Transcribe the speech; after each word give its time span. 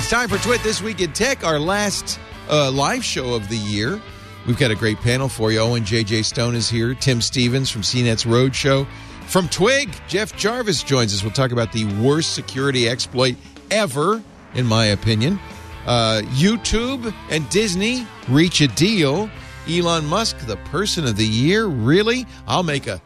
It's 0.00 0.08
time 0.08 0.30
for 0.30 0.38
Twit 0.38 0.62
This 0.62 0.80
Week 0.80 1.02
in 1.02 1.12
Tech, 1.12 1.44
our 1.44 1.58
last 1.58 2.18
uh, 2.48 2.70
live 2.70 3.04
show 3.04 3.34
of 3.34 3.50
the 3.50 3.58
year. 3.58 4.00
We've 4.46 4.56
got 4.56 4.70
a 4.70 4.74
great 4.74 4.96
panel 4.96 5.28
for 5.28 5.52
you. 5.52 5.58
Owen 5.58 5.84
J.J. 5.84 6.22
Stone 6.22 6.54
is 6.54 6.70
here. 6.70 6.94
Tim 6.94 7.20
Stevens 7.20 7.68
from 7.68 7.82
CNET's 7.82 8.24
Roadshow. 8.24 8.86
From 9.26 9.46
Twig, 9.50 9.94
Jeff 10.08 10.34
Jarvis 10.38 10.82
joins 10.84 11.12
us. 11.12 11.22
We'll 11.22 11.34
talk 11.34 11.52
about 11.52 11.74
the 11.74 11.84
worst 12.02 12.32
security 12.32 12.88
exploit 12.88 13.36
ever, 13.70 14.22
in 14.54 14.64
my 14.64 14.86
opinion. 14.86 15.38
Uh, 15.86 16.22
YouTube 16.28 17.14
and 17.28 17.46
Disney 17.50 18.06
reach 18.26 18.62
a 18.62 18.68
deal. 18.68 19.30
Elon 19.68 20.06
Musk, 20.06 20.38
the 20.46 20.56
person 20.56 21.04
of 21.04 21.16
the 21.16 21.26
year. 21.26 21.66
Really? 21.66 22.24
I'll 22.46 22.62
make 22.62 22.86
a 22.86 23.02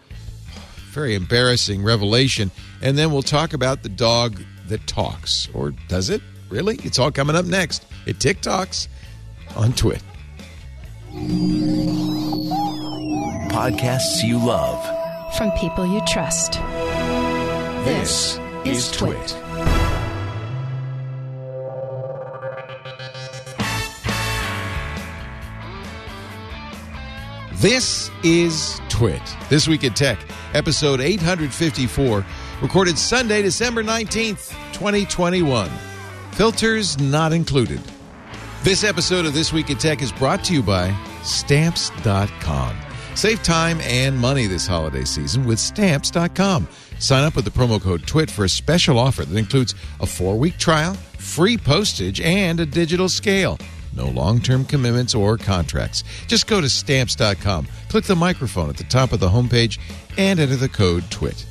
very 0.92 1.16
embarrassing 1.16 1.82
revelation. 1.82 2.52
And 2.82 2.96
then 2.96 3.10
we'll 3.10 3.22
talk 3.22 3.52
about 3.52 3.82
the 3.82 3.88
dog 3.88 4.40
that 4.68 4.86
talks. 4.86 5.48
Or 5.52 5.72
does 5.88 6.08
it? 6.08 6.22
Really? 6.54 6.76
It's 6.84 7.00
all 7.00 7.10
coming 7.10 7.34
up 7.34 7.46
next. 7.46 7.84
It 8.06 8.20
TikToks 8.20 8.86
on 9.56 9.72
Twit. 9.72 10.00
Podcasts 13.50 14.22
you 14.22 14.38
love. 14.38 14.78
from 15.36 15.50
people 15.58 15.84
you 15.84 16.00
trust. 16.06 16.52
This 17.84 18.38
is 18.64 18.88
Twit. 18.92 19.36
This 27.54 28.12
is 28.22 28.80
Twit. 28.88 29.20
This 29.48 29.66
Week 29.66 29.82
in 29.82 29.92
Tech, 29.92 30.20
episode 30.52 31.00
854, 31.00 32.24
recorded 32.62 32.96
Sunday, 32.96 33.42
December 33.42 33.82
19th, 33.82 34.50
2021. 34.72 35.68
Filters 36.34 36.98
not 36.98 37.32
included. 37.32 37.80
This 38.64 38.82
episode 38.82 39.24
of 39.24 39.34
This 39.34 39.52
Week 39.52 39.70
in 39.70 39.78
Tech 39.78 40.02
is 40.02 40.10
brought 40.10 40.42
to 40.46 40.52
you 40.52 40.64
by 40.64 40.92
Stamps.com. 41.22 42.76
Save 43.14 43.40
time 43.44 43.78
and 43.82 44.18
money 44.18 44.48
this 44.48 44.66
holiday 44.66 45.04
season 45.04 45.44
with 45.44 45.60
Stamps.com. 45.60 46.66
Sign 46.98 47.22
up 47.22 47.36
with 47.36 47.44
the 47.44 47.52
promo 47.52 47.80
code 47.80 48.04
TWIT 48.08 48.32
for 48.32 48.44
a 48.44 48.48
special 48.48 48.98
offer 48.98 49.24
that 49.24 49.38
includes 49.38 49.76
a 50.00 50.06
four 50.06 50.36
week 50.36 50.58
trial, 50.58 50.94
free 51.18 51.56
postage, 51.56 52.20
and 52.20 52.58
a 52.58 52.66
digital 52.66 53.08
scale. 53.08 53.56
No 53.92 54.06
long 54.06 54.40
term 54.40 54.64
commitments 54.64 55.14
or 55.14 55.38
contracts. 55.38 56.02
Just 56.26 56.48
go 56.48 56.60
to 56.60 56.68
Stamps.com, 56.68 57.68
click 57.88 58.06
the 58.06 58.16
microphone 58.16 58.70
at 58.70 58.76
the 58.76 58.82
top 58.82 59.12
of 59.12 59.20
the 59.20 59.28
homepage, 59.28 59.78
and 60.18 60.40
enter 60.40 60.56
the 60.56 60.68
code 60.68 61.08
TWIT. 61.12 61.46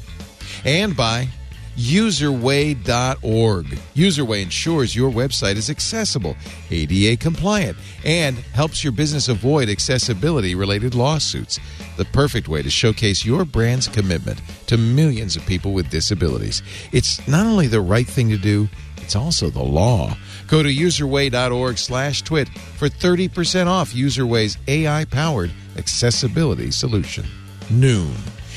And 0.65 0.93
by 0.93 1.29
userway.org. 1.75 3.65
Userway 3.95 4.41
ensures 4.43 4.95
your 4.95 5.11
website 5.11 5.55
is 5.55 5.69
accessible, 5.69 6.35
ADA 6.69 7.17
compliant, 7.17 7.77
and 8.05 8.37
helps 8.37 8.83
your 8.83 8.93
business 8.93 9.27
avoid 9.29 9.69
accessibility 9.69 10.55
related 10.55 10.95
lawsuits. 10.95 11.59
The 11.97 12.05
perfect 12.05 12.47
way 12.47 12.61
to 12.61 12.69
showcase 12.69 13.25
your 13.25 13.45
brand's 13.45 13.87
commitment 13.87 14.41
to 14.67 14.77
millions 14.77 15.35
of 15.35 15.45
people 15.45 15.73
with 15.73 15.89
disabilities. 15.89 16.61
It's 16.91 17.25
not 17.27 17.45
only 17.45 17.67
the 17.67 17.81
right 17.81 18.07
thing 18.07 18.29
to 18.29 18.37
do, 18.37 18.69
it's 18.97 19.15
also 19.15 19.49
the 19.49 19.61
law. 19.63 20.17
Go 20.47 20.63
to 20.63 20.69
userway.org 20.69 21.77
slash 21.77 22.21
twit 22.21 22.47
for 22.49 22.87
30% 22.87 23.67
off 23.67 23.93
Userway's 23.93 24.57
AI 24.67 25.05
powered 25.05 25.51
accessibility 25.77 26.71
solution. 26.71 27.25
Noom. 27.69 28.15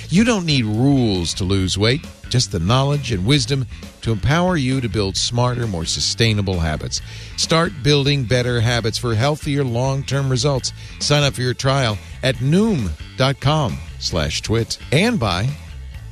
You 0.08 0.22
don't 0.22 0.46
need 0.46 0.64
rules 0.64 1.34
to 1.34 1.44
lose 1.44 1.76
weight, 1.76 2.06
just 2.28 2.52
the 2.52 2.60
knowledge 2.60 3.10
and 3.10 3.26
wisdom 3.26 3.66
to 4.02 4.12
empower 4.12 4.56
you 4.56 4.80
to 4.80 4.88
build 4.88 5.16
smarter, 5.16 5.66
more 5.66 5.84
sustainable 5.84 6.60
habits. 6.60 7.00
Start 7.36 7.72
building 7.82 8.22
better 8.22 8.60
habits 8.60 8.98
for 8.98 9.16
healthier 9.16 9.64
long-term 9.64 10.30
results. 10.30 10.72
Sign 11.00 11.24
up 11.24 11.34
for 11.34 11.42
your 11.42 11.54
trial 11.54 11.98
at 12.22 12.36
noom.com 12.36 13.76
slash 13.98 14.42
twit 14.42 14.78
and 14.92 15.18
by 15.18 15.48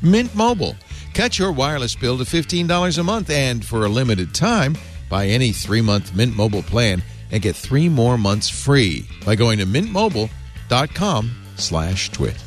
Mint 0.02 0.34
Mobile. 0.34 0.74
Cut 1.14 1.38
your 1.38 1.52
wireless 1.52 1.94
bill 1.94 2.18
to 2.18 2.24
$15 2.24 2.98
a 2.98 3.02
month 3.04 3.30
and 3.30 3.64
for 3.64 3.84
a 3.84 3.88
limited 3.88 4.34
time, 4.34 4.76
buy 5.08 5.28
any 5.28 5.52
three-month 5.52 6.16
Mint 6.16 6.34
Mobile 6.34 6.62
plan 6.62 7.00
and 7.30 7.40
get 7.40 7.54
three 7.54 7.88
more 7.88 8.18
months 8.18 8.48
free 8.48 9.06
by 9.24 9.36
going 9.36 9.58
to 9.58 9.66
mintmobile.com 9.66 11.30
slash 11.56 12.10
twit. 12.10 12.43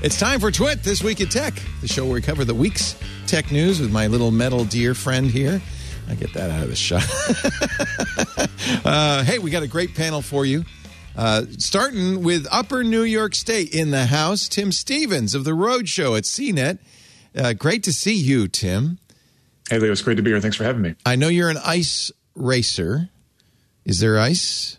It's 0.00 0.16
time 0.16 0.38
for 0.38 0.52
Twit 0.52 0.84
This 0.84 1.02
Week 1.02 1.20
in 1.20 1.26
Tech, 1.26 1.60
the 1.80 1.88
show 1.88 2.04
where 2.04 2.14
we 2.14 2.22
cover 2.22 2.44
the 2.44 2.54
week's 2.54 2.94
tech 3.26 3.50
news 3.50 3.80
with 3.80 3.90
my 3.90 4.06
little 4.06 4.30
metal 4.30 4.64
deer 4.64 4.94
friend 4.94 5.28
here. 5.28 5.60
I 6.08 6.14
get 6.14 6.32
that 6.34 6.52
out 6.52 6.62
of 6.62 6.68
the 6.68 6.76
shot. 6.76 7.02
uh, 8.84 9.24
hey, 9.24 9.40
we 9.40 9.50
got 9.50 9.64
a 9.64 9.66
great 9.66 9.96
panel 9.96 10.22
for 10.22 10.46
you. 10.46 10.64
Uh, 11.16 11.46
starting 11.58 12.22
with 12.22 12.46
Upper 12.52 12.84
New 12.84 13.02
York 13.02 13.34
State 13.34 13.74
in 13.74 13.90
the 13.90 14.06
house, 14.06 14.48
Tim 14.48 14.70
Stevens 14.70 15.34
of 15.34 15.42
the 15.42 15.52
Road 15.52 15.88
Show 15.88 16.14
at 16.14 16.22
CNET. 16.22 16.78
Uh, 17.36 17.54
great 17.54 17.82
to 17.82 17.92
see 17.92 18.14
you, 18.14 18.46
Tim. 18.46 19.00
Hey, 19.68 19.80
Leo, 19.80 19.90
it's 19.90 20.02
great 20.02 20.14
to 20.14 20.22
be 20.22 20.30
here. 20.30 20.40
Thanks 20.40 20.56
for 20.56 20.62
having 20.62 20.82
me. 20.82 20.94
I 21.04 21.16
know 21.16 21.26
you're 21.26 21.50
an 21.50 21.58
ice 21.64 22.12
racer. 22.36 23.08
Is 23.84 23.98
there 23.98 24.16
ice? 24.16 24.78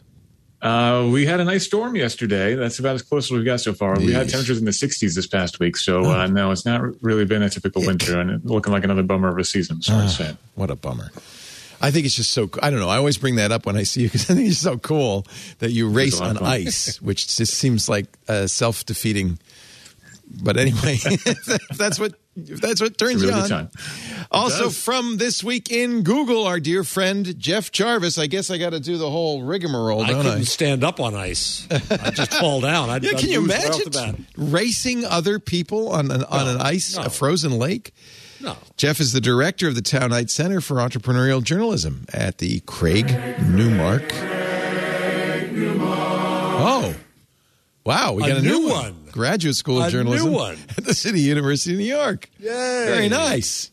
Uh, 0.62 1.08
we 1.12 1.26
had 1.26 1.40
a 1.40 1.46
nice 1.46 1.66
storm 1.66 1.96
yesterday. 1.96 2.56
That's 2.56 2.80
about 2.80 2.96
as 2.96 3.02
close 3.02 3.28
as 3.28 3.32
we've 3.32 3.46
got 3.46 3.62
so 3.62 3.74
far. 3.74 3.98
We 3.98 4.12
had 4.12 4.28
temperatures 4.28 4.58
in 4.58 4.66
the 4.66 4.72
60s 4.72 5.16
this 5.16 5.28
past 5.28 5.60
week. 5.60 5.78
So, 5.78 6.04
uh, 6.04 6.28
no, 6.28 6.52
it's 6.52 6.66
not 6.66 6.82
really 7.02 7.24
been 7.26 7.42
a 7.42 7.50
typical 7.50 7.86
winter 7.86 8.20
and 8.20 8.32
it's 8.32 8.46
looking 8.46 8.74
like 8.74 8.84
another 8.84 9.04
bummer 9.04 9.30
of 9.30 9.38
a 9.38 9.46
season. 9.46 9.82
Sorry 9.82 10.08
to 10.08 10.10
say. 10.10 10.38
What 10.56 10.70
a 10.70 10.76
bummer. 10.76 11.12
I 11.82 11.92
think 11.92 12.06
it's 12.06 12.16
just 12.16 12.32
so. 12.32 12.50
I 12.62 12.70
don't 12.70 12.80
know. 12.80 12.90
I 12.90 12.98
always 12.98 13.18
bring 13.18 13.36
that 13.36 13.52
up 13.54 13.66
when 13.66 13.78
I 13.78 13.84
see 13.84 14.02
you 14.02 14.08
because 14.08 14.24
I 14.30 14.34
think 14.34 14.50
it's 14.50 14.60
so 14.60 14.78
cool 14.78 15.26
that 15.60 15.72
you 15.72 15.90
race 15.90 16.20
on 16.20 16.38
ice, 16.38 17.02
which 17.02 17.38
just 17.38 17.54
seems 17.54 17.88
like 17.88 18.08
a 18.28 18.48
self 18.48 18.86
defeating. 18.86 19.40
But 20.44 20.58
anyway, 20.58 20.98
that's 21.78 22.00
what 22.00 22.14
if 22.48 22.62
that's 22.62 22.80
what 22.82 22.98
turns 22.98 23.24
It's 23.24 23.32
a 23.32 23.48
you 23.50 23.56
on. 23.56 23.70
Also, 24.32 24.66
does. 24.66 24.78
from 24.84 25.18
this 25.18 25.44
week 25.44 25.72
in 25.72 26.04
Google, 26.04 26.46
our 26.46 26.60
dear 26.60 26.84
friend 26.84 27.38
Jeff 27.40 27.72
Jarvis. 27.72 28.18
I 28.18 28.28
guess 28.28 28.50
I 28.52 28.58
got 28.58 28.72
to 28.72 28.80
do 28.80 28.98
the 28.98 29.10
whole 29.10 29.42
rigmarole, 29.44 30.04
I 30.04 30.08
don't 30.10 30.22
couldn't 30.24 30.40
I? 30.40 30.44
stand 30.44 30.84
up 30.84 31.00
on 31.00 31.16
ice. 31.16 31.68
I 31.72 32.12
just 32.12 32.34
fall 32.34 32.62
down. 32.62 32.90
I'd, 32.90 33.04
Yeah, 33.10 33.12
I'd 33.12 33.18
can 33.18 33.30
you 33.30 33.42
lose 33.42 33.50
right 33.52 33.70
off 33.72 33.84
the 33.92 34.00
imagine 34.00 34.26
racing 34.38 35.06
other 35.06 35.40
people 35.40 35.90
on 35.92 36.12
an 36.12 36.24
on 36.26 36.46
No, 36.46 36.52
an 36.56 36.62
ice, 36.62 36.96
no. 36.96 37.04
a 37.04 37.10
frozen 37.10 37.58
lake? 37.58 37.94
No. 38.42 38.56
Jeff 38.78 39.00
is 39.02 39.12
the 39.12 39.20
director 39.20 39.68
of 39.68 39.76
the 39.76 39.82
Tow-Knight 39.82 40.30
Center 40.30 40.62
for 40.62 40.76
Entrepreneurial 40.76 41.44
Journalism 41.44 42.06
at 42.14 42.38
the 42.38 42.62
Craig 42.62 43.08
Newmark. 43.42 44.04
Oh, 46.62 46.94
wow! 47.86 48.14
We 48.14 48.24
A 48.24 48.28
got 48.28 48.38
a 48.38 48.42
new 48.42 48.60
new 48.62 48.70
one. 48.70 49.09
Graduate 49.12 49.56
School 49.56 49.82
of 49.82 49.88
A 49.88 49.92
Journalism 49.92 50.34
at 50.78 50.86
the 50.86 50.94
City 50.94 51.22
University 51.22 51.74
of 51.74 51.80
New 51.80 51.86
York. 51.86 52.30
Yay. 52.40 52.50
Very 52.50 53.10
nice. 53.10 53.72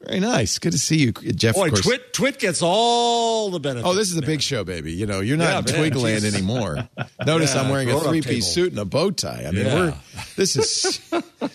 Very 0.00 0.20
nice. 0.20 0.58
Good 0.58 0.72
to 0.72 0.78
see 0.78 0.96
you, 0.96 1.12
Jeff. 1.12 1.56
Boy. 1.56 1.70
Twit, 1.70 2.12
Twit 2.12 2.38
gets 2.38 2.62
all 2.62 3.50
the 3.50 3.58
benefits. 3.58 3.86
Oh, 3.88 3.94
this 3.94 4.10
is 4.10 4.16
a 4.16 4.22
big 4.22 4.40
show, 4.40 4.62
baby. 4.62 4.92
You 4.92 5.06
know, 5.06 5.20
you're 5.20 5.36
not 5.36 5.68
Yeah, 5.68 5.82
in. 5.82 5.92
Twigland 5.92 6.24
anymore. 6.24 6.88
Notice 7.26 7.54
Yeah, 7.54 7.62
I'm 7.62 7.68
wearing 7.68 7.90
a 7.90 7.98
three 8.00 8.22
piece 8.22 8.46
suit 8.46 8.70
and 8.70 8.78
a 8.78 8.84
bow 8.84 9.10
tie. 9.10 9.44
I 9.46 9.50
mean, 9.50 9.66
Yeah. 9.66 9.74
we're 9.74 9.94
this 10.36 10.56
is 10.56 11.00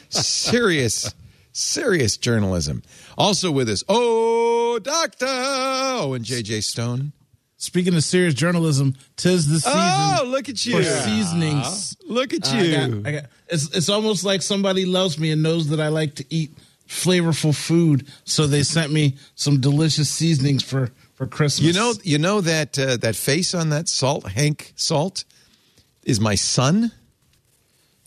serious, 0.10 1.14
serious 1.54 2.18
journalism. 2.18 2.84
Also 3.18 3.50
with 3.50 3.70
us, 3.70 3.84
oh, 3.88 4.80
Doctor 4.80 5.26
oh, 5.28 6.02
Owen 6.04 6.24
J.J. 6.24 6.62
Stone. 6.62 7.14
Speaking 7.64 7.96
of 7.96 8.04
serious 8.04 8.34
journalism, 8.34 8.94
tis 9.16 9.48
the 9.48 9.56
season 9.62 9.72
Oh, 9.74 10.26
look 10.28 10.50
at 10.50 10.66
you. 10.66 10.76
for 10.76 10.84
seasonings. 10.84 11.96
Look 12.06 12.34
at 12.34 12.46
I 12.50 12.62
you. 12.62 12.72
got- 12.76 13.08
I 13.08 13.12
got- 13.14 13.26
it's 13.48 13.70
it's 13.74 13.88
almost 13.88 14.26
like 14.26 14.42
somebody 14.42 14.84
loves 14.86 15.18
me 15.18 15.32
and 15.32 15.42
knows 15.42 15.70
that 15.70 15.80
I 15.80 15.88
like 15.88 16.16
to 16.16 16.26
eat 16.30 16.52
flavorful 16.90 17.56
food, 17.56 18.06
so 18.26 18.48
they 18.48 18.64
sent 18.64 18.92
me 18.92 19.16
some 19.36 19.62
delicious 19.62 20.10
seasonings 20.10 20.62
for 20.62 20.92
for 21.16 21.26
Christmas. 21.26 21.66
You 21.66 21.72
know, 21.74 21.94
you 22.04 22.18
know 22.18 22.42
that 22.42 22.78
uh, 22.78 22.98
that 22.98 23.16
face 23.16 23.54
on 23.56 23.70
that 23.70 23.88
salt, 23.88 24.30
Hank 24.34 24.74
Salt, 24.76 25.24
is 26.04 26.20
my 26.20 26.36
son. 26.36 26.92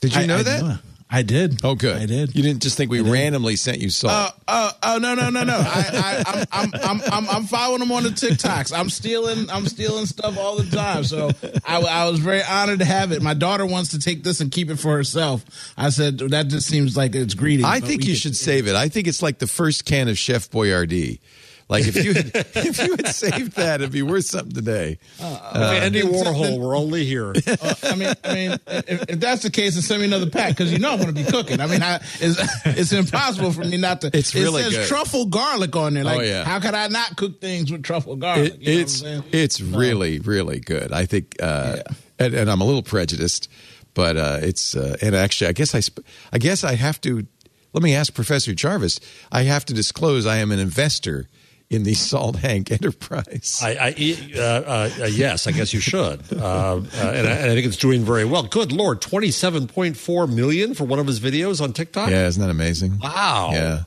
Did 0.02 0.14
you 0.14 0.20
I- 0.20 0.26
know 0.26 0.36
I 0.38 0.42
that? 0.42 0.62
knew. 0.64 0.74
I 1.08 1.22
did. 1.22 1.64
Oh, 1.64 1.76
good. 1.76 1.96
I 1.96 2.06
did. 2.06 2.34
You 2.34 2.42
didn't 2.42 2.62
just 2.62 2.76
think 2.76 2.90
we 2.90 3.00
randomly 3.00 3.54
sent 3.54 3.78
you 3.78 3.90
salt. 3.90 4.12
Oh, 4.12 4.16
uh, 4.16 4.30
oh, 4.48 4.66
uh, 4.66 4.72
oh, 4.82 4.96
uh, 4.96 4.98
no, 4.98 5.14
no, 5.14 5.30
no, 5.30 5.44
no! 5.44 5.56
I, 5.56 6.24
I, 6.26 6.44
I'm, 6.50 6.70
I'm, 6.74 6.80
I'm, 6.82 7.00
I'm, 7.12 7.30
I'm 7.30 7.44
following 7.44 7.78
them 7.78 7.92
on 7.92 8.02
the 8.02 8.08
TikToks. 8.08 8.76
I'm 8.76 8.90
stealing, 8.90 9.48
I'm 9.48 9.66
stealing 9.66 10.06
stuff 10.06 10.36
all 10.36 10.56
the 10.56 10.68
time. 10.74 11.04
So 11.04 11.30
I, 11.64 11.80
I 11.80 12.10
was 12.10 12.18
very 12.18 12.42
honored 12.42 12.80
to 12.80 12.84
have 12.84 13.12
it. 13.12 13.22
My 13.22 13.34
daughter 13.34 13.64
wants 13.64 13.90
to 13.90 14.00
take 14.00 14.24
this 14.24 14.40
and 14.40 14.50
keep 14.50 14.68
it 14.68 14.76
for 14.76 14.96
herself. 14.96 15.44
I 15.76 15.90
said 15.90 16.18
that 16.18 16.48
just 16.48 16.66
seems 16.66 16.96
like 16.96 17.14
it's 17.14 17.34
greedy. 17.34 17.64
I 17.64 17.78
think 17.78 18.04
you 18.04 18.16
should 18.16 18.34
save 18.34 18.66
it. 18.66 18.74
I 18.74 18.88
think 18.88 19.06
it's 19.06 19.22
like 19.22 19.38
the 19.38 19.46
first 19.46 19.84
can 19.84 20.08
of 20.08 20.18
Chef 20.18 20.50
Boyardee. 20.50 21.20
Like 21.68 21.84
if 21.86 21.96
you 22.04 22.14
had, 22.14 22.30
if 22.54 22.78
you 22.78 22.92
had 22.92 23.08
saved 23.08 23.52
that, 23.56 23.80
it'd 23.80 23.90
be 23.92 24.02
worth 24.02 24.26
something 24.26 24.52
today. 24.54 24.98
Andy 25.20 26.02
Warhol, 26.02 26.60
we're 26.60 26.76
only 26.76 27.04
here. 27.04 27.32
Uh, 27.46 27.74
I 27.84 27.94
mean, 27.96 28.12
I 28.22 28.34
mean, 28.34 28.50
if, 28.66 29.04
if 29.08 29.20
that's 29.20 29.42
the 29.42 29.50
case, 29.50 29.74
then 29.74 29.82
send 29.82 30.00
me 30.00 30.06
another 30.06 30.28
pack 30.30 30.50
because 30.50 30.70
you 30.72 30.78
know 30.78 30.90
I'm 30.92 31.00
going 31.00 31.14
to 31.14 31.24
be 31.24 31.24
cooking. 31.24 31.60
I 31.60 31.66
mean, 31.66 31.82
I, 31.82 31.96
it's, 32.20 32.38
it's 32.66 32.92
impossible 32.92 33.50
for 33.52 33.62
me 33.64 33.76
not 33.78 34.02
to. 34.02 34.10
It's 34.12 34.34
really 34.34 34.60
it 34.62 34.64
says 34.66 34.76
good. 34.76 34.86
truffle 34.88 35.26
garlic 35.26 35.74
on 35.74 35.94
there. 35.94 36.04
Like, 36.04 36.18
Oh, 36.18 36.22
yeah. 36.22 36.44
how 36.44 36.60
could 36.60 36.74
I 36.74 36.88
not 36.88 37.16
cook 37.16 37.40
things 37.40 37.72
with 37.72 37.82
truffle 37.82 38.16
garlic? 38.16 38.54
It, 38.54 38.60
You 38.60 38.66
know 38.68 38.72
what 38.74 38.82
it's 38.82 39.00
I'm 39.02 39.06
saying? 39.06 39.22
it's 39.32 39.60
really 39.60 40.18
really 40.20 40.60
good. 40.60 40.92
I 40.92 41.06
think, 41.06 41.34
uh, 41.42 41.78
and, 42.18 42.34
and 42.34 42.50
I'm 42.50 42.60
a 42.60 42.64
little 42.64 42.82
prejudiced, 42.82 43.48
but 43.94 44.16
uh, 44.16 44.38
it's 44.42 44.76
uh, 44.76 44.96
and 45.02 45.14
actually, 45.16 45.48
I 45.48 45.52
guess 45.52 45.74
I 45.74 45.80
sp- 45.80 46.04
I 46.32 46.38
guess 46.38 46.62
I 46.62 46.74
have 46.74 47.00
to. 47.02 47.26
Let 47.72 47.82
me 47.82 47.94
ask 47.94 48.12
Professor 48.14 48.54
Jarvis. 48.54 49.00
I 49.32 49.42
have 49.44 49.64
to 49.66 49.74
disclose 49.74 50.26
I 50.26 50.36
am 50.36 50.52
an 50.52 50.58
investor 50.58 51.26
in 51.70 51.82
the 51.82 51.94
Salt 51.94 52.36
Hank 52.36 52.70
Enterprise. 52.70 53.60
I, 53.62 53.70
I 53.70 54.16
uh, 54.36 54.40
uh, 54.40 54.90
uh, 55.00 55.04
yes, 55.06 55.46
I 55.46 55.52
guess 55.52 55.72
you 55.74 55.80
should, 55.80 56.20
uh, 56.32 56.36
uh, 56.36 56.76
and, 56.76 57.26
I, 57.26 57.32
and 57.32 57.50
I 57.50 57.54
think 57.54 57.66
it's 57.66 57.76
doing 57.76 58.04
very 58.04 58.24
well. 58.24 58.44
Good 58.44 58.72
lord, 58.72 59.00
twenty-seven 59.00 59.66
point 59.68 59.96
four 59.96 60.26
million 60.26 60.74
for 60.74 60.84
one 60.84 60.98
of 60.98 61.06
his 61.06 61.20
videos 61.20 61.60
on 61.60 61.72
TikTok. 61.72 62.10
yeah, 62.10 62.26
isn't 62.26 62.40
that 62.42 62.50
amazing? 62.50 62.98
Wow. 62.98 63.50
Yeah. 63.52 63.82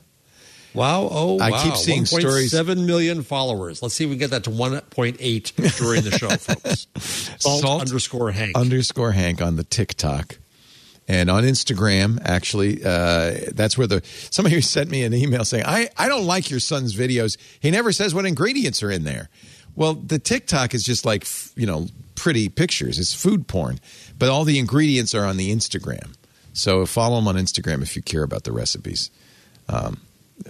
Wow. 0.72 1.08
Oh, 1.10 1.38
I 1.40 1.50
wow. 1.50 1.62
keep 1.64 1.74
seeing 1.74 2.06
stories- 2.06 2.52
1.7 2.52 2.86
million 2.86 3.24
followers. 3.24 3.82
Let's 3.82 3.94
see 3.96 4.04
if 4.04 4.10
we 4.10 4.14
can 4.14 4.20
get 4.20 4.30
that 4.30 4.44
to 4.44 4.50
1.8 4.50 5.76
during 5.78 6.02
the 6.04 6.12
show, 6.12 6.28
folks. 6.28 6.86
Salt, 7.42 7.60
Salt 7.62 7.80
underscore 7.80 8.30
Hank. 8.30 8.56
underscore 8.56 9.10
Hank 9.10 9.42
on 9.42 9.56
the 9.56 9.64
TikTok. 9.64 10.38
And 11.10 11.28
on 11.28 11.42
Instagram, 11.42 12.20
actually, 12.24 12.84
uh, 12.84 13.50
that's 13.52 13.76
where 13.76 13.88
the 13.88 14.00
somebody 14.30 14.60
sent 14.60 14.88
me 14.88 15.02
an 15.02 15.12
email 15.12 15.44
saying, 15.44 15.64
I, 15.66 15.88
I 15.96 16.06
don't 16.06 16.24
like 16.24 16.50
your 16.50 16.60
son's 16.60 16.94
videos. 16.94 17.36
He 17.58 17.72
never 17.72 17.90
says 17.90 18.14
what 18.14 18.26
ingredients 18.26 18.80
are 18.84 18.92
in 18.92 19.02
there. 19.02 19.28
Well, 19.74 19.94
the 19.94 20.20
TikTok 20.20 20.72
is 20.72 20.84
just 20.84 21.04
like, 21.04 21.26
you 21.56 21.66
know, 21.66 21.88
pretty 22.14 22.48
pictures. 22.48 23.00
It's 23.00 23.12
food 23.12 23.48
porn. 23.48 23.80
But 24.20 24.28
all 24.28 24.44
the 24.44 24.60
ingredients 24.60 25.12
are 25.12 25.24
on 25.24 25.36
the 25.36 25.52
Instagram. 25.52 26.14
So 26.52 26.86
follow 26.86 27.18
him 27.18 27.26
on 27.26 27.34
Instagram 27.34 27.82
if 27.82 27.96
you 27.96 28.02
care 28.02 28.22
about 28.22 28.44
the 28.44 28.52
recipes. 28.52 29.10
Um, 29.68 30.00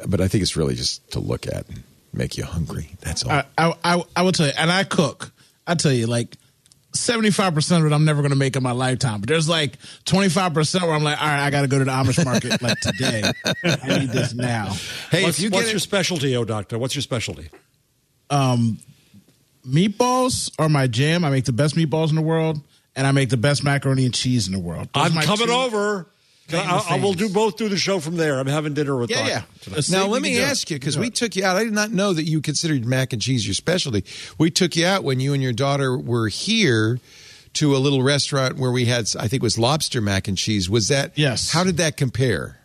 but 0.07 0.21
I 0.21 0.29
think 0.29 0.43
it's 0.43 0.59
really 0.59 0.75
just 0.75 1.11
to 1.12 1.21
look 1.21 1.47
at 1.47 1.67
and 1.71 1.85
make 2.12 2.37
you 2.37 2.45
hungry. 2.45 2.91
That's 3.01 3.25
all. 3.25 3.33
I, 3.33 3.45
I, 3.57 3.73
I, 3.83 4.03
I 4.17 4.23
will 4.23 4.33
tell 4.33 4.47
you, 4.47 4.53
and 4.59 4.71
I 4.71 4.85
cook. 4.85 5.33
I 5.67 5.75
tell 5.75 5.93
you, 5.93 6.07
like 6.07 6.37
seventy 6.93 7.31
five 7.31 7.55
percent 7.55 7.85
of 7.85 7.91
it, 7.91 7.95
I'm 7.95 8.05
never 8.05 8.21
going 8.23 8.31
to 8.31 8.37
make 8.37 8.57
in 8.57 8.63
my 8.63 8.73
lifetime. 8.73 9.21
But 9.21 9.29
there's 9.29 9.49
like 9.49 9.75
twenty 10.05 10.29
five 10.29 10.55
percent 10.55 10.85
where 10.85 10.95
I'm 10.95 11.05
like, 11.05 11.21
all 11.21 11.27
right, 11.29 11.45
I 11.47 11.51
got 11.51 11.63
to 11.63 11.69
go 11.69 11.79
to 11.79 11.85
the 11.85 11.91
Amish 11.91 12.25
market 12.25 12.61
like 12.63 12.81
today. 12.81 13.23
I 13.65 13.99
need 14.01 14.11
this 14.11 14.35
now. 14.35 14.75
hey, 15.11 15.23
what's 15.25 15.39
if 15.39 15.45
you 15.45 15.51
what's 15.51 15.65
get 15.67 15.71
your 15.73 15.77
it, 15.79 15.81
specialty, 15.81 16.37
oh 16.37 16.45
doctor? 16.45 16.79
What's 16.79 16.95
your 16.95 17.03
specialty? 17.03 17.49
Um, 18.31 18.79
meatballs 19.67 20.53
are 20.59 20.69
my 20.69 20.87
jam. 20.87 21.25
I 21.25 21.31
make 21.31 21.45
the 21.45 21.53
best 21.53 21.75
meatballs 21.77 22.11
in 22.11 22.17
the 22.17 22.23
world, 22.23 22.61
and 22.97 23.07
I 23.07 23.13
make 23.13 23.29
the 23.31 23.37
best 23.37 23.65
macaroni 23.65 24.05
and 24.05 24.15
cheese 24.15 24.47
in 24.47 24.53
the 24.53 24.59
world. 24.59 24.89
Those 24.95 25.17
I'm 25.17 25.23
coming 25.23 25.49
two- 25.49 25.53
over. 25.53 26.07
Claim 26.50 26.64
to 26.67 26.70
I, 26.75 26.97
I 26.97 26.99
will 27.00 27.14
do 27.14 27.29
both 27.29 27.56
through 27.58 27.70
the 27.70 27.79
show 27.79 28.00
from 28.00 28.17
there. 28.17 28.38
I'm 28.38 28.47
having 28.47 28.75
dinner 28.75 28.97
with 28.97 29.11
Yeah, 29.11 29.17
Doc 29.20 29.29
yeah. 29.29 29.43
tonight. 29.62 29.91
Now 29.91 30.06
let 30.06 30.23
me 30.23 30.35
do 30.35 30.41
it. 30.41 30.44
ask 30.44 30.70
you 30.70 30.79
because 30.79 30.94
Do 30.97 31.00
we 31.00 31.11
took 31.11 31.35
you 31.37 31.44
out. 31.44 31.56
I 31.56 31.64
did 31.64 31.73
not 31.73 31.91
know 31.91 32.12
that 32.12 32.25
you 32.25 32.41
considered 32.41 32.85
mac 32.85 33.12
and 33.12 33.23
cheese 33.23 33.47
your 33.47 33.55
specialty. 33.55 34.05
We 34.38 34.50
took 34.50 34.76
you 34.76 34.87
out 34.87 35.05
when 35.05 35.20
you 35.20 35.32
and 35.32 35.43
your 35.43 35.52
daughter 35.52 35.97
were 35.97 36.29
here 36.29 37.00
to 37.55 37.75
a 37.75 37.79
little 37.79 38.02
restaurant 38.02 38.56
where 38.58 38.70
we 38.70 38.85
had, 38.85 39.06
I 39.19 39.23
think, 39.29 39.35
it 39.35 39.43
was 39.43 39.58
lobster 39.58 40.00
mac 40.00 40.29
and 40.29 40.37
cheese. 40.38 40.70
Was 40.70 40.88
that 40.88 41.17
Yes. 41.17 41.50
How 41.50 41.64
did 41.64 41.79
that 41.79 41.97
compare? 41.97 42.56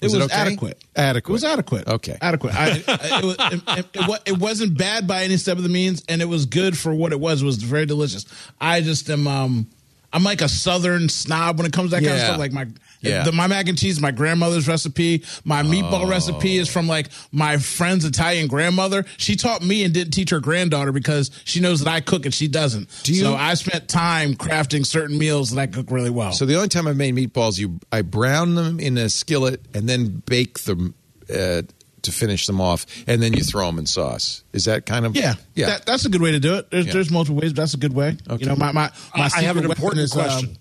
It 0.00 0.04
was, 0.12 0.14
okay? 0.14 0.32
adequate. 0.32 0.80
Adequate. 0.94 1.30
It 1.30 1.32
was 1.32 1.42
adequate. 1.44 1.88
Okay. 1.88 2.16
Adequate. 2.20 2.54
I, 2.54 2.66
I, 2.86 3.18
it, 3.18 3.24
was, 3.24 3.36
it, 3.40 3.86
it, 3.94 4.08
wa- 4.08 4.18
it 4.26 4.38
wasn't 4.38 4.78
bad 4.78 5.08
by 5.08 5.24
any 5.24 5.36
step 5.38 5.56
of 5.56 5.64
the 5.64 5.68
means, 5.68 6.04
and 6.08 6.22
it 6.22 6.26
was 6.26 6.46
good 6.46 6.78
for 6.78 6.94
what 6.94 7.10
it 7.10 7.18
was. 7.18 7.42
It 7.42 7.46
was 7.46 7.56
very 7.56 7.84
delicious. 7.84 8.24
I 8.60 8.80
just 8.80 9.10
am. 9.10 9.26
Um, 9.26 9.66
I'm 10.12 10.24
like 10.24 10.40
a 10.40 10.48
southern 10.48 11.08
snob 11.10 11.58
when 11.58 11.66
it 11.66 11.72
comes 11.72 11.90
to 11.90 11.96
that 11.96 12.02
kind 12.02 12.16
of 12.18 12.24
stuff. 12.24 12.38
Like 12.38 12.52
my 12.52 12.66
Yeah. 13.02 13.24
the, 13.24 13.32
my 13.32 13.46
mac 13.46 13.68
and 13.68 13.76
cheese, 13.76 13.96
is 13.96 14.00
my 14.00 14.10
grandmother's 14.10 14.66
recipe. 14.66 15.22
My 15.44 15.62
meatball 15.62 16.04
Oh. 16.04 16.08
recipe 16.08 16.56
is 16.56 16.68
from 16.68 16.88
like 16.88 17.08
my 17.30 17.58
friend's 17.58 18.04
Italian 18.06 18.46
grandmother. 18.48 19.04
She 19.18 19.36
taught 19.36 19.62
me 19.62 19.84
and 19.84 19.92
didn't 19.92 20.12
teach 20.12 20.30
her 20.30 20.40
granddaughter 20.40 20.92
because 20.92 21.30
she 21.44 21.60
knows 21.60 21.80
that 21.80 21.88
I 21.90 22.00
cook 22.00 22.24
and 22.24 22.32
she 22.34 22.48
doesn't. 22.48 22.88
Do 23.02 23.12
you- 23.12 23.20
so 23.20 23.34
I 23.34 23.52
spent 23.54 23.86
time 23.88 24.34
crafting 24.34 24.86
certain 24.86 25.18
meals 25.18 25.50
that 25.50 25.60
I 25.60 25.66
cook 25.66 25.90
really 25.90 26.10
well. 26.10 26.32
So 26.32 26.46
the 26.46 26.56
only 26.56 26.68
time 26.68 26.86
I've 26.86 26.96
made 26.96 27.14
meatballs, 27.14 27.58
you 27.58 27.78
I 27.92 28.00
brown 28.02 28.54
them 28.54 28.80
in 28.80 28.96
a 28.96 29.10
skillet 29.10 29.60
and 29.74 29.88
then 29.88 30.22
bake 30.26 30.60
them 30.60 30.94
uh, 31.32 31.60
to 32.08 32.12
finish 32.12 32.46
them 32.46 32.60
off, 32.60 32.84
and 33.06 33.22
then 33.22 33.32
you 33.32 33.42
throw 33.44 33.66
them 33.66 33.78
in 33.78 33.86
sauce. 33.86 34.42
Is 34.52 34.64
that 34.64 34.86
kind 34.86 35.06
of 35.06 35.14
Yeah, 35.16 35.34
yeah? 35.54 35.66
That, 35.66 35.86
that's 35.86 36.04
a 36.04 36.08
good 36.08 36.22
way 36.22 36.32
to 36.32 36.40
do 36.40 36.54
it. 36.56 36.70
There's 36.70 36.86
Yeah. 36.86 36.92
there's 36.94 37.10
multiple 37.10 37.40
ways, 37.40 37.52
but 37.52 37.62
that's 37.62 37.74
a 37.74 37.78
good 37.78 37.92
way. 37.94 38.16
Okay. 38.28 38.42
You 38.42 38.46
know, 38.50 38.56
my 38.56 38.72
my, 38.72 38.90
my 39.14 39.14
I- 39.14 39.22
I 39.36 39.42
have 39.42 39.56
secret 39.56 39.64
an 39.64 39.70
important 39.70 40.02
is, 40.02 40.16
um, 40.16 40.22
question. 40.22 40.58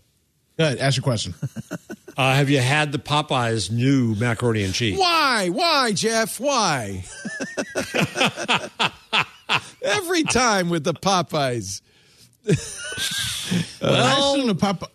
go 0.58 0.66
ahead, 0.66 0.78
ask 0.80 0.98
your 0.98 1.04
question. 1.04 1.34
Uh, 2.18 2.34
have 2.34 2.50
you 2.50 2.58
had 2.58 2.92
the 2.92 2.98
Popeyes 2.98 3.70
new 3.70 4.16
macaroni 4.16 4.64
and 4.64 4.74
cheese? 4.74 4.98
Why? 4.98 5.50
Why, 5.50 5.92
Jeff? 5.92 6.40
Why? 6.40 7.04
Every 9.84 10.24
time 10.24 10.70
with 10.70 10.84
the 10.84 10.96
Popeyes. 10.96 11.82
I 13.82 14.32
assume 14.34 14.48
the 14.48 14.56
pop. 14.56 14.92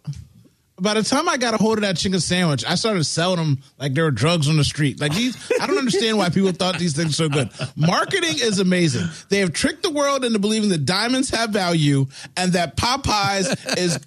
By 0.81 0.95
the 0.95 1.03
time 1.03 1.29
I 1.29 1.37
got 1.37 1.55
a 1.55 1.59
hold 1.59 1.79
of 1.79 1.83
that 1.83 1.97
chicken 1.97 2.19
sandwich, 2.19 2.65
I 2.67 2.75
started 2.75 3.05
selling 3.05 3.37
them 3.37 3.59
like 3.79 3.95
there 3.95 4.05
were 4.05 4.11
drugs 4.11 4.49
on 4.49 4.57
the 4.57 4.65
street. 4.65 5.01
Like 5.01 5.15
these, 5.15 5.37
I 5.61 5.67
don't 5.67 5.79
understand 5.79 6.19
why 6.19 6.31
people 6.31 6.51
thought 6.53 6.79
these 6.79 6.97
things 6.97 7.19
were 7.19 7.25
so 7.25 7.29
good. 7.29 7.51
Marketing 7.77 8.37
is 8.37 8.59
amazing. 8.59 9.07
They 9.29 9.39
have 9.39 9.53
tricked 9.53 9.83
the 9.83 9.91
world 9.91 10.25
into 10.25 10.39
believing 10.39 10.71
that 10.71 10.85
diamonds 10.85 11.31
have 11.31 11.51
value 11.51 12.07
and 12.37 12.55
that 12.55 12.77
Popeyes 12.77 13.77
is 13.79 13.99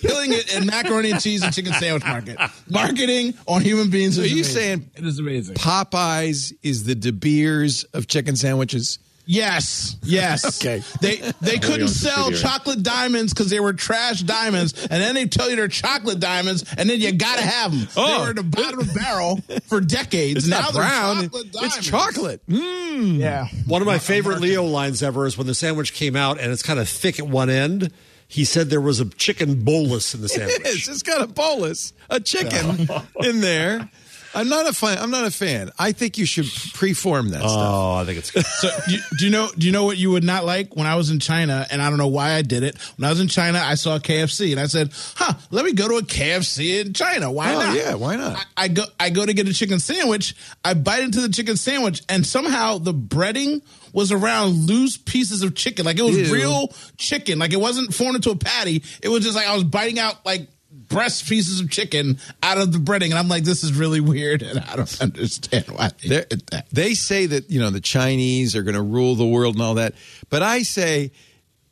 killing 0.00 0.32
it 0.32 0.54
in 0.54 0.66
macaroni 0.66 1.10
and 1.10 1.20
cheese 1.20 1.42
and 1.42 1.52
chicken 1.54 1.74
sandwich 1.74 2.04
market. 2.04 2.38
Marketing 2.70 3.34
on 3.46 3.60
human 3.60 3.90
beings. 3.90 4.16
So 4.16 4.22
is 4.22 4.32
are 4.32 4.34
you 4.34 4.42
amazing. 4.42 4.54
saying 4.54 4.90
it 4.96 5.04
is 5.04 5.18
amazing? 5.18 5.56
Popeyes 5.56 6.52
is 6.62 6.84
the 6.84 6.94
De 6.94 7.12
Beers 7.12 7.84
of 7.92 8.06
chicken 8.06 8.34
sandwiches? 8.34 8.98
Yes, 9.26 9.96
yes. 10.02 10.44
Okay. 10.64 10.82
They 11.00 11.16
they 11.40 11.58
couldn't 11.58 11.88
sell 11.88 12.24
subsidiary. 12.26 12.42
chocolate 12.42 12.82
diamonds 12.82 13.32
because 13.32 13.50
they 13.50 13.60
were 13.60 13.72
trash 13.72 14.20
diamonds, 14.20 14.72
and 14.82 15.02
then 15.02 15.14
they 15.14 15.26
tell 15.26 15.48
you 15.50 15.56
they're 15.56 15.68
chocolate 15.68 16.20
diamonds, 16.20 16.64
and 16.76 16.88
then 16.88 17.00
you 17.00 17.12
gotta 17.12 17.42
have 17.42 17.72
them. 17.72 17.88
Oh. 17.96 18.06
They 18.06 18.22
were 18.24 18.30
at 18.30 18.36
the 18.36 18.42
bottom 18.42 18.80
of 18.80 18.88
the 18.88 18.94
barrel 18.94 19.40
for 19.66 19.80
decades. 19.80 20.38
It's 20.44 20.48
now 20.48 20.60
not 20.60 20.72
they're 20.74 20.82
brown. 20.82 21.22
chocolate 21.24 21.52
diamonds. 21.52 21.76
It's 21.78 21.86
chocolate. 21.86 22.46
Mm. 22.48 23.18
Yeah. 23.18 23.48
One 23.66 23.80
of 23.82 23.86
my 23.86 23.98
favorite 23.98 24.40
Leo 24.40 24.64
lines 24.64 25.02
ever 25.02 25.26
is 25.26 25.36
when 25.38 25.46
the 25.46 25.54
sandwich 25.54 25.94
came 25.94 26.16
out 26.16 26.38
and 26.38 26.52
it's 26.52 26.62
kind 26.62 26.78
of 26.78 26.88
thick 26.88 27.18
at 27.18 27.26
one 27.26 27.50
end. 27.50 27.92
He 28.26 28.44
said 28.44 28.68
there 28.70 28.80
was 28.80 29.00
a 29.00 29.04
chicken 29.10 29.62
bolus 29.64 30.14
in 30.14 30.20
the 30.22 30.28
sandwich. 30.28 30.56
It's 30.64 30.86
just 30.86 31.04
got 31.06 31.22
a 31.22 31.26
bolus, 31.26 31.92
a 32.10 32.20
chicken 32.20 32.88
in 33.22 33.40
there. 33.40 33.88
I'm 34.34 34.48
not 34.48 34.68
a 34.68 34.72
fan. 34.72 34.98
I'm 34.98 35.10
not 35.10 35.24
a 35.24 35.30
fan. 35.30 35.70
I 35.78 35.92
think 35.92 36.18
you 36.18 36.26
should 36.26 36.44
preform 36.46 37.30
that 37.30 37.38
stuff. 37.40 37.52
Oh, 37.52 37.94
I 37.94 38.04
think 38.04 38.18
it's 38.18 38.30
good. 38.30 38.44
So 38.44 38.68
do, 38.88 38.96
do 39.18 39.24
you 39.26 39.30
know? 39.30 39.48
Do 39.56 39.66
you 39.66 39.72
know 39.72 39.84
what 39.84 39.96
you 39.96 40.10
would 40.10 40.24
not 40.24 40.44
like 40.44 40.74
when 40.76 40.86
I 40.86 40.96
was 40.96 41.10
in 41.10 41.20
China? 41.20 41.66
And 41.70 41.80
I 41.80 41.88
don't 41.88 41.98
know 41.98 42.08
why 42.08 42.32
I 42.32 42.42
did 42.42 42.62
it. 42.62 42.76
When 42.96 43.06
I 43.06 43.10
was 43.10 43.20
in 43.20 43.28
China, 43.28 43.60
I 43.62 43.74
saw 43.74 43.98
KFC, 43.98 44.50
and 44.52 44.60
I 44.60 44.66
said, 44.66 44.92
"Huh, 45.16 45.34
let 45.50 45.64
me 45.64 45.72
go 45.72 45.88
to 45.88 45.96
a 45.96 46.02
KFC 46.02 46.80
in 46.84 46.92
China. 46.92 47.30
Why 47.30 47.54
Oh, 47.54 47.58
not? 47.58 47.76
yeah, 47.76 47.94
why 47.94 48.16
not? 48.16 48.36
I, 48.56 48.64
I 48.64 48.68
go. 48.68 48.84
I 48.98 49.10
go 49.10 49.24
to 49.24 49.32
get 49.34 49.48
a 49.48 49.54
chicken 49.54 49.78
sandwich. 49.80 50.34
I 50.64 50.74
bite 50.74 51.02
into 51.04 51.20
the 51.20 51.28
chicken 51.28 51.56
sandwich, 51.56 52.02
and 52.08 52.26
somehow 52.26 52.78
the 52.78 52.94
breading 52.94 53.62
was 53.92 54.10
around 54.10 54.66
loose 54.66 54.96
pieces 54.96 55.42
of 55.42 55.54
chicken. 55.54 55.84
Like 55.84 55.98
it 55.98 56.02
was 56.02 56.16
Ew. 56.28 56.34
real 56.34 56.74
chicken. 56.96 57.38
Like 57.38 57.52
it 57.52 57.60
wasn't 57.60 57.94
formed 57.94 58.16
into 58.16 58.30
a 58.30 58.36
patty. 58.36 58.82
It 59.02 59.08
was 59.08 59.22
just 59.22 59.36
like 59.36 59.46
I 59.46 59.54
was 59.54 59.62
biting 59.62 60.00
out 60.00 60.26
like 60.26 60.48
breast 60.88 61.28
pieces 61.28 61.60
of 61.60 61.70
chicken 61.70 62.18
out 62.42 62.58
of 62.58 62.72
the 62.72 62.78
breading, 62.78 63.06
and 63.10 63.14
I'm 63.14 63.28
like, 63.28 63.44
this 63.44 63.62
is 63.64 63.72
really 63.72 64.00
weird, 64.00 64.42
and 64.42 64.58
I 64.60 64.76
don't 64.76 65.00
understand 65.02 65.66
why 65.68 65.90
they 66.02 66.08
They're- 66.08 66.24
did 66.24 66.46
that. 66.48 66.66
They 66.70 66.94
say 66.94 67.26
that 67.26 67.50
you 67.50 67.60
know 67.60 67.70
the 67.70 67.80
Chinese 67.80 68.54
are 68.56 68.62
going 68.62 68.74
to 68.76 68.82
rule 68.82 69.14
the 69.14 69.26
world 69.26 69.54
and 69.54 69.62
all 69.62 69.74
that, 69.74 69.94
but 70.30 70.42
I 70.42 70.62
say 70.62 71.12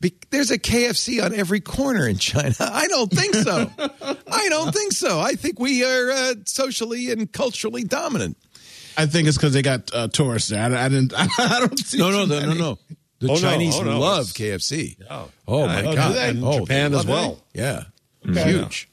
be, 0.00 0.12
there's 0.30 0.50
a 0.50 0.58
KFC 0.58 1.24
on 1.24 1.32
every 1.32 1.60
corner 1.60 2.08
in 2.08 2.16
China. 2.18 2.54
I 2.60 2.88
don't 2.88 3.10
think 3.12 3.34
so. 3.36 3.70
I 3.78 4.48
don't 4.48 4.72
think 4.74 4.92
so. 4.92 5.20
I 5.20 5.34
think 5.34 5.60
we 5.60 5.84
are 5.84 6.10
uh, 6.10 6.34
socially 6.44 7.10
and 7.12 7.30
culturally 7.32 7.84
dominant. 7.84 8.36
I 8.96 9.06
think 9.06 9.28
it's 9.28 9.36
because 9.36 9.52
they 9.54 9.62
got 9.62 9.90
uh, 9.94 10.08
tourists 10.08 10.50
there. 10.50 10.60
I, 10.62 10.84
I 10.86 10.88
didn't. 10.88 11.12
I, 11.16 11.60
don't 11.60 11.78
see. 11.78 11.98
No, 11.98 12.10
no, 12.10 12.24
no, 12.26 12.40
no, 12.40 12.52
no. 12.54 12.78
The 13.20 13.28
Oh, 13.30 13.34
no. 13.34 13.40
Chinese 13.40 13.76
Oh, 13.78 13.84
no. 13.84 14.00
love 14.00 14.26
KFC. 14.26 14.96
Oh. 15.08 15.30
Oh, 15.46 15.66
my 15.68 15.82
do 15.82 15.94
god! 15.94 16.16
And 16.16 16.44
oh, 16.44 16.58
Japan 16.60 16.92
as 16.92 17.06
love 17.06 17.08
it. 17.08 17.12
well. 17.12 17.44
Yeah, 17.54 17.84
Okay. 18.28 18.50
huge. 18.50 18.88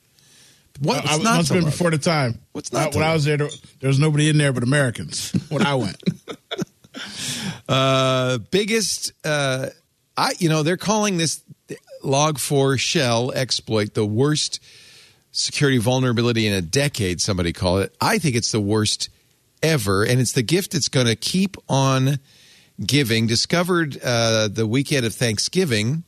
What, 0.80 0.98
I, 0.98 1.02
what's 1.02 1.20
I 1.20 1.24
not 1.24 1.38
must 1.38 1.50
have 1.50 1.58
been 1.58 1.66
before 1.66 1.92
the 1.92 1.98
time. 1.98 2.40
What's 2.54 2.72
not 2.72 2.94
to 2.94 3.00
when 3.00 3.08
I 3.08 3.14
was 3.14 3.26
there? 3.26 3.38
There, 3.38 3.50
there 3.80 3.88
was 3.88 4.00
nobody 4.00 4.30
in 4.30 4.38
there 4.38 4.54
but 4.54 4.64
Americans 4.64 5.32
when 5.50 5.66
I 5.66 5.76
went. 5.76 6.02
Uh, 7.70 8.40
biggest, 8.50 9.14
uh, 9.24 9.68
I 10.18 10.34
you 10.40 10.50
know 10.50 10.64
they're 10.64 10.76
calling 10.76 11.18
this 11.18 11.44
Log4Shell 12.04 13.34
exploit 13.36 13.94
the 13.94 14.06
worst 14.06 14.60
security 15.32 15.78
vulnerability 15.78 16.48
in 16.48 16.54
a 16.54 16.62
decade. 16.62 17.22
Somebody 17.22 17.54
call 17.54 17.78
it. 17.80 17.96
I 18.02 18.18
think 18.18 18.36
it's 18.36 18.52
the 18.52 18.60
worst 18.60 19.10
ever, 19.62 20.04
and 20.04 20.20
it's 20.20 20.34
the 20.34 20.42
gift 20.42 20.72
that's 20.72 20.90
going 20.90 21.06
to 21.06 21.16
keep 21.16 21.58
on 21.68 22.20
giving 22.84 23.28
discovered 23.28 24.00
uh, 24.04 24.48
the 24.48 24.66
weekend 24.66 25.06
of 25.06 25.14
Thanksgiving. 25.14 26.04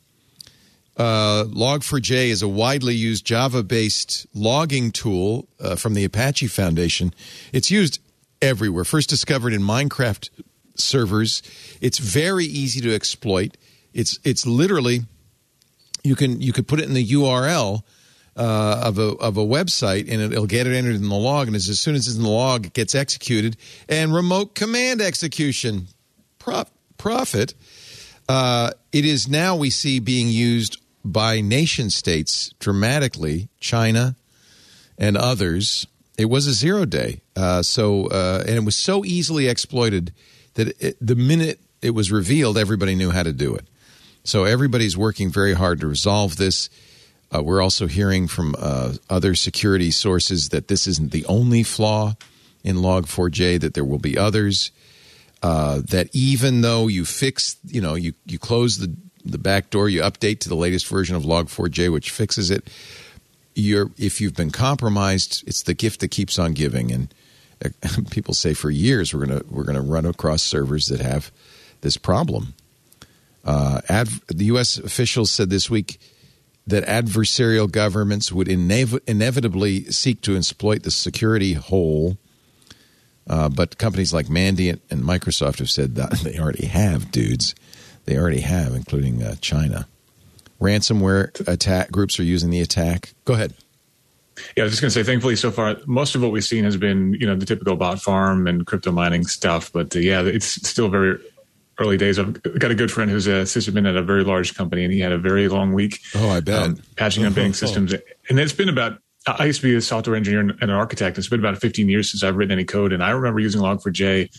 Uh, 0.97 1.45
Log4j 1.45 2.29
is 2.29 2.41
a 2.41 2.47
widely 2.47 2.93
used 2.93 3.25
Java 3.25 3.63
based 3.63 4.27
logging 4.33 4.91
tool 4.91 5.47
uh, 5.59 5.75
from 5.75 5.93
the 5.93 6.03
Apache 6.03 6.47
Foundation. 6.47 7.13
It's 7.53 7.71
used 7.71 7.99
everywhere. 8.41 8.83
First 8.83 9.09
discovered 9.09 9.53
in 9.53 9.61
Minecraft 9.61 10.29
servers. 10.75 11.41
It's 11.79 11.97
very 11.97 12.45
easy 12.45 12.81
to 12.81 12.93
exploit. 12.93 13.57
It's 13.93 14.19
it's 14.23 14.45
literally 14.45 15.01
you 16.03 16.15
can 16.15 16.41
you 16.41 16.53
could 16.53 16.67
put 16.67 16.79
it 16.79 16.85
in 16.85 16.93
the 16.93 17.05
URL 17.05 17.83
uh, 18.35 18.81
of 18.83 18.97
a 18.97 19.15
of 19.17 19.37
a 19.37 19.45
website 19.45 20.11
and 20.11 20.21
it'll 20.21 20.45
get 20.45 20.67
it 20.67 20.73
entered 20.73 20.95
in 20.95 21.07
the 21.07 21.15
log. 21.15 21.47
And 21.47 21.55
as, 21.55 21.69
as 21.69 21.79
soon 21.79 21.95
as 21.95 22.07
it's 22.07 22.17
in 22.17 22.23
the 22.23 22.29
log, 22.29 22.65
it 22.65 22.73
gets 22.73 22.95
executed. 22.95 23.57
And 23.87 24.13
remote 24.13 24.55
command 24.55 25.01
execution, 25.01 25.87
Prof, 26.39 26.69
profit. 26.97 27.53
Uh, 28.29 28.71
it 28.91 29.05
is 29.05 29.27
now 29.27 29.55
we 29.55 29.69
see 29.69 29.99
being 29.99 30.27
used 30.27 30.77
by 31.03 31.41
nation 31.41 31.89
states 31.89 32.53
dramatically, 32.59 33.49
China 33.59 34.15
and 34.97 35.17
others. 35.17 35.87
It 36.17 36.25
was 36.25 36.45
a 36.45 36.53
zero 36.53 36.85
day, 36.85 37.21
uh, 37.35 37.63
so 37.63 38.07
uh, 38.07 38.43
and 38.45 38.55
it 38.55 38.63
was 38.63 38.75
so 38.75 39.03
easily 39.05 39.47
exploited 39.47 40.13
that 40.53 40.81
it, 40.81 40.97
the 41.01 41.15
minute 41.15 41.59
it 41.81 41.91
was 41.91 42.11
revealed, 42.11 42.57
everybody 42.57 42.95
knew 42.95 43.11
how 43.11 43.23
to 43.23 43.33
do 43.33 43.55
it. 43.55 43.65
So 44.23 44.43
everybody's 44.43 44.95
working 44.95 45.31
very 45.31 45.53
hard 45.53 45.79
to 45.79 45.87
resolve 45.87 46.37
this. 46.37 46.69
Uh, 47.33 47.41
we're 47.41 47.61
also 47.61 47.87
hearing 47.87 48.27
from 48.27 48.55
uh, 48.59 48.93
other 49.09 49.33
security 49.33 49.89
sources 49.89 50.49
that 50.49 50.67
this 50.67 50.85
isn't 50.85 51.11
the 51.11 51.25
only 51.25 51.63
flaw 51.63 52.13
in 52.63 52.75
Log4j; 52.75 53.59
that 53.61 53.73
there 53.73 53.85
will 53.85 53.99
be 53.99 54.17
others. 54.17 54.71
Uh, 55.41 55.81
that 55.89 56.07
even 56.13 56.61
though 56.61 56.87
you 56.87 57.03
fix, 57.03 57.57
you 57.65 57.81
know, 57.81 57.95
you 57.95 58.13
you 58.25 58.37
close 58.37 58.77
the 58.77 58.95
the 59.25 59.37
back 59.37 59.69
door, 59.69 59.89
you 59.89 60.01
update 60.01 60.39
to 60.39 60.49
the 60.49 60.55
latest 60.55 60.87
version 60.87 61.15
of 61.15 61.23
Log4j, 61.23 61.91
which 61.91 62.11
fixes 62.11 62.51
it. 62.51 62.69
You're 63.55 63.91
if 63.97 64.21
you've 64.21 64.35
been 64.35 64.51
compromised, 64.51 65.43
it's 65.47 65.63
the 65.63 65.73
gift 65.73 65.99
that 66.01 66.09
keeps 66.09 66.37
on 66.37 66.53
giving, 66.53 66.91
and 66.91 67.13
uh, 67.63 67.69
people 68.11 68.33
say 68.33 68.53
for 68.53 68.69
years 68.69 69.13
we're 69.13 69.25
gonna 69.25 69.41
we're 69.49 69.63
gonna 69.63 69.81
run 69.81 70.05
across 70.05 70.43
servers 70.43 70.85
that 70.87 71.01
have 71.01 71.31
this 71.81 71.97
problem. 71.97 72.53
Uh, 73.43 73.81
adv- 73.89 74.21
the 74.27 74.45
U.S. 74.45 74.77
officials 74.77 75.31
said 75.31 75.49
this 75.49 75.69
week 75.69 75.99
that 76.67 76.85
adversarial 76.85 77.69
governments 77.69 78.31
would 78.31 78.47
inev- 78.47 78.99
inevitably 79.07 79.85
seek 79.85 80.21
to 80.21 80.35
exploit 80.35 80.83
the 80.83 80.91
security 80.91 81.53
hole. 81.53 82.17
Uh, 83.27 83.49
but 83.49 83.77
companies 83.77 84.13
like 84.13 84.27
Mandiant 84.27 84.79
and 84.89 85.03
Microsoft 85.03 85.59
have 85.59 85.69
said 85.69 85.95
that 85.95 86.11
they 86.23 86.39
already 86.39 86.65
have, 86.65 87.11
dudes. 87.11 87.55
They 88.05 88.17
already 88.17 88.41
have, 88.41 88.73
including 88.73 89.21
uh, 89.21 89.35
China. 89.41 89.87
Ransomware 90.59 91.47
attack 91.47 91.91
groups 91.91 92.19
are 92.19 92.23
using 92.23 92.49
the 92.49 92.61
attack. 92.61 93.13
Go 93.25 93.33
ahead. 93.33 93.53
Yeah, 94.55 94.63
I 94.63 94.65
was 94.65 94.73
just 94.73 94.81
going 94.81 94.89
to 94.89 94.93
say, 94.93 95.03
thankfully, 95.03 95.35
so 95.35 95.51
far, 95.51 95.77
most 95.85 96.15
of 96.15 96.21
what 96.21 96.31
we've 96.31 96.43
seen 96.43 96.63
has 96.63 96.77
been, 96.77 97.13
you 97.13 97.27
know, 97.27 97.35
the 97.35 97.45
typical 97.45 97.75
bot 97.75 98.01
farm 98.01 98.47
and 98.47 98.65
crypto 98.65 98.91
mining 98.91 99.25
stuff. 99.25 99.71
But 99.71 99.95
uh, 99.95 99.99
yeah, 99.99 100.21
it's 100.21 100.45
still 100.67 100.89
very 100.89 101.19
early 101.77 101.97
days. 101.97 102.19
I've 102.19 102.41
got 102.41 102.71
a 102.71 102.75
good 102.75 102.91
friend 102.91 103.09
who's 103.09 103.27
a 103.27 103.43
sysadmin 103.43 103.87
at 103.87 103.95
a 103.95 104.01
very 104.01 104.23
large 104.23 104.55
company, 104.55 104.83
and 104.83 104.93
he 104.93 104.99
had 104.99 105.11
a 105.11 105.17
very 105.17 105.47
long 105.47 105.73
week. 105.73 105.99
Oh, 106.15 106.29
I 106.29 106.39
bet. 106.39 106.63
Um, 106.63 106.83
patching 106.95 107.25
up 107.25 107.35
banking 107.35 107.53
systems. 107.53 107.93
And 108.29 108.39
it's 108.39 108.53
been 108.53 108.69
about, 108.69 108.99
I 109.27 109.45
used 109.45 109.61
to 109.61 109.67
be 109.67 109.75
a 109.75 109.81
software 109.81 110.15
engineer 110.15 110.39
and 110.39 110.53
an 110.61 110.69
architect. 110.71 111.17
It's 111.17 111.27
been 111.29 111.39
about 111.39 111.57
15 111.59 111.87
years 111.89 112.09
since 112.11 112.23
I've 112.23 112.35
written 112.35 112.51
any 112.51 112.63
code. 112.65 112.91
And 112.91 113.03
I 113.03 113.11
remember 113.11 113.39
using 113.39 113.61
Log4j 113.61 114.29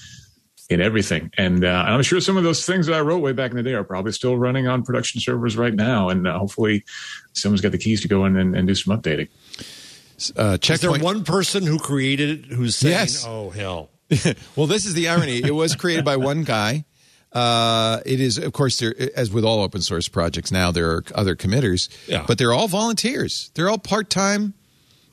in 0.71 0.81
everything. 0.81 1.31
And, 1.39 1.65
uh, 1.65 1.85
I'm 1.87 2.03
sure 2.03 2.21
some 2.21 2.37
of 2.37 2.45
those 2.45 2.65
things 2.67 2.87
that 2.87 2.95
I 2.95 3.01
wrote 3.01 3.19
way 3.21 3.33
back 3.33 3.51
in 3.53 3.57
the 3.57 3.63
day 3.63 3.75
are 3.75 3.85
probably 3.85 4.13
still 4.13 4.37
running 4.37 4.67
on 4.67 4.83
production 4.83 5.21
servers 5.21 5.57
right 5.57 5.75
now. 5.75 6.09
And 6.09 6.27
uh, 6.27 6.39
hopefully 6.39 6.85
someone's 7.33 7.61
got 7.61 7.73
the 7.73 7.79
keys 7.79 8.01
to 8.03 8.09
go 8.09 8.25
in 8.25 8.37
and, 8.37 8.57
and 8.57 8.67
do 8.67 8.75
some 8.75 8.99
updating. 8.99 9.29
Uh, 9.59 10.19
Is 10.19 10.31
there 10.35 10.59
checkpoint. 10.59 11.03
one 11.03 11.25
person 11.25 11.65
who 11.67 11.79
created 11.79 12.45
it 12.47 12.53
who's 12.53 12.77
saying, 12.77 12.93
Yes. 12.93 13.25
"Oh 13.27 13.51
hell"? 13.51 13.91
well, 14.57 14.67
this 14.67 14.85
is 14.85 14.95
the 14.95 15.09
irony. 15.09 15.39
It 15.45 15.55
was 15.55 15.75
created 15.75 16.05
by 16.05 16.17
one 16.17 16.45
guy. 16.45 16.85
Uh, 17.33 18.01
it 18.07 18.21
is, 18.21 18.39
of 18.39 18.53
course, 18.53 18.79
there 18.79 18.95
as 19.17 19.33
with 19.33 19.45
all 19.45 19.63
open 19.63 19.81
source 19.81 20.07
projects 20.09 20.53
now, 20.53 20.71
there 20.71 20.91
are 20.93 21.03
other 21.15 21.35
committers, 21.35 21.89
Yeah. 22.07 22.25
but 22.29 22.39
they're 22.39 22.53
all 22.53 22.69
volunteers. 22.69 23.51
They're 23.55 23.69
all 23.71 23.79
part 23.79 24.11
time 24.11 24.55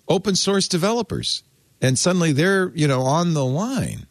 open 0.09 0.35
source 0.35 0.67
developers, 0.67 1.43
and 1.81 1.97
suddenly 1.97 2.31
they're 2.31 2.71
you 2.75 2.87
know 2.87 3.01
on 3.01 3.33
the 3.33 3.45
line. 3.45 4.07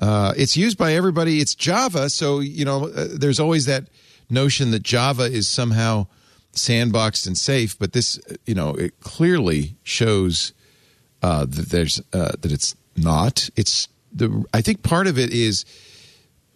Uh, 0.00 0.34
it's 0.36 0.56
used 0.56 0.76
by 0.76 0.94
everybody. 0.94 1.40
It's 1.40 1.54
Java, 1.54 2.10
so 2.10 2.40
you 2.40 2.64
know 2.64 2.88
uh, 2.88 3.08
there's 3.12 3.38
always 3.38 3.66
that 3.66 3.84
notion 4.28 4.70
that 4.72 4.82
Java 4.82 5.24
is 5.24 5.46
somehow 5.46 6.06
sandboxed 6.52 7.26
and 7.26 7.36
safe. 7.36 7.78
But 7.78 7.92
this, 7.92 8.18
uh, 8.30 8.34
you 8.46 8.54
know, 8.54 8.70
it 8.70 8.98
clearly 9.00 9.76
shows 9.82 10.52
uh, 11.22 11.46
that 11.46 11.68
there's 11.68 12.00
uh, 12.12 12.32
that 12.40 12.52
it's 12.52 12.74
not. 12.96 13.48
It's 13.56 13.88
the. 14.12 14.44
I 14.52 14.60
think 14.60 14.82
part 14.82 15.06
of 15.06 15.18
it 15.18 15.30
is 15.30 15.64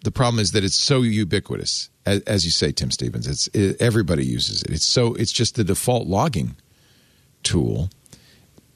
the 0.02 0.10
problem 0.10 0.40
is 0.40 0.52
that 0.52 0.64
it's 0.64 0.76
so 0.76 1.02
ubiquitous, 1.02 1.90
as, 2.06 2.20
as 2.22 2.44
you 2.44 2.50
say, 2.50 2.72
Tim 2.72 2.90
Stevens. 2.90 3.26
It's 3.26 3.46
it, 3.48 3.80
everybody 3.80 4.24
uses 4.24 4.62
it. 4.62 4.70
It's 4.70 4.84
so 4.84 5.14
it's 5.14 5.32
just 5.32 5.54
the 5.54 5.64
default 5.64 6.06
logging 6.06 6.56
tool. 7.42 7.90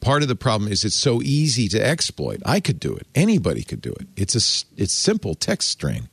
Part 0.01 0.23
of 0.23 0.29
the 0.29 0.37
problem 0.37 0.71
is 0.71 0.85
it's 0.85 0.95
so 0.95 1.23
easy 1.23 1.69
to 1.69 1.83
exploit. 1.83 2.43
I 2.45 2.61
could 2.61 2.79
do 2.79 2.95
it. 2.95 3.07
Anybody 3.15 3.63
could 3.63 3.81
do 3.81 3.93
it. 3.93 4.07
It's 4.17 4.35
a 4.35 4.81
it's 4.81 4.93
simple 4.93 5.35
text 5.35 5.69
string. 5.69 6.09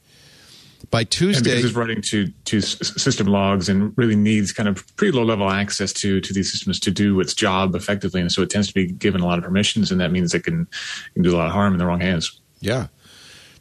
By 0.89 1.01
And 1.01 1.09
Tuesday, 1.09 1.51
because 1.51 1.65
it's 1.65 1.75
writing 1.75 2.01
to 2.01 2.27
to 2.45 2.61
system 2.61 3.27
logs 3.27 3.69
and 3.69 3.93
really 3.97 4.15
needs 4.15 4.51
kind 4.51 4.67
of 4.67 4.83
pretty 4.95 5.15
low 5.15 5.23
level 5.23 5.49
access 5.49 5.93
to 5.93 6.19
to 6.19 6.33
these 6.33 6.51
systems 6.51 6.79
to 6.81 6.91
do 6.91 7.19
its 7.19 7.33
job 7.33 7.75
effectively, 7.75 8.19
and 8.19 8.31
so 8.31 8.41
it 8.41 8.49
tends 8.49 8.67
to 8.69 8.73
be 8.73 8.87
given 8.87 9.21
a 9.21 9.25
lot 9.25 9.37
of 9.37 9.43
permissions, 9.43 9.91
and 9.91 10.01
that 10.01 10.11
means 10.11 10.33
it 10.33 10.43
can, 10.43 10.67
can 11.13 11.23
do 11.23 11.35
a 11.35 11.37
lot 11.37 11.47
of 11.47 11.53
harm 11.53 11.73
in 11.73 11.79
the 11.79 11.85
wrong 11.85 12.01
hands. 12.01 12.39
Yeah. 12.61 12.87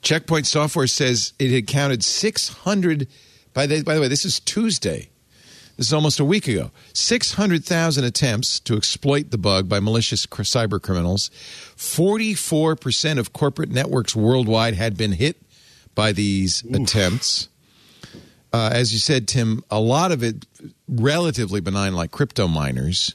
Checkpoint 0.02 0.47
Software 0.47 0.87
says 0.87 1.35
it 1.38 1.50
had 1.50 1.66
counted 1.66 2.02
600 2.02 3.06
by 3.52 3.66
the, 3.66 3.82
by 3.82 3.94
the 3.94 4.00
way, 4.00 4.09
this 4.09 4.25
is 4.25 4.40
Tuesday. 4.40 5.10
This 5.81 5.87
is 5.87 5.95
almost 5.95 6.21
a 6.21 6.27
week 6.27 6.47
ago. 6.47 6.73
600,000 6.93 8.05
attempts 8.05 8.61
to 8.61 8.77
exploit 8.77 9.31
the 9.31 9.39
bug 9.39 9.67
by 9.67 9.81
malicious 9.81 10.27
cyber 10.27 10.79
criminals. 10.79 11.31
44% 11.79 13.19
of 13.19 13.33
corporate 13.33 13.71
networks 13.71 14.15
worldwide 14.15 14.75
had 14.75 14.99
been 14.99 15.13
hit 15.13 15.41
by 15.95 16.13
these 16.13 16.63
attempts. 16.65 17.49
Uh, 18.53 18.69
as 18.75 18.93
you 18.93 18.99
said, 18.99 19.27
Tim, 19.27 19.65
a 19.71 19.81
lot 19.81 20.13
of 20.13 20.23
it 20.23 20.45
relatively 20.87 21.63
benign, 21.63 21.95
like 21.95 22.11
crypto 22.11 22.47
miners. 22.47 23.15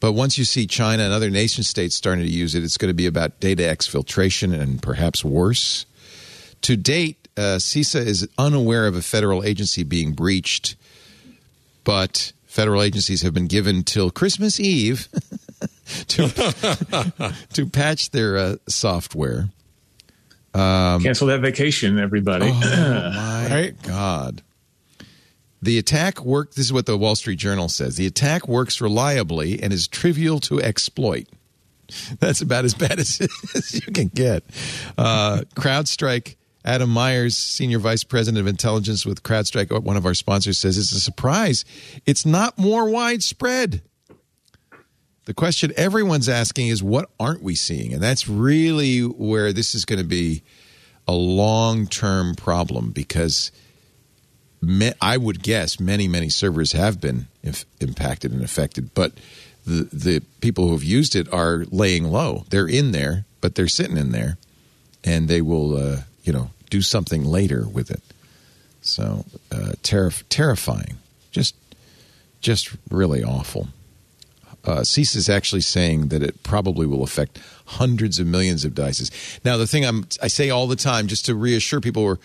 But 0.00 0.14
once 0.14 0.36
you 0.36 0.44
see 0.44 0.66
China 0.66 1.04
and 1.04 1.12
other 1.12 1.30
nation 1.30 1.62
states 1.62 1.94
starting 1.94 2.24
to 2.24 2.32
use 2.32 2.56
it, 2.56 2.64
it's 2.64 2.78
going 2.78 2.90
to 2.90 2.94
be 2.94 3.06
about 3.06 3.38
data 3.38 3.62
exfiltration 3.62 4.52
and 4.52 4.82
perhaps 4.82 5.24
worse. 5.24 5.86
To 6.62 6.76
date, 6.76 7.28
uh, 7.36 7.58
CISA 7.58 8.04
is 8.04 8.28
unaware 8.38 8.88
of 8.88 8.96
a 8.96 9.02
federal 9.02 9.44
agency 9.44 9.84
being 9.84 10.14
breached, 10.14 10.74
but 11.84 12.32
federal 12.44 12.82
agencies 12.82 13.22
have 13.22 13.34
been 13.34 13.46
given 13.46 13.82
till 13.82 14.10
Christmas 14.10 14.60
Eve 14.60 15.08
to, 16.08 17.34
to 17.52 17.66
patch 17.66 18.10
their 18.10 18.36
uh, 18.36 18.56
software. 18.68 19.48
Cancel 21.00 21.28
that 21.28 21.40
vacation, 21.40 21.98
everybody. 21.98 22.50
Oh, 22.52 22.60
my 23.50 23.74
God. 23.82 24.42
The 25.62 25.78
attack 25.78 26.24
worked. 26.24 26.56
This 26.56 26.66
is 26.66 26.72
what 26.72 26.86
the 26.86 26.98
Wall 26.98 27.14
Street 27.14 27.38
Journal 27.38 27.68
says. 27.68 27.96
The 27.96 28.06
attack 28.06 28.48
works 28.48 28.80
reliably 28.80 29.62
and 29.62 29.72
is 29.72 29.86
trivial 29.86 30.40
to 30.40 30.60
exploit. 30.60 31.28
That's 32.18 32.40
about 32.40 32.64
as 32.64 32.74
bad 32.74 32.98
as, 32.98 33.20
as 33.54 33.74
you 33.74 33.92
can 33.92 34.08
get. 34.08 34.44
Uh, 34.98 35.42
CrowdStrike. 35.54 36.36
Adam 36.64 36.90
Meyers, 36.90 37.36
senior 37.36 37.78
vice 37.78 38.04
president 38.04 38.40
of 38.40 38.46
intelligence 38.46 39.04
with 39.04 39.22
CrowdStrike, 39.22 39.82
one 39.82 39.96
of 39.96 40.06
our 40.06 40.14
sponsors, 40.14 40.58
says 40.58 40.78
it's 40.78 40.92
a 40.92 41.00
surprise. 41.00 41.64
It's 42.06 42.24
not 42.24 42.58
more 42.58 42.88
widespread. 42.88 43.82
The 45.24 45.34
question 45.34 45.72
everyone's 45.76 46.28
asking 46.28 46.68
is, 46.68 46.82
what 46.82 47.10
aren't 47.18 47.42
we 47.42 47.54
seeing? 47.54 47.92
And 47.92 48.02
that's 48.02 48.28
really 48.28 49.00
where 49.00 49.52
this 49.52 49.74
is 49.74 49.84
going 49.84 50.00
to 50.00 50.06
be 50.06 50.42
a 51.06 51.12
long 51.12 51.86
term 51.86 52.34
problem 52.34 52.90
because 52.90 53.52
me, 54.60 54.92
I 55.00 55.16
would 55.16 55.42
guess 55.42 55.80
many, 55.80 56.06
many 56.08 56.28
servers 56.28 56.72
have 56.72 57.00
been 57.00 57.26
impacted 57.80 58.32
and 58.32 58.42
affected, 58.42 58.94
but 58.94 59.12
the, 59.66 59.88
the 59.92 60.22
people 60.40 60.66
who 60.66 60.72
have 60.72 60.84
used 60.84 61.14
it 61.14 61.32
are 61.32 61.64
laying 61.70 62.04
low. 62.04 62.44
They're 62.50 62.68
in 62.68 62.92
there, 62.92 63.24
but 63.40 63.54
they're 63.54 63.68
sitting 63.68 63.96
in 63.96 64.12
there, 64.12 64.38
and 65.04 65.28
they 65.28 65.40
will, 65.40 65.76
uh, 65.76 65.96
you 66.22 66.32
know, 66.32 66.50
do 66.70 66.82
something 66.82 67.24
later 67.24 67.66
with 67.66 67.90
it. 67.90 68.02
So 68.80 69.24
uh, 69.50 69.72
terri- 69.82 70.24
terrifying, 70.28 70.96
just, 71.30 71.54
just 72.40 72.74
really 72.90 73.22
awful. 73.22 73.68
Uh, 74.64 74.80
CISA 74.80 75.16
is 75.16 75.28
actually 75.28 75.60
saying 75.60 76.08
that 76.08 76.22
it 76.22 76.42
probably 76.42 76.86
will 76.86 77.02
affect 77.02 77.38
hundreds 77.72 78.18
of 78.18 78.26
millions 78.26 78.64
of 78.64 78.74
devices. 78.74 79.10
Now, 79.44 79.56
the 79.56 79.66
thing 79.66 79.84
I'm, 79.84 80.06
I 80.22 80.28
say 80.28 80.50
all 80.50 80.66
the 80.66 80.76
time, 80.76 81.06
just 81.06 81.26
to 81.26 81.34
reassure 81.34 81.80
people, 81.80 82.18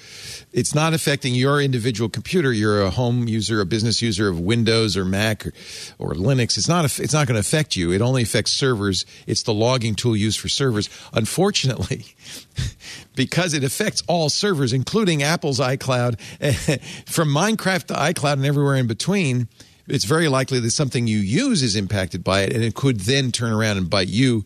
it's 0.53 0.75
not 0.75 0.93
affecting 0.93 1.33
your 1.33 1.61
individual 1.61 2.09
computer. 2.09 2.51
You're 2.51 2.81
a 2.81 2.89
home 2.89 3.27
user, 3.27 3.61
a 3.61 3.65
business 3.65 4.01
user 4.01 4.27
of 4.27 4.39
Windows 4.39 4.97
or 4.97 5.05
Mac 5.05 5.45
or, 5.45 5.53
or 5.99 6.13
Linux. 6.13 6.57
It's 6.57 6.67
not. 6.67 6.85
It's 6.99 7.13
not 7.13 7.27
going 7.27 7.35
to 7.35 7.39
affect 7.39 7.75
you. 7.75 7.91
It 7.91 8.01
only 8.01 8.23
affects 8.23 8.51
servers. 8.53 9.05
It's 9.25 9.43
the 9.43 9.53
logging 9.53 9.95
tool 9.95 10.15
used 10.15 10.39
for 10.39 10.49
servers. 10.49 10.89
Unfortunately, 11.13 12.05
because 13.15 13.53
it 13.53 13.63
affects 13.63 14.03
all 14.07 14.29
servers, 14.29 14.73
including 14.73 15.23
Apple's 15.23 15.59
iCloud, 15.59 16.19
from 17.09 17.29
Minecraft 17.29 17.85
to 17.85 17.93
iCloud 17.93 18.33
and 18.33 18.45
everywhere 18.45 18.75
in 18.75 18.87
between 18.87 19.47
it's 19.87 20.05
very 20.05 20.27
likely 20.27 20.59
that 20.59 20.71
something 20.71 21.07
you 21.07 21.17
use 21.17 21.63
is 21.63 21.75
impacted 21.75 22.23
by 22.23 22.41
it 22.41 22.53
and 22.53 22.63
it 22.63 22.75
could 22.75 23.01
then 23.01 23.31
turn 23.31 23.53
around 23.53 23.77
and 23.77 23.89
bite 23.89 24.09
you. 24.09 24.45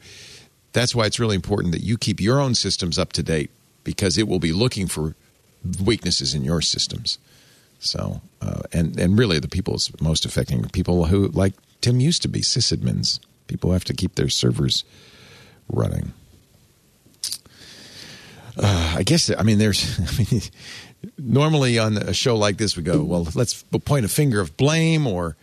That's 0.74 0.96
why 0.96 1.06
it's 1.06 1.20
really 1.20 1.36
important 1.36 1.74
that 1.74 1.84
you 1.84 1.98
keep 1.98 2.22
your 2.22 2.40
own 2.40 2.56
systems 2.56 2.98
up 2.98 3.14
to 3.14 3.24
date 3.24 3.52
because 3.84 4.18
it 4.18 4.28
will 4.28 4.40
be 4.40 4.54
looking 4.54 4.88
for 4.88 5.16
weaknesses 5.84 6.34
in 6.34 6.44
your 6.44 6.62
systems. 6.62 7.18
So, 7.80 8.22
uh, 8.42 8.62
and 8.72 9.00
and 9.00 9.18
really, 9.18 9.40
the 9.40 9.48
people 9.48 9.76
it's 9.76 9.92
most 10.02 10.24
affecting 10.24 10.64
people 10.70 11.06
who, 11.06 11.28
like 11.30 11.54
Tim 11.82 12.00
used 12.00 12.22
to 12.22 12.28
be, 12.28 12.42
sysadmins. 12.42 13.20
People 13.48 13.72
have 13.74 13.84
to 13.86 13.94
keep 13.94 14.16
their 14.16 14.30
servers 14.30 14.84
running. 15.68 16.14
Uh, 18.58 18.96
I 18.98 19.04
guess 19.04 19.32
I 19.36 19.44
mean 19.44 19.58
there's 19.58 20.00
I 20.20 20.24
mean 20.32 20.42
normally 21.18 21.80
on 21.80 21.98
a 21.98 22.14
show 22.14 22.38
like 22.38 22.58
this 22.58 22.78
we 22.78 22.84
go 22.84 23.02
well 23.02 23.28
let's 23.34 23.64
point 23.64 24.06
a 24.06 24.10
finger 24.10 24.40
of 24.40 24.56
blame 24.58 25.08
or 25.08 25.36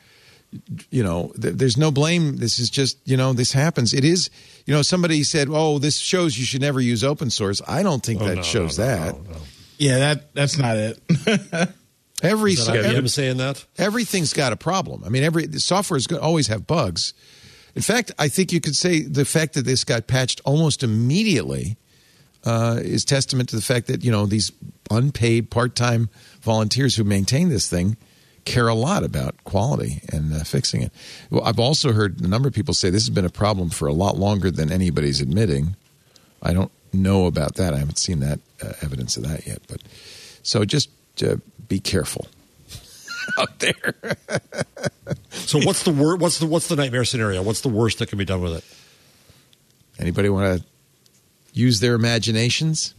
you 0.91 1.03
know 1.03 1.33
th- 1.41 1.55
there's 1.55 1.77
no 1.77 1.91
blame 1.91 2.37
this 2.39 2.59
is 2.59 2.71
just 2.71 2.97
you 3.07 3.17
know 3.17 3.33
this 3.35 3.53
happens 3.53 3.93
it 3.93 4.05
is 4.05 4.31
you 4.65 4.73
know 4.75 4.81
somebody 4.83 5.23
said 5.23 5.49
oh 5.51 5.79
this 5.79 5.99
shows 5.99 6.39
you 6.39 6.45
should 6.47 6.61
never 6.63 6.81
use 6.81 7.05
open 7.05 7.29
source 7.31 7.61
i 7.69 7.83
don't 7.83 8.05
think 8.05 8.23
Oh, 8.23 8.27
that 8.27 8.37
no, 8.37 8.43
shows 8.43 8.79
no, 8.79 8.87
no, 8.87 8.91
that 8.97 9.15
no, 9.25 9.31
no. 9.33 9.39
Yeah, 9.81 9.99
that 9.99 10.35
that's 10.35 10.57
not 10.59 10.77
it. 10.77 10.99
every, 12.23 12.53
Is 12.53 12.67
that 12.67 12.73
so- 12.75 12.81
every 12.81 13.01
IBM 13.03 13.11
saying 13.11 13.37
that? 13.37 13.65
everything's 13.77 14.33
got 14.33 14.53
a 14.53 14.57
problem 14.57 15.05
i 15.05 15.09
mean 15.09 15.23
every 15.23 15.47
software 15.59 15.97
is 15.99 16.07
going 16.07 16.21
to 16.21 16.27
always 16.27 16.47
have 16.49 16.67
bugs 16.67 17.13
in 17.77 17.83
fact 17.83 18.11
i 18.19 18.29
think 18.29 18.51
you 18.53 18.61
could 18.61 18.75
say 18.75 19.03
the 19.03 19.25
fact 19.27 19.55
that 19.55 19.67
this 19.67 19.85
got 19.85 20.07
patched 20.07 20.41
almost 20.45 20.83
immediately 20.83 21.77
uh, 22.45 22.79
is 22.83 23.05
testament 23.05 23.49
to 23.51 23.57
the 23.57 23.63
fact 23.63 23.87
that 23.89 24.03
you 24.05 24.11
know 24.11 24.25
these 24.25 24.51
unpaid 24.91 25.51
part-time 25.51 26.09
volunteers 26.41 26.97
who 26.97 27.05
maintain 27.05 27.49
this 27.51 27.69
thing 27.69 27.97
care 28.49 28.69
a 28.69 28.75
lot 28.75 29.05
about 29.05 29.35
quality 29.45 30.01
and 30.13 30.33
uh, 30.33 30.45
fixing 30.45 30.83
it. 30.83 30.93
Well, 31.31 31.45
I've 31.45 31.59
also 31.59 31.93
heard 31.93 32.21
a 32.21 32.27
number 32.29 32.49
of 32.49 32.55
people 32.55 32.75
say 32.75 32.91
this 32.91 33.03
has 33.03 33.15
been 33.15 33.25
a 33.25 33.31
problem 33.31 33.71
for 33.71 33.87
a 33.87 33.93
lot 33.93 34.17
longer 34.17 34.51
than 34.51 34.73
anybody's 34.73 35.21
admitting. 35.21 35.77
I 36.43 36.53
don't 36.53 36.73
know 36.93 37.27
about 37.27 37.55
that. 37.57 37.75
I 37.75 37.79
haven't 37.79 37.99
seen 37.99 38.21
that 38.21 38.41
uh, 38.63 38.73
evidence 38.83 39.17
of 39.17 39.25
that 39.25 39.47
yet. 39.47 39.61
But 39.69 39.83
so 40.43 40.65
just 40.65 40.91
uh, 41.23 41.37
be 41.69 41.79
careful 41.81 42.27
out 43.39 43.59
there. 43.59 43.95
So 45.31 45.59
what's 45.61 45.83
the 45.85 45.91
wor- 45.91 46.17
What's 46.17 46.39
the 46.39 46.47
what's 46.47 46.69
the 46.69 46.77
nightmare 46.77 47.05
scenario? 47.05 47.43
What's 47.43 47.61
the 47.61 47.69
worst 47.69 47.99
that 47.99 48.09
can 48.09 48.19
be 48.19 48.25
done 48.25 48.43
with 48.43 48.55
it? 48.55 48.65
Anybody 50.01 50.29
want 50.29 50.61
to 50.61 50.67
use 51.53 51.81
their 51.81 51.95
imaginations? 51.95 52.95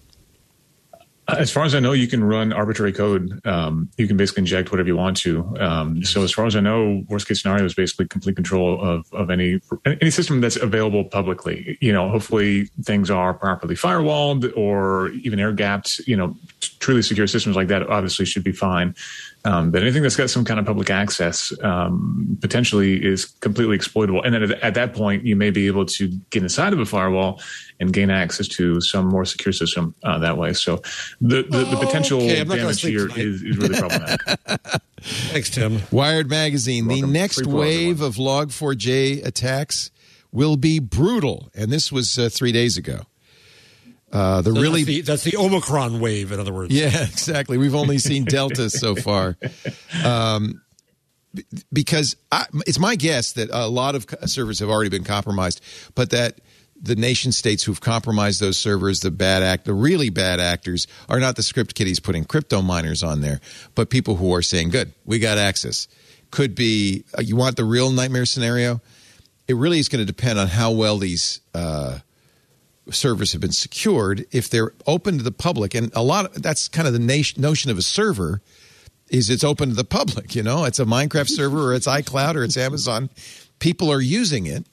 As 1.38 1.51
far 1.51 1.63
as 1.63 1.75
I 1.75 1.79
know, 1.79 1.91
you 1.91 2.07
can 2.07 2.24
run 2.24 2.53
arbitrary 2.53 2.93
code. 2.93 3.45
Um, 3.45 3.89
you 3.98 4.07
can 4.07 4.17
basically 4.17 4.41
inject 4.41 4.71
whatever 4.71 4.88
you 4.88 4.95
want 4.95 5.17
to. 5.17 5.55
Um, 5.59 6.03
so 6.03 6.24
as 6.24 6.31
far 6.31 6.45
as 6.45 6.55
I 6.55 6.59
know, 6.59 7.03
worst 7.07 7.27
case 7.27 7.41
scenario 7.41 7.65
is 7.65 7.74
basically 7.74 8.07
complete 8.07 8.36
control 8.36 8.81
of, 8.81 9.12
of 9.13 9.29
any 9.29 9.59
any 9.86 10.12
system 10.12 10.41
that's 10.41 10.55
available 10.55 11.03
publicly. 11.03 11.77
You 11.81 11.93
know, 11.93 12.09
hopefully 12.09 12.65
things 12.83 13.09
are 13.09 13.33
properly 13.33 13.75
firewalled 13.75 14.55
or 14.57 15.09
even 15.09 15.39
air 15.39 15.51
gapped. 15.51 16.00
You 16.07 16.17
know, 16.17 16.36
truly 16.79 17.01
secure 17.01 17.27
systems 17.27 17.55
like 17.55 17.67
that 17.67 17.89
obviously 17.89 18.25
should 18.25 18.43
be 18.43 18.51
fine. 18.51 18.95
Um, 19.46 19.72
but 19.72 19.81
anything 19.81 20.03
that's 20.03 20.17
got 20.17 20.29
some 20.29 20.43
kind 20.43 20.60
of 20.60 20.65
public 20.65 20.89
access 20.89 21.53
um, 21.63 22.38
potentially 22.41 23.03
is 23.03 23.25
completely 23.25 23.75
exploitable. 23.75 24.22
And 24.22 24.34
then 24.34 24.43
at, 24.43 24.51
at 24.62 24.74
that 24.74 24.93
point, 24.93 25.25
you 25.25 25.36
may 25.36 25.50
be 25.50 25.67
able 25.67 25.86
to 25.86 26.10
get 26.29 26.43
inside 26.43 26.74
of 26.74 26.79
a 26.79 26.86
firewall 26.86 27.41
and 27.79 27.93
gain 27.93 28.10
access 28.10 28.48
to 28.50 28.81
some 28.81 29.08
more 29.08 29.24
secure 29.24 29.53
system 29.53 29.96
uh, 30.03 30.19
that 30.19 30.38
way. 30.38 30.53
So 30.53 30.81
the 31.22 31.43
the, 31.43 31.63
the 31.63 31.77
potential 31.79 32.22
Okay, 32.22 32.41
I'm 32.41 32.48
not 32.50 32.58
gonna 32.58 32.74
damage 32.74 32.81
here 32.81 33.08
is, 33.08 33.41
is, 33.41 33.43
is 33.43 33.58
really 33.58 33.80
problematic. 33.80 34.21
Thanks, 35.02 35.49
Tim. 35.49 35.82
Wired 35.91 36.30
Magazine, 36.30 36.88
the 36.88 37.02
next 37.02 37.45
wave 37.45 38.02
of 38.02 38.15
Log4j 38.15 39.25
attacks 39.25 39.91
will 40.32 40.58
be 40.58 40.80
brutal. 40.80 41.49
And 41.56 41.71
this 41.71 41.91
was 41.91 42.19
uh, 42.19 42.30
three 42.30 42.52
days 42.52 42.78
ago. 42.78 43.04
Uh, 44.12 44.41
the 44.41 44.54
So 44.54 44.62
really. 44.62 44.84
that's 44.84 44.95
the, 44.95 45.02
that's 45.02 45.24
the 45.24 45.38
Omicron 45.38 46.00
wave, 46.00 46.32
in 46.32 46.39
other 46.39 46.54
words. 46.54 46.74
Yeah, 46.74 47.04
exactly. 47.04 47.58
We've 47.58 47.76
only 47.76 47.98
seen 47.98 48.24
Delta 48.26 48.69
so 48.69 48.95
far. 48.95 49.38
Um, 50.04 50.62
because 51.72 52.15
I, 52.32 52.45
it's 52.65 52.80
my 52.80 52.95
guess 52.95 53.34
that 53.34 53.50
a 53.52 53.67
lot 53.67 53.95
of 53.95 54.08
servers 54.26 54.60
have 54.60 54.69
already 54.69 54.89
been 54.89 55.04
compromised, 55.04 55.62
but 55.93 56.10
that 56.10 56.39
the 56.82 56.95
nation 56.95 57.32
states 57.32 57.63
who've 57.63 57.80
compromised 57.80 58.39
those 58.39 58.58
servers, 58.58 59.02
the 59.02 59.12
bad 59.12 59.43
act, 59.43 59.65
the 59.65 59.74
really 59.74 60.10
bad 60.10 60.39
actors, 60.39 60.88
are 61.08 61.19
not 61.19 61.36
the 61.36 61.43
script 61.43 61.76
kiddies 61.76 62.00
putting 62.00 62.24
crypto 62.24 62.62
miners 62.62 63.04
on 63.04 63.22
there, 63.22 63.41
but 63.76 63.89
people 63.89 64.15
who 64.15 64.34
are 64.34 64.41
saying, 64.41 64.69
"Good, 64.69 64.93
we 65.06 65.19
got 65.19 65.38
access." 65.38 65.88
Could 66.32 66.56
be 66.56 67.06
uh, 67.17 67.22
you 67.22 67.36
want 67.36 67.58
the 67.58 67.65
real 67.65 67.91
nightmare 67.91 68.26
scenario. 68.26 68.82
It 69.48 69.56
really 69.56 69.80
is 69.80 69.89
going 69.89 70.00
to 70.00 70.06
depend 70.06 70.39
on 70.39 70.48
how 70.48 70.72
well 70.72 70.98
these 70.98 71.41
uh, 71.54 72.00
servers 72.91 73.32
have 73.32 73.41
been 73.41 73.52
secured 73.52 74.25
if 74.32 74.49
they're 74.49 74.73
open 74.88 75.17
to 75.17 75.23
the 75.23 75.32
public 75.32 75.73
and 75.73 75.91
a 75.95 76.04
lot 76.04 76.25
of, 76.25 76.41
that's 76.41 76.67
kind 76.67 76.88
of 76.88 76.93
the 76.93 76.99
nation, 76.99 77.41
notion 77.41 77.71
of 77.71 77.78
a 77.78 77.82
server 77.82 78.41
is 79.10 79.30
it's 79.30 79.43
open 79.43 79.69
to 79.69 79.75
the 79.75 79.84
public 79.84 80.36
you 80.36 80.43
know? 80.43 80.65
It's 80.65 80.80
a 80.80 80.86
minecraft 80.86 81.30
server 81.30 81.71
or 81.71 81.73
it's 81.73 81.88
icloud 81.88 82.36
or 82.36 82.43
it's 82.43 82.58
amazon. 82.58 83.10
People 83.60 83.91
are 83.91 84.02
using 84.02 84.45
it. 84.45 84.65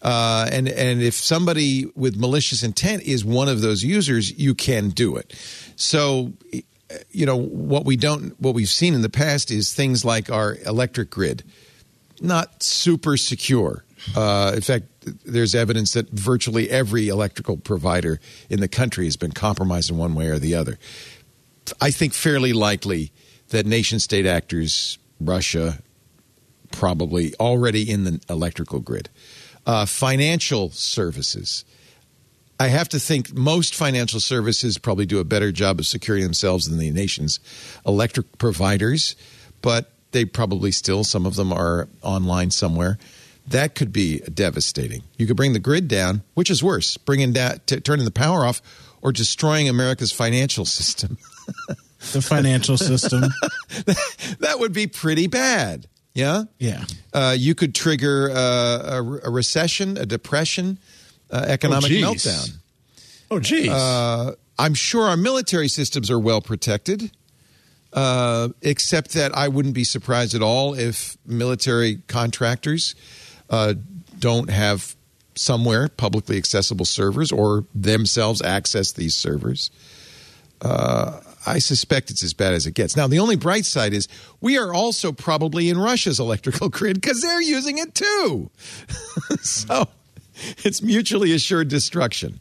Uh, 0.00 0.48
and 0.50 0.68
and 0.68 1.00
if 1.00 1.14
somebody 1.14 1.86
with 1.94 2.16
malicious 2.16 2.64
intent 2.64 3.04
is 3.04 3.24
one 3.24 3.48
of 3.48 3.60
those 3.60 3.84
users 3.84 4.36
you 4.36 4.52
can 4.52 4.88
do 4.90 5.16
it. 5.16 5.32
So 5.76 6.32
you 7.10 7.24
know 7.24 7.36
what 7.36 7.84
we 7.84 7.96
don't 7.96 8.38
what 8.40 8.54
we've 8.54 8.68
seen 8.68 8.94
in 8.94 9.02
the 9.02 9.08
past 9.08 9.50
is 9.50 9.72
things 9.72 10.04
like 10.04 10.30
our 10.30 10.56
electric 10.66 11.10
grid. 11.10 11.44
Not 12.20 12.62
super 12.62 13.16
secure. 13.16 13.84
Uh, 14.16 14.52
in 14.54 14.60
fact, 14.60 14.86
there's 15.24 15.54
evidence 15.54 15.92
that 15.92 16.10
virtually 16.10 16.70
every 16.70 17.08
electrical 17.08 17.56
provider 17.56 18.20
in 18.48 18.60
the 18.60 18.68
country 18.68 19.04
has 19.06 19.16
been 19.16 19.32
compromised 19.32 19.90
in 19.90 19.98
one 19.98 20.14
way 20.14 20.28
or 20.28 20.38
the 20.38 20.54
other. 20.54 20.78
I 21.80 21.90
think 21.90 22.12
fairly 22.12 22.52
likely 22.52 23.12
that 23.48 23.66
nation 23.66 23.98
state 23.98 24.26
actors, 24.26 24.98
Russia, 25.20 25.78
probably 26.70 27.34
already 27.36 27.88
in 27.88 28.04
the 28.04 28.20
electrical 28.28 28.80
grid. 28.80 29.08
Uh, 29.64 29.86
financial 29.86 30.70
services. 30.70 31.64
I 32.58 32.68
have 32.68 32.88
to 32.90 32.98
think 32.98 33.32
most 33.32 33.74
financial 33.74 34.20
services 34.20 34.78
probably 34.78 35.06
do 35.06 35.18
a 35.18 35.24
better 35.24 35.52
job 35.52 35.78
of 35.78 35.86
securing 35.86 36.22
themselves 36.22 36.68
than 36.68 36.78
the 36.78 36.90
nation's 36.90 37.40
electric 37.86 38.38
providers, 38.38 39.16
but 39.62 39.92
they 40.12 40.24
probably 40.24 40.72
still, 40.72 41.04
some 41.04 41.26
of 41.26 41.36
them 41.36 41.52
are 41.52 41.88
online 42.02 42.50
somewhere. 42.50 42.98
That 43.52 43.74
could 43.74 43.92
be 43.92 44.18
devastating. 44.20 45.02
You 45.16 45.26
could 45.26 45.36
bring 45.36 45.52
the 45.52 45.58
grid 45.58 45.88
down, 45.88 46.22
which 46.34 46.50
is 46.50 46.62
worse, 46.62 46.96
bringing 46.96 47.32
da- 47.32 47.56
t- 47.66 47.80
turning 47.80 48.04
the 48.04 48.10
power 48.10 48.44
off 48.44 48.60
or 49.00 49.12
destroying 49.12 49.68
America's 49.68 50.12
financial 50.12 50.64
system. 50.64 51.18
The 52.10 52.20
financial 52.20 52.76
system. 52.76 53.20
that 54.40 54.56
would 54.58 54.72
be 54.72 54.88
pretty 54.88 55.28
bad. 55.28 55.86
Yeah? 56.14 56.44
Yeah. 56.58 56.84
Uh, 57.12 57.36
you 57.38 57.54
could 57.54 57.76
trigger 57.76 58.28
uh, 58.28 58.98
a, 59.00 59.20
a 59.24 59.30
recession, 59.30 59.96
a 59.96 60.04
depression, 60.04 60.80
uh, 61.30 61.44
economic 61.46 61.90
geez. 61.90 62.04
meltdown. 62.04 62.50
Oh, 63.30 63.38
geez. 63.38 63.68
Uh, 63.68 64.34
I'm 64.58 64.74
sure 64.74 65.04
our 65.04 65.16
military 65.16 65.68
systems 65.68 66.10
are 66.10 66.18
well 66.18 66.40
protected, 66.40 67.12
uh, 67.92 68.48
except 68.60 69.12
that 69.12 69.34
I 69.36 69.48
wouldn't 69.48 69.74
be 69.74 69.84
surprised 69.84 70.34
at 70.34 70.42
all 70.42 70.74
if 70.74 71.16
military 71.24 71.98
contractors 72.08 72.94
uh, 73.52 73.74
don't 74.18 74.50
have 74.50 74.96
somewhere 75.34 75.88
publicly 75.88 76.36
accessible 76.36 76.84
servers 76.84 77.30
or 77.30 77.64
themselves 77.74 78.42
access 78.42 78.92
these 78.92 79.14
servers. 79.14 79.70
Uh, 80.60 81.20
I 81.44 81.58
suspect 81.58 82.10
it's 82.10 82.22
as 82.22 82.34
bad 82.34 82.54
as 82.54 82.66
it 82.66 82.74
gets. 82.74 82.96
Now, 82.96 83.06
the 83.08 83.18
only 83.18 83.36
bright 83.36 83.66
side 83.66 83.92
is 83.92 84.08
we 84.40 84.58
are 84.58 84.72
also 84.72 85.12
probably 85.12 85.68
in 85.68 85.78
Russia's 85.78 86.20
electrical 86.20 86.68
grid 86.70 87.00
because 87.00 87.20
they're 87.20 87.42
using 87.42 87.78
it 87.78 87.94
too. 87.94 88.50
so 89.42 89.88
it's 90.58 90.82
mutually 90.82 91.32
assured 91.32 91.68
destruction. 91.68 92.40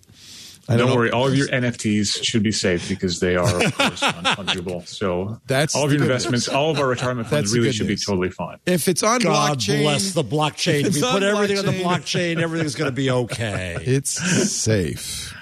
I 0.69 0.77
don't 0.77 0.87
Don't 0.89 0.97
worry, 0.97 1.11
all 1.11 1.27
of 1.27 1.35
your 1.35 1.47
NFTs 1.47 2.23
should 2.23 2.43
be 2.43 2.51
safe 2.51 2.87
because 2.87 3.19
they 3.19 3.35
are, 3.35 3.63
of 3.63 3.75
course, 3.77 4.01
non-fungible. 4.01 4.87
So 4.87 5.41
That's 5.47 5.75
all 5.75 5.85
of 5.85 5.91
your 5.91 5.97
good 5.99 6.05
investments, 6.05 6.47
all 6.47 6.69
of 6.71 6.79
our 6.79 6.87
retirement 6.87 7.27
funds 7.27 7.49
That's 7.51 7.57
really 7.57 7.71
should 7.73 7.87
news. 7.87 8.05
be 8.05 8.11
totally 8.11 8.29
fine. 8.29 8.57
If 8.65 8.87
it's 8.87 9.01
on 9.03 9.19
God 9.21 9.57
blockchain, 9.57 9.81
bless 9.81 10.13
the 10.13 10.23
blockchain. 10.23 10.81
If 10.81 10.87
It's 10.87 10.95
we 10.97 11.03
on 11.03 11.13
put 11.13 11.23
everything 11.23 11.57
on 11.57 11.65
the 11.65 11.71
blockchain. 11.71 12.35
blockchain, 12.35 12.41
everything's 12.41 12.75
going 12.75 12.89
to 12.91 12.95
be 12.95 13.09
okay. 13.09 13.77
it's 13.81 14.11
safe. 14.51 15.33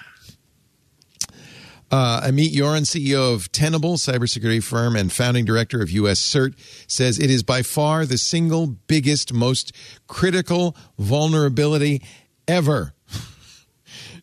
Uh, 1.92 2.22
Amit 2.22 2.54
Yoran, 2.54 2.84
CEO 2.86 3.34
of 3.34 3.52
Tenable, 3.52 3.96
cybersecurity 3.98 4.64
firm 4.64 4.96
and 4.96 5.12
founding 5.12 5.44
director 5.44 5.82
of 5.82 5.90
US 5.90 6.20
CERT, 6.22 6.54
says 6.88 7.18
it 7.20 7.32
is 7.32 7.42
by 7.42 7.64
far 7.64 8.06
the 8.06 8.18
single 8.20 8.68
biggest, 8.68 9.34
most 9.34 9.72
critical 10.08 10.76
vulnerability 11.00 12.04
ever. 12.48 12.94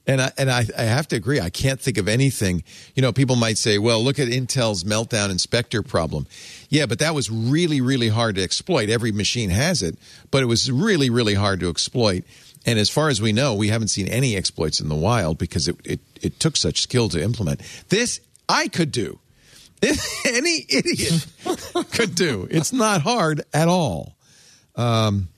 And 0.08 0.22
I, 0.22 0.32
and 0.38 0.48
I, 0.50 0.64
I 0.78 0.82
have 0.84 1.08
to 1.08 1.16
agree. 1.16 1.40
I 1.40 1.50
can't 1.50 1.80
think 1.80 1.98
of 1.98 2.06
anything. 2.06 2.62
You 2.94 3.02
know, 3.02 3.12
people 3.12 3.34
might 3.34 3.58
say, 3.58 3.76
well, 3.78 4.02
look 4.02 4.20
at 4.20 4.28
Intel's 4.28 4.84
Meltdown 4.84 5.30
and 5.30 5.40
Spectre 5.40 5.82
problem. 5.82 6.28
Yeah, 6.68 6.86
but 6.86 7.00
that 7.00 7.14
was 7.14 7.28
really, 7.28 7.80
really 7.80 8.08
hard 8.08 8.36
to 8.36 8.42
exploit. 8.42 8.88
Every 8.88 9.10
machine 9.10 9.50
has 9.50 9.82
it, 9.82 9.98
but 10.30 10.42
it 10.44 10.46
was 10.46 10.70
really, 10.70 11.10
really 11.10 11.34
hard 11.34 11.58
to 11.60 11.68
exploit. 11.68 12.22
And 12.64 12.78
as 12.78 12.88
far 12.88 13.08
as 13.08 13.20
we 13.20 13.32
know, 13.32 13.54
we 13.54 13.68
haven't 13.68 13.88
seen 13.88 14.08
any 14.08 14.36
exploits 14.36 14.80
in 14.80 14.88
the 14.88 14.94
wild 14.94 15.38
because 15.38 15.66
it, 15.66 15.76
it, 15.84 16.00
it 16.20 16.40
took 16.40 16.56
such 16.56 16.82
skill 16.82 17.08
to 17.08 17.22
implement. 17.22 17.60
This 17.88 18.20
I 18.48 18.68
could 18.68 18.92
do. 18.92 19.18
Any 20.24 20.64
idiot 20.68 21.26
could 21.92 22.14
do. 22.14 22.48
It's 22.50 22.72
not 22.72 23.02
hard 23.02 23.42
at 23.52 23.68
all. 23.68 24.16
Um, 24.74 25.28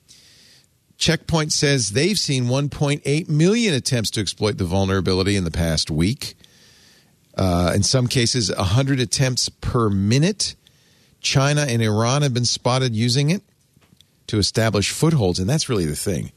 Checkpoint 0.99 1.53
says 1.53 1.91
they've 1.91 2.19
seen 2.19 2.47
1.8 2.47 3.29
million 3.29 3.73
attempts 3.73 4.11
to 4.11 4.21
exploit 4.21 4.59
the 4.59 4.65
vulnerability 4.65 5.37
in 5.37 5.45
the 5.45 5.51
past 5.51 5.91
week. 5.91 6.35
Uh, 7.37 7.73
in 7.75 7.85
some 7.85 8.09
cases, 8.09 8.55
100 8.55 8.99
attempts 8.99 9.49
per 9.49 9.89
minute. 9.89 10.57
China 11.21 11.63
and 11.69 11.81
Iran 11.81 12.23
have 12.23 12.35
been 12.35 12.45
spotted 12.45 12.97
using 12.97 13.31
it 13.31 13.43
to 14.27 14.39
establish 14.39 14.91
footholds, 14.91 15.39
and 15.39 15.49
that's 15.49 15.69
really 15.69 15.87
the 15.87 15.97
thing. 15.97 16.33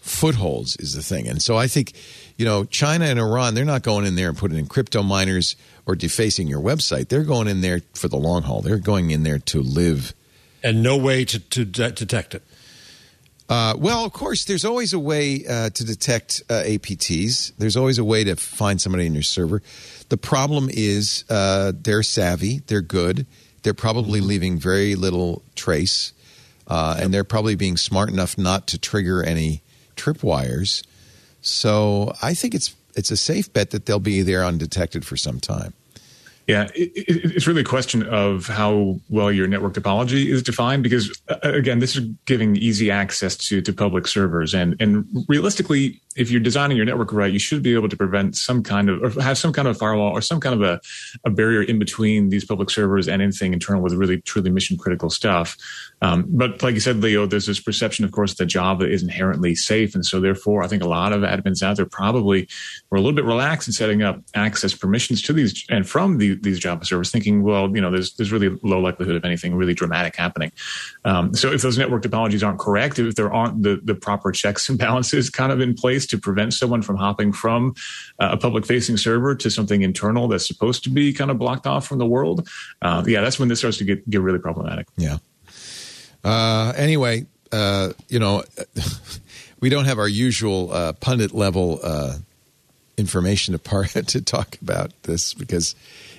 Footholds 0.00 0.76
is 0.76 0.94
the 0.94 1.02
thing. 1.02 1.28
And 1.28 1.40
so 1.40 1.56
I 1.56 1.68
think, 1.68 1.92
you 2.36 2.44
know, 2.44 2.64
China 2.64 3.04
and 3.04 3.20
Iran, 3.20 3.54
they're 3.54 3.64
not 3.64 3.82
going 3.82 4.04
in 4.04 4.16
there 4.16 4.28
and 4.28 4.36
putting 4.36 4.58
in 4.58 4.66
crypto 4.66 5.04
miners 5.04 5.54
or 5.86 5.94
defacing 5.94 6.48
your 6.48 6.60
website. 6.60 7.08
They're 7.08 7.22
going 7.22 7.46
in 7.46 7.60
there 7.60 7.82
for 7.94 8.08
the 8.08 8.16
long 8.16 8.42
haul. 8.42 8.62
They're 8.62 8.78
going 8.78 9.12
in 9.12 9.22
there 9.22 9.38
to 9.38 9.62
live 9.62 10.12
and 10.66 10.82
no 10.82 10.96
way 10.96 11.24
to, 11.24 11.38
to 11.38 11.64
de- 11.64 11.92
detect 11.92 12.34
it. 12.34 12.42
Uh, 13.48 13.74
well, 13.78 14.04
of 14.04 14.12
course, 14.12 14.44
there's 14.44 14.64
always 14.64 14.92
a 14.92 14.98
way 14.98 15.44
uh, 15.48 15.70
to 15.70 15.84
detect 15.84 16.42
uh, 16.50 16.62
APTs. 16.64 17.52
There's 17.58 17.76
always 17.76 17.98
a 17.98 18.04
way 18.04 18.24
to 18.24 18.34
find 18.34 18.80
somebody 18.80 19.06
in 19.06 19.14
your 19.14 19.22
server. 19.22 19.62
The 20.08 20.16
problem 20.16 20.68
is 20.70 21.24
uh, 21.30 21.72
they're 21.80 22.02
savvy, 22.02 22.62
they're 22.66 22.80
good, 22.80 23.26
they're 23.62 23.74
probably 23.74 24.20
leaving 24.20 24.58
very 24.58 24.94
little 24.96 25.42
trace, 25.54 26.12
uh, 26.66 26.98
and 27.00 27.14
they're 27.14 27.24
probably 27.24 27.54
being 27.54 27.76
smart 27.76 28.08
enough 28.08 28.36
not 28.36 28.66
to 28.68 28.78
trigger 28.78 29.22
any 29.22 29.62
tripwires. 29.96 30.84
So 31.40 32.14
I 32.22 32.34
think 32.34 32.54
it's 32.54 32.74
it's 32.96 33.10
a 33.10 33.16
safe 33.16 33.52
bet 33.52 33.70
that 33.70 33.86
they'll 33.86 33.98
be 33.98 34.22
there 34.22 34.44
undetected 34.44 35.04
for 35.04 35.16
some 35.16 35.38
time. 35.38 35.74
Yeah, 36.46 36.68
it, 36.76 36.92
it, 36.94 37.34
it's 37.34 37.46
really 37.48 37.62
a 37.62 37.64
question 37.64 38.04
of 38.04 38.46
how 38.46 39.00
well 39.08 39.32
your 39.32 39.48
network 39.48 39.74
topology 39.74 40.26
is 40.26 40.44
defined. 40.44 40.84
Because 40.84 41.20
uh, 41.28 41.38
again, 41.42 41.80
this 41.80 41.96
is 41.96 42.06
giving 42.24 42.54
easy 42.56 42.90
access 42.90 43.36
to 43.48 43.60
to 43.60 43.72
public 43.72 44.06
servers, 44.06 44.54
and 44.54 44.76
and 44.80 45.06
realistically, 45.28 46.00
if 46.16 46.30
you're 46.30 46.40
designing 46.40 46.76
your 46.76 46.86
network 46.86 47.12
right, 47.12 47.32
you 47.32 47.38
should 47.38 47.62
be 47.62 47.74
able 47.74 47.88
to 47.88 47.96
prevent 47.96 48.36
some 48.36 48.62
kind 48.62 48.88
of 48.88 49.02
or 49.02 49.22
have 49.22 49.38
some 49.38 49.52
kind 49.52 49.68
of 49.68 49.78
firewall 49.78 50.12
or 50.12 50.20
some 50.20 50.40
kind 50.40 50.54
of 50.54 50.62
a, 50.62 50.80
a 51.24 51.30
barrier 51.30 51.62
in 51.62 51.78
between 51.78 52.30
these 52.30 52.44
public 52.44 52.70
servers 52.70 53.08
and 53.08 53.22
anything 53.22 53.52
internal 53.52 53.82
with 53.82 53.92
really 53.92 54.20
truly 54.22 54.50
mission 54.50 54.76
critical 54.76 55.10
stuff. 55.10 55.56
Um, 56.02 56.24
but 56.28 56.62
like 56.62 56.74
you 56.74 56.80
said, 56.80 56.96
Leo, 56.96 57.26
there's 57.26 57.46
this 57.46 57.60
perception, 57.60 58.04
of 58.04 58.12
course, 58.12 58.34
that 58.34 58.46
Java 58.46 58.88
is 58.88 59.02
inherently 59.02 59.54
safe, 59.54 59.94
and 59.94 60.04
so 60.04 60.20
therefore, 60.20 60.62
I 60.62 60.68
think 60.68 60.82
a 60.82 60.88
lot 60.88 61.12
of 61.12 61.22
admins 61.22 61.62
out 61.62 61.76
there 61.76 61.86
probably 61.86 62.48
were 62.90 62.98
a 62.98 63.00
little 63.00 63.16
bit 63.16 63.24
relaxed 63.24 63.68
in 63.68 63.72
setting 63.72 64.02
up 64.02 64.20
access 64.34 64.74
permissions 64.74 65.22
to 65.22 65.32
these 65.32 65.64
and 65.68 65.88
from 65.88 66.18
the, 66.18 66.34
these 66.34 66.58
Java 66.58 66.84
servers, 66.84 67.10
thinking, 67.10 67.42
well, 67.42 67.74
you 67.74 67.80
know, 67.80 67.90
there's 67.90 68.14
there's 68.14 68.32
really 68.32 68.48
low 68.62 68.80
likelihood 68.80 69.16
of 69.16 69.24
anything 69.24 69.54
really 69.54 69.74
dramatic 69.74 70.16
happening. 70.16 70.52
Um, 71.04 71.34
so 71.34 71.52
if 71.52 71.62
those 71.62 71.78
network 71.78 72.02
topologies 72.02 72.46
aren't 72.46 72.58
correct, 72.58 72.98
if 72.98 73.14
there 73.14 73.32
aren't 73.32 73.62
the 73.62 73.80
the 73.82 73.94
proper 73.94 74.32
checks 74.32 74.68
and 74.68 74.78
balances 74.86 75.30
kind 75.30 75.52
of 75.52 75.60
in 75.60 75.74
place 75.74 76.05
to 76.08 76.18
prevent 76.18 76.54
someone 76.54 76.82
from 76.82 76.96
hopping 76.96 77.32
from 77.32 77.74
uh, 78.18 78.30
a 78.32 78.36
public 78.36 78.66
facing 78.66 78.96
server 78.96 79.34
to 79.34 79.50
something 79.50 79.82
internal 79.82 80.28
that's 80.28 80.46
supposed 80.46 80.84
to 80.84 80.90
be 80.90 81.12
kind 81.12 81.30
of 81.30 81.38
blocked 81.38 81.66
off 81.66 81.86
from 81.86 81.98
the 81.98 82.06
world, 82.06 82.48
uh, 82.82 83.04
yeah, 83.06 83.20
that's 83.20 83.38
when 83.38 83.48
this 83.48 83.60
starts 83.60 83.78
to 83.78 83.84
get 83.84 84.08
get 84.08 84.20
really 84.20 84.38
problematic. 84.38 84.86
Yeah. 84.96 85.18
Uh, 86.24 86.72
anyway, 86.76 87.26
uh, 87.52 87.92
you 88.08 88.18
know, 88.18 88.42
we 89.60 89.68
don't 89.68 89.84
have 89.84 89.98
our 89.98 90.08
usual 90.08 90.72
uh, 90.72 90.92
pundit 90.94 91.32
level 91.32 91.80
uh, 91.82 92.16
information 92.96 93.52
to 93.52 93.58
par- 93.58 93.84
to 93.84 94.20
talk 94.20 94.58
about 94.60 94.90
this 95.02 95.34
because 95.34 95.74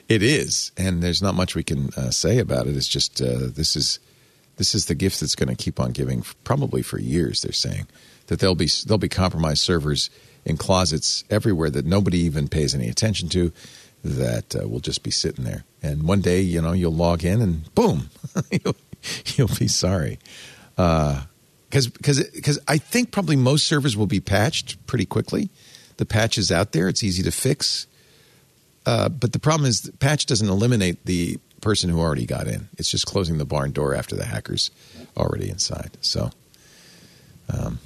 it 0.07 0.23
is, 0.23 0.71
and 0.77 1.03
there's 1.03 1.21
not 1.21 1.35
much 1.35 1.55
we 1.55 1.63
can 1.63 1.91
say 2.11 2.39
about 2.39 2.67
it. 2.67 2.77
It's 2.77 2.87
just 2.87 3.17
this 3.17 3.75
is 3.75 3.99
this 4.57 4.73
is 4.73 4.85
the 4.85 4.95
gift 4.95 5.19
that's 5.19 5.35
going 5.35 5.49
to 5.49 5.55
keep 5.55 5.79
on 5.79 5.91
giving, 5.91 6.23
probably 6.43 6.81
for 6.81 6.99
years. 6.99 7.41
They're 7.41 7.51
saying 7.51 7.87
that 8.27 8.39
there'll 8.39 8.55
be 8.55 8.69
there'll 8.85 8.97
be 8.97 9.09
compromised 9.09 9.61
servers 9.61 10.09
in 10.45 10.57
closets 10.57 11.23
everywhere 11.29 11.69
that 11.69 11.85
nobody 11.85 12.19
even 12.19 12.47
pays 12.47 12.73
any 12.73 12.87
attention 12.87 13.29
to. 13.29 13.51
That 14.03 14.55
uh, 14.55 14.67
will 14.67 14.79
just 14.79 15.03
be 15.03 15.11
sitting 15.11 15.43
there, 15.43 15.63
and 15.81 16.03
one 16.03 16.21
day, 16.21 16.39
you 16.39 16.61
know, 16.61 16.71
you'll 16.71 16.93
log 16.93 17.25
in 17.25 17.41
and 17.41 17.73
boom, 17.73 18.09
you'll, 19.35 19.47
be 19.59 19.67
sorry. 19.67 20.19
Because 20.75 21.87
because 21.87 22.23
because 22.29 22.59
I 22.67 22.77
think 22.77 23.11
probably 23.11 23.35
most 23.35 23.67
servers 23.67 23.97
will 23.97 24.07
be 24.07 24.19
patched 24.19 24.85
pretty 24.85 25.05
quickly. 25.05 25.49
The 25.97 26.05
patch 26.05 26.37
is 26.37 26.51
out 26.51 26.71
there; 26.73 26.87
it's 26.87 27.03
easy 27.03 27.23
to 27.23 27.31
fix. 27.31 27.87
Uh, 28.85 29.09
but 29.09 29.33
the 29.33 29.39
problem 29.39 29.67
is, 29.67 29.81
the 29.81 29.91
patch 29.91 30.27
doesn't 30.27 30.47
eliminate 30.47 31.05
the 31.05 31.39
person 31.59 31.89
who 31.89 31.99
already 31.99 32.25
got 32.25 32.47
in. 32.47 32.69
It's 32.77 32.89
just 32.89 33.05
closing 33.05 33.37
the 33.37 33.45
barn 33.45 33.71
door 33.71 33.93
after 33.93 34.15
the 34.15 34.23
hacker's 34.23 34.71
already 35.17 35.49
inside. 35.49 35.97
So, 35.99 36.31
um, 37.49 37.79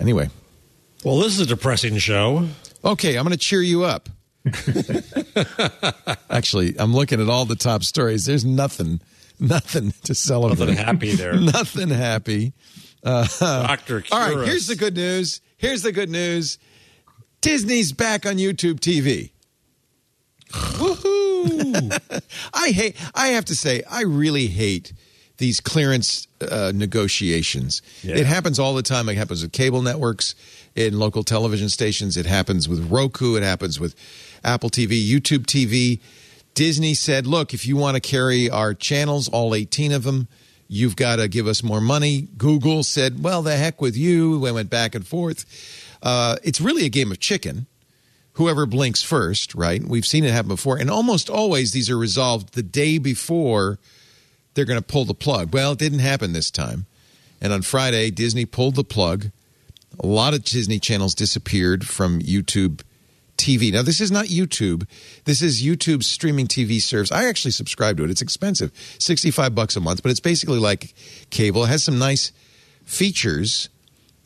anyway, 0.00 0.28
Well, 1.04 1.18
this 1.18 1.34
is 1.34 1.40
a 1.40 1.46
depressing 1.46 1.98
show. 1.98 2.48
okay, 2.84 3.16
I'm 3.16 3.24
going 3.24 3.32
to 3.32 3.38
cheer 3.38 3.62
you 3.62 3.84
up. 3.84 4.08
Actually, 6.30 6.74
I'm 6.78 6.94
looking 6.94 7.20
at 7.20 7.28
all 7.28 7.44
the 7.44 7.56
top 7.56 7.82
stories. 7.84 8.24
There's 8.24 8.44
nothing, 8.44 9.00
nothing 9.38 9.92
to 10.04 10.14
celebrate. 10.14 10.58
Nothing 10.68 10.76
happy 10.76 11.14
there. 11.14 11.34
nothing 11.40 11.88
happy. 11.90 12.52
Uh, 13.04 13.26
Doctor. 13.40 14.04
All 14.12 14.18
right, 14.36 14.46
here's 14.48 14.66
the 14.66 14.76
good 14.76 14.94
news. 14.96 15.40
Here's 15.56 15.82
the 15.82 15.92
good 15.92 16.10
news. 16.10 16.58
Disney's 17.40 17.92
back 17.92 18.26
on 18.26 18.36
YouTube 18.36 18.80
TV. 18.80 19.30
Woohoo! 20.50 22.22
I 22.54 22.70
hate. 22.70 22.96
I 23.14 23.28
have 23.28 23.44
to 23.46 23.54
say, 23.54 23.82
I 23.88 24.02
really 24.02 24.46
hate 24.48 24.92
these 25.38 25.60
clearance 25.60 26.28
uh, 26.40 26.72
negotiations. 26.74 27.82
Yeah. 28.02 28.16
It 28.16 28.26
happens 28.26 28.58
all 28.58 28.74
the 28.74 28.82
time. 28.82 29.08
It 29.08 29.16
happens 29.16 29.42
with 29.42 29.52
cable 29.52 29.82
networks, 29.82 30.34
in 30.74 30.98
local 30.98 31.24
television 31.24 31.68
stations. 31.68 32.16
It 32.16 32.26
happens 32.26 32.68
with 32.68 32.90
Roku. 32.90 33.34
It 33.36 33.42
happens 33.42 33.80
with 33.80 33.96
Apple 34.44 34.70
TV, 34.70 35.04
YouTube 35.04 35.46
TV. 35.46 36.00
Disney 36.54 36.94
said, 36.94 37.26
"Look, 37.26 37.54
if 37.54 37.66
you 37.66 37.76
want 37.76 37.96
to 37.96 38.00
carry 38.00 38.48
our 38.50 38.74
channels, 38.74 39.28
all 39.28 39.54
18 39.54 39.92
of 39.92 40.04
them." 40.04 40.28
You've 40.70 40.96
got 40.96 41.16
to 41.16 41.28
give 41.28 41.46
us 41.46 41.62
more 41.62 41.80
money. 41.80 42.28
Google 42.36 42.82
said, 42.82 43.24
well, 43.24 43.40
the 43.40 43.56
heck 43.56 43.80
with 43.80 43.96
you. 43.96 44.38
We 44.38 44.52
went 44.52 44.68
back 44.68 44.94
and 44.94 45.06
forth. 45.06 45.46
Uh, 46.02 46.36
it's 46.44 46.60
really 46.60 46.84
a 46.84 46.90
game 46.90 47.10
of 47.10 47.18
chicken 47.18 47.66
whoever 48.38 48.66
blinks 48.66 49.02
first, 49.02 49.52
right? 49.56 49.82
We've 49.82 50.06
seen 50.06 50.22
it 50.24 50.30
happen 50.30 50.48
before. 50.48 50.78
And 50.78 50.88
almost 50.88 51.28
always 51.28 51.72
these 51.72 51.90
are 51.90 51.98
resolved 51.98 52.54
the 52.54 52.62
day 52.62 52.98
before 52.98 53.80
they're 54.58 54.64
going 54.64 54.80
to 54.80 54.84
pull 54.84 55.04
the 55.04 55.14
plug. 55.14 55.54
Well, 55.54 55.72
it 55.72 55.78
didn't 55.78 56.00
happen 56.00 56.32
this 56.32 56.50
time. 56.50 56.86
And 57.40 57.52
on 57.52 57.62
Friday, 57.62 58.10
Disney 58.10 58.44
pulled 58.44 58.74
the 58.74 58.82
plug. 58.82 59.26
A 60.00 60.06
lot 60.06 60.34
of 60.34 60.42
Disney 60.42 60.80
channels 60.80 61.14
disappeared 61.14 61.86
from 61.86 62.18
YouTube 62.18 62.82
TV. 63.36 63.72
Now, 63.72 63.82
this 63.82 64.00
is 64.00 64.10
not 64.10 64.26
YouTube. 64.26 64.88
This 65.26 65.42
is 65.42 65.62
YouTube's 65.62 66.08
streaming 66.08 66.48
TV 66.48 66.82
service. 66.82 67.12
I 67.12 67.26
actually 67.26 67.52
subscribe 67.52 67.98
to 67.98 68.04
it. 68.04 68.10
It's 68.10 68.20
expensive, 68.20 68.72
65 68.98 69.54
bucks 69.54 69.76
a 69.76 69.80
month, 69.80 70.02
but 70.02 70.10
it's 70.10 70.18
basically 70.18 70.58
like 70.58 70.92
cable. 71.30 71.62
It 71.62 71.68
has 71.68 71.84
some 71.84 72.00
nice 72.00 72.32
features. 72.84 73.68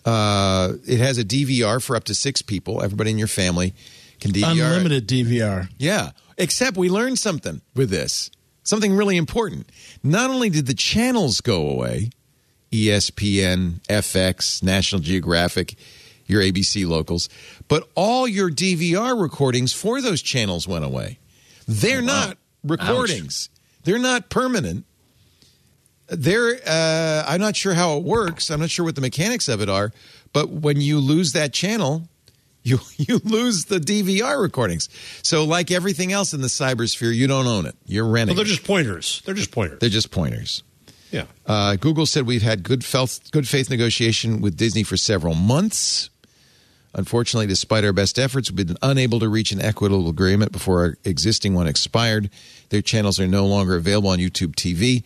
Uh, 0.07 0.73
it 0.89 0.99
has 0.99 1.19
a 1.19 1.25
DVR 1.25 1.83
for 1.83 1.95
up 1.95 2.05
to 2.05 2.15
six 2.15 2.41
people. 2.41 2.83
Everybody 2.83 3.11
in 3.11 3.19
your 3.19 3.29
family 3.29 3.75
can 4.19 4.33
DVR. 4.33 4.53
Unlimited 4.53 5.07
DVR. 5.07 5.69
Yeah. 5.77 6.13
Except 6.39 6.79
we 6.79 6.89
learned 6.89 7.19
something 7.19 7.61
with 7.75 7.91
this. 7.91 8.31
Something 8.65 8.95
really 8.95 9.17
important. 9.17 9.67
Not 10.03 10.31
only 10.31 10.51
did 10.51 10.67
the 10.67 10.75
channels 10.75 11.41
go 11.41 11.69
away, 11.69 12.11
ESPN, 12.73 13.81
FX, 13.83 14.63
National 14.63 15.01
Geographic, 15.01 15.77
your 16.27 16.43
ABC 16.43 16.87
locals, 16.87 17.29
but 17.69 17.89
all 17.95 18.27
your 18.27 18.51
DVR 18.51 19.21
recordings 19.21 19.73
for 19.73 20.01
those 20.01 20.23
channels 20.23 20.67
went 20.67 20.85
away. 20.85 21.19
They're 21.69 22.03
not 22.03 22.39
recordings. 22.65 23.51
They're 23.85 23.99
not 23.99 24.31
permanent. 24.31 24.85
They're 26.09 26.59
uh, 26.67 27.25
I'm 27.27 27.41
not 27.41 27.57
sure 27.57 27.75
how 27.75 27.97
it 27.97 28.03
works. 28.03 28.51
I'm 28.51 28.61
not 28.61 28.71
sure 28.71 28.85
what 28.85 28.95
the 28.95 29.01
mechanics 29.01 29.49
of 29.49 29.61
it 29.61 29.69
are, 29.69 29.93
but 30.33 30.51
when 30.51 30.81
you 30.81 30.99
lose 30.99 31.33
that 31.33 31.53
channel, 31.53 32.09
you 32.63 32.79
you 32.97 33.19
lose 33.25 33.67
the 33.67 33.79
DVR 33.79 34.41
recordings. 34.41 34.89
So 35.23 35.45
like 35.45 35.71
everything 35.71 36.13
else 36.13 36.33
in 36.33 36.41
the 36.41 36.49
cybersphere, 36.49 37.15
you 37.15 37.27
don't 37.27 37.47
own 37.47 37.67
it. 37.67 37.75
You're 37.87 38.07
renting. 38.09 38.37
Well, 38.37 38.45
they're 38.45 38.53
just 38.53 38.65
pointers. 38.65 39.23
They're 39.25 39.35
just 39.35 39.51
pointers. 39.51 39.79
they're 39.81 39.89
just 39.89 40.11
pointers. 40.11 40.63
yeah. 41.11 41.25
Uh, 41.47 41.77
Google 41.77 42.07
said 42.07 42.27
we've 42.27 42.43
had 42.43 42.63
good 42.63 42.85
faith, 42.85 43.31
good 43.33 43.49
faith 43.49 43.71
negotiation 43.71 44.41
with 44.41 44.57
Disney 44.57 44.83
for 44.83 44.97
several 44.97 45.35
months. 45.35 46.09
Unfortunately, 46.95 47.47
despite 47.47 47.85
our 47.85 47.93
best 47.95 48.19
efforts, 48.19 48.51
we've 48.51 48.67
been 48.67 48.77
unable 48.83 49.19
to 49.21 49.29
reach 49.29 49.51
an 49.51 49.63
equitable 49.63 50.11
agreement 50.11 50.53
before 50.53 50.81
our 50.81 50.99
existing 51.05 51.55
one 51.55 51.67
expired. 51.67 52.29
Their 52.69 52.83
channels 52.83 53.19
are 53.19 53.27
no 53.27 53.47
longer 53.47 53.77
available 53.77 54.11
on 54.11 54.19
YouTube 54.19 54.55
TV. 54.55 55.03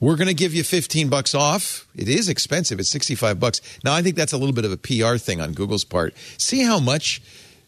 We're 0.00 0.16
going 0.16 0.28
to 0.28 0.34
give 0.34 0.54
you 0.54 0.62
15 0.62 1.08
bucks 1.08 1.34
off. 1.34 1.86
It 1.96 2.08
is 2.08 2.28
expensive. 2.28 2.78
It's 2.78 2.88
65 2.88 3.40
bucks. 3.40 3.60
Now, 3.84 3.94
I 3.94 4.02
think 4.02 4.14
that's 4.14 4.32
a 4.32 4.38
little 4.38 4.54
bit 4.54 4.64
of 4.64 4.72
a 4.72 4.76
PR 4.76 5.16
thing 5.16 5.40
on 5.40 5.52
Google's 5.52 5.84
part. 5.84 6.14
See 6.36 6.62
how 6.62 6.78
much 6.78 7.20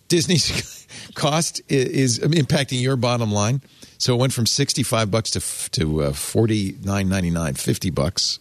Disney's 0.09 0.87
cost 1.15 1.61
is 1.69 2.21
impacting 2.21 2.81
your 2.81 2.97
bottom 2.97 3.33
line. 3.33 3.63
So 3.99 4.15
it 4.15 4.19
went 4.19 4.33
from 4.33 4.47
65 4.47 5.11
bucks 5.11 5.31
to 5.33 5.41
to 5.73 6.03
uh, 6.05 6.11
49.99, 6.13 7.59
50 7.59 7.91
bucks. 7.91 8.39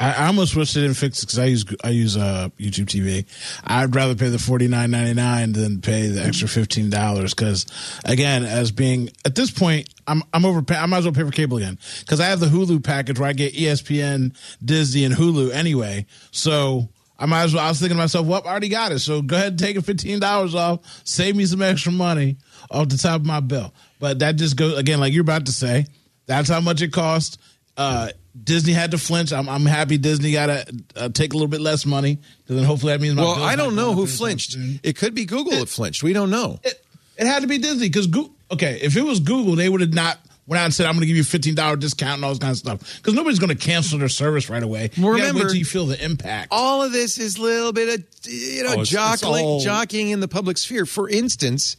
I, 0.00 0.12
I 0.12 0.26
almost 0.26 0.54
wish 0.54 0.74
they 0.74 0.82
didn't 0.82 0.96
fix 0.96 1.22
it 1.22 1.26
because 1.26 1.38
I 1.38 1.44
use 1.46 1.64
I 1.82 1.90
use 1.90 2.16
uh, 2.16 2.48
YouTube 2.58 2.86
TV. 2.86 3.26
I'd 3.64 3.94
rather 3.94 4.14
pay 4.14 4.28
the 4.28 4.38
forty 4.38 4.68
nine 4.68 4.90
ninety 4.90 5.14
nine 5.14 5.52
than 5.52 5.80
pay 5.80 6.08
the 6.08 6.22
extra 6.22 6.48
fifteen 6.48 6.90
dollars. 6.90 7.34
Because 7.34 7.66
again, 8.04 8.44
as 8.44 8.70
being 8.70 9.10
at 9.24 9.34
this 9.34 9.50
point, 9.50 9.88
I'm 10.06 10.22
I'm 10.32 10.44
overpay. 10.44 10.76
I 10.76 10.86
might 10.86 10.98
as 10.98 11.04
well 11.04 11.14
pay 11.14 11.24
for 11.24 11.30
cable 11.30 11.56
again 11.56 11.78
because 12.00 12.20
I 12.20 12.26
have 12.26 12.40
the 12.40 12.46
Hulu 12.46 12.82
package 12.84 13.18
where 13.18 13.28
I 13.28 13.32
get 13.32 13.54
ESPN, 13.54 14.36
Disney, 14.64 15.04
and 15.04 15.14
Hulu 15.14 15.52
anyway. 15.52 16.06
So. 16.30 16.88
I 17.20 17.26
might 17.26 17.42
as 17.42 17.52
well. 17.52 17.64
I 17.64 17.68
was 17.68 17.80
thinking 17.80 17.96
to 17.96 18.00
myself, 18.00 18.28
well, 18.28 18.42
I 18.44 18.50
already 18.50 18.68
got 18.68 18.92
it. 18.92 19.00
So 19.00 19.22
go 19.22 19.34
ahead 19.34 19.48
and 19.48 19.58
take 19.58 19.76
fifteen 19.80 20.20
dollars 20.20 20.54
off. 20.54 21.02
Save 21.02 21.34
me 21.34 21.46
some 21.46 21.60
extra 21.60 21.90
money 21.90 22.36
off 22.70 22.90
the 22.90 22.96
top 22.96 23.22
of 23.22 23.26
my 23.26 23.40
bill. 23.40 23.74
But 23.98 24.20
that 24.20 24.36
just 24.36 24.56
goes 24.56 24.78
again, 24.78 25.00
like 25.00 25.12
you're 25.12 25.22
about 25.22 25.46
to 25.46 25.52
say. 25.52 25.86
That's 26.26 26.48
how 26.48 26.60
much 26.60 26.80
it 26.80 26.92
costs. 26.92 27.38
Uh, 27.76 28.10
Disney 28.44 28.72
had 28.72 28.90
to 28.92 28.98
flinch. 28.98 29.32
I'm, 29.32 29.48
I'm 29.48 29.66
happy 29.66 29.98
Disney 29.98 30.32
got 30.32 30.46
to 30.46 30.66
uh, 30.96 31.08
take 31.10 31.32
a 31.32 31.36
little 31.36 31.48
bit 31.48 31.60
less 31.60 31.84
money 31.86 32.18
because 32.42 32.56
then 32.56 32.64
hopefully 32.64 32.92
that 32.92 33.00
means 33.00 33.14
my 33.14 33.22
Well, 33.22 33.42
I 33.42 33.56
don't 33.56 33.74
know 33.74 33.92
who 33.94 34.06
flinched. 34.06 34.56
It 34.82 34.96
could 34.96 35.14
be 35.14 35.24
Google 35.24 35.52
that 35.58 35.68
flinched. 35.68 36.02
We 36.02 36.12
don't 36.12 36.30
know. 36.30 36.60
It, 36.62 36.84
it 37.16 37.26
had 37.26 37.42
to 37.42 37.48
be 37.48 37.58
Disney 37.58 37.88
because 37.88 38.06
Google. 38.06 38.32
Okay, 38.50 38.78
if 38.82 38.96
it 38.96 39.02
was 39.02 39.20
Google, 39.20 39.56
they 39.56 39.68
would 39.68 39.80
have 39.82 39.92
not 39.92 40.18
went 40.46 40.58
out 40.60 40.64
and 40.64 40.72
said, 40.72 40.86
"I'm 40.86 40.92
going 40.94 41.02
to 41.02 41.06
give 41.06 41.16
you 41.16 41.24
fifteen 41.24 41.54
dollar 41.54 41.76
discount 41.76 42.14
and 42.14 42.24
all 42.24 42.30
this 42.30 42.38
kind 42.38 42.52
of 42.52 42.56
stuff." 42.58 42.96
Because 42.96 43.12
nobody's 43.14 43.38
going 43.38 43.54
to 43.54 43.62
cancel 43.62 43.98
their 43.98 44.08
service 44.08 44.48
right 44.48 44.62
away. 44.62 44.90
Well, 44.96 45.16
you 45.18 45.24
remember- 45.24 45.46
till 45.48 45.54
you 45.56 45.64
feel 45.66 45.84
the 45.86 46.02
impact. 46.02 46.48
all 46.50 46.82
of 46.82 46.92
this 46.92 47.18
is 47.18 47.36
a 47.36 47.42
little 47.42 47.72
bit 47.72 47.98
of 48.00 48.04
you 48.32 48.62
know 48.62 48.70
Oh, 48.70 48.80
it's- 48.82 48.92
it's 49.14 49.22
all- 49.22 49.60
jockeying 49.60 50.10
in 50.10 50.20
the 50.20 50.28
public 50.28 50.56
sphere. 50.56 50.86
For 50.86 51.08
instance, 51.08 51.76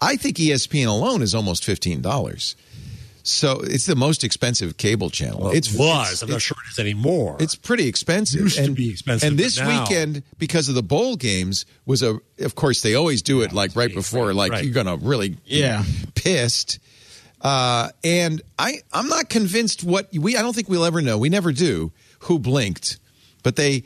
I 0.00 0.16
think 0.16 0.36
ESPN 0.38 0.88
alone 0.88 1.22
is 1.22 1.34
almost 1.34 1.64
fifteen 1.64 2.02
dollars. 2.02 2.56
So 3.22 3.60
it's 3.60 3.86
the 3.86 3.96
most 3.96 4.24
expensive 4.24 4.76
cable 4.76 5.10
channel. 5.10 5.40
Well, 5.44 5.52
it's 5.52 5.72
it 5.74 5.78
was. 5.78 6.12
It's, 6.12 6.22
I'm 6.22 6.30
not 6.30 6.42
sure 6.42 6.56
it 6.66 6.70
is 6.72 6.78
anymore. 6.78 7.36
it's 7.40 7.54
pretty 7.54 7.86
expensive. 7.88 8.40
Used 8.40 8.56
to 8.56 8.64
and, 8.64 8.76
be 8.76 8.90
expensive, 8.90 9.28
And 9.28 9.38
this 9.38 9.58
now- 9.58 9.82
weekend, 9.82 10.22
because 10.38 10.68
of 10.68 10.74
the 10.74 10.82
bowl 10.82 11.16
games, 11.16 11.66
was 11.86 12.02
a. 12.02 12.20
Of 12.38 12.54
course, 12.54 12.82
they 12.82 12.94
always 12.94 13.22
do 13.22 13.42
it 13.42 13.52
like 13.52 13.76
right 13.76 13.92
before, 13.94 14.32
like 14.32 14.52
right. 14.52 14.64
you're 14.64 14.72
going 14.74 14.86
to 14.86 14.96
really 14.96 15.36
Yeah. 15.44 15.84
pissed. 16.14 16.78
Uh, 17.40 17.88
and 18.04 18.42
I, 18.58 18.80
I'm 18.92 19.08
not 19.08 19.28
convinced 19.28 19.82
what 19.84 20.08
we. 20.12 20.36
I 20.36 20.42
don't 20.42 20.54
think 20.54 20.68
we'll 20.68 20.84
ever 20.84 21.00
know. 21.00 21.16
We 21.18 21.28
never 21.28 21.52
do 21.52 21.92
who 22.20 22.38
blinked, 22.38 22.98
but 23.42 23.56
they, 23.56 23.84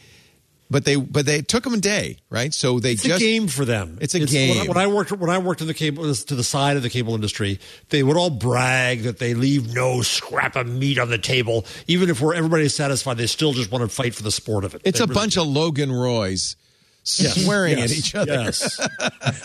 but 0.70 0.84
they, 0.84 0.96
but 0.96 1.26
they 1.26 1.42
took 1.42 1.62
them 1.64 1.74
a 1.74 1.78
day, 1.78 2.18
right? 2.30 2.52
So 2.54 2.80
they 2.80 2.92
It's 2.92 3.02
just 3.02 3.20
a 3.20 3.24
game 3.24 3.46
for 3.48 3.64
them. 3.64 3.98
It's 4.00 4.14
a 4.14 4.18
when 4.18 4.28
I- 4.28 4.30
game. 4.30 4.66
When 4.68 4.76
I 4.78 4.86
worked 4.86 5.12
when 5.12 5.30
I 5.30 5.38
worked 5.38 5.60
in 5.60 5.66
the 5.66 5.74
cable 5.74 6.12
to 6.14 6.34
the 6.34 6.44
side 6.44 6.76
of 6.76 6.82
the 6.82 6.90
cable 6.90 7.14
industry, 7.14 7.60
they 7.90 8.02
would 8.02 8.16
all 8.16 8.30
brag 8.30 9.02
that 9.02 9.18
they 9.18 9.34
leave 9.34 9.72
no 9.74 10.02
scrap 10.02 10.56
of 10.56 10.66
meat 10.66 10.98
on 10.98 11.10
the 11.10 11.18
table, 11.18 11.64
even 11.86 12.08
if 12.10 12.20
we're 12.20 12.34
everybody 12.34 12.68
satisfied. 12.68 13.16
They 13.18 13.26
still 13.26 13.52
just 13.52 13.70
want 13.70 13.82
to 13.82 13.88
fight 13.94 14.14
for 14.14 14.22
the 14.22 14.30
sport 14.32 14.64
of 14.64 14.74
it. 14.74 14.82
It's 14.84 14.98
They 14.98 15.04
a 15.04 15.06
really 15.06 15.14
bunch 15.20 15.34
do. 15.34 15.42
of 15.42 15.48
Logan 15.48 15.92
Roys 15.92 16.56
swearing 17.04 17.78
Yes. 17.78 17.90
at 17.92 17.98
each 17.98 18.14
other. 18.14 18.32
Yes, 18.32 18.80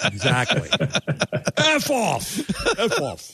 exactly. 0.06 0.70
F 1.58 1.90
off. 1.92 2.40
F 2.80 3.02
off. 3.02 3.32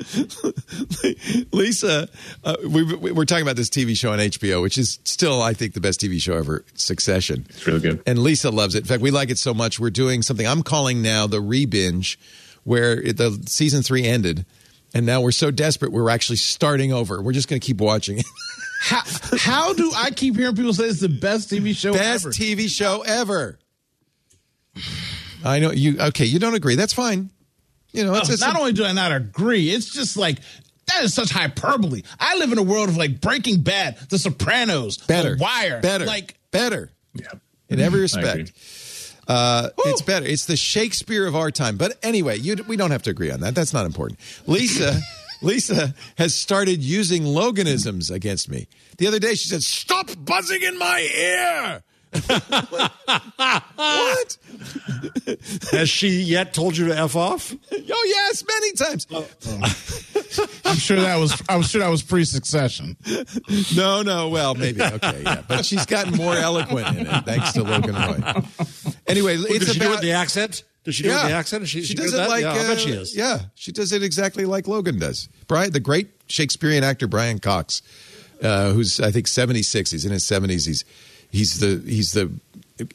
Lisa, 1.52 2.08
uh, 2.44 2.56
we, 2.68 2.82
we- 2.94 3.12
we're 3.12 3.24
talking 3.24 3.42
about 3.42 3.56
this 3.56 3.68
TV 3.68 3.96
show 3.96 4.12
on 4.12 4.18
HBO, 4.18 4.62
which 4.62 4.78
is 4.78 4.98
still, 5.04 5.42
I 5.42 5.52
think, 5.54 5.74
the 5.74 5.80
best 5.80 6.00
TV 6.00 6.20
show 6.20 6.34
ever, 6.36 6.64
Succession. 6.74 7.46
It's 7.50 7.66
really 7.66 7.80
good. 7.80 8.02
And 8.06 8.18
Lisa 8.18 8.50
loves 8.50 8.74
it. 8.74 8.78
In 8.80 8.84
fact, 8.86 9.02
we 9.02 9.10
like 9.10 9.30
it 9.30 9.38
so 9.38 9.52
much, 9.54 9.78
we're 9.80 9.90
doing 9.90 10.22
something 10.22 10.46
I'm 10.46 10.62
calling 10.62 11.02
now 11.02 11.26
the 11.26 11.40
re-binge, 11.40 12.18
where 12.64 13.00
it, 13.00 13.16
the 13.16 13.42
season 13.46 13.82
three 13.82 14.04
ended, 14.06 14.44
and 14.94 15.06
now 15.06 15.20
we're 15.20 15.30
so 15.32 15.50
desperate 15.50 15.92
we're 15.92 16.10
actually 16.10 16.36
starting 16.36 16.92
over. 16.92 17.20
We're 17.22 17.32
just 17.32 17.48
going 17.48 17.60
to 17.60 17.66
keep 17.66 17.78
watching 17.80 18.18
it. 18.18 18.26
How, 18.82 19.02
how 19.36 19.74
do 19.74 19.92
I 19.94 20.10
keep 20.10 20.36
hearing 20.36 20.56
people 20.56 20.72
say 20.72 20.84
it's 20.84 21.00
the 21.00 21.08
best 21.10 21.50
TV 21.50 21.76
show 21.76 21.92
best 21.92 22.24
ever? 22.24 22.32
TV 22.32 22.66
show 22.66 23.02
ever. 23.02 23.58
I 25.44 25.58
know 25.58 25.70
you. 25.70 26.00
Okay, 26.00 26.24
you 26.24 26.38
don't 26.38 26.54
agree. 26.54 26.76
That's 26.76 26.94
fine. 26.94 27.28
You 27.92 28.04
know, 28.04 28.14
it's, 28.14 28.28
No, 28.28 28.32
it's 28.32 28.42
not 28.42 28.56
only 28.56 28.72
do 28.72 28.84
I 28.84 28.92
not 28.92 29.12
agree, 29.12 29.70
it's 29.70 29.90
just 29.90 30.16
like 30.16 30.38
that 30.86 31.04
is 31.04 31.14
such 31.14 31.30
hyperbole. 31.30 32.02
I 32.18 32.36
live 32.38 32.52
in 32.52 32.58
a 32.58 32.62
world 32.62 32.88
of 32.88 32.96
like 32.96 33.20
Breaking 33.20 33.60
Bad, 33.60 33.96
The 34.08 34.18
Sopranos, 34.18 34.98
better, 34.98 35.36
The 35.36 35.42
Wire, 35.42 35.80
better, 35.80 36.04
Like 36.04 36.34
better 36.50 36.90
Yeah. 37.14 37.28
in 37.68 37.80
every 37.80 38.00
respect. 38.00 38.52
Uh, 39.28 39.68
it's 39.86 40.02
better. 40.02 40.26
It's 40.26 40.46
the 40.46 40.56
Shakespeare 40.56 41.24
of 41.26 41.36
our 41.36 41.52
time. 41.52 41.76
But 41.76 41.96
anyway, 42.02 42.38
you, 42.38 42.56
we 42.66 42.76
don't 42.76 42.90
have 42.90 43.02
to 43.04 43.10
agree 43.10 43.30
on 43.30 43.40
that. 43.40 43.54
That's 43.54 43.72
not 43.72 43.86
important. 43.86 44.18
Lisa, 44.48 44.98
Lisa 45.42 45.94
has 46.18 46.34
started 46.34 46.82
using 46.82 47.24
Loganisms 47.24 48.10
against 48.10 48.48
me. 48.48 48.66
The 48.98 49.06
other 49.06 49.20
day, 49.20 49.34
she 49.36 49.48
said, 49.48 49.62
"Stop 49.62 50.10
buzzing 50.18 50.62
in 50.62 50.76
my 50.78 51.00
ear." 51.16 51.82
What? 52.10 54.36
Has 55.70 55.88
she 55.88 56.08
yet 56.08 56.52
told 56.52 56.76
you 56.76 56.88
to 56.88 56.96
f 56.96 57.16
off? 57.16 57.54
Oh 57.72 58.04
yes, 58.06 58.44
many 58.46 58.72
times. 58.72 59.06
I'm 60.64 60.76
sure 60.76 61.00
that 61.00 61.16
was 61.18 61.42
I'm 61.48 61.62
sure 61.62 61.80
that 61.80 61.88
was 61.88 62.02
pre-succession. 62.02 62.96
No, 63.76 64.02
no. 64.02 64.28
Well, 64.28 64.54
maybe 64.54 64.82
okay, 64.82 65.22
yeah. 65.22 65.42
But 65.46 65.64
she's 65.64 65.86
gotten 65.86 66.16
more 66.16 66.34
eloquent 66.34 66.98
in 66.98 67.06
it 67.06 67.24
thanks 67.24 67.52
to 67.52 67.62
Logan 67.62 67.94
Roy. 67.94 68.42
Anyway, 69.06 69.36
it's 69.36 69.66
Does 69.66 69.74
she 69.74 69.80
do 69.80 69.92
it 69.92 70.00
the 70.00 70.12
accent? 70.12 70.64
Does 70.82 70.94
she 70.94 71.02
do 71.02 71.10
it 71.10 71.12
the 71.12 71.32
accent? 71.32 71.62
Is 71.62 71.70
she, 71.70 71.82
she 71.82 71.94
does 71.94 72.14
it 72.14 72.16
that? 72.16 72.28
like 72.28 72.42
yeah, 72.42 72.52
I 72.52 72.68
bet 72.68 72.80
she 72.80 72.96
uh, 72.96 73.00
is. 73.00 73.16
Yeah, 73.16 73.40
she 73.54 73.70
does 73.70 73.92
it 73.92 74.02
exactly 74.02 74.46
like 74.46 74.66
Logan 74.66 74.98
does. 74.98 75.28
Brian, 75.46 75.72
the 75.72 75.80
great 75.80 76.08
Shakespearean 76.26 76.84
actor 76.84 77.06
Brian 77.06 77.38
Cox, 77.38 77.82
uh, 78.42 78.72
who's 78.72 79.00
I 79.00 79.10
think 79.10 79.28
seventy 79.28 79.62
six. 79.62 79.90
He's 79.90 80.04
in 80.04 80.12
his 80.12 80.24
seventies. 80.24 80.64
He's 80.64 80.84
he's 81.30 81.60
the 81.60 81.82
he's 81.90 82.12
the 82.12 82.30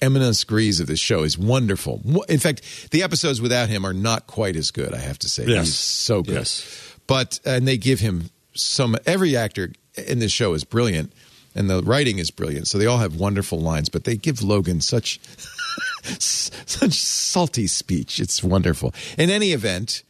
eminence 0.02 0.44
grise 0.44 0.80
of 0.80 0.88
this 0.88 1.00
show. 1.00 1.24
He's 1.24 1.38
wonderful. 1.38 2.02
In 2.28 2.40
fact, 2.40 2.90
the 2.92 3.04
episodes 3.04 3.42
without 3.42 3.70
him 3.70 3.86
are 3.86 3.94
not 3.94 4.28
quite 4.28 4.56
as 4.56 4.72
good. 4.72 4.94
I 4.94 4.98
have 5.00 5.20
to 5.20 5.30
say, 5.30 5.46
Yes. 5.46 5.66
he's 5.68 5.76
so 5.76 6.22
good. 6.24 6.36
Yes. 6.36 6.96
But 7.08 7.40
and 7.46 7.68
they 7.68 7.78
give 7.78 8.00
him 8.00 8.30
some. 8.54 8.96
Every 9.06 9.36
actor 9.38 9.74
in 10.08 10.20
this 10.20 10.32
show 10.32 10.54
is 10.54 10.64
brilliant. 10.64 11.12
And 11.58 11.70
the 11.70 11.82
writing 11.82 12.18
is 12.20 12.32
brilliant, 12.32 12.68
so 12.68 12.78
they 12.78 12.86
all 12.86 12.98
have 12.98 13.16
wonderful 13.16 13.62
lines. 13.62 13.88
But 13.88 14.04
they 14.04 14.18
give 14.18 14.44
Logan 14.44 14.82
such 14.82 15.22
such 16.20 16.94
salty 16.94 17.68
speech. 17.68 18.20
It's 18.20 18.44
wonderful. 18.44 18.94
In 19.18 19.30
any 19.30 19.52
event, 19.54 20.04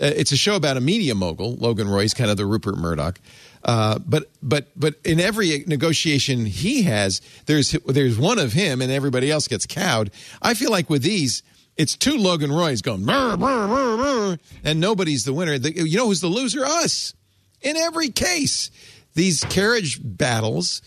uh, 0.00 0.06
it's 0.14 0.30
a 0.32 0.36
show 0.36 0.54
about 0.56 0.76
a 0.76 0.80
media 0.80 1.14
mogul. 1.16 1.56
Logan 1.56 1.88
Roy 1.88 1.96
Roy's 1.96 2.14
kind 2.14 2.30
of 2.30 2.36
the 2.36 2.46
Rupert 2.46 2.76
Murdoch. 2.78 3.18
Uh, 3.62 3.98
but 3.98 4.30
but 4.42 4.68
but 4.74 4.94
in 5.04 5.20
every 5.20 5.64
negotiation 5.66 6.46
he 6.46 6.82
has, 6.82 7.20
there's 7.46 7.72
there's 7.86 8.18
one 8.18 8.38
of 8.38 8.52
him, 8.52 8.80
and 8.80 8.90
everybody 8.90 9.30
else 9.30 9.48
gets 9.48 9.66
cowed. 9.66 10.10
I 10.40 10.54
feel 10.54 10.70
like 10.70 10.88
with 10.88 11.02
these, 11.02 11.42
it's 11.76 11.94
two 11.94 12.16
Logan 12.16 12.50
Roys 12.52 12.80
going, 12.80 13.04
"Brr, 13.04 13.36
brr, 13.36 13.66
brr, 13.66 13.96
brr," 13.96 14.38
and 14.64 14.80
nobody's 14.80 15.24
the 15.24 15.34
winner. 15.34 15.58
The, 15.58 15.72
you 15.74 15.98
know 15.98 16.06
who's 16.06 16.20
the 16.20 16.28
loser? 16.28 16.64
Us. 16.64 17.14
In 17.60 17.76
every 17.76 18.08
case, 18.08 18.70
these 19.14 19.44
carriage 19.44 20.00
battles, 20.02 20.80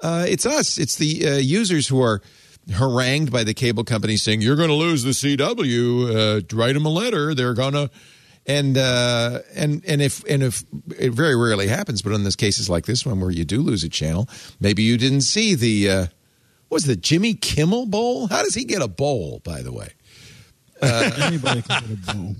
uh, 0.00 0.24
it's 0.28 0.46
us. 0.46 0.78
It's 0.78 0.94
the 0.94 1.26
uh, 1.26 1.34
users 1.36 1.88
who 1.88 2.00
are 2.00 2.22
harangued 2.72 3.32
by 3.32 3.42
the 3.42 3.54
cable 3.54 3.82
companies 3.82 4.22
saying, 4.22 4.40
"You're 4.40 4.54
going 4.54 4.68
to 4.68 4.74
lose 4.74 5.02
the 5.02 5.10
CW. 5.10 6.38
Uh, 6.38 6.56
write 6.56 6.74
them 6.74 6.86
a 6.86 6.90
letter. 6.90 7.34
They're 7.34 7.54
going 7.54 7.72
to." 7.72 7.90
And 8.46 8.76
uh, 8.76 9.40
and 9.54 9.84
and 9.86 10.00
if 10.00 10.24
and 10.24 10.42
if 10.42 10.64
it 10.98 11.12
very 11.12 11.36
rarely 11.36 11.68
happens, 11.68 12.02
but 12.02 12.12
in 12.12 12.24
this 12.24 12.36
cases 12.36 12.68
like 12.70 12.86
this 12.86 13.04
one 13.04 13.20
where 13.20 13.30
you 13.30 13.44
do 13.44 13.60
lose 13.60 13.84
a 13.84 13.88
channel, 13.88 14.28
maybe 14.60 14.82
you 14.82 14.96
didn't 14.96 15.20
see 15.20 15.54
the 15.54 15.90
uh, 15.90 16.06
was 16.70 16.84
the 16.84 16.96
Jimmy 16.96 17.34
Kimmel 17.34 17.86
Bowl? 17.86 18.28
How 18.28 18.42
does 18.42 18.54
he 18.54 18.64
get 18.64 18.80
a 18.80 18.88
bowl? 18.88 19.40
By 19.44 19.62
the 19.62 19.72
way, 19.72 19.90
uh, 20.80 21.10
Anybody 21.22 21.62
can 21.62 21.82
get 21.82 21.90
a 21.90 22.14
boom. 22.14 22.36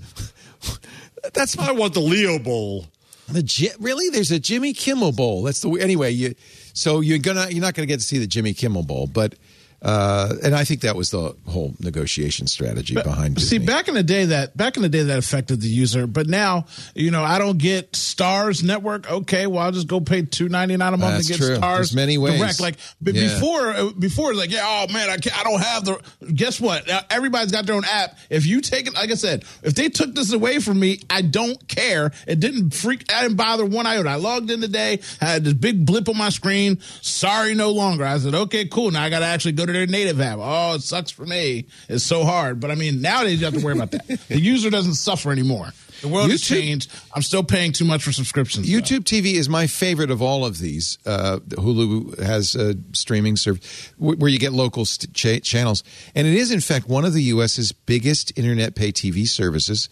that's 1.33 1.57
I 1.57 1.71
want 1.71 1.93
the 1.93 1.99
Leo 1.99 2.39
Bowl. 2.39 2.87
the 3.27 3.75
really. 3.79 4.09
There's 4.09 4.31
a 4.31 4.39
Jimmy 4.39 4.73
Kimmel 4.73 5.11
Bowl. 5.11 5.43
That's 5.43 5.61
the 5.61 5.69
anyway. 5.73 6.11
You 6.11 6.35
so 6.73 7.01
you're 7.01 7.19
gonna 7.19 7.47
you're 7.49 7.61
not 7.61 7.73
gonna 7.73 7.85
get 7.85 7.99
to 7.99 8.05
see 8.05 8.17
the 8.17 8.27
Jimmy 8.27 8.53
Kimmel 8.53 8.83
Bowl, 8.83 9.07
but 9.07 9.35
uh, 9.81 10.35
and 10.43 10.53
I 10.55 10.63
think 10.63 10.81
that 10.81 10.95
was 10.95 11.09
the 11.09 11.35
whole 11.47 11.73
negotiation 11.79 12.47
strategy 12.47 12.93
behind. 12.93 13.41
See, 13.41 13.57
back 13.57 13.87
in 13.87 13.95
the 13.95 14.03
day 14.03 14.25
that 14.25 14.55
back 14.55 14.75
in 14.77 14.83
the 14.83 14.89
day 14.89 15.03
that 15.03 15.17
affected 15.17 15.61
the 15.61 15.67
user, 15.67 16.05
but 16.07 16.27
now 16.27 16.65
you 16.93 17.09
know 17.11 17.23
I 17.23 17.39
don't 17.39 17.57
get 17.57 17.93
Starz 17.93 18.63
Network. 18.63 19.09
Okay, 19.09 19.47
well 19.47 19.63
I'll 19.63 19.71
just 19.71 19.87
go 19.87 19.99
pay 19.99 20.21
two 20.21 20.49
ninety 20.49 20.77
nine 20.77 20.93
a 20.93 20.97
month 20.97 21.15
That's 21.15 21.27
to 21.27 21.33
get 21.33 21.37
true. 21.39 21.55
Starz. 21.57 21.75
There's 21.77 21.95
many 21.95 22.17
ways. 22.17 22.39
Direct. 22.39 22.59
Like 22.59 22.75
b- 23.01 23.11
Yeah. 23.13 23.33
before, 23.33 23.69
uh, 23.69 23.89
before 23.97 24.31
it's 24.31 24.39
like 24.39 24.51
yeah, 24.51 24.61
oh 24.87 24.93
man, 24.93 25.09
I 25.09 25.17
can't, 25.17 25.39
I 25.39 25.43
don't 25.43 25.61
have 25.61 25.85
the. 25.85 26.01
Guess 26.31 26.61
what? 26.61 26.87
Now, 26.87 27.01
everybody's 27.09 27.51
got 27.51 27.65
their 27.65 27.75
own 27.75 27.85
app. 27.85 28.17
If 28.29 28.45
you 28.45 28.61
take 28.61 28.85
it, 28.87 28.93
like 28.93 29.09
I 29.09 29.15
said, 29.15 29.45
if 29.63 29.73
they 29.73 29.89
took 29.89 30.13
this 30.13 30.31
away 30.31 30.59
from 30.59 30.79
me, 30.79 30.99
I 31.09 31.21
don't 31.23 31.67
care. 31.67 32.11
It 32.27 32.39
didn't 32.39 32.71
freak. 32.75 33.11
I 33.11 33.23
didn't 33.23 33.37
bother 33.37 33.65
one 33.65 33.85
iota. 33.87 34.09
I 34.09 34.15
logged 34.15 34.51
in 34.51 34.61
today, 34.61 34.99
had 35.19 35.43
this 35.43 35.53
big 35.53 35.85
blip 35.85 36.07
on 36.07 36.17
my 36.17 36.29
screen. 36.29 36.79
Sorry, 37.01 37.55
no 37.55 37.71
longer. 37.71 38.05
I 38.05 38.17
said 38.19 38.35
okay, 38.35 38.65
cool. 38.67 38.91
Now 38.91 39.03
I 39.03 39.09
got 39.09 39.19
to 39.19 39.25
actually 39.25 39.53
go 39.53 39.65
to 39.65 39.70
their 39.71 39.87
native 39.87 40.19
app. 40.21 40.39
Oh, 40.41 40.75
it 40.75 40.81
sucks 40.81 41.11
for 41.11 41.25
me. 41.25 41.65
It's 41.89 42.03
so 42.03 42.23
hard. 42.23 42.59
But 42.59 42.71
I 42.71 42.75
mean, 42.75 43.01
nowadays 43.01 43.39
you 43.39 43.45
have 43.45 43.55
to 43.55 43.63
worry 43.63 43.75
about 43.75 43.91
that. 43.91 44.07
the 44.27 44.39
user 44.39 44.69
doesn't 44.69 44.95
suffer 44.95 45.31
anymore. 45.31 45.71
The 46.01 46.07
world 46.07 46.31
has 46.31 46.41
changed. 46.41 46.91
I'm 47.13 47.21
still 47.21 47.43
paying 47.43 47.73
too 47.73 47.85
much 47.85 48.03
for 48.03 48.11
subscriptions. 48.11 48.67
though. 48.67 48.77
YouTube 48.77 49.01
TV 49.01 49.33
is 49.35 49.47
my 49.47 49.67
favorite 49.67 50.09
of 50.09 50.19
all 50.19 50.45
of 50.45 50.57
these. 50.57 50.97
Uh, 51.05 51.37
Hulu 51.49 52.19
has 52.19 52.55
a 52.55 52.75
streaming 52.93 53.35
service 53.35 53.93
where 53.99 54.29
you 54.29 54.39
get 54.39 54.51
local 54.51 54.83
st- 54.85 55.13
cha- 55.13 55.39
channels, 55.43 55.83
and 56.15 56.25
it 56.25 56.33
is 56.33 56.51
in 56.51 56.59
fact 56.59 56.87
one 56.87 57.05
of 57.05 57.13
the 57.13 57.21
U.S.'s 57.23 57.71
biggest 57.71 58.35
internet 58.35 58.73
pay 58.73 58.91
TV 58.91 59.27
services, 59.27 59.89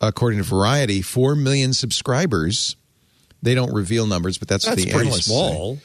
according 0.00 0.38
to 0.38 0.44
Variety. 0.44 1.02
Four 1.02 1.34
million 1.34 1.72
subscribers. 1.72 2.76
They 3.42 3.54
don't 3.54 3.72
reveal 3.72 4.06
numbers, 4.06 4.38
but 4.38 4.46
that's, 4.48 4.64
what 4.66 4.76
That's 4.76 4.84
the 4.86 4.92
pretty 4.92 5.08
analysts 5.08 5.26
say. 5.26 5.80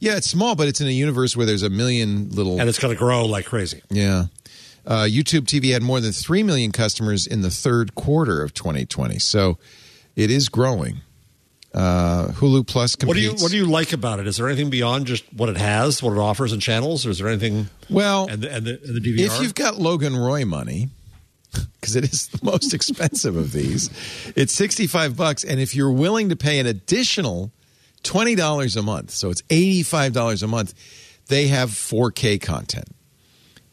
Yeah, 0.00 0.16
it's 0.16 0.28
small, 0.28 0.56
but 0.56 0.66
it's 0.66 0.80
in 0.80 0.86
a 0.88 0.90
universe 0.92 1.36
where 1.36 1.46
there's 1.46 1.62
a 1.62 1.70
million 1.70 2.30
little. 2.30 2.58
and 2.58 2.68
it's 2.68 2.78
going 2.78 2.92
to 2.94 2.98
grow 2.98 3.26
like 3.26 3.44
crazy. 3.46 3.82
Yeah. 3.90 4.24
Uh, 4.86 5.02
YouTube 5.02 5.42
TV 5.42 5.72
had 5.72 5.82
more 5.82 6.00
than 6.00 6.10
3 6.10 6.42
million 6.42 6.72
customers 6.72 7.26
in 7.26 7.42
the 7.42 7.50
third 7.50 7.94
quarter 7.94 8.42
of 8.42 8.54
2020. 8.54 9.18
So 9.18 9.58
it 10.16 10.30
is 10.30 10.48
growing. 10.48 11.02
Uh, 11.72 12.28
Hulu 12.28 12.66
Plus 12.66 12.96
competes. 12.96 13.06
What 13.08 13.14
do 13.14 13.20
you 13.20 13.30
What 13.44 13.50
do 13.52 13.56
you 13.58 13.66
like 13.66 13.92
about 13.92 14.18
it? 14.18 14.26
Is 14.26 14.38
there 14.38 14.48
anything 14.48 14.70
beyond 14.70 15.06
just 15.06 15.22
what 15.32 15.48
it 15.48 15.56
has, 15.56 16.02
what 16.02 16.12
it 16.12 16.18
offers 16.18 16.52
in 16.52 16.58
channels, 16.58 17.06
or 17.06 17.10
is 17.10 17.18
there 17.18 17.28
anything? 17.28 17.68
Well, 17.88 18.26
and 18.28 18.42
the, 18.42 18.50
and 18.52 18.66
the, 18.66 18.80
and 18.82 18.96
the 18.96 19.00
DVR. 19.00 19.26
if 19.26 19.40
you've 19.40 19.54
got 19.54 19.76
Logan 19.76 20.16
Roy 20.16 20.44
money, 20.44 20.88
because 21.80 21.94
it 21.94 22.04
is 22.04 22.26
the 22.28 22.40
most 22.42 22.74
expensive 22.74 23.36
of 23.36 23.52
these, 23.52 23.88
it's 24.34 24.52
65 24.54 25.16
bucks. 25.16 25.44
And 25.44 25.60
if 25.60 25.76
you're 25.76 25.92
willing 25.92 26.30
to 26.30 26.36
pay 26.36 26.58
an 26.58 26.66
additional 26.66 27.52
$20 28.02 28.76
a 28.76 28.82
month, 28.82 29.10
so 29.10 29.30
it's 29.30 29.42
$85 29.42 30.42
a 30.42 30.46
month, 30.46 30.74
they 31.28 31.48
have 31.48 31.70
4K 31.70 32.40
content. 32.40 32.88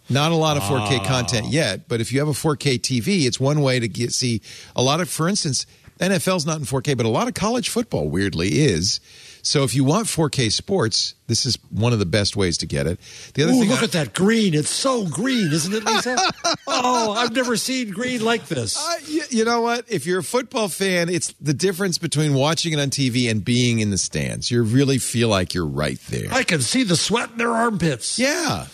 Not 0.10 0.32
a 0.32 0.36
lot 0.36 0.58
of 0.58 0.64
4K 0.64 1.00
ah. 1.00 1.04
content 1.06 1.48
yet, 1.48 1.88
but 1.88 2.00
if 2.00 2.14
you 2.14 2.20
have 2.20 2.30
a 2.30 2.32
4K 2.32 2.80
TV, 2.80 3.26
it's 3.26 3.40
one 3.40 3.62
way 3.62 3.80
to 3.80 3.88
get 3.88 4.14
see 4.14 4.42
a 4.76 4.82
lot 4.82 5.02
of. 5.02 5.10
For 5.10 5.28
instance, 5.28 5.66
NFL's 6.00 6.46
not 6.46 6.60
in 6.60 6.66
4K, 6.66 6.96
but 6.96 7.06
a 7.06 7.10
lot 7.10 7.28
of 7.28 7.34
college 7.34 7.70
football 7.70 8.10
weirdly 8.10 8.60
is. 8.60 9.00
So 9.48 9.64
if 9.64 9.74
you 9.74 9.86
want 9.86 10.08
4K 10.08 10.52
sports, 10.52 11.16
this 11.28 11.46
is 11.46 11.58
one 11.70 11.94
of 11.94 12.00
the 12.00 12.06
best 12.06 12.36
ways 12.36 12.58
to 12.58 12.66
get 12.66 12.86
it. 12.86 13.00
The 13.34 13.44
other 13.44 13.54
Ooh, 13.54 13.60
thing, 13.62 13.70
look 13.70 13.80
I- 13.82 13.86
at 13.86 13.92
that 13.94 14.14
green! 14.14 14.54
It's 14.54 14.70
so 14.70 15.08
green, 15.08 15.54
isn't 15.54 15.74
it, 15.74 15.86
Lisa? 15.86 16.18
oh, 16.68 17.14
I've 17.14 17.32
never 17.34 17.56
seen 17.56 17.92
green 17.92 18.26
like 18.26 18.48
this. 18.48 18.78
Uh, 18.78 18.98
you, 19.08 19.24
you 19.30 19.46
know 19.46 19.62
what? 19.62 19.86
If 19.88 20.06
you're 20.06 20.20
a 20.20 20.24
football 20.24 20.68
fan, 20.68 21.08
it's 21.08 21.34
the 21.40 21.54
difference 21.54 21.98
between 21.98 22.34
watching 22.34 22.74
it 22.74 22.80
on 22.80 22.90
TV 22.90 23.32
and 23.32 23.44
being 23.44 23.80
in 23.80 23.90
the 23.90 23.98
stands. 23.98 24.52
You 24.52 24.64
really 24.64 24.98
feel 24.98 25.30
like 25.30 25.54
you're 25.54 25.66
right 25.66 26.00
there. 26.10 26.28
I 26.32 26.44
can 26.44 26.60
see 26.62 26.84
the 26.84 26.98
sweat 26.98 27.32
in 27.32 27.38
their 27.38 27.52
armpits. 27.52 28.20
Yeah. 28.20 28.66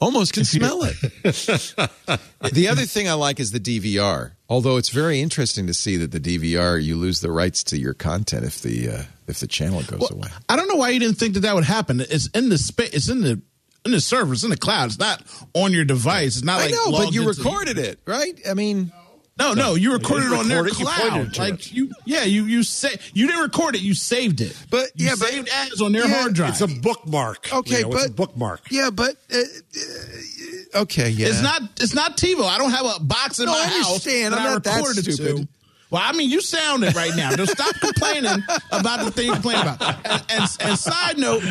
Almost 0.00 0.32
can 0.32 0.44
smell 0.56 0.82
it. 0.84 0.96
the 2.52 2.68
other 2.70 2.82
thing 2.82 3.08
I 3.08 3.14
like 3.14 3.40
is 3.40 3.50
the 3.50 3.60
DVR. 3.60 4.32
Although 4.48 4.76
it's 4.76 4.88
very 4.90 5.20
interesting 5.20 5.66
to 5.66 5.74
see 5.74 5.96
that 5.96 6.12
the 6.12 6.20
DVR 6.20 6.82
you 6.82 6.96
lose 6.96 7.20
the 7.20 7.30
rights 7.30 7.62
to 7.64 7.78
your 7.78 7.94
content 7.94 8.44
if 8.44 8.62
the 8.62 8.88
uh, 8.88 9.02
if 9.26 9.40
the 9.40 9.46
channel 9.46 9.82
goes 9.82 10.10
away. 10.10 10.28
I 10.48 10.56
don't 10.56 10.68
know 10.68 10.76
why 10.76 10.90
you 10.90 11.00
didn't 11.00 11.16
think 11.18 11.34
that 11.34 11.40
that 11.40 11.54
would 11.54 11.64
happen. 11.64 12.00
It's 12.00 12.28
in 12.28 12.48
the 12.48 12.58
space. 12.58 12.90
It's 12.94 13.08
in 13.08 13.20
the 13.20 13.40
in 13.84 13.92
the 13.92 14.00
server. 14.00 14.32
It's 14.32 14.44
in 14.44 14.50
the 14.50 14.56
cloud. 14.56 14.86
It's 14.86 14.98
not 14.98 15.22
on 15.54 15.72
your 15.72 15.84
device. 15.84 16.36
It's 16.36 16.44
not 16.44 16.60
I 16.60 16.66
like 16.66 16.72
know, 16.72 16.92
but 16.92 17.12
you 17.12 17.26
recorded 17.26 17.78
it, 17.78 18.00
right? 18.06 18.38
I 18.48 18.54
mean, 18.54 18.92
No, 19.38 19.54
no, 19.54 19.74
you 19.76 19.92
recorded 19.92 20.24
You 20.26 20.34
it 20.34 20.38
on 20.40 20.48
their 20.48 20.66
you 20.66 20.72
cloud. 20.72 21.32
to 21.34 21.40
like 21.40 21.54
it. 21.54 21.72
you, 21.72 21.92
yeah, 22.04 22.24
you 22.24 22.44
you 22.44 22.62
say 22.64 22.96
you 23.14 23.26
didn't 23.28 23.42
record 23.42 23.76
it. 23.76 23.82
You 23.82 23.94
saved 23.94 24.40
it. 24.40 24.56
But- 24.70 24.90
you 24.96 25.06
yeah, 25.06 25.14
but- 25.18 25.28
saved 25.28 25.48
ads 25.48 25.80
on 25.80 25.92
their 25.92 26.06
Yeah, 26.08 26.20
hard 26.20 26.34
drive. 26.34 26.50
It's 26.50 26.60
a 26.60 26.66
bookmark. 26.66 27.52
okay, 27.52 27.78
Leo, 27.84 27.90
but 27.90 27.96
it's 27.98 28.06
a 28.06 28.10
bookmark. 28.10 28.62
Yeah, 28.70 28.90
but 28.90 29.14
uh, 29.32 29.38
uh, 29.38 30.80
okay, 30.82 31.10
yeah. 31.10 31.28
It's 31.28 31.42
not. 31.42 31.62
It's 31.80 31.94
not 31.94 32.16
TiVo. 32.16 32.44
I 32.44 32.58
don't 32.58 32.70
have 32.72 32.86
a 32.96 33.00
box 33.00 33.38
in 33.38 33.46
No, 33.46 33.52
my 33.52 33.58
I 33.58 33.62
house. 33.66 33.86
understand. 33.88 34.34
that 34.34 34.40
I'm 34.40 34.46
I 34.46 34.52
not 34.54 34.64
that 34.64 34.80
it 34.98 35.12
stupid. 35.14 35.36
To. 35.36 35.48
Well, 35.90 36.02
I 36.04 36.12
mean, 36.12 36.28
you 36.28 36.42
sound 36.42 36.84
it 36.84 36.94
right 36.94 37.16
now. 37.16 37.34
Just 37.34 37.52
stop 37.52 37.74
complaining 37.80 38.42
about 38.72 39.04
the 39.06 39.10
thing 39.10 39.28
you 39.28 39.32
complain 39.32 39.56
about. 39.62 39.80
And, 40.04 40.22
and, 40.28 40.56
and 40.60 40.78
side 40.78 41.16
note, 41.16 41.42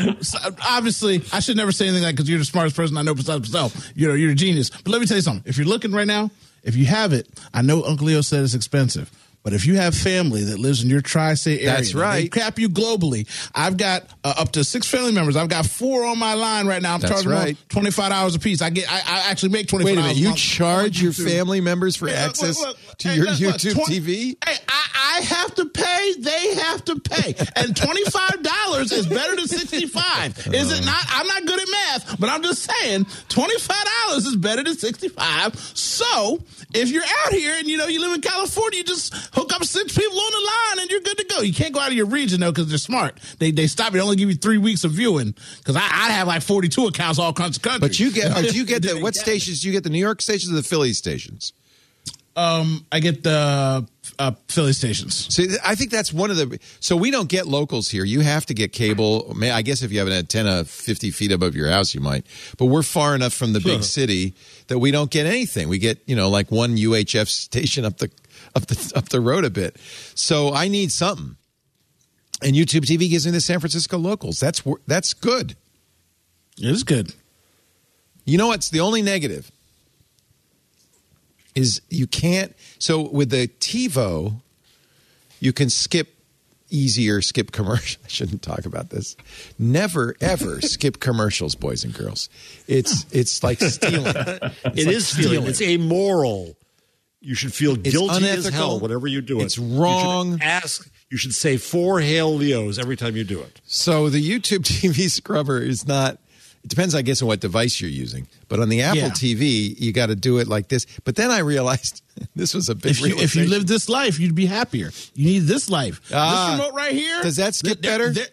obviously, 0.63 1.23
I 1.33 1.39
should 1.39 1.57
never 1.57 1.71
say 1.71 1.85
anything 1.87 2.03
like 2.03 2.15
because 2.15 2.29
you're 2.29 2.37
the 2.37 2.45
smartest 2.45 2.75
person 2.75 2.97
I 2.97 3.01
know 3.01 3.15
besides 3.15 3.51
myself. 3.51 3.91
You 3.95 4.07
know, 4.09 4.13
you're 4.13 4.31
a 4.31 4.35
genius. 4.35 4.69
But 4.69 4.89
let 4.89 5.01
me 5.01 5.07
tell 5.07 5.17
you 5.17 5.23
something. 5.23 5.43
If 5.49 5.57
you're 5.57 5.65
looking 5.65 5.91
right 5.91 6.05
now, 6.05 6.29
if 6.67 6.75
you 6.75 6.85
have 6.85 7.13
it, 7.13 7.27
I 7.53 7.61
know 7.61 7.81
Uncle 7.83 8.07
Leo 8.07 8.21
said 8.21 8.43
it's 8.43 8.53
expensive. 8.53 9.09
But 9.47 9.53
if 9.53 9.65
you 9.65 9.75
have 9.77 9.95
family 9.95 10.43
that 10.43 10.59
lives 10.59 10.83
in 10.83 10.89
your 10.89 10.99
tri-state 10.99 11.61
area, 11.61 11.71
That's 11.77 11.93
right. 11.95 12.29
They 12.29 12.39
cap 12.41 12.59
you 12.59 12.67
globally. 12.67 13.29
I've 13.55 13.77
got 13.77 14.03
uh, 14.21 14.33
up 14.37 14.51
to 14.51 14.65
six 14.65 14.85
family 14.89 15.13
members. 15.13 15.37
I've 15.37 15.47
got 15.47 15.65
four 15.65 16.03
on 16.03 16.19
my 16.19 16.33
line 16.33 16.67
right 16.67 16.81
now. 16.81 16.95
I'm 16.95 16.99
That's 16.99 17.13
charging 17.13 17.31
right. 17.31 17.57
twenty 17.69 17.91
five 17.91 18.09
dollars 18.11 18.35
a 18.35 18.39
piece. 18.39 18.61
I 18.61 18.71
get. 18.71 18.91
I, 18.91 18.97
I 18.97 19.29
actually 19.31 19.53
make 19.53 19.69
twenty. 19.69 19.85
Wait 19.85 19.97
a 19.97 20.01
minute, 20.01 20.17
you 20.17 20.33
charge 20.35 21.01
your 21.01 21.13
family 21.13 21.61
members 21.61 21.95
for 21.95 22.07
Hey, 22.09 22.15
look, 22.19 22.29
access 22.31 22.59
look, 22.59 22.77
look. 22.89 22.97
to 22.97 23.07
Hey, 23.07 23.15
your 23.15 23.27
YouTube 23.27 23.73
twen- 23.75 23.85
TV? 23.85 24.35
Hey, 24.45 24.57
I, 24.67 25.15
I 25.17 25.21
have 25.21 25.55
to 25.55 25.65
pay. 25.69 26.13
They 26.19 26.55
have 26.55 26.83
to 26.83 26.99
pay, 26.99 27.33
and 27.55 27.73
twenty 27.73 28.03
five 28.03 28.43
dollars 28.43 28.91
is 28.91 29.07
better 29.07 29.37
than 29.37 29.47
sixty 29.47 29.85
five. 29.85 30.37
Is 30.53 30.77
it 30.77 30.85
not? 30.85 31.05
I'm 31.07 31.25
not 31.25 31.45
good 31.45 31.61
at 31.61 31.67
math, 31.71 32.19
but 32.19 32.27
I'm 32.29 32.43
just 32.43 32.69
saying 32.69 33.05
twenty 33.29 33.57
five 33.59 33.85
dollars 34.03 34.25
is 34.25 34.35
better 34.35 34.61
than 34.65 34.75
sixty 34.75 35.07
five. 35.07 35.55
So 35.73 36.43
if 36.73 36.89
you're 36.89 37.05
out 37.25 37.31
here 37.31 37.55
and 37.57 37.67
you 37.69 37.77
know 37.77 37.87
you 37.87 38.01
live 38.01 38.13
in 38.13 38.19
California, 38.21 38.79
you 38.79 38.83
just 38.83 39.13
hook 39.37 39.53
up 39.53 39.63
six 39.63 39.95
people 39.95 40.19
on 40.19 40.31
the 40.31 40.51
line 40.51 40.81
and 40.81 40.89
you're 40.89 41.01
good 41.01 41.17
to 41.17 41.25
go. 41.25 41.41
You 41.41 41.53
can't 41.53 41.73
go 41.73 41.79
out 41.79 41.89
of 41.89 41.93
your 41.93 42.07
region 42.07 42.39
though 42.39 42.51
because 42.51 42.69
they're 42.69 42.77
smart. 42.77 43.19
They 43.39 43.51
they 43.51 43.67
stop 43.67 43.93
you. 43.93 43.99
They 43.99 44.03
only 44.03 44.15
give 44.15 44.29
you 44.29 44.35
three 44.35 44.57
weeks 44.57 44.83
of 44.83 44.91
viewing 44.91 45.35
because 45.57 45.75
I, 45.75 45.81
I 45.81 46.11
have 46.11 46.27
like 46.27 46.41
forty 46.41 46.69
two 46.69 46.87
accounts 46.87 47.19
all 47.19 47.29
across 47.29 47.57
the 47.57 47.59
country. 47.59 47.87
But 47.87 47.99
you 47.99 48.11
get, 48.11 48.35
do 48.35 48.57
you 48.57 48.65
get 48.65 48.81
the 48.81 48.99
what 49.01 49.15
stations? 49.15 49.61
Do 49.61 49.67
you 49.67 49.73
get 49.73 49.83
the 49.83 49.89
New 49.89 49.99
York 49.99 50.21
stations 50.21 50.51
or 50.51 50.55
the 50.55 50.63
Philly 50.63 50.93
stations? 50.93 51.53
Um, 52.35 52.85
I 52.91 52.99
get 52.99 53.23
the 53.23 53.87
uh, 54.19 54.31
Philly 54.47 54.73
stations. 54.73 55.33
See, 55.33 55.57
I 55.65 55.73
think 55.73 55.89
that's 55.89 56.13
one 56.13 56.29
of 56.29 56.37
the. 56.37 56.59
So 56.79 56.95
we 56.95 57.09
don't 57.09 57.27
get 57.27 57.47
locals 57.47 57.89
here. 57.89 58.03
You 58.03 58.19
have 58.19 58.45
to 58.45 58.53
get 58.53 58.71
cable. 58.71 59.35
I 59.41 59.63
guess 59.63 59.81
if 59.81 59.91
you 59.91 59.97
have 59.97 60.07
an 60.07 60.13
antenna 60.13 60.63
50 60.63 61.09
feet 61.09 61.31
above 61.31 61.55
your 61.55 61.67
house, 61.67 61.95
you 61.95 61.99
might. 61.99 62.27
But 62.59 62.65
we're 62.65 62.83
far 62.83 63.15
enough 63.15 63.33
from 63.33 63.53
the 63.53 63.59
big 63.59 63.83
city 63.83 64.35
that 64.67 64.77
we 64.77 64.91
don't 64.91 65.09
get 65.09 65.25
anything. 65.25 65.67
We 65.67 65.79
get, 65.79 65.99
you 66.05 66.15
know, 66.15 66.29
like 66.29 66.51
one 66.51 66.77
UHF 66.77 67.27
station 67.27 67.85
up 67.85 67.97
the 67.97 68.11
up 68.57 68.67
the 68.67 68.91
up 68.95 69.09
the 69.09 69.21
road 69.21 69.45
a 69.45 69.49
bit. 69.49 69.77
So 70.15 70.53
I 70.53 70.67
need 70.67 70.91
something. 70.91 71.37
And 72.41 72.55
YouTube 72.55 72.81
TV 72.81 73.09
gives 73.09 73.25
me 73.25 73.31
the 73.31 73.41
San 73.41 73.59
Francisco 73.59 73.97
locals. 73.97 74.39
That's 74.39 74.61
that's 74.85 75.13
good. 75.13 75.55
It 76.59 76.69
is 76.69 76.83
good. 76.83 77.13
You 78.25 78.37
know 78.37 78.47
what's 78.47 78.69
the 78.69 78.81
only 78.81 79.01
negative? 79.01 79.51
Is 81.55 81.81
you 81.89 82.05
can't. 82.07 82.55
So 82.77 83.09
with 83.09 83.29
the 83.29 83.47
TiVo, 83.47 84.41
you 85.39 85.53
can 85.53 85.69
skip 85.69 86.13
easier, 86.69 87.21
skip 87.21 87.51
commercial. 87.51 88.01
I 88.05 88.07
shouldn't 88.07 88.41
talk 88.43 88.65
about 88.65 88.89
this. 88.89 89.15
Never 89.57 90.15
ever 90.21 90.61
skip 90.61 90.99
commercials, 90.99 91.55
boys 91.55 91.83
and 91.83 91.93
girls. 91.93 92.29
It's 92.67 93.05
it's 93.11 93.43
like 93.43 93.59
stealing. 93.61 94.05
It's 94.15 94.55
It 94.65 94.85
like 94.85 94.95
is 94.95 95.07
stealing. 95.07 95.47
It's 95.47 95.61
immoral. 95.61 96.55
You 97.21 97.35
should 97.35 97.53
feel 97.53 97.73
It's 97.73 97.89
guilty 97.91 98.27
as 98.27 98.47
hell 98.49 98.79
whatever 98.79 99.07
you 99.07 99.21
do 99.21 99.39
it. 99.41 99.45
It's 99.45 99.57
You 99.57 99.67
should 99.69 99.79
wrong. 99.79 100.39
ask. 100.41 100.89
You 101.09 101.17
should 101.17 101.33
say 101.33 101.57
four 101.57 101.99
hail 102.01 102.33
Leos 102.35 102.77
every 102.77 102.95
time 102.97 103.15
you 103.15 103.23
do 103.23 103.39
it. 103.41 103.61
So 103.65 104.09
the 104.09 104.21
YouTube 104.21 104.59
TV 104.63 105.09
scrubber 105.09 105.59
is 105.59 105.87
not. 105.87 106.19
It 106.63 106.69
depends, 106.69 106.93
I 106.95 107.01
guess, 107.01 107.21
on 107.21 107.27
what 107.29 107.39
device 107.39 107.79
you're 107.79 107.89
using. 107.89 108.27
But 108.49 108.59
on 108.59 108.67
the 108.69 108.81
Apple 108.81 108.97
Yeah. 108.99 109.09
TV, 109.09 109.73
you 109.79 109.93
got 109.93 110.07
to 110.07 110.15
do 110.15 110.37
it 110.39 110.47
like 110.47 110.67
this. 110.67 110.85
But 111.05 111.15
then 111.15 111.31
I 111.31 111.39
realized 111.39 112.03
this 112.35 112.53
was 112.53 112.67
a 112.67 112.75
big. 112.75 112.91
If 112.91 112.99
you, 112.99 113.05
if 113.05 113.11
you 113.11 113.13
realization. 113.13 113.49
live 113.49 113.67
this 113.67 113.87
life, 113.89 114.19
you'd 114.19 114.35
be 114.35 114.47
happier. 114.47 114.91
You 115.13 115.25
need 115.27 115.39
this 115.43 115.69
life. 115.69 116.01
Ah. 116.13 116.51
this 116.57 116.59
remote 116.59 116.75
right 116.75 116.91
here. 116.93 117.21
Does 117.23 117.37
that 117.37 117.55
skip 117.55 117.81
th- 117.81 117.81
better? 117.81 118.13
th- 118.13 118.29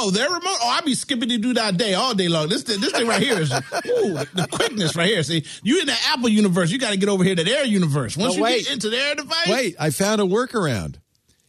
Oh, 0.00 0.10
their 0.10 0.28
remote. 0.28 0.56
Oh, 0.62 0.68
I 0.68 0.80
be 0.82 0.94
skipping 0.94 1.28
to 1.30 1.38
do 1.38 1.54
that 1.54 1.76
day 1.76 1.94
all 1.94 2.14
day 2.14 2.28
long. 2.28 2.48
This 2.48 2.62
this 2.62 2.92
thing 2.92 3.06
right 3.08 3.22
here 3.22 3.40
is 3.40 3.52
ooh, 3.52 4.14
the 4.34 4.48
quickness 4.50 4.94
right 4.96 5.08
here. 5.08 5.22
See, 5.22 5.44
you 5.62 5.80
in 5.80 5.86
the 5.86 5.96
Apple 6.06 6.28
universe, 6.28 6.70
you 6.70 6.78
got 6.78 6.90
to 6.90 6.96
get 6.96 7.08
over 7.08 7.24
here 7.24 7.34
to 7.34 7.44
their 7.44 7.64
universe. 7.64 8.16
Once 8.16 8.34
No, 8.34 8.36
you 8.36 8.42
wait. 8.44 8.64
get 8.64 8.72
into 8.74 8.90
their 8.90 9.14
device, 9.14 9.48
Wait, 9.48 9.76
I 9.78 9.90
found 9.90 10.20
a 10.20 10.24
workaround. 10.24 10.96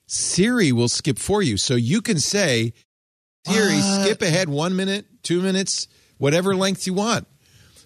Siri 0.07 0.71
will 0.71 0.89
skip 0.89 1.19
for 1.19 1.41
you. 1.43 1.57
So 1.57 1.75
you 1.75 2.01
can 2.01 2.19
say, 2.19 2.73
Siri, 3.45 3.79
skip 3.79 4.21
ahead 4.23 4.49
one 4.49 4.75
minute, 4.75 5.05
two 5.21 5.41
minutes, 5.41 5.87
whatever 6.17 6.55
length 6.55 6.87
you 6.87 6.95
want. 6.95 7.27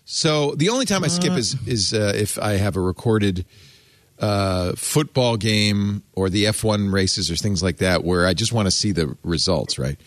So 0.05 0.55
the 0.55 0.69
only 0.69 0.85
time 0.85 1.03
I 1.03 1.07
skip 1.07 1.33
is 1.33 1.55
is 1.67 1.93
uh, 1.93 2.13
if 2.15 2.37
I 2.39 2.53
have 2.53 2.75
a 2.77 2.81
recorded 2.81 3.45
uh, 4.19 4.73
football 4.75 5.37
game 5.37 6.03
or 6.13 6.29
the 6.29 6.45
F1 6.45 6.93
races 6.93 7.29
or 7.31 7.35
things 7.35 7.61
like 7.63 7.77
that 7.77 8.03
where 8.03 8.25
I 8.25 8.33
just 8.33 8.53
want 8.53 8.67
to 8.67 8.71
see 8.71 8.91
the 8.91 9.17
results, 9.23 9.77
right? 9.79 9.99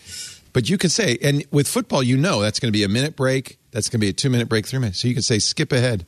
But 0.57 0.67
you 0.71 0.79
can 0.79 0.89
say, 0.89 1.19
and 1.21 1.45
with 1.51 1.67
football, 1.67 2.01
you 2.01 2.17
know 2.17 2.41
that's 2.41 2.59
going 2.59 2.69
to 2.69 2.75
be 2.75 2.83
a 2.83 2.87
minute 2.89 3.15
break, 3.15 3.59
that's 3.69 3.89
going 3.89 3.99
to 3.99 4.03
be 4.03 4.09
a 4.09 4.13
two 4.13 4.31
minute 4.31 4.49
break, 4.49 4.65
three 4.65 4.79
minutes. 4.79 4.99
So 4.99 5.07
you 5.07 5.13
can 5.13 5.21
say 5.21 5.37
skip 5.37 5.71
ahead. 5.71 6.03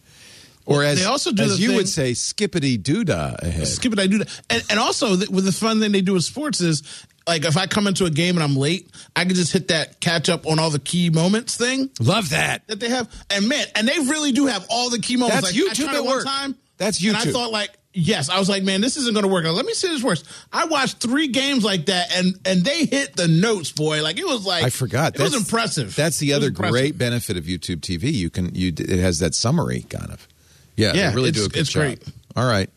Or 0.65 0.83
as, 0.83 0.97
they 0.97 1.05
also 1.05 1.31
do 1.31 1.43
as 1.43 1.59
you 1.59 1.67
thing- 1.67 1.77
would 1.77 1.87
say, 1.87 2.15
skippity 2.15 2.79
doodah 2.79 3.43
ahead. 3.43 3.67
skip 3.67 3.93
it. 3.93 3.99
I 3.99 4.07
do 4.07 4.17
that, 4.17 4.41
and, 4.49 4.63
and 4.71 4.79
also 4.79 5.15
th- 5.17 5.29
with 5.29 5.45
the 5.45 5.51
fun 5.51 5.79
thing 5.79 5.91
they 5.91 6.01
do 6.01 6.13
with 6.13 6.23
sports 6.23 6.61
is 6.61 6.81
like 7.27 7.45
if 7.45 7.57
I 7.57 7.67
come 7.67 7.85
into 7.85 8.05
a 8.05 8.09
game 8.09 8.37
and 8.37 8.43
I'm 8.43 8.55
late, 8.55 8.89
I 9.15 9.25
can 9.25 9.35
just 9.35 9.53
hit 9.53 9.67
that 9.67 9.99
catch 9.99 10.29
up 10.29 10.47
on 10.47 10.57
all 10.57 10.71
the 10.71 10.79
key 10.79 11.11
moments 11.11 11.55
thing 11.55 11.91
Love 11.99 12.31
that. 12.31 12.65
that 12.69 12.79
they 12.79 12.89
have. 12.89 13.07
And 13.29 13.47
man, 13.47 13.67
and 13.75 13.87
they 13.87 13.99
really 13.99 14.31
do 14.31 14.47
have 14.47 14.65
all 14.71 14.89
the 14.89 14.97
key 14.97 15.15
moments. 15.17 15.41
That's 15.43 15.55
like, 15.55 15.77
YouTube 15.77 15.93
at 15.93 16.03
one 16.03 16.15
work. 16.15 16.25
time. 16.25 16.55
That's 16.77 17.05
And 17.05 17.15
I 17.15 17.25
thought 17.25 17.51
like. 17.51 17.69
Yes, 17.99 18.29
I 18.29 18.39
was 18.39 18.49
like, 18.49 18.63
man, 18.63 18.81
this 18.81 18.97
isn't 18.97 19.13
going 19.13 19.23
to 19.23 19.29
work. 19.31 19.45
Let 19.45 19.65
me 19.65 19.73
see 19.73 19.87
this 19.87 20.03
works. 20.03 20.23
I 20.53 20.65
watched 20.65 20.97
three 20.97 21.27
games 21.27 21.63
like 21.63 21.87
that, 21.87 22.15
and 22.15 22.35
and 22.45 22.63
they 22.63 22.85
hit 22.85 23.15
the 23.15 23.27
notes, 23.27 23.71
boy. 23.71 24.01
Like 24.03 24.17
it 24.19 24.25
was 24.25 24.45
like 24.45 24.63
I 24.63 24.69
forgot. 24.69 25.15
It 25.15 25.21
was 25.21 25.35
impressive. 25.35 25.95
That's 25.95 26.17
the 26.19 26.31
It 26.31 26.33
other 26.35 26.49
great 26.49 26.97
benefit 26.97 27.37
of 27.37 27.45
YouTube 27.45 27.77
TV. 27.81 28.11
You 28.13 28.29
can 28.29 28.53
you 28.55 28.73
it 28.77 28.99
has 28.99 29.19
that 29.19 29.35
summary 29.35 29.81
kind 29.89 30.11
of. 30.11 30.27
Yeah, 30.75 30.93
Yeah, 30.93 31.09
they 31.09 31.15
really 31.15 31.31
do 31.31 31.41
a 31.41 31.45
it's- 31.45 31.53
good 31.53 31.59
it's 31.61 31.69
job. 31.71 31.81
great. 31.81 32.03
All 32.35 32.47
right. 32.47 32.69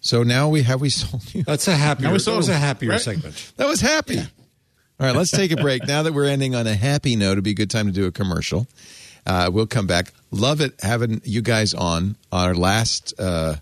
So 0.00 0.22
now 0.22 0.48
we 0.48 0.62
have 0.62 0.80
we 0.80 0.90
sold 0.90 1.22
you. 1.34 1.42
That's 1.44 1.68
a 1.68 1.74
happier. 1.76 2.08
Now 2.10 2.16
That 2.18 2.36
was 2.36 2.48
a 2.48 2.54
happier 2.54 2.90
right? 2.90 3.00
segment. 3.00 3.52
That 3.56 3.68
was 3.68 3.80
happy. 3.80 4.18
All 4.18 5.06
right, 5.08 5.16
let's 5.16 5.30
take 5.30 5.50
a 5.52 5.56
break. 5.56 5.86
Now 5.86 6.02
that 6.04 6.12
we're 6.12 6.26
ending 6.26 6.54
on 6.54 6.66
a 6.66 6.74
happy 6.74 7.16
note, 7.16 7.32
it'd 7.32 7.44
be 7.44 7.50
a 7.50 7.54
good 7.54 7.70
time 7.70 7.86
to 7.86 7.92
do 7.92 8.06
a 8.06 8.12
commercial. 8.12 8.66
Uh, 9.26 9.50
we'll 9.52 9.66
come 9.66 9.86
back. 9.86 10.12
Love 10.32 10.60
it 10.60 10.74
having 10.80 11.20
you 11.24 11.40
guys 11.42 11.74
on 11.74 12.16
our 12.32 12.54
last. 12.54 13.14
Uh, 13.18 13.56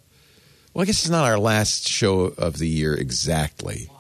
well, 0.75 0.83
I 0.83 0.87
guess 0.87 1.01
it's 1.01 1.09
not 1.11 1.25
our 1.25 1.39
last 1.39 1.89
show 1.89 2.21
of 2.21 2.59
the 2.59 2.68
year 2.68 2.95
exactly. 2.95 3.91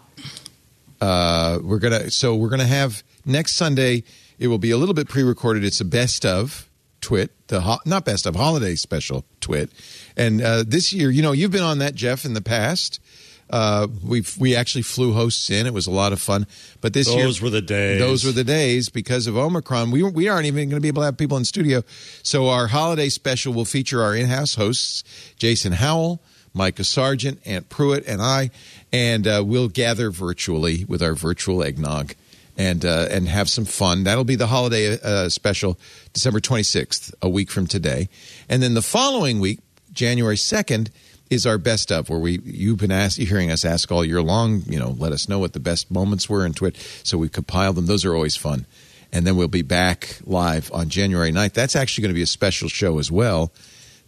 Uh, 1.00 1.58
we're 1.62 1.78
gonna 1.78 2.10
so 2.10 2.34
we're 2.36 2.48
gonna 2.50 2.66
have 2.66 3.02
next 3.24 3.52
Sunday. 3.56 4.04
It 4.38 4.48
will 4.48 4.58
be 4.58 4.70
a 4.70 4.76
little 4.76 4.94
bit 4.94 5.08
pre-recorded. 5.08 5.64
It's 5.64 5.80
a 5.80 5.84
best 5.84 6.24
of 6.26 6.68
twit, 7.00 7.30
the 7.48 7.62
ho- 7.62 7.78
not 7.86 8.04
best 8.04 8.26
of 8.26 8.36
holiday 8.36 8.74
special 8.74 9.24
twit, 9.40 9.70
and 10.16 10.42
uh, 10.42 10.64
this 10.66 10.92
year, 10.92 11.10
you 11.10 11.22
know, 11.22 11.32
you've 11.32 11.50
been 11.50 11.62
on 11.62 11.78
that 11.78 11.94
Jeff 11.94 12.24
in 12.24 12.34
the 12.34 12.42
past. 12.42 13.00
Uh, 13.48 13.88
we 14.06 14.22
we 14.38 14.54
actually 14.54 14.82
flew 14.82 15.12
hosts 15.12 15.50
in. 15.50 15.66
It 15.66 15.74
was 15.74 15.86
a 15.86 15.90
lot 15.90 16.12
of 16.12 16.20
fun. 16.20 16.46
But 16.80 16.92
this 16.92 17.12
year, 17.12 17.24
Those 17.24 17.40
were 17.42 17.50
the 17.50 17.62
days. 17.62 17.98
Those 17.98 18.24
were 18.24 18.30
the 18.32 18.44
days 18.44 18.88
because 18.90 19.26
of 19.26 19.36
Omicron. 19.36 19.90
We 19.90 20.02
we 20.04 20.28
aren't 20.28 20.46
even 20.46 20.68
going 20.68 20.78
to 20.78 20.82
be 20.82 20.88
able 20.88 21.02
to 21.02 21.06
have 21.06 21.16
people 21.16 21.36
in 21.38 21.44
studio. 21.44 21.82
So 22.22 22.48
our 22.48 22.68
holiday 22.68 23.08
special 23.08 23.52
will 23.52 23.64
feature 23.64 24.02
our 24.02 24.14
in-house 24.14 24.54
hosts, 24.54 25.02
Jason 25.36 25.72
Howell, 25.72 26.22
Micah 26.52 26.84
Sargent, 26.84 27.40
Ant 27.46 27.68
Pruitt, 27.68 28.06
and 28.06 28.20
I, 28.20 28.50
and 28.92 29.26
uh, 29.26 29.42
we'll 29.46 29.68
gather 29.68 30.10
virtually 30.10 30.84
with 30.84 31.02
our 31.02 31.14
virtual 31.14 31.62
eggnog. 31.62 32.14
And 32.56 32.84
uh, 32.84 33.06
and 33.10 33.26
have 33.26 33.48
some 33.48 33.64
fun. 33.64 34.04
That'll 34.04 34.24
be 34.24 34.34
the 34.34 34.48
holiday 34.48 34.98
uh, 35.02 35.30
special, 35.30 35.78
December 36.12 36.40
twenty 36.40 36.64
sixth, 36.64 37.14
a 37.22 37.28
week 37.28 37.50
from 37.50 37.66
today, 37.66 38.10
and 38.50 38.62
then 38.62 38.74
the 38.74 38.82
following 38.82 39.40
week, 39.40 39.60
January 39.94 40.36
second, 40.36 40.90
is 41.30 41.46
our 41.46 41.56
best 41.56 41.90
of 41.90 42.10
where 42.10 42.18
we 42.18 42.40
you've 42.44 42.78
been 42.78 42.90
asked, 42.90 43.16
hearing 43.16 43.50
us 43.50 43.64
ask 43.64 43.90
all 43.90 44.04
year 44.04 44.20
long. 44.20 44.62
You 44.66 44.78
know, 44.78 44.90
let 44.90 45.12
us 45.12 45.28
know 45.28 45.38
what 45.38 45.52
the 45.52 45.60
best 45.60 45.90
moments 45.90 46.28
were 46.28 46.44
in 46.44 46.52
Twit, 46.52 46.76
so 47.04 47.16
we 47.16 47.28
compile 47.28 47.72
them. 47.72 47.86
Those 47.86 48.04
are 48.04 48.14
always 48.14 48.36
fun, 48.36 48.66
and 49.12 49.26
then 49.26 49.36
we'll 49.36 49.48
be 49.48 49.62
back 49.62 50.18
live 50.24 50.70
on 50.74 50.88
January 50.88 51.32
9th. 51.32 51.52
That's 51.52 51.76
actually 51.76 52.02
going 52.02 52.10
to 52.10 52.18
be 52.18 52.22
a 52.22 52.26
special 52.26 52.68
show 52.68 52.98
as 52.98 53.10
well. 53.10 53.52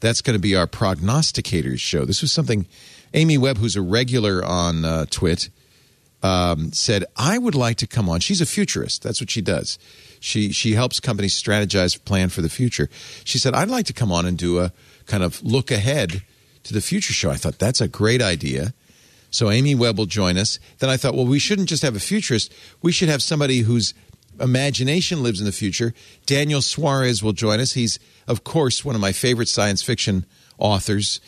That's 0.02 0.20
going 0.20 0.34
to 0.34 0.40
be 0.40 0.56
our 0.56 0.66
prognosticators 0.66 1.78
show. 1.78 2.04
This 2.04 2.22
was 2.22 2.32
something 2.32 2.66
Amy 3.14 3.38
Webb, 3.38 3.58
who's 3.58 3.76
a 3.76 3.82
regular 3.82 4.44
on 4.44 4.84
uh, 4.84 5.06
Twit, 5.08 5.48
um, 6.24 6.72
said, 6.72 7.04
I 7.16 7.38
would 7.38 7.54
like 7.54 7.76
to 7.78 7.86
come 7.86 8.08
on. 8.08 8.18
She's 8.18 8.40
a 8.40 8.46
futurist. 8.46 9.04
That's 9.04 9.20
what 9.20 9.30
she 9.30 9.40
does. 9.40 9.78
She 10.18 10.50
she 10.50 10.72
helps 10.72 10.98
companies 10.98 11.40
strategize, 11.40 12.04
plan 12.04 12.30
for 12.30 12.42
the 12.42 12.48
future. 12.48 12.90
She 13.24 13.38
said, 13.38 13.54
I'd 13.54 13.70
like 13.70 13.86
to 13.86 13.92
come 13.92 14.10
on 14.10 14.26
and 14.26 14.36
do 14.36 14.58
a 14.58 14.72
kind 15.06 15.22
of 15.22 15.40
look 15.42 15.70
ahead 15.70 16.22
to 16.64 16.74
the 16.74 16.80
future 16.80 17.12
show. 17.12 17.30
I 17.30 17.36
thought 17.36 17.60
that's 17.60 17.80
a 17.80 17.88
great 17.88 18.20
idea. 18.20 18.74
So 19.30 19.50
Amy 19.50 19.76
Webb 19.76 19.98
will 19.98 20.06
join 20.06 20.36
us. 20.36 20.58
Then 20.80 20.90
I 20.90 20.96
thought, 20.96 21.14
well, 21.14 21.26
we 21.26 21.38
shouldn't 21.38 21.68
just 21.68 21.82
have 21.82 21.94
a 21.94 22.00
futurist. 22.00 22.52
We 22.82 22.90
should 22.90 23.08
have 23.08 23.22
somebody 23.22 23.60
whose 23.60 23.94
imagination 24.40 25.22
lives 25.22 25.38
in 25.40 25.46
the 25.46 25.52
future. 25.52 25.94
Daniel 26.26 26.60
Suarez 26.60 27.22
will 27.22 27.32
join 27.32 27.60
us. 27.60 27.72
He's, 27.72 27.98
of 28.28 28.44
course, 28.44 28.84
one 28.84 28.94
of 28.94 29.00
my 29.00 29.12
favorite 29.12 29.48
science 29.48 29.82
fiction 29.82 30.24
authors 30.58 31.20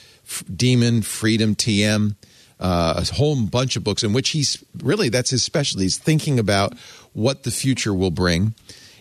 Daemon, 0.55 1.03
Freedom, 1.03 1.55
TM, 1.55 2.17
uh, 2.59 2.95
a 3.11 3.15
whole 3.15 3.37
bunch 3.45 3.77
of 3.77 3.85
books 3.85 4.03
in 4.03 4.13
which 4.15 4.31
he's 4.31 4.63
really, 4.83 5.09
that's 5.11 5.31
his 5.31 5.43
specialty. 5.43 5.85
He's 5.85 5.99
thinking 5.99 6.39
about 6.39 6.73
what 7.13 7.43
the 7.43 7.51
future 7.51 7.93
will 7.93 8.11
bring. 8.11 8.55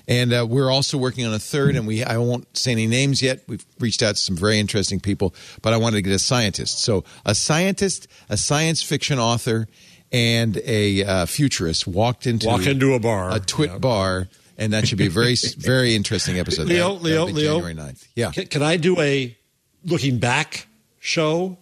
And 0.06 0.34
uh, 0.34 0.46
we're 0.50 0.70
also 0.70 0.98
working 0.98 1.26
on 1.26 1.34
a 1.34 1.40
third, 1.40 1.78
and 1.78 1.88
we 1.88 2.04
I 2.04 2.18
won't 2.18 2.58
say 2.58 2.74
any 2.74 2.88
names 2.88 3.22
yet. 3.22 3.42
We've 3.48 3.64
reached 3.80 4.04
out 4.04 4.16
to 4.16 4.22
some 4.22 4.36
very 4.36 4.60
interesting 4.60 5.00
people, 5.00 5.34
but 5.62 5.72
I 5.72 5.78
wanted 5.78 5.96
to 5.96 6.02
get 6.02 6.14
a 6.14 6.20
scientist. 6.20 6.82
So 6.82 7.06
a 7.26 7.34
scientist, 7.34 8.10
a 8.28 8.36
science 8.36 8.84
fiction 8.84 9.18
author, 9.18 9.66
and 10.12 10.58
a 10.66 11.06
uh, 11.06 11.26
futurist 11.26 11.88
walked 11.88 12.28
into 12.28 12.48
Walk 12.48 12.68
into 12.68 12.94
a 12.96 13.00
bar. 13.00 13.34
a 13.34 13.40
twit 13.40 13.70
Yeah. 13.72 13.78
bar, 13.78 14.28
and 14.58 14.74
that 14.74 14.88
should 14.88 14.98
be 14.98 15.08
a 15.08 15.10
very 15.10 15.36
very 15.58 15.96
interesting 15.96 16.40
episode. 16.40 16.68
Leo, 16.68 16.94
That- 16.96 17.04
Leo, 17.04 17.26
Leo. 17.26 17.62
January 17.62 17.76
9th. 17.76 18.08
Yeah. 18.16 18.32
Can, 18.32 18.48
can 18.48 18.62
I 18.64 18.78
do 18.78 19.00
a 19.00 19.36
looking 19.86 20.20
back 20.20 20.68
show? 21.00 21.58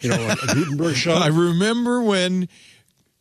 You 0.00 0.10
know, 0.10 0.16
a, 0.20 0.32
a 0.32 0.54
Gutenberg 0.54 0.96
show. 0.96 1.12
I 1.14 1.28
remember 1.28 2.02
when 2.02 2.48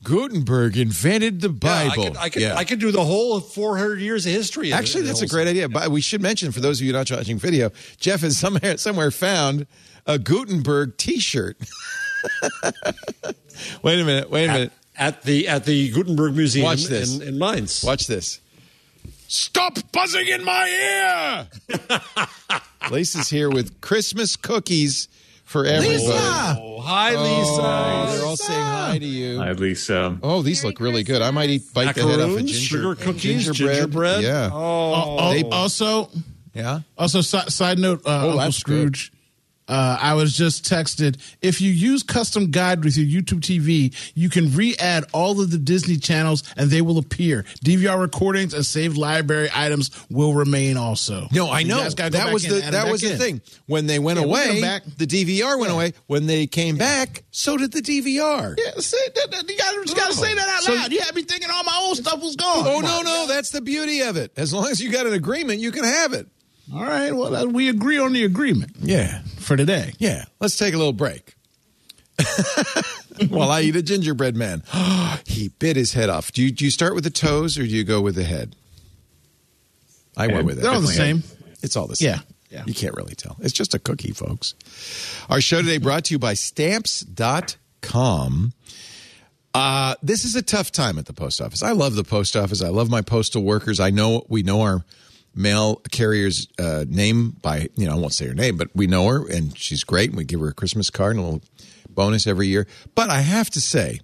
Gutenberg 0.03 0.77
invented 0.77 1.41
the 1.41 1.49
Yeah, 1.49 1.53
Bible. 1.53 2.03
I 2.03 2.07
could, 2.07 2.17
I 2.17 2.29
could, 2.29 2.41
Yeah. 2.41 2.55
I 2.55 2.63
could 2.63 2.79
do 2.79 2.91
the 2.91 3.03
whole 3.05 3.39
400 3.39 3.99
years 4.01 4.25
of 4.25 4.31
history. 4.31 4.71
of. 4.71 4.79
Actually, 4.79 5.03
that's 5.03 5.21
a 5.21 5.27
great 5.27 5.47
idea. 5.47 5.69
But 5.69 5.91
we 5.91 6.01
should 6.01 6.21
mention 6.23 6.51
for 6.51 6.59
those 6.59 6.81
of 6.81 6.87
you 6.87 6.93
not 6.93 7.11
watching 7.11 7.37
video, 7.37 7.69
Jeff 7.99 8.21
has 8.21 8.35
somewhere 8.37 8.77
somewhere 8.77 9.11
found 9.11 9.67
a 10.07 10.17
Gutenberg 10.17 10.97
T-shirt. 10.97 11.57
wait 13.83 13.99
a 13.99 14.03
minute. 14.03 14.29
Wait 14.31 14.45
a 14.45 14.53
minute. 14.53 14.71
At, 14.97 15.17
at 15.17 15.21
the 15.23 15.47
at 15.47 15.65
the 15.65 15.91
Gutenberg 15.91 16.35
Museum 16.35 16.65
Watch 16.65 16.85
this. 16.85 17.15
In, 17.19 17.27
in 17.27 17.37
Mainz. 17.39 17.83
Watch 17.83 18.07
this. 18.07 18.39
Stop 19.35 19.77
buzzing 19.93 20.27
in 20.27 20.43
my 20.43 21.47
ear. 21.69 21.89
Lisa's 22.91 23.29
here 23.29 23.49
with 23.49 23.79
Christmas 23.79 24.35
cookies 24.35 25.07
for 25.45 25.65
everybody. 25.65 26.03
Oh, 26.05 26.81
hi, 26.81 27.11
Lisa. 27.11 27.61
Oh, 27.61 28.11
they're 28.11 28.25
all 28.25 28.35
saying 28.35 28.59
hi 28.61 28.97
to 28.99 29.05
you. 29.05 29.41
At 29.41 29.57
least 29.61 29.89
um, 29.89 30.19
Oh, 30.21 30.41
these 30.41 30.65
look 30.65 30.81
really 30.81 31.03
good. 31.03 31.21
I 31.21 31.31
might 31.31 31.49
eat 31.49 31.61
bite 31.73 31.95
the 31.95 32.01
head 32.01 32.19
off 32.19 32.25
a 32.25 32.27
Macaroons, 32.27 32.51
ginger, 32.51 32.67
sugar 32.77 32.95
cookies, 32.95 33.45
gingerbread. 33.45 33.75
gingerbread. 33.77 34.21
Yeah. 34.23 34.49
Oh, 34.51 35.17
Al- 35.19 35.31
They- 35.31 35.43
also, 35.43 36.09
Yeah. 36.53 36.81
Also, 36.97 37.21
si- 37.21 37.49
side 37.49 37.79
note, 37.79 38.01
uh, 38.05 38.09
Uncle 38.23 38.37
that's 38.37 38.57
Scrooge. 38.57 39.13
Uh, 39.71 39.97
I 40.01 40.15
was 40.15 40.35
just 40.35 40.65
texted. 40.65 41.17
If 41.41 41.61
you 41.61 41.71
use 41.71 42.03
custom 42.03 42.51
guide 42.51 42.83
with 42.83 42.97
your 42.97 43.07
YouTube 43.07 43.39
TV, 43.39 43.95
you 44.15 44.29
can 44.29 44.53
re-add 44.53 45.05
all 45.13 45.39
of 45.39 45.49
the 45.49 45.57
Disney 45.57 45.95
channels, 45.95 46.43
and 46.57 46.69
they 46.69 46.81
will 46.81 46.97
appear. 46.97 47.43
DVR 47.63 47.97
recordings 47.99 48.53
and 48.53 48.65
saved 48.65 48.97
library 48.97 49.49
items 49.55 49.89
will 50.09 50.33
remain 50.33 50.75
also. 50.75 51.27
No, 51.31 51.49
I 51.49 51.63
know 51.63 51.77
guys 51.77 51.95
gotta 51.95 52.11
go 52.11 52.17
that 52.17 52.33
was 52.33 52.43
the 52.43 52.59
that 52.71 52.91
was 52.91 52.99
the 53.01 53.15
thing. 53.17 53.41
When 53.67 53.87
they 53.87 53.97
went 53.97 54.19
Yeah, 54.19 54.25
away, 54.25 54.61
back. 54.61 54.83
the 54.97 55.07
DVR 55.07 55.57
went 55.57 55.71
away. 55.71 55.93
When 56.07 56.25
they 56.27 56.47
came 56.47 56.75
back, 56.77 57.23
so 57.31 57.55
did 57.55 57.71
the 57.71 57.81
DVR. 57.81 58.55
Yeah, 58.57 58.71
say 58.81 58.97
that, 59.15 59.31
that- 59.31 59.49
you 59.49 59.57
gotta, 59.57 59.87
you 59.87 59.95
gotta 59.95 60.13
say 60.13 60.33
that 60.35 60.47
out 60.49 60.63
So- 60.63 60.73
loud. 60.73 60.91
You 60.91 60.99
had 60.99 61.15
me 61.15 61.23
thinking 61.23 61.49
all 61.49 61.63
my 61.63 61.79
old 61.83 61.95
stuff 61.97 62.21
was 62.21 62.35
gone. 62.35 62.65
Oh 62.67 62.81
no, 62.81 63.01
no, 63.03 63.25
that's 63.27 63.51
the 63.51 63.61
beauty 63.61 64.01
of 64.01 64.17
it. 64.17 64.33
As 64.35 64.53
long 64.53 64.67
as 64.67 64.81
you 64.81 64.91
got 64.91 65.05
an 65.07 65.13
agreement, 65.13 65.61
you 65.61 65.71
can 65.71 65.85
have 65.85 66.11
it. 66.11 66.27
All 66.73 66.83
right, 66.83 67.11
well, 67.11 67.35
uh, 67.35 67.45
we 67.45 67.67
agree 67.69 67.97
on 67.97 68.13
the 68.13 68.23
agreement 68.23 68.71
Yeah, 68.79 69.21
for 69.39 69.57
today. 69.57 69.93
yeah. 69.99 70.25
Let's 70.39 70.57
take 70.57 70.73
a 70.73 70.77
little 70.77 70.93
break. 70.93 71.35
While 73.29 73.49
I 73.51 73.61
eat 73.61 73.75
a 73.75 73.81
gingerbread 73.81 74.35
man, 74.35 74.63
he 75.25 75.49
bit 75.59 75.75
his 75.75 75.93
head 75.93 76.09
off. 76.09 76.31
Do 76.31 76.41
you 76.43 76.51
do 76.51 76.63
you 76.65 76.71
start 76.71 76.93
with 76.95 77.03
the 77.03 77.09
toes 77.09 77.57
or 77.57 77.63
do 77.63 77.69
you 77.69 77.83
go 77.83 77.99
with 78.01 78.15
the 78.15 78.23
head? 78.23 78.55
I 80.15 80.27
went 80.27 80.45
with 80.45 80.59
it. 80.59 80.61
They're 80.61 80.71
all 80.71 80.81
the 80.81 80.87
same. 80.87 81.23
It's 81.61 81.75
all 81.75 81.87
the 81.87 81.95
same. 81.95 82.09
Yeah, 82.09 82.19
yeah. 82.49 82.63
You 82.65 82.73
can't 82.73 82.95
really 82.95 83.15
tell. 83.15 83.37
It's 83.41 83.53
just 83.53 83.73
a 83.73 83.79
cookie, 83.79 84.11
folks. 84.11 84.55
Our 85.29 85.41
show 85.41 85.61
today 85.61 85.77
brought 85.77 86.05
to 86.05 86.13
you 86.13 86.19
by 86.19 86.33
stamps.com. 86.35 87.53
Uh, 89.53 89.95
this 90.01 90.23
is 90.25 90.35
a 90.35 90.41
tough 90.41 90.71
time 90.71 90.97
at 90.97 91.05
the 91.05 91.13
post 91.13 91.41
office. 91.41 91.61
I 91.63 91.71
love 91.73 91.95
the 91.95 92.03
post 92.05 92.35
office. 92.37 92.61
I 92.61 92.69
love 92.69 92.89
my 92.89 93.01
postal 93.01 93.43
workers. 93.43 93.79
I 93.79 93.89
know 93.89 94.25
we 94.29 94.43
know 94.43 94.61
our 94.61 94.83
mail 95.33 95.81
carrier's 95.91 96.47
uh, 96.59 96.85
name 96.87 97.37
by, 97.41 97.69
you 97.75 97.85
know, 97.85 97.93
I 97.93 97.99
won't 97.99 98.13
say 98.13 98.27
her 98.27 98.33
name, 98.33 98.57
but 98.57 98.69
we 98.75 98.87
know 98.87 99.07
her 99.07 99.27
and 99.27 99.57
she's 99.57 99.83
great. 99.83 100.09
And 100.09 100.17
we 100.17 100.23
give 100.23 100.39
her 100.39 100.49
a 100.49 100.53
Christmas 100.53 100.89
card 100.89 101.15
and 101.15 101.19
a 101.19 101.23
little 101.23 101.41
bonus 101.89 102.27
every 102.27 102.47
year. 102.47 102.67
But 102.95 103.09
I 103.09 103.21
have 103.21 103.49
to 103.51 103.61
say, 103.61 104.01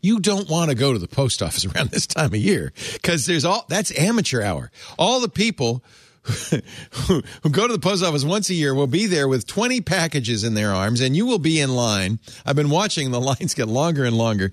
you 0.00 0.20
don't 0.20 0.48
want 0.48 0.70
to 0.70 0.76
go 0.76 0.92
to 0.92 0.98
the 0.98 1.08
post 1.08 1.42
office 1.42 1.64
around 1.74 1.90
this 1.90 2.06
time 2.06 2.26
of 2.26 2.36
year 2.36 2.72
because 2.92 3.26
there's 3.26 3.44
all 3.44 3.64
that's 3.68 3.96
amateur 3.98 4.42
hour. 4.42 4.70
All 4.98 5.20
the 5.20 5.28
people 5.28 5.82
who, 6.22 7.22
who 7.42 7.50
go 7.50 7.66
to 7.66 7.72
the 7.72 7.78
post 7.78 8.04
office 8.04 8.24
once 8.24 8.50
a 8.50 8.54
year 8.54 8.74
will 8.74 8.86
be 8.86 9.06
there 9.06 9.28
with 9.28 9.46
20 9.46 9.80
packages 9.80 10.44
in 10.44 10.54
their 10.54 10.72
arms 10.72 11.00
and 11.00 11.16
you 11.16 11.26
will 11.26 11.38
be 11.38 11.60
in 11.60 11.74
line. 11.74 12.18
I've 12.44 12.56
been 12.56 12.70
watching 12.70 13.10
the 13.10 13.20
lines 13.20 13.54
get 13.54 13.68
longer 13.68 14.04
and 14.04 14.16
longer. 14.16 14.52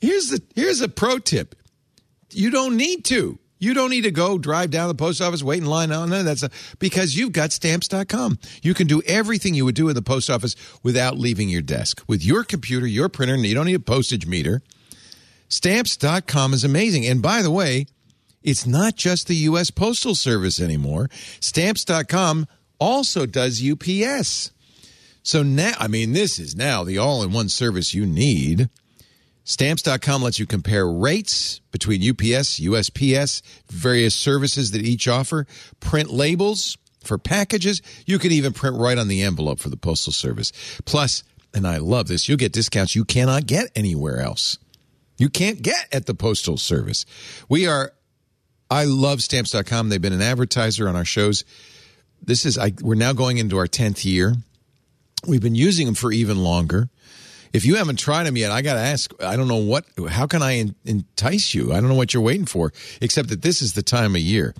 Here's 0.00 0.28
the 0.28 0.42
here's 0.54 0.80
a 0.80 0.88
pro 0.88 1.18
tip. 1.18 1.54
You 2.30 2.50
don't 2.50 2.76
need 2.76 3.04
to. 3.06 3.38
You 3.58 3.74
don't 3.74 3.90
need 3.90 4.02
to 4.02 4.10
go 4.10 4.38
drive 4.38 4.70
down 4.70 4.88
the 4.88 4.94
post 4.94 5.20
office, 5.20 5.42
wait 5.42 5.62
in 5.62 5.66
line. 5.66 5.88
No, 5.88 6.04
no, 6.06 6.22
that's 6.22 6.44
because 6.78 7.16
you've 7.16 7.32
got 7.32 7.52
stamps.com. 7.52 8.38
You 8.62 8.74
can 8.74 8.86
do 8.86 9.02
everything 9.06 9.54
you 9.54 9.64
would 9.64 9.74
do 9.74 9.88
in 9.88 9.94
the 9.94 10.02
post 10.02 10.30
office 10.30 10.54
without 10.82 11.18
leaving 11.18 11.48
your 11.48 11.62
desk. 11.62 12.02
With 12.06 12.24
your 12.24 12.44
computer, 12.44 12.86
your 12.86 13.08
printer, 13.08 13.34
and 13.34 13.44
you 13.44 13.54
don't 13.54 13.66
need 13.66 13.74
a 13.74 13.80
postage 13.80 14.26
meter. 14.26 14.62
Stamps.com 15.48 16.52
is 16.52 16.64
amazing. 16.64 17.06
And 17.06 17.22
by 17.22 17.42
the 17.42 17.50
way, 17.50 17.86
it's 18.42 18.66
not 18.66 18.96
just 18.96 19.26
the 19.26 19.34
U.S. 19.34 19.70
Postal 19.70 20.14
Service 20.14 20.60
anymore. 20.60 21.10
Stamps.com 21.40 22.46
also 22.78 23.26
does 23.26 23.62
UPS. 23.62 24.52
So 25.22 25.42
now, 25.42 25.72
I 25.78 25.88
mean, 25.88 26.12
this 26.12 26.38
is 26.38 26.54
now 26.54 26.84
the 26.84 26.98
all 26.98 27.22
in 27.22 27.32
one 27.32 27.48
service 27.48 27.92
you 27.92 28.06
need. 28.06 28.70
Stamps.com 29.48 30.22
lets 30.22 30.38
you 30.38 30.44
compare 30.44 30.86
rates 30.86 31.62
between 31.70 32.02
UPS, 32.02 32.60
USPS, 32.60 33.40
various 33.70 34.14
services 34.14 34.72
that 34.72 34.82
each 34.82 35.08
offer, 35.08 35.46
print 35.80 36.10
labels 36.10 36.76
for 37.02 37.16
packages. 37.16 37.80
You 38.04 38.18
can 38.18 38.30
even 38.30 38.52
print 38.52 38.76
right 38.76 38.98
on 38.98 39.08
the 39.08 39.22
envelope 39.22 39.58
for 39.58 39.70
the 39.70 39.78
Postal 39.78 40.12
Service. 40.12 40.52
Plus, 40.84 41.24
and 41.54 41.66
I 41.66 41.78
love 41.78 42.08
this, 42.08 42.28
you'll 42.28 42.36
get 42.36 42.52
discounts 42.52 42.94
you 42.94 43.06
cannot 43.06 43.46
get 43.46 43.70
anywhere 43.74 44.20
else. 44.20 44.58
You 45.16 45.30
can't 45.30 45.62
get 45.62 45.88
at 45.94 46.04
the 46.04 46.14
Postal 46.14 46.58
Service. 46.58 47.06
We 47.48 47.66
are, 47.66 47.94
I 48.70 48.84
love 48.84 49.22
stamps.com. 49.22 49.88
They've 49.88 50.00
been 50.02 50.12
an 50.12 50.20
advertiser 50.20 50.90
on 50.90 50.94
our 50.94 51.06
shows. 51.06 51.46
This 52.22 52.44
is, 52.44 52.58
I, 52.58 52.74
we're 52.82 52.96
now 52.96 53.14
going 53.14 53.38
into 53.38 53.56
our 53.56 53.66
10th 53.66 54.04
year. 54.04 54.34
We've 55.26 55.40
been 55.40 55.54
using 55.54 55.86
them 55.86 55.94
for 55.94 56.12
even 56.12 56.36
longer. 56.36 56.90
If 57.52 57.64
you 57.64 57.76
haven't 57.76 57.98
tried 57.98 58.24
them 58.24 58.36
yet, 58.36 58.50
I 58.50 58.62
got 58.62 58.74
to 58.74 58.80
ask, 58.80 59.12
I 59.22 59.36
don't 59.36 59.48
know 59.48 59.56
what, 59.56 59.84
how 60.08 60.26
can 60.26 60.42
I 60.42 60.64
entice 60.84 61.54
you? 61.54 61.72
I 61.72 61.80
don't 61.80 61.88
know 61.88 61.94
what 61.94 62.12
you're 62.12 62.22
waiting 62.22 62.46
for, 62.46 62.72
except 63.00 63.28
that 63.30 63.42
this 63.42 63.62
is 63.62 63.72
the 63.72 63.82
time 63.82 64.14
of 64.14 64.20
year. 64.20 64.54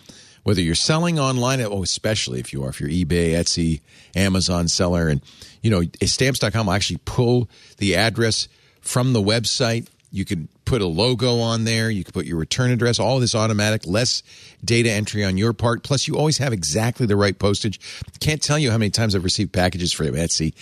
Whether 0.45 0.63
you're 0.63 0.75
selling 0.75 1.19
online, 1.19 1.61
oh, 1.61 1.83
especially 1.83 2.41
if 2.41 2.53
you 2.53 2.65
are, 2.65 2.71
if 2.71 2.81
you're 2.81 2.89
eBay, 2.89 3.33
Etsy, 3.33 3.81
Amazon 4.17 4.69
seller, 4.69 5.09
and, 5.09 5.21
you 5.63 5.71
know, 5.71 5.83
stamps.com 6.03 6.67
will 6.67 6.73
actually 6.73 7.01
pull 7.05 7.51
the 7.77 7.97
address 7.97 8.49
from 8.81 9.13
the 9.13 9.23
website 9.23 9.89
you 10.11 10.25
could 10.25 10.49
put 10.69 10.83
a 10.83 10.87
logo 10.87 11.39
on 11.39 11.65
there. 11.65 11.91
You 11.91 12.05
could 12.05 12.13
put 12.13 12.27
your 12.27 12.37
return 12.37 12.71
address. 12.71 12.99
All 12.99 13.19
this 13.19 13.35
automatic, 13.35 13.87
less 13.87 14.23
data 14.63 14.91
entry 14.91 15.25
on 15.25 15.39
your 15.39 15.55
part. 15.55 15.83
Plus, 15.83 16.07
you 16.07 16.17
always 16.17 16.39
have 16.39 16.53
exactly 16.53 17.07
the 17.07 17.17
right 17.17 17.37
postage. 17.37 17.81
Can't 18.21 18.43
tell 18.43 18.59
you 18.59 18.71
how 18.71 18.77
many 18.77 18.91
times 18.91 19.15
I've 19.15 19.25
received 19.25 19.53
packages 19.53 19.95
from 19.95 20.09
Etsy. 20.09 20.53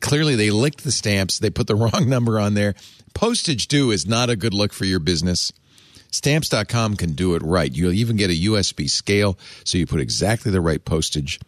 Clearly, 0.00 0.34
they 0.34 0.50
licked 0.50 0.82
the 0.82 0.90
stamps. 0.90 1.38
They 1.38 1.50
put 1.50 1.68
the 1.68 1.76
wrong 1.76 2.08
number 2.08 2.40
on 2.40 2.54
there. 2.54 2.74
Postage 3.14 3.68
due 3.68 3.92
is 3.92 4.06
not 4.06 4.28
a 4.28 4.36
good 4.36 4.52
look 4.52 4.72
for 4.72 4.86
your 4.86 4.98
business. 4.98 5.52
Stamps.com 6.10 6.96
can 6.96 7.12
do 7.12 7.34
it 7.36 7.42
right. 7.42 7.72
You'll 7.72 7.92
even 7.92 8.16
get 8.16 8.30
a 8.30 8.34
USB 8.48 8.90
scale, 8.90 9.38
so 9.64 9.78
you 9.78 9.86
put 9.86 10.00
exactly 10.00 10.50
the 10.50 10.60
right 10.60 10.84
postage. 10.84 11.38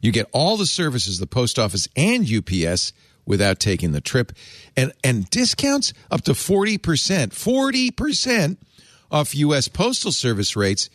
You 0.00 0.10
get 0.10 0.28
all 0.32 0.56
the 0.56 0.66
services 0.66 1.18
the 1.18 1.26
post 1.26 1.58
office 1.58 1.86
and 1.96 2.24
UPS 2.24 2.92
without 3.26 3.60
taking 3.60 3.92
the 3.92 4.00
trip 4.00 4.32
and 4.76 4.92
and 5.04 5.28
discounts 5.30 5.92
up 6.10 6.22
to 6.22 6.32
40%, 6.32 6.78
40% 6.78 8.56
off 9.10 9.34
US 9.34 9.68
Postal 9.68 10.12
Service 10.12 10.56
rates 10.56 10.88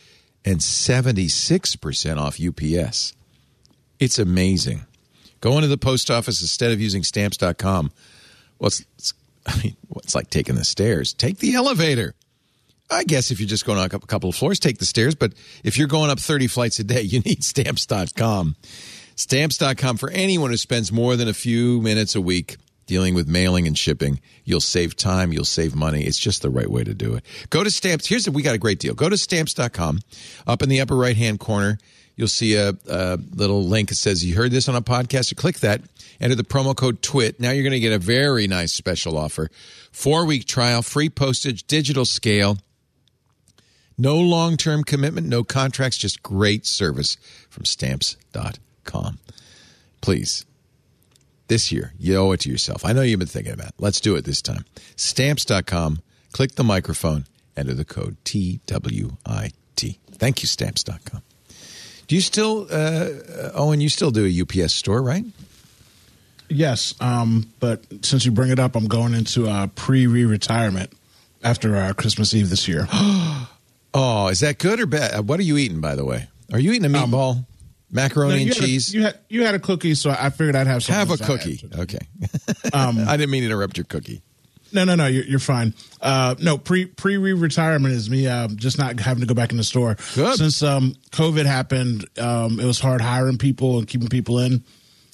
and 0.43 0.59
76% 0.59 2.17
off 2.17 2.39
UPS. 2.39 3.13
It's 3.99 4.19
amazing. 4.19 4.86
Go 5.41 5.55
into 5.55 5.67
the 5.67 5.78
post 5.78 6.09
office 6.09 6.41
instead 6.41 6.71
of 6.71 6.82
using 6.82 7.03
stamps.com. 7.03 7.91
Well, 8.59 8.67
it's, 8.67 8.86
it's, 8.97 9.13
I 9.45 9.57
mean, 9.61 9.75
it's 9.97 10.15
like 10.15 10.30
taking 10.30 10.55
the 10.55 10.65
stairs. 10.65 11.13
Take 11.13 11.38
the 11.38 11.55
elevator. 11.55 12.15
I 12.89 13.03
guess 13.03 13.32
if 13.32 13.39
you're 13.39 13.49
just 13.49 13.65
going 13.65 13.80
up 13.80 13.93
a 13.93 14.07
couple 14.07 14.30
of 14.30 14.36
floors, 14.36 14.59
take 14.59 14.78
the 14.78 14.86
stairs. 14.86 15.15
But 15.15 15.34
if 15.63 15.78
you're 15.78 15.88
going 15.88 16.09
up 16.09 16.19
30 16.19 16.47
flights 16.47 16.80
a 16.80 16.84
day, 16.84 17.01
you 17.03 17.19
need 17.19 17.43
stamps.com. 17.43 18.55
Stamps.com 19.18 19.97
for 19.97 20.11
anyone 20.11 20.51
who 20.51 20.57
spends 20.57 20.91
more 20.91 21.15
than 21.15 21.28
a 21.28 21.34
few 21.34 21.82
minutes 21.82 22.15
a 22.15 22.22
week 22.22 22.57
dealing 22.86 23.15
with 23.15 23.28
mailing 23.28 23.65
and 23.65 23.76
shipping. 23.76 24.22
You'll 24.45 24.61
save 24.61 24.95
time, 24.95 25.34
you'll 25.34 25.43
save 25.43 25.76
money. 25.76 26.03
It's 26.03 26.20
just 26.20 26.43
the 26.43 26.51
right 26.51 26.70
way 26.70 26.84
to 26.84 26.93
do 26.93 27.15
it. 27.15 27.26
Go 27.49 27.63
to 27.63 27.72
Stamps. 27.72 28.05
Here's 28.05 28.28
a, 28.28 28.32
we 28.32 28.43
got 28.43 28.53
a 28.53 28.59
great 28.59 28.80
deal. 28.80 28.93
Go 28.93 29.09
to 29.09 29.18
stamps.com. 29.18 30.01
Up 30.45 30.61
in 30.61 30.70
the 30.70 30.82
upper 30.82 30.95
right 30.95 31.18
hand 31.18 31.39
corner, 31.39 31.80
you'll 32.15 32.28
see 32.28 32.55
a, 32.55 32.78
a, 32.88 33.18
little 33.34 33.63
link 33.63 33.89
that 33.89 33.95
says 33.95 34.24
you 34.24 34.36
heard 34.36 34.51
this 34.51 34.70
on 34.70 34.76
a 34.76 34.84
podcast. 34.84 35.32
You 35.32 35.36
click 35.36 35.61
that, 35.61 35.82
enter 36.22 36.36
the 36.36 36.43
promo 36.43 36.76
code 36.76 37.01
TWIT. 37.01 37.39
Now 37.39 37.49
you're 37.49 37.63
going 37.63 37.72
to 37.72 37.80
get 37.80 37.93
a 37.93 37.99
very 37.99 38.45
nice 38.45 38.72
special 38.72 39.18
offer. 39.18 39.49
Four 39.91 40.26
week 40.26 40.45
trial, 40.45 40.84
free 40.84 41.09
postage, 41.09 41.65
digital 41.65 42.05
scale. 42.05 42.59
No 43.97 44.15
long 44.20 44.57
term 44.57 44.84
commitment, 44.84 45.26
no 45.26 45.43
contracts, 45.43 45.97
just 45.97 46.22
great 46.22 46.68
service 46.68 47.18
from 47.49 47.65
stamps.com 47.65 48.66
stamps.com. 48.88 49.19
Please, 50.01 50.45
this 51.47 51.71
year, 51.71 51.93
you 51.99 52.17
owe 52.17 52.31
it 52.31 52.41
to 52.41 52.49
yourself. 52.49 52.85
I 52.85 52.93
know 52.93 53.01
you've 53.01 53.19
been 53.19 53.27
thinking 53.27 53.53
about 53.53 53.69
it. 53.69 53.75
Let's 53.77 53.99
do 53.99 54.15
it 54.15 54.25
this 54.25 54.41
time. 54.41 54.65
Stamps.com, 54.95 56.01
click 56.31 56.55
the 56.55 56.63
microphone, 56.63 57.25
enter 57.55 57.73
the 57.73 57.85
code 57.85 58.17
TWIT. 58.23 59.97
Thank 60.11 60.41
you, 60.41 60.47
Stamps.com. 60.47 61.21
Do 62.07 62.15
you 62.15 62.21
still, 62.21 62.67
uh, 62.71 63.51
Owen, 63.53 63.81
you 63.81 63.89
still 63.89 64.11
do 64.11 64.25
a 64.25 64.63
UPS 64.63 64.73
store, 64.73 65.01
right? 65.01 65.25
Yes, 66.49 66.95
um, 67.01 67.51
but 67.59 67.83
since 68.05 68.25
you 68.25 68.31
bring 68.31 68.51
it 68.51 68.59
up, 68.59 68.77
I'm 68.77 68.88
going 68.88 69.13
into 69.13 69.49
uh, 69.49 69.67
pre 69.67 70.07
retirement 70.07 70.93
after 71.43 71.75
uh, 71.75 71.93
Christmas 71.93 72.33
Eve 72.33 72.49
this 72.49 72.65
year. 72.65 72.88
oh, 73.93 74.29
is 74.29 74.39
that 74.39 74.57
good 74.57 74.79
or 74.79 74.85
bad? 74.85 75.27
What 75.27 75.41
are 75.41 75.43
you 75.43 75.57
eating, 75.57 75.81
by 75.81 75.95
the 75.95 76.05
way? 76.05 76.29
Are 76.53 76.59
you 76.59 76.71
eating 76.71 76.85
a 76.85 76.97
meatball? 76.97 77.39
Um, 77.39 77.45
macaroni 77.91 78.45
no, 78.45 78.51
and 78.51 78.53
cheese. 78.53 78.93
A, 78.93 78.97
you 78.97 79.03
had 79.03 79.19
you 79.29 79.45
had 79.45 79.55
a 79.55 79.59
cookie, 79.59 79.95
so 79.95 80.09
I 80.09 80.29
figured 80.29 80.55
I'd 80.55 80.67
have 80.67 80.83
some. 80.83 80.95
have 80.95 81.11
a 81.11 81.17
cookie. 81.17 81.69
Okay, 81.77 81.99
um, 82.73 82.99
I 83.07 83.17
didn't 83.17 83.31
mean 83.31 83.41
to 83.41 83.47
interrupt 83.47 83.77
your 83.77 83.85
cookie. 83.85 84.21
No, 84.73 84.83
no, 84.83 84.95
no, 84.95 85.05
you're, 85.05 85.23
you're 85.23 85.39
fine. 85.39 85.73
Uh, 86.01 86.35
no, 86.39 86.57
pre 86.57 86.85
pre 86.85 87.17
retirement 87.17 87.93
is 87.93 88.09
me 88.09 88.27
uh, 88.27 88.47
just 88.49 88.77
not 88.77 88.99
having 88.99 89.21
to 89.21 89.27
go 89.27 89.33
back 89.33 89.51
in 89.51 89.57
the 89.57 89.63
store. 89.63 89.95
Good. 90.15 90.38
Since 90.38 90.61
um, 90.63 90.95
COVID 91.11 91.45
happened, 91.45 92.05
um, 92.19 92.59
it 92.59 92.65
was 92.65 92.79
hard 92.79 93.01
hiring 93.01 93.38
people 93.38 93.77
and 93.77 93.88
keeping 93.88 94.09
people 94.09 94.39
in. 94.39 94.63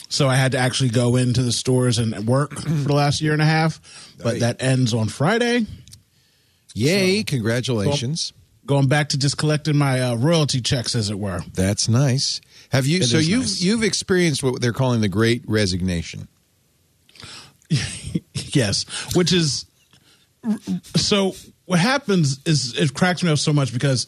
So 0.10 0.28
I 0.28 0.36
had 0.36 0.52
to 0.52 0.60
actually 0.60 0.90
go 0.90 1.16
into 1.16 1.42
the 1.42 1.52
stores 1.52 1.98
and 1.98 2.28
work 2.28 2.54
for 2.60 2.70
the 2.70 2.94
last 2.94 3.22
year 3.22 3.34
and 3.34 3.42
a 3.42 3.46
half. 3.46 3.80
But 4.22 4.40
that 4.40 4.62
ends 4.62 4.94
on 4.94 5.08
Friday. 5.08 5.66
Yay! 6.76 7.20
So, 7.20 7.26
congratulations. 7.26 8.34
Well, 8.36 8.78
going 8.78 8.88
back 8.88 9.10
to 9.10 9.18
just 9.18 9.38
collecting 9.38 9.78
my 9.78 10.02
uh, 10.02 10.16
royalty 10.16 10.62
checks, 10.62 10.96
as 10.96 11.10
it 11.10 11.20
were. 11.20 11.42
That's 11.54 11.88
nice. 11.88 12.42
Have 12.74 12.88
you? 12.88 13.02
It 13.02 13.06
so 13.06 13.20
you've 13.20 13.42
nice. 13.42 13.62
you've 13.62 13.84
experienced 13.84 14.42
what 14.42 14.60
they're 14.60 14.74
calling 14.74 15.02
the 15.02 15.08
Great 15.08 15.44
Resignation. 15.48 16.28
yes, 18.34 18.86
which 19.16 19.32
is 19.32 19.66
so. 20.96 21.34
What 21.66 21.80
happens 21.80 22.40
is 22.46 22.76
it 22.78 22.94
cracks 22.94 23.24
me 23.24 23.32
up 23.32 23.38
so 23.38 23.54
much 23.54 23.72
because 23.72 24.08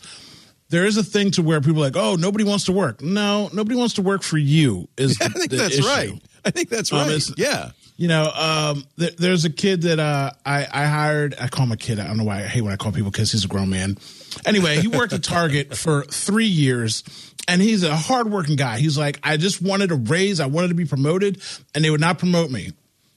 there 0.70 0.84
is 0.86 0.98
a 0.98 1.04
thing 1.04 1.30
to 1.32 1.44
where 1.44 1.62
people 1.62 1.78
are 1.78 1.86
like, 1.86 1.96
oh, 1.96 2.16
nobody 2.16 2.44
wants 2.44 2.66
to 2.66 2.72
work. 2.72 3.02
No, 3.02 3.50
nobody 3.54 3.76
wants 3.76 3.94
to 3.94 4.02
work 4.02 4.24
for 4.24 4.40
you. 4.40 4.90
Is 4.98 5.18
I 5.22 5.30
think 5.30 5.52
that's 5.52 5.78
issue. 5.78 5.88
right. 5.88 6.12
I 6.44 6.50
think 6.50 6.70
that's 6.70 6.92
um, 6.92 7.08
right. 7.08 7.30
Um, 7.30 7.36
yeah. 7.38 7.70
You 7.98 8.08
know, 8.10 8.30
um, 8.36 8.84
th- 9.00 9.16
there's 9.16 9.46
a 9.46 9.50
kid 9.50 9.84
that 9.84 10.00
uh, 10.00 10.32
I, 10.46 10.68
I 10.70 10.86
hired. 10.86 11.36
I 11.40 11.48
call 11.48 11.66
him 11.66 11.72
a 11.72 11.78
kid. 11.78 12.00
I 12.00 12.08
don't 12.08 12.18
know 12.18 12.26
why 12.26 12.40
I 12.40 12.48
hate 12.48 12.62
when 12.62 12.74
I 12.74 12.78
call 12.78 12.92
people 12.92 13.12
kids. 13.12 13.32
He's 13.32 13.46
a 13.46 13.48
grown 13.48 13.70
man. 13.70 13.98
Anyway, 14.46 14.78
he 14.78 14.88
worked 14.88 15.14
at 15.14 15.24
Target 15.24 15.76
for 15.78 16.04
three 16.06 16.46
years, 16.46 17.04
and 17.48 17.62
he's 17.62 17.84
a 17.84 17.96
hardworking 17.96 18.56
guy. 18.56 18.80
He's 18.80 18.98
like, 18.98 19.20
I 19.24 19.38
just 19.38 19.62
wanted 19.62 19.92
a 19.92 19.96
raise. 19.96 20.40
I 20.40 20.48
wanted 20.48 20.70
to 20.70 20.76
be 20.76 20.86
promoted, 20.86 21.42
and 21.74 21.84
they 21.84 21.90
would 21.90 22.02
not 22.02 22.20
promote 22.20 22.52
me. 22.52 22.72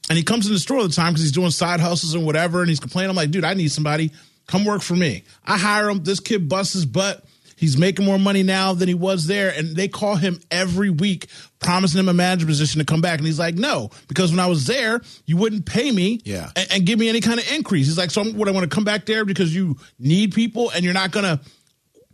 And 0.09 0.17
he 0.17 0.25
comes 0.25 0.47
in 0.47 0.53
the 0.53 0.59
store 0.59 0.79
all 0.79 0.89
the 0.89 0.95
time 0.95 1.13
because 1.13 1.23
he's 1.23 1.33
doing 1.33 1.51
side 1.51 1.81
hustles 1.81 2.15
and 2.15 2.25
whatever, 2.25 2.61
and 2.61 2.69
he's 2.69 2.81
complaining. 2.81 3.11
I'm 3.11 3.17
like, 3.17 3.31
dude, 3.31 3.45
I 3.45 3.55
need 3.55 3.71
somebody. 3.71 4.11
Come 4.47 4.65
work 4.65 4.81
for 4.81 4.97
me. 4.97 5.25
I 5.45 5.59
hire 5.59 5.91
him. 5.91 6.03
This 6.03 6.21
kid 6.21 6.49
busts 6.49 6.73
his 6.73 6.87
butt. 6.87 7.25
He's 7.59 7.77
making 7.77 8.05
more 8.07 8.19
money 8.19 8.43
now 8.43 8.73
than 8.73 8.89
he 8.89 8.95
was 8.95 9.27
there. 9.27 9.51
And 9.51 9.77
they 9.77 9.89
call 9.89 10.15
him 10.17 10.41
every 10.51 10.91
week, 10.91 11.27
promising 11.59 11.99
him 11.99 12.09
a 12.09 12.15
manager 12.15 12.47
position 12.47 12.79
to 12.79 12.85
come 12.85 13.01
back. 13.01 13.19
And 13.19 13.27
he's 13.27 13.39
like, 13.39 13.57
no, 13.57 13.91
because 14.07 14.31
when 14.31 14.41
I 14.41 14.47
was 14.47 14.67
there, 14.67 15.01
you 15.27 15.37
wouldn't 15.37 15.67
pay 15.67 15.91
me 15.91 16.21
Yeah. 16.25 16.51
and, 16.57 16.73
and 16.73 16.87
give 16.87 16.99
me 16.99 17.09
any 17.09 17.21
kind 17.21 17.41
of 17.41 17.51
increase. 17.53 17.87
He's 17.87 17.99
like, 17.99 18.11
so 18.13 18.21
I'm, 18.23 18.37
what 18.37 18.49
I 18.49 18.53
want 18.53 18.71
to 18.71 18.75
come 18.75 18.85
back 18.85 19.07
there 19.07 19.25
because 19.25 19.55
you 19.55 19.77
need 19.99 20.35
people 20.35 20.71
and 20.71 20.85
you're 20.85 20.95
not 20.95 21.11
going 21.11 21.25
to 21.25 21.41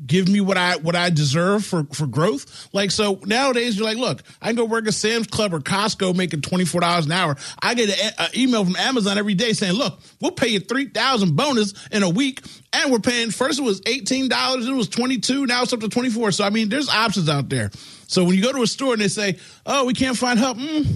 give 0.04 0.28
me 0.28 0.40
what 0.40 0.56
I 0.56 0.76
what 0.76 0.96
I 0.96 1.10
deserve 1.10 1.64
for 1.64 1.84
for 1.92 2.06
growth. 2.06 2.68
Like 2.72 2.90
so 2.90 3.20
nowadays, 3.24 3.76
you're 3.76 3.86
like, 3.86 3.96
look, 3.96 4.22
I 4.42 4.46
can 4.48 4.56
go 4.56 4.64
work 4.64 4.86
at 4.86 4.94
Sam's 4.94 5.26
Club 5.26 5.54
or 5.54 5.60
Costco 5.60 6.16
making 6.16 6.40
twenty 6.40 6.64
four 6.64 6.80
dollars 6.80 7.06
an 7.06 7.12
hour. 7.12 7.36
I 7.62 7.74
get 7.74 7.90
an 8.18 8.28
email 8.36 8.64
from 8.64 8.76
Amazon 8.76 9.18
every 9.18 9.34
day 9.34 9.52
saying, 9.52 9.74
look, 9.74 10.00
we'll 10.20 10.32
pay 10.32 10.48
you 10.48 10.60
three 10.60 10.88
thousand 10.88 11.36
bonus 11.36 11.74
in 11.88 12.02
a 12.02 12.10
week, 12.10 12.42
and 12.72 12.90
we're 12.90 12.98
paying. 12.98 13.30
First 13.30 13.58
it 13.60 13.62
was 13.62 13.80
eighteen 13.86 14.28
dollars, 14.28 14.66
it 14.66 14.72
was 14.72 14.88
twenty 14.88 15.18
two, 15.18 15.46
now 15.46 15.62
it's 15.62 15.72
up 15.72 15.80
to 15.80 15.88
twenty 15.88 16.10
four. 16.10 16.32
So 16.32 16.44
I 16.44 16.50
mean, 16.50 16.68
there's 16.68 16.88
options 16.88 17.28
out 17.28 17.48
there. 17.48 17.70
So 18.06 18.24
when 18.24 18.34
you 18.34 18.42
go 18.42 18.52
to 18.52 18.62
a 18.62 18.66
store 18.66 18.92
and 18.92 19.02
they 19.02 19.08
say, 19.08 19.38
oh, 19.64 19.86
we 19.86 19.94
can't 19.94 20.16
find 20.16 20.38
help, 20.38 20.58
mm, 20.58 20.86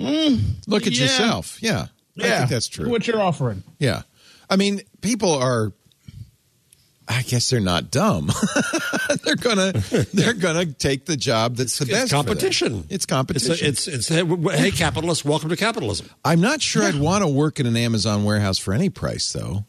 mm, 0.00 0.40
Look 0.66 0.86
at 0.86 0.92
yeah, 0.92 1.02
yourself. 1.02 1.62
Yeah. 1.62 1.86
I 2.20 2.26
Yeah, 2.26 2.38
think 2.38 2.50
that's 2.50 2.68
true. 2.68 2.88
What 2.90 3.06
you're 3.06 3.20
offering. 3.20 3.62
Yeah. 3.78 4.02
I 4.50 4.56
mean, 4.56 4.82
people 5.00 5.32
are 5.32 5.72
I 7.06 7.22
guess 7.22 7.50
they're 7.50 7.60
not 7.60 7.90
dumb. 7.90 8.30
they're 9.24 9.36
gonna 9.36 9.72
they're 10.14 10.32
gonna 10.32 10.66
take 10.66 11.04
the 11.04 11.16
job 11.16 11.56
that's 11.56 11.78
the 11.78 11.84
It's 11.84 11.92
best. 11.92 12.10
for 12.10 12.16
them. 12.16 12.24
competition. 12.24 12.78
It's 12.84 12.90
It's, 12.90 13.06
competition. 13.06 13.56
it's 13.68 13.86
it's 13.88 14.08
hey, 14.08 14.20
w- 14.22 14.48
hey 14.48 14.70
capitalists, 14.70 15.24
welcome 15.24 15.50
to 15.50 15.56
capitalism. 15.56 16.08
I'm 16.24 16.40
not 16.40 16.62
sure 16.62 16.82
I'd 16.82 16.94
want 16.98 17.22
to 17.22 17.28
work 17.28 17.60
in 17.60 17.66
an 17.66 17.76
Amazon 17.76 18.24
warehouse 18.24 18.58
for 18.58 18.72
any 18.72 18.88
price, 18.88 19.32
though. 19.32 19.64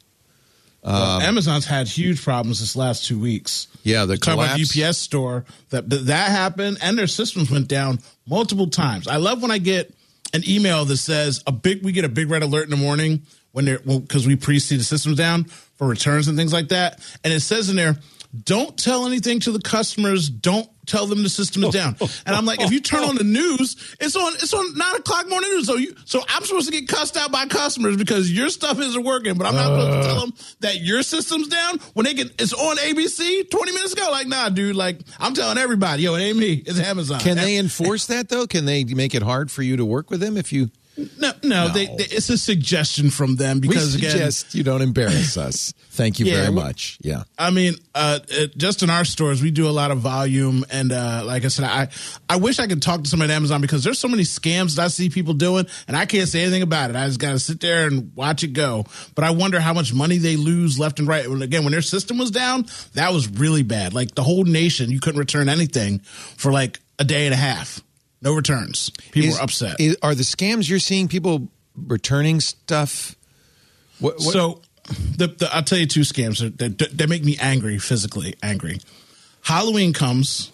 Well, 0.84 0.96
um, 1.18 1.22
Amazon's 1.24 1.66
had 1.66 1.88
huge 1.88 2.24
problems 2.24 2.60
this 2.60 2.76
last 2.76 3.06
two 3.06 3.20
weeks. 3.20 3.68
Yeah, 3.84 4.06
the 4.06 4.18
Talk 4.18 4.36
about 4.36 4.54
collapse. 4.56 4.80
UPS 4.80 4.98
store 5.00 5.44
that 5.72 5.90
that 5.90 6.06
that 6.06 6.30
happened, 6.32 6.78
and 6.82 6.98
their 6.98 7.08
systems 7.08 7.50
went 7.52 7.68
down 7.68 8.00
multiple 8.28 8.68
times. 8.70 9.08
I 9.08 9.18
love 9.18 9.42
when 9.42 9.52
I 9.52 9.58
get 9.58 9.94
an 10.34 10.44
email 10.48 10.86
that 10.86 10.98
says 10.98 11.44
a 11.48 11.52
big. 11.52 11.84
We 11.84 11.92
get 11.92 12.06
a 12.06 12.10
big 12.10 12.30
red 12.30 12.44
alert 12.44 12.64
in 12.66 12.70
the 12.70 12.78
morning 12.78 13.24
when 13.56 13.64
they're 13.64 13.80
because 13.80 14.28
we 14.28 14.36
pre-see 14.36 14.76
the 14.76 14.84
systems 14.84 15.16
down 15.16 15.46
for 15.46 15.88
returns 15.88 16.28
and 16.28 16.38
things 16.38 16.52
like 16.52 16.68
that, 16.68 17.00
and 17.24 17.32
it 17.32 17.40
says 17.40 17.70
in 17.70 17.78
there, 17.78 17.96
"Don't 18.44 18.78
tell 18.78 19.06
anything 19.06 19.40
to 19.42 19.52
the 19.52 19.62
customers. 19.62 20.30
Don't." 20.30 20.70
Tell 20.86 21.08
them 21.08 21.24
the 21.24 21.30
system 21.30 21.64
is 21.64 21.74
down, 21.74 21.96
and 22.28 22.36
I'm 22.36 22.46
like, 22.46 22.62
if 22.62 22.72
you 22.72 22.80
turn 22.80 23.04
on 23.06 23.16
the 23.16 23.24
news, 23.24 23.96
it's 24.00 24.16
on 24.16 24.34
it's 24.36 24.54
on 24.54 24.78
nine 24.78 24.98
o'clock 24.98 25.28
morning 25.28 25.50
news. 25.50 25.66
So 25.66 25.78
you, 25.78 25.96
so 26.06 26.22
I'm 26.30 26.44
supposed 26.46 26.68
to 26.68 26.72
get 26.72 26.88
cussed 26.88 27.18
out 27.18 27.32
by 27.32 27.48
customers 27.48 27.98
because 27.98 28.32
your 28.32 28.50
stuff 28.50 28.80
isn't 28.80 29.04
working, 29.04 29.34
but 29.36 29.48
I'm 29.48 29.56
not 29.56 29.64
supposed 29.64 30.04
to 30.04 30.08
tell 30.08 30.20
them 30.20 30.34
that 30.60 30.82
your 30.82 31.02
system's 31.02 31.48
down 31.48 31.80
when 31.96 32.04
they 32.04 32.14
get 32.14 32.40
it's 32.40 32.54
on 32.54 32.78
ABC 32.78 33.50
20 33.50 33.72
minutes 33.72 33.94
ago. 33.94 34.10
Like, 34.12 34.28
nah, 34.28 34.50
dude. 34.50 34.76
Like, 34.76 35.00
I'm 35.20 35.34
telling 35.34 35.58
everybody, 35.58 36.04
yo, 36.04 36.14
it 36.14 36.22
ain't 36.22 36.38
me. 36.38 36.54
It's 36.54 36.80
Amazon. 36.80 37.20
Can 37.20 37.38
they 37.38 37.58
enforce 37.58 38.06
that 38.06 38.30
though? 38.30 38.46
Can 38.46 38.66
they 38.66 38.84
make 38.84 39.16
it 39.16 39.24
hard 39.24 39.50
for 39.50 39.64
you 39.64 39.78
to 39.78 39.86
work 39.86 40.12
with 40.12 40.20
them 40.20 40.38
if 40.38 40.54
you 40.54 40.70
No, 40.98 41.32
no, 41.44 41.68
They, 41.70 41.88
they, 41.88 42.06
it's 42.06 42.30
a 42.30 42.38
suggestion 42.38 43.10
from 43.10 43.36
them 43.36 43.60
we 43.60 43.68
because 43.68 43.96
again, 43.96 44.32
you 44.52 44.64
don't 44.64 44.82
embarrass 44.82 45.36
us. 45.48 45.74
Thank 45.90 46.20
you 46.20 46.26
Yeah, 46.26 46.42
very 46.42 46.52
much. 46.52 46.98
Yeah. 47.02 47.24
I 47.38 47.52
mean, 47.52 47.76
uh, 47.94 48.20
it, 48.30 48.58
just 48.58 48.82
in 48.82 48.90
our 48.90 49.04
stores, 49.04 49.42
we 49.42 49.52
do 49.52 49.68
a 49.68 49.72
lot 49.72 49.92
of 49.92 50.00
volume, 50.00 50.66
and 50.70 50.92
uh, 50.92 51.24
like 51.26 51.44
I 51.44 51.50
said, 51.50 51.66
I 51.66 51.90
I 52.30 52.38
wish 52.38 52.60
I 52.60 52.68
could 52.68 52.82
talk 52.82 53.04
to 53.04 53.10
somebody 53.10 53.32
at 53.34 53.36
Amazon 53.36 53.62
because 53.62 53.84
there's 53.84 54.00
so 54.00 54.08
many 54.08 54.24
scams 54.24 54.76
that 54.76 54.84
I 54.84 54.88
see 54.88 55.10
people 55.10 55.34
doing, 55.34 55.66
and 55.88 55.98
I 55.98 56.06
can't 56.06 56.30
say 56.30 56.42
anything 56.42 56.62
about 56.62 56.90
it. 56.90 56.96
I 56.96 57.08
just 57.08 57.20
got 57.20 57.32
to 57.32 57.40
sit 57.40 57.60
there 57.60 57.88
and 57.88 58.12
watch 58.16 58.44
it 58.44 58.54
go. 58.54 58.86
But 59.16 59.26
I 59.26 59.32
wonder 59.32 59.60
how 59.60 59.74
much 59.74 59.94
money 59.94 60.18
they 60.18 60.38
lose 60.38 60.80
left 60.80 61.00
and 61.00 61.08
right. 61.08 61.26
And 61.26 61.44
again, 61.44 61.64
when 61.64 61.72
their 61.74 61.82
system 61.82 62.18
was 62.18 62.32
down, 62.32 62.66
that 62.94 63.12
was 63.14 63.28
really 63.28 63.64
bad. 63.64 63.94
Like 63.94 64.16
the 64.16 64.24
whole 64.24 64.46
nation, 64.46 64.90
you 64.92 65.00
couldn't 65.00 65.20
return 65.20 65.50
anything 65.50 66.00
for 66.00 66.52
like 66.52 66.80
a 67.00 67.04
day 67.04 67.26
and 67.26 67.34
a 67.34 67.38
half. 67.38 67.82
No 68.22 68.34
returns. 68.34 68.90
People 69.12 69.30
Is- 69.30 69.36
were 69.38 69.44
upset. 69.44 69.80
is- 69.80 69.98
are 70.02 70.16
the 70.16 70.24
scams 70.24 70.70
you're 70.70 70.80
seeing 70.80 71.08
people 71.08 71.50
returning 71.76 72.40
stuff? 72.42 73.16
What, 74.00 74.16
what, 74.16 74.34
So, 74.34 74.62
the, 75.18 75.28
the, 75.28 75.50
I'll 75.52 75.64
tell 75.64 75.78
you 75.78 75.88
two 75.88 76.02
scams 76.02 76.40
that, 76.40 76.78
that, 76.78 76.98
that 76.98 77.10
make 77.10 77.24
me 77.24 77.38
angry, 77.40 77.78
physically 77.80 78.36
angry. 78.44 78.80
Halloween 79.42 79.94
comes, 79.94 80.52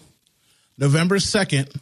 November 0.78 1.18
2nd, 1.18 1.76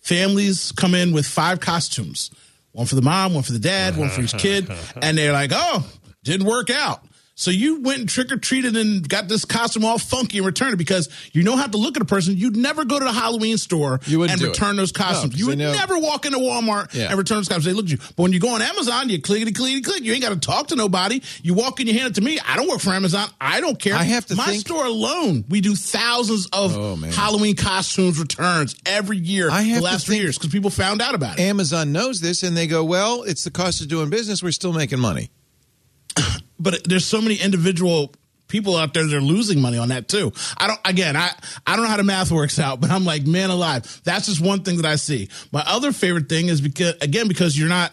families 0.00 0.72
come 0.72 0.94
in 0.94 1.12
with 1.12 1.26
five 1.26 1.60
costumes 1.60 2.30
one 2.74 2.86
for 2.86 2.96
the 2.96 3.02
mom, 3.02 3.34
one 3.34 3.44
for 3.44 3.52
the 3.52 3.58
dad, 3.60 3.96
one 3.96 4.10
for 4.10 4.20
each 4.20 4.36
kid. 4.36 4.68
And 5.00 5.16
they're 5.16 5.32
like, 5.32 5.52
oh, 5.54 5.86
didn't 6.24 6.46
work 6.46 6.70
out. 6.70 7.04
So 7.36 7.50
you 7.50 7.80
went 7.82 7.98
and 7.98 8.08
trick 8.08 8.30
or 8.30 8.36
treated 8.36 8.76
and 8.76 9.08
got 9.08 9.26
this 9.26 9.44
costume 9.44 9.84
all 9.84 9.98
funky 9.98 10.38
and 10.38 10.46
returned 10.46 10.72
it 10.74 10.76
because 10.76 11.08
you 11.32 11.42
don't 11.42 11.58
have 11.58 11.72
to 11.72 11.78
look 11.78 11.96
at 11.96 12.02
a 12.02 12.04
person. 12.04 12.36
You'd 12.36 12.56
never 12.56 12.84
go 12.84 12.96
to 12.96 13.04
the 13.04 13.12
Halloween 13.12 13.58
store 13.58 13.94
and 13.94 14.02
do 14.04 14.22
it. 14.22 14.40
return 14.40 14.76
those 14.76 14.92
No, 14.96 15.24
you 15.34 15.48
would 15.48 15.58
know- 15.58 15.72
never 15.72 15.98
walk 15.98 16.26
into 16.26 16.38
Walmart 16.38 16.94
Yeah. 16.94 17.08
and 17.08 17.18
return 17.18 17.38
those 17.38 17.48
costumes. 17.48 17.64
They 17.64 17.72
look 17.72 17.86
at 17.86 17.90
you. 17.90 17.98
But 17.98 18.22
when 18.22 18.32
you 18.32 18.38
go 18.38 18.50
on 18.50 18.62
Amazon, 18.62 19.08
you 19.08 19.20
clickety 19.20 19.50
clickety 19.50 19.80
click. 19.82 20.04
You 20.04 20.12
ain't 20.12 20.22
got 20.22 20.28
to 20.30 20.36
talk 20.38 20.68
to 20.68 20.76
nobody. 20.76 21.22
You 21.42 21.54
walk 21.54 21.80
in, 21.80 21.88
you 21.88 21.94
hand 21.94 22.06
it 22.06 22.14
to 22.14 22.20
me. 22.20 22.38
I 22.46 22.54
don't 22.54 22.68
work 22.68 22.78
for 22.80 22.90
Amazon. 22.92 23.28
I 23.40 23.60
don't 23.60 23.80
care. 23.80 23.96
I 23.96 24.04
have 24.04 24.26
to 24.26 24.36
My 24.36 24.46
think- 24.46 24.60
store 24.60 24.86
alone, 24.86 25.44
we 25.48 25.60
do 25.60 25.74
thousands 25.74 26.46
of 26.52 26.76
Oh. 26.76 26.94
Halloween 26.96 27.56
costumes 27.56 28.16
returns 28.20 28.76
every 28.86 29.18
year. 29.18 29.50
I 29.50 29.62
have 29.62 29.78
the 29.78 29.82
last 29.84 30.06
three 30.06 30.18
years 30.18 30.38
because 30.38 30.52
people 30.52 30.70
found 30.70 31.02
out 31.02 31.16
about 31.16 31.40
it. 31.40 31.42
Amazon 31.42 31.90
knows 31.90 32.20
this 32.20 32.44
and 32.44 32.56
they 32.56 32.68
go, 32.68 32.84
well, 32.84 33.24
it's 33.24 33.42
the 33.42 33.50
cost 33.50 33.80
of 33.80 33.88
doing 33.88 34.08
business. 34.08 34.40
We're 34.40 34.52
still 34.52 34.72
making 34.72 35.00
money. 35.00 35.30
but 36.58 36.82
there's 36.84 37.04
so 37.04 37.20
many 37.20 37.36
individual 37.36 38.12
people 38.48 38.76
out 38.76 38.94
there 38.94 39.06
that 39.06 39.16
are 39.16 39.20
losing 39.20 39.60
money 39.60 39.78
on 39.78 39.88
that 39.88 40.08
too. 40.08 40.32
I 40.58 40.66
don't 40.68 40.80
again, 40.84 41.16
I 41.16 41.30
I 41.66 41.76
don't 41.76 41.84
know 41.84 41.90
how 41.90 41.96
the 41.96 42.04
math 42.04 42.30
works 42.30 42.58
out, 42.58 42.80
but 42.80 42.90
I'm 42.90 43.04
like, 43.04 43.26
man 43.26 43.50
alive. 43.50 44.00
That's 44.04 44.26
just 44.26 44.40
one 44.40 44.62
thing 44.62 44.76
that 44.76 44.86
I 44.86 44.96
see. 44.96 45.28
My 45.52 45.62
other 45.66 45.92
favorite 45.92 46.28
thing 46.28 46.48
is 46.48 46.60
because 46.60 46.94
again, 47.00 47.28
because 47.28 47.58
you're 47.58 47.68
not 47.68 47.92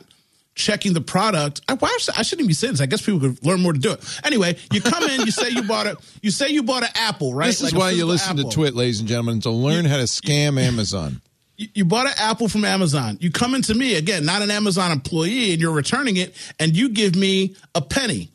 checking 0.55 0.93
the 0.93 1.01
product. 1.01 1.61
I, 1.67 1.73
why 1.75 1.95
should, 1.99 2.15
I 2.17 2.23
shouldn't 2.23 2.41
even 2.41 2.49
be 2.49 2.53
saying 2.53 2.73
this. 2.73 2.81
I 2.81 2.85
guess 2.85 3.01
people 3.01 3.21
could 3.21 3.45
learn 3.45 3.61
more 3.61 3.73
to 3.73 3.79
do 3.79 3.91
it. 3.93 4.19
Anyway, 4.23 4.57
you 4.71 4.81
come 4.81 5.03
in, 5.03 5.21
you 5.21 5.31
say 5.31 5.49
you 5.49 5.63
bought 5.63 5.87
a 5.87 5.97
you 6.21 6.31
say 6.31 6.49
you 6.49 6.63
bought 6.63 6.83
an 6.83 6.89
apple, 6.95 7.33
right? 7.33 7.47
This 7.47 7.61
is 7.61 7.73
Like 7.73 7.79
why 7.79 7.89
you 7.91 8.05
listen 8.05 8.37
apple. 8.37 8.49
to 8.51 8.55
Twit, 8.55 8.75
ladies 8.75 8.99
and 8.99 9.07
gentlemen, 9.07 9.39
to 9.41 9.49
learn 9.51 9.85
how 9.85 9.97
to 9.97 10.03
scam 10.03 10.59
Amazon. 10.61 11.21
you, 11.57 11.69
you 11.73 11.85
bought 11.85 12.07
an 12.07 12.13
apple 12.19 12.47
from 12.49 12.65
Amazon. 12.65 13.17
You 13.21 13.31
come 13.31 13.55
into 13.55 13.73
me 13.73 13.95
again, 13.95 14.25
not 14.25 14.41
an 14.41 14.51
Amazon 14.51 14.91
employee, 14.91 15.53
and 15.53 15.61
you're 15.61 15.71
returning 15.71 16.17
it, 16.17 16.35
and 16.59 16.75
you 16.75 16.89
give 16.89 17.15
me 17.15 17.55
a 17.73 17.81
penny 17.81 18.29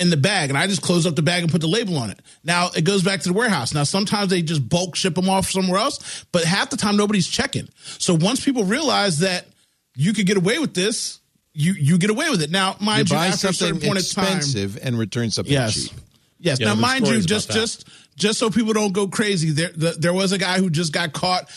in 0.00 0.10
the 0.10 0.16
bag, 0.16 0.48
and 0.50 0.58
I 0.58 0.66
just 0.66 0.82
close 0.82 1.06
up 1.06 1.14
the 1.14 1.22
bag 1.22 1.42
and 1.42 1.52
put 1.52 1.60
the 1.60 1.66
label 1.68 1.98
on 1.98 2.10
it. 2.10 2.18
Now 2.42 2.70
it 2.74 2.82
goes 2.82 3.02
back 3.02 3.20
to 3.20 3.28
the 3.28 3.34
warehouse. 3.34 3.74
Now 3.74 3.84
sometimes 3.84 4.30
they 4.30 4.42
just 4.42 4.66
bulk 4.68 4.96
ship 4.96 5.14
them 5.14 5.28
off 5.28 5.50
somewhere 5.50 5.78
else, 5.78 6.24
but 6.32 6.44
half 6.44 6.70
the 6.70 6.76
time 6.76 6.96
nobody's 6.96 7.28
checking. 7.28 7.68
So 7.98 8.14
once 8.14 8.44
people 8.44 8.64
realize 8.64 9.18
that 9.18 9.46
you 9.94 10.12
could 10.12 10.26
get 10.26 10.36
away 10.36 10.58
with 10.58 10.74
this, 10.74 11.20
you 11.52 11.74
you 11.74 11.98
get 11.98 12.10
away 12.10 12.30
with 12.30 12.42
it. 12.42 12.50
Now, 12.50 12.76
You 12.80 12.86
mind 12.86 13.10
you, 13.10 13.16
buy 13.16 13.26
after 13.26 13.48
a 13.48 13.52
certain 13.52 13.74
something 13.74 13.88
point 13.88 13.98
in 13.98 14.04
time, 14.14 14.36
expensive 14.38 14.78
and 14.82 14.98
return 14.98 15.30
something 15.30 15.52
Yes. 15.52 15.74
cheap. 15.74 15.92
Yes. 16.38 16.58
Yeah, 16.58 16.68
now, 16.68 16.74
mind 16.74 17.06
you, 17.06 17.20
just 17.20 17.50
just 17.50 17.86
just 18.16 18.38
so 18.38 18.50
people 18.50 18.72
don't 18.72 18.92
go 18.92 19.06
crazy, 19.08 19.50
there 19.50 19.70
the, 19.74 19.90
there 19.98 20.12
was 20.12 20.32
a 20.32 20.38
guy 20.38 20.58
who 20.58 20.70
just 20.70 20.92
got 20.92 21.12
caught 21.12 21.50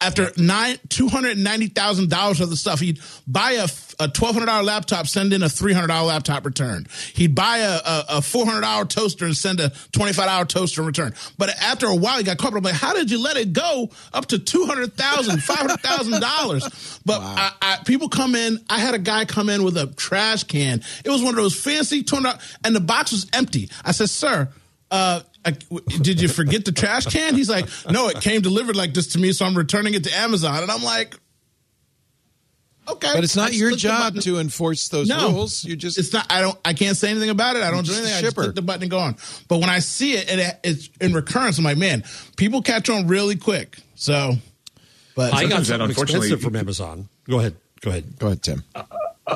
after 0.00 0.30
nine 0.36 0.78
two 0.88 1.08
hundred 1.08 1.38
ninety 1.38 1.66
thousand 1.66 2.10
dollars 2.10 2.40
worth 2.40 2.50
of 2.52 2.58
stuff. 2.58 2.80
He'd 2.80 3.00
buy 3.26 3.52
a, 3.52 3.66
a 3.98 4.08
twelve 4.08 4.34
hundred 4.34 4.46
dollar 4.46 4.62
laptop, 4.62 5.06
send 5.06 5.32
in 5.32 5.42
a 5.42 5.48
three 5.48 5.72
hundred 5.72 5.88
dollar 5.88 6.08
laptop 6.08 6.46
return. 6.46 6.86
He'd 7.14 7.34
buy 7.34 7.58
a, 7.58 7.72
a, 7.72 8.04
a 8.08 8.22
four 8.22 8.46
hundred 8.46 8.60
dollar 8.60 8.84
toaster 8.84 9.24
and 9.24 9.36
send 9.36 9.60
a 9.60 9.70
twenty 9.92 10.12
five 10.12 10.26
dollar 10.26 10.44
toaster 10.44 10.82
in 10.82 10.86
return. 10.86 11.14
But 11.36 11.50
after 11.60 11.86
a 11.86 11.96
while, 11.96 12.18
he 12.18 12.24
got 12.24 12.38
caught. 12.38 12.54
I'm 12.54 12.62
like, 12.62 12.74
how 12.74 12.94
did 12.94 13.10
you 13.10 13.20
let 13.22 13.36
it 13.36 13.52
go 13.52 13.90
up 14.12 14.26
to 14.26 14.38
two 14.38 14.66
hundred 14.66 14.94
thousand, 14.94 15.42
five 15.42 15.58
hundred 15.58 15.80
thousand 15.80 16.20
dollars? 16.20 16.68
But 17.08 17.22
I, 17.22 17.52
I, 17.62 17.78
people 17.86 18.10
come 18.10 18.34
in. 18.34 18.58
I 18.68 18.78
had 18.78 18.94
a 18.94 18.98
guy 18.98 19.24
come 19.24 19.48
in 19.48 19.62
with 19.62 19.78
a 19.78 19.86
trash 19.86 20.44
can. 20.44 20.82
It 21.04 21.08
was 21.08 21.22
one 21.22 21.30
of 21.30 21.36
those 21.36 21.58
fancy 21.58 22.02
turned 22.02 22.26
out, 22.26 22.40
and 22.64 22.76
the 22.76 22.80
box 22.80 23.12
was 23.12 23.26
empty. 23.32 23.70
I 23.82 23.92
said, 23.92 24.10
sir. 24.10 24.50
Uh, 24.90 25.20
I, 25.44 25.50
did 25.50 26.20
you 26.20 26.28
forget 26.28 26.64
the 26.64 26.72
trash 26.72 27.06
can? 27.06 27.34
He's 27.34 27.48
like, 27.50 27.66
no, 27.90 28.08
it 28.08 28.20
came 28.20 28.40
delivered 28.40 28.76
like 28.76 28.94
this 28.94 29.08
to 29.08 29.18
me, 29.18 29.32
so 29.32 29.44
I'm 29.44 29.56
returning 29.56 29.94
it 29.94 30.04
to 30.04 30.14
Amazon. 30.14 30.62
And 30.62 30.70
I'm 30.70 30.82
like, 30.82 31.14
okay, 32.88 33.10
But 33.14 33.24
it's 33.24 33.36
not 33.36 33.48
just 33.48 33.60
your 33.60 33.72
job 33.72 34.14
button. 34.14 34.20
to 34.22 34.38
enforce 34.38 34.88
those 34.88 35.08
No, 35.08 35.30
rules. 35.30 35.64
You 35.64 35.76
just 35.76 35.98
it's 35.98 36.12
not. 36.12 36.26
I 36.30 36.40
don't. 36.40 36.58
I 36.64 36.72
can't 36.72 36.96
say 36.96 37.10
anything 37.10 37.30
about 37.30 37.56
it. 37.56 37.62
I 37.62 37.70
don't 37.70 37.84
do 37.84 37.88
just 37.92 37.98
anything. 37.98 38.14
a 38.14 38.18
I 38.18 38.20
just 38.22 38.32
shipper. 38.34 38.42
click 38.44 38.54
the 38.54 38.62
button 38.62 38.82
and 38.82 38.90
go 38.90 38.98
on. 38.98 39.16
But 39.48 39.58
when 39.60 39.68
I 39.70 39.78
see 39.80 40.14
it 40.14 40.30
and 40.30 40.40
it, 40.40 40.60
it's 40.64 40.88
in 41.00 41.12
recurrence, 41.12 41.58
I'm 41.58 41.64
like, 41.64 41.78
man, 41.78 42.04
people 42.36 42.62
catch 42.62 42.88
on 42.88 43.06
really 43.08 43.36
quick. 43.36 43.78
So, 43.94 44.34
but 45.14 45.32
I 45.34 45.42
got 45.42 45.66
Sometimes 45.66 45.68
that, 45.68 45.80
unfortunately- 45.82 46.28
expensive 46.28 46.42
from 46.42 46.56
Amazon. 46.56 47.08
Go 47.28 47.38
ahead. 47.40 47.56
Go 47.80 47.90
ahead. 47.90 48.18
go 48.18 48.26
ahead, 48.28 48.42
Tim. 48.42 48.64
Uh, 48.74 48.82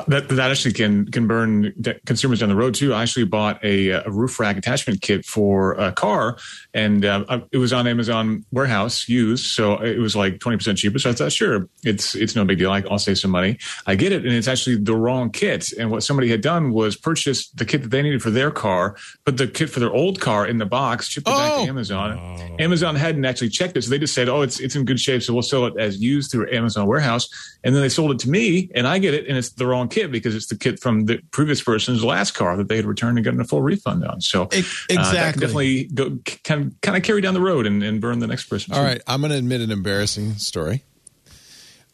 that 0.07 0.29
that 0.29 0.51
actually 0.51 0.73
can 0.73 1.05
can 1.11 1.27
burn 1.27 1.73
consumers 2.05 2.39
down 2.39 2.49
the 2.49 2.55
road 2.55 2.73
too. 2.73 2.93
I 2.93 3.03
actually 3.03 3.25
bought 3.25 3.63
a, 3.63 3.89
a 3.89 4.09
roof 4.09 4.39
rack 4.39 4.57
attachment 4.57 5.01
kit 5.01 5.25
for 5.25 5.73
a 5.73 5.91
car, 5.91 6.37
and 6.73 7.05
uh, 7.05 7.41
it 7.51 7.57
was 7.57 7.73
on 7.73 7.87
Amazon 7.87 8.45
warehouse 8.51 9.07
used, 9.07 9.45
so 9.45 9.77
it 9.81 9.99
was 9.99 10.15
like 10.15 10.39
twenty 10.39 10.57
percent 10.57 10.77
cheaper. 10.77 10.99
So 10.99 11.09
I 11.09 11.13
thought, 11.13 11.31
sure, 11.31 11.67
it's 11.83 12.15
it's 12.15 12.35
no 12.35 12.45
big 12.45 12.57
deal. 12.57 12.71
I'll 12.71 12.99
save 12.99 13.19
some 13.19 13.31
money. 13.31 13.57
I 13.85 13.95
get 13.95 14.11
it, 14.11 14.25
and 14.25 14.33
it's 14.33 14.47
actually 14.47 14.77
the 14.77 14.95
wrong 14.95 15.29
kit. 15.29 15.71
And 15.73 15.91
what 15.91 16.03
somebody 16.03 16.29
had 16.29 16.41
done 16.41 16.71
was 16.71 16.95
purchase 16.95 17.49
the 17.49 17.65
kit 17.65 17.83
that 17.83 17.89
they 17.89 18.01
needed 18.01 18.21
for 18.21 18.31
their 18.31 18.51
car, 18.51 18.95
put 19.25 19.37
the 19.37 19.47
kit 19.47 19.69
for 19.69 19.79
their 19.79 19.91
old 19.91 20.19
car 20.19 20.47
in 20.47 20.57
the 20.57 20.65
box, 20.65 21.07
shipped 21.07 21.27
it 21.27 21.33
oh. 21.33 21.37
back 21.37 21.63
to 21.63 21.69
Amazon. 21.69 22.19
Oh. 22.19 22.55
Amazon 22.59 22.95
hadn't 22.95 23.25
actually 23.25 23.49
checked 23.49 23.77
it, 23.77 23.83
so 23.83 23.89
they 23.89 23.99
just 23.99 24.13
said, 24.13 24.29
"Oh, 24.29 24.41
it's 24.41 24.59
it's 24.59 24.75
in 24.75 24.85
good 24.85 24.99
shape, 24.99 25.21
so 25.23 25.33
we'll 25.33 25.43
sell 25.43 25.65
it 25.65 25.73
as 25.77 26.01
used 26.01 26.31
through 26.31 26.51
Amazon 26.51 26.87
warehouse." 26.87 27.29
And 27.63 27.73
then 27.73 27.81
they 27.81 27.89
sold 27.89 28.11
it 28.11 28.19
to 28.19 28.29
me, 28.29 28.69
and 28.75 28.87
I 28.87 28.99
get 28.99 29.13
it, 29.13 29.27
and 29.27 29.37
it's 29.37 29.51
the 29.51 29.67
wrong 29.67 29.82
kit 29.87 30.11
because 30.11 30.35
it's 30.35 30.47
the 30.47 30.57
kit 30.57 30.79
from 30.79 31.05
the 31.05 31.19
previous 31.31 31.61
person's 31.61 32.03
last 32.03 32.31
car 32.31 32.57
that 32.57 32.67
they 32.67 32.75
had 32.75 32.85
returned 32.85 33.17
and 33.17 33.25
gotten 33.25 33.39
a 33.39 33.45
full 33.45 33.61
refund 33.61 34.05
on. 34.05 34.21
So 34.21 34.43
exactly, 34.43 34.97
uh, 34.97 35.11
that 35.11 35.33
definitely 35.33 35.85
go 35.85 36.17
kind 36.43 36.65
of, 36.65 36.81
kind 36.81 36.97
of 36.97 37.03
carry 37.03 37.21
down 37.21 37.33
the 37.33 37.41
road 37.41 37.65
and, 37.65 37.83
and 37.83 38.01
burn 38.01 38.19
the 38.19 38.27
next 38.27 38.45
person. 38.45 38.73
All 38.73 38.83
right, 38.83 39.01
I'm 39.07 39.21
going 39.21 39.31
to 39.31 39.37
admit 39.37 39.61
an 39.61 39.71
embarrassing 39.71 40.35
story. 40.35 40.83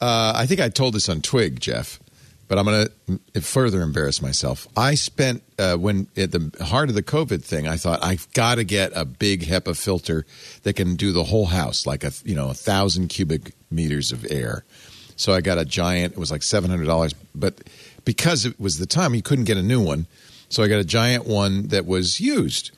Uh, 0.01 0.33
I 0.35 0.45
think 0.45 0.61
I 0.61 0.69
told 0.69 0.93
this 0.93 1.09
on 1.09 1.21
Twig, 1.21 1.59
Jeff, 1.59 1.99
but 2.47 2.57
I'm 2.57 2.65
going 2.65 2.87
to 3.33 3.41
further 3.41 3.81
embarrass 3.81 4.21
myself. 4.21 4.67
I 4.75 4.95
spent 4.95 5.43
uh, 5.57 5.75
when 5.75 6.07
at 6.15 6.31
the 6.31 6.51
heart 6.63 6.89
of 6.89 6.95
the 6.95 7.03
COVID 7.03 7.43
thing, 7.43 7.67
I 7.67 7.75
thought 7.75 8.03
I've 8.03 8.31
got 8.33 8.55
to 8.55 8.63
get 8.63 8.91
a 8.95 9.05
big 9.05 9.43
HEPA 9.43 9.77
filter 9.77 10.25
that 10.63 10.73
can 10.73 10.95
do 10.95 11.11
the 11.11 11.25
whole 11.25 11.47
house, 11.47 11.85
like 11.85 12.03
a 12.03 12.11
you 12.23 12.35
know 12.35 12.49
a 12.49 12.53
thousand 12.53 13.09
cubic 13.09 13.53
meters 13.69 14.11
of 14.11 14.25
air. 14.29 14.63
So 15.15 15.33
I 15.33 15.41
got 15.41 15.57
a 15.57 15.65
giant. 15.65 16.13
It 16.13 16.19
was 16.19 16.31
like 16.31 16.43
seven 16.43 16.69
hundred 16.69 16.85
dollars, 16.85 17.13
but 17.35 17.55
because 18.09 18.43
it 18.43 18.59
was 18.59 18.79
the 18.79 18.87
time, 18.87 19.13
you 19.13 19.21
couldn't 19.21 19.45
get 19.45 19.55
a 19.55 19.61
new 19.61 19.79
one. 19.79 20.07
So 20.49 20.63
I 20.63 20.67
got 20.67 20.79
a 20.79 20.83
giant 20.83 21.27
one 21.27 21.67
that 21.67 21.85
was 21.85 22.19
used. 22.19 22.71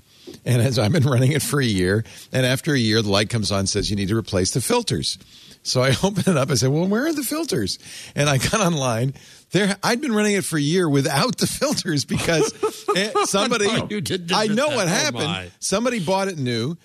And 0.44 0.62
as 0.62 0.78
I've 0.78 0.92
been 0.92 1.06
running 1.06 1.32
it 1.32 1.42
for 1.42 1.62
a 1.62 1.66
year, 1.66 2.04
and 2.34 2.46
after 2.46 2.74
a 2.74 2.78
year, 2.78 3.02
the 3.02 3.10
light 3.10 3.30
comes 3.30 3.50
on 3.50 3.60
and 3.60 3.70
says 3.70 3.90
you 3.90 3.96
need 3.96 4.10
to 4.10 4.18
replace 4.18 4.52
the 4.52 4.60
filters. 4.60 5.18
So 5.64 5.84
I 5.84 5.92
open 6.04 6.24
it 6.28 6.36
up. 6.36 6.52
I 6.52 6.56
said, 6.56 6.70
"Well, 6.70 6.86
where 6.86 7.08
are 7.08 7.14
the 7.14 7.24
filters?" 7.24 7.80
And 8.14 8.28
I 8.28 8.40
got 8.40 8.56
online. 8.56 9.14
There, 9.52 9.74
I'd 9.82 10.02
been 10.02 10.12
running 10.12 10.34
it 10.34 10.44
for 10.44 10.58
a 10.58 10.62
year 10.62 10.90
without 10.90 11.38
the 11.38 11.48
filters 11.60 12.04
because 12.04 12.54
eh, 12.94 13.14
somebody. 13.24 13.70
I 13.70 14.48
know 14.48 14.68
what 14.68 14.88
oh, 14.88 14.90
happened. 14.90 15.24
Oh 15.24 15.46
somebody 15.60 16.04
bought 16.04 16.28
it 16.28 16.38
new, 16.38 16.76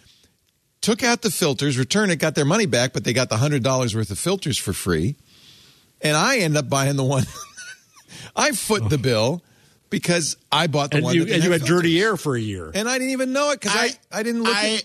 took 0.83 1.03
out 1.03 1.23
the 1.23 1.33
filters, 1.33 1.77
returned 1.77 2.13
it, 2.13 2.21
got 2.21 2.37
their 2.37 2.45
money 2.45 2.67
back, 2.67 2.93
but 2.93 3.03
they 3.03 3.13
got 3.13 3.29
the 3.29 3.39
hundred 3.39 3.65
dollars 3.65 3.97
worth 3.97 4.13
of 4.13 4.21
filters 4.21 4.57
for 4.57 4.73
free. 4.73 5.17
And 6.01 6.17
I 6.17 6.39
end 6.39 6.57
up 6.57 6.69
buying 6.69 6.95
the 6.95 7.03
one 7.03 7.25
I 8.35 8.53
foot 8.53 8.89
the 8.89 8.99
bill 8.99 9.43
because 9.91 10.37
I 10.51 10.67
bought 10.67 10.91
the 10.91 10.99
and 10.99 11.05
one. 11.05 11.15
You, 11.15 11.23
and 11.23 11.45
you 11.45 11.53
had 11.53 11.61
filters. 11.63 11.69
dirty 11.69 12.03
air 12.03 12.17
for 12.17 12.37
a 12.37 12.41
year, 12.41 12.71
and 12.75 12.89
I 12.89 12.99
didn't 12.99 13.13
even 13.13 13.33
know 13.33 13.51
it 13.51 13.61
because 13.61 13.77
I, 13.77 13.85
I, 13.85 14.21
I 14.21 14.23
didn't 14.23 14.43
look. 14.43 14.57
I, 14.57 14.75
at... 14.75 14.85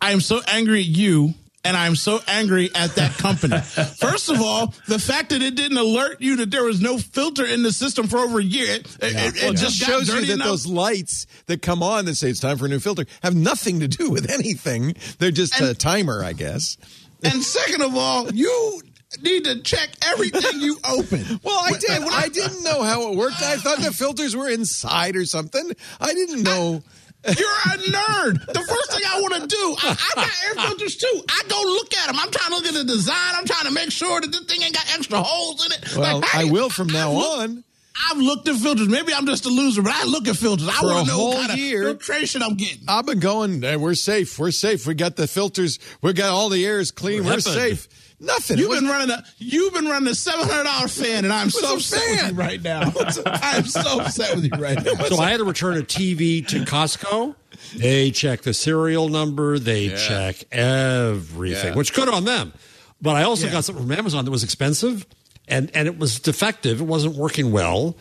I 0.00 0.10
am 0.12 0.20
so 0.20 0.40
angry 0.46 0.80
at 0.80 0.86
you. 0.86 1.34
And 1.66 1.78
I'm 1.78 1.96
so 1.96 2.20
angry 2.28 2.68
at 2.74 2.96
that 2.96 3.12
company. 3.12 3.58
First 3.98 4.28
of 4.28 4.38
all, 4.42 4.74
the 4.86 4.98
fact 4.98 5.30
that 5.30 5.40
it 5.40 5.54
didn't 5.54 5.78
alert 5.78 6.20
you 6.20 6.36
that 6.36 6.50
there 6.50 6.62
was 6.62 6.82
no 6.82 6.98
filter 6.98 7.46
in 7.46 7.62
the 7.62 7.72
system 7.72 8.06
for 8.06 8.18
over 8.18 8.38
a 8.38 8.44
year, 8.44 8.74
it, 8.74 8.86
yeah. 9.00 9.08
it, 9.08 9.36
it 9.36 9.42
well, 9.44 9.52
just 9.54 9.76
shows 9.78 10.08
you 10.08 10.20
that 10.20 10.28
enough. 10.28 10.46
those 10.46 10.66
lights 10.66 11.26
that 11.46 11.62
come 11.62 11.82
on 11.82 12.04
that 12.04 12.16
say 12.16 12.28
it's 12.28 12.38
time 12.38 12.58
for 12.58 12.66
a 12.66 12.68
new 12.68 12.80
filter 12.80 13.06
have 13.22 13.34
nothing 13.34 13.80
to 13.80 13.88
do 13.88 14.10
with 14.10 14.30
anything. 14.30 14.94
They're 15.18 15.30
just 15.30 15.58
and, 15.58 15.70
a 15.70 15.74
timer, 15.74 16.22
I 16.22 16.34
guess. 16.34 16.76
And 17.22 17.42
second 17.42 17.80
of 17.80 17.96
all, 17.96 18.30
you 18.30 18.82
need 19.22 19.44
to 19.44 19.62
check 19.62 19.90
everything 20.06 20.60
you 20.60 20.78
open. 20.88 21.40
well, 21.42 21.58
I 21.62 21.72
did. 21.72 22.02
I, 22.02 22.22
I 22.24 22.28
didn't 22.28 22.62
know 22.62 22.82
how 22.82 23.10
it 23.12 23.16
worked. 23.16 23.42
I 23.42 23.56
thought 23.56 23.78
the 23.78 23.92
filters 23.92 24.36
were 24.36 24.48
inside 24.48 25.16
or 25.16 25.24
something. 25.24 25.70
I 26.00 26.14
didn't 26.14 26.42
know. 26.42 26.82
I, 26.86 27.30
you're 27.38 27.48
a 27.48 27.78
nerd. 27.78 28.46
The 28.46 28.60
first 28.60 28.92
thing 28.92 29.02
I 29.06 29.20
want 29.20 29.34
to 29.34 29.46
do, 29.46 29.76
I, 29.82 29.96
I, 29.98 30.14
got 30.14 30.30
air 30.46 30.68
filters 30.68 30.96
too. 30.96 31.22
I 31.28 31.42
go 31.48 31.60
look 31.64 31.94
at 31.94 32.06
them. 32.08 32.16
I'm 32.18 32.30
trying 32.30 32.50
to 32.50 32.56
look 32.56 32.66
at 32.66 32.74
the 32.74 32.84
design. 32.84 33.32
I'm 33.34 33.46
trying 33.46 33.64
to 33.64 33.72
make 33.72 33.90
sure 33.90 34.20
that 34.20 34.30
this 34.30 34.44
thing 34.44 34.62
ain't 34.62 34.74
got 34.74 34.84
extra 34.94 35.22
holes 35.22 35.64
in 35.64 35.72
it. 35.72 35.96
Well, 35.96 36.20
like, 36.20 36.34
I 36.34 36.44
will 36.44 36.68
from 36.68 36.88
now 36.88 37.12
look, 37.12 37.40
on. 37.40 37.64
I've 38.10 38.18
looked 38.18 38.48
at 38.48 38.56
filters. 38.56 38.88
Maybe 38.88 39.14
I'm 39.14 39.26
just 39.26 39.46
a 39.46 39.48
loser, 39.48 39.80
but 39.80 39.92
I 39.94 40.04
look 40.04 40.28
at 40.28 40.36
filters. 40.36 40.68
I 40.68 40.84
want 40.84 41.06
to 41.06 41.12
know 41.12 41.24
what 41.26 41.46
kind 41.46 41.58
year, 41.58 41.82
of 41.82 42.02
filtration 42.02 42.42
I'm 42.42 42.56
getting. 42.56 42.82
I've 42.88 43.06
been 43.06 43.20
going. 43.20 43.62
Hey, 43.62 43.76
we're 43.76 43.94
safe. 43.94 44.38
We're 44.38 44.50
safe. 44.50 44.86
We 44.86 44.94
got 44.94 45.16
the 45.16 45.26
filters. 45.26 45.78
We 46.02 46.12
got 46.12 46.30
all 46.30 46.48
the 46.48 46.66
air 46.66 46.80
is 46.80 46.90
clean. 46.90 47.24
We're, 47.24 47.34
we're 47.34 47.40
safe. 47.40 47.88
Nothing. 48.20 48.58
You've 48.58 48.70
been 48.70 48.86
running 48.86 49.10
a 49.10 49.24
you've 49.38 49.74
been 49.74 49.86
running 49.86 50.08
a 50.08 50.14
seven 50.14 50.48
hundred 50.48 50.64
dollar 50.64 50.88
fan, 50.88 51.24
and 51.24 51.32
I'm 51.32 51.50
so 51.50 51.74
upset 51.74 52.00
with 52.10 52.30
you 52.30 52.36
right 52.36 52.62
now. 52.62 52.82
I'm 53.26 53.64
so 53.64 54.00
upset 54.00 54.36
with 54.36 54.44
you 54.44 54.62
right 54.62 54.82
now. 54.82 54.94
So 55.04 55.16
I 55.16 55.30
had 55.30 55.38
to 55.38 55.44
return 55.44 55.76
a 55.76 55.82
TV 55.82 56.46
to 56.48 56.60
Costco. 56.60 57.34
They 57.76 58.10
check 58.10 58.42
the 58.42 58.54
serial 58.54 59.08
number. 59.08 59.58
They 59.58 59.86
yeah. 59.86 59.96
check 59.96 60.44
everything, 60.52 61.72
yeah. 61.72 61.76
which 61.76 61.92
good 61.92 62.08
on 62.08 62.24
them. 62.24 62.52
But 63.02 63.16
I 63.16 63.24
also 63.24 63.46
yeah. 63.46 63.52
got 63.52 63.64
something 63.64 63.84
from 63.84 63.92
Amazon 63.92 64.24
that 64.24 64.30
was 64.30 64.44
expensive, 64.44 65.06
and 65.48 65.70
and 65.74 65.88
it 65.88 65.98
was 65.98 66.20
defective. 66.20 66.80
It 66.80 66.84
wasn't 66.84 67.16
working 67.16 67.50
well, 67.50 67.96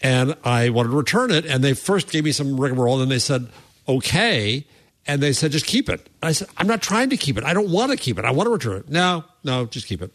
and 0.00 0.34
I 0.44 0.70
wanted 0.70 0.90
to 0.90 0.96
return 0.96 1.30
it. 1.30 1.44
And 1.44 1.62
they 1.62 1.74
first 1.74 2.10
gave 2.10 2.24
me 2.24 2.32
some 2.32 2.58
rigmarole, 2.58 2.94
and 2.94 3.02
then 3.02 3.08
they 3.10 3.18
said, 3.18 3.48
"Okay." 3.86 4.66
And 5.08 5.22
they 5.22 5.32
said, 5.32 5.52
just 5.52 5.66
keep 5.66 5.88
it. 5.88 6.06
I 6.22 6.32
said, 6.32 6.48
I'm 6.58 6.66
not 6.66 6.82
trying 6.82 7.08
to 7.10 7.16
keep 7.16 7.38
it. 7.38 7.44
I 7.44 7.54
don't 7.54 7.70
want 7.70 7.90
to 7.90 7.96
keep 7.96 8.18
it. 8.18 8.26
I 8.26 8.30
want 8.30 8.46
to 8.46 8.50
return 8.50 8.76
it. 8.76 8.90
No, 8.90 9.24
no, 9.42 9.64
just 9.64 9.86
keep 9.86 10.02
it. 10.02 10.12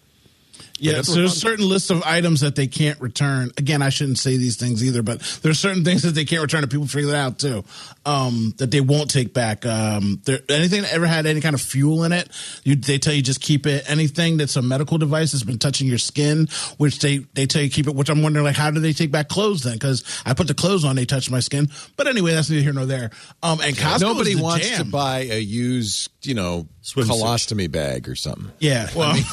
Yeah, 0.80 1.04
so 1.04 1.14
there's 1.14 1.40
certain 1.40 1.70
lists 1.70 1.92
of 1.92 2.02
items 2.04 2.42
that 2.42 2.56
they 2.56 2.66
can't 2.66 3.00
return. 3.00 3.52
Again, 3.58 3.84
I 3.84 3.90
shouldn't 3.90 4.18
say 4.18 4.38
these 4.38 4.58
things 4.58 4.84
either, 4.84 5.04
but 5.04 5.20
there's 5.44 5.60
certain 5.60 5.84
things 5.84 6.02
that 6.02 6.12
they 6.12 6.26
can't 6.26 6.42
return, 6.42 6.64
and 6.64 6.72
people 6.72 6.88
figure 6.88 7.12
that 7.12 7.18
out 7.18 7.40
too. 7.40 7.64
Um, 8.06 8.56
that 8.58 8.72
they 8.72 8.82
won't 8.82 9.12
take 9.12 9.34
back. 9.34 9.66
Um, 9.68 10.20
there, 10.26 10.40
anything 10.50 10.82
that 10.82 10.92
ever 10.92 11.06
had 11.06 11.28
any 11.28 11.42
kind 11.42 11.54
of 11.54 11.62
fuel 11.62 12.04
in 12.04 12.12
it, 12.12 12.28
you, 12.64 12.76
they 12.76 12.98
tell 12.98 13.14
you 13.14 13.22
just 13.22 13.40
keep 13.40 13.68
it. 13.68 13.84
Anything 13.88 14.38
that's 14.38 14.56
a 14.56 14.64
medical 14.64 14.98
device 14.98 15.32
that's 15.32 15.44
been 15.44 15.60
touching 15.60 15.88
your 15.88 16.00
skin, 16.00 16.48
which 16.78 17.00
they 17.00 17.20
they 17.34 17.46
tell 17.46 17.62
you 17.62 17.70
keep 17.70 17.88
it. 17.88 17.94
Which 17.94 18.10
I'm 18.10 18.24
wondering, 18.24 18.44
like, 18.44 18.56
how 18.56 18.72
do 18.72 18.80
they 18.80 18.94
take 18.94 19.12
back 19.12 19.30
clothes 19.30 19.62
then? 19.62 19.74
Because 19.74 20.04
I 20.26 20.34
put 20.34 20.48
the 20.48 20.56
clothes 20.56 20.84
on, 20.84 20.96
they 20.96 21.06
touch 21.06 21.30
my 21.30 21.40
skin. 21.40 21.70
But 21.98 22.08
anyway, 22.08 22.34
that's 22.34 22.50
neither 22.50 22.64
here 22.64 22.74
nor 22.74 22.88
there. 22.88 23.12
Um, 23.44 23.62
and 23.62 23.76
Costco 23.76 24.02
nobody 24.02 24.36
wants 24.36 24.68
jam. 24.68 24.80
to 24.80 24.92
buy 24.92 25.20
a 25.20 25.40
used, 25.40 26.10
you 26.24 26.34
know, 26.34 26.68
Swim 26.82 27.08
colostomy 27.08 27.62
suit. 27.64 27.72
bag 27.72 28.10
or 28.10 28.16
something. 28.16 28.52
Yeah, 28.60 28.90
well. 28.96 29.16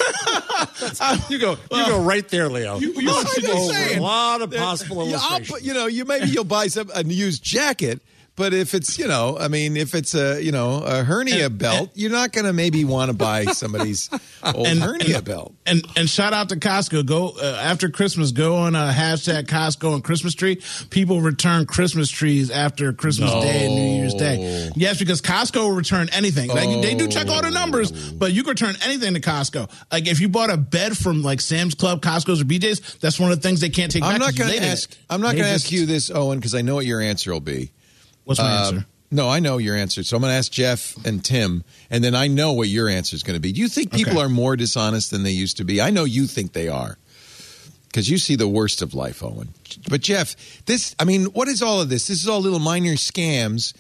I 1.01 1.23
mean, 1.29 1.30
you 1.31 1.39
go, 1.39 1.57
well, 1.71 1.87
you 1.87 1.93
go 1.93 2.03
right 2.03 2.29
there, 2.29 2.49
Leo. 2.49 2.79
You, 2.79 2.93
you 2.93 3.11
over 3.11 3.73
a 3.97 4.01
lot 4.01 4.43
of 4.43 4.53
possible 4.53 5.03
illustrations. 5.03 5.65
you 5.65 5.75
know, 5.75 5.87
you 5.87 6.05
maybe 6.05 6.29
you'll 6.29 6.45
buy 6.45 6.67
some 6.69 6.91
a 6.95 7.05
used 7.05 7.43
jacket 7.43 8.01
but 8.41 8.55
if 8.55 8.73
it's 8.73 8.99
you 8.99 9.07
know, 9.07 9.37
I 9.39 9.49
mean, 9.49 9.77
if 9.77 9.95
it's 9.95 10.15
a 10.15 10.43
you 10.43 10.51
know 10.51 10.83
a 10.83 11.05
hernia 11.05 11.47
and, 11.47 11.59
belt, 11.59 11.91
and, 11.91 11.91
you're 11.95 12.11
not 12.11 12.33
going 12.33 12.47
to 12.47 12.55
maybe 12.55 12.87
want 12.87 13.11
to 13.11 13.15
buy 13.15 13.45
somebody's 13.45 14.09
old 14.43 14.67
and, 14.67 14.81
hernia 14.81 15.21
belt. 15.21 15.53
And 15.67 15.87
and 15.95 16.09
shout 16.09 16.33
out 16.33 16.49
to 16.49 16.57
Costco. 16.57 17.05
Go 17.05 17.35
uh, 17.37 17.61
after 17.63 17.91
Christmas. 17.91 18.33
Go 18.33 18.57
on 18.57 18.75
a 18.75 18.93
hashtag 18.97 19.45
Costco 19.45 19.93
and 19.93 20.03
Christmas 20.03 20.35
tree. 20.35 20.63
People 20.89 21.21
return 21.21 21.67
Christmas 21.67 22.09
trees 22.11 22.51
after 22.51 22.95
Christmas 22.95 23.31
no. 23.31 23.43
Day 23.43 23.67
and 23.67 23.75
New 23.75 24.01
Year's 24.01 24.15
Day. 24.15 24.71
Yes, 24.75 24.99
because 24.99 25.21
Costco 25.21 25.57
will 25.57 25.77
return 25.77 26.09
anything. 26.11 26.49
Like 26.49 26.71
oh. 26.71 26.81
they 26.81 26.95
do 26.95 27.09
check 27.09 27.29
all 27.29 27.43
the 27.43 27.51
numbers, 27.51 27.93
but 27.93 28.33
you 28.33 28.43
can 28.43 28.53
return 28.53 28.75
anything 28.83 29.13
to 29.13 29.21
Costco. 29.21 29.71
Like 29.93 30.09
if 30.09 30.19
you 30.19 30.31
bought 30.31 30.49
a 30.49 30.57
bed 30.57 30.97
from 30.97 31.23
like 31.23 31.43
Sam's 31.43 31.75
Club, 31.75 32.01
Costco's, 32.01 32.41
or 32.41 32.47
BJ's, 32.47 32.97
that's 33.01 33.21
one 33.21 33.33
of 33.33 33.37
the 33.37 33.47
things 33.47 33.61
they 33.61 33.69
can't 33.69 33.93
take 33.93 34.03
I'm 34.03 34.13
back. 34.13 34.21
Not 34.21 34.35
gonna 34.35 34.65
ask, 34.65 34.97
I'm 35.11 35.21
not 35.21 35.33
going 35.33 35.45
to 35.45 35.51
ask 35.51 35.71
you 35.71 35.85
this, 35.85 36.11
Owen, 36.11 36.39
because 36.39 36.55
I 36.55 36.63
know 36.63 36.77
what 36.77 36.87
your 36.87 37.03
answer 37.03 37.35
will 37.35 37.41
be. 37.41 37.73
What's 38.31 38.39
my 38.39 38.47
uh, 38.47 38.61
answer? 38.61 38.87
No, 39.11 39.29
I 39.29 39.41
know 39.41 39.59
your 39.59 39.75
answer. 39.75 40.05
So 40.05 40.17
I'm 40.17 40.23
going 40.23 40.31
to 40.31 40.37
ask 40.37 40.53
Jeff 40.53 40.95
and 41.05 41.25
Tim, 41.25 41.65
and 41.91 42.05
then 42.05 42.15
I 42.15 42.29
know 42.29 42.53
what 42.53 42.69
your 42.69 42.89
answer 42.89 43.17
is 43.17 43.25
going 43.25 43.35
to 43.35 43.41
be. 43.41 43.51
Do 43.51 43.61
you 43.61 43.67
think 43.67 43.93
people 43.93 44.13
okay. 44.13 44.23
are 44.23 44.29
more 44.29 44.55
dishonest 44.55 45.11
than 45.11 45.25
they 45.25 45.33
used 45.33 45.57
to 45.57 45.65
be? 45.65 45.83
I 45.83 45.91
know 45.91 46.05
you 46.05 46.29
think 46.29 46.53
they 46.53 46.69
are 46.69 46.97
because 47.89 48.09
you 48.09 48.19
see 48.19 48.37
the 48.37 48.47
worst 48.47 48.83
of 48.83 48.95
life, 48.95 49.25
Owen. 49.25 49.49
But 49.89 50.01
Jeff, 50.03 50.37
this, 50.67 50.95
I 51.01 51.05
mean, 51.05 51.25
what 51.25 51.49
is 51.49 51.61
all 51.61 51.81
of 51.81 51.89
this? 51.89 52.07
This 52.07 52.23
is 52.23 52.29
all 52.29 52.41
little 52.41 52.61
minor 52.61 52.93
scams. 52.93 53.75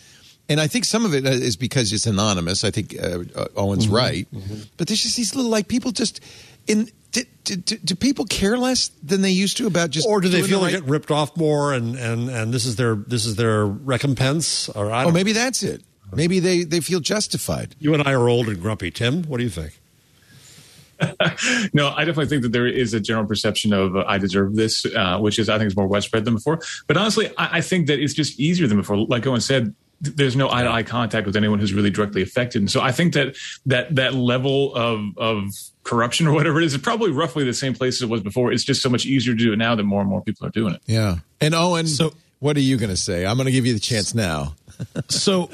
And 0.48 0.60
I 0.60 0.66
think 0.66 0.84
some 0.84 1.04
of 1.04 1.14
it 1.14 1.24
uh, 1.24 1.48
because 1.60 1.92
it's 1.92 2.06
anonymous. 2.06 2.64
I 2.64 2.72
think 2.72 2.96
uh, 3.00 3.20
uh, 3.36 3.46
Owen's 3.54 3.86
mm-hmm. 3.86 3.94
right. 3.94 4.28
Mm-hmm. 4.34 4.62
But 4.78 4.88
there's 4.88 5.04
just 5.04 5.16
these 5.16 5.36
little, 5.36 5.48
like, 5.48 5.68
people 5.68 5.92
just 5.92 6.18
in 6.66 6.90
do, 7.12 7.56
do, 7.56 7.76
do, 7.76 7.94
people 7.94 8.24
care 8.24 8.56
less 8.56 8.88
than 9.02 9.22
they 9.22 9.30
used 9.30 9.56
to 9.56 9.66
about 9.66 9.90
just 9.90 10.06
or 10.06 10.20
do 10.20 10.28
they 10.28 10.42
feel 10.42 10.60
the 10.60 10.66
right? 10.66 10.72
they 10.72 10.80
get 10.80 10.88
ripped 10.88 11.10
off 11.10 11.36
more 11.36 11.72
and, 11.72 11.96
and, 11.96 12.28
and 12.28 12.54
this 12.54 12.64
is 12.64 12.76
their 12.76 12.94
this 12.94 13.26
is 13.26 13.36
their 13.36 13.66
recompense 13.66 14.68
or 14.70 14.92
I 14.92 15.04
oh 15.04 15.10
maybe 15.10 15.32
that's 15.32 15.62
it 15.62 15.82
maybe 16.12 16.38
they, 16.38 16.62
they 16.64 16.80
feel 16.80 17.00
justified 17.00 17.74
you 17.78 17.94
and 17.94 18.06
I 18.06 18.12
are 18.12 18.28
old 18.28 18.48
and 18.48 18.60
grumpy 18.60 18.90
Tim 18.90 19.24
what 19.24 19.38
do 19.38 19.44
you 19.44 19.50
think 19.50 19.80
no, 21.72 21.88
I 21.88 22.04
definitely 22.04 22.26
think 22.26 22.42
that 22.42 22.52
there 22.52 22.66
is 22.66 22.92
a 22.92 23.00
general 23.00 23.26
perception 23.26 23.72
of 23.72 23.96
uh, 23.96 24.04
I 24.06 24.18
deserve 24.18 24.54
this, 24.54 24.84
uh, 24.84 25.18
which 25.18 25.38
is 25.38 25.48
I 25.48 25.58
think 25.58 25.68
is 25.68 25.76
more 25.76 25.86
widespread 25.86 26.24
than 26.24 26.34
before. 26.34 26.60
But 26.86 26.96
honestly, 26.96 27.28
I, 27.38 27.58
I, 27.58 27.60
think 27.60 27.86
that 27.86 28.00
it's 28.00 28.12
just 28.12 28.38
easier 28.38 28.66
than 28.66 28.76
before. 28.76 28.98
Like 28.98 29.26
Owen 29.26 29.40
said, 29.40 29.74
there's 30.00 30.36
no 30.36 30.50
eye 30.50 30.62
to 30.62 30.70
eye 30.70 30.82
contact 30.82 31.26
with 31.26 31.36
anyone 31.36 31.58
who's 31.58 31.72
really 31.72 31.90
directly 31.90 32.22
affected. 32.22 32.62
And 32.62 32.70
so 32.70 32.80
I 32.80 32.92
think 32.92 33.14
that 33.14 33.36
that 33.66 33.94
that 33.96 34.14
level 34.14 34.74
of 34.74 35.16
of 35.16 35.50
corruption 35.84 36.26
or 36.26 36.32
whatever 36.34 36.60
it 36.60 36.64
is 36.64 36.74
is 36.74 36.80
probably 36.80 37.10
roughly 37.10 37.44
the 37.44 37.54
same 37.54 37.74
place 37.74 37.96
as 37.96 38.02
it 38.02 38.08
was 38.10 38.20
before. 38.20 38.52
It's 38.52 38.64
just 38.64 38.82
so 38.82 38.88
much 38.88 39.06
easier 39.06 39.34
to 39.34 39.38
do 39.38 39.52
it 39.52 39.56
now 39.56 39.74
that 39.74 39.82
more 39.84 40.00
and 40.00 40.10
more 40.10 40.22
people 40.22 40.46
are 40.46 40.50
doing 40.50 40.74
it. 40.74 40.82
Yeah. 40.86 41.16
And 41.40 41.54
Owen, 41.54 41.86
So- 41.86 42.12
what 42.38 42.56
are 42.56 42.60
you 42.60 42.78
going 42.78 42.90
to 42.90 42.96
say? 42.96 43.26
I'm 43.26 43.36
going 43.36 43.46
to 43.46 43.52
give 43.52 43.66
you 43.66 43.74
the 43.74 43.80
chance 43.80 44.14
now. 44.14 44.54
so 45.08 45.50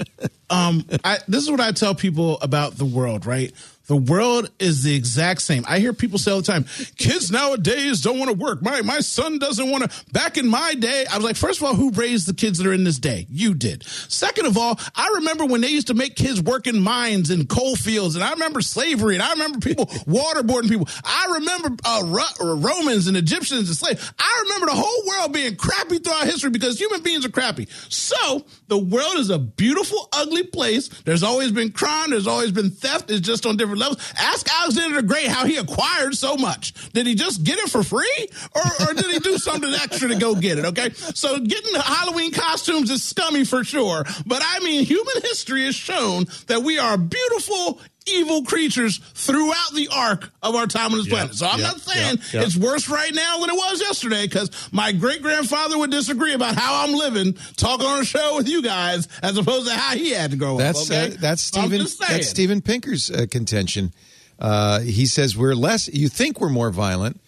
um 0.50 0.84
I, 1.02 1.18
this 1.26 1.42
is 1.42 1.50
what 1.50 1.58
i 1.58 1.72
tell 1.72 1.96
people 1.96 2.38
about 2.42 2.74
the 2.78 2.84
world 2.84 3.26
right 3.26 3.52
the 3.86 3.96
world 3.96 4.50
is 4.58 4.82
the 4.82 4.94
exact 4.94 5.42
same. 5.42 5.64
I 5.68 5.78
hear 5.78 5.92
people 5.92 6.18
say 6.18 6.30
all 6.30 6.40
the 6.40 6.46
time 6.46 6.64
kids 6.96 7.30
nowadays 7.30 8.00
don't 8.00 8.18
want 8.18 8.30
to 8.30 8.36
work. 8.36 8.62
My 8.62 8.82
my 8.82 9.00
son 9.00 9.38
doesn't 9.38 9.70
want 9.70 9.90
to 9.90 10.04
back 10.12 10.38
in 10.38 10.48
my 10.48 10.74
day 10.74 11.04
i 11.10 11.16
was 11.16 11.24
like 11.24 11.36
first 11.36 11.60
of 11.60 11.66
all 11.66 11.74
who 11.74 11.90
raised 11.90 12.26
the 12.26 12.34
kids 12.34 12.58
that 12.58 12.66
are 12.66 12.72
in 12.72 12.84
this 12.84 12.98
day? 12.98 13.26
You 13.30 13.54
did. 13.54 13.84
Second 13.84 14.46
of 14.46 14.56
all 14.56 14.78
i 14.94 15.10
remember 15.16 15.44
when 15.44 15.60
they 15.60 15.68
used 15.68 15.88
to 15.88 15.94
make 15.94 16.16
kids 16.16 16.40
work 16.42 16.66
in 16.66 16.80
mines 16.80 17.30
and 17.30 17.48
coal 17.48 17.76
fields 17.76 18.14
and 18.14 18.24
i 18.24 18.32
remember 18.32 18.60
slavery 18.60 19.14
and 19.14 19.22
i 19.22 19.32
remember 19.32 19.58
people 19.58 19.86
waterboarding 19.86 20.68
people. 20.68 20.88
I 21.04 21.38
remember 21.38 21.76
uh, 21.84 22.02
Ro- 22.04 22.56
romans 22.56 23.06
and 23.06 23.16
egyptians 23.16 23.68
and 23.68 23.76
slaves. 23.76 24.12
I 24.18 24.42
remember 24.44 24.66
the 24.66 24.80
whole 24.80 25.06
world 25.06 25.32
being 25.32 25.56
crappy 25.56 25.98
throughout 25.98 26.24
history 26.26 26.50
because 26.50 26.78
human 26.78 27.02
beings 27.02 27.24
are 27.24 27.30
crappy. 27.30 27.68
So 27.88 28.44
the 28.68 28.78
world 28.78 29.16
is 29.16 29.30
a 29.30 29.38
beautiful, 29.38 30.08
ugly 30.12 30.44
place. 30.44 30.88
There's 31.04 31.22
always 31.22 31.52
been 31.52 31.72
crime. 31.72 32.10
There's 32.10 32.26
always 32.26 32.52
been 32.52 32.70
theft. 32.70 33.10
It's 33.10 33.20
just 33.20 33.46
on 33.46 33.56
different 33.56 33.75
levels. 33.76 33.98
Ask 34.18 34.48
Alexander 34.60 34.96
the 34.96 35.06
Great 35.06 35.28
how 35.28 35.46
he 35.46 35.56
acquired 35.56 36.14
so 36.16 36.36
much. 36.36 36.72
Did 36.92 37.06
he 37.06 37.14
just 37.14 37.44
get 37.44 37.58
it 37.58 37.70
for 37.70 37.82
free, 37.82 38.28
or, 38.54 38.88
or 38.88 38.94
did 38.94 39.06
he 39.06 39.18
do 39.18 39.38
something 39.38 39.72
extra 39.72 40.08
to 40.08 40.16
go 40.16 40.34
get 40.34 40.58
it? 40.58 40.64
Okay, 40.66 40.90
so 40.92 41.38
getting 41.38 41.74
Halloween 41.74 42.32
costumes 42.32 42.90
is 42.90 43.02
scummy 43.02 43.44
for 43.44 43.64
sure. 43.64 44.04
But 44.26 44.42
I 44.44 44.60
mean, 44.60 44.84
human 44.84 45.22
history 45.22 45.64
has 45.64 45.74
shown 45.74 46.26
that 46.46 46.62
we 46.62 46.78
are 46.78 46.96
beautiful. 46.96 47.80
Evil 48.08 48.42
creatures 48.44 48.98
throughout 48.98 49.72
the 49.74 49.88
arc 49.92 50.30
of 50.42 50.54
our 50.54 50.66
time 50.66 50.92
on 50.92 50.98
this 50.98 51.08
planet. 51.08 51.34
So 51.34 51.46
I'm 51.46 51.58
yeah, 51.58 51.66
not 51.66 51.80
saying 51.80 52.18
yeah, 52.32 52.40
yeah. 52.40 52.46
it's 52.46 52.56
worse 52.56 52.88
right 52.88 53.12
now 53.12 53.40
than 53.40 53.50
it 53.50 53.56
was 53.56 53.80
yesterday 53.80 54.26
because 54.26 54.50
my 54.72 54.92
great 54.92 55.22
grandfather 55.22 55.76
would 55.76 55.90
disagree 55.90 56.32
about 56.32 56.54
how 56.54 56.84
I'm 56.84 56.94
living 56.94 57.36
talking 57.56 57.86
on 57.86 58.00
a 58.00 58.04
show 58.04 58.36
with 58.36 58.48
you 58.48 58.62
guys 58.62 59.08
as 59.22 59.36
opposed 59.36 59.66
to 59.66 59.74
how 59.74 59.96
he 59.96 60.10
had 60.10 60.30
to 60.30 60.36
grow 60.36 60.56
That's 60.56 60.90
up. 60.90 60.96
Okay? 60.96 61.14
uh, 61.14 61.18
that's 61.20 61.42
Stephen. 61.42 61.86
That's 62.08 62.28
Steven 62.28 62.62
Pinker's 62.62 63.10
uh, 63.10 63.26
contention. 63.30 63.92
Uh, 64.38 64.80
he 64.80 65.06
says 65.06 65.36
we're 65.36 65.54
less. 65.54 65.88
You 65.88 66.08
think 66.08 66.40
we're 66.40 66.48
more 66.48 66.70
violent, 66.70 67.20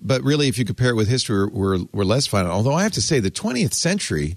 but 0.00 0.22
really, 0.22 0.48
if 0.48 0.58
you 0.58 0.64
compare 0.64 0.90
it 0.90 0.94
with 0.94 1.08
history, 1.08 1.46
we're 1.46 1.78
we're 1.92 2.04
less 2.04 2.26
violent. 2.26 2.52
Although 2.52 2.74
I 2.74 2.82
have 2.82 2.92
to 2.92 3.02
say, 3.02 3.18
the 3.18 3.30
20th 3.30 3.72
century 3.72 4.36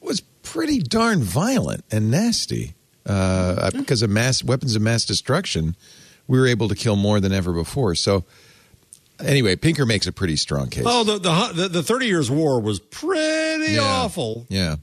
was 0.00 0.20
pretty 0.20 0.78
darn 0.78 1.22
violent 1.22 1.84
and 1.90 2.10
nasty 2.10 2.75
uh, 3.06 3.70
because 3.72 4.02
of 4.02 4.10
mass 4.10 4.42
weapons 4.44 4.76
of 4.76 4.82
mass 4.82 5.04
destruction. 5.04 5.76
We 6.28 6.38
were 6.40 6.46
able 6.48 6.68
to 6.68 6.74
kill 6.74 6.96
more 6.96 7.20
than 7.20 7.32
ever 7.32 7.52
before. 7.52 7.94
So, 7.94 8.24
anyway, 9.20 9.54
Pinker 9.56 9.86
makes 9.86 10.06
a 10.08 10.12
pretty 10.12 10.34
strong 10.36 10.68
case. 10.70 10.84
Oh, 10.86 11.04
the, 11.04 11.18
the 11.18 11.68
the 11.68 11.82
Thirty 11.84 12.06
Years' 12.06 12.30
War 12.30 12.60
was 12.60 12.80
pretty 12.80 13.74
Yeah. 13.74 13.82
awful. 13.82 14.44
Yeah. 14.48 14.76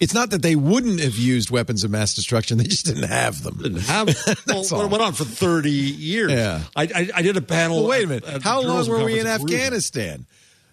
It's 0.00 0.14
not 0.14 0.30
that 0.30 0.42
they 0.42 0.56
wouldn't 0.56 0.98
have 0.98 1.14
used 1.14 1.50
weapons 1.50 1.84
of 1.84 1.92
mass 1.92 2.14
destruction; 2.14 2.58
they 2.58 2.64
just 2.64 2.84
didn't 2.86 3.04
have 3.08 3.44
them. 3.44 3.58
Didn't 3.62 3.82
have 3.82 4.08
well, 4.48 4.64
all. 4.72 4.82
it 4.84 4.90
went 4.90 5.00
on 5.02 5.12
for 5.12 5.22
thirty 5.24 5.70
years. 5.70 6.32
Yeah. 6.32 6.62
I, 6.74 6.82
I, 6.82 7.08
I 7.14 7.22
did 7.22 7.36
a 7.36 7.40
panel. 7.42 7.78
Well, 7.82 7.90
wait 7.90 8.04
a 8.04 8.06
minute. 8.08 8.24
at 8.24 8.42
How 8.42 8.60
long 8.62 8.88
were 8.88 9.04
we 9.04 9.20
in 9.20 9.28
Afghanistan? 9.28 10.26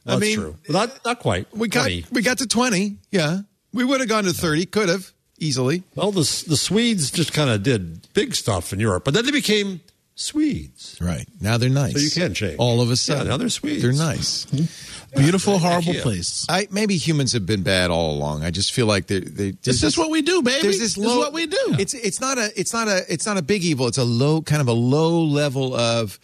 Well, 0.05 0.16
I 0.16 0.20
that's 0.20 0.30
mean, 0.32 0.39
true. 0.39 0.55
Not 0.70 1.05
not 1.05 1.20
quite. 1.20 1.55
we 1.55 1.68
got 1.68 1.82
20. 1.82 2.05
we 2.12 2.24
got 2.24 2.39
to 2.39 2.47
twenty. 2.47 2.97
Yeah, 3.12 3.41
we 3.72 3.84
would 3.84 3.99
have 3.99 4.10
gone 4.10 4.24
to 4.24 4.34
thirty. 4.34 4.66
Could 4.66 4.89
have 4.89 5.12
easily. 5.40 5.84
Well, 5.96 6.12
the 6.12 6.22
the 6.48 6.58
Swedes 6.58 7.12
just 7.12 7.34
kind 7.34 7.50
of 7.50 7.64
did 7.64 8.08
big 8.14 8.36
stuff 8.36 8.72
in 8.74 8.80
Europe, 8.80 9.04
but 9.06 9.14
then 9.14 9.26
they 9.26 9.32
became 9.32 9.82
Swedes. 10.16 10.98
Right 11.02 11.26
now 11.40 11.58
they're 11.58 11.70
nice. 11.70 11.94
So 11.94 12.00
you 12.00 12.12
can 12.12 12.34
change. 12.34 12.58
all 12.60 12.82
of 12.82 12.90
a 12.90 12.92
Yeah, 12.92 12.96
sudden. 12.96 13.28
now 13.30 13.38
they're 13.38 13.50
Swedes. 13.50 13.82
They're 13.82 13.94
nice. 13.94 14.46
beautiful, 15.16 15.58
horrible 15.60 15.94
Ikea. 15.94 16.02
place. 16.02 16.46
I 16.50 16.68
maybe 16.72 16.98
humans 16.98 17.32
have 17.34 17.46
been 17.46 17.64
bad 17.64 17.90
all 17.90 18.12
along. 18.16 18.44
I 18.44 18.52
just 18.52 18.74
feel 18.74 18.86
like 18.86 19.08
they 19.08 19.22
they. 19.22 19.52
This 19.52 19.82
is 19.84 19.98
what 19.98 20.12
we 20.12 20.22
do, 20.22 20.42
baby. 20.42 20.62
There's 20.64 20.80
this 20.80 20.96
This 20.96 21.06
low. 21.06 21.14
is 21.14 21.18
what 21.20 21.34
we 21.34 21.48
do. 21.48 21.76
It's 21.80 21.94
it's 21.94 22.20
not 22.20 22.38
a 22.38 22.52
it's 22.60 22.74
not 22.74 22.88
a 22.88 23.06
it's 23.12 23.26
not 23.26 23.38
a 23.38 23.42
big 23.42 23.64
evil. 23.64 23.88
It's 23.88 23.98
a 23.98 24.04
low 24.04 24.42
kind 24.42 24.62
of 24.62 24.68
a 24.68 24.74
low 24.74 25.24
level 25.24 25.74
of 25.76 26.20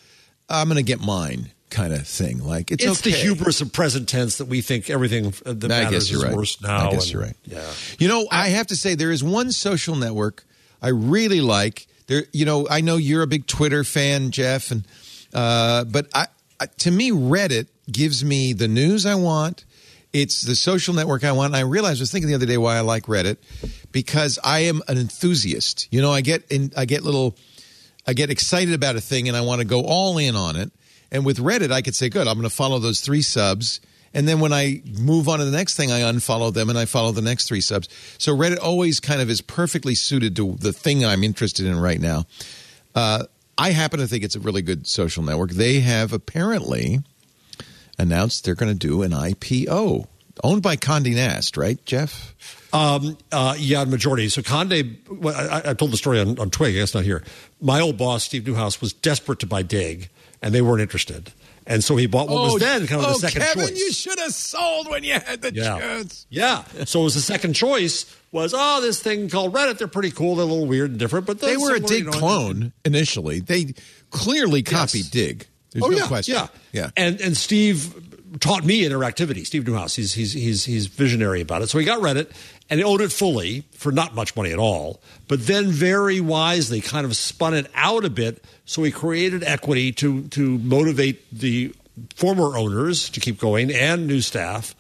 I'm 0.50 0.68
going 0.68 0.78
to 0.78 0.84
get 0.84 1.00
mine 1.00 1.52
kind 1.76 1.94
of 1.94 2.08
thing. 2.08 2.40
Like 2.44 2.72
it's 2.72 2.84
It's 2.84 3.02
okay. 3.02 3.12
the 3.12 3.18
hubris 3.18 3.62
of 3.62 3.72
present 3.74 4.08
tense 4.10 4.38
that 4.38 4.46
we 4.46 4.62
think 4.62 4.90
everything 4.90 5.34
that 5.46 5.66
I 5.72 5.84
matters 5.84 6.10
is 6.10 6.24
right. 6.24 6.34
worse 6.34 6.62
now. 6.62 6.88
I 6.90 6.92
guess 6.92 7.04
and- 7.04 7.14
you're 7.14 7.22
right. 7.24 7.38
Yeah. 7.44 7.72
You 8.00 8.08
know, 8.08 8.28
I 8.32 8.48
have 8.50 8.68
to 8.68 8.76
say 8.76 8.96
there 8.96 9.12
is 9.12 9.24
one 9.24 9.52
social 9.52 9.96
network 9.96 10.46
I 10.82 10.90
really 10.90 11.42
like. 11.42 11.88
There, 12.08 12.24
you 12.32 12.46
know, 12.46 12.68
I 12.70 12.82
know 12.82 12.98
you're 12.98 13.24
a 13.24 13.28
big 13.28 13.48
Twitter 13.48 13.84
fan, 13.84 14.32
Jeff, 14.32 14.72
and 14.72 14.88
uh, 15.34 15.84
but 15.86 16.08
I, 16.14 16.28
I, 16.60 16.68
to 16.68 16.92
me, 16.92 17.12
Reddit 17.12 17.68
gives 17.92 18.24
me 18.24 18.54
the 18.54 18.68
news 18.68 19.06
I 19.06 19.16
want. 19.16 19.66
It's 20.14 20.44
the 20.44 20.56
social 20.56 20.94
network 20.94 21.24
I 21.26 21.34
want. 21.34 21.48
And 21.48 21.58
I 21.58 21.68
realized 21.68 22.00
I 22.00 22.04
was 22.04 22.12
thinking 22.12 22.30
the 22.30 22.36
other 22.36 22.46
day 22.46 22.58
why 22.58 22.78
I 22.78 22.82
like 22.82 23.04
Reddit 23.08 23.38
because 23.92 24.40
I 24.44 24.60
am 24.60 24.82
an 24.88 24.98
enthusiast. 24.98 25.88
You 25.92 26.02
know, 26.02 26.12
I 26.12 26.22
get 26.22 26.50
in, 26.50 26.72
I 26.78 26.86
get 26.86 27.04
little, 27.04 27.36
I 28.08 28.14
get 28.14 28.30
excited 28.30 28.74
about 28.74 28.96
a 28.96 29.02
thing 29.02 29.28
and 29.28 29.36
I 29.36 29.42
want 29.42 29.60
to 29.60 29.66
go 29.66 29.82
all 29.82 30.18
in 30.18 30.36
on 30.38 30.56
it. 30.56 30.72
And 31.12 31.26
with 31.26 31.38
Reddit, 31.38 31.72
I 31.72 31.82
could 31.82 31.96
say, 31.96 32.10
good, 32.10 32.28
I'm 32.28 32.36
going 32.36 32.50
to 32.50 32.56
follow 32.56 32.80
those 32.80 33.02
three 33.02 33.22
subs. 33.22 33.80
And 34.14 34.28
then 34.28 34.40
when 34.40 34.54
I 34.54 34.82
move 35.00 35.28
on 35.28 35.40
to 35.40 35.46
the 35.46 35.52
next 35.52 35.76
thing, 35.76 35.92
I 35.92 36.02
unfollow 36.02 36.54
them 36.54 36.70
and 36.70 36.80
I 36.80 36.86
follow 36.86 37.12
the 37.12 37.22
next 37.22 37.48
three 37.48 37.62
subs. 37.62 37.90
So 38.18 38.36
Reddit 38.36 38.60
always 38.62 39.00
kind 39.00 39.22
of 39.22 39.30
is 39.30 39.42
perfectly 39.42 39.94
suited 39.94 40.36
to 40.38 40.56
the 40.56 40.72
thing 40.72 41.06
I'm 41.06 41.24
interested 41.24 41.66
in 41.66 41.78
right 41.78 42.00
now. 42.00 42.26
Uh, 42.94 43.26
I 43.58 43.72
happen 43.72 44.00
to 44.00 44.08
think 44.08 44.24
it's 44.24 44.36
a 44.36 44.40
really 44.40 44.62
good 44.62 44.88
social 44.88 45.24
network. 45.24 45.52
They 45.52 45.82
have 45.82 46.14
apparently 46.14 47.00
announced 47.98 48.46
they're 48.46 48.56
going 48.56 48.72
to 48.72 48.88
do 48.88 49.02
an 49.02 49.12
IPO 49.12 50.08
owned 50.44 50.62
by 50.62 50.76
Condé 50.76 51.16
Nast, 51.16 51.58
right, 51.58 51.84
Jeff? 51.86 52.36
Um, 52.74 53.18
uh, 53.32 53.56
yeah, 53.58 53.86
majority. 53.86 54.28
So 54.30 54.42
Conde, 54.42 54.98
well, 55.10 55.36
I, 55.36 55.72
I 55.72 55.74
told 55.74 55.92
the 55.92 55.98
story 55.98 56.20
on, 56.20 56.38
on 56.40 56.50
Twig. 56.50 56.76
I 56.76 56.80
guess 56.80 56.94
not 56.94 57.04
here. 57.04 57.24
My 57.62 57.80
old 57.80 57.98
boss, 57.98 58.24
Steve 58.24 58.46
Newhouse, 58.46 58.82
was 58.82 58.92
desperate 58.92 59.40
to 59.40 59.48
buy 59.48 59.62
Digg, 59.62 60.10
and 60.42 60.54
they 60.54 60.62
weren't 60.62 60.82
interested. 60.82 61.32
And 61.68 61.84
so 61.84 61.96
he 61.96 62.06
bought 62.06 62.28
what 62.30 62.54
was 62.54 62.62
then 62.62 62.86
kind 62.86 63.02
of 63.02 63.08
oh, 63.08 63.14
the 63.14 63.28
second 63.28 63.42
Kevin, 63.42 63.70
choice. 63.70 63.80
you 63.80 63.92
should 63.92 64.20
have 64.20 64.34
sold 64.34 64.88
when 64.90 65.04
you 65.04 65.14
had 65.14 65.42
the 65.42 65.52
yeah. 65.54 65.80
chance. 65.80 66.28
Yeah. 66.30 66.64
So 66.86 67.02
it 67.02 67.04
was 67.06 67.16
the 67.16 67.22
second 67.22 67.54
choice 67.54 68.06
was, 68.32 68.54
oh, 68.56 68.82
this 68.82 69.02
thing 69.02 69.30
called 69.30 69.54
Reddit. 69.54 69.80
They're 69.80 69.88
pretty 69.88 70.12
cool. 70.12 70.36
They're 70.36 70.46
a 70.46 70.48
little 70.48 70.68
weird 70.68 70.92
and 70.92 71.00
different, 71.00 71.26
but 71.26 71.40
They 71.40 71.58
were 71.58 71.76
a 71.76 71.80
Digg 71.80 72.06
you 72.06 72.12
know, 72.12 72.12
clone 72.12 72.72
initially. 72.84 73.40
They 73.40 73.74
clearly 74.12 74.62
copied 74.62 75.10
Digg. 75.10 75.48
There's 75.72 75.86
oh 75.86 75.88
no 75.88 75.98
yeah, 75.98 76.08
question. 76.08 76.36
yeah, 76.36 76.48
yeah. 76.72 76.90
And 76.96 77.20
and 77.20 77.36
Steve 77.36 78.15
taught 78.40 78.64
me 78.64 78.84
interactivity. 78.84 79.46
Steve 79.46 79.68
Newhouse, 79.68 79.96
he's 79.96 80.14
he's 80.14 80.34
he's 80.34 80.66
he's 80.66 80.88
visionary 80.88 81.42
about 81.42 81.62
it. 81.62 81.70
So 81.70 81.80
he 81.80 81.86
got 81.86 82.02
Reddit 82.02 82.32
and 82.70 82.82
owned 82.82 83.02
it 83.02 83.12
fully 83.12 83.64
for 83.72 83.92
not 83.92 84.16
much 84.16 84.36
money 84.36 84.52
at 84.52 84.60
all. 84.60 85.00
But 85.28 85.46
then 85.48 85.68
very 85.68 86.20
wisely, 86.20 86.82
kind 86.82 87.06
of 87.06 87.16
spun 87.16 87.54
it 87.54 87.68
out 87.74 88.06
a 88.06 88.10
bit. 88.10 88.44
So 88.66 88.84
he 88.84 88.92
created 88.92 89.44
equity 89.44 89.92
to 89.94 90.24
to 90.30 90.58
motivate 90.60 91.24
the 91.32 91.74
former 92.16 92.58
owners 92.58 93.10
to 93.10 93.20
keep 93.20 93.40
going 93.40 93.72
and 93.72 94.08
new 94.08 94.22
staff. 94.22 94.76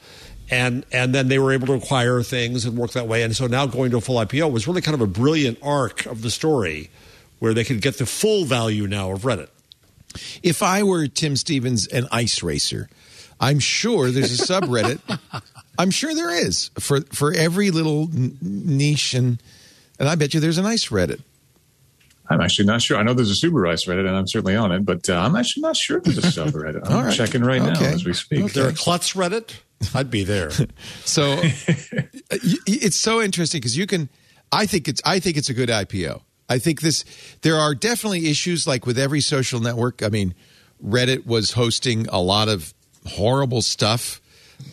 And 0.49 0.85
and 0.91 1.13
then 1.13 1.27
they 1.27 1.39
were 1.39 1.51
able 1.51 1.67
to 1.67 1.73
acquire 1.73 2.21
things 2.21 2.65
and 2.65 2.77
work 2.77 2.91
that 2.91 3.07
way. 3.07 3.23
And 3.23 3.35
so 3.35 3.47
now 3.47 3.65
going 3.65 3.91
to 3.91 3.97
a 3.97 4.01
full 4.01 4.17
IPO 4.17 4.51
was 4.51 4.67
really 4.67 4.81
kind 4.81 4.95
of 4.95 5.01
a 5.01 5.07
brilliant 5.07 5.59
arc 5.63 6.05
of 6.05 6.21
the 6.21 6.29
story, 6.29 6.91
where 7.39 7.53
they 7.53 7.63
could 7.63 7.81
get 7.81 7.97
the 7.97 8.05
full 8.05 8.45
value 8.45 8.85
now 8.87 9.11
of 9.11 9.21
Reddit. 9.21 9.49
If 10.43 10.63
I 10.63 10.83
were 10.83 11.07
Tim 11.07 11.35
Stevens, 11.35 11.87
an 11.87 12.07
ice 12.11 12.41
racer, 12.43 12.89
I'm 13.39 13.59
sure 13.59 14.11
there's 14.11 14.39
a 14.39 14.43
subreddit. 14.43 14.99
I'm 15.77 15.91
sure 15.91 16.13
there 16.15 16.31
is 16.31 16.71
for 16.79 17.01
for 17.01 17.33
every 17.33 17.71
little 17.71 18.03
n- 18.13 18.37
niche 18.41 19.13
and 19.13 19.41
and 19.99 20.09
I 20.09 20.15
bet 20.15 20.33
you 20.33 20.39
there's 20.39 20.57
an 20.57 20.65
ice 20.65 20.87
Reddit. 20.89 21.21
I'm 22.29 22.41
actually 22.41 22.65
not 22.65 22.81
sure. 22.81 22.97
I 22.97 23.03
know 23.03 23.13
there's 23.13 23.29
a 23.29 23.35
super 23.35 23.67
Ice 23.67 23.85
Reddit, 23.85 24.07
and 24.07 24.15
I'm 24.15 24.27
certainly 24.27 24.55
on 24.55 24.71
it, 24.71 24.83
but 24.83 25.07
uh, 25.09 25.13
I'm 25.13 25.35
actually 25.35 25.61
not 25.61 25.77
sure 25.77 25.97
if 25.99 26.05
there's 26.05 26.17
a 26.17 26.21
subreddit. 26.21 26.81
I'm 26.85 26.91
All 26.95 27.03
right. 27.03 27.13
checking 27.13 27.43
right 27.43 27.61
now 27.61 27.79
as 27.79 28.03
we 28.03 28.13
speak. 28.13 28.45
Okay. 28.45 28.53
There 28.53 28.67
a 28.67 28.73
Klutz 28.73 29.13
Reddit? 29.13 29.53
I'd 29.93 30.09
be 30.09 30.23
there. 30.23 30.49
So 31.05 31.39
it's 32.31 32.95
so 32.97 33.21
interesting 33.21 33.59
because 33.59 33.77
you 33.77 33.85
can. 33.85 34.09
I 34.51 34.65
think 34.65 34.87
it's. 34.87 35.01
I 35.05 35.19
think 35.19 35.37
it's 35.37 35.49
a 35.49 35.53
good 35.53 35.69
IPO. 35.69 36.21
I 36.49 36.57
think 36.57 36.81
this. 36.81 37.05
There 37.41 37.57
are 37.57 37.75
definitely 37.75 38.27
issues 38.27 38.65
like 38.65 38.85
with 38.85 38.97
every 38.97 39.21
social 39.21 39.59
network. 39.59 40.01
I 40.01 40.09
mean, 40.09 40.33
Reddit 40.83 41.25
was 41.27 41.51
hosting 41.51 42.07
a 42.07 42.19
lot 42.19 42.47
of 42.49 42.73
horrible 43.05 43.61
stuff, 43.61 44.21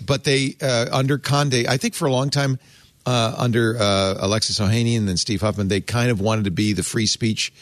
but 0.06 0.24
they 0.24 0.56
uh, 0.62 0.86
under 0.92 1.18
Conde. 1.18 1.54
I 1.68 1.76
think 1.76 1.94
for 1.94 2.06
a 2.06 2.12
long 2.12 2.30
time. 2.30 2.58
Uh, 3.04 3.34
under 3.36 3.76
uh, 3.80 4.14
Alexis 4.20 4.60
Ohanian 4.60 4.98
and 4.98 5.08
then 5.08 5.16
Steve 5.16 5.40
Huffman, 5.40 5.66
they 5.66 5.80
kind 5.80 6.12
of 6.12 6.20
wanted 6.20 6.44
to 6.44 6.52
be 6.52 6.72
the 6.72 6.84
free 6.84 7.06
speech 7.06 7.52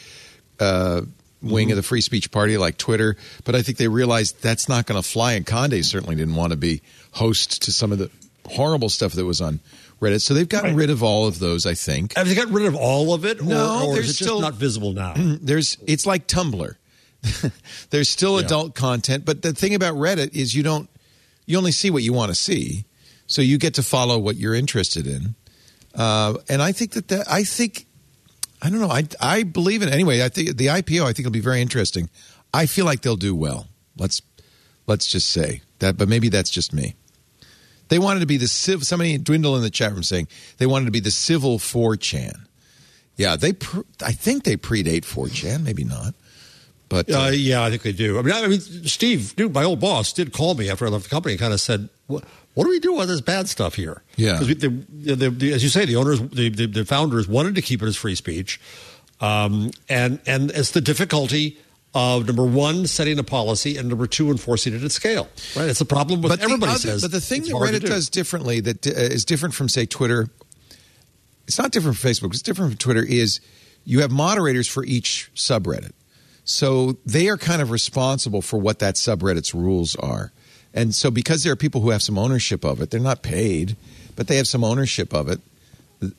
uh, 0.59 1.01
wing 1.41 1.71
of 1.71 1.77
the 1.77 1.81
free 1.81 2.01
speech 2.01 2.29
party, 2.29 2.59
like 2.59 2.77
Twitter. 2.77 3.17
But 3.43 3.55
I 3.55 3.63
think 3.63 3.79
they 3.79 3.87
realized 3.87 4.39
that's 4.43 4.69
not 4.69 4.85
going 4.85 5.01
to 5.01 5.07
fly. 5.09 5.33
And 5.33 5.43
Conde 5.43 5.83
certainly 5.83 6.13
didn't 6.15 6.35
want 6.35 6.51
to 6.51 6.57
be 6.57 6.83
host 7.13 7.63
to 7.63 7.71
some 7.71 7.91
of 7.91 7.97
the 7.97 8.11
horrible 8.45 8.87
stuff 8.89 9.13
that 9.13 9.25
was 9.25 9.41
on 9.41 9.61
Reddit. 9.99 10.21
So 10.21 10.35
they've 10.35 10.47
gotten 10.47 10.75
rid 10.75 10.91
of 10.91 11.01
all 11.01 11.25
of 11.25 11.39
those. 11.39 11.65
I 11.65 11.73
think 11.73 12.15
Have 12.15 12.27
they 12.27 12.35
gotten 12.35 12.53
rid 12.53 12.67
of 12.67 12.75
all 12.75 13.11
of 13.15 13.25
it, 13.25 13.39
or, 13.41 13.45
No, 13.45 13.87
or 13.87 13.97
is 13.97 14.03
it 14.05 14.07
just 14.09 14.19
still- 14.19 14.41
not 14.41 14.53
visible 14.53 14.93
now? 14.93 15.15
there's 15.17 15.75
it's 15.87 16.05
like 16.05 16.27
Tumblr. 16.27 16.75
there's 17.89 18.09
still 18.09 18.37
adult 18.37 18.75
content, 18.75 19.25
but 19.25 19.41
the 19.41 19.53
thing 19.53 19.75
about 19.75 19.95
Reddit 19.95 20.33
is 20.35 20.55
you 20.55 20.63
don't 20.63 20.89
you 21.45 21.57
only 21.57 21.71
see 21.71 21.89
what 21.89 22.03
you 22.03 22.13
want 22.13 22.29
to 22.29 22.35
see, 22.35 22.85
so 23.27 23.41
you 23.41 23.57
get 23.57 23.75
to 23.75 23.83
follow 23.83 24.17
what 24.17 24.35
you're 24.37 24.55
interested 24.55 25.07
in. 25.07 25.35
Uh, 25.93 26.35
and 26.49 26.61
I 26.61 26.71
think 26.71 26.91
that 26.91 27.09
that 27.09 27.29
I 27.29 27.43
think 27.43 27.85
I 28.61 28.69
don't 28.69 28.79
know. 28.79 28.89
I 28.89 29.03
I 29.19 29.43
believe 29.43 29.81
in 29.81 29.89
anyway. 29.89 30.23
I 30.23 30.29
think 30.29 30.57
the 30.57 30.67
IPO. 30.67 31.03
I 31.03 31.13
think 31.13 31.25
will 31.25 31.31
be 31.31 31.39
very 31.39 31.61
interesting. 31.61 32.09
I 32.53 32.65
feel 32.65 32.85
like 32.85 33.01
they'll 33.01 33.15
do 33.15 33.35
well. 33.35 33.67
Let's 33.97 34.21
let's 34.87 35.07
just 35.07 35.29
say 35.29 35.61
that, 35.79 35.97
but 35.97 36.07
maybe 36.07 36.29
that's 36.29 36.49
just 36.49 36.73
me. 36.73 36.95
They 37.89 37.99
wanted 37.99 38.21
to 38.21 38.25
be 38.25 38.37
the 38.37 38.47
civ. 38.47 38.85
Somebody 38.85 39.17
dwindle 39.17 39.57
in 39.57 39.63
the 39.63 39.69
chat 39.69 39.91
room 39.91 40.03
saying 40.03 40.29
they 40.57 40.65
wanted 40.65 40.85
to 40.85 40.91
be 40.91 41.01
the 41.01 41.11
civil 41.11 41.59
4chan. 41.59 42.47
Yeah, 43.17 43.35
they. 43.35 43.51
Pr- 43.51 43.81
I 44.01 44.13
think 44.13 44.43
they 44.43 44.55
predate 44.55 45.01
4chan. 45.01 45.63
Maybe 45.63 45.83
not, 45.83 46.15
but 46.91 47.09
uh, 47.09 47.19
Uh, 47.21 47.29
yeah, 47.29 47.63
I 47.63 47.69
think 47.71 47.81
they 47.81 47.93
do. 47.93 48.19
I 48.19 48.21
mean, 48.21 48.35
I 48.35 48.45
mean, 48.47 48.59
Steve, 48.59 49.35
dude, 49.35 49.53
my 49.53 49.63
old 49.63 49.79
boss 49.79 50.13
did 50.13 50.31
call 50.33 50.53
me 50.53 50.69
after 50.69 50.85
I 50.85 50.89
left 50.89 51.05
the 51.05 51.09
company 51.09 51.33
and 51.33 51.39
kind 51.39 51.53
of 51.53 51.59
said, 51.61 51.89
"What, 52.07 52.23
what 52.53 52.65
do 52.65 52.69
we 52.69 52.79
do 52.79 52.93
with 52.93 53.07
this 53.07 53.21
bad 53.21 53.47
stuff 53.49 53.75
here?" 53.75 54.03
Yeah. 54.17 54.37
because 54.39 54.47
the, 54.59 54.67
the, 55.15 55.29
the, 55.29 55.53
as 55.53 55.63
you 55.63 55.69
say, 55.69 55.85
the 55.85 55.95
owners, 55.95 56.19
the, 56.21 56.49
the, 56.49 56.67
the 56.67 56.85
founders 56.85 57.27
wanted 57.27 57.55
to 57.55 57.61
keep 57.61 57.81
it 57.81 57.85
as 57.87 57.95
free 57.95 58.15
speech, 58.15 58.59
um, 59.21 59.71
and 59.89 60.19
and 60.27 60.51
it's 60.51 60.71
the 60.71 60.81
difficulty 60.81 61.57
of 61.93 62.25
number 62.27 62.45
one 62.45 62.87
setting 62.87 63.19
a 63.19 63.23
policy 63.23 63.75
and 63.77 63.89
number 63.89 64.07
two 64.07 64.29
enforcing 64.29 64.73
it 64.73 64.83
at 64.83 64.91
scale. 64.91 65.27
Right, 65.57 65.69
it's 65.69 65.81
a 65.81 65.85
problem 65.85 66.21
with 66.21 66.31
but 66.31 66.39
everybody 66.41 66.71
other- 66.71 66.79
says. 66.79 67.01
But 67.01 67.11
the 67.11 67.19
thing 67.21 67.41
that 67.43 67.51
Reddit 67.53 67.81
do. 67.81 67.87
does 67.87 68.09
differently 68.09 68.59
that 68.61 68.85
uh, 68.85 68.91
is 68.91 69.25
different 69.25 69.55
from 69.55 69.69
say 69.69 69.85
Twitter. 69.85 70.29
It's 71.47 71.57
not 71.57 71.71
different 71.71 71.97
from 71.97 72.09
Facebook. 72.11 72.31
It's 72.33 72.41
different 72.41 72.71
from 72.71 72.77
Twitter. 72.77 73.03
Is 73.03 73.39
you 73.83 74.01
have 74.01 74.11
moderators 74.11 74.67
for 74.67 74.85
each 74.85 75.29
subreddit, 75.35 75.91
so 76.43 76.97
they 77.05 77.27
are 77.29 77.37
kind 77.37 77.61
of 77.61 77.71
responsible 77.71 78.41
for 78.41 78.59
what 78.59 78.79
that 78.79 78.95
subreddit's 78.95 79.53
rules 79.53 79.95
are. 79.95 80.31
And 80.73 80.95
so, 80.95 81.11
because 81.11 81.43
there 81.43 81.51
are 81.51 81.57
people 81.57 81.81
who 81.81 81.89
have 81.89 82.01
some 82.01 82.17
ownership 82.17 82.63
of 82.63 82.81
it, 82.81 82.91
they're 82.91 82.99
not 82.99 83.21
paid, 83.23 83.75
but 84.15 84.27
they 84.27 84.37
have 84.37 84.47
some 84.47 84.63
ownership 84.63 85.13
of 85.13 85.27
it. 85.29 85.39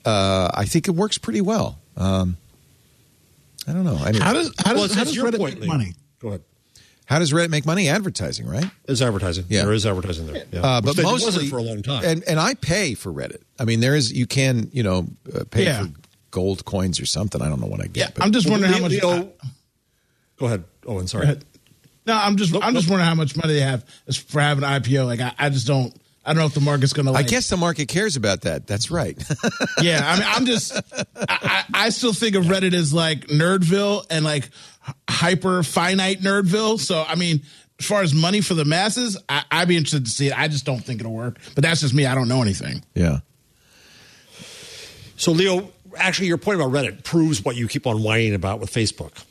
Uh, 0.05 0.51
I 0.55 0.65
think 0.67 0.89
it 0.89 0.93
works 0.93 1.19
pretty 1.19 1.41
well. 1.41 1.79
Um, 1.97 2.37
I 3.67 3.73
don't 3.73 3.85
know. 3.85 3.97
I 3.97 4.13
How 4.19 4.33
does 4.33 4.53
how 4.59 4.75
well, 4.75 4.87
does, 4.89 4.95
how 4.97 5.05
does 5.05 5.17
Reddit 5.17 5.39
point, 5.39 5.61
make 5.61 5.69
money? 5.69 5.95
Go 6.21 6.29
ahead. 6.29 6.43
how 7.07 7.19
does 7.19 7.33
Reddit 7.33 7.49
make 7.51 7.65
money? 7.65 7.89
Advertising, 7.89 8.47
right? 8.47 8.65
There's 8.87 9.01
advertising. 9.03 9.45
Yeah. 9.49 9.63
There 9.65 9.73
is 9.73 9.87
advertising 9.87 10.27
there. 10.27 10.45
Yeah. 10.53 10.61
Uh, 10.61 10.81
but 10.81 10.97
there 10.97 11.05
mostly 11.05 11.27
wasn't 11.27 11.51
for 11.51 11.59
a 11.59 11.63
long 11.63 11.83
time. 11.83 12.05
And 12.05 12.23
and 12.25 12.39
I 12.41 12.55
pay 12.55 12.95
for 12.95 13.13
Reddit. 13.13 13.43
I 13.59 13.65
mean, 13.65 13.81
there 13.81 13.95
is 13.97 14.13
you 14.13 14.27
can 14.27 14.69
you 14.73 14.83
know 14.83 15.07
uh, 15.35 15.45
pay 15.51 15.65
Yeah. 15.65 15.85
for 15.85 15.91
gold 16.31 16.65
coins 16.65 17.01
or 17.01 17.07
something. 17.07 17.41
I 17.41 17.49
don't 17.49 17.61
know 17.61 17.67
what 17.69 17.81
I 17.81 17.87
get. 17.87 17.97
Yeah, 17.97 18.11
but 18.15 18.25
I'm 18.25 18.33
just 18.33 18.49
wondering 18.51 18.73
how 18.73 18.79
Leo- 18.81 18.89
much. 18.89 19.03
Leo- 19.21 19.33
go 20.43 20.47
ahead. 20.47 20.65
Oh, 20.87 20.99
I'm 20.99 21.07
sorry. 21.07 21.39
No, 22.05 22.15
I'm 22.15 22.37
just 22.37 22.53
Nope, 22.53 22.67
I'm 22.67 22.75
just 22.75 22.91
wondering 22.91 23.09
how 23.09 23.15
much 23.15 23.37
money 23.37 23.55
they 23.55 23.61
have 23.61 23.85
for 24.27 24.41
having 24.41 24.65
an 24.65 24.83
IPO. 24.83 25.07
Like 25.07 25.21
I, 25.21 25.33
I 25.39 25.49
just 25.51 25.69
don't 25.69 25.95
I 26.25 26.33
don't 26.33 26.41
know 26.41 26.47
if 26.47 26.55
the 26.55 26.61
market's 26.61 26.93
going 26.93 27.07
to. 27.07 27.13
Like. 27.13 27.27
I 27.27 27.29
guess 27.29 27.49
the 27.49 27.57
market 27.57 27.87
cares 27.87 28.17
about 28.17 28.43
that. 28.43 28.67
That's 28.67 28.91
right. 28.91 29.17
Yeah, 29.81 30.01
I 30.05 30.17
mean, 30.17 30.27
I'm 30.29 30.47
just 30.47 30.77
I, 30.77 31.05
I, 31.17 31.65
I 31.75 31.89
still 31.89 32.13
think 32.13 32.37
of 32.37 32.45
Reddit 32.45 32.73
as 32.73 32.93
like 32.95 33.27
Nerdville 33.29 34.07
and 34.11 34.25
like 34.25 34.51
hyper 35.09 35.63
finite 35.65 36.21
Nerdville. 36.21 36.79
So 36.79 37.05
I 37.07 37.15
mean, 37.17 37.43
as 37.81 37.87
far 37.87 38.03
as 38.03 38.13
money 38.15 38.41
for 38.41 38.55
the 38.55 38.65
masses, 38.65 39.17
I, 39.29 39.45
I'd 39.51 39.69
be 39.69 39.77
interested 39.77 40.05
to 40.05 40.11
see 40.11 40.29
it. 40.29 40.39
I 40.39 40.47
just 40.49 40.65
don't 40.65 40.81
think 40.81 41.01
it'll 41.01 41.13
work. 41.15 41.39
But 41.55 41.63
that's 41.63 41.81
just 41.81 41.95
me. 41.95 42.07
I 42.07 42.15
don't 42.15 42.29
know 42.29 42.43
anything. 42.43 42.85
yeah. 42.95 43.21
So, 45.17 45.31
Leo, 45.31 45.71
actually, 45.97 46.27
your 46.29 46.39
point 46.39 46.61
about 46.61 46.73
Reddit 46.73 47.05
proves 47.05 47.45
what 47.45 47.55
you 47.55 47.69
keep 47.69 47.87
on 47.87 48.03
whining 48.03 48.35
about 48.35 48.59
with 48.59 48.73
Facebook 48.73 49.25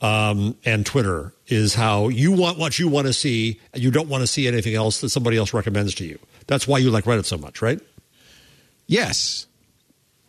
um, 0.00 0.56
and 0.64 0.86
Twitter 0.86 1.32
is 1.46 1.74
how 1.74 2.08
you 2.08 2.32
want 2.32 2.58
what 2.58 2.78
you 2.78 2.88
want 2.88 3.06
to 3.06 3.12
see, 3.12 3.60
and 3.72 3.82
you 3.82 3.90
don't 3.90 4.08
want 4.08 4.22
to 4.22 4.26
see 4.26 4.48
anything 4.48 4.74
else 4.74 5.00
that 5.00 5.10
somebody 5.10 5.36
else 5.36 5.52
recommends 5.52 5.94
to 5.96 6.04
you. 6.04 6.18
That's 6.46 6.66
why 6.66 6.78
you 6.78 6.90
like 6.90 7.04
Reddit 7.04 7.26
so 7.26 7.38
much, 7.38 7.62
right? 7.62 7.80
Yes. 8.86 9.46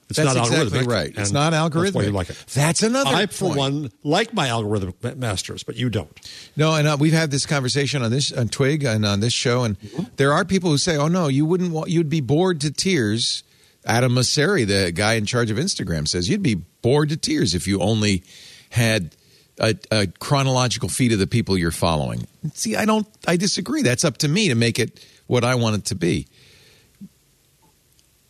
It's 0.10 0.18
That's 0.18 0.36
not 0.36 0.46
exactly 0.46 0.80
algorithmic, 0.82 0.88
right. 0.88 1.14
It's 1.16 1.32
not 1.32 1.52
That's 1.52 1.94
why 1.94 2.04
you 2.04 2.12
like 2.12 2.30
it. 2.30 2.46
That's 2.54 2.84
another 2.84 3.16
I, 3.16 3.26
for 3.28 3.46
point. 3.46 3.58
one, 3.58 3.92
like 4.04 4.34
my 4.34 4.50
algorithmic 4.50 5.16
masters, 5.16 5.64
but 5.64 5.78
you 5.78 5.90
don't. 5.90 6.12
No, 6.58 6.76
and 6.76 6.86
uh, 6.86 6.98
we've 7.00 7.14
had 7.14 7.32
this 7.32 7.46
conversation 7.46 8.04
on 8.04 8.12
this 8.12 8.34
on 8.34 8.50
Twig 8.50 8.84
and 8.84 9.06
on 9.06 9.22
this 9.22 9.32
show, 9.32 9.64
and 9.64 9.78
there 10.18 10.34
are 10.34 10.44
people 10.44 10.70
who 10.70 10.78
say, 10.78 10.98
"Oh 10.98 11.08
no, 11.08 11.30
you 11.30 11.46
wouldn't. 11.46 11.72
Want, 11.72 11.90
you'd 11.90 12.10
be 12.10 12.20
bored 12.20 12.60
to 12.62 12.72
tears." 12.72 13.44
Adam 13.86 14.12
Mosseri, 14.12 14.68
the 14.68 14.92
guy 14.92 15.14
in 15.14 15.26
charge 15.26 15.50
of 15.50 15.58
Instagram, 15.58 16.08
says 16.08 16.30
you'd 16.30 16.44
be 16.44 16.56
bored 16.56 17.08
to 17.10 17.18
tears 17.18 17.56
if 17.56 17.66
you 17.66 17.80
only 17.80 18.24
had 18.72 19.16
a, 19.62 19.76
a 19.92 20.08
chronological 20.08 20.90
feed 20.90 21.14
of 21.14 21.20
the 21.20 21.28
people 21.28 21.58
you're 21.58 21.72
following. 21.72 22.28
See, 22.54 22.76
I 22.76 22.86
don't. 22.86 23.08
I 23.28 23.38
disagree. 23.38 23.84
That's 23.84 24.04
up 24.04 24.18
to 24.18 24.28
me 24.28 24.50
to 24.50 24.56
make 24.56 24.80
it 24.80 25.06
what 25.28 25.46
I 25.46 25.56
want 25.56 25.78
it 25.78 25.86
to 25.86 25.96
be. 25.96 26.28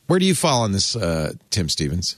Where 0.07 0.19
do 0.19 0.25
you 0.25 0.35
fall 0.35 0.63
on 0.63 0.73
this, 0.73 0.95
uh, 0.95 1.33
Tim 1.49 1.69
Stevens? 1.69 2.17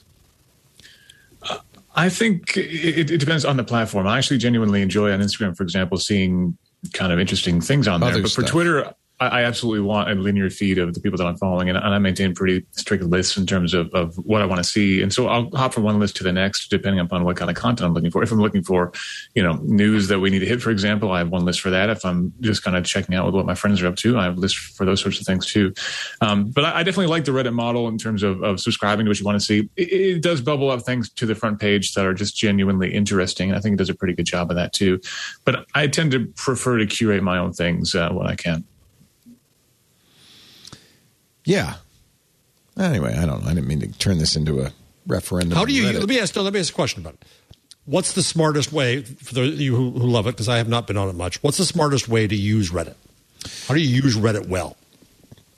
I 1.95 2.09
think 2.09 2.57
it, 2.57 3.11
it 3.11 3.19
depends 3.19 3.45
on 3.45 3.55
the 3.55 3.63
platform. 3.63 4.07
I 4.07 4.17
actually 4.17 4.39
genuinely 4.39 4.81
enjoy 4.81 5.11
on 5.11 5.19
Instagram, 5.19 5.55
for 5.55 5.61
example, 5.61 5.99
seeing 5.99 6.57
kind 6.93 7.13
of 7.13 7.19
interesting 7.19 7.61
things 7.61 7.87
on 7.87 7.99
there. 7.99 8.09
Other 8.09 8.23
but 8.23 8.31
for 8.31 8.41
stuff. 8.41 8.49
Twitter, 8.49 8.93
I, 9.27 9.43
absolutely 9.43 9.81
want 9.81 10.09
a 10.09 10.15
linear 10.15 10.49
feed 10.49 10.77
of 10.77 10.93
the 10.93 10.99
people 10.99 11.17
that 11.17 11.25
I'm 11.25 11.37
following, 11.37 11.69
and, 11.69 11.77
and 11.77 11.93
I 11.93 11.99
maintain 11.99 12.33
pretty 12.33 12.65
strict 12.71 13.03
lists 13.03 13.37
in 13.37 13.45
terms 13.45 13.73
of, 13.73 13.93
of 13.93 14.15
what 14.17 14.41
I 14.41 14.45
want 14.45 14.63
to 14.63 14.63
see. 14.63 15.01
And 15.01 15.13
so 15.13 15.27
I'll 15.27 15.49
hop 15.51 15.73
from 15.73 15.83
one 15.83 15.99
list 15.99 16.15
to 16.17 16.23
the 16.23 16.31
next, 16.31 16.69
depending 16.69 16.99
upon 16.99 17.23
what 17.23 17.37
kind 17.37 17.49
of 17.49 17.57
content 17.57 17.87
I'm 17.87 17.93
looking 17.93 18.11
for. 18.11 18.23
If 18.23 18.31
I'm 18.31 18.39
looking 18.39 18.63
for, 18.63 18.93
you 19.35 19.43
know, 19.43 19.53
news 19.63 20.07
that 20.07 20.19
we 20.19 20.29
need 20.29 20.39
to 20.39 20.45
hit, 20.45 20.61
for 20.61 20.71
example, 20.71 21.11
I 21.11 21.19
have 21.19 21.29
one 21.29 21.45
list 21.45 21.61
for 21.61 21.69
that. 21.69 21.89
If 21.89 22.05
I'm 22.05 22.33
just 22.39 22.63
kind 22.63 22.77
of 22.77 22.85
checking 22.85 23.15
out 23.15 23.25
with 23.25 23.35
what 23.35 23.45
my 23.45 23.55
friends 23.55 23.81
are 23.81 23.87
up 23.87 23.95
to, 23.97 24.17
I 24.17 24.25
have 24.25 24.37
lists 24.37 24.57
for 24.57 24.85
those 24.85 25.01
sorts 25.01 25.19
of 25.19 25.25
things 25.25 25.45
too. 25.45 25.73
Um, 26.21 26.51
but 26.51 26.65
I, 26.65 26.79
I 26.79 26.83
definitely 26.83 27.07
like 27.07 27.25
the 27.25 27.31
Reddit 27.31 27.53
model 27.53 27.87
in 27.87 27.97
terms 27.97 28.23
of, 28.23 28.43
of 28.43 28.59
subscribing 28.59 29.05
to 29.05 29.09
what 29.09 29.19
you 29.19 29.25
want 29.25 29.39
to 29.39 29.45
see. 29.45 29.69
It, 29.75 29.91
it 29.91 30.21
does 30.21 30.41
bubble 30.41 30.69
up 30.69 30.81
things 30.81 31.09
to 31.13 31.25
the 31.25 31.35
front 31.35 31.59
page 31.59 31.93
that 31.93 32.05
are 32.05 32.13
just 32.13 32.35
genuinely 32.35 32.93
interesting. 32.93 33.53
I 33.53 33.59
think 33.59 33.73
it 33.73 33.77
does 33.77 33.89
a 33.89 33.95
pretty 33.95 34.13
good 34.13 34.25
job 34.25 34.49
of 34.49 34.55
that 34.55 34.73
too. 34.73 34.99
But 35.45 35.65
I 35.75 35.87
tend 35.87 36.11
to 36.11 36.25
prefer 36.35 36.77
to 36.77 36.85
curate 36.85 37.23
my 37.23 37.37
own 37.37 37.53
things 37.53 37.95
uh, 37.95 38.09
when 38.09 38.27
I 38.27 38.35
can. 38.35 38.65
Yeah. 41.45 41.75
Anyway, 42.77 43.15
I 43.15 43.25
don't 43.25 43.43
know. 43.43 43.49
I 43.49 43.53
didn't 43.53 43.67
mean 43.67 43.81
to 43.81 43.87
turn 43.99 44.17
this 44.17 44.35
into 44.35 44.61
a 44.61 44.71
referendum. 45.07 45.57
How 45.57 45.65
do 45.65 45.73
you? 45.73 45.91
Let 45.91 46.07
me 46.07 46.19
ask. 46.19 46.35
Let 46.35 46.53
me 46.53 46.59
ask 46.59 46.71
a 46.71 46.75
question 46.75 47.01
about 47.01 47.15
it. 47.15 47.25
What's 47.85 48.13
the 48.13 48.23
smartest 48.23 48.71
way 48.71 49.01
for 49.01 49.33
those 49.33 49.53
of 49.53 49.59
you 49.59 49.75
who, 49.75 49.91
who 49.91 50.07
love 50.07 50.25
it? 50.27 50.31
Because 50.31 50.47
I 50.47 50.57
have 50.57 50.69
not 50.69 50.87
been 50.87 50.97
on 50.97 51.09
it 51.09 51.15
much. 51.15 51.43
What's 51.43 51.57
the 51.57 51.65
smartest 51.65 52.07
way 52.07 52.27
to 52.27 52.35
use 52.35 52.71
Reddit? 52.71 52.95
How 53.67 53.73
do 53.73 53.81
you 53.81 54.03
use 54.03 54.15
Reddit 54.15 54.47
well? 54.47 54.77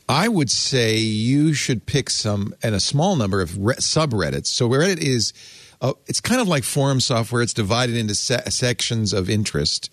I 0.09 0.27
would 0.27 0.49
say 0.49 0.97
you 0.97 1.53
should 1.53 1.85
pick 1.85 2.09
some 2.09 2.53
and 2.61 2.75
a 2.75 2.79
small 2.79 3.15
number 3.15 3.41
of 3.41 3.57
re- 3.57 3.75
subreddits. 3.75 4.47
So 4.47 4.69
Reddit 4.69 4.97
is, 4.99 5.33
uh, 5.81 5.93
it's 6.07 6.21
kind 6.21 6.41
of 6.41 6.47
like 6.47 6.63
forum 6.63 6.99
software. 6.99 7.41
It's 7.41 7.53
divided 7.53 7.95
into 7.95 8.13
se- 8.15 8.49
sections 8.49 9.13
of 9.13 9.29
interest. 9.29 9.91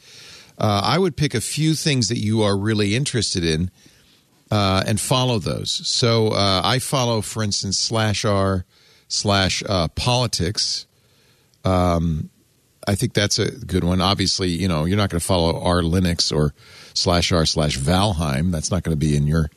Uh, 0.59 0.83
I 0.85 0.99
would 0.99 1.17
pick 1.17 1.35
a 1.35 1.41
few 1.41 1.75
things 1.75 2.09
that 2.09 2.19
you 2.19 2.43
are 2.43 2.57
really 2.57 2.95
interested 2.95 3.45
in 3.45 3.71
uh, 4.53 4.85
and 4.87 5.01
follow 5.01 5.39
those. 5.39 5.71
So 5.89 6.29
uh, 6.29 6.61
I 6.63 6.79
follow, 6.79 7.23
for 7.23 7.43
instance, 7.43 7.79
slash 7.79 8.27
r 8.27 8.67
slash 9.09 9.63
uh, 9.67 9.89
politics. 9.89 10.87
Um, 11.65 12.29
I 12.87 12.95
think 12.95 13.15
that's 13.15 13.39
a 13.39 13.51
good 13.51 13.83
one. 13.83 14.03
Obviously, 14.03 14.51
you 14.51 14.69
know, 14.69 14.85
you're 14.85 14.99
not 14.99 15.09
going 15.09 15.21
to 15.21 15.27
follow 15.27 15.59
r 15.59 15.81
Linux 15.81 16.31
or 16.31 16.53
slash 16.93 17.33
r 17.33 17.47
slash 17.47 17.79
Valheim. 17.79 18.53
That's 18.53 18.71
not 18.71 18.83
going 18.83 18.93
to 18.93 19.07
be 19.07 19.17
in 19.17 19.27
your. 19.27 19.51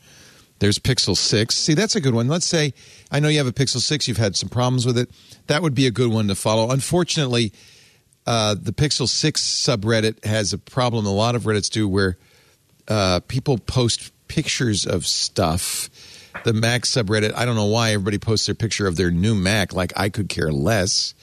There's 0.60 0.80
Pixel 0.80 1.18
6. 1.18 1.54
See, 1.54 1.74
that's 1.74 1.98
a 1.98 2.02
good 2.02 2.14
one. 2.14 2.30
Let's 2.30 2.48
say 2.48 2.74
I 3.12 3.20
know 3.20 3.28
you 3.28 3.40
have 3.40 3.48
a 3.48 3.52
Pixel 3.52 3.82
6, 3.82 4.08
you've 4.08 4.16
had 4.16 4.38
some 4.38 4.48
problems 4.48 4.86
with 4.86 4.98
it. 4.98 5.12
That 5.48 5.62
would 5.62 5.76
be 5.76 5.88
a 5.88 5.92
good 5.92 6.10
one 6.10 6.30
to 6.30 6.36
follow. 6.36 6.72
Unfortunately, 6.72 7.52
uh, 8.26 8.56
the 8.58 8.72
Pixel 8.72 9.10
6 9.10 9.42
subreddit 9.42 10.24
has 10.24 10.54
a 10.54 10.58
problem 10.58 11.06
a 11.06 11.12
lot 11.12 11.36
of 11.36 11.44
Reddits 11.44 11.70
do 11.70 11.86
where 11.86 12.18
uh, 12.88 13.20
people 13.28 13.58
post 13.58 14.14
pictures 14.28 14.86
of 14.86 15.06
stuff. 15.06 15.90
The 16.44 16.54
Mac 16.54 16.84
subreddit, 16.84 17.34
I 17.36 17.46
don't 17.46 17.56
know 17.56 17.66
why 17.66 17.92
everybody 17.92 18.18
posts 18.18 18.46
their 18.46 18.56
picture 18.56 18.88
of 18.88 18.98
their 18.98 19.12
new 19.12 19.36
Mac. 19.36 19.74
Like 19.74 19.94
I 19.96 20.10
could 20.10 20.30
care 20.30 20.52
less. 20.52 21.14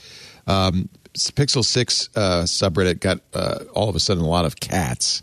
Um, 0.47 0.89
Pixel 1.15 1.65
6 1.65 2.09
uh, 2.17 2.43
subreddit 2.45 3.01
got 3.01 3.21
uh, 3.35 3.65
all 3.75 3.89
of 3.89 3.97
a 3.97 4.01
sudden 4.01 4.23
a 4.23 4.29
lot 4.29 4.45
of 4.45 4.59
cats. 4.59 5.23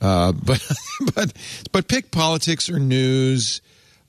Uh, 0.00 0.32
but 0.44 0.66
but 1.14 1.32
but 1.72 1.88
pick 1.88 2.10
politics 2.10 2.70
or 2.70 2.78
news. 2.78 3.60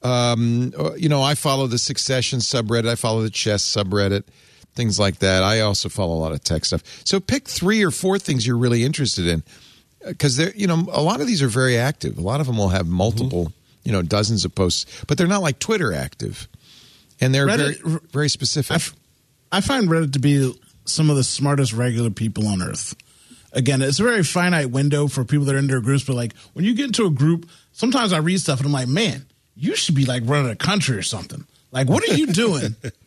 Um, 0.04 0.74
you 0.98 1.10
know, 1.10 1.22
I 1.22 1.36
follow 1.36 1.68
the 1.68 1.78
Succession 1.78 2.40
subreddit. 2.40 2.88
I 2.88 2.96
follow 2.96 3.22
the 3.22 3.30
chess 3.30 3.64
subreddit. 3.64 4.24
Things 4.74 4.98
like 4.98 5.20
that. 5.20 5.44
I 5.44 5.60
also 5.60 5.90
follow 5.90 6.16
a 6.16 6.22
lot 6.22 6.32
of 6.32 6.44
tech 6.44 6.64
stuff. 6.66 6.82
So 7.06 7.20
pick 7.20 7.48
three 7.48 7.84
or 7.84 7.92
four 7.92 8.18
things 8.18 8.48
you're 8.48 8.58
really 8.58 8.84
interested 8.84 9.28
in, 9.28 9.44
because 10.06 10.38
they're 10.38 10.54
you 10.56 10.68
know 10.68 10.86
a 10.92 11.02
lot 11.02 11.22
of 11.22 11.28
these 11.28 11.42
are 11.42 11.48
very 11.48 11.78
active. 11.78 12.18
A 12.18 12.22
lot 12.22 12.42
of 12.42 12.48
them 12.48 12.58
will 12.58 12.70
have 12.70 12.88
multiple 12.88 13.46
mm-hmm. 13.46 13.54
you 13.84 13.92
know 13.92 14.02
dozens 14.02 14.46
of 14.46 14.54
posts, 14.56 15.04
but 15.08 15.18
they're 15.18 15.28
not 15.28 15.42
like 15.42 15.60
Twitter 15.60 15.94
active, 15.94 16.48
and 17.20 17.34
they're 17.34 17.48
Reddit- 17.48 17.82
very 17.82 18.00
very 18.12 18.30
specific. 18.30 18.72
I, 18.72 18.76
f- 18.76 18.96
I 19.52 19.62
find 19.62 19.88
Reddit 19.88 20.14
to 20.14 20.20
be 20.20 20.54
some 20.86 21.10
of 21.10 21.16
the 21.16 21.24
smartest 21.24 21.74
regular 21.74 22.10
people 22.10 22.48
on 22.48 22.62
earth. 22.62 22.96
Again, 23.54 23.82
it's 23.82 24.00
a 24.00 24.04
very 24.04 24.24
finite 24.24 24.72
window 24.72 25.08
for 25.08 25.26
people 25.26 25.46
that 25.46 25.56
are 25.56 25.60
in 25.60 25.68
their 25.68 25.82
groups, 25.82 26.06
but 26.06 26.16
like 26.16 26.34
when 26.54 26.64
you 26.64 26.74
get 26.74 26.86
into 26.86 27.06
a 27.06 27.10
group, 27.10 27.50
sometimes 27.74 28.14
I 28.14 28.20
read 28.20 28.40
stuff 28.40 28.60
and 28.60 28.68
I'm 28.68 28.72
like, 28.72 28.88
man, 28.88 29.26
you 29.56 29.76
should 29.76 29.96
be 29.96 30.06
like 30.06 30.24
running 30.26 30.52
a 30.52 30.56
country 30.56 30.98
or 30.98 31.04
something. 31.04 31.46
Like, 31.72 31.90
what 31.90 32.08
are 32.10 32.14
you 32.14 32.28
doing? 32.28 32.76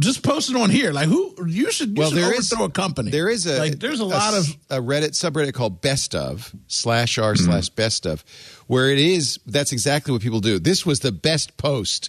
Just 0.00 0.22
post 0.22 0.48
it 0.50 0.56
on 0.56 0.70
here. 0.70 0.90
Like, 0.90 1.08
who 1.08 1.34
you 1.46 1.70
should 1.70 1.90
you 1.90 1.94
well, 1.98 2.08
should 2.10 2.18
there 2.18 2.34
is 2.34 2.50
a 2.50 2.68
company. 2.70 3.10
There 3.10 3.28
is 3.28 3.46
a 3.46 3.58
like. 3.58 3.78
There's 3.78 4.00
a, 4.00 4.06
lot 4.06 4.32
of 4.32 4.46
a 4.70 4.78
Reddit 4.78 5.10
subreddit 5.10 5.52
called 5.52 5.82
Best 5.82 6.14
of 6.14 6.50
slash 6.66 7.18
r 7.18 7.34
Mm-hmm. 7.34 7.44
slash 7.44 7.68
Best 7.68 8.06
of, 8.06 8.24
where 8.68 8.88
it 8.90 8.98
is. 8.98 9.38
That's 9.46 9.70
exactly 9.72 10.12
what 10.12 10.22
people 10.22 10.40
do. 10.40 10.58
This 10.58 10.86
was 10.86 11.00
the 11.00 11.12
best 11.12 11.58
post. 11.58 12.08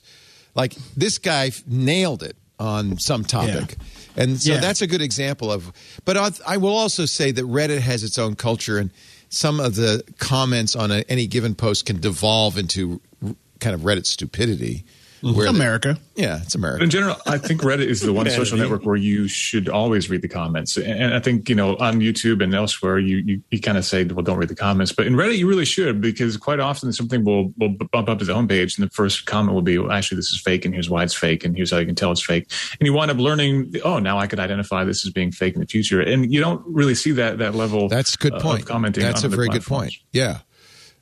Like 0.56 0.76
this 0.96 1.18
guy 1.18 1.52
nailed 1.68 2.24
it 2.24 2.38
on 2.58 3.00
some 3.00 3.26
topic, 3.26 3.76
and 4.16 4.40
so 4.42 4.54
Yeah. 4.54 4.60
that's 4.62 4.82
a 4.82 4.88
good 4.88 5.02
example 5.02 5.52
of. 5.52 5.74
But 6.06 6.16
I, 6.16 6.30
I 6.48 6.58
will 6.58 6.76
also 6.78 7.06
say 7.06 7.32
that 7.32 7.44
Reddit 7.44 7.80
has 7.80 8.04
its 8.06 8.18
own 8.18 8.36
culture, 8.36 8.78
and 8.78 8.92
some 9.28 9.60
of 9.60 9.76
the 9.76 10.04
comments 10.20 10.74
on 10.76 10.90
a, 10.92 11.04
any 11.10 11.28
given 11.28 11.54
post 11.56 11.86
can 11.86 12.00
devolve 12.00 12.58
into 12.58 13.02
r- 13.26 13.36
kind 13.60 13.74
of 13.74 13.82
Reddit 13.82 14.06
stupidity. 14.06 14.86
Where 15.24 15.46
the- 15.46 15.50
America. 15.50 15.98
yeah, 16.16 16.42
it's 16.42 16.54
America. 16.56 16.80
But 16.80 16.84
in 16.84 16.90
general, 16.90 17.16
I 17.26 17.38
think 17.38 17.62
Reddit 17.62 17.88
is 17.88 18.02
the 18.02 18.12
one 18.14 18.30
social 18.30 18.58
network 18.58 18.86
where 18.86 18.96
you 18.96 19.28
should 19.28 19.70
always 19.70 20.10
read 20.10 20.22
the 20.22 20.28
comments. 20.28 20.78
And 20.78 21.04
and 21.04 21.14
I 21.14 21.20
think, 21.20 21.50
you 21.50 21.56
know, 21.56 21.76
on 21.78 22.00
YouTube 22.00 22.44
and 22.44 22.54
elsewhere, 22.54 23.00
you, 23.00 23.18
you, 23.18 23.44
you 23.52 23.60
kind 23.62 23.78
of 23.78 23.86
say, 23.86 24.04
well, 24.04 24.24
don't 24.24 24.38
read 24.38 24.50
the 24.50 24.56
comments. 24.56 24.92
But 24.92 25.08
in 25.08 25.14
Reddit, 25.14 25.38
you 25.38 25.48
really 25.48 25.66
should 25.66 26.02
because 26.02 26.38
quite 26.38 26.60
often 26.60 26.92
something 26.94 27.24
will, 27.24 27.54
will 27.58 27.70
bump 27.92 28.10
up 28.10 28.20
to 28.20 28.26
the 28.26 28.34
homepage 28.34 28.78
and 28.78 28.88
the 28.88 28.92
first 28.92 29.26
comment 29.26 29.54
will 29.54 29.62
be, 29.62 29.78
well, 29.78 29.92
actually, 29.92 30.18
this 30.18 30.30
is 30.30 30.42
fake 30.42 30.66
and 30.66 30.74
here's 30.74 30.90
why 30.90 31.04
it's 31.04 31.14
fake 31.14 31.44
and 31.46 31.56
here's 31.56 31.72
how 31.72 31.78
you 31.78 31.86
can 31.86 31.96
tell 31.96 32.12
it's 32.12 32.24
fake. 32.24 32.50
And 32.80 32.86
you 32.86 32.94
wind 32.94 33.12
up 33.12 33.18
learning, 33.18 33.74
oh, 33.84 34.00
now 34.00 34.18
I 34.20 34.28
could 34.28 34.40
identify 34.40 34.84
this 34.84 35.06
as 35.06 35.12
being 35.12 35.32
fake 35.32 35.56
in 35.56 35.62
the 35.62 35.68
future. 35.68 36.02
And 36.02 36.32
you 36.34 36.40
don't 36.40 36.64
really 36.68 36.96
see 36.96 37.12
that, 37.14 37.38
that 37.40 37.56
level 37.56 37.90
That's 37.90 38.16
a 38.16 38.18
good 38.18 38.34
uh, 38.34 38.40
point. 38.40 38.62
of 38.62 38.68
commenting. 38.68 39.04
That's 39.04 39.24
on 39.24 39.26
a 39.26 39.28
other 39.28 39.36
very 39.38 39.50
good 39.50 39.64
point. 39.64 39.94
Yeah. 40.12 40.40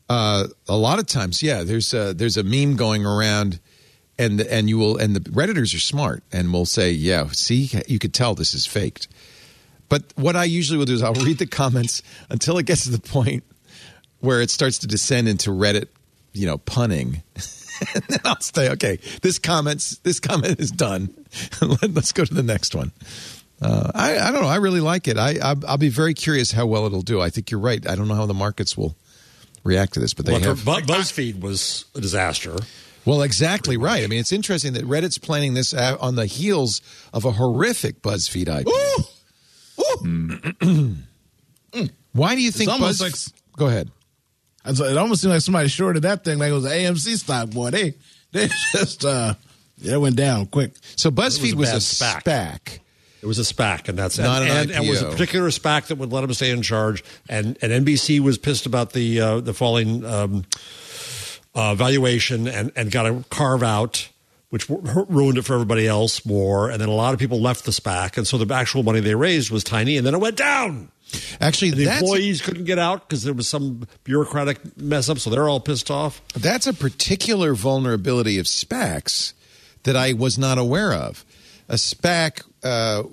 Uh, 0.09 0.47
a 0.67 0.75
lot 0.75 0.99
of 0.99 1.05
times, 1.05 1.41
yeah. 1.41 1.63
There's 1.63 1.93
a, 1.93 2.13
there's 2.13 2.37
a 2.37 2.43
meme 2.43 2.75
going 2.75 3.05
around, 3.05 3.59
and 4.21 4.41
and 4.41 4.69
you 4.69 4.77
will 4.77 4.97
and 4.97 5.15
the 5.15 5.19
redditors 5.31 5.75
are 5.75 5.79
smart 5.79 6.23
and 6.31 6.53
will 6.53 6.65
say, 6.65 6.91
yeah, 6.91 7.27
see, 7.31 7.69
you 7.87 7.99
could 7.99 8.13
tell 8.13 8.35
this 8.35 8.53
is 8.53 8.65
faked. 8.65 9.07
But 9.89 10.03
what 10.15 10.35
I 10.35 10.45
usually 10.45 10.77
will 10.77 10.85
do 10.85 10.93
is 10.93 11.03
I'll 11.03 11.13
read 11.13 11.37
the 11.37 11.47
comments 11.47 12.01
until 12.29 12.57
it 12.57 12.65
gets 12.65 12.85
to 12.85 12.91
the 12.91 12.99
point 12.99 13.43
where 14.19 14.41
it 14.41 14.49
starts 14.49 14.77
to 14.79 14.87
descend 14.87 15.27
into 15.27 15.49
Reddit, 15.49 15.87
you 16.31 16.45
know, 16.45 16.57
punning. 16.59 17.23
and 17.93 18.03
then 18.07 18.19
I'll 18.23 18.39
say, 18.39 18.69
okay, 18.71 18.99
this 19.21 19.39
comments 19.39 19.97
this 19.99 20.19
comment 20.19 20.59
is 20.59 20.71
done. 20.71 21.13
Let's 21.61 22.13
go 22.13 22.23
to 22.23 22.33
the 22.33 22.43
next 22.43 22.75
one. 22.75 22.91
Uh, 23.61 23.91
I, 23.93 24.17
I 24.17 24.31
don't 24.31 24.41
know. 24.41 24.47
I 24.47 24.55
really 24.55 24.79
like 24.79 25.07
it. 25.07 25.17
I, 25.17 25.35
I 25.43 25.55
I'll 25.67 25.77
be 25.77 25.89
very 25.89 26.13
curious 26.13 26.51
how 26.51 26.65
well 26.65 26.85
it'll 26.85 27.01
do. 27.01 27.21
I 27.21 27.29
think 27.29 27.51
you're 27.51 27.59
right. 27.59 27.85
I 27.87 27.95
don't 27.95 28.07
know 28.07 28.15
how 28.15 28.25
the 28.25 28.33
markets 28.33 28.77
will 28.77 28.95
react 29.63 29.93
to 29.93 29.99
this, 29.99 30.13
but 30.13 30.25
they 30.25 30.33
Well, 30.33 30.41
have. 30.41 30.65
Bu- 30.65 30.81
BuzzFeed 30.81 31.41
was 31.41 31.85
a 31.95 32.01
disaster. 32.01 32.55
Well, 33.05 33.21
exactly 33.23 33.77
right. 33.77 34.03
I 34.03 34.07
mean, 34.07 34.19
it's 34.19 34.31
interesting 34.31 34.73
that 34.73 34.85
Reddit's 34.85 35.17
planning 35.17 35.53
this 35.53 35.73
on 35.73 36.15
the 36.15 36.25
heels 36.25 36.81
of 37.13 37.25
a 37.25 37.31
horrific 37.31 38.01
BuzzFeed 38.01 38.65
IPO. 38.65 39.07
Why 42.13 42.35
do 42.35 42.41
you 42.41 42.51
think 42.51 42.69
almost 42.69 42.99
Buzz? 42.99 43.33
like- 43.33 43.57
Go 43.57 43.67
ahead. 43.67 43.89
It 44.65 44.97
almost 44.97 45.21
seemed 45.21 45.33
like 45.33 45.41
somebody 45.41 45.67
shorted 45.69 46.03
that 46.03 46.23
thing 46.23 46.37
like 46.37 46.51
it 46.51 46.53
was 46.53 46.65
an 46.65 46.71
AMC 46.71 47.17
stock. 47.17 47.49
Boy, 47.49 47.71
they 47.71 47.95
they 48.31 48.47
just 48.71 49.03
uh, 49.03 49.33
yeah, 49.77 49.95
it 49.95 49.99
went 49.99 50.15
down 50.15 50.45
quick. 50.45 50.73
So 50.95 51.09
BuzzFeed 51.09 51.53
a 51.53 51.57
was 51.57 51.69
a, 51.69 51.73
bad 52.03 52.23
SPAC. 52.23 52.23
SPAC. 52.23 52.79
It 53.23 53.25
was 53.25 53.39
a 53.39 53.43
SPAC, 53.43 53.89
and 53.89 53.97
that's 53.97 54.17
Not 54.19 54.41
and, 54.43 54.51
an 54.51 54.57
and, 54.57 54.71
and 54.71 54.89
was 54.89 55.01
a 55.01 55.09
particular 55.09 55.49
SPAC 55.49 55.87
that 55.87 55.97
would 55.97 56.11
let 56.11 56.23
him 56.23 56.33
stay 56.33 56.51
in 56.51 56.61
charge. 56.61 57.03
And 57.27 57.57
and 57.61 57.85
NBC 57.85 58.19
was 58.19 58.37
pissed 58.37 58.65
about 58.67 58.93
the 58.93 59.19
uh, 59.19 59.39
the 59.41 59.53
falling 59.53 60.05
um, 60.05 60.45
uh, 61.55 61.75
valuation 61.75 62.47
and 62.47 62.71
and 62.75 62.91
got 62.91 63.05
a 63.05 63.23
carve 63.29 63.63
out, 63.63 64.09
which 64.49 64.67
w- 64.67 65.05
ruined 65.09 65.37
it 65.37 65.43
for 65.43 65.53
everybody 65.53 65.87
else 65.87 66.25
more. 66.25 66.69
And 66.69 66.79
then 66.81 66.89
a 66.89 66.93
lot 66.93 67.13
of 67.13 67.19
people 67.19 67.39
left 67.41 67.65
the 67.65 67.71
SPAC, 67.71 68.17
and 68.17 68.25
so 68.27 68.37
the 68.37 68.53
actual 68.53 68.83
money 68.83 68.99
they 68.99 69.15
raised 69.15 69.51
was 69.51 69.63
tiny, 69.63 69.97
and 69.97 70.05
then 70.05 70.13
it 70.15 70.19
went 70.19 70.37
down. 70.37 70.89
Actually, 71.41 71.71
The 71.71 71.91
employees 71.93 72.41
couldn't 72.41 72.63
get 72.63 72.79
out 72.79 73.05
because 73.07 73.23
there 73.23 73.33
was 73.33 73.45
some 73.47 73.85
bureaucratic 74.05 74.77
mess 74.77 75.09
up, 75.09 75.19
so 75.19 75.29
they're 75.29 75.49
all 75.49 75.59
pissed 75.59 75.91
off. 75.91 76.21
that's 76.35 76.67
a 76.67 76.73
particular 76.73 77.53
vulnerability 77.53 78.39
of 78.39 78.45
SPACs 78.45 79.33
that 79.83 79.97
I 79.97 80.13
was 80.13 80.37
not 80.37 80.57
aware 80.57 80.93
of. 80.93 81.25
A 81.67 81.73
SPAC. 81.75 82.43
Uh, 82.63 83.03